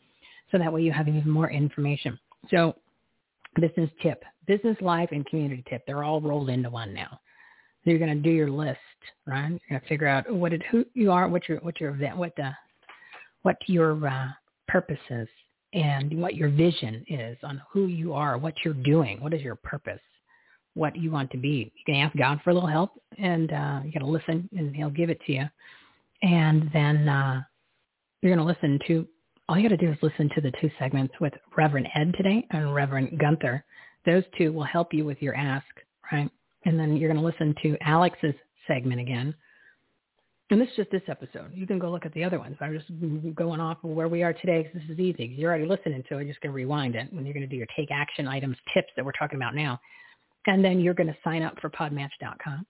So 0.52 0.58
that 0.58 0.72
way 0.72 0.82
you 0.82 0.92
have 0.92 1.08
even 1.08 1.30
more 1.30 1.50
information. 1.50 2.18
So 2.50 2.76
business 3.60 3.90
tip, 4.02 4.24
business 4.48 4.78
life 4.82 5.10
and 5.12 5.26
community 5.26 5.64
tip, 5.70 5.84
they're 5.86 6.04
all 6.04 6.22
rolled 6.22 6.50
into 6.50 6.70
one 6.70 6.94
now. 6.94 7.20
So 7.84 7.90
you're 7.90 8.00
going 8.00 8.16
to 8.16 8.22
do 8.22 8.34
your 8.34 8.50
list, 8.50 8.80
right? 9.26 9.50
You're 9.50 9.80
going 9.80 9.82
to 9.82 9.88
figure 9.88 10.08
out 10.08 10.32
what 10.32 10.54
it, 10.54 10.62
who 10.72 10.86
you 10.94 11.12
are, 11.12 11.28
what 11.28 11.48
your, 11.50 11.60
what 11.60 11.80
your 11.80 11.92
event, 11.92 12.18
what 12.18 12.36
the, 12.36 12.52
what 13.42 13.58
your 13.68 14.08
uh, 14.08 14.28
purpose 14.68 15.00
is, 15.10 15.28
and 15.74 16.20
what 16.20 16.36
your 16.36 16.50
vision 16.50 17.06
is 17.08 17.38
on 17.44 17.62
who 17.72 17.88
you 17.88 18.14
are, 18.14 18.38
what 18.38 18.54
you're 18.64 18.74
doing, 18.74 19.22
what 19.22 19.34
is 19.34 19.42
your 19.42 19.56
purpose, 19.56 20.00
what 20.74 20.96
you 20.96 21.12
want 21.12 21.32
to 21.32 21.38
be. 21.38 21.72
You 21.76 21.94
can 21.94 21.96
ask 21.96 22.16
God 22.18 22.40
for 22.44 22.50
a 22.50 22.54
little 22.54 22.70
help, 22.70 22.92
and 23.18 23.52
uh, 23.52 23.82
you 23.86 23.92
got 23.92 24.00
to 24.00 24.06
listen, 24.06 24.50
and 24.56 24.76
He'll 24.76 24.90
give 24.90 25.10
it 25.10 25.22
to 25.28 25.34
you. 25.34 25.46
And 26.22 26.70
then 26.74 27.08
uh, 27.08 27.42
you're 28.22 28.36
going 28.36 28.46
to 28.46 28.54
listen 28.54 28.80
to. 28.88 29.08
All 29.50 29.58
you 29.58 29.68
got 29.68 29.76
to 29.76 29.86
do 29.86 29.92
is 29.92 29.98
listen 30.02 30.30
to 30.36 30.42
the 30.42 30.52
two 30.62 30.70
segments 30.80 31.14
with 31.20 31.34
Reverend 31.58 31.88
Ed 31.96 32.14
today 32.16 32.46
and 32.52 32.74
Reverend 32.74 33.20
Gunther. 33.20 33.64
Those 34.06 34.24
two 34.38 34.54
will 34.54 34.64
help 34.64 34.94
you 34.94 35.04
with 35.04 35.22
your 35.22 35.36
ask, 35.36 35.66
right? 36.12 36.30
And 36.66 36.80
then 36.80 36.96
you're 36.96 37.12
going 37.12 37.22
to 37.22 37.26
listen 37.26 37.56
to 37.64 37.78
Alex's 37.82 38.36
segment 38.68 39.02
again 39.02 39.36
and 40.52 40.60
this 40.60 40.68
is 40.70 40.76
just 40.76 40.92
this 40.92 41.02
episode. 41.08 41.52
You 41.54 41.66
can 41.66 41.80
go 41.80 41.90
look 41.90 42.06
at 42.06 42.14
the 42.14 42.26
other 42.26 42.38
ones. 42.38 42.58
I'm 42.60 42.78
just 42.78 43.36
going 43.36 43.62
off 43.62 43.78
of 43.86 43.92
where 43.92 44.10
we 44.10 44.22
are 44.22 44.34
today 44.34 44.64
because 44.64 44.82
this 44.82 44.98
is 44.98 45.00
easy. 45.00 45.26
You're 45.26 45.50
already 45.50 45.66
listening 45.66 46.04
to 46.10 46.18
it. 46.18 46.24
You're 46.26 46.34
just 46.34 46.42
going 46.42 46.52
to 46.52 46.56
rewind 46.56 46.96
it 46.96 47.08
when 47.12 47.26
you're 47.26 47.34
going 47.34 47.48
to 47.48 47.50
do 47.50 47.56
your 47.56 47.68
take 47.76 47.90
action 47.90 48.28
items 48.28 48.58
tips 48.74 48.90
that 48.98 49.06
we're 49.06 49.14
talking 49.14 49.38
about 49.38 49.56
now. 49.56 49.80
And 50.48 50.64
then 50.64 50.82
you're 50.82 50.94
going 50.94 51.08
to 51.08 51.16
sign 51.24 51.42
up 51.42 51.58
for 51.62 51.70
podmatch.com 51.70 52.66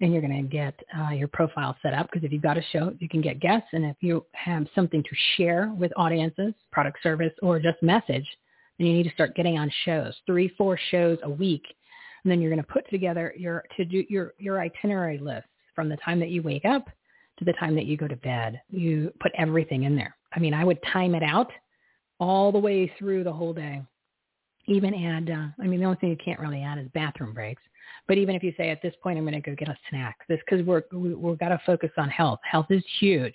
and 0.00 0.12
you're 0.12 0.22
going 0.22 0.42
to 0.42 0.48
get 0.48 0.74
uh, 0.98 1.10
your 1.10 1.28
profile 1.28 1.76
set 1.82 1.92
up 1.92 2.08
because 2.10 2.24
if 2.24 2.32
you've 2.32 2.42
got 2.42 2.56
a 2.56 2.62
show, 2.72 2.94
you 3.00 3.08
can 3.08 3.20
get 3.20 3.38
guests. 3.38 3.68
And 3.72 3.84
if 3.84 3.96
you 4.00 4.24
have 4.32 4.66
something 4.74 5.02
to 5.02 5.16
share 5.36 5.74
with 5.78 5.92
audiences, 5.94 6.54
product 6.72 7.02
service, 7.02 7.32
or 7.42 7.58
just 7.58 7.82
message, 7.82 8.26
then 8.78 8.86
you 8.86 8.94
need 8.94 9.04
to 9.04 9.14
start 9.14 9.36
getting 9.36 9.58
on 9.58 9.70
shows, 9.84 10.14
three, 10.24 10.48
four 10.56 10.78
shows 10.90 11.18
a 11.22 11.30
week. 11.30 11.64
And 12.24 12.30
then 12.30 12.40
you're 12.40 12.50
going 12.50 12.64
to 12.64 12.72
put 12.72 12.88
together 12.88 13.34
your 13.36 13.64
to 13.76 13.84
do 13.84 14.04
your 14.08 14.32
your 14.38 14.58
itinerary 14.58 15.18
list 15.18 15.46
from 15.74 15.90
the 15.90 15.98
time 15.98 16.18
that 16.20 16.30
you 16.30 16.42
wake 16.42 16.64
up 16.64 16.88
to 17.38 17.44
the 17.44 17.52
time 17.54 17.74
that 17.74 17.86
you 17.86 17.96
go 17.96 18.08
to 18.08 18.16
bed. 18.16 18.60
You 18.70 19.12
put 19.20 19.32
everything 19.36 19.84
in 19.84 19.96
there. 19.96 20.16
I 20.34 20.38
mean, 20.38 20.54
I 20.54 20.64
would 20.64 20.78
time 20.92 21.14
it 21.14 21.22
out 21.22 21.50
all 22.18 22.50
the 22.52 22.58
way 22.58 22.92
through 22.98 23.24
the 23.24 23.32
whole 23.32 23.52
day. 23.52 23.82
Even 24.66 24.94
add, 24.94 25.30
uh, 25.30 25.62
I 25.62 25.66
mean, 25.66 25.80
the 25.80 25.86
only 25.86 25.98
thing 25.98 26.10
you 26.10 26.16
can't 26.24 26.40
really 26.40 26.62
add 26.62 26.78
is 26.78 26.88
bathroom 26.92 27.32
breaks. 27.32 27.62
But 28.08 28.18
even 28.18 28.34
if 28.34 28.42
you 28.42 28.52
say 28.56 28.70
at 28.70 28.82
this 28.82 28.94
point, 29.02 29.18
I'm 29.18 29.24
going 29.24 29.40
to 29.40 29.40
go 29.40 29.54
get 29.54 29.68
a 29.68 29.78
snack, 29.90 30.18
this 30.28 30.40
because 30.48 30.64
we're 30.66 30.82
we, 30.92 31.14
we've 31.14 31.38
got 31.38 31.48
to 31.50 31.60
focus 31.64 31.90
on 31.96 32.08
health. 32.08 32.40
Health 32.50 32.66
is 32.70 32.82
huge, 32.98 33.34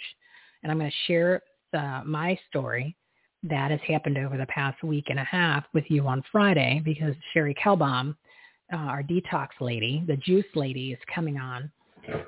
and 0.63 0.71
I'm 0.71 0.77
going 0.77 0.91
to 0.91 0.97
share 1.07 1.41
the, 1.71 2.01
my 2.05 2.37
story 2.49 2.95
that 3.43 3.71
has 3.71 3.79
happened 3.87 4.17
over 4.17 4.37
the 4.37 4.45
past 4.47 4.83
week 4.83 5.05
and 5.09 5.19
a 5.19 5.23
half 5.23 5.63
with 5.73 5.85
you 5.89 6.07
on 6.07 6.23
Friday 6.31 6.81
because 6.85 7.15
Cherie 7.33 7.55
Calbom, 7.55 8.15
uh, 8.71 8.77
our 8.77 9.03
detox 9.03 9.47
lady, 9.59 10.03
the 10.05 10.17
juice 10.17 10.45
lady, 10.53 10.91
is 10.91 10.99
coming 11.13 11.37
on 11.37 11.71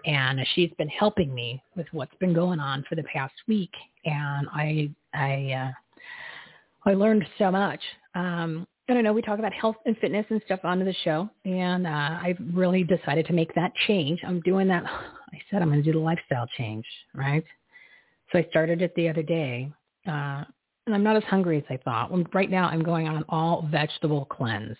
and 0.05 0.39
she's 0.53 0.71
been 0.77 0.89
helping 0.89 1.33
me 1.33 1.61
with 1.75 1.87
what's 1.91 2.15
been 2.19 2.33
going 2.33 2.59
on 2.59 2.83
for 2.87 2.95
the 2.95 3.03
past 3.03 3.33
week 3.47 3.71
and 4.05 4.47
i 4.53 4.89
i 5.13 5.51
uh 5.51 6.89
i 6.89 6.93
learned 6.93 7.25
so 7.37 7.51
much 7.51 7.81
um 8.15 8.67
I 8.89 8.93
don't 8.93 9.05
know. 9.05 9.13
We 9.13 9.21
talk 9.21 9.39
about 9.39 9.53
health 9.53 9.77
and 9.85 9.97
fitness 9.99 10.25
and 10.29 10.41
stuff 10.45 10.59
onto 10.63 10.83
the 10.83 10.93
show, 11.05 11.29
and 11.45 11.87
uh, 11.87 12.19
I've 12.21 12.37
really 12.53 12.83
decided 12.83 13.25
to 13.27 13.33
make 13.33 13.55
that 13.55 13.71
change. 13.87 14.19
I'm 14.27 14.41
doing 14.41 14.67
that. 14.67 14.83
I 15.33 15.39
said 15.49 15.61
I'm 15.61 15.69
going 15.69 15.81
to 15.81 15.91
do 15.91 15.97
the 15.97 16.03
lifestyle 16.03 16.47
change, 16.57 16.85
right? 17.15 17.43
So 18.31 18.39
I 18.39 18.47
started 18.49 18.81
it 18.81 18.93
the 18.95 19.07
other 19.07 19.23
day, 19.23 19.71
uh, 20.05 20.43
and 20.85 20.93
I'm 20.93 21.03
not 21.03 21.15
as 21.15 21.23
hungry 21.23 21.57
as 21.57 21.63
I 21.69 21.77
thought. 21.77 22.11
Right 22.33 22.51
now, 22.51 22.67
I'm 22.67 22.83
going 22.83 23.07
on 23.07 23.15
an 23.15 23.25
all 23.29 23.67
vegetable 23.71 24.25
cleanse, 24.25 24.77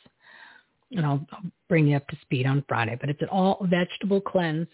and 0.91 1.05
I'll, 1.05 1.25
I'll 1.31 1.43
bring 1.69 1.87
you 1.87 1.95
up 1.95 2.07
to 2.09 2.17
speed 2.21 2.45
on 2.45 2.63
Friday. 2.67 2.97
But 2.99 3.09
it's 3.09 3.21
an 3.21 3.29
all 3.29 3.65
vegetable 3.69 4.19
cleanse 4.19 4.67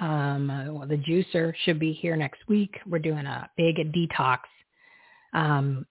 um, 0.00 0.48
well, 0.74 0.86
the 0.86 0.96
juicer 0.96 1.52
should 1.64 1.78
be 1.78 1.92
here 1.92 2.16
next 2.16 2.40
week. 2.48 2.78
We're 2.86 2.98
doing 2.98 3.26
a 3.26 3.48
big 3.56 3.76
detox. 3.92 4.38
Um, 5.32 5.86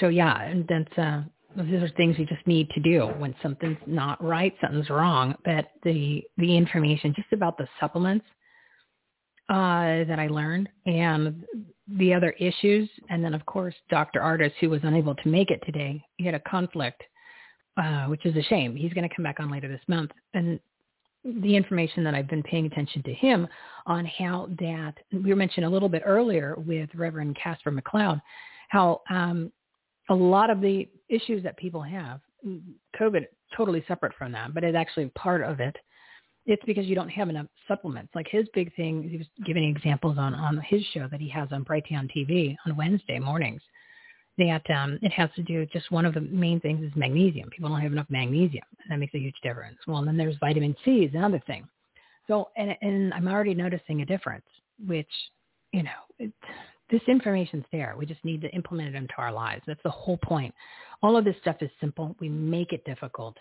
so 0.00 0.08
yeah, 0.08 0.42
and 0.42 0.66
that's 0.68 0.98
uh, 0.98 1.22
these 1.56 1.82
are 1.82 1.88
things 1.96 2.16
you 2.18 2.26
just 2.26 2.46
need 2.46 2.68
to 2.70 2.80
do 2.80 3.06
when 3.18 3.34
something's 3.42 3.78
not 3.86 4.22
right, 4.22 4.54
something's 4.60 4.90
wrong. 4.90 5.34
But 5.44 5.70
the 5.82 6.22
the 6.36 6.56
information 6.56 7.14
just 7.16 7.32
about 7.32 7.56
the 7.56 7.68
supplements 7.80 8.26
uh, 9.48 10.04
that 10.04 10.18
I 10.18 10.28
learned 10.28 10.68
and 10.86 11.44
the 11.96 12.12
other 12.12 12.32
issues, 12.32 12.88
and 13.08 13.24
then 13.24 13.32
of 13.32 13.46
course 13.46 13.74
Dr. 13.88 14.20
Ardis, 14.20 14.52
who 14.60 14.68
was 14.68 14.80
unable 14.82 15.14
to 15.14 15.28
make 15.28 15.50
it 15.50 15.62
today, 15.64 16.04
he 16.16 16.24
had 16.26 16.34
a 16.34 16.40
conflict, 16.40 17.02
uh, 17.76 18.06
which 18.06 18.26
is 18.26 18.36
a 18.36 18.42
shame. 18.42 18.76
He's 18.76 18.92
going 18.92 19.08
to 19.08 19.14
come 19.14 19.22
back 19.22 19.40
on 19.40 19.50
later 19.50 19.68
this 19.68 19.80
month, 19.88 20.10
and 20.34 20.60
the 21.24 21.56
information 21.56 22.04
that 22.04 22.14
I've 22.14 22.28
been 22.28 22.42
paying 22.42 22.66
attention 22.66 23.02
to 23.02 23.12
him 23.12 23.46
on 23.86 24.06
how 24.06 24.48
that 24.60 24.94
we 25.12 25.30
were 25.30 25.36
mentioned 25.36 25.66
a 25.66 25.68
little 25.68 25.88
bit 25.88 26.02
earlier 26.04 26.54
with 26.56 26.88
Reverend 26.94 27.36
Caspar 27.42 27.70
McCloud, 27.70 28.20
how 28.68 29.02
um, 29.10 29.52
a 30.10 30.14
lot 30.14 30.50
of 30.50 30.60
the 30.60 30.88
issues 31.08 31.42
that 31.42 31.56
people 31.56 31.82
have, 31.82 32.20
COVID 32.98 33.26
totally 33.56 33.84
separate 33.88 34.12
from 34.16 34.32
that, 34.32 34.54
but 34.54 34.64
it's 34.64 34.76
actually 34.76 35.06
part 35.10 35.42
of 35.42 35.60
it. 35.60 35.76
It's 36.46 36.62
because 36.64 36.86
you 36.86 36.94
don't 36.94 37.08
have 37.10 37.28
enough 37.28 37.46
supplements. 37.66 38.14
Like 38.14 38.26
his 38.30 38.46
big 38.54 38.74
thing, 38.74 39.06
he 39.06 39.18
was 39.18 39.26
giving 39.44 39.64
examples 39.64 40.16
on 40.18 40.34
on 40.34 40.58
his 40.66 40.82
show 40.94 41.06
that 41.10 41.20
he 41.20 41.28
has 41.28 41.48
on 41.52 41.64
Brighteon 41.64 42.08
TV 42.16 42.56
on 42.64 42.76
Wednesday 42.76 43.18
mornings 43.18 43.60
that 44.38 44.62
um, 44.70 44.98
it 45.02 45.12
has 45.12 45.28
to 45.36 45.42
do 45.42 45.66
just 45.66 45.90
one 45.90 46.06
of 46.06 46.14
the 46.14 46.20
main 46.20 46.60
things 46.60 46.82
is 46.84 46.92
magnesium. 46.96 47.50
People 47.50 47.68
don't 47.68 47.80
have 47.80 47.92
enough 47.92 48.06
magnesium, 48.08 48.64
and 48.82 48.90
that 48.90 48.98
makes 48.98 49.14
a 49.14 49.18
huge 49.18 49.36
difference. 49.42 49.78
Well, 49.86 49.98
and 49.98 50.08
then 50.08 50.16
there's 50.16 50.36
vitamin 50.40 50.74
C 50.84 51.04
is 51.04 51.14
another 51.14 51.42
thing. 51.46 51.68
So, 52.26 52.48
and, 52.56 52.76
and 52.80 53.12
I'm 53.14 53.26
already 53.26 53.54
noticing 53.54 54.02
a 54.02 54.06
difference, 54.06 54.44
which, 54.86 55.10
you 55.72 55.82
know, 55.82 55.90
it, 56.18 56.32
this 56.90 57.02
information's 57.08 57.64
there. 57.72 57.94
We 57.98 58.06
just 58.06 58.24
need 58.24 58.40
to 58.42 58.48
implement 58.50 58.94
it 58.94 58.98
into 58.98 59.14
our 59.18 59.32
lives. 59.32 59.62
That's 59.66 59.82
the 59.82 59.90
whole 59.90 60.18
point. 60.18 60.54
All 61.02 61.16
of 61.16 61.24
this 61.24 61.36
stuff 61.40 61.56
is 61.60 61.70
simple. 61.80 62.16
We 62.20 62.28
make 62.28 62.72
it 62.72 62.84
difficult. 62.84 63.36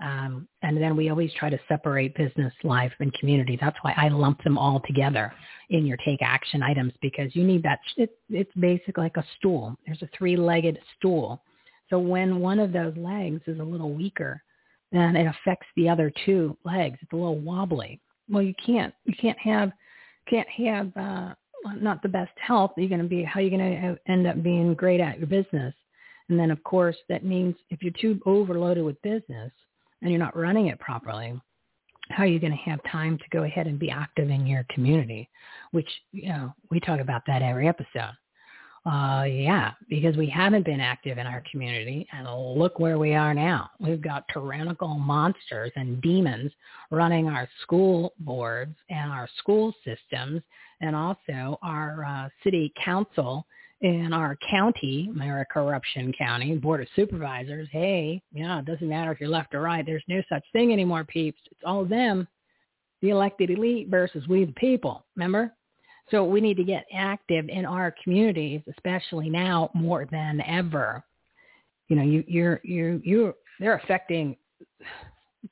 Um, 0.00 0.46
and 0.62 0.76
then 0.76 0.96
we 0.96 1.10
always 1.10 1.32
try 1.34 1.50
to 1.50 1.58
separate 1.66 2.14
business, 2.14 2.52
life, 2.62 2.92
and 3.00 3.12
community. 3.14 3.58
That's 3.60 3.76
why 3.82 3.94
I 3.96 4.08
lump 4.08 4.42
them 4.44 4.56
all 4.56 4.80
together 4.86 5.32
in 5.70 5.86
your 5.86 5.96
take 6.04 6.20
action 6.22 6.62
items 6.62 6.92
because 7.02 7.34
you 7.34 7.44
need 7.44 7.64
that. 7.64 7.80
It, 7.96 8.16
it's 8.30 8.54
basically 8.58 9.04
like 9.04 9.16
a 9.16 9.24
stool. 9.36 9.76
There's 9.86 10.02
a 10.02 10.08
three-legged 10.16 10.78
stool. 10.96 11.42
So 11.90 11.98
when 11.98 12.40
one 12.40 12.60
of 12.60 12.72
those 12.72 12.96
legs 12.96 13.40
is 13.46 13.58
a 13.58 13.64
little 13.64 13.92
weaker, 13.92 14.40
then 14.92 15.16
it 15.16 15.26
affects 15.26 15.66
the 15.76 15.88
other 15.88 16.12
two 16.24 16.56
legs. 16.64 16.98
It's 17.02 17.12
a 17.12 17.16
little 17.16 17.38
wobbly. 17.38 18.00
Well, 18.28 18.42
you 18.42 18.54
can't 18.64 18.94
you 19.04 19.14
can't 19.20 19.38
have 19.38 19.72
can't 20.28 20.48
have 20.48 20.96
uh, 20.96 21.34
not 21.80 22.02
the 22.02 22.08
best 22.08 22.32
health. 22.36 22.72
You're 22.76 22.88
going 22.88 23.02
to 23.02 23.08
be 23.08 23.22
how 23.24 23.40
you're 23.40 23.50
you 23.50 23.58
going 23.58 23.96
to 23.96 24.10
end 24.10 24.26
up 24.26 24.42
being 24.42 24.74
great 24.74 25.00
at 25.00 25.18
your 25.18 25.26
business. 25.26 25.74
And 26.28 26.38
then 26.38 26.50
of 26.50 26.62
course 26.62 26.96
that 27.08 27.24
means 27.24 27.54
if 27.70 27.82
you're 27.82 27.92
too 27.98 28.20
overloaded 28.26 28.84
with 28.84 29.00
business, 29.02 29.50
and 30.02 30.10
you're 30.10 30.18
not 30.18 30.36
running 30.36 30.66
it 30.68 30.78
properly, 30.80 31.40
how 32.10 32.22
are 32.22 32.26
you 32.26 32.40
going 32.40 32.52
to 32.52 32.70
have 32.70 32.80
time 32.90 33.18
to 33.18 33.24
go 33.30 33.44
ahead 33.44 33.66
and 33.66 33.78
be 33.78 33.90
active 33.90 34.30
in 34.30 34.46
your 34.46 34.64
community? 34.70 35.28
Which, 35.72 35.88
you 36.12 36.28
know, 36.28 36.54
we 36.70 36.80
talk 36.80 37.00
about 37.00 37.22
that 37.26 37.42
every 37.42 37.68
episode. 37.68 38.16
Uh, 38.86 39.24
yeah, 39.24 39.72
because 39.90 40.16
we 40.16 40.30
haven't 40.30 40.64
been 40.64 40.80
active 40.80 41.18
in 41.18 41.26
our 41.26 41.42
community, 41.50 42.06
and 42.12 42.26
look 42.58 42.78
where 42.78 42.98
we 42.98 43.14
are 43.14 43.34
now. 43.34 43.68
We've 43.80 44.00
got 44.00 44.24
tyrannical 44.32 44.94
monsters 44.94 45.72
and 45.76 46.00
demons 46.00 46.52
running 46.90 47.28
our 47.28 47.48
school 47.62 48.14
boards 48.20 48.76
and 48.88 49.12
our 49.12 49.28
school 49.38 49.74
systems, 49.84 50.40
and 50.80 50.96
also 50.96 51.58
our 51.60 52.04
uh, 52.04 52.28
city 52.42 52.72
council 52.82 53.44
in 53.80 54.12
our 54.12 54.36
county, 54.50 55.10
our 55.22 55.46
corruption 55.50 56.12
county, 56.18 56.56
board 56.56 56.80
of 56.80 56.88
supervisors, 56.96 57.68
hey, 57.70 58.20
yeah, 58.32 58.58
it 58.58 58.64
doesn't 58.64 58.88
matter 58.88 59.12
if 59.12 59.20
you're 59.20 59.28
left 59.28 59.54
or 59.54 59.60
right. 59.60 59.86
There's 59.86 60.02
no 60.08 60.22
such 60.28 60.44
thing 60.52 60.72
anymore, 60.72 61.04
peeps. 61.04 61.40
It's 61.50 61.60
all 61.64 61.84
them, 61.84 62.26
the 63.02 63.10
elected 63.10 63.50
elite 63.50 63.88
versus 63.88 64.26
we 64.26 64.44
the 64.44 64.52
people. 64.52 65.04
Remember? 65.14 65.52
So 66.10 66.24
we 66.24 66.40
need 66.40 66.56
to 66.56 66.64
get 66.64 66.86
active 66.92 67.48
in 67.48 67.64
our 67.64 67.94
communities, 68.02 68.62
especially 68.68 69.28
now 69.28 69.70
more 69.74 70.06
than 70.10 70.40
ever. 70.40 71.04
You 71.88 71.96
know, 71.96 72.02
you 72.02 72.24
you're 72.26 72.60
you 72.64 73.00
you 73.04 73.34
they're 73.60 73.76
affecting 73.76 74.36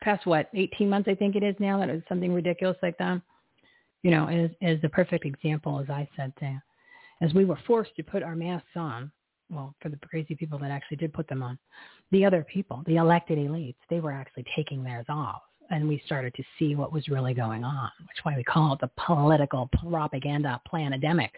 past 0.00 0.26
what 0.26 0.48
18 0.54 0.88
months 0.88 1.08
I 1.08 1.14
think 1.14 1.36
it 1.36 1.42
is 1.42 1.54
now 1.58 1.78
that 1.78 1.88
it's 1.88 2.08
something 2.08 2.32
ridiculous 2.32 2.76
like 2.82 2.96
that. 2.98 3.20
You 4.02 4.10
know, 4.10 4.28
is 4.28 4.50
is 4.60 4.80
the 4.82 4.88
perfect 4.88 5.26
example 5.26 5.78
as 5.78 5.90
I 5.90 6.08
said 6.16 6.32
to 6.40 6.62
as 7.20 7.32
we 7.34 7.44
were 7.44 7.58
forced 7.66 7.94
to 7.96 8.02
put 8.02 8.22
our 8.22 8.36
masks 8.36 8.68
on, 8.76 9.10
well, 9.50 9.74
for 9.80 9.88
the 9.88 9.98
crazy 9.98 10.34
people 10.34 10.58
that 10.58 10.70
actually 10.70 10.96
did 10.96 11.12
put 11.12 11.28
them 11.28 11.42
on, 11.42 11.58
the 12.10 12.24
other 12.24 12.44
people, 12.44 12.82
the 12.86 12.96
elected 12.96 13.38
elites, 13.38 13.76
they 13.88 14.00
were 14.00 14.12
actually 14.12 14.44
taking 14.54 14.82
theirs 14.82 15.06
off. 15.08 15.42
And 15.70 15.88
we 15.88 16.02
started 16.06 16.32
to 16.34 16.44
see 16.58 16.74
what 16.76 16.92
was 16.92 17.08
really 17.08 17.34
going 17.34 17.64
on, 17.64 17.90
which 18.00 18.18
is 18.18 18.24
why 18.24 18.36
we 18.36 18.44
call 18.44 18.74
it 18.74 18.80
the 18.80 18.90
political 19.04 19.68
propaganda 19.80 20.60
planedemic. 20.72 21.30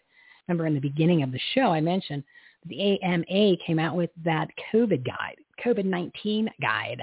Remember 0.46 0.66
in 0.66 0.74
the 0.74 0.80
beginning 0.80 1.22
of 1.22 1.32
the 1.32 1.40
show, 1.54 1.72
I 1.72 1.80
mentioned 1.80 2.24
the 2.66 3.00
AMA 3.02 3.56
came 3.66 3.78
out 3.78 3.96
with 3.96 4.10
that 4.24 4.48
COVID 4.72 5.06
guide, 5.06 5.36
COVID-19 5.64 6.48
guide. 6.60 7.02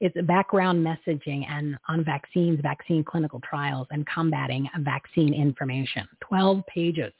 It's 0.00 0.16
background 0.26 0.84
messaging 0.84 1.46
and 1.48 1.76
on 1.88 2.04
vaccines, 2.04 2.60
vaccine 2.62 3.04
clinical 3.04 3.40
trials, 3.40 3.86
and 3.90 4.06
combating 4.06 4.68
vaccine 4.80 5.34
information. 5.34 6.06
12 6.20 6.62
pages 6.66 7.12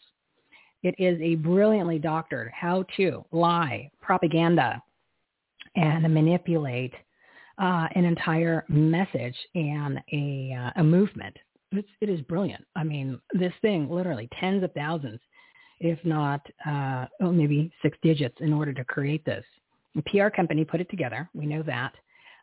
It 0.84 0.94
is 0.98 1.18
a 1.22 1.36
brilliantly 1.36 1.98
doctored 1.98 2.52
how 2.54 2.84
to 2.98 3.24
lie, 3.32 3.90
propaganda, 4.02 4.82
and 5.76 6.02
manipulate 6.12 6.92
uh, 7.58 7.88
an 7.94 8.04
entire 8.04 8.66
message 8.68 9.36
and 9.54 9.98
a, 10.12 10.54
uh, 10.54 10.80
a 10.80 10.84
movement. 10.84 11.34
It's, 11.72 11.88
it 12.02 12.10
is 12.10 12.20
brilliant. 12.22 12.64
I 12.76 12.84
mean, 12.84 13.18
this 13.32 13.54
thing 13.62 13.88
literally 13.88 14.28
tens 14.38 14.62
of 14.62 14.72
thousands, 14.74 15.20
if 15.80 15.98
not 16.04 16.46
uh, 16.66 17.06
oh, 17.22 17.32
maybe 17.32 17.72
six 17.80 17.96
digits 18.02 18.36
in 18.40 18.52
order 18.52 18.74
to 18.74 18.84
create 18.84 19.24
this. 19.24 19.44
A 19.96 20.02
PR 20.02 20.28
company 20.28 20.66
put 20.66 20.82
it 20.82 20.90
together. 20.90 21.30
We 21.32 21.46
know 21.46 21.62
that. 21.62 21.94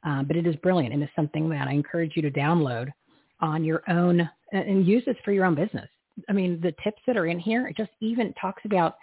Uh, 0.03 0.23
but 0.23 0.35
it 0.35 0.47
is 0.47 0.55
brilliant 0.57 0.95
and 0.95 1.03
it's 1.03 1.15
something 1.15 1.47
that 1.49 1.68
I 1.68 1.73
encourage 1.73 2.13
you 2.15 2.23
to 2.23 2.31
download 2.31 2.89
on 3.39 3.63
your 3.63 3.84
own 3.88 4.27
and 4.51 4.88
use 4.88 5.03
this 5.05 5.15
for 5.23 5.31
your 5.31 5.45
own 5.45 5.53
business. 5.53 5.88
I 6.29 6.33
mean, 6.33 6.59
the 6.61 6.73
tips 6.83 7.01
that 7.07 7.17
are 7.17 7.27
in 7.27 7.39
here, 7.39 7.67
it 7.67 7.77
just 7.77 7.91
even 7.99 8.33
talks 8.39 8.63
about 8.65 8.95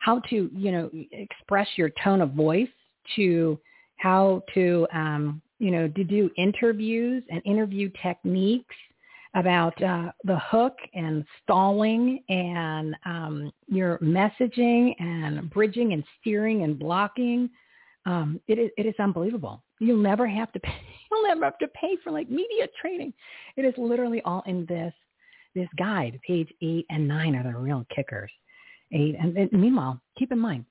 how 0.00 0.20
to, 0.30 0.50
you 0.54 0.72
know, 0.72 0.90
express 1.12 1.68
your 1.76 1.90
tone 2.02 2.20
of 2.20 2.32
voice 2.32 2.68
to 3.16 3.58
how 3.96 4.42
to, 4.54 4.86
um, 4.92 5.40
you 5.58 5.70
know, 5.70 5.88
to 5.88 6.04
do 6.04 6.30
interviews 6.36 7.22
and 7.30 7.40
interview 7.44 7.90
techniques 8.02 8.74
about 9.34 9.80
uh, 9.82 10.10
the 10.24 10.38
hook 10.38 10.76
and 10.94 11.24
stalling 11.42 12.22
and 12.28 12.96
um, 13.04 13.52
your 13.68 13.98
messaging 13.98 14.94
and 14.98 15.50
bridging 15.50 15.92
and 15.92 16.02
steering 16.20 16.62
and 16.62 16.78
blocking. 16.78 17.50
Um, 18.06 18.40
it 18.48 18.58
is 18.58 18.70
it 18.78 18.86
is 18.86 18.94
unbelievable. 18.98 19.62
You'll 19.78 19.98
never 19.98 20.26
have 20.26 20.52
to 20.52 20.60
pay. 20.60 20.74
You'll 21.10 21.28
never 21.28 21.44
have 21.44 21.58
to 21.58 21.68
pay 21.68 21.96
for 22.02 22.10
like 22.10 22.30
media 22.30 22.66
training. 22.80 23.12
It 23.56 23.64
is 23.64 23.74
literally 23.76 24.22
all 24.22 24.42
in 24.46 24.66
this 24.66 24.92
this 25.56 25.68
guide. 25.76 26.20
Page 26.24 26.52
eight 26.62 26.86
and 26.90 27.08
nine 27.08 27.34
are 27.34 27.42
the 27.42 27.58
real 27.58 27.84
kickers. 27.94 28.30
Eight 28.92 29.16
and, 29.18 29.36
and 29.36 29.52
meanwhile, 29.52 30.00
keep 30.16 30.30
in 30.30 30.38
mind, 30.38 30.64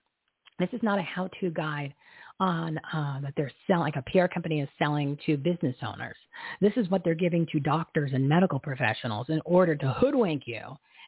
this 0.60 0.70
is 0.72 0.82
not 0.82 1.00
a 1.00 1.02
how-to 1.02 1.50
guide 1.50 1.94
on 2.40 2.78
uh, 2.94 3.20
that 3.22 3.34
they're 3.36 3.52
selling, 3.68 3.94
like 3.94 3.96
a 3.96 4.12
PR 4.12 4.28
company 4.28 4.62
is 4.62 4.70
selling 4.78 5.18
to 5.26 5.38
business 5.38 5.76
owners. 5.86 6.16
This 6.62 6.74
is 6.76 6.90
what 6.90 7.04
they're 7.04 7.16
giving 7.16 7.46
to 7.52 7.60
doctors 7.60 8.12
and 8.14 8.28
medical 8.28 8.60
professionals 8.60 9.28
in 9.30 9.42
order 9.46 9.76
to 9.76 9.92
hoodwink 9.94 10.44
you 10.46 10.62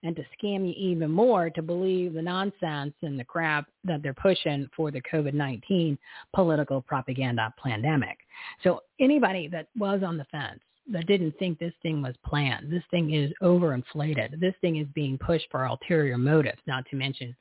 and 0.04 0.16
to 0.16 0.22
scam 0.22 0.66
you 0.66 0.74
even 0.78 1.12
more 1.12 1.50
to 1.50 1.62
believe 1.62 2.14
the 2.14 2.22
nonsense 2.22 2.94
and 3.02 3.20
the 3.20 3.24
crap 3.24 3.66
that 3.84 4.02
they're 4.04 4.14
pushing 4.14 4.70
for 4.76 4.92
the 4.92 5.02
COVID-19 5.12 5.98
political 6.34 6.82
propaganda 6.82 7.54
pandemic. 7.62 8.18
So 8.64 8.82
anybody 9.00 9.48
that 9.50 9.68
was 9.78 10.04
on 10.04 10.18
the 10.18 10.26
fence 10.26 10.60
that 10.92 11.08
didn't 11.08 11.38
think 11.38 11.60
this 11.60 11.74
thing 11.82 12.02
was 12.02 12.16
planned. 12.26 12.72
This 12.72 12.84
thing 12.92 13.14
is 13.14 13.32
overinflated. 13.42 14.40
This 14.40 14.56
thing 14.62 14.78
is 14.78 14.88
being 14.94 15.18
pushed 15.18 15.48
for 15.52 15.66
ulterior 15.66 16.18
motives, 16.18 16.60
not 16.68 16.86
to 16.90 16.96
mention 16.96 17.36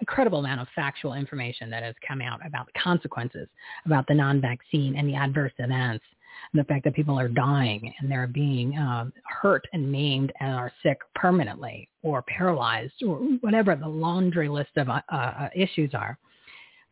incredible 0.00 0.38
amount 0.38 0.60
of 0.60 0.68
factual 0.74 1.14
information 1.14 1.70
that 1.70 1.82
has 1.82 1.94
come 2.06 2.20
out 2.20 2.44
about 2.46 2.66
the 2.66 2.78
consequences, 2.78 3.48
about 3.84 4.06
the 4.06 4.14
non-vaccine 4.14 4.96
and 4.96 5.08
the 5.08 5.14
adverse 5.14 5.52
events, 5.58 6.04
and 6.52 6.60
the 6.60 6.64
fact 6.64 6.84
that 6.84 6.94
people 6.94 7.18
are 7.18 7.28
dying 7.28 7.92
and 7.98 8.10
they're 8.10 8.26
being 8.26 8.76
um, 8.78 9.12
hurt 9.24 9.66
and 9.72 9.90
maimed 9.90 10.32
and 10.40 10.54
are 10.54 10.72
sick 10.82 10.98
permanently 11.14 11.88
or 12.02 12.22
paralyzed 12.22 13.02
or 13.06 13.16
whatever 13.40 13.74
the 13.74 13.88
laundry 13.88 14.48
list 14.48 14.76
of 14.76 14.88
uh, 14.88 15.00
uh, 15.10 15.48
issues 15.54 15.90
are 15.94 16.18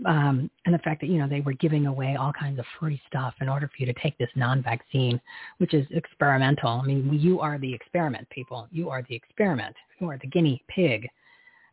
um, 0.06 0.50
and 0.64 0.74
the 0.74 0.78
fact 0.80 1.00
that 1.00 1.08
you 1.08 1.18
know 1.18 1.28
they 1.28 1.40
were 1.40 1.52
giving 1.52 1.86
away 1.86 2.16
all 2.16 2.32
kinds 2.32 2.58
of 2.58 2.64
free 2.78 3.00
stuff 3.06 3.34
in 3.40 3.48
order 3.48 3.68
for 3.68 3.74
you 3.78 3.86
to 3.86 4.00
take 4.00 4.16
this 4.18 4.30
non-vaccine, 4.34 5.20
which 5.58 5.72
is 5.72 5.86
experimental. 5.90 6.80
I 6.82 6.86
mean, 6.86 7.10
you 7.12 7.40
are 7.40 7.58
the 7.58 7.72
experiment, 7.72 8.28
people. 8.30 8.66
You 8.70 8.90
are 8.90 9.04
the 9.08 9.14
experiment. 9.14 9.74
You 10.00 10.10
are 10.10 10.18
the 10.18 10.26
guinea 10.26 10.62
pig. 10.68 11.08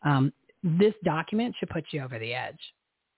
Um, 0.03 0.31
this 0.64 0.93
document 1.03 1.56
should 1.60 1.69
put 1.69 1.85
you 1.91 2.03
over 2.03 2.19
the 2.19 2.34
edge. 2.34 2.60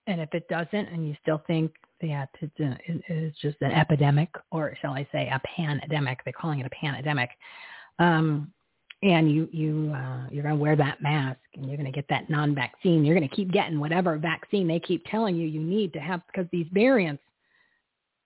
And 0.08 0.20
if 0.20 0.34
it 0.34 0.48
doesn't, 0.48 0.88
and 0.88 1.08
you 1.08 1.16
still 1.22 1.42
think 1.48 1.72
that 2.02 2.30
it's, 2.42 2.54
it's 2.58 3.40
just 3.40 3.58
an 3.62 3.72
epidemic, 3.72 4.30
or 4.52 4.78
shall 4.82 4.94
I 4.94 5.08
say, 5.12 5.30
a 5.30 5.42
pandemic, 5.56 6.20
they're 6.24 6.34
calling 6.34 6.60
it 6.60 6.66
a 6.66 6.70
pandemic. 6.70 7.30
Um, 8.00 8.52
and 9.04 9.30
you 9.30 9.50
you 9.52 9.94
uh, 9.94 10.28
you're 10.32 10.44
going 10.44 10.56
to 10.56 10.62
wear 10.62 10.78
that 10.78 11.02
mask 11.02 11.40
and 11.56 11.68
you're 11.68 11.76
going 11.76 11.92
to 11.92 11.96
get 11.96 12.08
that 12.10 12.30
non-vaccine. 12.30 13.04
You're 13.04 13.18
going 13.18 13.28
to 13.28 13.36
keep 13.36 13.52
getting 13.52 13.80
whatever 13.80 14.18
vaccine 14.18 14.68
they 14.68 14.80
keep 14.80 15.04
telling 15.06 15.36
you 15.36 15.46
you 15.46 15.60
need 15.60 15.92
to 15.94 16.00
have 16.00 16.22
because 16.28 16.50
these 16.52 16.68
variants. 16.72 17.22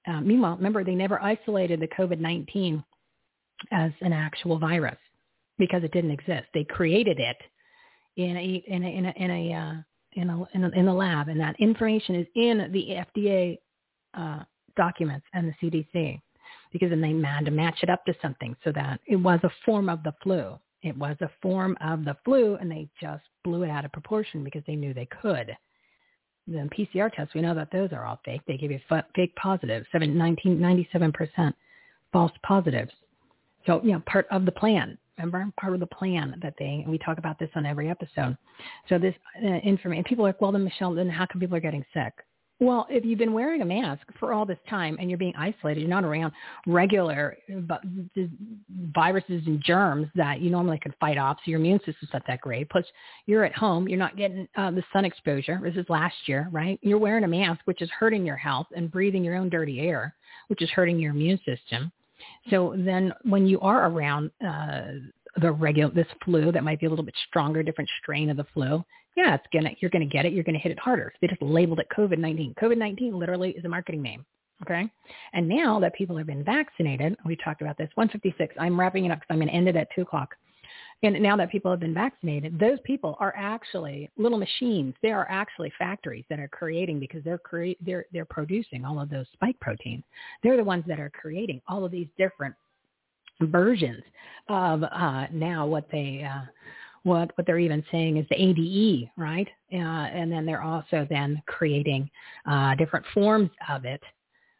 Uh, 0.07 0.21
meanwhile, 0.21 0.55
remember 0.55 0.83
they 0.83 0.95
never 0.95 1.21
isolated 1.21 1.81
the 1.81 1.87
COVID-19 1.87 2.81
as 3.71 3.91
an 4.01 4.13
actual 4.13 4.57
virus 4.57 4.97
because 5.57 5.83
it 5.83 5.91
didn't 5.91 6.11
exist. 6.11 6.45
They 6.53 6.63
created 6.63 7.19
it 7.19 7.37
in 8.15 8.37
a 8.37 8.63
in 8.67 8.83
a 8.83 8.87
in 8.87 9.05
a 9.05 9.13
in 9.17 9.31
a, 9.31 9.53
uh, 9.53 9.73
in, 10.13 10.29
a, 10.29 10.43
in, 10.53 10.63
a 10.63 10.69
in 10.79 10.85
the 10.85 10.93
lab, 10.93 11.27
and 11.27 11.39
that 11.39 11.59
information 11.59 12.15
is 12.15 12.27
in 12.35 12.69
the 12.71 13.03
FDA 13.17 13.57
uh, 14.13 14.43
documents 14.75 15.25
and 15.33 15.51
the 15.51 15.67
CDC 15.69 16.21
because 16.71 16.91
then 16.91 17.01
they 17.01 17.13
had 17.27 17.45
to 17.45 17.51
match 17.51 17.79
it 17.81 17.89
up 17.89 18.05
to 18.05 18.13
something 18.21 18.55
so 18.63 18.71
that 18.71 18.99
it 19.07 19.15
was 19.15 19.39
a 19.43 19.49
form 19.65 19.89
of 19.89 20.03
the 20.03 20.13
flu. 20.21 20.57
It 20.87 20.97
was 20.97 21.17
a 21.21 21.29
form 21.41 21.77
of 21.81 22.05
the 22.05 22.17
flu, 22.23 22.55
and 22.55 22.69
they 22.69 22.87
just 23.01 23.23
blew 23.43 23.63
it 23.63 23.69
out 23.69 23.85
of 23.85 23.91
proportion 23.91 24.43
because 24.43 24.63
they 24.65 24.75
knew 24.75 24.93
they 24.93 25.07
could. 25.21 25.55
The 26.47 26.69
PCR 26.77 27.11
tests, 27.13 27.33
we 27.33 27.41
know 27.41 27.53
that 27.55 27.71
those 27.71 27.91
are 27.91 28.05
all 28.05 28.19
fake. 28.23 28.41
They 28.47 28.57
give 28.57 28.71
you 28.71 28.79
fake 29.15 29.35
positives, 29.35 29.85
19, 29.93 30.59
97% 30.59 31.53
false 32.13 32.31
positives. 32.43 32.91
So, 33.65 33.81
you 33.83 33.91
know, 33.91 34.01
part 34.05 34.27
of 34.31 34.45
the 34.45 34.51
plan. 34.51 34.97
Remember, 35.17 35.51
part 35.59 35.73
of 35.73 35.79
the 35.79 35.87
plan 35.87 36.39
that 36.41 36.53
they, 36.59 36.85
we 36.87 36.97
talk 36.99 37.17
about 37.17 37.39
this 37.39 37.49
on 37.55 37.65
every 37.65 37.89
episode. 37.89 38.37
So 38.87 38.97
this 38.97 39.15
uh, 39.43 39.47
information, 39.47 40.03
people 40.03 40.25
are 40.25 40.29
like, 40.29 40.39
well, 40.39 40.51
then 40.51 40.63
Michele, 40.63 40.93
then 40.93 41.09
how 41.09 41.25
come 41.25 41.41
people 41.41 41.57
are 41.57 41.61
getting 41.61 41.83
sick? 41.93 42.13
Well, 42.59 42.87
if 42.89 43.05
you've 43.05 43.19
been 43.19 43.33
wearing 43.33 43.61
a 43.61 43.65
mask 43.65 44.01
for 44.19 44.33
all 44.33 44.43
this 44.43 44.57
time 44.67 44.97
and 44.99 45.11
you're 45.11 45.19
being 45.19 45.35
isolated, 45.37 45.81
you're 45.81 45.89
not 45.89 46.03
around 46.03 46.33
regular 46.65 47.37
viruses 48.95 49.43
and 49.45 49.61
germs 49.63 50.07
that 50.15 50.41
you 50.41 50.49
normally 50.49 50.79
could 50.79 50.95
fight 50.99 51.19
off, 51.19 51.37
so 51.37 51.51
your 51.51 51.59
immune 51.59 51.77
system's 51.85 52.09
not 52.13 52.23
that 52.27 52.41
great. 52.41 52.67
Plus, 52.69 52.85
you're 53.27 53.43
at 53.43 53.55
home, 53.55 53.87
you're 53.87 53.99
not 53.99 54.17
getting 54.17 54.47
uh, 54.55 54.71
the 54.71 54.83
sun 54.91 55.05
exposure. 55.05 55.59
This 55.63 55.75
is 55.75 55.85
last 55.87 56.15
year, 56.25 56.49
right? 56.51 56.79
You're 56.81 56.97
wearing 56.97 57.25
a 57.25 57.27
mask, 57.27 57.61
which 57.65 57.83
is 57.83 57.91
hurting 57.91 58.25
your 58.25 58.37
health, 58.37 58.67
and 58.75 58.91
breathing 58.91 59.23
your 59.23 59.35
own 59.35 59.49
dirty 59.49 59.79
air, 59.81 60.15
which 60.47 60.63
is 60.63 60.69
hurting 60.71 60.97
your 60.99 61.11
immune 61.11 61.39
system. 61.45 61.91
So 62.49 62.73
then 62.75 63.13
when 63.23 63.45
you 63.45 63.59
are 63.59 63.87
around 63.87 64.31
uh, 64.43 64.93
the 65.39 65.51
regular 65.51 65.93
this 65.93 66.07
flu 66.25 66.51
that 66.51 66.63
might 66.63 66.79
be 66.79 66.87
a 66.87 66.89
little 66.89 67.05
bit 67.05 67.13
stronger, 67.27 67.61
different 67.61 67.89
strain 68.01 68.31
of 68.31 68.37
the 68.37 68.47
flu, 68.53 68.83
yeah, 69.17 69.33
it's 69.33 69.47
gonna 69.51 69.71
you're 69.79 69.89
gonna 69.89 70.05
get 70.05 70.25
it. 70.25 70.31
You're 70.31 70.43
gonna 70.43 70.59
hit 70.59 70.71
it 70.71 70.79
harder. 70.79 71.11
They 71.19 71.27
just 71.27 71.41
labeled 71.41 71.79
it 71.79 71.87
COVID 71.95 72.19
nineteen. 72.19 72.53
COVID 72.61 72.77
nineteen 72.77 73.17
literally 73.17 73.49
is 73.51 73.65
a 73.65 73.69
marketing 73.69 74.03
name. 74.03 74.23
Okay, 74.61 74.87
and 75.33 75.49
now 75.49 75.79
that 75.79 75.95
people 75.95 76.15
have 76.17 76.27
been 76.27 76.43
vaccinated, 76.43 77.15
we 77.25 77.35
talked 77.35 77.61
about 77.61 77.77
this. 77.77 77.89
156. 77.95 78.55
I'm 78.59 78.79
wrapping 78.79 79.05
it 79.05 79.11
up 79.11 79.19
because 79.19 79.27
I'm 79.29 79.45
to 79.45 79.53
end 79.53 79.67
it 79.67 79.75
at 79.75 79.87
two 79.93 80.01
o'clock. 80.01 80.35
And 81.03 81.21
now 81.21 81.35
that 81.37 81.51
people 81.51 81.69
have 81.69 81.79
been 81.79 81.93
vaccinated, 81.93 82.59
those 82.59 82.79
people 82.83 83.17
are 83.19 83.33
actually 83.37 84.09
little 84.17 84.37
machines. 84.39 84.95
They 85.03 85.11
are 85.11 85.27
actually 85.29 85.71
factories 85.77 86.25
that 86.29 86.39
are 86.39 86.47
creating 86.47 86.99
because 86.99 87.23
they're 87.23 87.37
cre- 87.37 87.77
they're 87.81 88.05
they're 88.13 88.25
producing 88.25 88.85
all 88.85 88.99
of 88.99 89.09
those 89.09 89.25
spike 89.33 89.59
proteins. 89.59 90.03
They're 90.43 90.57
the 90.57 90.63
ones 90.63 90.83
that 90.87 90.99
are 90.99 91.11
creating 91.11 91.61
all 91.67 91.85
of 91.85 91.91
these 91.91 92.07
different 92.17 92.55
versions 93.41 94.03
of 94.49 94.83
uh, 94.83 95.27
now 95.31 95.67
what 95.67 95.87
they 95.91 96.27
uh, 96.27 96.45
what 97.03 97.31
what 97.35 97.47
they're 97.47 97.59
even 97.59 97.83
saying 97.91 98.17
is 98.17 98.25
the 98.29 98.41
ADE, 98.41 99.09
right? 99.17 99.47
Uh, 99.71 99.75
and 99.75 100.31
then 100.31 100.45
they're 100.45 100.63
also 100.63 101.07
then 101.09 101.41
creating 101.45 102.09
uh, 102.49 102.75
different 102.75 103.05
forms 103.13 103.49
of 103.69 103.85
it 103.85 104.01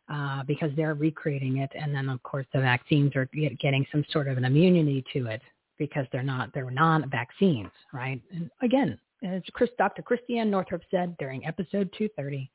uh, 0.10 0.44
because 0.44 0.72
they're 0.76 0.94
recreating 0.94 1.58
it, 1.58 1.72
and 1.76 1.94
then 1.94 2.10
of 2.10 2.22
course 2.24 2.46
the 2.54 2.60
vaccines 2.60 3.16
are 3.16 3.26
get, 3.34 3.58
getting 3.60 3.86
some 3.92 4.04
sort 4.12 4.28
of 4.28 4.38
an 4.38 4.46
immunity 4.46 5.04
to 5.14 5.28
it 5.28 5.42
because 5.78 6.06
they're 6.12 6.24
not 6.24 6.54
they're 6.54 6.72
non-vaccines, 6.72 7.72
right? 7.94 8.22
And 8.32 8.50
again, 8.62 9.00
as 9.24 9.42
Chris, 9.54 9.70
Dr. 9.78 10.02
Christiane 10.02 10.50
Northrup 10.50 10.82
said 10.92 11.18
during 11.18 11.46
episode 11.46 11.90
230, 11.98 12.50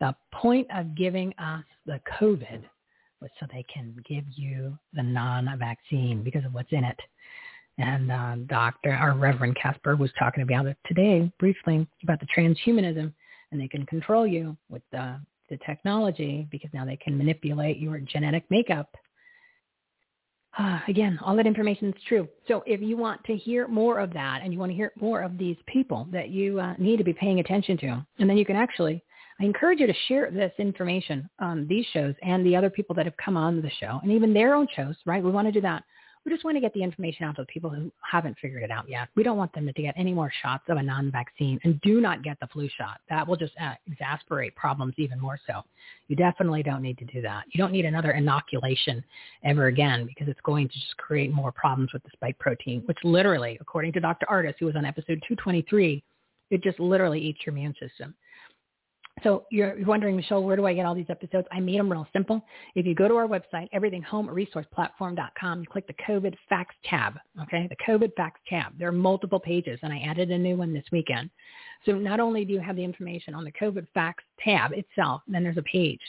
the 0.00 0.14
point 0.32 0.66
of 0.74 0.94
giving 0.94 1.32
us 1.38 1.64
the 1.86 2.00
COVID 2.20 2.62
was 3.20 3.30
so 3.40 3.46
they 3.52 3.64
can 3.72 3.96
give 4.08 4.24
you 4.34 4.78
the 4.92 5.02
non-vaccine 5.02 6.22
because 6.22 6.44
of 6.44 6.52
what's 6.52 6.72
in 6.72 6.84
it. 6.84 6.98
And 7.78 8.10
uh, 8.10 8.36
Dr. 8.46 8.92
our 8.92 9.14
Reverend 9.14 9.56
Caspar 9.60 9.96
was 9.96 10.10
talking 10.18 10.42
about 10.42 10.66
it 10.66 10.78
today 10.86 11.30
briefly 11.38 11.86
about 12.02 12.20
the 12.20 12.26
transhumanism, 12.26 13.12
and 13.52 13.60
they 13.60 13.68
can 13.68 13.84
control 13.86 14.26
you 14.26 14.56
with 14.70 14.82
the, 14.92 15.20
the 15.50 15.58
technology 15.66 16.48
because 16.50 16.70
now 16.72 16.84
they 16.84 16.96
can 16.96 17.18
manipulate 17.18 17.78
your 17.78 17.98
genetic 17.98 18.44
makeup. 18.50 18.94
Uh, 20.58 20.80
again, 20.88 21.18
all 21.22 21.36
that 21.36 21.46
information 21.46 21.88
is 21.88 22.02
true. 22.08 22.26
So 22.48 22.62
if 22.66 22.80
you 22.80 22.96
want 22.96 23.22
to 23.24 23.36
hear 23.36 23.68
more 23.68 23.98
of 23.98 24.14
that 24.14 24.40
and 24.42 24.54
you 24.54 24.58
want 24.58 24.72
to 24.72 24.76
hear 24.76 24.90
more 24.98 25.20
of 25.20 25.36
these 25.36 25.58
people 25.66 26.08
that 26.12 26.30
you 26.30 26.58
uh, 26.58 26.74
need 26.78 26.96
to 26.96 27.04
be 27.04 27.12
paying 27.12 27.40
attention 27.40 27.76
to, 27.78 28.06
and 28.18 28.30
then 28.30 28.38
you 28.38 28.46
can 28.46 28.56
actually 28.56 29.02
I 29.38 29.44
encourage 29.44 29.80
you 29.80 29.86
to 29.86 29.94
share 30.08 30.30
this 30.30 30.52
information 30.58 31.28
on 31.40 31.66
these 31.68 31.84
shows 31.92 32.14
and 32.22 32.44
the 32.44 32.56
other 32.56 32.70
people 32.70 32.94
that 32.94 33.04
have 33.04 33.16
come 33.18 33.36
on 33.36 33.60
the 33.60 33.70
show 33.78 34.00
and 34.02 34.10
even 34.10 34.32
their 34.32 34.54
own 34.54 34.66
shows, 34.74 34.96
right? 35.04 35.22
We 35.22 35.30
want 35.30 35.46
to 35.46 35.52
do 35.52 35.60
that 35.60 35.84
We 36.26 36.32
just 36.32 36.44
want 36.44 36.56
to 36.56 36.60
get 36.60 36.74
the 36.74 36.82
information 36.82 37.24
out 37.24 37.36
to 37.36 37.42
the 37.42 37.46
people 37.46 37.70
who 37.70 37.88
haven't 38.02 38.36
figured 38.42 38.64
it 38.64 38.70
out 38.72 38.88
yet. 38.88 39.08
We 39.14 39.22
don't 39.22 39.36
want 39.36 39.54
them 39.54 39.64
to 39.64 39.72
get 39.72 39.94
any 39.96 40.12
more 40.12 40.32
shots 40.42 40.64
of 40.68 40.76
a 40.76 40.82
non-vaccine 40.82 41.60
and 41.62 41.80
do 41.82 42.00
not 42.00 42.24
get 42.24 42.36
the 42.40 42.48
flu 42.48 42.68
shot. 42.76 42.98
That 43.08 43.28
will 43.28 43.36
just 43.36 43.52
uh, 43.62 43.74
exasperate 43.86 44.56
problems 44.56 44.94
even 44.96 45.20
more 45.20 45.38
so. 45.46 45.62
You 46.08 46.16
definitely 46.16 46.64
don't 46.64 46.82
need 46.82 46.98
to 46.98 47.04
do 47.04 47.22
that. 47.22 47.44
You 47.52 47.58
don't 47.58 47.70
need 47.70 47.84
another 47.84 48.10
inoculation 48.10 49.04
ever 49.44 49.66
again 49.66 50.04
because 50.04 50.26
it's 50.26 50.40
going 50.42 50.66
to 50.66 50.74
just 50.74 50.96
create 50.96 51.32
more 51.32 51.52
problems 51.52 51.92
with 51.92 52.02
the 52.02 52.10
spike 52.12 52.40
protein, 52.40 52.82
which 52.86 52.98
literally, 53.04 53.56
according 53.60 53.92
to 53.92 54.00
Dr. 54.00 54.26
Ardis, 54.28 54.54
who 54.58 54.66
was 54.66 54.74
on 54.74 54.84
episode 54.84 55.22
223, 55.28 56.02
it 56.50 56.60
just 56.60 56.80
literally 56.80 57.20
eats 57.20 57.38
your 57.46 57.54
immune 57.54 57.74
system. 57.78 58.16
So 59.22 59.46
you're 59.50 59.76
wondering, 59.86 60.14
Michele, 60.14 60.42
where 60.42 60.56
do 60.56 60.66
I 60.66 60.74
get 60.74 60.84
all 60.84 60.94
these 60.94 61.08
episodes? 61.08 61.48
I 61.50 61.58
made 61.58 61.78
them 61.78 61.90
real 61.90 62.06
simple. 62.12 62.44
If 62.74 62.84
you 62.84 62.94
go 62.94 63.08
to 63.08 63.14
our 63.16 63.26
website, 63.26 63.68
everythinghomeresourceplatform.com, 63.74 65.60
you 65.60 65.66
click 65.66 65.86
the 65.86 65.94
COVID 66.06 66.34
facts 66.50 66.74
tab, 66.84 67.14
okay? 67.42 67.66
The 67.68 67.76
COVID 67.76 68.14
facts 68.14 68.40
tab. 68.46 68.78
There 68.78 68.88
are 68.88 68.92
multiple 68.92 69.40
pages, 69.40 69.78
and 69.82 69.90
I 69.92 70.00
added 70.00 70.30
a 70.30 70.38
new 70.38 70.56
one 70.56 70.74
this 70.74 70.84
weekend. 70.92 71.30
So 71.86 71.92
not 71.92 72.20
only 72.20 72.44
do 72.44 72.52
you 72.52 72.60
have 72.60 72.76
the 72.76 72.84
information 72.84 73.34
on 73.34 73.44
the 73.44 73.52
COVID 73.52 73.86
facts 73.94 74.24
tab 74.38 74.72
itself, 74.72 75.22
then 75.26 75.42
there's 75.42 75.56
a 75.56 75.62
page. 75.62 76.00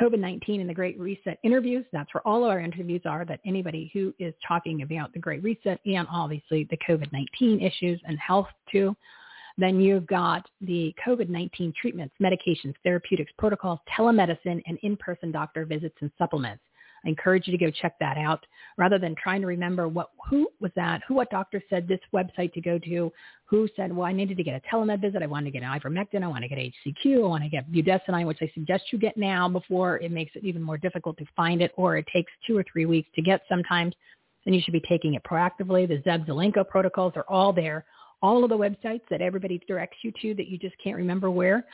COVID-19 0.00 0.60
and 0.60 0.70
the 0.70 0.74
Great 0.74 0.98
Reset 0.98 1.38
interviews. 1.42 1.84
That's 1.92 2.14
where 2.14 2.26
all 2.26 2.44
of 2.44 2.50
our 2.50 2.60
interviews 2.60 3.02
are 3.04 3.24
that 3.24 3.40
anybody 3.44 3.90
who 3.92 4.14
is 4.18 4.34
talking 4.46 4.82
about 4.82 5.12
the 5.12 5.18
Great 5.18 5.42
Reset 5.42 5.80
and 5.84 6.06
obviously 6.10 6.66
the 6.70 6.78
COVID-19 6.88 7.66
issues 7.66 8.00
and 8.06 8.18
health 8.18 8.48
too 8.70 8.96
then 9.58 9.80
you've 9.80 10.06
got 10.06 10.46
the 10.60 10.94
COVID-19 11.06 11.74
treatments, 11.74 12.14
medications, 12.22 12.74
therapeutics, 12.82 13.32
protocols, 13.38 13.78
telemedicine, 13.98 14.62
and 14.66 14.78
in-person 14.82 15.30
doctor 15.30 15.64
visits 15.64 15.96
and 16.00 16.10
supplements. 16.18 16.62
I 17.04 17.08
encourage 17.08 17.46
you 17.46 17.56
to 17.56 17.64
go 17.64 17.70
check 17.70 17.98
that 18.00 18.16
out 18.16 18.44
rather 18.78 18.98
than 18.98 19.14
trying 19.20 19.40
to 19.40 19.46
remember 19.46 19.88
what 19.88 20.10
who 20.28 20.48
was 20.60 20.70
that, 20.76 21.02
who 21.06 21.14
what 21.14 21.30
doctor 21.30 21.62
said 21.68 21.88
this 21.88 22.00
website 22.14 22.52
to 22.54 22.60
go 22.60 22.78
to, 22.78 23.12
who 23.44 23.68
said, 23.76 23.94
well, 23.94 24.06
I 24.06 24.12
needed 24.12 24.36
to 24.36 24.44
get 24.44 24.54
a 24.54 24.74
telemed 24.74 25.00
visit, 25.00 25.22
I 25.22 25.26
wanted 25.26 25.46
to 25.52 25.58
get 25.58 25.64
an 25.64 25.80
ivermectin, 25.80 26.22
I 26.22 26.28
want 26.28 26.42
to 26.42 26.48
get 26.48 26.58
HCQ, 26.58 27.24
I 27.24 27.26
want 27.26 27.42
to 27.44 27.50
get 27.50 27.70
budesonide, 27.72 28.26
which 28.26 28.38
I 28.40 28.50
suggest 28.54 28.84
you 28.92 28.98
get 28.98 29.16
now 29.16 29.48
before 29.48 29.98
it 29.98 30.12
makes 30.12 30.36
it 30.36 30.44
even 30.44 30.62
more 30.62 30.78
difficult 30.78 31.18
to 31.18 31.26
find 31.36 31.60
it, 31.60 31.72
or 31.76 31.96
it 31.96 32.06
takes 32.12 32.32
two 32.46 32.56
or 32.56 32.64
three 32.70 32.86
weeks 32.86 33.08
to 33.16 33.22
get 33.22 33.42
sometimes. 33.48 33.94
Then 34.44 34.54
you 34.54 34.60
should 34.60 34.72
be 34.72 34.80
taking 34.80 35.14
it 35.14 35.22
proactively. 35.24 35.86
The 35.86 35.98
Zev 36.08 36.26
Zelenko 36.26 36.68
protocols 36.68 37.12
are 37.16 37.24
all 37.28 37.52
there 37.52 37.84
all 38.22 38.44
of 38.44 38.50
the 38.50 38.56
websites 38.56 39.02
that 39.10 39.20
everybody 39.20 39.60
directs 39.66 39.98
you 40.02 40.12
to 40.22 40.34
that 40.34 40.48
you 40.48 40.56
just 40.58 40.76
can't 40.82 40.96
remember 40.96 41.30
where, 41.30 41.64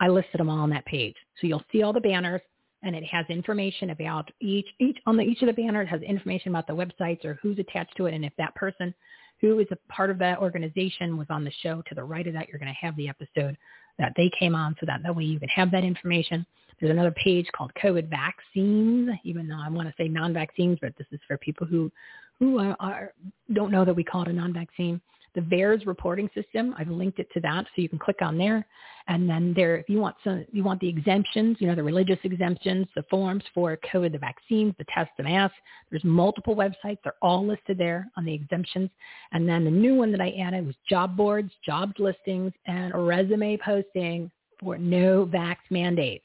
I 0.00 0.08
listed 0.08 0.38
them 0.38 0.48
all 0.48 0.60
on 0.60 0.70
that 0.70 0.86
page. 0.86 1.16
So 1.40 1.46
you'll 1.46 1.64
see 1.72 1.82
all 1.82 1.92
the 1.92 2.00
banners 2.00 2.40
and 2.82 2.94
it 2.94 3.04
has 3.04 3.26
information 3.28 3.90
about 3.90 4.30
each, 4.40 4.68
each 4.78 4.98
on 5.06 5.16
the, 5.16 5.24
each 5.24 5.42
of 5.42 5.46
the 5.46 5.62
banners 5.62 5.88
has 5.88 6.00
information 6.02 6.50
about 6.50 6.66
the 6.66 6.72
websites 6.72 7.24
or 7.24 7.38
who's 7.42 7.58
attached 7.58 7.96
to 7.96 8.06
it. 8.06 8.14
And 8.14 8.24
if 8.24 8.32
that 8.38 8.54
person 8.54 8.94
who 9.40 9.58
is 9.58 9.66
a 9.70 9.92
part 9.92 10.10
of 10.10 10.18
that 10.18 10.38
organization 10.38 11.16
was 11.16 11.26
on 11.30 11.44
the 11.44 11.52
show 11.62 11.82
to 11.88 11.94
the 11.94 12.04
right 12.04 12.26
of 12.26 12.34
that, 12.34 12.48
you're 12.48 12.60
going 12.60 12.72
to 12.72 12.86
have 12.86 12.96
the 12.96 13.08
episode 13.08 13.56
that 13.98 14.12
they 14.16 14.30
came 14.38 14.54
on 14.54 14.76
so 14.78 14.86
that 14.86 15.02
that 15.02 15.14
way 15.14 15.24
you 15.24 15.40
can 15.40 15.48
have 15.48 15.72
that 15.72 15.84
information. 15.84 16.46
There's 16.80 16.92
another 16.92 17.10
page 17.12 17.48
called 17.56 17.72
COVID 17.82 18.08
vaccines, 18.08 19.10
even 19.24 19.48
though 19.48 19.60
I 19.60 19.68
want 19.68 19.88
to 19.88 19.94
say 19.98 20.06
non-vaccines, 20.06 20.78
but 20.80 20.92
this 20.96 21.08
is 21.10 21.18
for 21.26 21.36
people 21.38 21.66
who, 21.66 21.90
who 22.38 22.60
are, 22.60 22.76
are 22.78 23.12
don't 23.52 23.72
know 23.72 23.84
that 23.84 23.94
we 23.94 24.04
call 24.04 24.22
it 24.22 24.28
a 24.28 24.32
non-vaccine 24.32 25.00
the 25.38 25.56
VAERS 25.56 25.86
reporting 25.86 26.28
system. 26.34 26.74
I've 26.76 26.88
linked 26.88 27.20
it 27.20 27.28
to 27.34 27.40
that, 27.40 27.64
so 27.64 27.82
you 27.82 27.88
can 27.88 27.98
click 27.98 28.22
on 28.22 28.36
there. 28.36 28.66
And 29.06 29.30
then 29.30 29.54
there, 29.54 29.76
if 29.76 29.88
you 29.88 30.00
want 30.00 30.16
some, 30.24 30.44
you 30.52 30.64
want 30.64 30.80
the 30.80 30.88
exemptions, 30.88 31.58
you 31.60 31.68
know, 31.68 31.76
the 31.76 31.82
religious 31.82 32.18
exemptions, 32.24 32.88
the 32.96 33.04
forms 33.08 33.44
for 33.54 33.78
COVID, 33.92 34.12
the 34.12 34.18
vaccines, 34.18 34.74
the 34.78 34.84
tests, 34.92 35.12
the 35.16 35.22
mask. 35.22 35.54
There's 35.90 36.02
multiple 36.02 36.56
websites. 36.56 36.98
They're 37.04 37.14
all 37.22 37.46
listed 37.46 37.78
there 37.78 38.08
on 38.16 38.24
the 38.24 38.34
exemptions. 38.34 38.90
And 39.32 39.48
then 39.48 39.64
the 39.64 39.70
new 39.70 39.94
one 39.94 40.10
that 40.10 40.20
I 40.20 40.30
added 40.42 40.66
was 40.66 40.74
job 40.88 41.16
boards, 41.16 41.52
jobs 41.64 41.94
listings, 41.98 42.52
and 42.66 42.92
a 42.92 42.98
resume 42.98 43.56
posting 43.64 44.30
for 44.60 44.76
no 44.76 45.24
vax 45.24 45.56
mandates. 45.70 46.24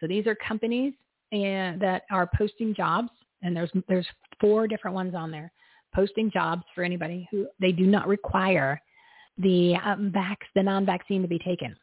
So 0.00 0.06
these 0.06 0.26
are 0.26 0.34
companies 0.34 0.94
and, 1.30 1.80
that 1.82 2.04
are 2.10 2.28
posting 2.36 2.74
jobs, 2.74 3.10
and 3.42 3.54
there's 3.54 3.70
there's 3.86 4.06
four 4.40 4.66
different 4.66 4.94
ones 4.94 5.14
on 5.14 5.30
there 5.30 5.52
posting 5.94 6.30
jobs 6.30 6.62
for 6.74 6.84
anybody 6.84 7.28
who 7.30 7.46
they 7.60 7.72
do 7.72 7.86
not 7.86 8.06
require 8.06 8.80
the 9.38 9.76
um, 9.84 10.12
vax, 10.14 10.36
the 10.54 10.62
non-vaccine 10.62 11.22
to 11.22 11.28
be 11.28 11.38
taken. 11.38 11.76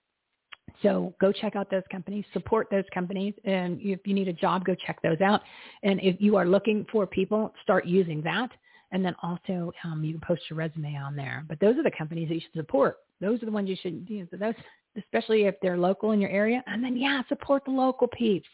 So 0.81 1.13
go 1.21 1.31
check 1.31 1.55
out 1.55 1.69
those 1.69 1.83
companies, 1.91 2.25
support 2.33 2.67
those 2.71 2.85
companies, 2.93 3.33
and 3.43 3.79
if 3.81 3.99
you 4.05 4.13
need 4.13 4.27
a 4.27 4.33
job, 4.33 4.65
go 4.65 4.75
check 4.75 5.01
those 5.01 5.21
out. 5.21 5.41
And 5.83 5.99
if 6.01 6.19
you 6.19 6.35
are 6.35 6.45
looking 6.45 6.85
for 6.91 7.05
people, 7.05 7.53
start 7.61 7.85
using 7.85 8.21
that. 8.23 8.49
And 8.91 9.03
then 9.03 9.15
also 9.23 9.71
um, 9.83 10.03
you 10.03 10.13
can 10.13 10.21
post 10.21 10.43
your 10.49 10.57
resume 10.57 10.95
on 10.95 11.15
there. 11.15 11.43
But 11.47 11.59
those 11.59 11.77
are 11.77 11.83
the 11.83 11.91
companies 11.91 12.29
that 12.29 12.35
you 12.35 12.41
should 12.41 12.59
support. 12.59 12.97
Those 13.21 13.41
are 13.41 13.45
the 13.45 13.51
ones 13.51 13.69
you 13.69 13.77
should, 13.81 14.05
you 14.07 14.27
know, 14.31 14.37
those, 14.37 14.53
especially 14.97 15.45
if 15.45 15.55
they're 15.61 15.77
local 15.77 16.11
in 16.11 16.21
your 16.21 16.29
area. 16.29 16.63
And 16.67 16.83
then 16.83 16.97
yeah, 16.97 17.21
support 17.27 17.65
the 17.65 17.71
local 17.71 18.07
peeps. 18.07 18.49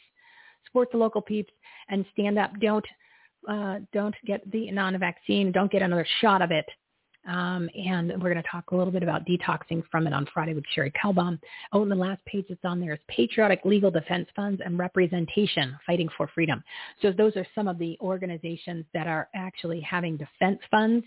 Support 0.66 0.92
the 0.92 0.98
local 0.98 1.22
peeps 1.22 1.52
and 1.90 2.06
stand 2.14 2.38
up. 2.38 2.52
Don't 2.62 2.86
uh, 3.48 3.80
don't 3.94 4.16
get 4.26 4.50
the 4.52 4.72
non-vaccine, 4.72 5.52
don't 5.52 5.72
get 5.72 5.82
another 5.82 6.06
shot 6.22 6.42
of 6.42 6.52
it. 6.52 6.66
Um, 7.28 7.70
and 7.76 8.10
we're 8.10 8.34
going 8.34 8.42
to 8.42 8.50
talk 8.50 8.72
a 8.72 8.76
little 8.76 8.94
bit 8.94 9.04
about 9.04 9.26
detoxing 9.26 9.84
from 9.92 10.08
it 10.08 10.14
on 10.14 10.26
Friday 10.34 10.54
with 10.54 10.64
Cherie 10.74 10.92
Calbom. 10.92 11.38
Oh, 11.74 11.84
and 11.84 11.92
the 11.92 11.96
last 11.96 12.24
page 12.26 12.46
that's 12.48 12.64
on 12.64 12.80
there 12.80 12.94
is 12.94 13.00
Patriotic 13.08 13.62
Legal 13.66 13.92
Defense 13.92 14.28
Funds 14.36 14.62
and 14.64 14.80
Representation, 14.80 15.78
Fighting 15.86 16.10
for 16.18 16.30
Freedom. 16.34 16.64
So 17.02 17.12
those 17.12 17.36
are 17.36 17.46
some 17.54 17.68
of 17.68 17.78
the 17.78 17.98
organizations 18.02 18.86
that 18.94 19.06
are 19.06 19.28
actually 19.36 19.82
having 19.82 20.18
defense 20.18 20.60
funds 20.72 21.06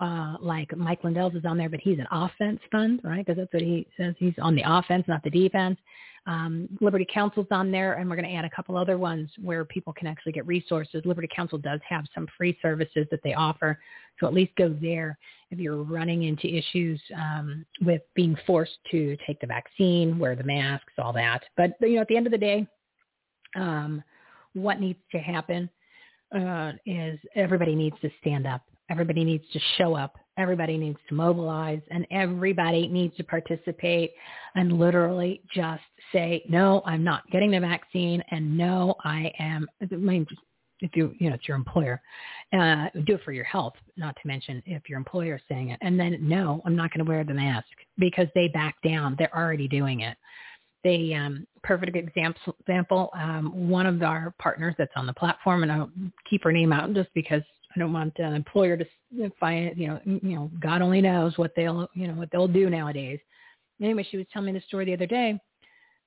uh, 0.00 0.36
like 0.40 0.76
Mike 0.76 1.04
Lindell's 1.04 1.34
is 1.34 1.44
on 1.44 1.56
there, 1.56 1.68
but 1.68 1.80
he's 1.80 1.98
an 1.98 2.08
offense 2.10 2.60
fund, 2.70 3.00
right? 3.04 3.24
Because 3.24 3.38
that's 3.38 3.52
what 3.52 3.62
he 3.62 3.86
says. 3.96 4.14
He's 4.18 4.34
on 4.40 4.54
the 4.54 4.64
offense, 4.66 5.04
not 5.06 5.22
the 5.22 5.30
defense. 5.30 5.78
Um, 6.26 6.68
Liberty 6.80 7.06
Counsel's 7.12 7.48
on 7.50 7.72
there, 7.72 7.94
and 7.94 8.08
we're 8.08 8.16
going 8.16 8.28
to 8.28 8.34
add 8.34 8.44
a 8.44 8.50
couple 8.50 8.76
other 8.76 8.96
ones 8.96 9.28
where 9.40 9.64
people 9.64 9.92
can 9.92 10.06
actually 10.06 10.32
get 10.32 10.46
resources. 10.46 11.02
Liberty 11.04 11.28
Counsel 11.34 11.58
does 11.58 11.80
have 11.88 12.04
some 12.14 12.28
free 12.36 12.56
services 12.62 13.06
that 13.10 13.20
they 13.24 13.34
offer, 13.34 13.78
so 14.20 14.26
at 14.26 14.34
least 14.34 14.52
go 14.56 14.76
there 14.80 15.18
if 15.50 15.58
you're 15.58 15.82
running 15.82 16.24
into 16.24 16.46
issues 16.46 17.00
um, 17.16 17.66
with 17.84 18.02
being 18.14 18.36
forced 18.46 18.78
to 18.92 19.16
take 19.26 19.40
the 19.40 19.46
vaccine, 19.46 20.18
wear 20.18 20.36
the 20.36 20.44
masks, 20.44 20.92
all 20.98 21.12
that. 21.12 21.42
But 21.56 21.72
you 21.80 21.96
know, 21.96 22.02
at 22.02 22.08
the 22.08 22.16
end 22.16 22.26
of 22.26 22.32
the 22.32 22.38
day, 22.38 22.66
um, 23.56 24.02
what 24.54 24.80
needs 24.80 25.00
to 25.10 25.18
happen 25.18 25.68
uh, 26.34 26.72
is 26.86 27.18
everybody 27.34 27.74
needs 27.74 27.96
to 28.00 28.10
stand 28.20 28.46
up 28.46 28.62
Everybody 28.90 29.24
needs 29.24 29.44
to 29.52 29.60
show 29.78 29.94
up. 29.94 30.16
Everybody 30.38 30.78
needs 30.78 30.98
to 31.08 31.14
mobilize 31.14 31.82
and 31.90 32.06
everybody 32.10 32.88
needs 32.88 33.16
to 33.16 33.24
participate 33.24 34.12
and 34.54 34.78
literally 34.78 35.42
just 35.54 35.82
say, 36.12 36.42
no, 36.48 36.82
I'm 36.86 37.04
not 37.04 37.22
getting 37.30 37.50
the 37.50 37.60
vaccine 37.60 38.22
and 38.30 38.56
no, 38.56 38.94
I 39.04 39.30
am, 39.38 39.68
I 39.80 39.94
mean, 39.94 40.26
if 40.80 40.96
you, 40.96 41.14
you 41.18 41.28
know, 41.28 41.36
it's 41.36 41.46
your 41.46 41.56
employer, 41.56 42.00
uh, 42.52 42.86
do 43.04 43.14
it 43.14 43.20
for 43.24 43.32
your 43.32 43.44
health, 43.44 43.74
not 43.96 44.16
to 44.20 44.26
mention 44.26 44.62
if 44.66 44.88
your 44.88 44.98
employer 44.98 45.36
is 45.36 45.42
saying 45.48 45.70
it. 45.70 45.78
And 45.80 45.98
then, 45.98 46.16
no, 46.20 46.60
I'm 46.64 46.74
not 46.74 46.92
going 46.92 47.04
to 47.04 47.08
wear 47.08 47.24
the 47.24 47.34
mask 47.34 47.68
because 47.98 48.26
they 48.34 48.48
back 48.48 48.76
down. 48.82 49.14
They're 49.18 49.34
already 49.36 49.68
doing 49.68 50.00
it. 50.00 50.16
They, 50.82 51.14
um, 51.14 51.46
perfect 51.62 51.94
example, 51.94 52.56
example 52.60 53.10
um, 53.14 53.68
one 53.68 53.86
of 53.86 54.02
our 54.02 54.34
partners 54.40 54.74
that's 54.76 54.92
on 54.96 55.06
the 55.06 55.12
platform, 55.12 55.62
and 55.62 55.70
I'll 55.70 55.90
keep 56.28 56.42
her 56.42 56.52
name 56.52 56.72
out 56.72 56.92
just 56.92 57.10
because 57.14 57.42
I 57.74 57.78
don't 57.78 57.92
want 57.92 58.18
an 58.18 58.34
employer 58.34 58.76
to 58.76 58.86
find, 59.40 59.76
you 59.76 59.88
know, 59.88 60.00
you 60.04 60.34
know, 60.36 60.50
God 60.60 60.82
only 60.82 61.00
knows 61.00 61.38
what 61.38 61.52
they'll, 61.56 61.88
you 61.94 62.08
know, 62.08 62.14
what 62.14 62.30
they'll 62.30 62.48
do 62.48 62.68
nowadays. 62.68 63.18
Anyway, 63.80 64.06
she 64.10 64.16
was 64.16 64.26
telling 64.32 64.52
me 64.52 64.58
the 64.58 64.64
story 64.66 64.84
the 64.84 64.94
other 64.94 65.06
day, 65.06 65.40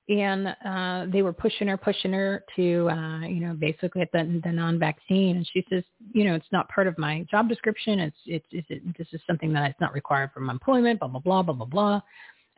and 0.08 0.48
uh, 0.64 1.06
they 1.12 1.22
were 1.22 1.32
pushing 1.32 1.66
her, 1.66 1.76
pushing 1.76 2.12
her 2.12 2.44
to, 2.54 2.88
uh, 2.88 3.20
you 3.20 3.40
know, 3.40 3.54
basically 3.54 4.02
at 4.02 4.12
the, 4.12 4.40
the 4.44 4.52
non-vaccine. 4.52 5.36
And 5.36 5.48
she 5.52 5.64
says, 5.68 5.82
you 6.12 6.24
know, 6.24 6.34
it's 6.34 6.46
not 6.52 6.68
part 6.68 6.86
of 6.86 6.96
my 6.96 7.26
job 7.30 7.48
description. 7.48 7.98
It's, 7.98 8.16
it's, 8.26 8.46
it's 8.52 8.66
it, 8.70 8.96
this 8.96 9.08
is 9.12 9.20
something 9.26 9.52
that 9.52 9.70
it's 9.70 9.80
not 9.80 9.92
required 9.92 10.30
for 10.32 10.40
my 10.40 10.52
employment. 10.52 11.00
Blah 11.00 11.08
blah 11.08 11.20
blah 11.20 11.42
blah 11.42 11.54
blah 11.54 11.66
blah. 11.66 12.00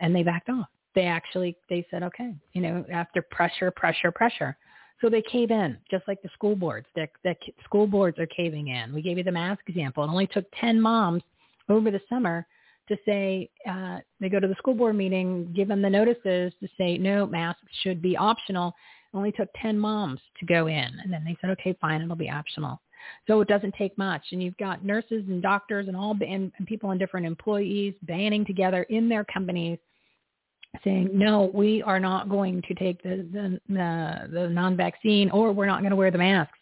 And 0.00 0.14
they 0.14 0.22
backed 0.22 0.50
off. 0.50 0.68
They 0.94 1.06
actually, 1.06 1.56
they 1.68 1.86
said, 1.90 2.02
okay, 2.02 2.34
you 2.52 2.62
know, 2.62 2.84
after 2.92 3.22
pressure, 3.22 3.70
pressure, 3.70 4.10
pressure 4.10 4.56
so 5.00 5.08
they 5.08 5.22
cave 5.22 5.50
in, 5.50 5.78
just 5.90 6.06
like 6.08 6.20
the 6.22 6.28
school 6.34 6.56
boards. 6.56 6.86
The 6.94 7.36
school 7.64 7.86
boards 7.86 8.18
are 8.18 8.26
caving 8.26 8.68
in. 8.68 8.92
We 8.92 9.02
gave 9.02 9.18
you 9.18 9.24
the 9.24 9.32
mask 9.32 9.60
example. 9.68 10.04
It 10.04 10.08
only 10.08 10.26
took 10.26 10.44
10 10.60 10.80
moms 10.80 11.22
over 11.68 11.90
the 11.90 12.00
summer 12.08 12.46
to 12.88 12.96
say, 13.04 13.50
uh, 13.68 13.98
they 14.20 14.28
go 14.28 14.40
to 14.40 14.48
the 14.48 14.54
school 14.56 14.74
board 14.74 14.96
meeting, 14.96 15.52
give 15.54 15.68
them 15.68 15.82
the 15.82 15.90
notices 15.90 16.52
to 16.60 16.68
say, 16.76 16.98
no, 16.98 17.26
masks 17.26 17.62
should 17.82 18.02
be 18.02 18.16
optional. 18.16 18.74
It 19.12 19.16
only 19.16 19.32
took 19.32 19.48
10 19.60 19.78
moms 19.78 20.20
to 20.40 20.46
go 20.46 20.66
in. 20.66 20.74
And 21.02 21.12
then 21.12 21.22
they 21.24 21.36
said, 21.40 21.50
okay, 21.50 21.76
fine, 21.80 22.02
it'll 22.02 22.16
be 22.16 22.30
optional. 22.30 22.80
So 23.26 23.40
it 23.40 23.48
doesn't 23.48 23.74
take 23.76 23.96
much. 23.96 24.22
And 24.32 24.42
you've 24.42 24.56
got 24.56 24.84
nurses 24.84 25.24
and 25.28 25.40
doctors 25.42 25.86
and 25.86 25.96
all 25.96 26.16
and, 26.20 26.50
and 26.58 26.66
people 26.66 26.90
and 26.90 26.98
different 26.98 27.26
employees 27.26 27.94
banding 28.02 28.44
together 28.44 28.82
in 28.84 29.08
their 29.08 29.24
companies 29.24 29.78
saying, 30.84 31.10
no, 31.12 31.50
we 31.54 31.82
are 31.82 32.00
not 32.00 32.28
going 32.28 32.62
to 32.62 32.74
take 32.74 33.02
the, 33.02 33.26
the, 33.32 33.60
the, 33.68 34.28
the 34.32 34.48
non-vaccine 34.48 35.30
or 35.30 35.52
we're 35.52 35.66
not 35.66 35.80
going 35.80 35.90
to 35.90 35.96
wear 35.96 36.10
the 36.10 36.18
masks. 36.18 36.58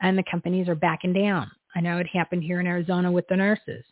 And 0.00 0.18
the 0.18 0.24
companies 0.30 0.68
are 0.68 0.74
backing 0.74 1.12
down. 1.12 1.50
I 1.74 1.80
know 1.80 1.98
it 1.98 2.06
happened 2.12 2.44
here 2.44 2.60
in 2.60 2.66
Arizona 2.66 3.10
with 3.10 3.26
the 3.28 3.36
nurses. 3.36 3.84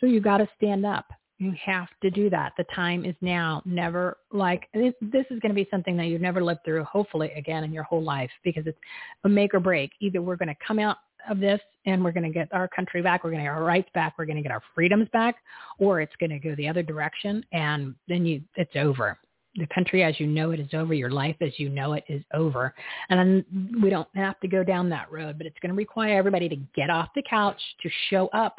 So 0.00 0.06
you 0.06 0.20
got 0.20 0.38
to 0.38 0.48
stand 0.56 0.86
up. 0.86 1.06
You 1.38 1.52
have 1.64 1.88
to 2.02 2.10
do 2.10 2.28
that. 2.30 2.52
The 2.56 2.64
time 2.74 3.04
is 3.04 3.14
now. 3.20 3.62
Never 3.64 4.18
like 4.32 4.66
this, 4.74 4.92
this 5.00 5.24
is 5.30 5.38
going 5.38 5.50
to 5.50 5.54
be 5.54 5.68
something 5.70 5.96
that 5.96 6.06
you've 6.06 6.20
never 6.20 6.42
lived 6.42 6.60
through, 6.64 6.82
hopefully 6.84 7.30
again 7.36 7.62
in 7.62 7.72
your 7.72 7.84
whole 7.84 8.02
life, 8.02 8.30
because 8.42 8.66
it's 8.66 8.78
a 9.24 9.28
make 9.28 9.54
or 9.54 9.60
break. 9.60 9.92
Either 10.00 10.20
we're 10.20 10.36
going 10.36 10.48
to 10.48 10.66
come 10.66 10.80
out 10.80 10.96
of 11.28 11.40
this 11.40 11.60
and 11.86 12.02
we're 12.02 12.12
going 12.12 12.24
to 12.24 12.30
get 12.30 12.52
our 12.52 12.68
country 12.68 13.02
back, 13.02 13.24
we're 13.24 13.30
going 13.30 13.42
to 13.42 13.48
get 13.48 13.54
our 13.54 13.64
rights 13.64 13.88
back, 13.94 14.14
we're 14.18 14.26
going 14.26 14.36
to 14.36 14.42
get 14.42 14.52
our 14.52 14.62
freedoms 14.74 15.08
back, 15.12 15.36
or 15.78 16.00
it's 16.00 16.14
going 16.20 16.30
to 16.30 16.38
go 16.38 16.54
the 16.56 16.68
other 16.68 16.82
direction 16.82 17.44
and 17.52 17.94
then 18.08 18.26
you 18.26 18.42
it's 18.56 18.76
over. 18.76 19.18
The 19.56 19.66
country 19.74 20.04
as 20.04 20.20
you 20.20 20.26
know 20.26 20.52
it 20.52 20.60
is 20.60 20.68
over. 20.72 20.94
Your 20.94 21.10
life 21.10 21.36
as 21.40 21.58
you 21.58 21.68
know 21.68 21.94
it 21.94 22.04
is 22.08 22.22
over. 22.32 22.74
And 23.08 23.44
we 23.82 23.90
don't 23.90 24.08
have 24.14 24.38
to 24.40 24.48
go 24.48 24.62
down 24.62 24.88
that 24.90 25.10
road, 25.10 25.38
but 25.38 25.46
it's 25.46 25.58
going 25.60 25.70
to 25.70 25.76
require 25.76 26.18
everybody 26.18 26.48
to 26.48 26.56
get 26.76 26.90
off 26.90 27.08
the 27.14 27.22
couch, 27.28 27.60
to 27.82 27.90
show 28.10 28.28
up, 28.28 28.58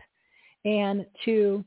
and 0.65 1.05
to 1.25 1.63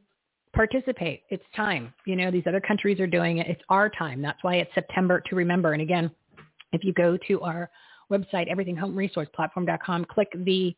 participate. 0.53 1.23
It's 1.31 1.45
time. 1.57 1.95
You 2.05 2.17
know, 2.17 2.31
these 2.31 2.43
other 2.47 2.61
countries 2.61 3.01
are 3.01 3.07
doing 3.07 3.39
it. 3.39 3.47
It's 3.47 3.63
our 3.71 3.89
time. 3.89 4.21
That's 4.21 4.43
why 4.43 4.57
it's 4.57 4.75
September 4.75 5.23
to 5.29 5.37
remember. 5.37 5.73
And 5.73 5.81
again, 5.81 6.11
if 6.73 6.85
you 6.85 6.93
go 6.93 7.17
to 7.29 7.41
our 7.43 7.71
website, 8.11 8.51
everythinghomeresourceplatform.com, 8.51 10.07
click 10.07 10.29
the 10.45 10.75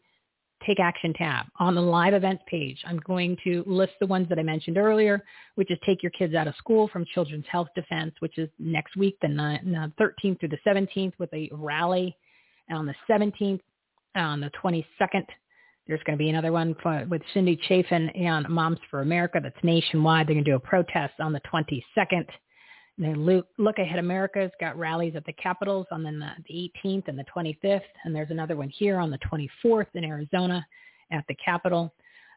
Take 0.66 0.80
Action 0.80 1.12
tab. 1.14 1.46
On 1.58 1.74
the 1.74 1.80
live 1.80 2.14
events 2.14 2.42
page, 2.46 2.78
I'm 2.86 2.98
going 2.98 3.36
to 3.44 3.62
list 3.66 3.92
the 4.00 4.06
ones 4.06 4.28
that 4.28 4.38
I 4.38 4.42
mentioned 4.42 4.78
earlier, 4.78 5.22
which 5.56 5.70
is 5.70 5.78
Take 5.84 6.02
Your 6.02 6.10
Kids 6.12 6.34
Out 6.34 6.48
of 6.48 6.56
School 6.56 6.88
from 6.88 7.04
Children's 7.12 7.44
Health 7.50 7.68
Defense, 7.74 8.14
which 8.20 8.38
is 8.38 8.48
next 8.58 8.96
week, 8.96 9.16
the 9.20 9.28
13th 9.28 10.40
through 10.40 10.48
the 10.48 10.58
17th, 10.66 11.12
with 11.18 11.32
a 11.34 11.50
rally 11.52 12.16
And 12.68 12.78
on 12.78 12.86
the 12.86 12.94
17th. 13.08 13.60
On 14.16 14.40
the 14.40 14.50
22nd, 14.62 15.26
there's 15.88 16.00
going 16.04 16.16
to 16.16 16.22
be 16.22 16.30
another 16.30 16.52
one 16.52 16.76
for, 16.80 17.04
with 17.10 17.20
Cindy 17.34 17.58
Chafian 17.68 18.16
and 18.16 18.48
Moms 18.48 18.78
for 18.88 19.00
America. 19.00 19.40
That's 19.42 19.56
nationwide. 19.64 20.28
They're 20.28 20.34
going 20.34 20.44
to 20.44 20.50
do 20.52 20.56
a 20.56 20.60
protest 20.60 21.14
on 21.18 21.32
the 21.32 21.40
22nd. 21.52 22.26
And 22.98 23.26
look, 23.26 23.48
look 23.58 23.78
Ahead 23.78 23.98
America's 23.98 24.52
got 24.60 24.78
rallies 24.78 25.16
at 25.16 25.24
the 25.24 25.32
Capitals 25.32 25.86
on 25.90 26.02
the, 26.02 26.10
the 26.48 26.70
18th 26.84 27.08
and 27.08 27.18
the 27.18 27.24
25th. 27.34 27.80
And 28.04 28.14
there's 28.14 28.30
another 28.30 28.56
one 28.56 28.68
here 28.68 28.98
on 28.98 29.10
the 29.10 29.18
24th 29.18 29.86
in 29.94 30.04
Arizona 30.04 30.64
at 31.10 31.24
the 31.28 31.34
Capitol. 31.34 31.92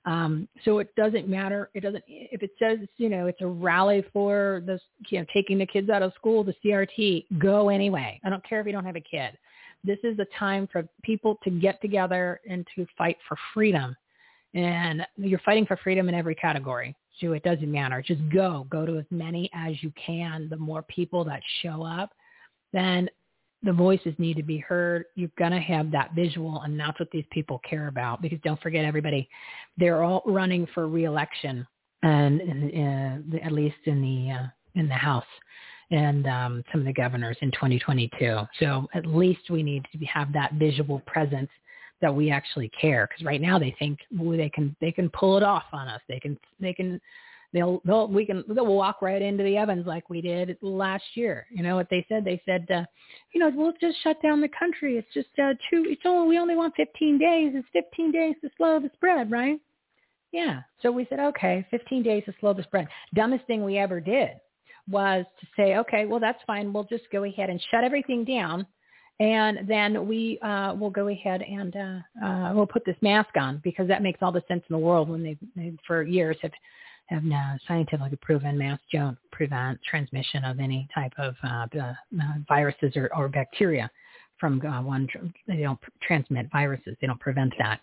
Um, 0.05 0.47
so 0.63 0.79
it 0.79 0.95
doesn't 0.95 1.27
matter. 1.27 1.69
It 1.73 1.81
doesn't, 1.81 2.03
if 2.07 2.41
it 2.41 2.51
says, 2.57 2.79
you 2.97 3.09
know, 3.09 3.27
it's 3.27 3.41
a 3.41 3.47
rally 3.47 4.05
for 4.13 4.63
this, 4.65 4.81
you 5.09 5.19
know, 5.19 5.25
taking 5.33 5.57
the 5.57 5.65
kids 5.65 5.89
out 5.89 6.01
of 6.01 6.13
school, 6.13 6.43
the 6.43 6.55
CRT, 6.63 7.25
go 7.39 7.69
anyway. 7.69 8.19
I 8.23 8.29
don't 8.29 8.47
care 8.47 8.61
if 8.61 8.65
you 8.65 8.71
don't 8.71 8.85
have 8.85 8.95
a 8.95 9.01
kid. 9.01 9.37
This 9.83 9.99
is 10.03 10.17
a 10.19 10.25
time 10.39 10.67
for 10.71 10.87
people 11.03 11.37
to 11.43 11.49
get 11.49 11.81
together 11.81 12.39
and 12.49 12.65
to 12.75 12.87
fight 12.97 13.17
for 13.27 13.37
freedom. 13.53 13.95
And 14.53 15.05
you're 15.17 15.39
fighting 15.39 15.65
for 15.65 15.77
freedom 15.77 16.07
in 16.09 16.15
every 16.15 16.35
category. 16.35 16.95
It 17.21 17.43
doesn't 17.43 17.71
matter. 17.71 18.01
Just 18.05 18.21
go. 18.29 18.67
Go 18.69 18.85
to 18.85 18.97
as 18.97 19.05
many 19.09 19.49
as 19.53 19.81
you 19.81 19.91
can. 20.03 20.47
The 20.49 20.57
more 20.57 20.83
people 20.83 21.23
that 21.25 21.41
show 21.61 21.83
up, 21.83 22.11
then 22.73 23.09
the 23.63 23.73
voices 23.73 24.13
need 24.17 24.37
to 24.37 24.43
be 24.43 24.57
heard. 24.57 25.05
You're 25.15 25.31
going 25.37 25.51
to 25.51 25.59
have 25.59 25.91
that 25.91 26.13
visual, 26.13 26.61
and 26.61 26.79
that's 26.79 26.99
what 26.99 27.09
these 27.11 27.25
people 27.31 27.59
care 27.67 27.87
about. 27.87 28.21
Because 28.21 28.39
don't 28.43 28.61
forget, 28.61 28.85
everybody, 28.85 29.27
they're 29.77 30.03
all 30.03 30.21
running 30.25 30.67
for 30.73 30.87
reelection, 30.87 31.65
and 32.03 32.41
uh, 32.41 33.37
at 33.43 33.51
least 33.51 33.77
in 33.85 34.01
the 34.01 34.33
uh, 34.33 34.47
in 34.75 34.87
the 34.87 34.93
House 34.93 35.25
and 35.89 36.27
um, 36.27 36.63
some 36.71 36.81
of 36.81 36.87
the 36.87 36.93
governors 36.93 37.37
in 37.41 37.51
2022. 37.51 38.39
So 38.59 38.87
at 38.93 39.05
least 39.05 39.49
we 39.49 39.63
need 39.63 39.85
to 39.91 40.05
have 40.05 40.33
that 40.33 40.53
visual 40.53 40.99
presence 41.07 41.49
that 42.01 42.13
we 42.13 42.31
actually 42.31 42.69
care. 42.69 43.07
Because 43.07 43.25
right 43.25 43.41
now 43.41 43.57
they 43.59 43.75
think 43.79 43.99
well, 44.11 44.37
they 44.37 44.49
can 44.49 44.75
they 44.81 44.91
can 44.91 45.09
pull 45.09 45.37
it 45.37 45.43
off 45.43 45.65
on 45.73 45.87
us. 45.87 46.01
They 46.07 46.19
can 46.19 46.37
they 46.59 46.73
can 46.73 46.99
they'll 47.53 47.81
they'll 47.85 48.07
we 48.07 48.25
can 48.25 48.43
they'll 48.47 48.65
walk 48.65 49.01
right 49.01 49.21
into 49.21 49.43
the 49.43 49.57
ovens 49.57 49.85
like 49.85 50.09
we 50.09 50.21
did 50.21 50.57
last 50.61 51.03
year. 51.15 51.47
You 51.51 51.63
know 51.63 51.75
what 51.75 51.89
they 51.89 52.05
said? 52.09 52.25
They 52.25 52.41
said, 52.45 52.67
uh, 52.71 52.83
you 53.33 53.39
know, 53.39 53.51
we'll 53.53 53.73
just 53.79 54.01
shut 54.03 54.21
down 54.21 54.41
the 54.41 54.49
country. 54.49 54.97
It's 54.97 55.13
just 55.13 55.29
uh, 55.39 55.53
two. 55.69 55.85
It's 55.87 56.03
only 56.05 56.29
we 56.29 56.39
only 56.39 56.55
want 56.55 56.75
15 56.75 57.17
days. 57.17 57.53
It's 57.55 57.67
15 57.73 58.11
days 58.11 58.35
to 58.41 58.49
slow 58.57 58.79
the 58.79 58.91
spread, 58.95 59.31
right? 59.31 59.59
Yeah. 60.31 60.61
So 60.81 60.91
we 60.91 61.05
said, 61.09 61.19
okay, 61.19 61.65
15 61.71 62.03
days 62.03 62.23
to 62.25 62.33
slow 62.39 62.53
the 62.53 62.63
spread. 62.63 62.87
Dumbest 63.15 63.45
thing 63.47 63.63
we 63.63 63.77
ever 63.77 63.99
did 63.99 64.31
was 64.89 65.25
to 65.39 65.47
say, 65.55 65.77
okay, 65.77 66.05
well, 66.05 66.19
that's 66.19 66.41
fine. 66.45 66.71
We'll 66.71 66.85
just 66.85 67.05
go 67.11 67.23
ahead 67.23 67.49
and 67.49 67.61
shut 67.71 67.83
everything 67.83 68.23
down. 68.23 68.65
And 69.19 69.67
then 69.67 70.07
we 70.07 70.37
uh, 70.39 70.75
will 70.75 70.91
go 70.91 71.07
ahead 71.07 71.41
and 71.41 71.75
uh, 71.75 72.25
uh, 72.25 72.53
we'll 72.53 72.67
put 72.67 72.85
this 72.85 72.95
mask 73.01 73.35
on 73.35 73.59
because 73.63 73.87
that 73.87 74.03
makes 74.03 74.19
all 74.21 74.31
the 74.31 74.43
sense 74.47 74.63
in 74.69 74.73
the 74.73 74.77
world 74.79 75.09
when 75.09 75.23
they, 75.23 75.73
for 75.87 76.03
years 76.03 76.37
have 76.41 76.51
have 77.07 77.23
now 77.23 77.55
scientifically 77.67 78.17
proven 78.21 78.57
masks 78.57 78.83
don't 78.91 79.17
prevent 79.31 79.79
transmission 79.89 80.43
of 80.43 80.59
any 80.59 80.87
type 80.93 81.13
of 81.17 81.35
uh, 81.43 81.65
uh, 81.81 81.93
viruses 82.47 82.97
or, 82.97 83.09
or 83.15 83.29
bacteria 83.29 83.89
from 84.39 84.61
uh, 84.65 84.81
one. 84.81 85.07
They 85.47 85.61
don't 85.61 85.79
transmit 86.01 86.49
viruses. 86.51 86.95
They 87.01 87.07
don't 87.07 87.19
prevent 87.19 87.53
that. 87.59 87.79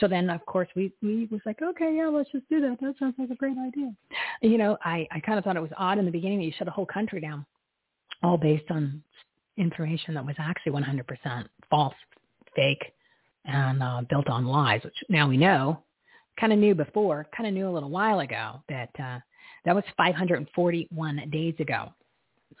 So 0.00 0.08
then, 0.08 0.28
of 0.28 0.44
course, 0.46 0.68
we 0.74 0.92
we 1.02 1.28
was 1.30 1.40
like, 1.46 1.62
okay, 1.62 1.96
yeah, 1.96 2.08
let's 2.08 2.30
just 2.32 2.48
do 2.48 2.60
that. 2.60 2.78
That 2.80 2.94
sounds 2.98 3.14
like 3.16 3.30
a 3.30 3.36
great 3.36 3.56
idea. 3.56 3.94
You 4.42 4.58
know, 4.58 4.76
I 4.84 5.06
I 5.12 5.20
kind 5.20 5.38
of 5.38 5.44
thought 5.44 5.56
it 5.56 5.62
was 5.62 5.70
odd 5.78 5.98
in 5.98 6.04
the 6.04 6.10
beginning 6.10 6.38
that 6.38 6.44
you 6.44 6.52
shut 6.58 6.68
a 6.68 6.72
whole 6.72 6.86
country 6.86 7.20
down, 7.20 7.46
all 8.22 8.36
based 8.36 8.70
on 8.70 9.02
information 9.56 10.14
that 10.14 10.24
was 10.24 10.36
actually 10.38 10.72
100% 10.72 11.46
false, 11.70 11.94
fake, 12.54 12.92
and 13.44 13.82
uh, 13.82 14.02
built 14.08 14.28
on 14.28 14.46
lies, 14.46 14.82
which 14.84 14.96
now 15.08 15.28
we 15.28 15.36
know. 15.36 15.82
Kind 16.40 16.52
of 16.52 16.58
knew 16.58 16.74
before, 16.74 17.26
kind 17.36 17.46
of 17.46 17.54
knew 17.54 17.68
a 17.68 17.70
little 17.70 17.90
while 17.90 18.20
ago 18.20 18.60
that 18.68 18.90
uh, 18.98 19.20
that 19.64 19.74
was 19.74 19.84
541 19.96 21.30
days 21.30 21.54
ago. 21.60 21.92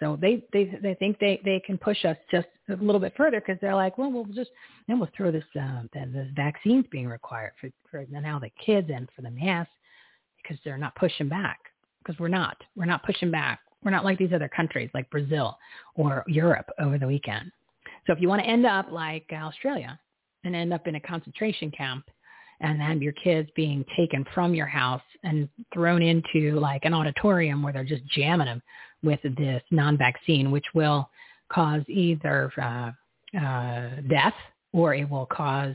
So 0.00 0.18
they 0.20 0.44
they 0.52 0.78
they 0.82 0.94
think 0.94 1.18
they 1.18 1.40
they 1.44 1.60
can 1.64 1.78
push 1.78 2.04
us 2.04 2.16
just 2.30 2.48
a 2.68 2.76
little 2.76 3.00
bit 3.00 3.14
further 3.16 3.40
because 3.40 3.60
they're 3.60 3.74
like, 3.74 3.96
well, 3.98 4.10
we'll 4.10 4.24
just 4.24 4.50
then 4.88 4.98
we'll 4.98 5.08
throw 5.16 5.30
this 5.30 5.44
uh, 5.60 5.82
the, 5.92 6.30
vaccines 6.34 6.84
being 6.90 7.08
required 7.08 7.52
for 7.60 7.70
for 7.90 8.04
now 8.10 8.38
the 8.38 8.50
kids 8.64 8.90
and 8.92 9.08
for 9.14 9.22
the 9.22 9.30
mass 9.30 9.68
because 10.42 10.58
they're 10.64 10.78
not 10.78 10.94
pushing 10.96 11.28
back 11.28 11.58
because 11.98 12.18
we're 12.18 12.28
not 12.28 12.56
we're 12.76 12.84
not 12.84 13.04
pushing 13.04 13.30
back. 13.30 13.60
We're 13.84 13.90
not 13.90 14.04
like 14.04 14.18
these 14.18 14.32
other 14.32 14.48
countries 14.48 14.90
like 14.94 15.08
Brazil 15.10 15.58
or 15.94 16.24
Europe 16.26 16.68
over 16.78 16.98
the 16.98 17.06
weekend. 17.06 17.52
So 18.06 18.12
if 18.12 18.20
you 18.20 18.28
want 18.28 18.42
to 18.42 18.48
end 18.48 18.66
up 18.66 18.86
like 18.90 19.26
Australia 19.32 19.98
and 20.44 20.54
end 20.54 20.72
up 20.72 20.86
in 20.86 20.94
a 20.94 21.00
concentration 21.00 21.70
camp 21.70 22.04
and 22.60 22.80
have 22.80 23.02
your 23.02 23.12
kids 23.12 23.48
being 23.56 23.84
taken 23.96 24.24
from 24.34 24.54
your 24.54 24.66
house 24.66 25.02
and 25.22 25.48
thrown 25.72 26.02
into 26.02 26.58
like 26.58 26.84
an 26.84 26.94
auditorium 26.94 27.62
where 27.62 27.72
they're 27.72 27.84
just 27.84 28.06
jamming 28.06 28.46
them 28.46 28.62
with 29.02 29.20
this 29.36 29.62
non-vaccine, 29.70 30.50
which 30.50 30.64
will 30.74 31.08
cause 31.50 31.82
either 31.88 32.50
uh, 32.60 32.90
uh, 33.38 33.90
death 34.08 34.34
or 34.72 34.94
it 34.94 35.08
will 35.08 35.26
cause 35.26 35.74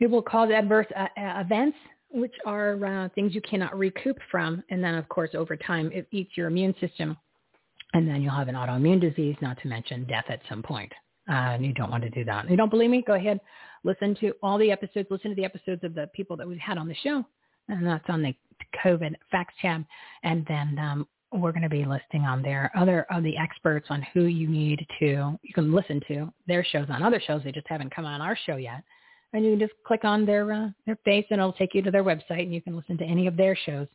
it 0.00 0.10
will 0.10 0.22
cause 0.22 0.50
adverse 0.50 0.86
uh, 0.96 1.06
events, 1.16 1.76
which 2.12 2.34
are 2.44 2.84
uh, 2.84 3.08
things 3.14 3.34
you 3.34 3.40
cannot 3.42 3.76
recoup 3.78 4.18
from. 4.30 4.62
And 4.70 4.82
then, 4.82 4.94
of 4.94 5.08
course, 5.08 5.30
over 5.34 5.56
time, 5.56 5.90
it 5.92 6.06
eats 6.10 6.36
your 6.36 6.48
immune 6.48 6.74
system, 6.80 7.16
and 7.94 8.06
then 8.06 8.22
you'll 8.22 8.34
have 8.34 8.48
an 8.48 8.54
autoimmune 8.54 9.00
disease, 9.00 9.36
not 9.40 9.60
to 9.62 9.68
mention 9.68 10.04
death 10.06 10.26
at 10.28 10.40
some 10.48 10.62
point. 10.62 10.92
Uh, 11.28 11.54
and 11.54 11.64
you 11.64 11.72
don't 11.72 11.90
want 11.90 12.02
to 12.02 12.10
do 12.10 12.24
that. 12.24 12.50
You 12.50 12.56
don't 12.56 12.70
believe 12.70 12.90
me? 12.90 13.02
Go 13.06 13.14
ahead, 13.14 13.40
listen 13.84 14.16
to 14.20 14.32
all 14.42 14.58
the 14.58 14.72
episodes. 14.72 15.08
Listen 15.10 15.30
to 15.30 15.36
the 15.36 15.44
episodes 15.44 15.84
of 15.84 15.94
the 15.94 16.08
people 16.14 16.36
that 16.36 16.46
we've 16.48 16.58
had 16.58 16.78
on 16.78 16.88
the 16.88 16.96
show, 16.96 17.24
and 17.68 17.86
that's 17.86 18.08
on 18.08 18.22
the 18.22 18.34
COVID 18.84 19.14
facts 19.30 19.54
tab. 19.62 19.84
And 20.24 20.44
then 20.48 20.78
um, 20.78 21.06
we're 21.32 21.52
going 21.52 21.62
to 21.62 21.68
be 21.68 21.84
listing 21.84 22.22
on 22.22 22.42
there 22.42 22.70
other 22.76 23.06
of 23.10 23.22
the 23.22 23.36
experts 23.36 23.86
on 23.90 24.02
who 24.12 24.24
you 24.24 24.48
need 24.48 24.86
to 24.98 25.38
you 25.42 25.54
can 25.54 25.72
listen 25.72 26.00
to 26.06 26.30
their 26.46 26.64
shows 26.64 26.86
on 26.90 27.02
other 27.02 27.20
shows 27.26 27.42
they 27.42 27.52
just 27.52 27.66
haven't 27.68 27.94
come 27.94 28.04
on 28.04 28.20
our 28.20 28.36
show 28.46 28.56
yet 28.56 28.82
and 29.32 29.44
you 29.44 29.52
can 29.52 29.60
just 29.60 29.72
click 29.86 30.04
on 30.04 30.24
their 30.26 30.52
uh, 30.52 30.68
their 30.86 30.98
face 31.04 31.26
and 31.30 31.40
it'll 31.40 31.52
take 31.52 31.74
you 31.74 31.82
to 31.82 31.90
their 31.90 32.04
website 32.04 32.42
and 32.42 32.54
you 32.54 32.62
can 32.62 32.76
listen 32.76 32.98
to 32.98 33.04
any 33.04 33.26
of 33.26 33.36
their 33.36 33.56
shows 33.56 33.86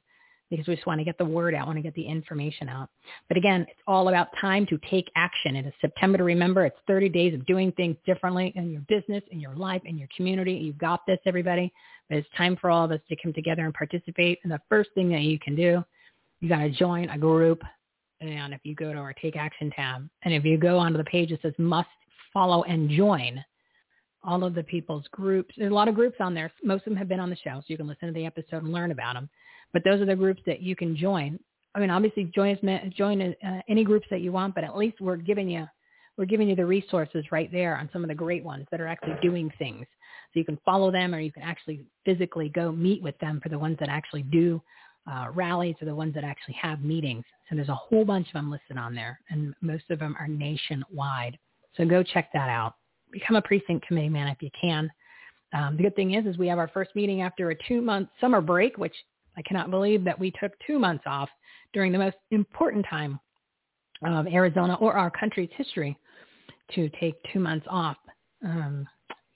because 0.50 0.68
we 0.68 0.76
just 0.76 0.88
want 0.88 1.00
to 1.00 1.04
get 1.04 1.18
the 1.18 1.26
word 1.26 1.54
out, 1.54 1.68
want 1.68 1.78
to 1.78 1.84
get 1.84 1.94
the 1.96 2.08
information 2.08 2.70
out. 2.70 2.90
But 3.28 3.36
again, 3.36 3.66
it's 3.70 3.82
all 3.86 4.08
about 4.08 4.30
time 4.40 4.66
to 4.68 4.80
take 4.90 5.12
action. 5.16 5.58
It 5.58 5.66
is 5.66 5.74
September 5.82 6.18
to 6.18 6.24
remember. 6.24 6.66
It's 6.66 6.78
30 6.88 7.10
days 7.10 7.34
of 7.34 7.46
doing 7.46 7.74
things 7.74 7.98
differently 8.06 8.54
in 8.56 8.72
your 8.72 8.82
business, 8.88 9.24
in 9.32 9.42
your 9.42 9.56
life, 9.56 9.82
in 9.84 9.98
your 9.98 10.08
community. 10.16 10.54
You've 10.54 10.78
got 10.78 11.06
this, 11.06 11.20
everybody. 11.26 11.74
But 12.08 12.20
it's 12.20 12.30
time 12.38 12.56
for 12.56 12.70
all 12.70 12.86
of 12.86 12.92
us 12.92 13.02
to 13.10 13.18
come 13.22 13.34
together 13.34 13.66
and 13.66 13.74
participate. 13.74 14.40
And 14.44 14.52
the 14.52 14.62
first 14.70 14.90
thing 14.96 15.10
that 15.10 15.22
you 15.22 15.38
can 15.38 15.56
do 15.56 15.84
you 16.40 16.50
got 16.50 16.60
to 16.60 16.70
join 16.70 17.10
a 17.10 17.18
group. 17.18 17.64
And 18.20 18.54
if 18.54 18.62
you 18.64 18.76
go 18.76 18.94
to 18.94 19.00
our 19.00 19.14
Take 19.14 19.36
Action 19.36 19.72
tab, 19.76 20.08
and 20.24 20.34
if 20.34 20.44
you 20.44 20.58
go 20.58 20.78
onto 20.78 20.98
the 20.98 21.04
page 21.06 21.30
that 21.30 21.42
says 21.42 21.54
must 21.58 21.90
follow 22.34 22.64
and 22.64 22.90
join, 22.90 23.44
all 24.28 24.44
of 24.44 24.54
the 24.54 24.64
people's 24.64 25.06
groups, 25.12 25.56
there's 25.58 25.72
a 25.72 25.76
lot 25.76 25.88
of 25.88 25.95
groups 25.95 26.18
on 26.20 26.34
there. 26.34 26.52
Most 26.64 26.82
of 26.82 26.91
them 26.91 26.98
have 26.98 27.08
been 27.08 27.20
on 27.20 27.30
the 27.30 27.38
show, 27.38 27.56
so 27.56 27.66
you 27.68 27.78
can 27.78 27.88
listen 27.88 28.08
to 28.08 28.14
the 28.14 28.26
episode 28.26 28.64
and 28.64 28.72
learn 28.72 28.91
about 28.91 29.16
them. 29.16 29.30
But 29.74 29.84
those 29.84 30.02
are 30.02 30.06
the 30.06 30.16
groups 30.16 30.41
that 30.45 30.62
you 30.62 30.76
can 30.76 30.95
join. 30.95 31.40
I 31.74 31.80
mean, 31.80 31.90
obviously 31.90 32.26
join 32.36 32.58
join 32.95 33.22
uh, 33.22 33.62
any 33.68 33.84
groups 33.84 34.08
that 34.12 34.22
you 34.22 34.32
want, 34.32 34.54
but 34.54 34.64
at 34.64 34.78
least 34.78 35.02
we're 35.02 35.18
giving 35.18 35.49
you 35.49 35.68
we're 36.18 36.26
giving 36.26 36.49
you 36.49 36.56
the 36.56 36.66
resources 36.66 37.26
right 37.32 37.52
there 37.52 37.78
on 37.78 37.90
some 37.94 38.04
of 38.04 38.08
the 38.08 38.16
great 38.16 38.44
ones 38.44 38.66
that 38.72 38.82
are 38.82 38.88
actually 38.88 39.16
doing 39.22 39.52
things. 39.60 39.86
So 40.34 40.40
you 40.40 40.45
can 40.45 40.58
follow 40.66 40.91
them 40.91 41.14
or 41.14 41.20
you 41.20 41.32
can 41.32 41.44
actually 41.44 41.86
physically 42.06 42.49
go 42.49 42.72
meet 42.72 43.02
with 43.04 43.18
them 43.20 43.40
for 43.41 43.49
the 43.49 43.60
ones 43.60 43.78
that 43.80 43.90
actually 43.90 44.24
do 44.24 44.62
uh, 45.10 45.28
rallies 45.34 45.76
or 45.82 45.86
the 45.86 45.95
ones 45.95 46.14
that 46.16 46.24
actually 46.24 46.56
have 46.56 46.82
meetings. 46.82 47.24
So 47.49 47.56
there's 47.56 47.70
a 47.70 47.76
whole 47.76 48.04
bunch 48.04 48.28
of 48.28 48.34
them 48.34 48.52
listed 48.52 48.78
on 48.78 48.94
there, 48.94 49.20
and 49.30 49.54
most 49.62 49.86
of 49.90 49.99
them 49.99 50.16
are 50.20 50.28
nationwide. 50.28 51.38
So 51.78 51.86
go 51.86 52.04
check 52.04 52.30
that 52.34 52.49
out. 52.49 52.74
Become 53.12 53.38
a 53.38 53.42
precinct 53.42 53.88
committee 53.88 54.10
man 54.10 54.28
if 54.28 54.42
you 54.42 54.50
can. 54.60 54.90
Um, 55.54 55.78
the 55.78 55.84
good 55.84 55.96
thing 55.96 56.14
is, 56.14 56.26
is 56.26 56.38
we 56.38 56.48
have 56.48 56.60
our 56.60 56.68
first 56.68 56.96
meeting 56.96 57.22
after 57.22 57.52
a 57.52 57.56
two-month 57.68 58.10
summer 58.20 58.42
break, 58.42 58.78
which 58.78 58.96
I 59.38 59.42
cannot 59.44 59.72
believe 59.72 60.04
that 60.04 60.20
we 60.20 60.32
took 60.32 60.52
two 60.66 60.78
months 60.78 61.04
off 61.08 61.30
during 61.74 61.92
the 61.92 62.00
most 62.00 62.18
important 62.32 62.86
time 62.90 63.20
of 64.06 64.28
Arizona 64.28 64.76
or 64.76 64.94
our 64.94 65.10
country's 65.10 65.50
history 65.56 65.98
to 66.76 66.90
take 67.00 67.16
two 67.32 67.40
months 67.40 67.66
off. 67.70 67.98
Um, 68.44 68.88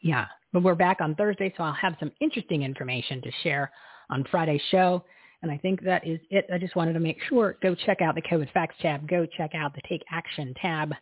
yeah, 0.02 0.26
but 0.52 0.64
we're 0.64 0.76
back 0.76 1.00
on 1.02 1.16
Thursday, 1.16 1.54
so 1.56 1.64
I'll 1.64 1.74
have 1.74 1.96
some 2.00 2.12
interesting 2.20 2.64
information 2.64 3.22
to 3.22 3.32
share 3.44 3.72
on 4.10 4.26
Friday's 4.30 4.62
show. 4.70 5.04
And 5.44 5.52
I 5.52 5.58
think 5.58 5.82
that 5.84 6.06
is 6.06 6.20
it. 6.30 6.46
I 6.54 6.58
just 6.58 6.76
wanted 6.76 6.94
to 6.94 7.00
make 7.00 7.18
sure, 7.28 7.58
go 7.64 7.74
check 7.74 8.02
out 8.02 8.16
the 8.16 8.22
COVID 8.22 8.52
Facts 8.52 8.76
tab. 8.82 9.08
Go 9.08 9.26
check 9.26 9.56
out 9.56 9.74
the 9.74 9.82
Take 9.88 10.04
Action 10.12 10.54
tab. 10.62 10.94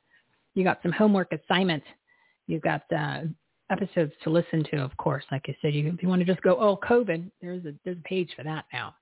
You 0.53 0.63
got 0.63 0.79
some 0.81 0.91
homework 0.91 1.33
assignments. 1.33 1.85
You've 2.49 2.63
got 2.63 2.81
uh, 2.91 3.21
episodes 3.69 4.11
to 4.23 4.31
listen 4.31 4.63
to, 4.71 4.77
of 4.77 4.95
course. 4.97 5.23
Like 5.31 5.45
I 5.47 5.55
said, 5.61 5.75
you, 5.75 5.87
if 5.93 6.01
you 6.01 6.09
want 6.09 6.19
to 6.21 6.25
just 6.25 6.41
go, 6.41 6.57
oh, 6.59 6.77
COVID, 6.77 7.29
there's 7.41 7.63
a, 7.65 7.73
there's 7.85 7.97
a 7.97 8.07
page 8.07 8.31
for 8.35 8.41
that 8.43 8.65
now. 8.73 8.95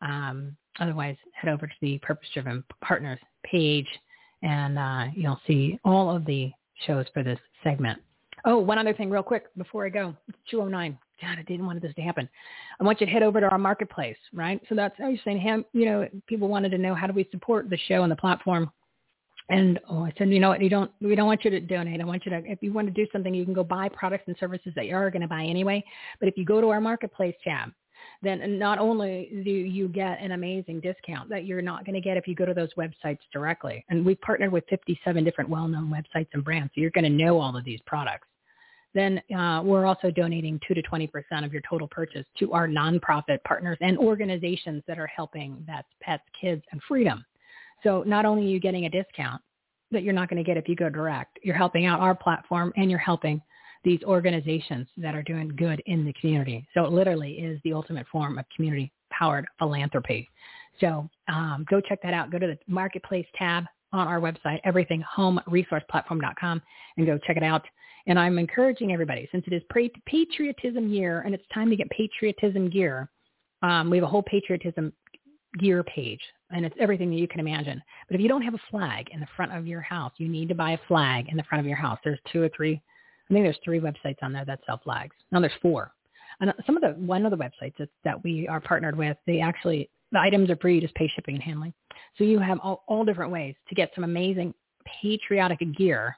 Um, 0.00 0.56
otherwise, 0.78 1.16
head 1.32 1.50
over 1.50 1.66
to 1.66 1.74
the 1.80 1.98
Purpose 1.98 2.28
Driven 2.32 2.62
Partners 2.82 3.18
page, 3.42 3.88
and 4.42 4.78
uh, 4.78 5.06
you'll 5.12 5.40
see 5.44 5.80
all 5.84 6.14
of 6.14 6.24
the 6.24 6.52
shows 6.86 7.06
for 7.12 7.24
this 7.24 7.40
segment. 7.64 8.00
Oh, 8.44 8.58
one 8.58 8.78
other 8.78 8.94
thing 8.94 9.10
real 9.10 9.24
quick 9.24 9.46
before 9.56 9.84
I 9.86 9.88
go. 9.88 10.14
It's 10.28 10.38
209. 10.52 10.96
God, 11.20 11.38
I 11.38 11.42
didn't 11.42 11.66
want 11.66 11.82
this 11.82 11.94
to 11.94 12.02
happen. 12.02 12.28
I 12.80 12.84
want 12.84 13.00
you 13.00 13.06
to 13.06 13.12
head 13.12 13.24
over 13.24 13.40
to 13.40 13.48
our 13.48 13.58
marketplace, 13.58 14.16
right? 14.32 14.60
So 14.68 14.76
that's, 14.76 14.94
how 14.98 15.08
you're 15.08 15.18
saying, 15.24 15.64
you 15.72 15.86
know, 15.86 16.08
people 16.28 16.46
wanted 16.46 16.70
to 16.70 16.78
know 16.78 16.94
how 16.94 17.08
do 17.08 17.12
we 17.12 17.26
support 17.32 17.70
the 17.70 17.78
show 17.88 18.04
and 18.04 18.12
the 18.12 18.16
platform. 18.16 18.70
And 19.50 19.78
oh, 19.90 20.04
I 20.04 20.12
said, 20.16 20.30
you 20.30 20.40
know 20.40 20.48
what? 20.48 20.62
You 20.62 20.70
don't. 20.70 20.90
We 21.00 21.14
don't 21.14 21.26
want 21.26 21.44
you 21.44 21.50
to 21.50 21.60
donate. 21.60 22.00
I 22.00 22.04
want 22.04 22.24
you 22.24 22.30
to. 22.30 22.42
If 22.46 22.62
you 22.62 22.72
want 22.72 22.86
to 22.86 22.92
do 22.92 23.06
something, 23.12 23.34
you 23.34 23.44
can 23.44 23.52
go 23.52 23.62
buy 23.62 23.88
products 23.90 24.24
and 24.26 24.36
services 24.40 24.72
that 24.74 24.86
you 24.86 24.94
are 24.94 25.10
going 25.10 25.22
to 25.22 25.28
buy 25.28 25.44
anyway. 25.44 25.84
But 26.18 26.28
if 26.28 26.38
you 26.38 26.46
go 26.46 26.62
to 26.62 26.70
our 26.70 26.80
marketplace 26.80 27.34
tab, 27.44 27.70
then 28.22 28.58
not 28.58 28.78
only 28.78 29.42
do 29.44 29.50
you 29.50 29.88
get 29.88 30.18
an 30.20 30.32
amazing 30.32 30.80
discount 30.80 31.28
that 31.28 31.44
you're 31.44 31.60
not 31.60 31.84
going 31.84 31.94
to 31.94 32.00
get 32.00 32.16
if 32.16 32.26
you 32.26 32.34
go 32.34 32.46
to 32.46 32.54
those 32.54 32.72
websites 32.74 33.18
directly. 33.32 33.84
And 33.90 34.04
we've 34.04 34.20
partnered 34.22 34.50
with 34.50 34.64
57 34.70 35.24
different 35.24 35.50
well-known 35.50 35.92
websites 35.92 36.28
and 36.32 36.42
brands, 36.42 36.72
so 36.74 36.80
you're 36.80 36.90
going 36.90 37.04
to 37.04 37.10
know 37.10 37.38
all 37.38 37.56
of 37.56 37.64
these 37.64 37.80
products 37.86 38.26
then 38.94 39.20
uh, 39.36 39.60
we're 39.62 39.86
also 39.86 40.10
donating 40.10 40.60
2 40.66 40.74
to 40.74 40.82
20% 40.82 41.10
of 41.44 41.52
your 41.52 41.62
total 41.68 41.88
purchase 41.88 42.24
to 42.38 42.52
our 42.52 42.68
nonprofit 42.68 43.42
partners 43.44 43.76
and 43.80 43.98
organizations 43.98 44.82
that 44.86 44.98
are 44.98 45.08
helping 45.08 45.62
vets, 45.66 45.88
pets, 46.00 46.22
kids, 46.40 46.62
and 46.72 46.80
freedom. 46.88 47.24
So 47.84 48.02
not 48.06 48.24
only 48.24 48.44
are 48.44 48.48
you 48.48 48.58
getting 48.58 48.86
a 48.86 48.90
discount 48.90 49.40
that 49.92 50.02
you're 50.02 50.12
not 50.12 50.28
going 50.28 50.42
to 50.42 50.46
get 50.46 50.56
if 50.56 50.68
you 50.68 50.74
go 50.74 50.88
direct, 50.88 51.38
you're 51.42 51.54
helping 51.54 51.86
out 51.86 52.00
our 52.00 52.14
platform 52.14 52.72
and 52.76 52.90
you're 52.90 52.98
helping 52.98 53.40
these 53.84 54.02
organizations 54.04 54.88
that 54.96 55.14
are 55.14 55.22
doing 55.22 55.48
good 55.48 55.80
in 55.86 56.04
the 56.04 56.12
community. 56.14 56.66
So 56.74 56.84
it 56.84 56.92
literally 56.92 57.34
is 57.34 57.60
the 57.62 57.74
ultimate 57.74 58.06
form 58.08 58.38
of 58.38 58.46
community-powered 58.56 59.44
philanthropy. 59.58 60.28
So 60.80 61.08
um, 61.28 61.64
go 61.70 61.80
check 61.80 62.00
that 62.02 62.14
out. 62.14 62.32
Go 62.32 62.38
to 62.38 62.46
the 62.46 62.58
Marketplace 62.66 63.26
tab 63.36 63.64
on 63.92 64.08
our 64.08 64.20
website, 64.20 64.60
everythinghomeresourceplatform.com, 64.66 66.62
and 66.96 67.06
go 67.06 67.18
check 67.26 67.36
it 67.36 67.42
out. 67.42 67.62
And 68.06 68.18
I'm 68.18 68.38
encouraging 68.38 68.92
everybody, 68.92 69.28
since 69.30 69.44
it 69.46 69.52
is 69.52 69.62
patriotism 70.06 70.88
year 70.88 71.20
and 71.20 71.34
it's 71.34 71.44
time 71.52 71.70
to 71.70 71.76
get 71.76 71.88
patriotism 71.90 72.70
gear, 72.70 73.10
um, 73.62 73.88
we 73.88 73.96
have 73.96 74.04
a 74.04 74.08
whole 74.08 74.22
patriotism 74.22 74.92
gear 75.58 75.82
page 75.84 76.20
and 76.50 76.64
it's 76.64 76.74
everything 76.78 77.10
that 77.10 77.16
you 77.16 77.28
can 77.28 77.40
imagine. 77.40 77.82
But 78.08 78.16
if 78.16 78.20
you 78.20 78.28
don't 78.28 78.42
have 78.42 78.54
a 78.54 78.70
flag 78.70 79.08
in 79.12 79.20
the 79.20 79.26
front 79.36 79.52
of 79.52 79.66
your 79.66 79.80
house, 79.80 80.12
you 80.18 80.28
need 80.28 80.48
to 80.48 80.54
buy 80.54 80.72
a 80.72 80.78
flag 80.88 81.28
in 81.28 81.36
the 81.36 81.42
front 81.44 81.60
of 81.60 81.66
your 81.66 81.76
house. 81.76 81.98
There's 82.04 82.18
two 82.32 82.42
or 82.42 82.50
three, 82.56 82.80
I 83.30 83.34
think 83.34 83.44
there's 83.44 83.58
three 83.64 83.80
websites 83.80 84.22
on 84.22 84.32
there 84.32 84.44
that 84.44 84.60
sell 84.66 84.80
flags. 84.82 85.16
No, 85.32 85.40
there's 85.40 85.52
four. 85.60 85.92
And 86.40 86.52
some 86.66 86.76
of 86.76 86.82
the, 86.82 87.00
one 87.00 87.24
of 87.24 87.30
the 87.30 87.36
websites 87.36 87.76
that, 87.78 87.88
that 88.04 88.22
we 88.22 88.48
are 88.48 88.60
partnered 88.60 88.96
with, 88.96 89.16
they 89.26 89.40
actually, 89.40 89.88
the 90.12 90.20
items 90.20 90.50
are 90.50 90.56
free, 90.56 90.76
you 90.76 90.80
just 90.80 90.94
pay 90.94 91.08
shipping 91.08 91.34
and 91.34 91.42
handling. 91.42 91.72
So 92.18 92.24
you 92.24 92.38
have 92.38 92.58
all, 92.62 92.84
all 92.86 93.04
different 93.04 93.32
ways 93.32 93.54
to 93.68 93.74
get 93.74 93.90
some 93.94 94.04
amazing 94.04 94.54
patriotic 95.00 95.60
gear 95.76 96.16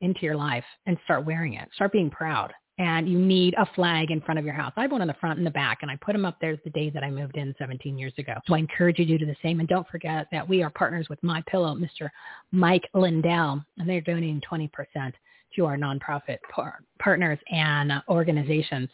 into 0.00 0.20
your 0.22 0.36
life 0.36 0.64
and 0.86 0.96
start 1.04 1.26
wearing 1.26 1.54
it. 1.54 1.68
Start 1.74 1.92
being 1.92 2.10
proud. 2.10 2.52
And 2.80 3.06
you 3.06 3.18
need 3.18 3.54
a 3.58 3.66
flag 3.74 4.10
in 4.10 4.22
front 4.22 4.38
of 4.38 4.46
your 4.46 4.54
house. 4.54 4.72
I 4.74 4.80
have 4.80 4.90
one 4.90 5.02
on 5.02 5.06
the 5.06 5.14
front 5.20 5.36
and 5.36 5.46
the 5.46 5.50
back, 5.50 5.80
and 5.82 5.90
I 5.90 5.96
put 5.96 6.14
them 6.14 6.24
up 6.24 6.38
there 6.40 6.58
the 6.64 6.70
day 6.70 6.88
that 6.88 7.04
I 7.04 7.10
moved 7.10 7.36
in 7.36 7.54
17 7.58 7.98
years 7.98 8.14
ago. 8.16 8.32
So 8.46 8.54
I 8.54 8.58
encourage 8.58 8.98
you 8.98 9.04
to 9.04 9.18
do 9.18 9.26
the 9.26 9.36
same. 9.42 9.60
And 9.60 9.68
don't 9.68 9.86
forget 9.88 10.28
that 10.32 10.48
we 10.48 10.62
are 10.62 10.70
partners 10.70 11.06
with 11.10 11.22
My 11.22 11.42
Pillow, 11.46 11.74
Mr. 11.74 12.08
Mike 12.52 12.88
Lindell, 12.94 13.62
and 13.76 13.86
they're 13.86 14.00
donating 14.00 14.40
20% 14.50 14.70
to 15.56 15.66
our 15.66 15.76
nonprofit 15.76 16.38
par- 16.50 16.80
partners 16.98 17.38
and 17.50 17.92
organizations 18.08 18.88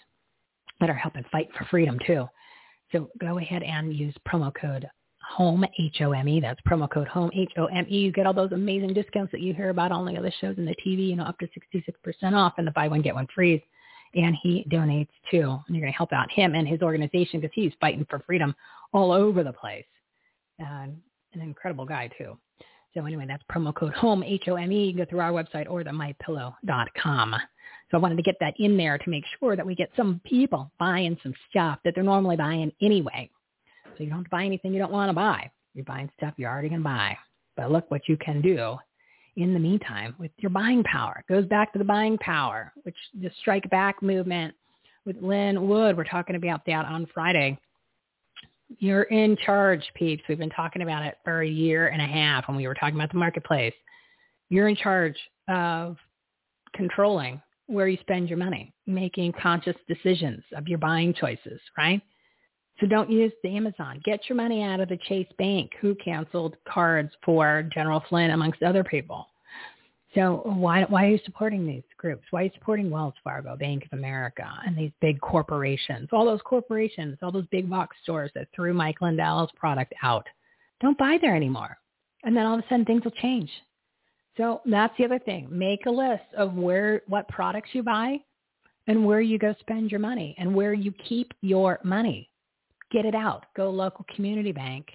that 0.81 0.91
are 0.91 0.95
helping 0.95 1.25
fight 1.31 1.49
for 1.57 1.65
freedom 1.67 1.97
too. 2.05 2.29
So 2.91 3.09
go 3.21 3.39
ahead 3.39 3.63
and 3.63 3.95
use 3.95 4.15
promo 4.29 4.53
code 4.61 4.89
home 5.29 5.65
h-o-m-e 5.77 6.39
that's 6.39 6.61
promo 6.61 6.89
code 6.89 7.09
home 7.09 7.31
h-o-m-e 7.35 7.99
you 7.99 8.13
get 8.13 8.27
all 8.27 8.33
those 8.33 8.53
amazing 8.53 8.95
discounts 8.95 9.33
that 9.33 9.41
you 9.41 9.53
hear 9.53 9.71
about 9.71 9.91
on 9.91 10.07
the 10.07 10.17
other 10.17 10.33
shows 10.41 10.57
in 10.57 10.65
the 10.65 10.75
tv 10.87 11.09
you 11.09 11.17
know 11.17 11.25
up 11.25 11.37
to 11.41 11.49
66% 11.49 12.33
off 12.33 12.55
and 12.59 12.67
the 12.67 12.71
buy 12.71 12.87
one 12.87 13.03
get 13.03 13.13
one 13.13 13.27
free 13.35 13.61
and 14.15 14.37
he 14.43 14.67
donates 14.71 15.09
too. 15.31 15.59
And 15.67 15.77
you're 15.77 15.83
going 15.83 15.93
to 15.93 15.97
help 15.97 16.13
out 16.13 16.31
him 16.31 16.55
and 16.55 16.67
his 16.67 16.83
organization 16.83 17.41
because 17.41 17.55
he's 17.55 17.73
fighting 17.81 18.07
for 18.09 18.21
freedom 18.21 18.55
all 18.93 19.13
over 19.13 19.43
the 19.43 19.53
place. 19.53 19.85
And 20.59 20.97
an 21.35 21.41
incredible 21.41 21.85
guy 21.85 22.09
too. 22.17 22.39
So 22.95 23.05
anyway 23.05 23.27
that's 23.29 23.43
promo 23.53 23.75
code 23.75 23.93
home 23.93 24.23
h-o-m-e 24.23 24.87
you 24.87 24.93
can 24.95 25.05
go 25.05 25.11
through 25.11 25.21
our 25.21 25.33
website 25.33 25.69
or 25.69 25.85
the 25.85 25.91
mypillow.com 25.91 27.37
so 27.91 27.97
I 27.97 28.01
wanted 28.01 28.17
to 28.17 28.23
get 28.23 28.37
that 28.41 28.55
in 28.59 28.77
there 28.77 28.99
to 28.99 29.11
make 29.11 29.25
sure 29.39 29.55
that 29.55 29.65
we 29.65 29.75
get 29.75 29.91
some 29.97 30.21
people 30.25 30.71
buying 30.79 31.17
some 31.23 31.35
stuff 31.51 31.79
that 31.85 31.95
they're 31.95 32.05
normally 32.05 32.37
buying 32.37 32.73
anyway. 32.83 33.31
So 33.97 34.03
you 34.03 34.07
don't 34.07 34.19
have 34.19 34.25
to 34.25 34.31
buy 34.31 34.45
anything 34.45 34.73
you 34.73 34.81
don't 34.81 34.93
want 34.93 35.09
to 35.09 35.15
buy. 35.15 35.51
You're 35.75 35.85
buying 35.85 36.11
stuff 36.17 36.35
you're 36.37 36.51
already 36.51 36.69
going 36.69 36.81
to 36.81 36.85
buy. 36.85 37.17
But 37.57 37.71
look 37.71 37.91
what 37.91 38.09
you 38.09 38.17
can 38.17 38.43
do 38.43 38.77
in 39.37 39.53
the 39.53 39.61
meantime 39.61 40.15
with 40.19 40.31
your 40.39 40.51
buying 40.51 40.83
power. 40.85 41.23
It 41.27 41.33
goes 41.33 41.47
back 41.47 41.73
to 41.73 41.79
the 41.79 41.85
buying 41.85 42.19
power, 42.19 42.73
which 42.83 42.97
the 43.21 43.31
strike 43.41 43.69
back 43.71 44.03
movement 44.03 44.55
with 45.05 45.17
Lin 45.21 45.69
Wood. 45.69 45.97
We're 45.97 46.05
talking 46.05 46.37
about 46.37 46.65
that 46.67 46.87
on 46.87 47.07
Friday. 47.13 47.59
You're 48.79 49.05
in 49.05 49.37
charge, 49.45 49.85
peeps. 49.95 50.25
We've 50.29 50.39
been 50.39 50.51
talking 50.51 50.83
about 50.83 51.05
it 51.05 51.19
for 51.25 51.43
a 51.43 51.49
year 51.49 51.89
and 51.89 52.03
a 52.03 52.07
half 52.07 52.49
when 52.49 52.57
we 52.57 52.67
were 52.67 52.75
talking 52.75 52.97
about 52.97 53.13
the 53.13 53.19
marketplace. 53.19 53.75
You're 54.49 54.69
in 54.69 54.77
charge 54.77 55.17
of 55.49 55.97
controlling 56.75 57.41
where 57.67 57.89
you 57.89 57.99
spend 58.01 58.29
your 58.29 58.39
money, 58.39 58.73
making 58.87 59.35
conscious 59.41 59.77
decisions 59.89 60.43
of 60.57 60.67
your 60.69 60.79
buying 60.79 61.15
choices, 61.15 61.61
right? 61.77 62.01
So 62.81 62.87
don't 62.87 63.11
use 63.11 63.33
the 63.43 63.57
Amazon. 63.57 64.03
Get 64.05 64.29
your 64.29 64.37
money 64.37 64.63
out 64.63 64.81
of 64.81 64.89
the 64.89 64.99
Chase 65.09 65.29
Bank, 65.39 65.73
who 65.81 65.95
canceled 65.95 66.57
cards 66.69 67.11
for 67.25 67.69
General 67.73 68.03
Flynn, 68.09 68.33
amongst 68.33 68.63
other 68.63 68.85
people. 68.85 69.27
So 70.15 70.41
why 70.45 70.85
why 70.85 71.07
are 71.07 71.11
you 71.11 71.19
supporting 71.25 71.67
these 71.67 71.83
groups? 71.99 72.25
Why 72.31 72.41
are 72.41 72.45
you 72.45 72.51
supporting 72.55 72.91
Wells 72.91 73.15
Fargo, 73.23 73.57
Bank 73.57 73.85
of 73.85 73.99
America, 73.99 74.49
and 74.67 74.77
these 74.77 74.93
big 75.01 75.21
corporations? 75.21 76.09
All 76.13 76.25
those 76.25 76.41
corporations, 76.45 77.19
all 77.23 77.33
those 77.33 77.47
big 77.51 77.69
box 77.69 77.97
stores 78.03 78.31
that 78.35 78.49
threw 78.55 78.73
Mike 78.73 79.01
Lindell's 79.01 79.51
product 79.57 79.93
out. 80.03 80.27
Don't 80.81 80.99
buy 80.99 81.19
there 81.21 81.37
anymore. 81.37 81.77
And 82.25 82.37
then 82.37 82.47
all 82.47 82.59
of 82.59 82.65
a 82.65 82.69
sudden 82.69 82.85
things 82.85 83.05
will 83.05 83.11
change. 83.13 83.51
So 84.37 84.61
that's 84.67 84.97
the 84.99 85.05
other 85.05 85.19
thing. 85.19 85.49
Make 85.51 85.87
a 85.87 85.91
list 85.91 86.25
of 86.37 86.55
where 86.55 87.03
what 87.09 87.29
products 87.29 87.71
you 87.73 87.83
buy 87.83 88.19
and 88.87 89.05
where 89.05 89.21
you 89.21 89.39
go 89.39 89.55
spend 89.61 89.91
your 89.91 90.01
money 90.01 90.35
and 90.39 90.55
where 90.55 90.75
you 90.75 90.93
keep 90.93 91.33
your 91.41 91.79
money 91.85 92.29
get 92.91 93.05
it 93.05 93.15
out. 93.15 93.47
Go 93.57 93.71
local 93.71 94.05
community 94.15 94.53
bank. 94.53 94.89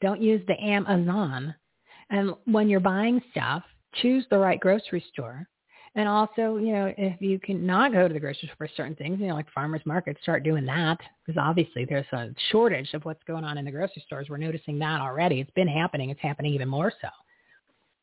Don't 0.00 0.22
use 0.22 0.42
the 0.46 0.62
Amazon. 0.62 1.54
And 2.10 2.34
when 2.46 2.68
you're 2.68 2.80
buying 2.80 3.22
stuff, 3.30 3.62
choose 4.02 4.24
the 4.30 4.38
right 4.38 4.58
grocery 4.58 5.04
store. 5.12 5.46
And 5.96 6.08
also, 6.08 6.56
you 6.56 6.72
know, 6.72 6.94
if 6.96 7.20
you 7.20 7.40
can 7.40 7.66
not 7.66 7.92
go 7.92 8.06
to 8.06 8.14
the 8.14 8.20
grocery 8.20 8.48
store 8.48 8.68
for 8.68 8.74
certain 8.76 8.94
things, 8.94 9.18
you 9.20 9.26
know, 9.26 9.34
like 9.34 9.50
farmers 9.52 9.82
markets, 9.84 10.20
start 10.22 10.44
doing 10.44 10.64
that 10.66 10.98
because 11.26 11.40
obviously 11.40 11.84
there's 11.84 12.06
a 12.12 12.28
shortage 12.50 12.94
of 12.94 13.04
what's 13.04 13.22
going 13.24 13.44
on 13.44 13.58
in 13.58 13.64
the 13.64 13.72
grocery 13.72 14.02
stores. 14.06 14.28
We're 14.28 14.36
noticing 14.36 14.78
that 14.78 15.00
already. 15.00 15.40
It's 15.40 15.50
been 15.50 15.68
happening. 15.68 16.10
It's 16.10 16.20
happening 16.20 16.54
even 16.54 16.68
more 16.68 16.92
so. 17.02 17.08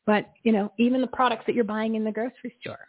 But, 0.04 0.30
you 0.42 0.52
know, 0.52 0.72
even 0.78 1.00
the 1.00 1.06
products 1.06 1.44
that 1.46 1.54
you're 1.54 1.64
buying 1.64 1.94
in 1.94 2.04
the 2.04 2.12
grocery 2.12 2.54
store, 2.60 2.88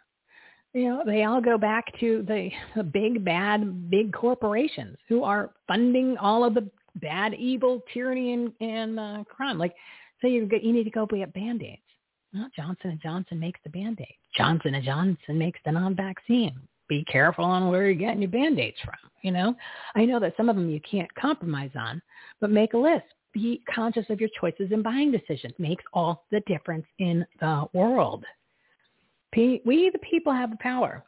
you 0.72 0.88
know, 0.88 1.02
they 1.04 1.24
all 1.24 1.40
go 1.40 1.58
back 1.58 1.86
to 2.00 2.24
the, 2.28 2.50
the 2.76 2.82
big, 2.82 3.24
bad, 3.24 3.90
big 3.90 4.12
corporations 4.12 4.96
who 5.08 5.24
are 5.24 5.50
funding 5.66 6.16
all 6.18 6.44
of 6.44 6.54
the 6.54 6.68
bad, 6.96 7.34
evil, 7.34 7.82
tyranny, 7.92 8.32
and, 8.32 8.52
and 8.60 9.00
uh, 9.00 9.24
crime. 9.24 9.58
Like, 9.58 9.74
so 10.20 10.28
you 10.28 10.46
get, 10.46 10.62
you 10.62 10.72
need 10.72 10.84
to 10.84 10.90
go 10.90 11.06
get 11.06 11.32
Band-Aids. 11.32 11.80
Well, 12.32 12.48
Johnson 12.54 12.98
& 13.00 13.02
Johnson 13.02 13.40
makes 13.40 13.58
the 13.64 13.70
Band-Aid. 13.70 14.14
Johnson 14.36 14.80
& 14.82 14.84
Johnson 14.84 15.38
makes 15.38 15.58
the 15.64 15.72
non-vaccine. 15.72 16.54
be 16.90 17.04
careful 17.04 17.44
on 17.44 17.70
where 17.70 17.86
you're 17.86 17.94
getting 17.94 18.20
your 18.20 18.30
band-aids 18.30 18.76
from. 18.84 18.98
You 19.22 19.30
know, 19.30 19.54
I 19.94 20.04
know 20.04 20.20
that 20.20 20.34
some 20.36 20.50
of 20.50 20.56
them 20.56 20.68
you 20.68 20.80
can't 20.80 21.12
compromise 21.14 21.70
on, 21.74 22.02
but 22.40 22.50
make 22.50 22.74
a 22.74 22.78
list. 22.78 23.04
Be 23.32 23.62
conscious 23.72 24.04
of 24.10 24.20
your 24.20 24.28
choices 24.38 24.72
and 24.72 24.82
buying 24.82 25.12
decisions. 25.12 25.54
Makes 25.58 25.84
all 25.94 26.24
the 26.32 26.40
difference 26.46 26.84
in 26.98 27.24
the 27.40 27.64
world. 27.72 28.24
We, 29.34 29.90
the 29.92 29.98
people, 29.98 30.32
have 30.32 30.50
the 30.50 30.56
power. 30.56 31.04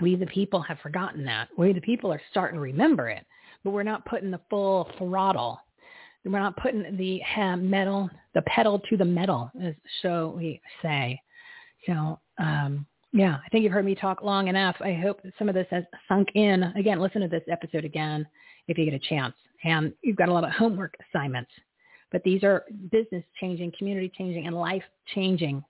We, 0.00 0.16
the 0.16 0.26
people, 0.26 0.60
have 0.62 0.78
forgotten 0.78 1.24
that. 1.26 1.48
We, 1.56 1.72
the 1.72 1.80
people, 1.80 2.12
are 2.12 2.22
starting 2.30 2.56
to 2.56 2.60
remember 2.60 3.08
it, 3.08 3.24
but 3.64 3.70
we're 3.70 3.82
not 3.82 4.06
putting 4.06 4.30
the 4.30 4.40
full 4.48 4.90
throttle. 4.98 5.60
We're 6.24 6.38
not 6.38 6.56
putting 6.56 6.96
the 6.96 7.20
metal, 7.56 8.10
the 8.34 8.42
pedal 8.42 8.78
to 8.90 8.96
the 8.96 9.04
metal, 9.04 9.50
as 9.62 9.74
so 10.02 10.34
we 10.36 10.60
say. 10.82 11.20
So, 11.86 12.18
um, 12.38 12.86
yeah, 13.12 13.38
I 13.44 13.48
think 13.48 13.64
you've 13.64 13.72
heard 13.72 13.84
me 13.84 13.94
talk 13.94 14.22
long 14.22 14.48
enough. 14.48 14.76
I 14.80 14.92
hope 14.92 15.20
some 15.38 15.48
of 15.48 15.54
this 15.54 15.66
has 15.70 15.84
sunk 16.08 16.28
in. 16.34 16.62
Again, 16.76 17.00
listen 17.00 17.22
to 17.22 17.28
this 17.28 17.42
episode 17.50 17.84
again 17.84 18.26
if 18.68 18.78
you 18.78 18.84
get 18.84 18.94
a 18.94 19.08
chance. 19.08 19.34
And 19.64 19.92
you've 20.02 20.16
got 20.16 20.28
a 20.28 20.32
lot 20.32 20.44
of 20.44 20.50
homework 20.50 20.94
assignments, 21.08 21.50
but 22.12 22.22
these 22.22 22.44
are 22.44 22.64
business 22.90 23.24
changing, 23.40 23.72
community 23.76 24.10
changing, 24.16 24.46
and 24.46 24.54
life 24.54 24.84
changing 25.14 25.64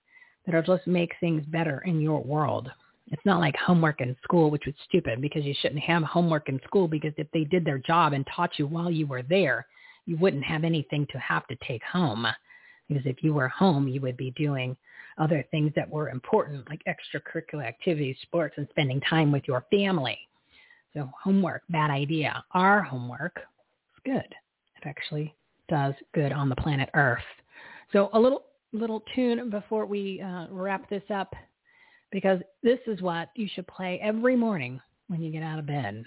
that 0.45 0.55
will 0.55 0.77
just 0.77 0.87
make 0.87 1.13
things 1.19 1.45
better 1.47 1.79
in 1.85 2.01
your 2.01 2.23
world. 2.23 2.71
It's 3.11 3.25
not 3.25 3.39
like 3.41 3.55
homework 3.57 4.01
in 4.01 4.15
school, 4.23 4.49
which 4.49 4.65
was 4.65 4.75
stupid 4.87 5.21
because 5.21 5.43
you 5.43 5.53
shouldn't 5.61 5.81
have 5.81 6.03
homework 6.03 6.47
in 6.49 6.59
school 6.65 6.87
because 6.87 7.13
if 7.17 7.27
they 7.33 7.43
did 7.43 7.65
their 7.65 7.77
job 7.77 8.13
and 8.13 8.25
taught 8.33 8.57
you 8.57 8.67
while 8.67 8.89
you 8.89 9.05
were 9.05 9.23
there, 9.23 9.65
you 10.05 10.17
wouldn't 10.17 10.43
have 10.43 10.63
anything 10.63 11.05
to 11.11 11.19
have 11.19 11.45
to 11.47 11.57
take 11.67 11.83
home. 11.83 12.25
Because 12.87 13.05
if 13.05 13.21
you 13.21 13.33
were 13.33 13.49
home, 13.49 13.87
you 13.87 14.01
would 14.01 14.17
be 14.17 14.31
doing 14.31 14.75
other 15.17 15.45
things 15.51 15.71
that 15.75 15.89
were 15.89 16.09
important, 16.09 16.67
like 16.69 16.81
extracurricular 16.87 17.65
activities, 17.65 18.15
sports, 18.21 18.55
and 18.57 18.67
spending 18.71 19.01
time 19.01 19.31
with 19.31 19.43
your 19.47 19.65
family. 19.69 20.17
So 20.93 21.09
homework, 21.21 21.63
bad 21.69 21.89
idea. 21.89 22.43
Our 22.51 22.81
homework 22.81 23.37
is 23.37 24.01
good. 24.13 24.35
It 24.75 24.85
actually 24.85 25.35
does 25.69 25.93
good 26.13 26.31
on 26.31 26.49
the 26.49 26.55
planet 26.55 26.89
Earth. 26.93 27.23
So 27.93 28.09
a 28.13 28.19
little 28.19 28.43
little 28.73 29.03
tune 29.15 29.49
before 29.49 29.85
we 29.85 30.21
uh, 30.21 30.47
wrap 30.49 30.89
this 30.89 31.03
up, 31.13 31.33
because 32.11 32.39
this 32.63 32.79
is 32.87 33.01
what 33.01 33.29
you 33.35 33.47
should 33.53 33.67
play 33.67 33.99
every 34.01 34.35
morning 34.35 34.79
when 35.07 35.21
you 35.21 35.31
get 35.31 35.43
out 35.43 35.59
of 35.59 35.65
bed. 35.65 36.03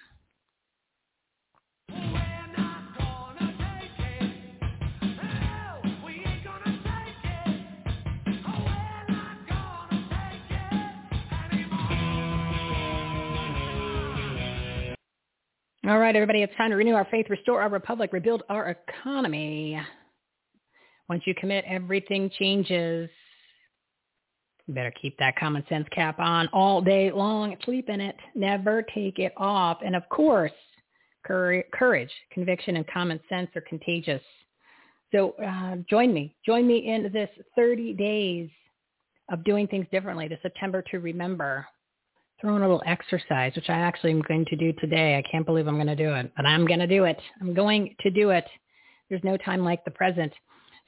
All 15.87 15.99
right, 15.99 16.17
everybody, 16.17 16.43
it's 16.43 16.57
time 16.57 16.71
to 16.71 16.77
renew 16.77 16.95
our 16.95 17.07
faith, 17.11 17.27
restore 17.29 17.61
our 17.61 17.69
republic, 17.69 18.15
rebuild 18.15 18.43
our 18.49 18.71
economy. 18.71 19.79
Once 21.09 21.23
you 21.27 21.35
commit, 21.35 21.65
everything 21.67 22.31
changes. 22.39 23.11
You 24.67 24.75
better 24.75 24.93
keep 25.01 25.19
that 25.19 25.37
common 25.37 25.65
sense 25.69 25.87
cap 25.95 26.19
on 26.19 26.49
all 26.53 26.81
day 26.81 27.11
long. 27.13 27.57
Sleep 27.65 27.89
in 27.89 28.01
it. 28.01 28.17
Never 28.35 28.83
take 28.83 29.19
it 29.19 29.33
off. 29.37 29.79
And 29.85 29.95
of 29.95 30.09
course, 30.09 30.53
courage, 31.25 32.11
conviction, 32.33 32.77
and 32.77 32.87
common 32.87 33.21
sense 33.29 33.51
are 33.55 33.63
contagious. 33.63 34.23
So 35.13 35.35
uh, 35.45 35.77
join 35.89 36.13
me. 36.13 36.35
Join 36.45 36.67
me 36.67 36.91
in 36.91 37.11
this 37.13 37.31
30 37.57 37.93
days 37.95 38.51
of 39.31 39.45
doing 39.45 39.67
things 39.67 39.87
differently, 39.93 40.29
the 40.29 40.39
September 40.43 40.83
to 40.91 40.99
remember 40.99 41.67
throw 42.41 42.57
in 42.57 42.63
a 42.63 42.67
little 42.69 42.83
exercise, 42.85 43.53
which 43.55 43.71
I 43.71 43.75
actually 43.75 44.11
am 44.11 44.23
going 44.23 44.45
to 44.47 44.57
do 44.57 44.73
today. 44.75 45.17
I 45.17 45.23
can't 45.31 45.47
believe 45.47 45.67
I'm 45.67 45.77
going 45.77 45.87
to 45.87 45.97
do 45.97 46.15
it, 46.15 46.33
but 46.37 46.45
I'm 46.45 46.67
going 46.67 46.81
to 46.81 46.87
do 46.87 47.05
it. 47.05 47.19
I'm 47.41 47.55
going 47.55 47.95
to 48.01 48.11
do 48.11 48.31
it. 48.31 48.45
There's 49.09 49.25
no 49.25 49.37
time 49.37 49.65
like 49.65 49.85
the 49.85 49.91
present. 49.91 50.33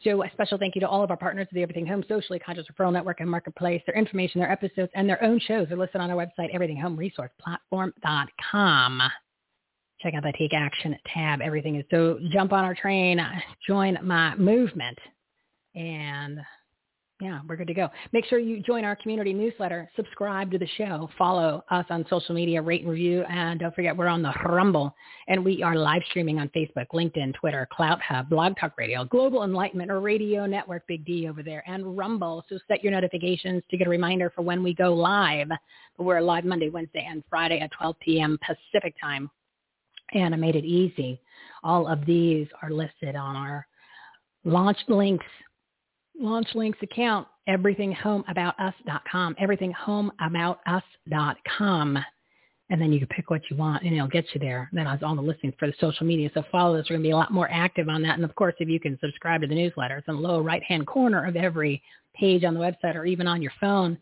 So 0.05 0.23
a 0.23 0.31
special 0.33 0.59
thank 0.59 0.75
you 0.75 0.81
to 0.83 0.89
all 0.89 1.03
of 1.03 1.11
our 1.11 1.17
partners 1.17 1.47
of 1.51 1.55
the 1.55 1.63
Everything 1.63 1.87
Home 1.87 2.05
Socially 2.07 2.39
Conscious 2.39 2.67
Referral 2.71 2.93
Network 2.93 3.21
and 3.21 3.31
Marketplace. 3.31 3.83
Their 3.87 3.97
information, 3.97 4.41
their 4.41 4.53
episodes, 4.53 4.93
and 4.95 5.09
their 5.09 5.23
own 5.25 5.41
shows 5.41 5.71
are 5.71 5.77
listed 5.77 6.01
on 6.01 6.11
our 6.11 6.17
website, 6.17 6.55
everythinghomeresourceplatform.com. 6.55 9.03
Check 10.01 10.15
out 10.15 10.23
the 10.23 10.33
Take 10.39 10.53
Action 10.53 10.97
tab. 11.13 11.41
Everything 11.41 11.77
is 11.77 11.85
so 11.91 12.19
jump 12.31 12.53
on 12.53 12.65
our 12.65 12.75
train, 12.75 13.19
join 13.67 13.99
my 14.03 14.37
movement, 14.37 14.99
and 15.75 16.41
yeah, 17.21 17.41
we're 17.49 17.57
good 17.57 17.69
to 17.69 17.75
go. 17.75 17.89
Make 18.13 18.27
sure 18.27 18.39
you 18.39 18.63
join 18.63 18.85
our 18.85 18.95
community 18.95 19.33
newsletter, 19.33 19.91
subscribe 19.97 20.51
to 20.51 20.59
the 20.59 20.69
show, 20.77 21.09
follow 21.17 21.65
us 21.71 21.87
on 21.89 22.05
social 22.11 22.35
media, 22.35 22.61
rate 22.61 22.83
and 22.83 22.91
review, 22.91 23.25
and 23.31 23.59
don't 23.59 23.75
forget 23.75 23.97
we're 23.97 24.07
on 24.07 24.21
the 24.21 24.35
Rumble, 24.45 24.95
and 25.27 25.43
we 25.43 25.63
are 25.63 25.75
live 25.75 26.03
streaming 26.11 26.39
on 26.39 26.51
Facebook, 26.51 26.87
LinkedIn, 26.93 27.33
Twitter, 27.33 27.67
Clout 27.73 28.03
Hub, 28.03 28.29
Blog 28.29 28.55
Talk 28.61 28.73
Radio, 28.77 29.05
Global 29.07 29.45
Enlightenment 29.45 29.91
or 29.91 30.01
Radio 30.01 30.45
Network, 30.45 30.87
Big 30.87 31.07
D 31.07 31.27
over 31.27 31.43
there, 31.43 31.65
and 31.67 31.97
Rumble. 31.97 32.45
So 32.51 32.59
set 32.69 32.85
your 32.85 32.93
notifications 32.93 33.63
to 33.71 33.79
get 33.79 33.87
a 33.87 33.91
reminder 33.91 34.31
for 34.35 34.43
when 34.43 34.63
we 34.63 34.75
go 34.75 34.93
live. 34.93 35.49
We're 35.97 36.21
live 36.21 36.45
Monday, 36.45 36.69
Wednesday, 36.69 37.07
and 37.09 37.25
Friday 37.31 37.61
at 37.61 37.71
12 37.73 37.97
p.m. 38.01 38.39
Pacific 38.45 38.95
time, 39.01 39.31
and 40.13 40.35
I 40.35 40.37
made 40.37 40.55
it 40.55 40.67
easy. 40.67 41.19
All 41.65 41.87
of 41.87 42.05
these 42.05 42.47
are 42.61 42.71
listed 42.71 43.17
on 43.17 43.37
our 43.37 43.67
launch 44.45 44.79
links 44.89 45.25
Launch 46.19 46.49
Links 46.55 46.79
account, 46.83 47.29
everythinghomeaboutus.com, 47.49 49.37
everythinghomeaboutus.com. 49.41 51.99
And 52.69 52.83
then 52.83 52.93
you 52.93 52.99
can 52.99 53.07
pick 53.09 53.31
what 53.31 53.43
you 53.49 53.57
want 53.57 53.85
and 53.85 53.95
it'll 53.95 54.09
get 54.09 54.25
you 54.35 54.41
there. 54.41 54.69
Then 54.73 54.89
I 54.89 54.95
was 54.95 55.05
on 55.05 55.17
the 55.17 55.23
listings 55.23 55.55
for 55.59 55.69
the 55.69 55.75
social 55.79 56.05
media. 56.05 56.29
So 56.35 56.43
follow 56.51 56.77
us. 56.77 56.87
We're 56.91 56.97
going 56.97 57.05
to 57.05 57.09
be 57.09 57.13
a 57.13 57.17
lot 57.17 57.33
more 57.33 57.49
active 57.51 57.89
on 57.89 58.03
that. 58.03 58.17
And 58.17 58.25
of 58.25 58.35
course, 58.35 58.57
if 58.59 58.69
you 58.69 58.81
can 58.81 58.99
subscribe 59.01 59.43
to 59.43 59.47
the 59.47 59.55
newsletter, 59.55 59.99
it's 59.99 60.09
in 60.09 60.17
the 60.17 60.21
lower 60.21 60.43
right-hand 60.43 60.85
corner 60.87 61.25
of 61.27 61.37
every 61.37 61.81
page 62.15 62.43
on 62.43 62.55
the 62.55 62.61
website 62.61 62.97
or 62.97 63.07
even 63.07 63.29
on 63.29 63.41
your 63.41 63.53
phone 63.61 63.97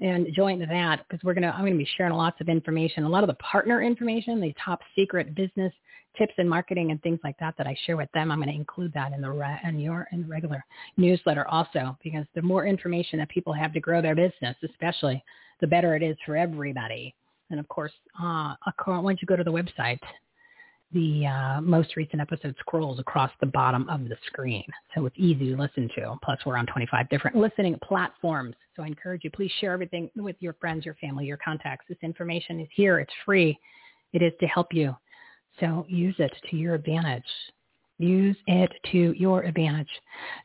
and 0.00 0.28
join 0.34 0.60
that 0.60 1.04
because 1.08 1.24
we're 1.24 1.34
going 1.34 1.42
to, 1.42 1.48
I'm 1.48 1.62
going 1.62 1.72
to 1.72 1.78
be 1.78 1.88
sharing 1.96 2.12
lots 2.12 2.40
of 2.40 2.48
information, 2.48 3.02
a 3.04 3.08
lot 3.08 3.24
of 3.24 3.28
the 3.28 3.34
partner 3.34 3.82
information, 3.82 4.40
the 4.40 4.54
top 4.62 4.80
secret 4.94 5.34
business 5.34 5.72
tips 6.16 6.34
in 6.38 6.48
marketing 6.48 6.90
and 6.90 7.02
things 7.02 7.20
like 7.24 7.38
that 7.38 7.54
that 7.58 7.66
I 7.66 7.76
share 7.86 7.96
with 7.96 8.10
them. 8.12 8.30
I'm 8.30 8.38
going 8.38 8.48
to 8.48 8.54
include 8.54 8.92
that 8.94 9.12
in 9.12 9.20
the 9.20 9.30
re- 9.30 9.60
in 9.64 9.78
your 9.78 10.08
in 10.12 10.22
the 10.22 10.28
regular 10.28 10.64
newsletter 10.96 11.46
also 11.48 11.96
because 12.02 12.26
the 12.34 12.42
more 12.42 12.66
information 12.66 13.18
that 13.18 13.28
people 13.28 13.52
have 13.52 13.72
to 13.72 13.80
grow 13.80 14.02
their 14.02 14.14
business, 14.14 14.56
especially, 14.62 15.22
the 15.60 15.66
better 15.66 15.94
it 15.96 16.02
is 16.02 16.16
for 16.24 16.36
everybody. 16.36 17.14
And 17.50 17.60
of 17.60 17.68
course, 17.68 17.92
uh, 18.20 18.54
once 18.86 19.20
you 19.22 19.26
go 19.26 19.36
to 19.36 19.44
the 19.44 19.52
website, 19.52 20.00
the 20.92 21.26
uh, 21.26 21.60
most 21.60 21.96
recent 21.96 22.20
episode 22.20 22.54
scrolls 22.60 22.98
across 22.98 23.30
the 23.40 23.46
bottom 23.46 23.88
of 23.88 24.08
the 24.08 24.16
screen. 24.26 24.64
So 24.94 25.04
it's 25.06 25.16
easy 25.18 25.54
to 25.54 25.60
listen 25.60 25.90
to. 25.96 26.16
Plus, 26.22 26.38
we're 26.46 26.56
on 26.56 26.66
25 26.66 27.08
different 27.08 27.36
listening 27.36 27.78
platforms. 27.82 28.54
So 28.74 28.82
I 28.82 28.86
encourage 28.86 29.24
you, 29.24 29.30
please 29.30 29.50
share 29.60 29.72
everything 29.72 30.10
with 30.16 30.36
your 30.40 30.54
friends, 30.54 30.84
your 30.84 30.94
family, 30.94 31.26
your 31.26 31.38
contacts. 31.38 31.86
This 31.88 31.98
information 32.02 32.60
is 32.60 32.68
here. 32.74 32.98
It's 33.00 33.12
free. 33.24 33.58
It 34.12 34.22
is 34.22 34.32
to 34.40 34.46
help 34.46 34.72
you. 34.72 34.96
So 35.60 35.86
use 35.88 36.14
it 36.18 36.32
to 36.50 36.56
your 36.56 36.74
advantage. 36.74 37.24
Use 37.98 38.36
it 38.46 38.70
to 38.92 39.14
your 39.16 39.42
advantage. 39.44 39.88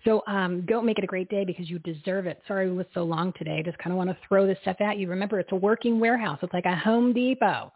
So 0.05 0.23
um, 0.25 0.65
go 0.65 0.81
make 0.81 0.97
it 0.97 1.03
a 1.03 1.07
great 1.07 1.29
day 1.29 1.43
because 1.43 1.69
you 1.69 1.79
deserve 1.79 2.25
it. 2.25 2.41
Sorry 2.47 2.69
it 2.69 2.73
was 2.73 2.85
so 2.93 3.03
long 3.03 3.33
today. 3.37 3.61
Just 3.63 3.77
kind 3.79 3.91
of 3.91 3.97
want 3.97 4.09
to 4.09 4.17
throw 4.27 4.47
this 4.47 4.57
stuff 4.61 4.77
at 4.79 4.97
you. 4.97 5.09
Remember, 5.09 5.37
it's 5.39 5.51
a 5.51 5.55
working 5.55 5.99
warehouse. 5.99 6.39
It's 6.41 6.53
like 6.53 6.65
a 6.65 6.75
Home 6.75 7.11
Depot. 7.11 7.71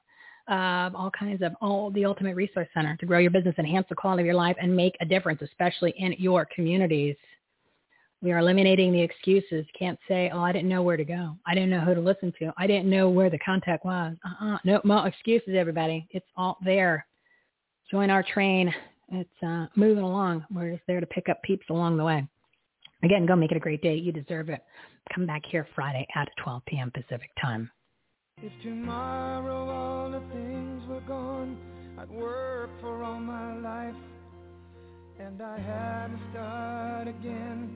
Um, 0.48 0.96
all 0.96 1.12
kinds 1.18 1.42
of 1.42 1.54
all 1.60 1.90
the 1.92 2.06
ultimate 2.06 2.36
resource 2.36 2.68
center 2.74 2.96
to 2.98 3.06
grow 3.06 3.18
your 3.18 3.32
business, 3.32 3.56
enhance 3.58 3.88
the 3.90 3.96
quality 3.96 4.22
of 4.22 4.28
your 4.28 4.36
life, 4.36 4.56
and 4.62 4.74
make 4.74 4.96
a 5.02 5.06
difference, 5.06 5.42
especially 5.42 5.94
in 5.98 6.14
your 6.20 6.48
communities. 6.56 7.16
We 8.22 8.32
are 8.32 8.38
eliminating 8.38 8.94
the 8.94 9.02
excuses. 9.02 9.66
Can't 9.78 10.00
say, 10.08 10.32
oh, 10.34 10.40
I 10.40 10.52
didn't 10.52 10.70
know 10.70 10.84
where 10.84 10.98
to 10.98 11.04
go. 11.04 11.36
I 11.46 11.54
didn't 11.54 11.72
know 11.72 11.82
who 11.82 11.96
to 11.96 12.02
listen 12.02 12.32
to. 12.40 12.54
I 12.58 12.66
didn't 12.66 12.90
know 12.90 13.10
where 13.10 13.30
the 13.30 13.40
contact 13.40 13.84
was. 13.84 14.16
Uh-uh. 14.24 14.60
No, 14.64 14.82
no 14.84 15.04
excuses, 15.04 15.56
everybody. 15.58 16.08
It's 16.12 16.26
all 16.38 16.58
there 16.64 17.06
join 17.90 18.10
our 18.10 18.24
train. 18.24 18.74
It's 19.10 19.44
uh, 19.46 19.68
moving 19.76 20.04
along. 20.04 20.46
We're 20.54 20.72
just 20.72 20.84
there 20.88 21.00
to 21.00 21.06
pick 21.06 21.30
up 21.30 21.42
peeps 21.44 21.66
along 21.70 21.98
the 21.98 22.04
way. 22.04 22.28
Again, 23.04 23.26
go 23.26 23.36
make 23.36 23.52
it 23.52 23.58
a 23.58 23.60
great 23.60 23.82
day. 23.82 23.96
You 23.96 24.12
deserve 24.12 24.50
it. 24.50 24.62
Come 25.14 25.28
back 25.28 25.44
here 25.52 25.68
Friday 25.76 26.08
at 26.16 26.28
12 26.44 26.64
p.m. 26.66 26.92
Pacific 26.92 27.30
time. 27.40 27.70
If 28.42 28.52
tomorrow 28.64 29.70
all 29.70 30.12
the 30.12 30.22
things 30.34 30.84
were 30.90 31.02
gone, 31.02 31.58
I'd 32.00 32.10
work 32.10 32.70
for 32.82 33.04
all 33.04 33.20
my 33.20 33.56
life. 33.60 33.96
And 35.20 35.42
I 35.42 35.60
had 35.60 36.08
to 36.08 36.20
start 36.32 37.08
again 37.08 37.70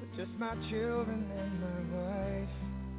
with 0.00 0.16
just 0.16 0.38
my 0.38 0.54
children 0.70 1.28
and 1.36 1.60
my 1.60 1.98
wife. 1.98 2.48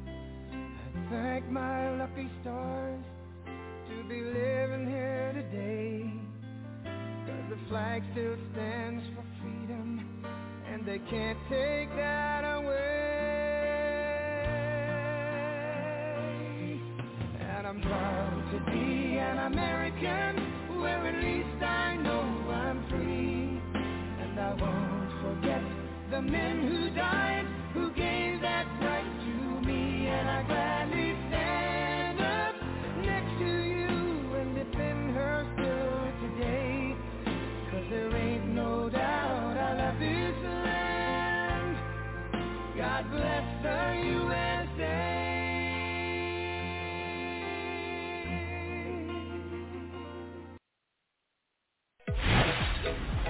I'd 0.06 1.10
thank 1.10 1.50
my 1.50 1.96
lucky 1.96 2.30
stars 2.42 3.02
to 3.46 4.08
be 4.08 4.20
living 4.20 4.86
here 4.86 5.32
today 5.34 6.12
the 7.54 7.68
flag 7.68 8.02
still 8.12 8.36
stands 8.52 9.04
for 9.14 9.22
freedom, 9.40 10.24
and 10.72 10.84
they 10.84 10.98
can't 11.10 11.38
take 11.48 11.88
that 11.94 12.42
away. 12.42 12.74
And 17.40 17.66
I'm 17.66 17.80
proud 17.80 18.42
to 18.52 18.58
be 18.72 19.18
an 19.18 19.38
American, 19.52 20.80
where 20.80 21.06
at 21.06 21.22
least 21.22 21.62
I 21.62 21.96
know 21.96 22.22
I'm 22.50 22.88
free. 22.90 23.60
And 24.22 24.40
I 24.40 24.54
won't 24.54 25.12
forget 25.22 25.62
the 26.10 26.22
men 26.22 26.66
who 26.66 26.90
died, 26.96 27.33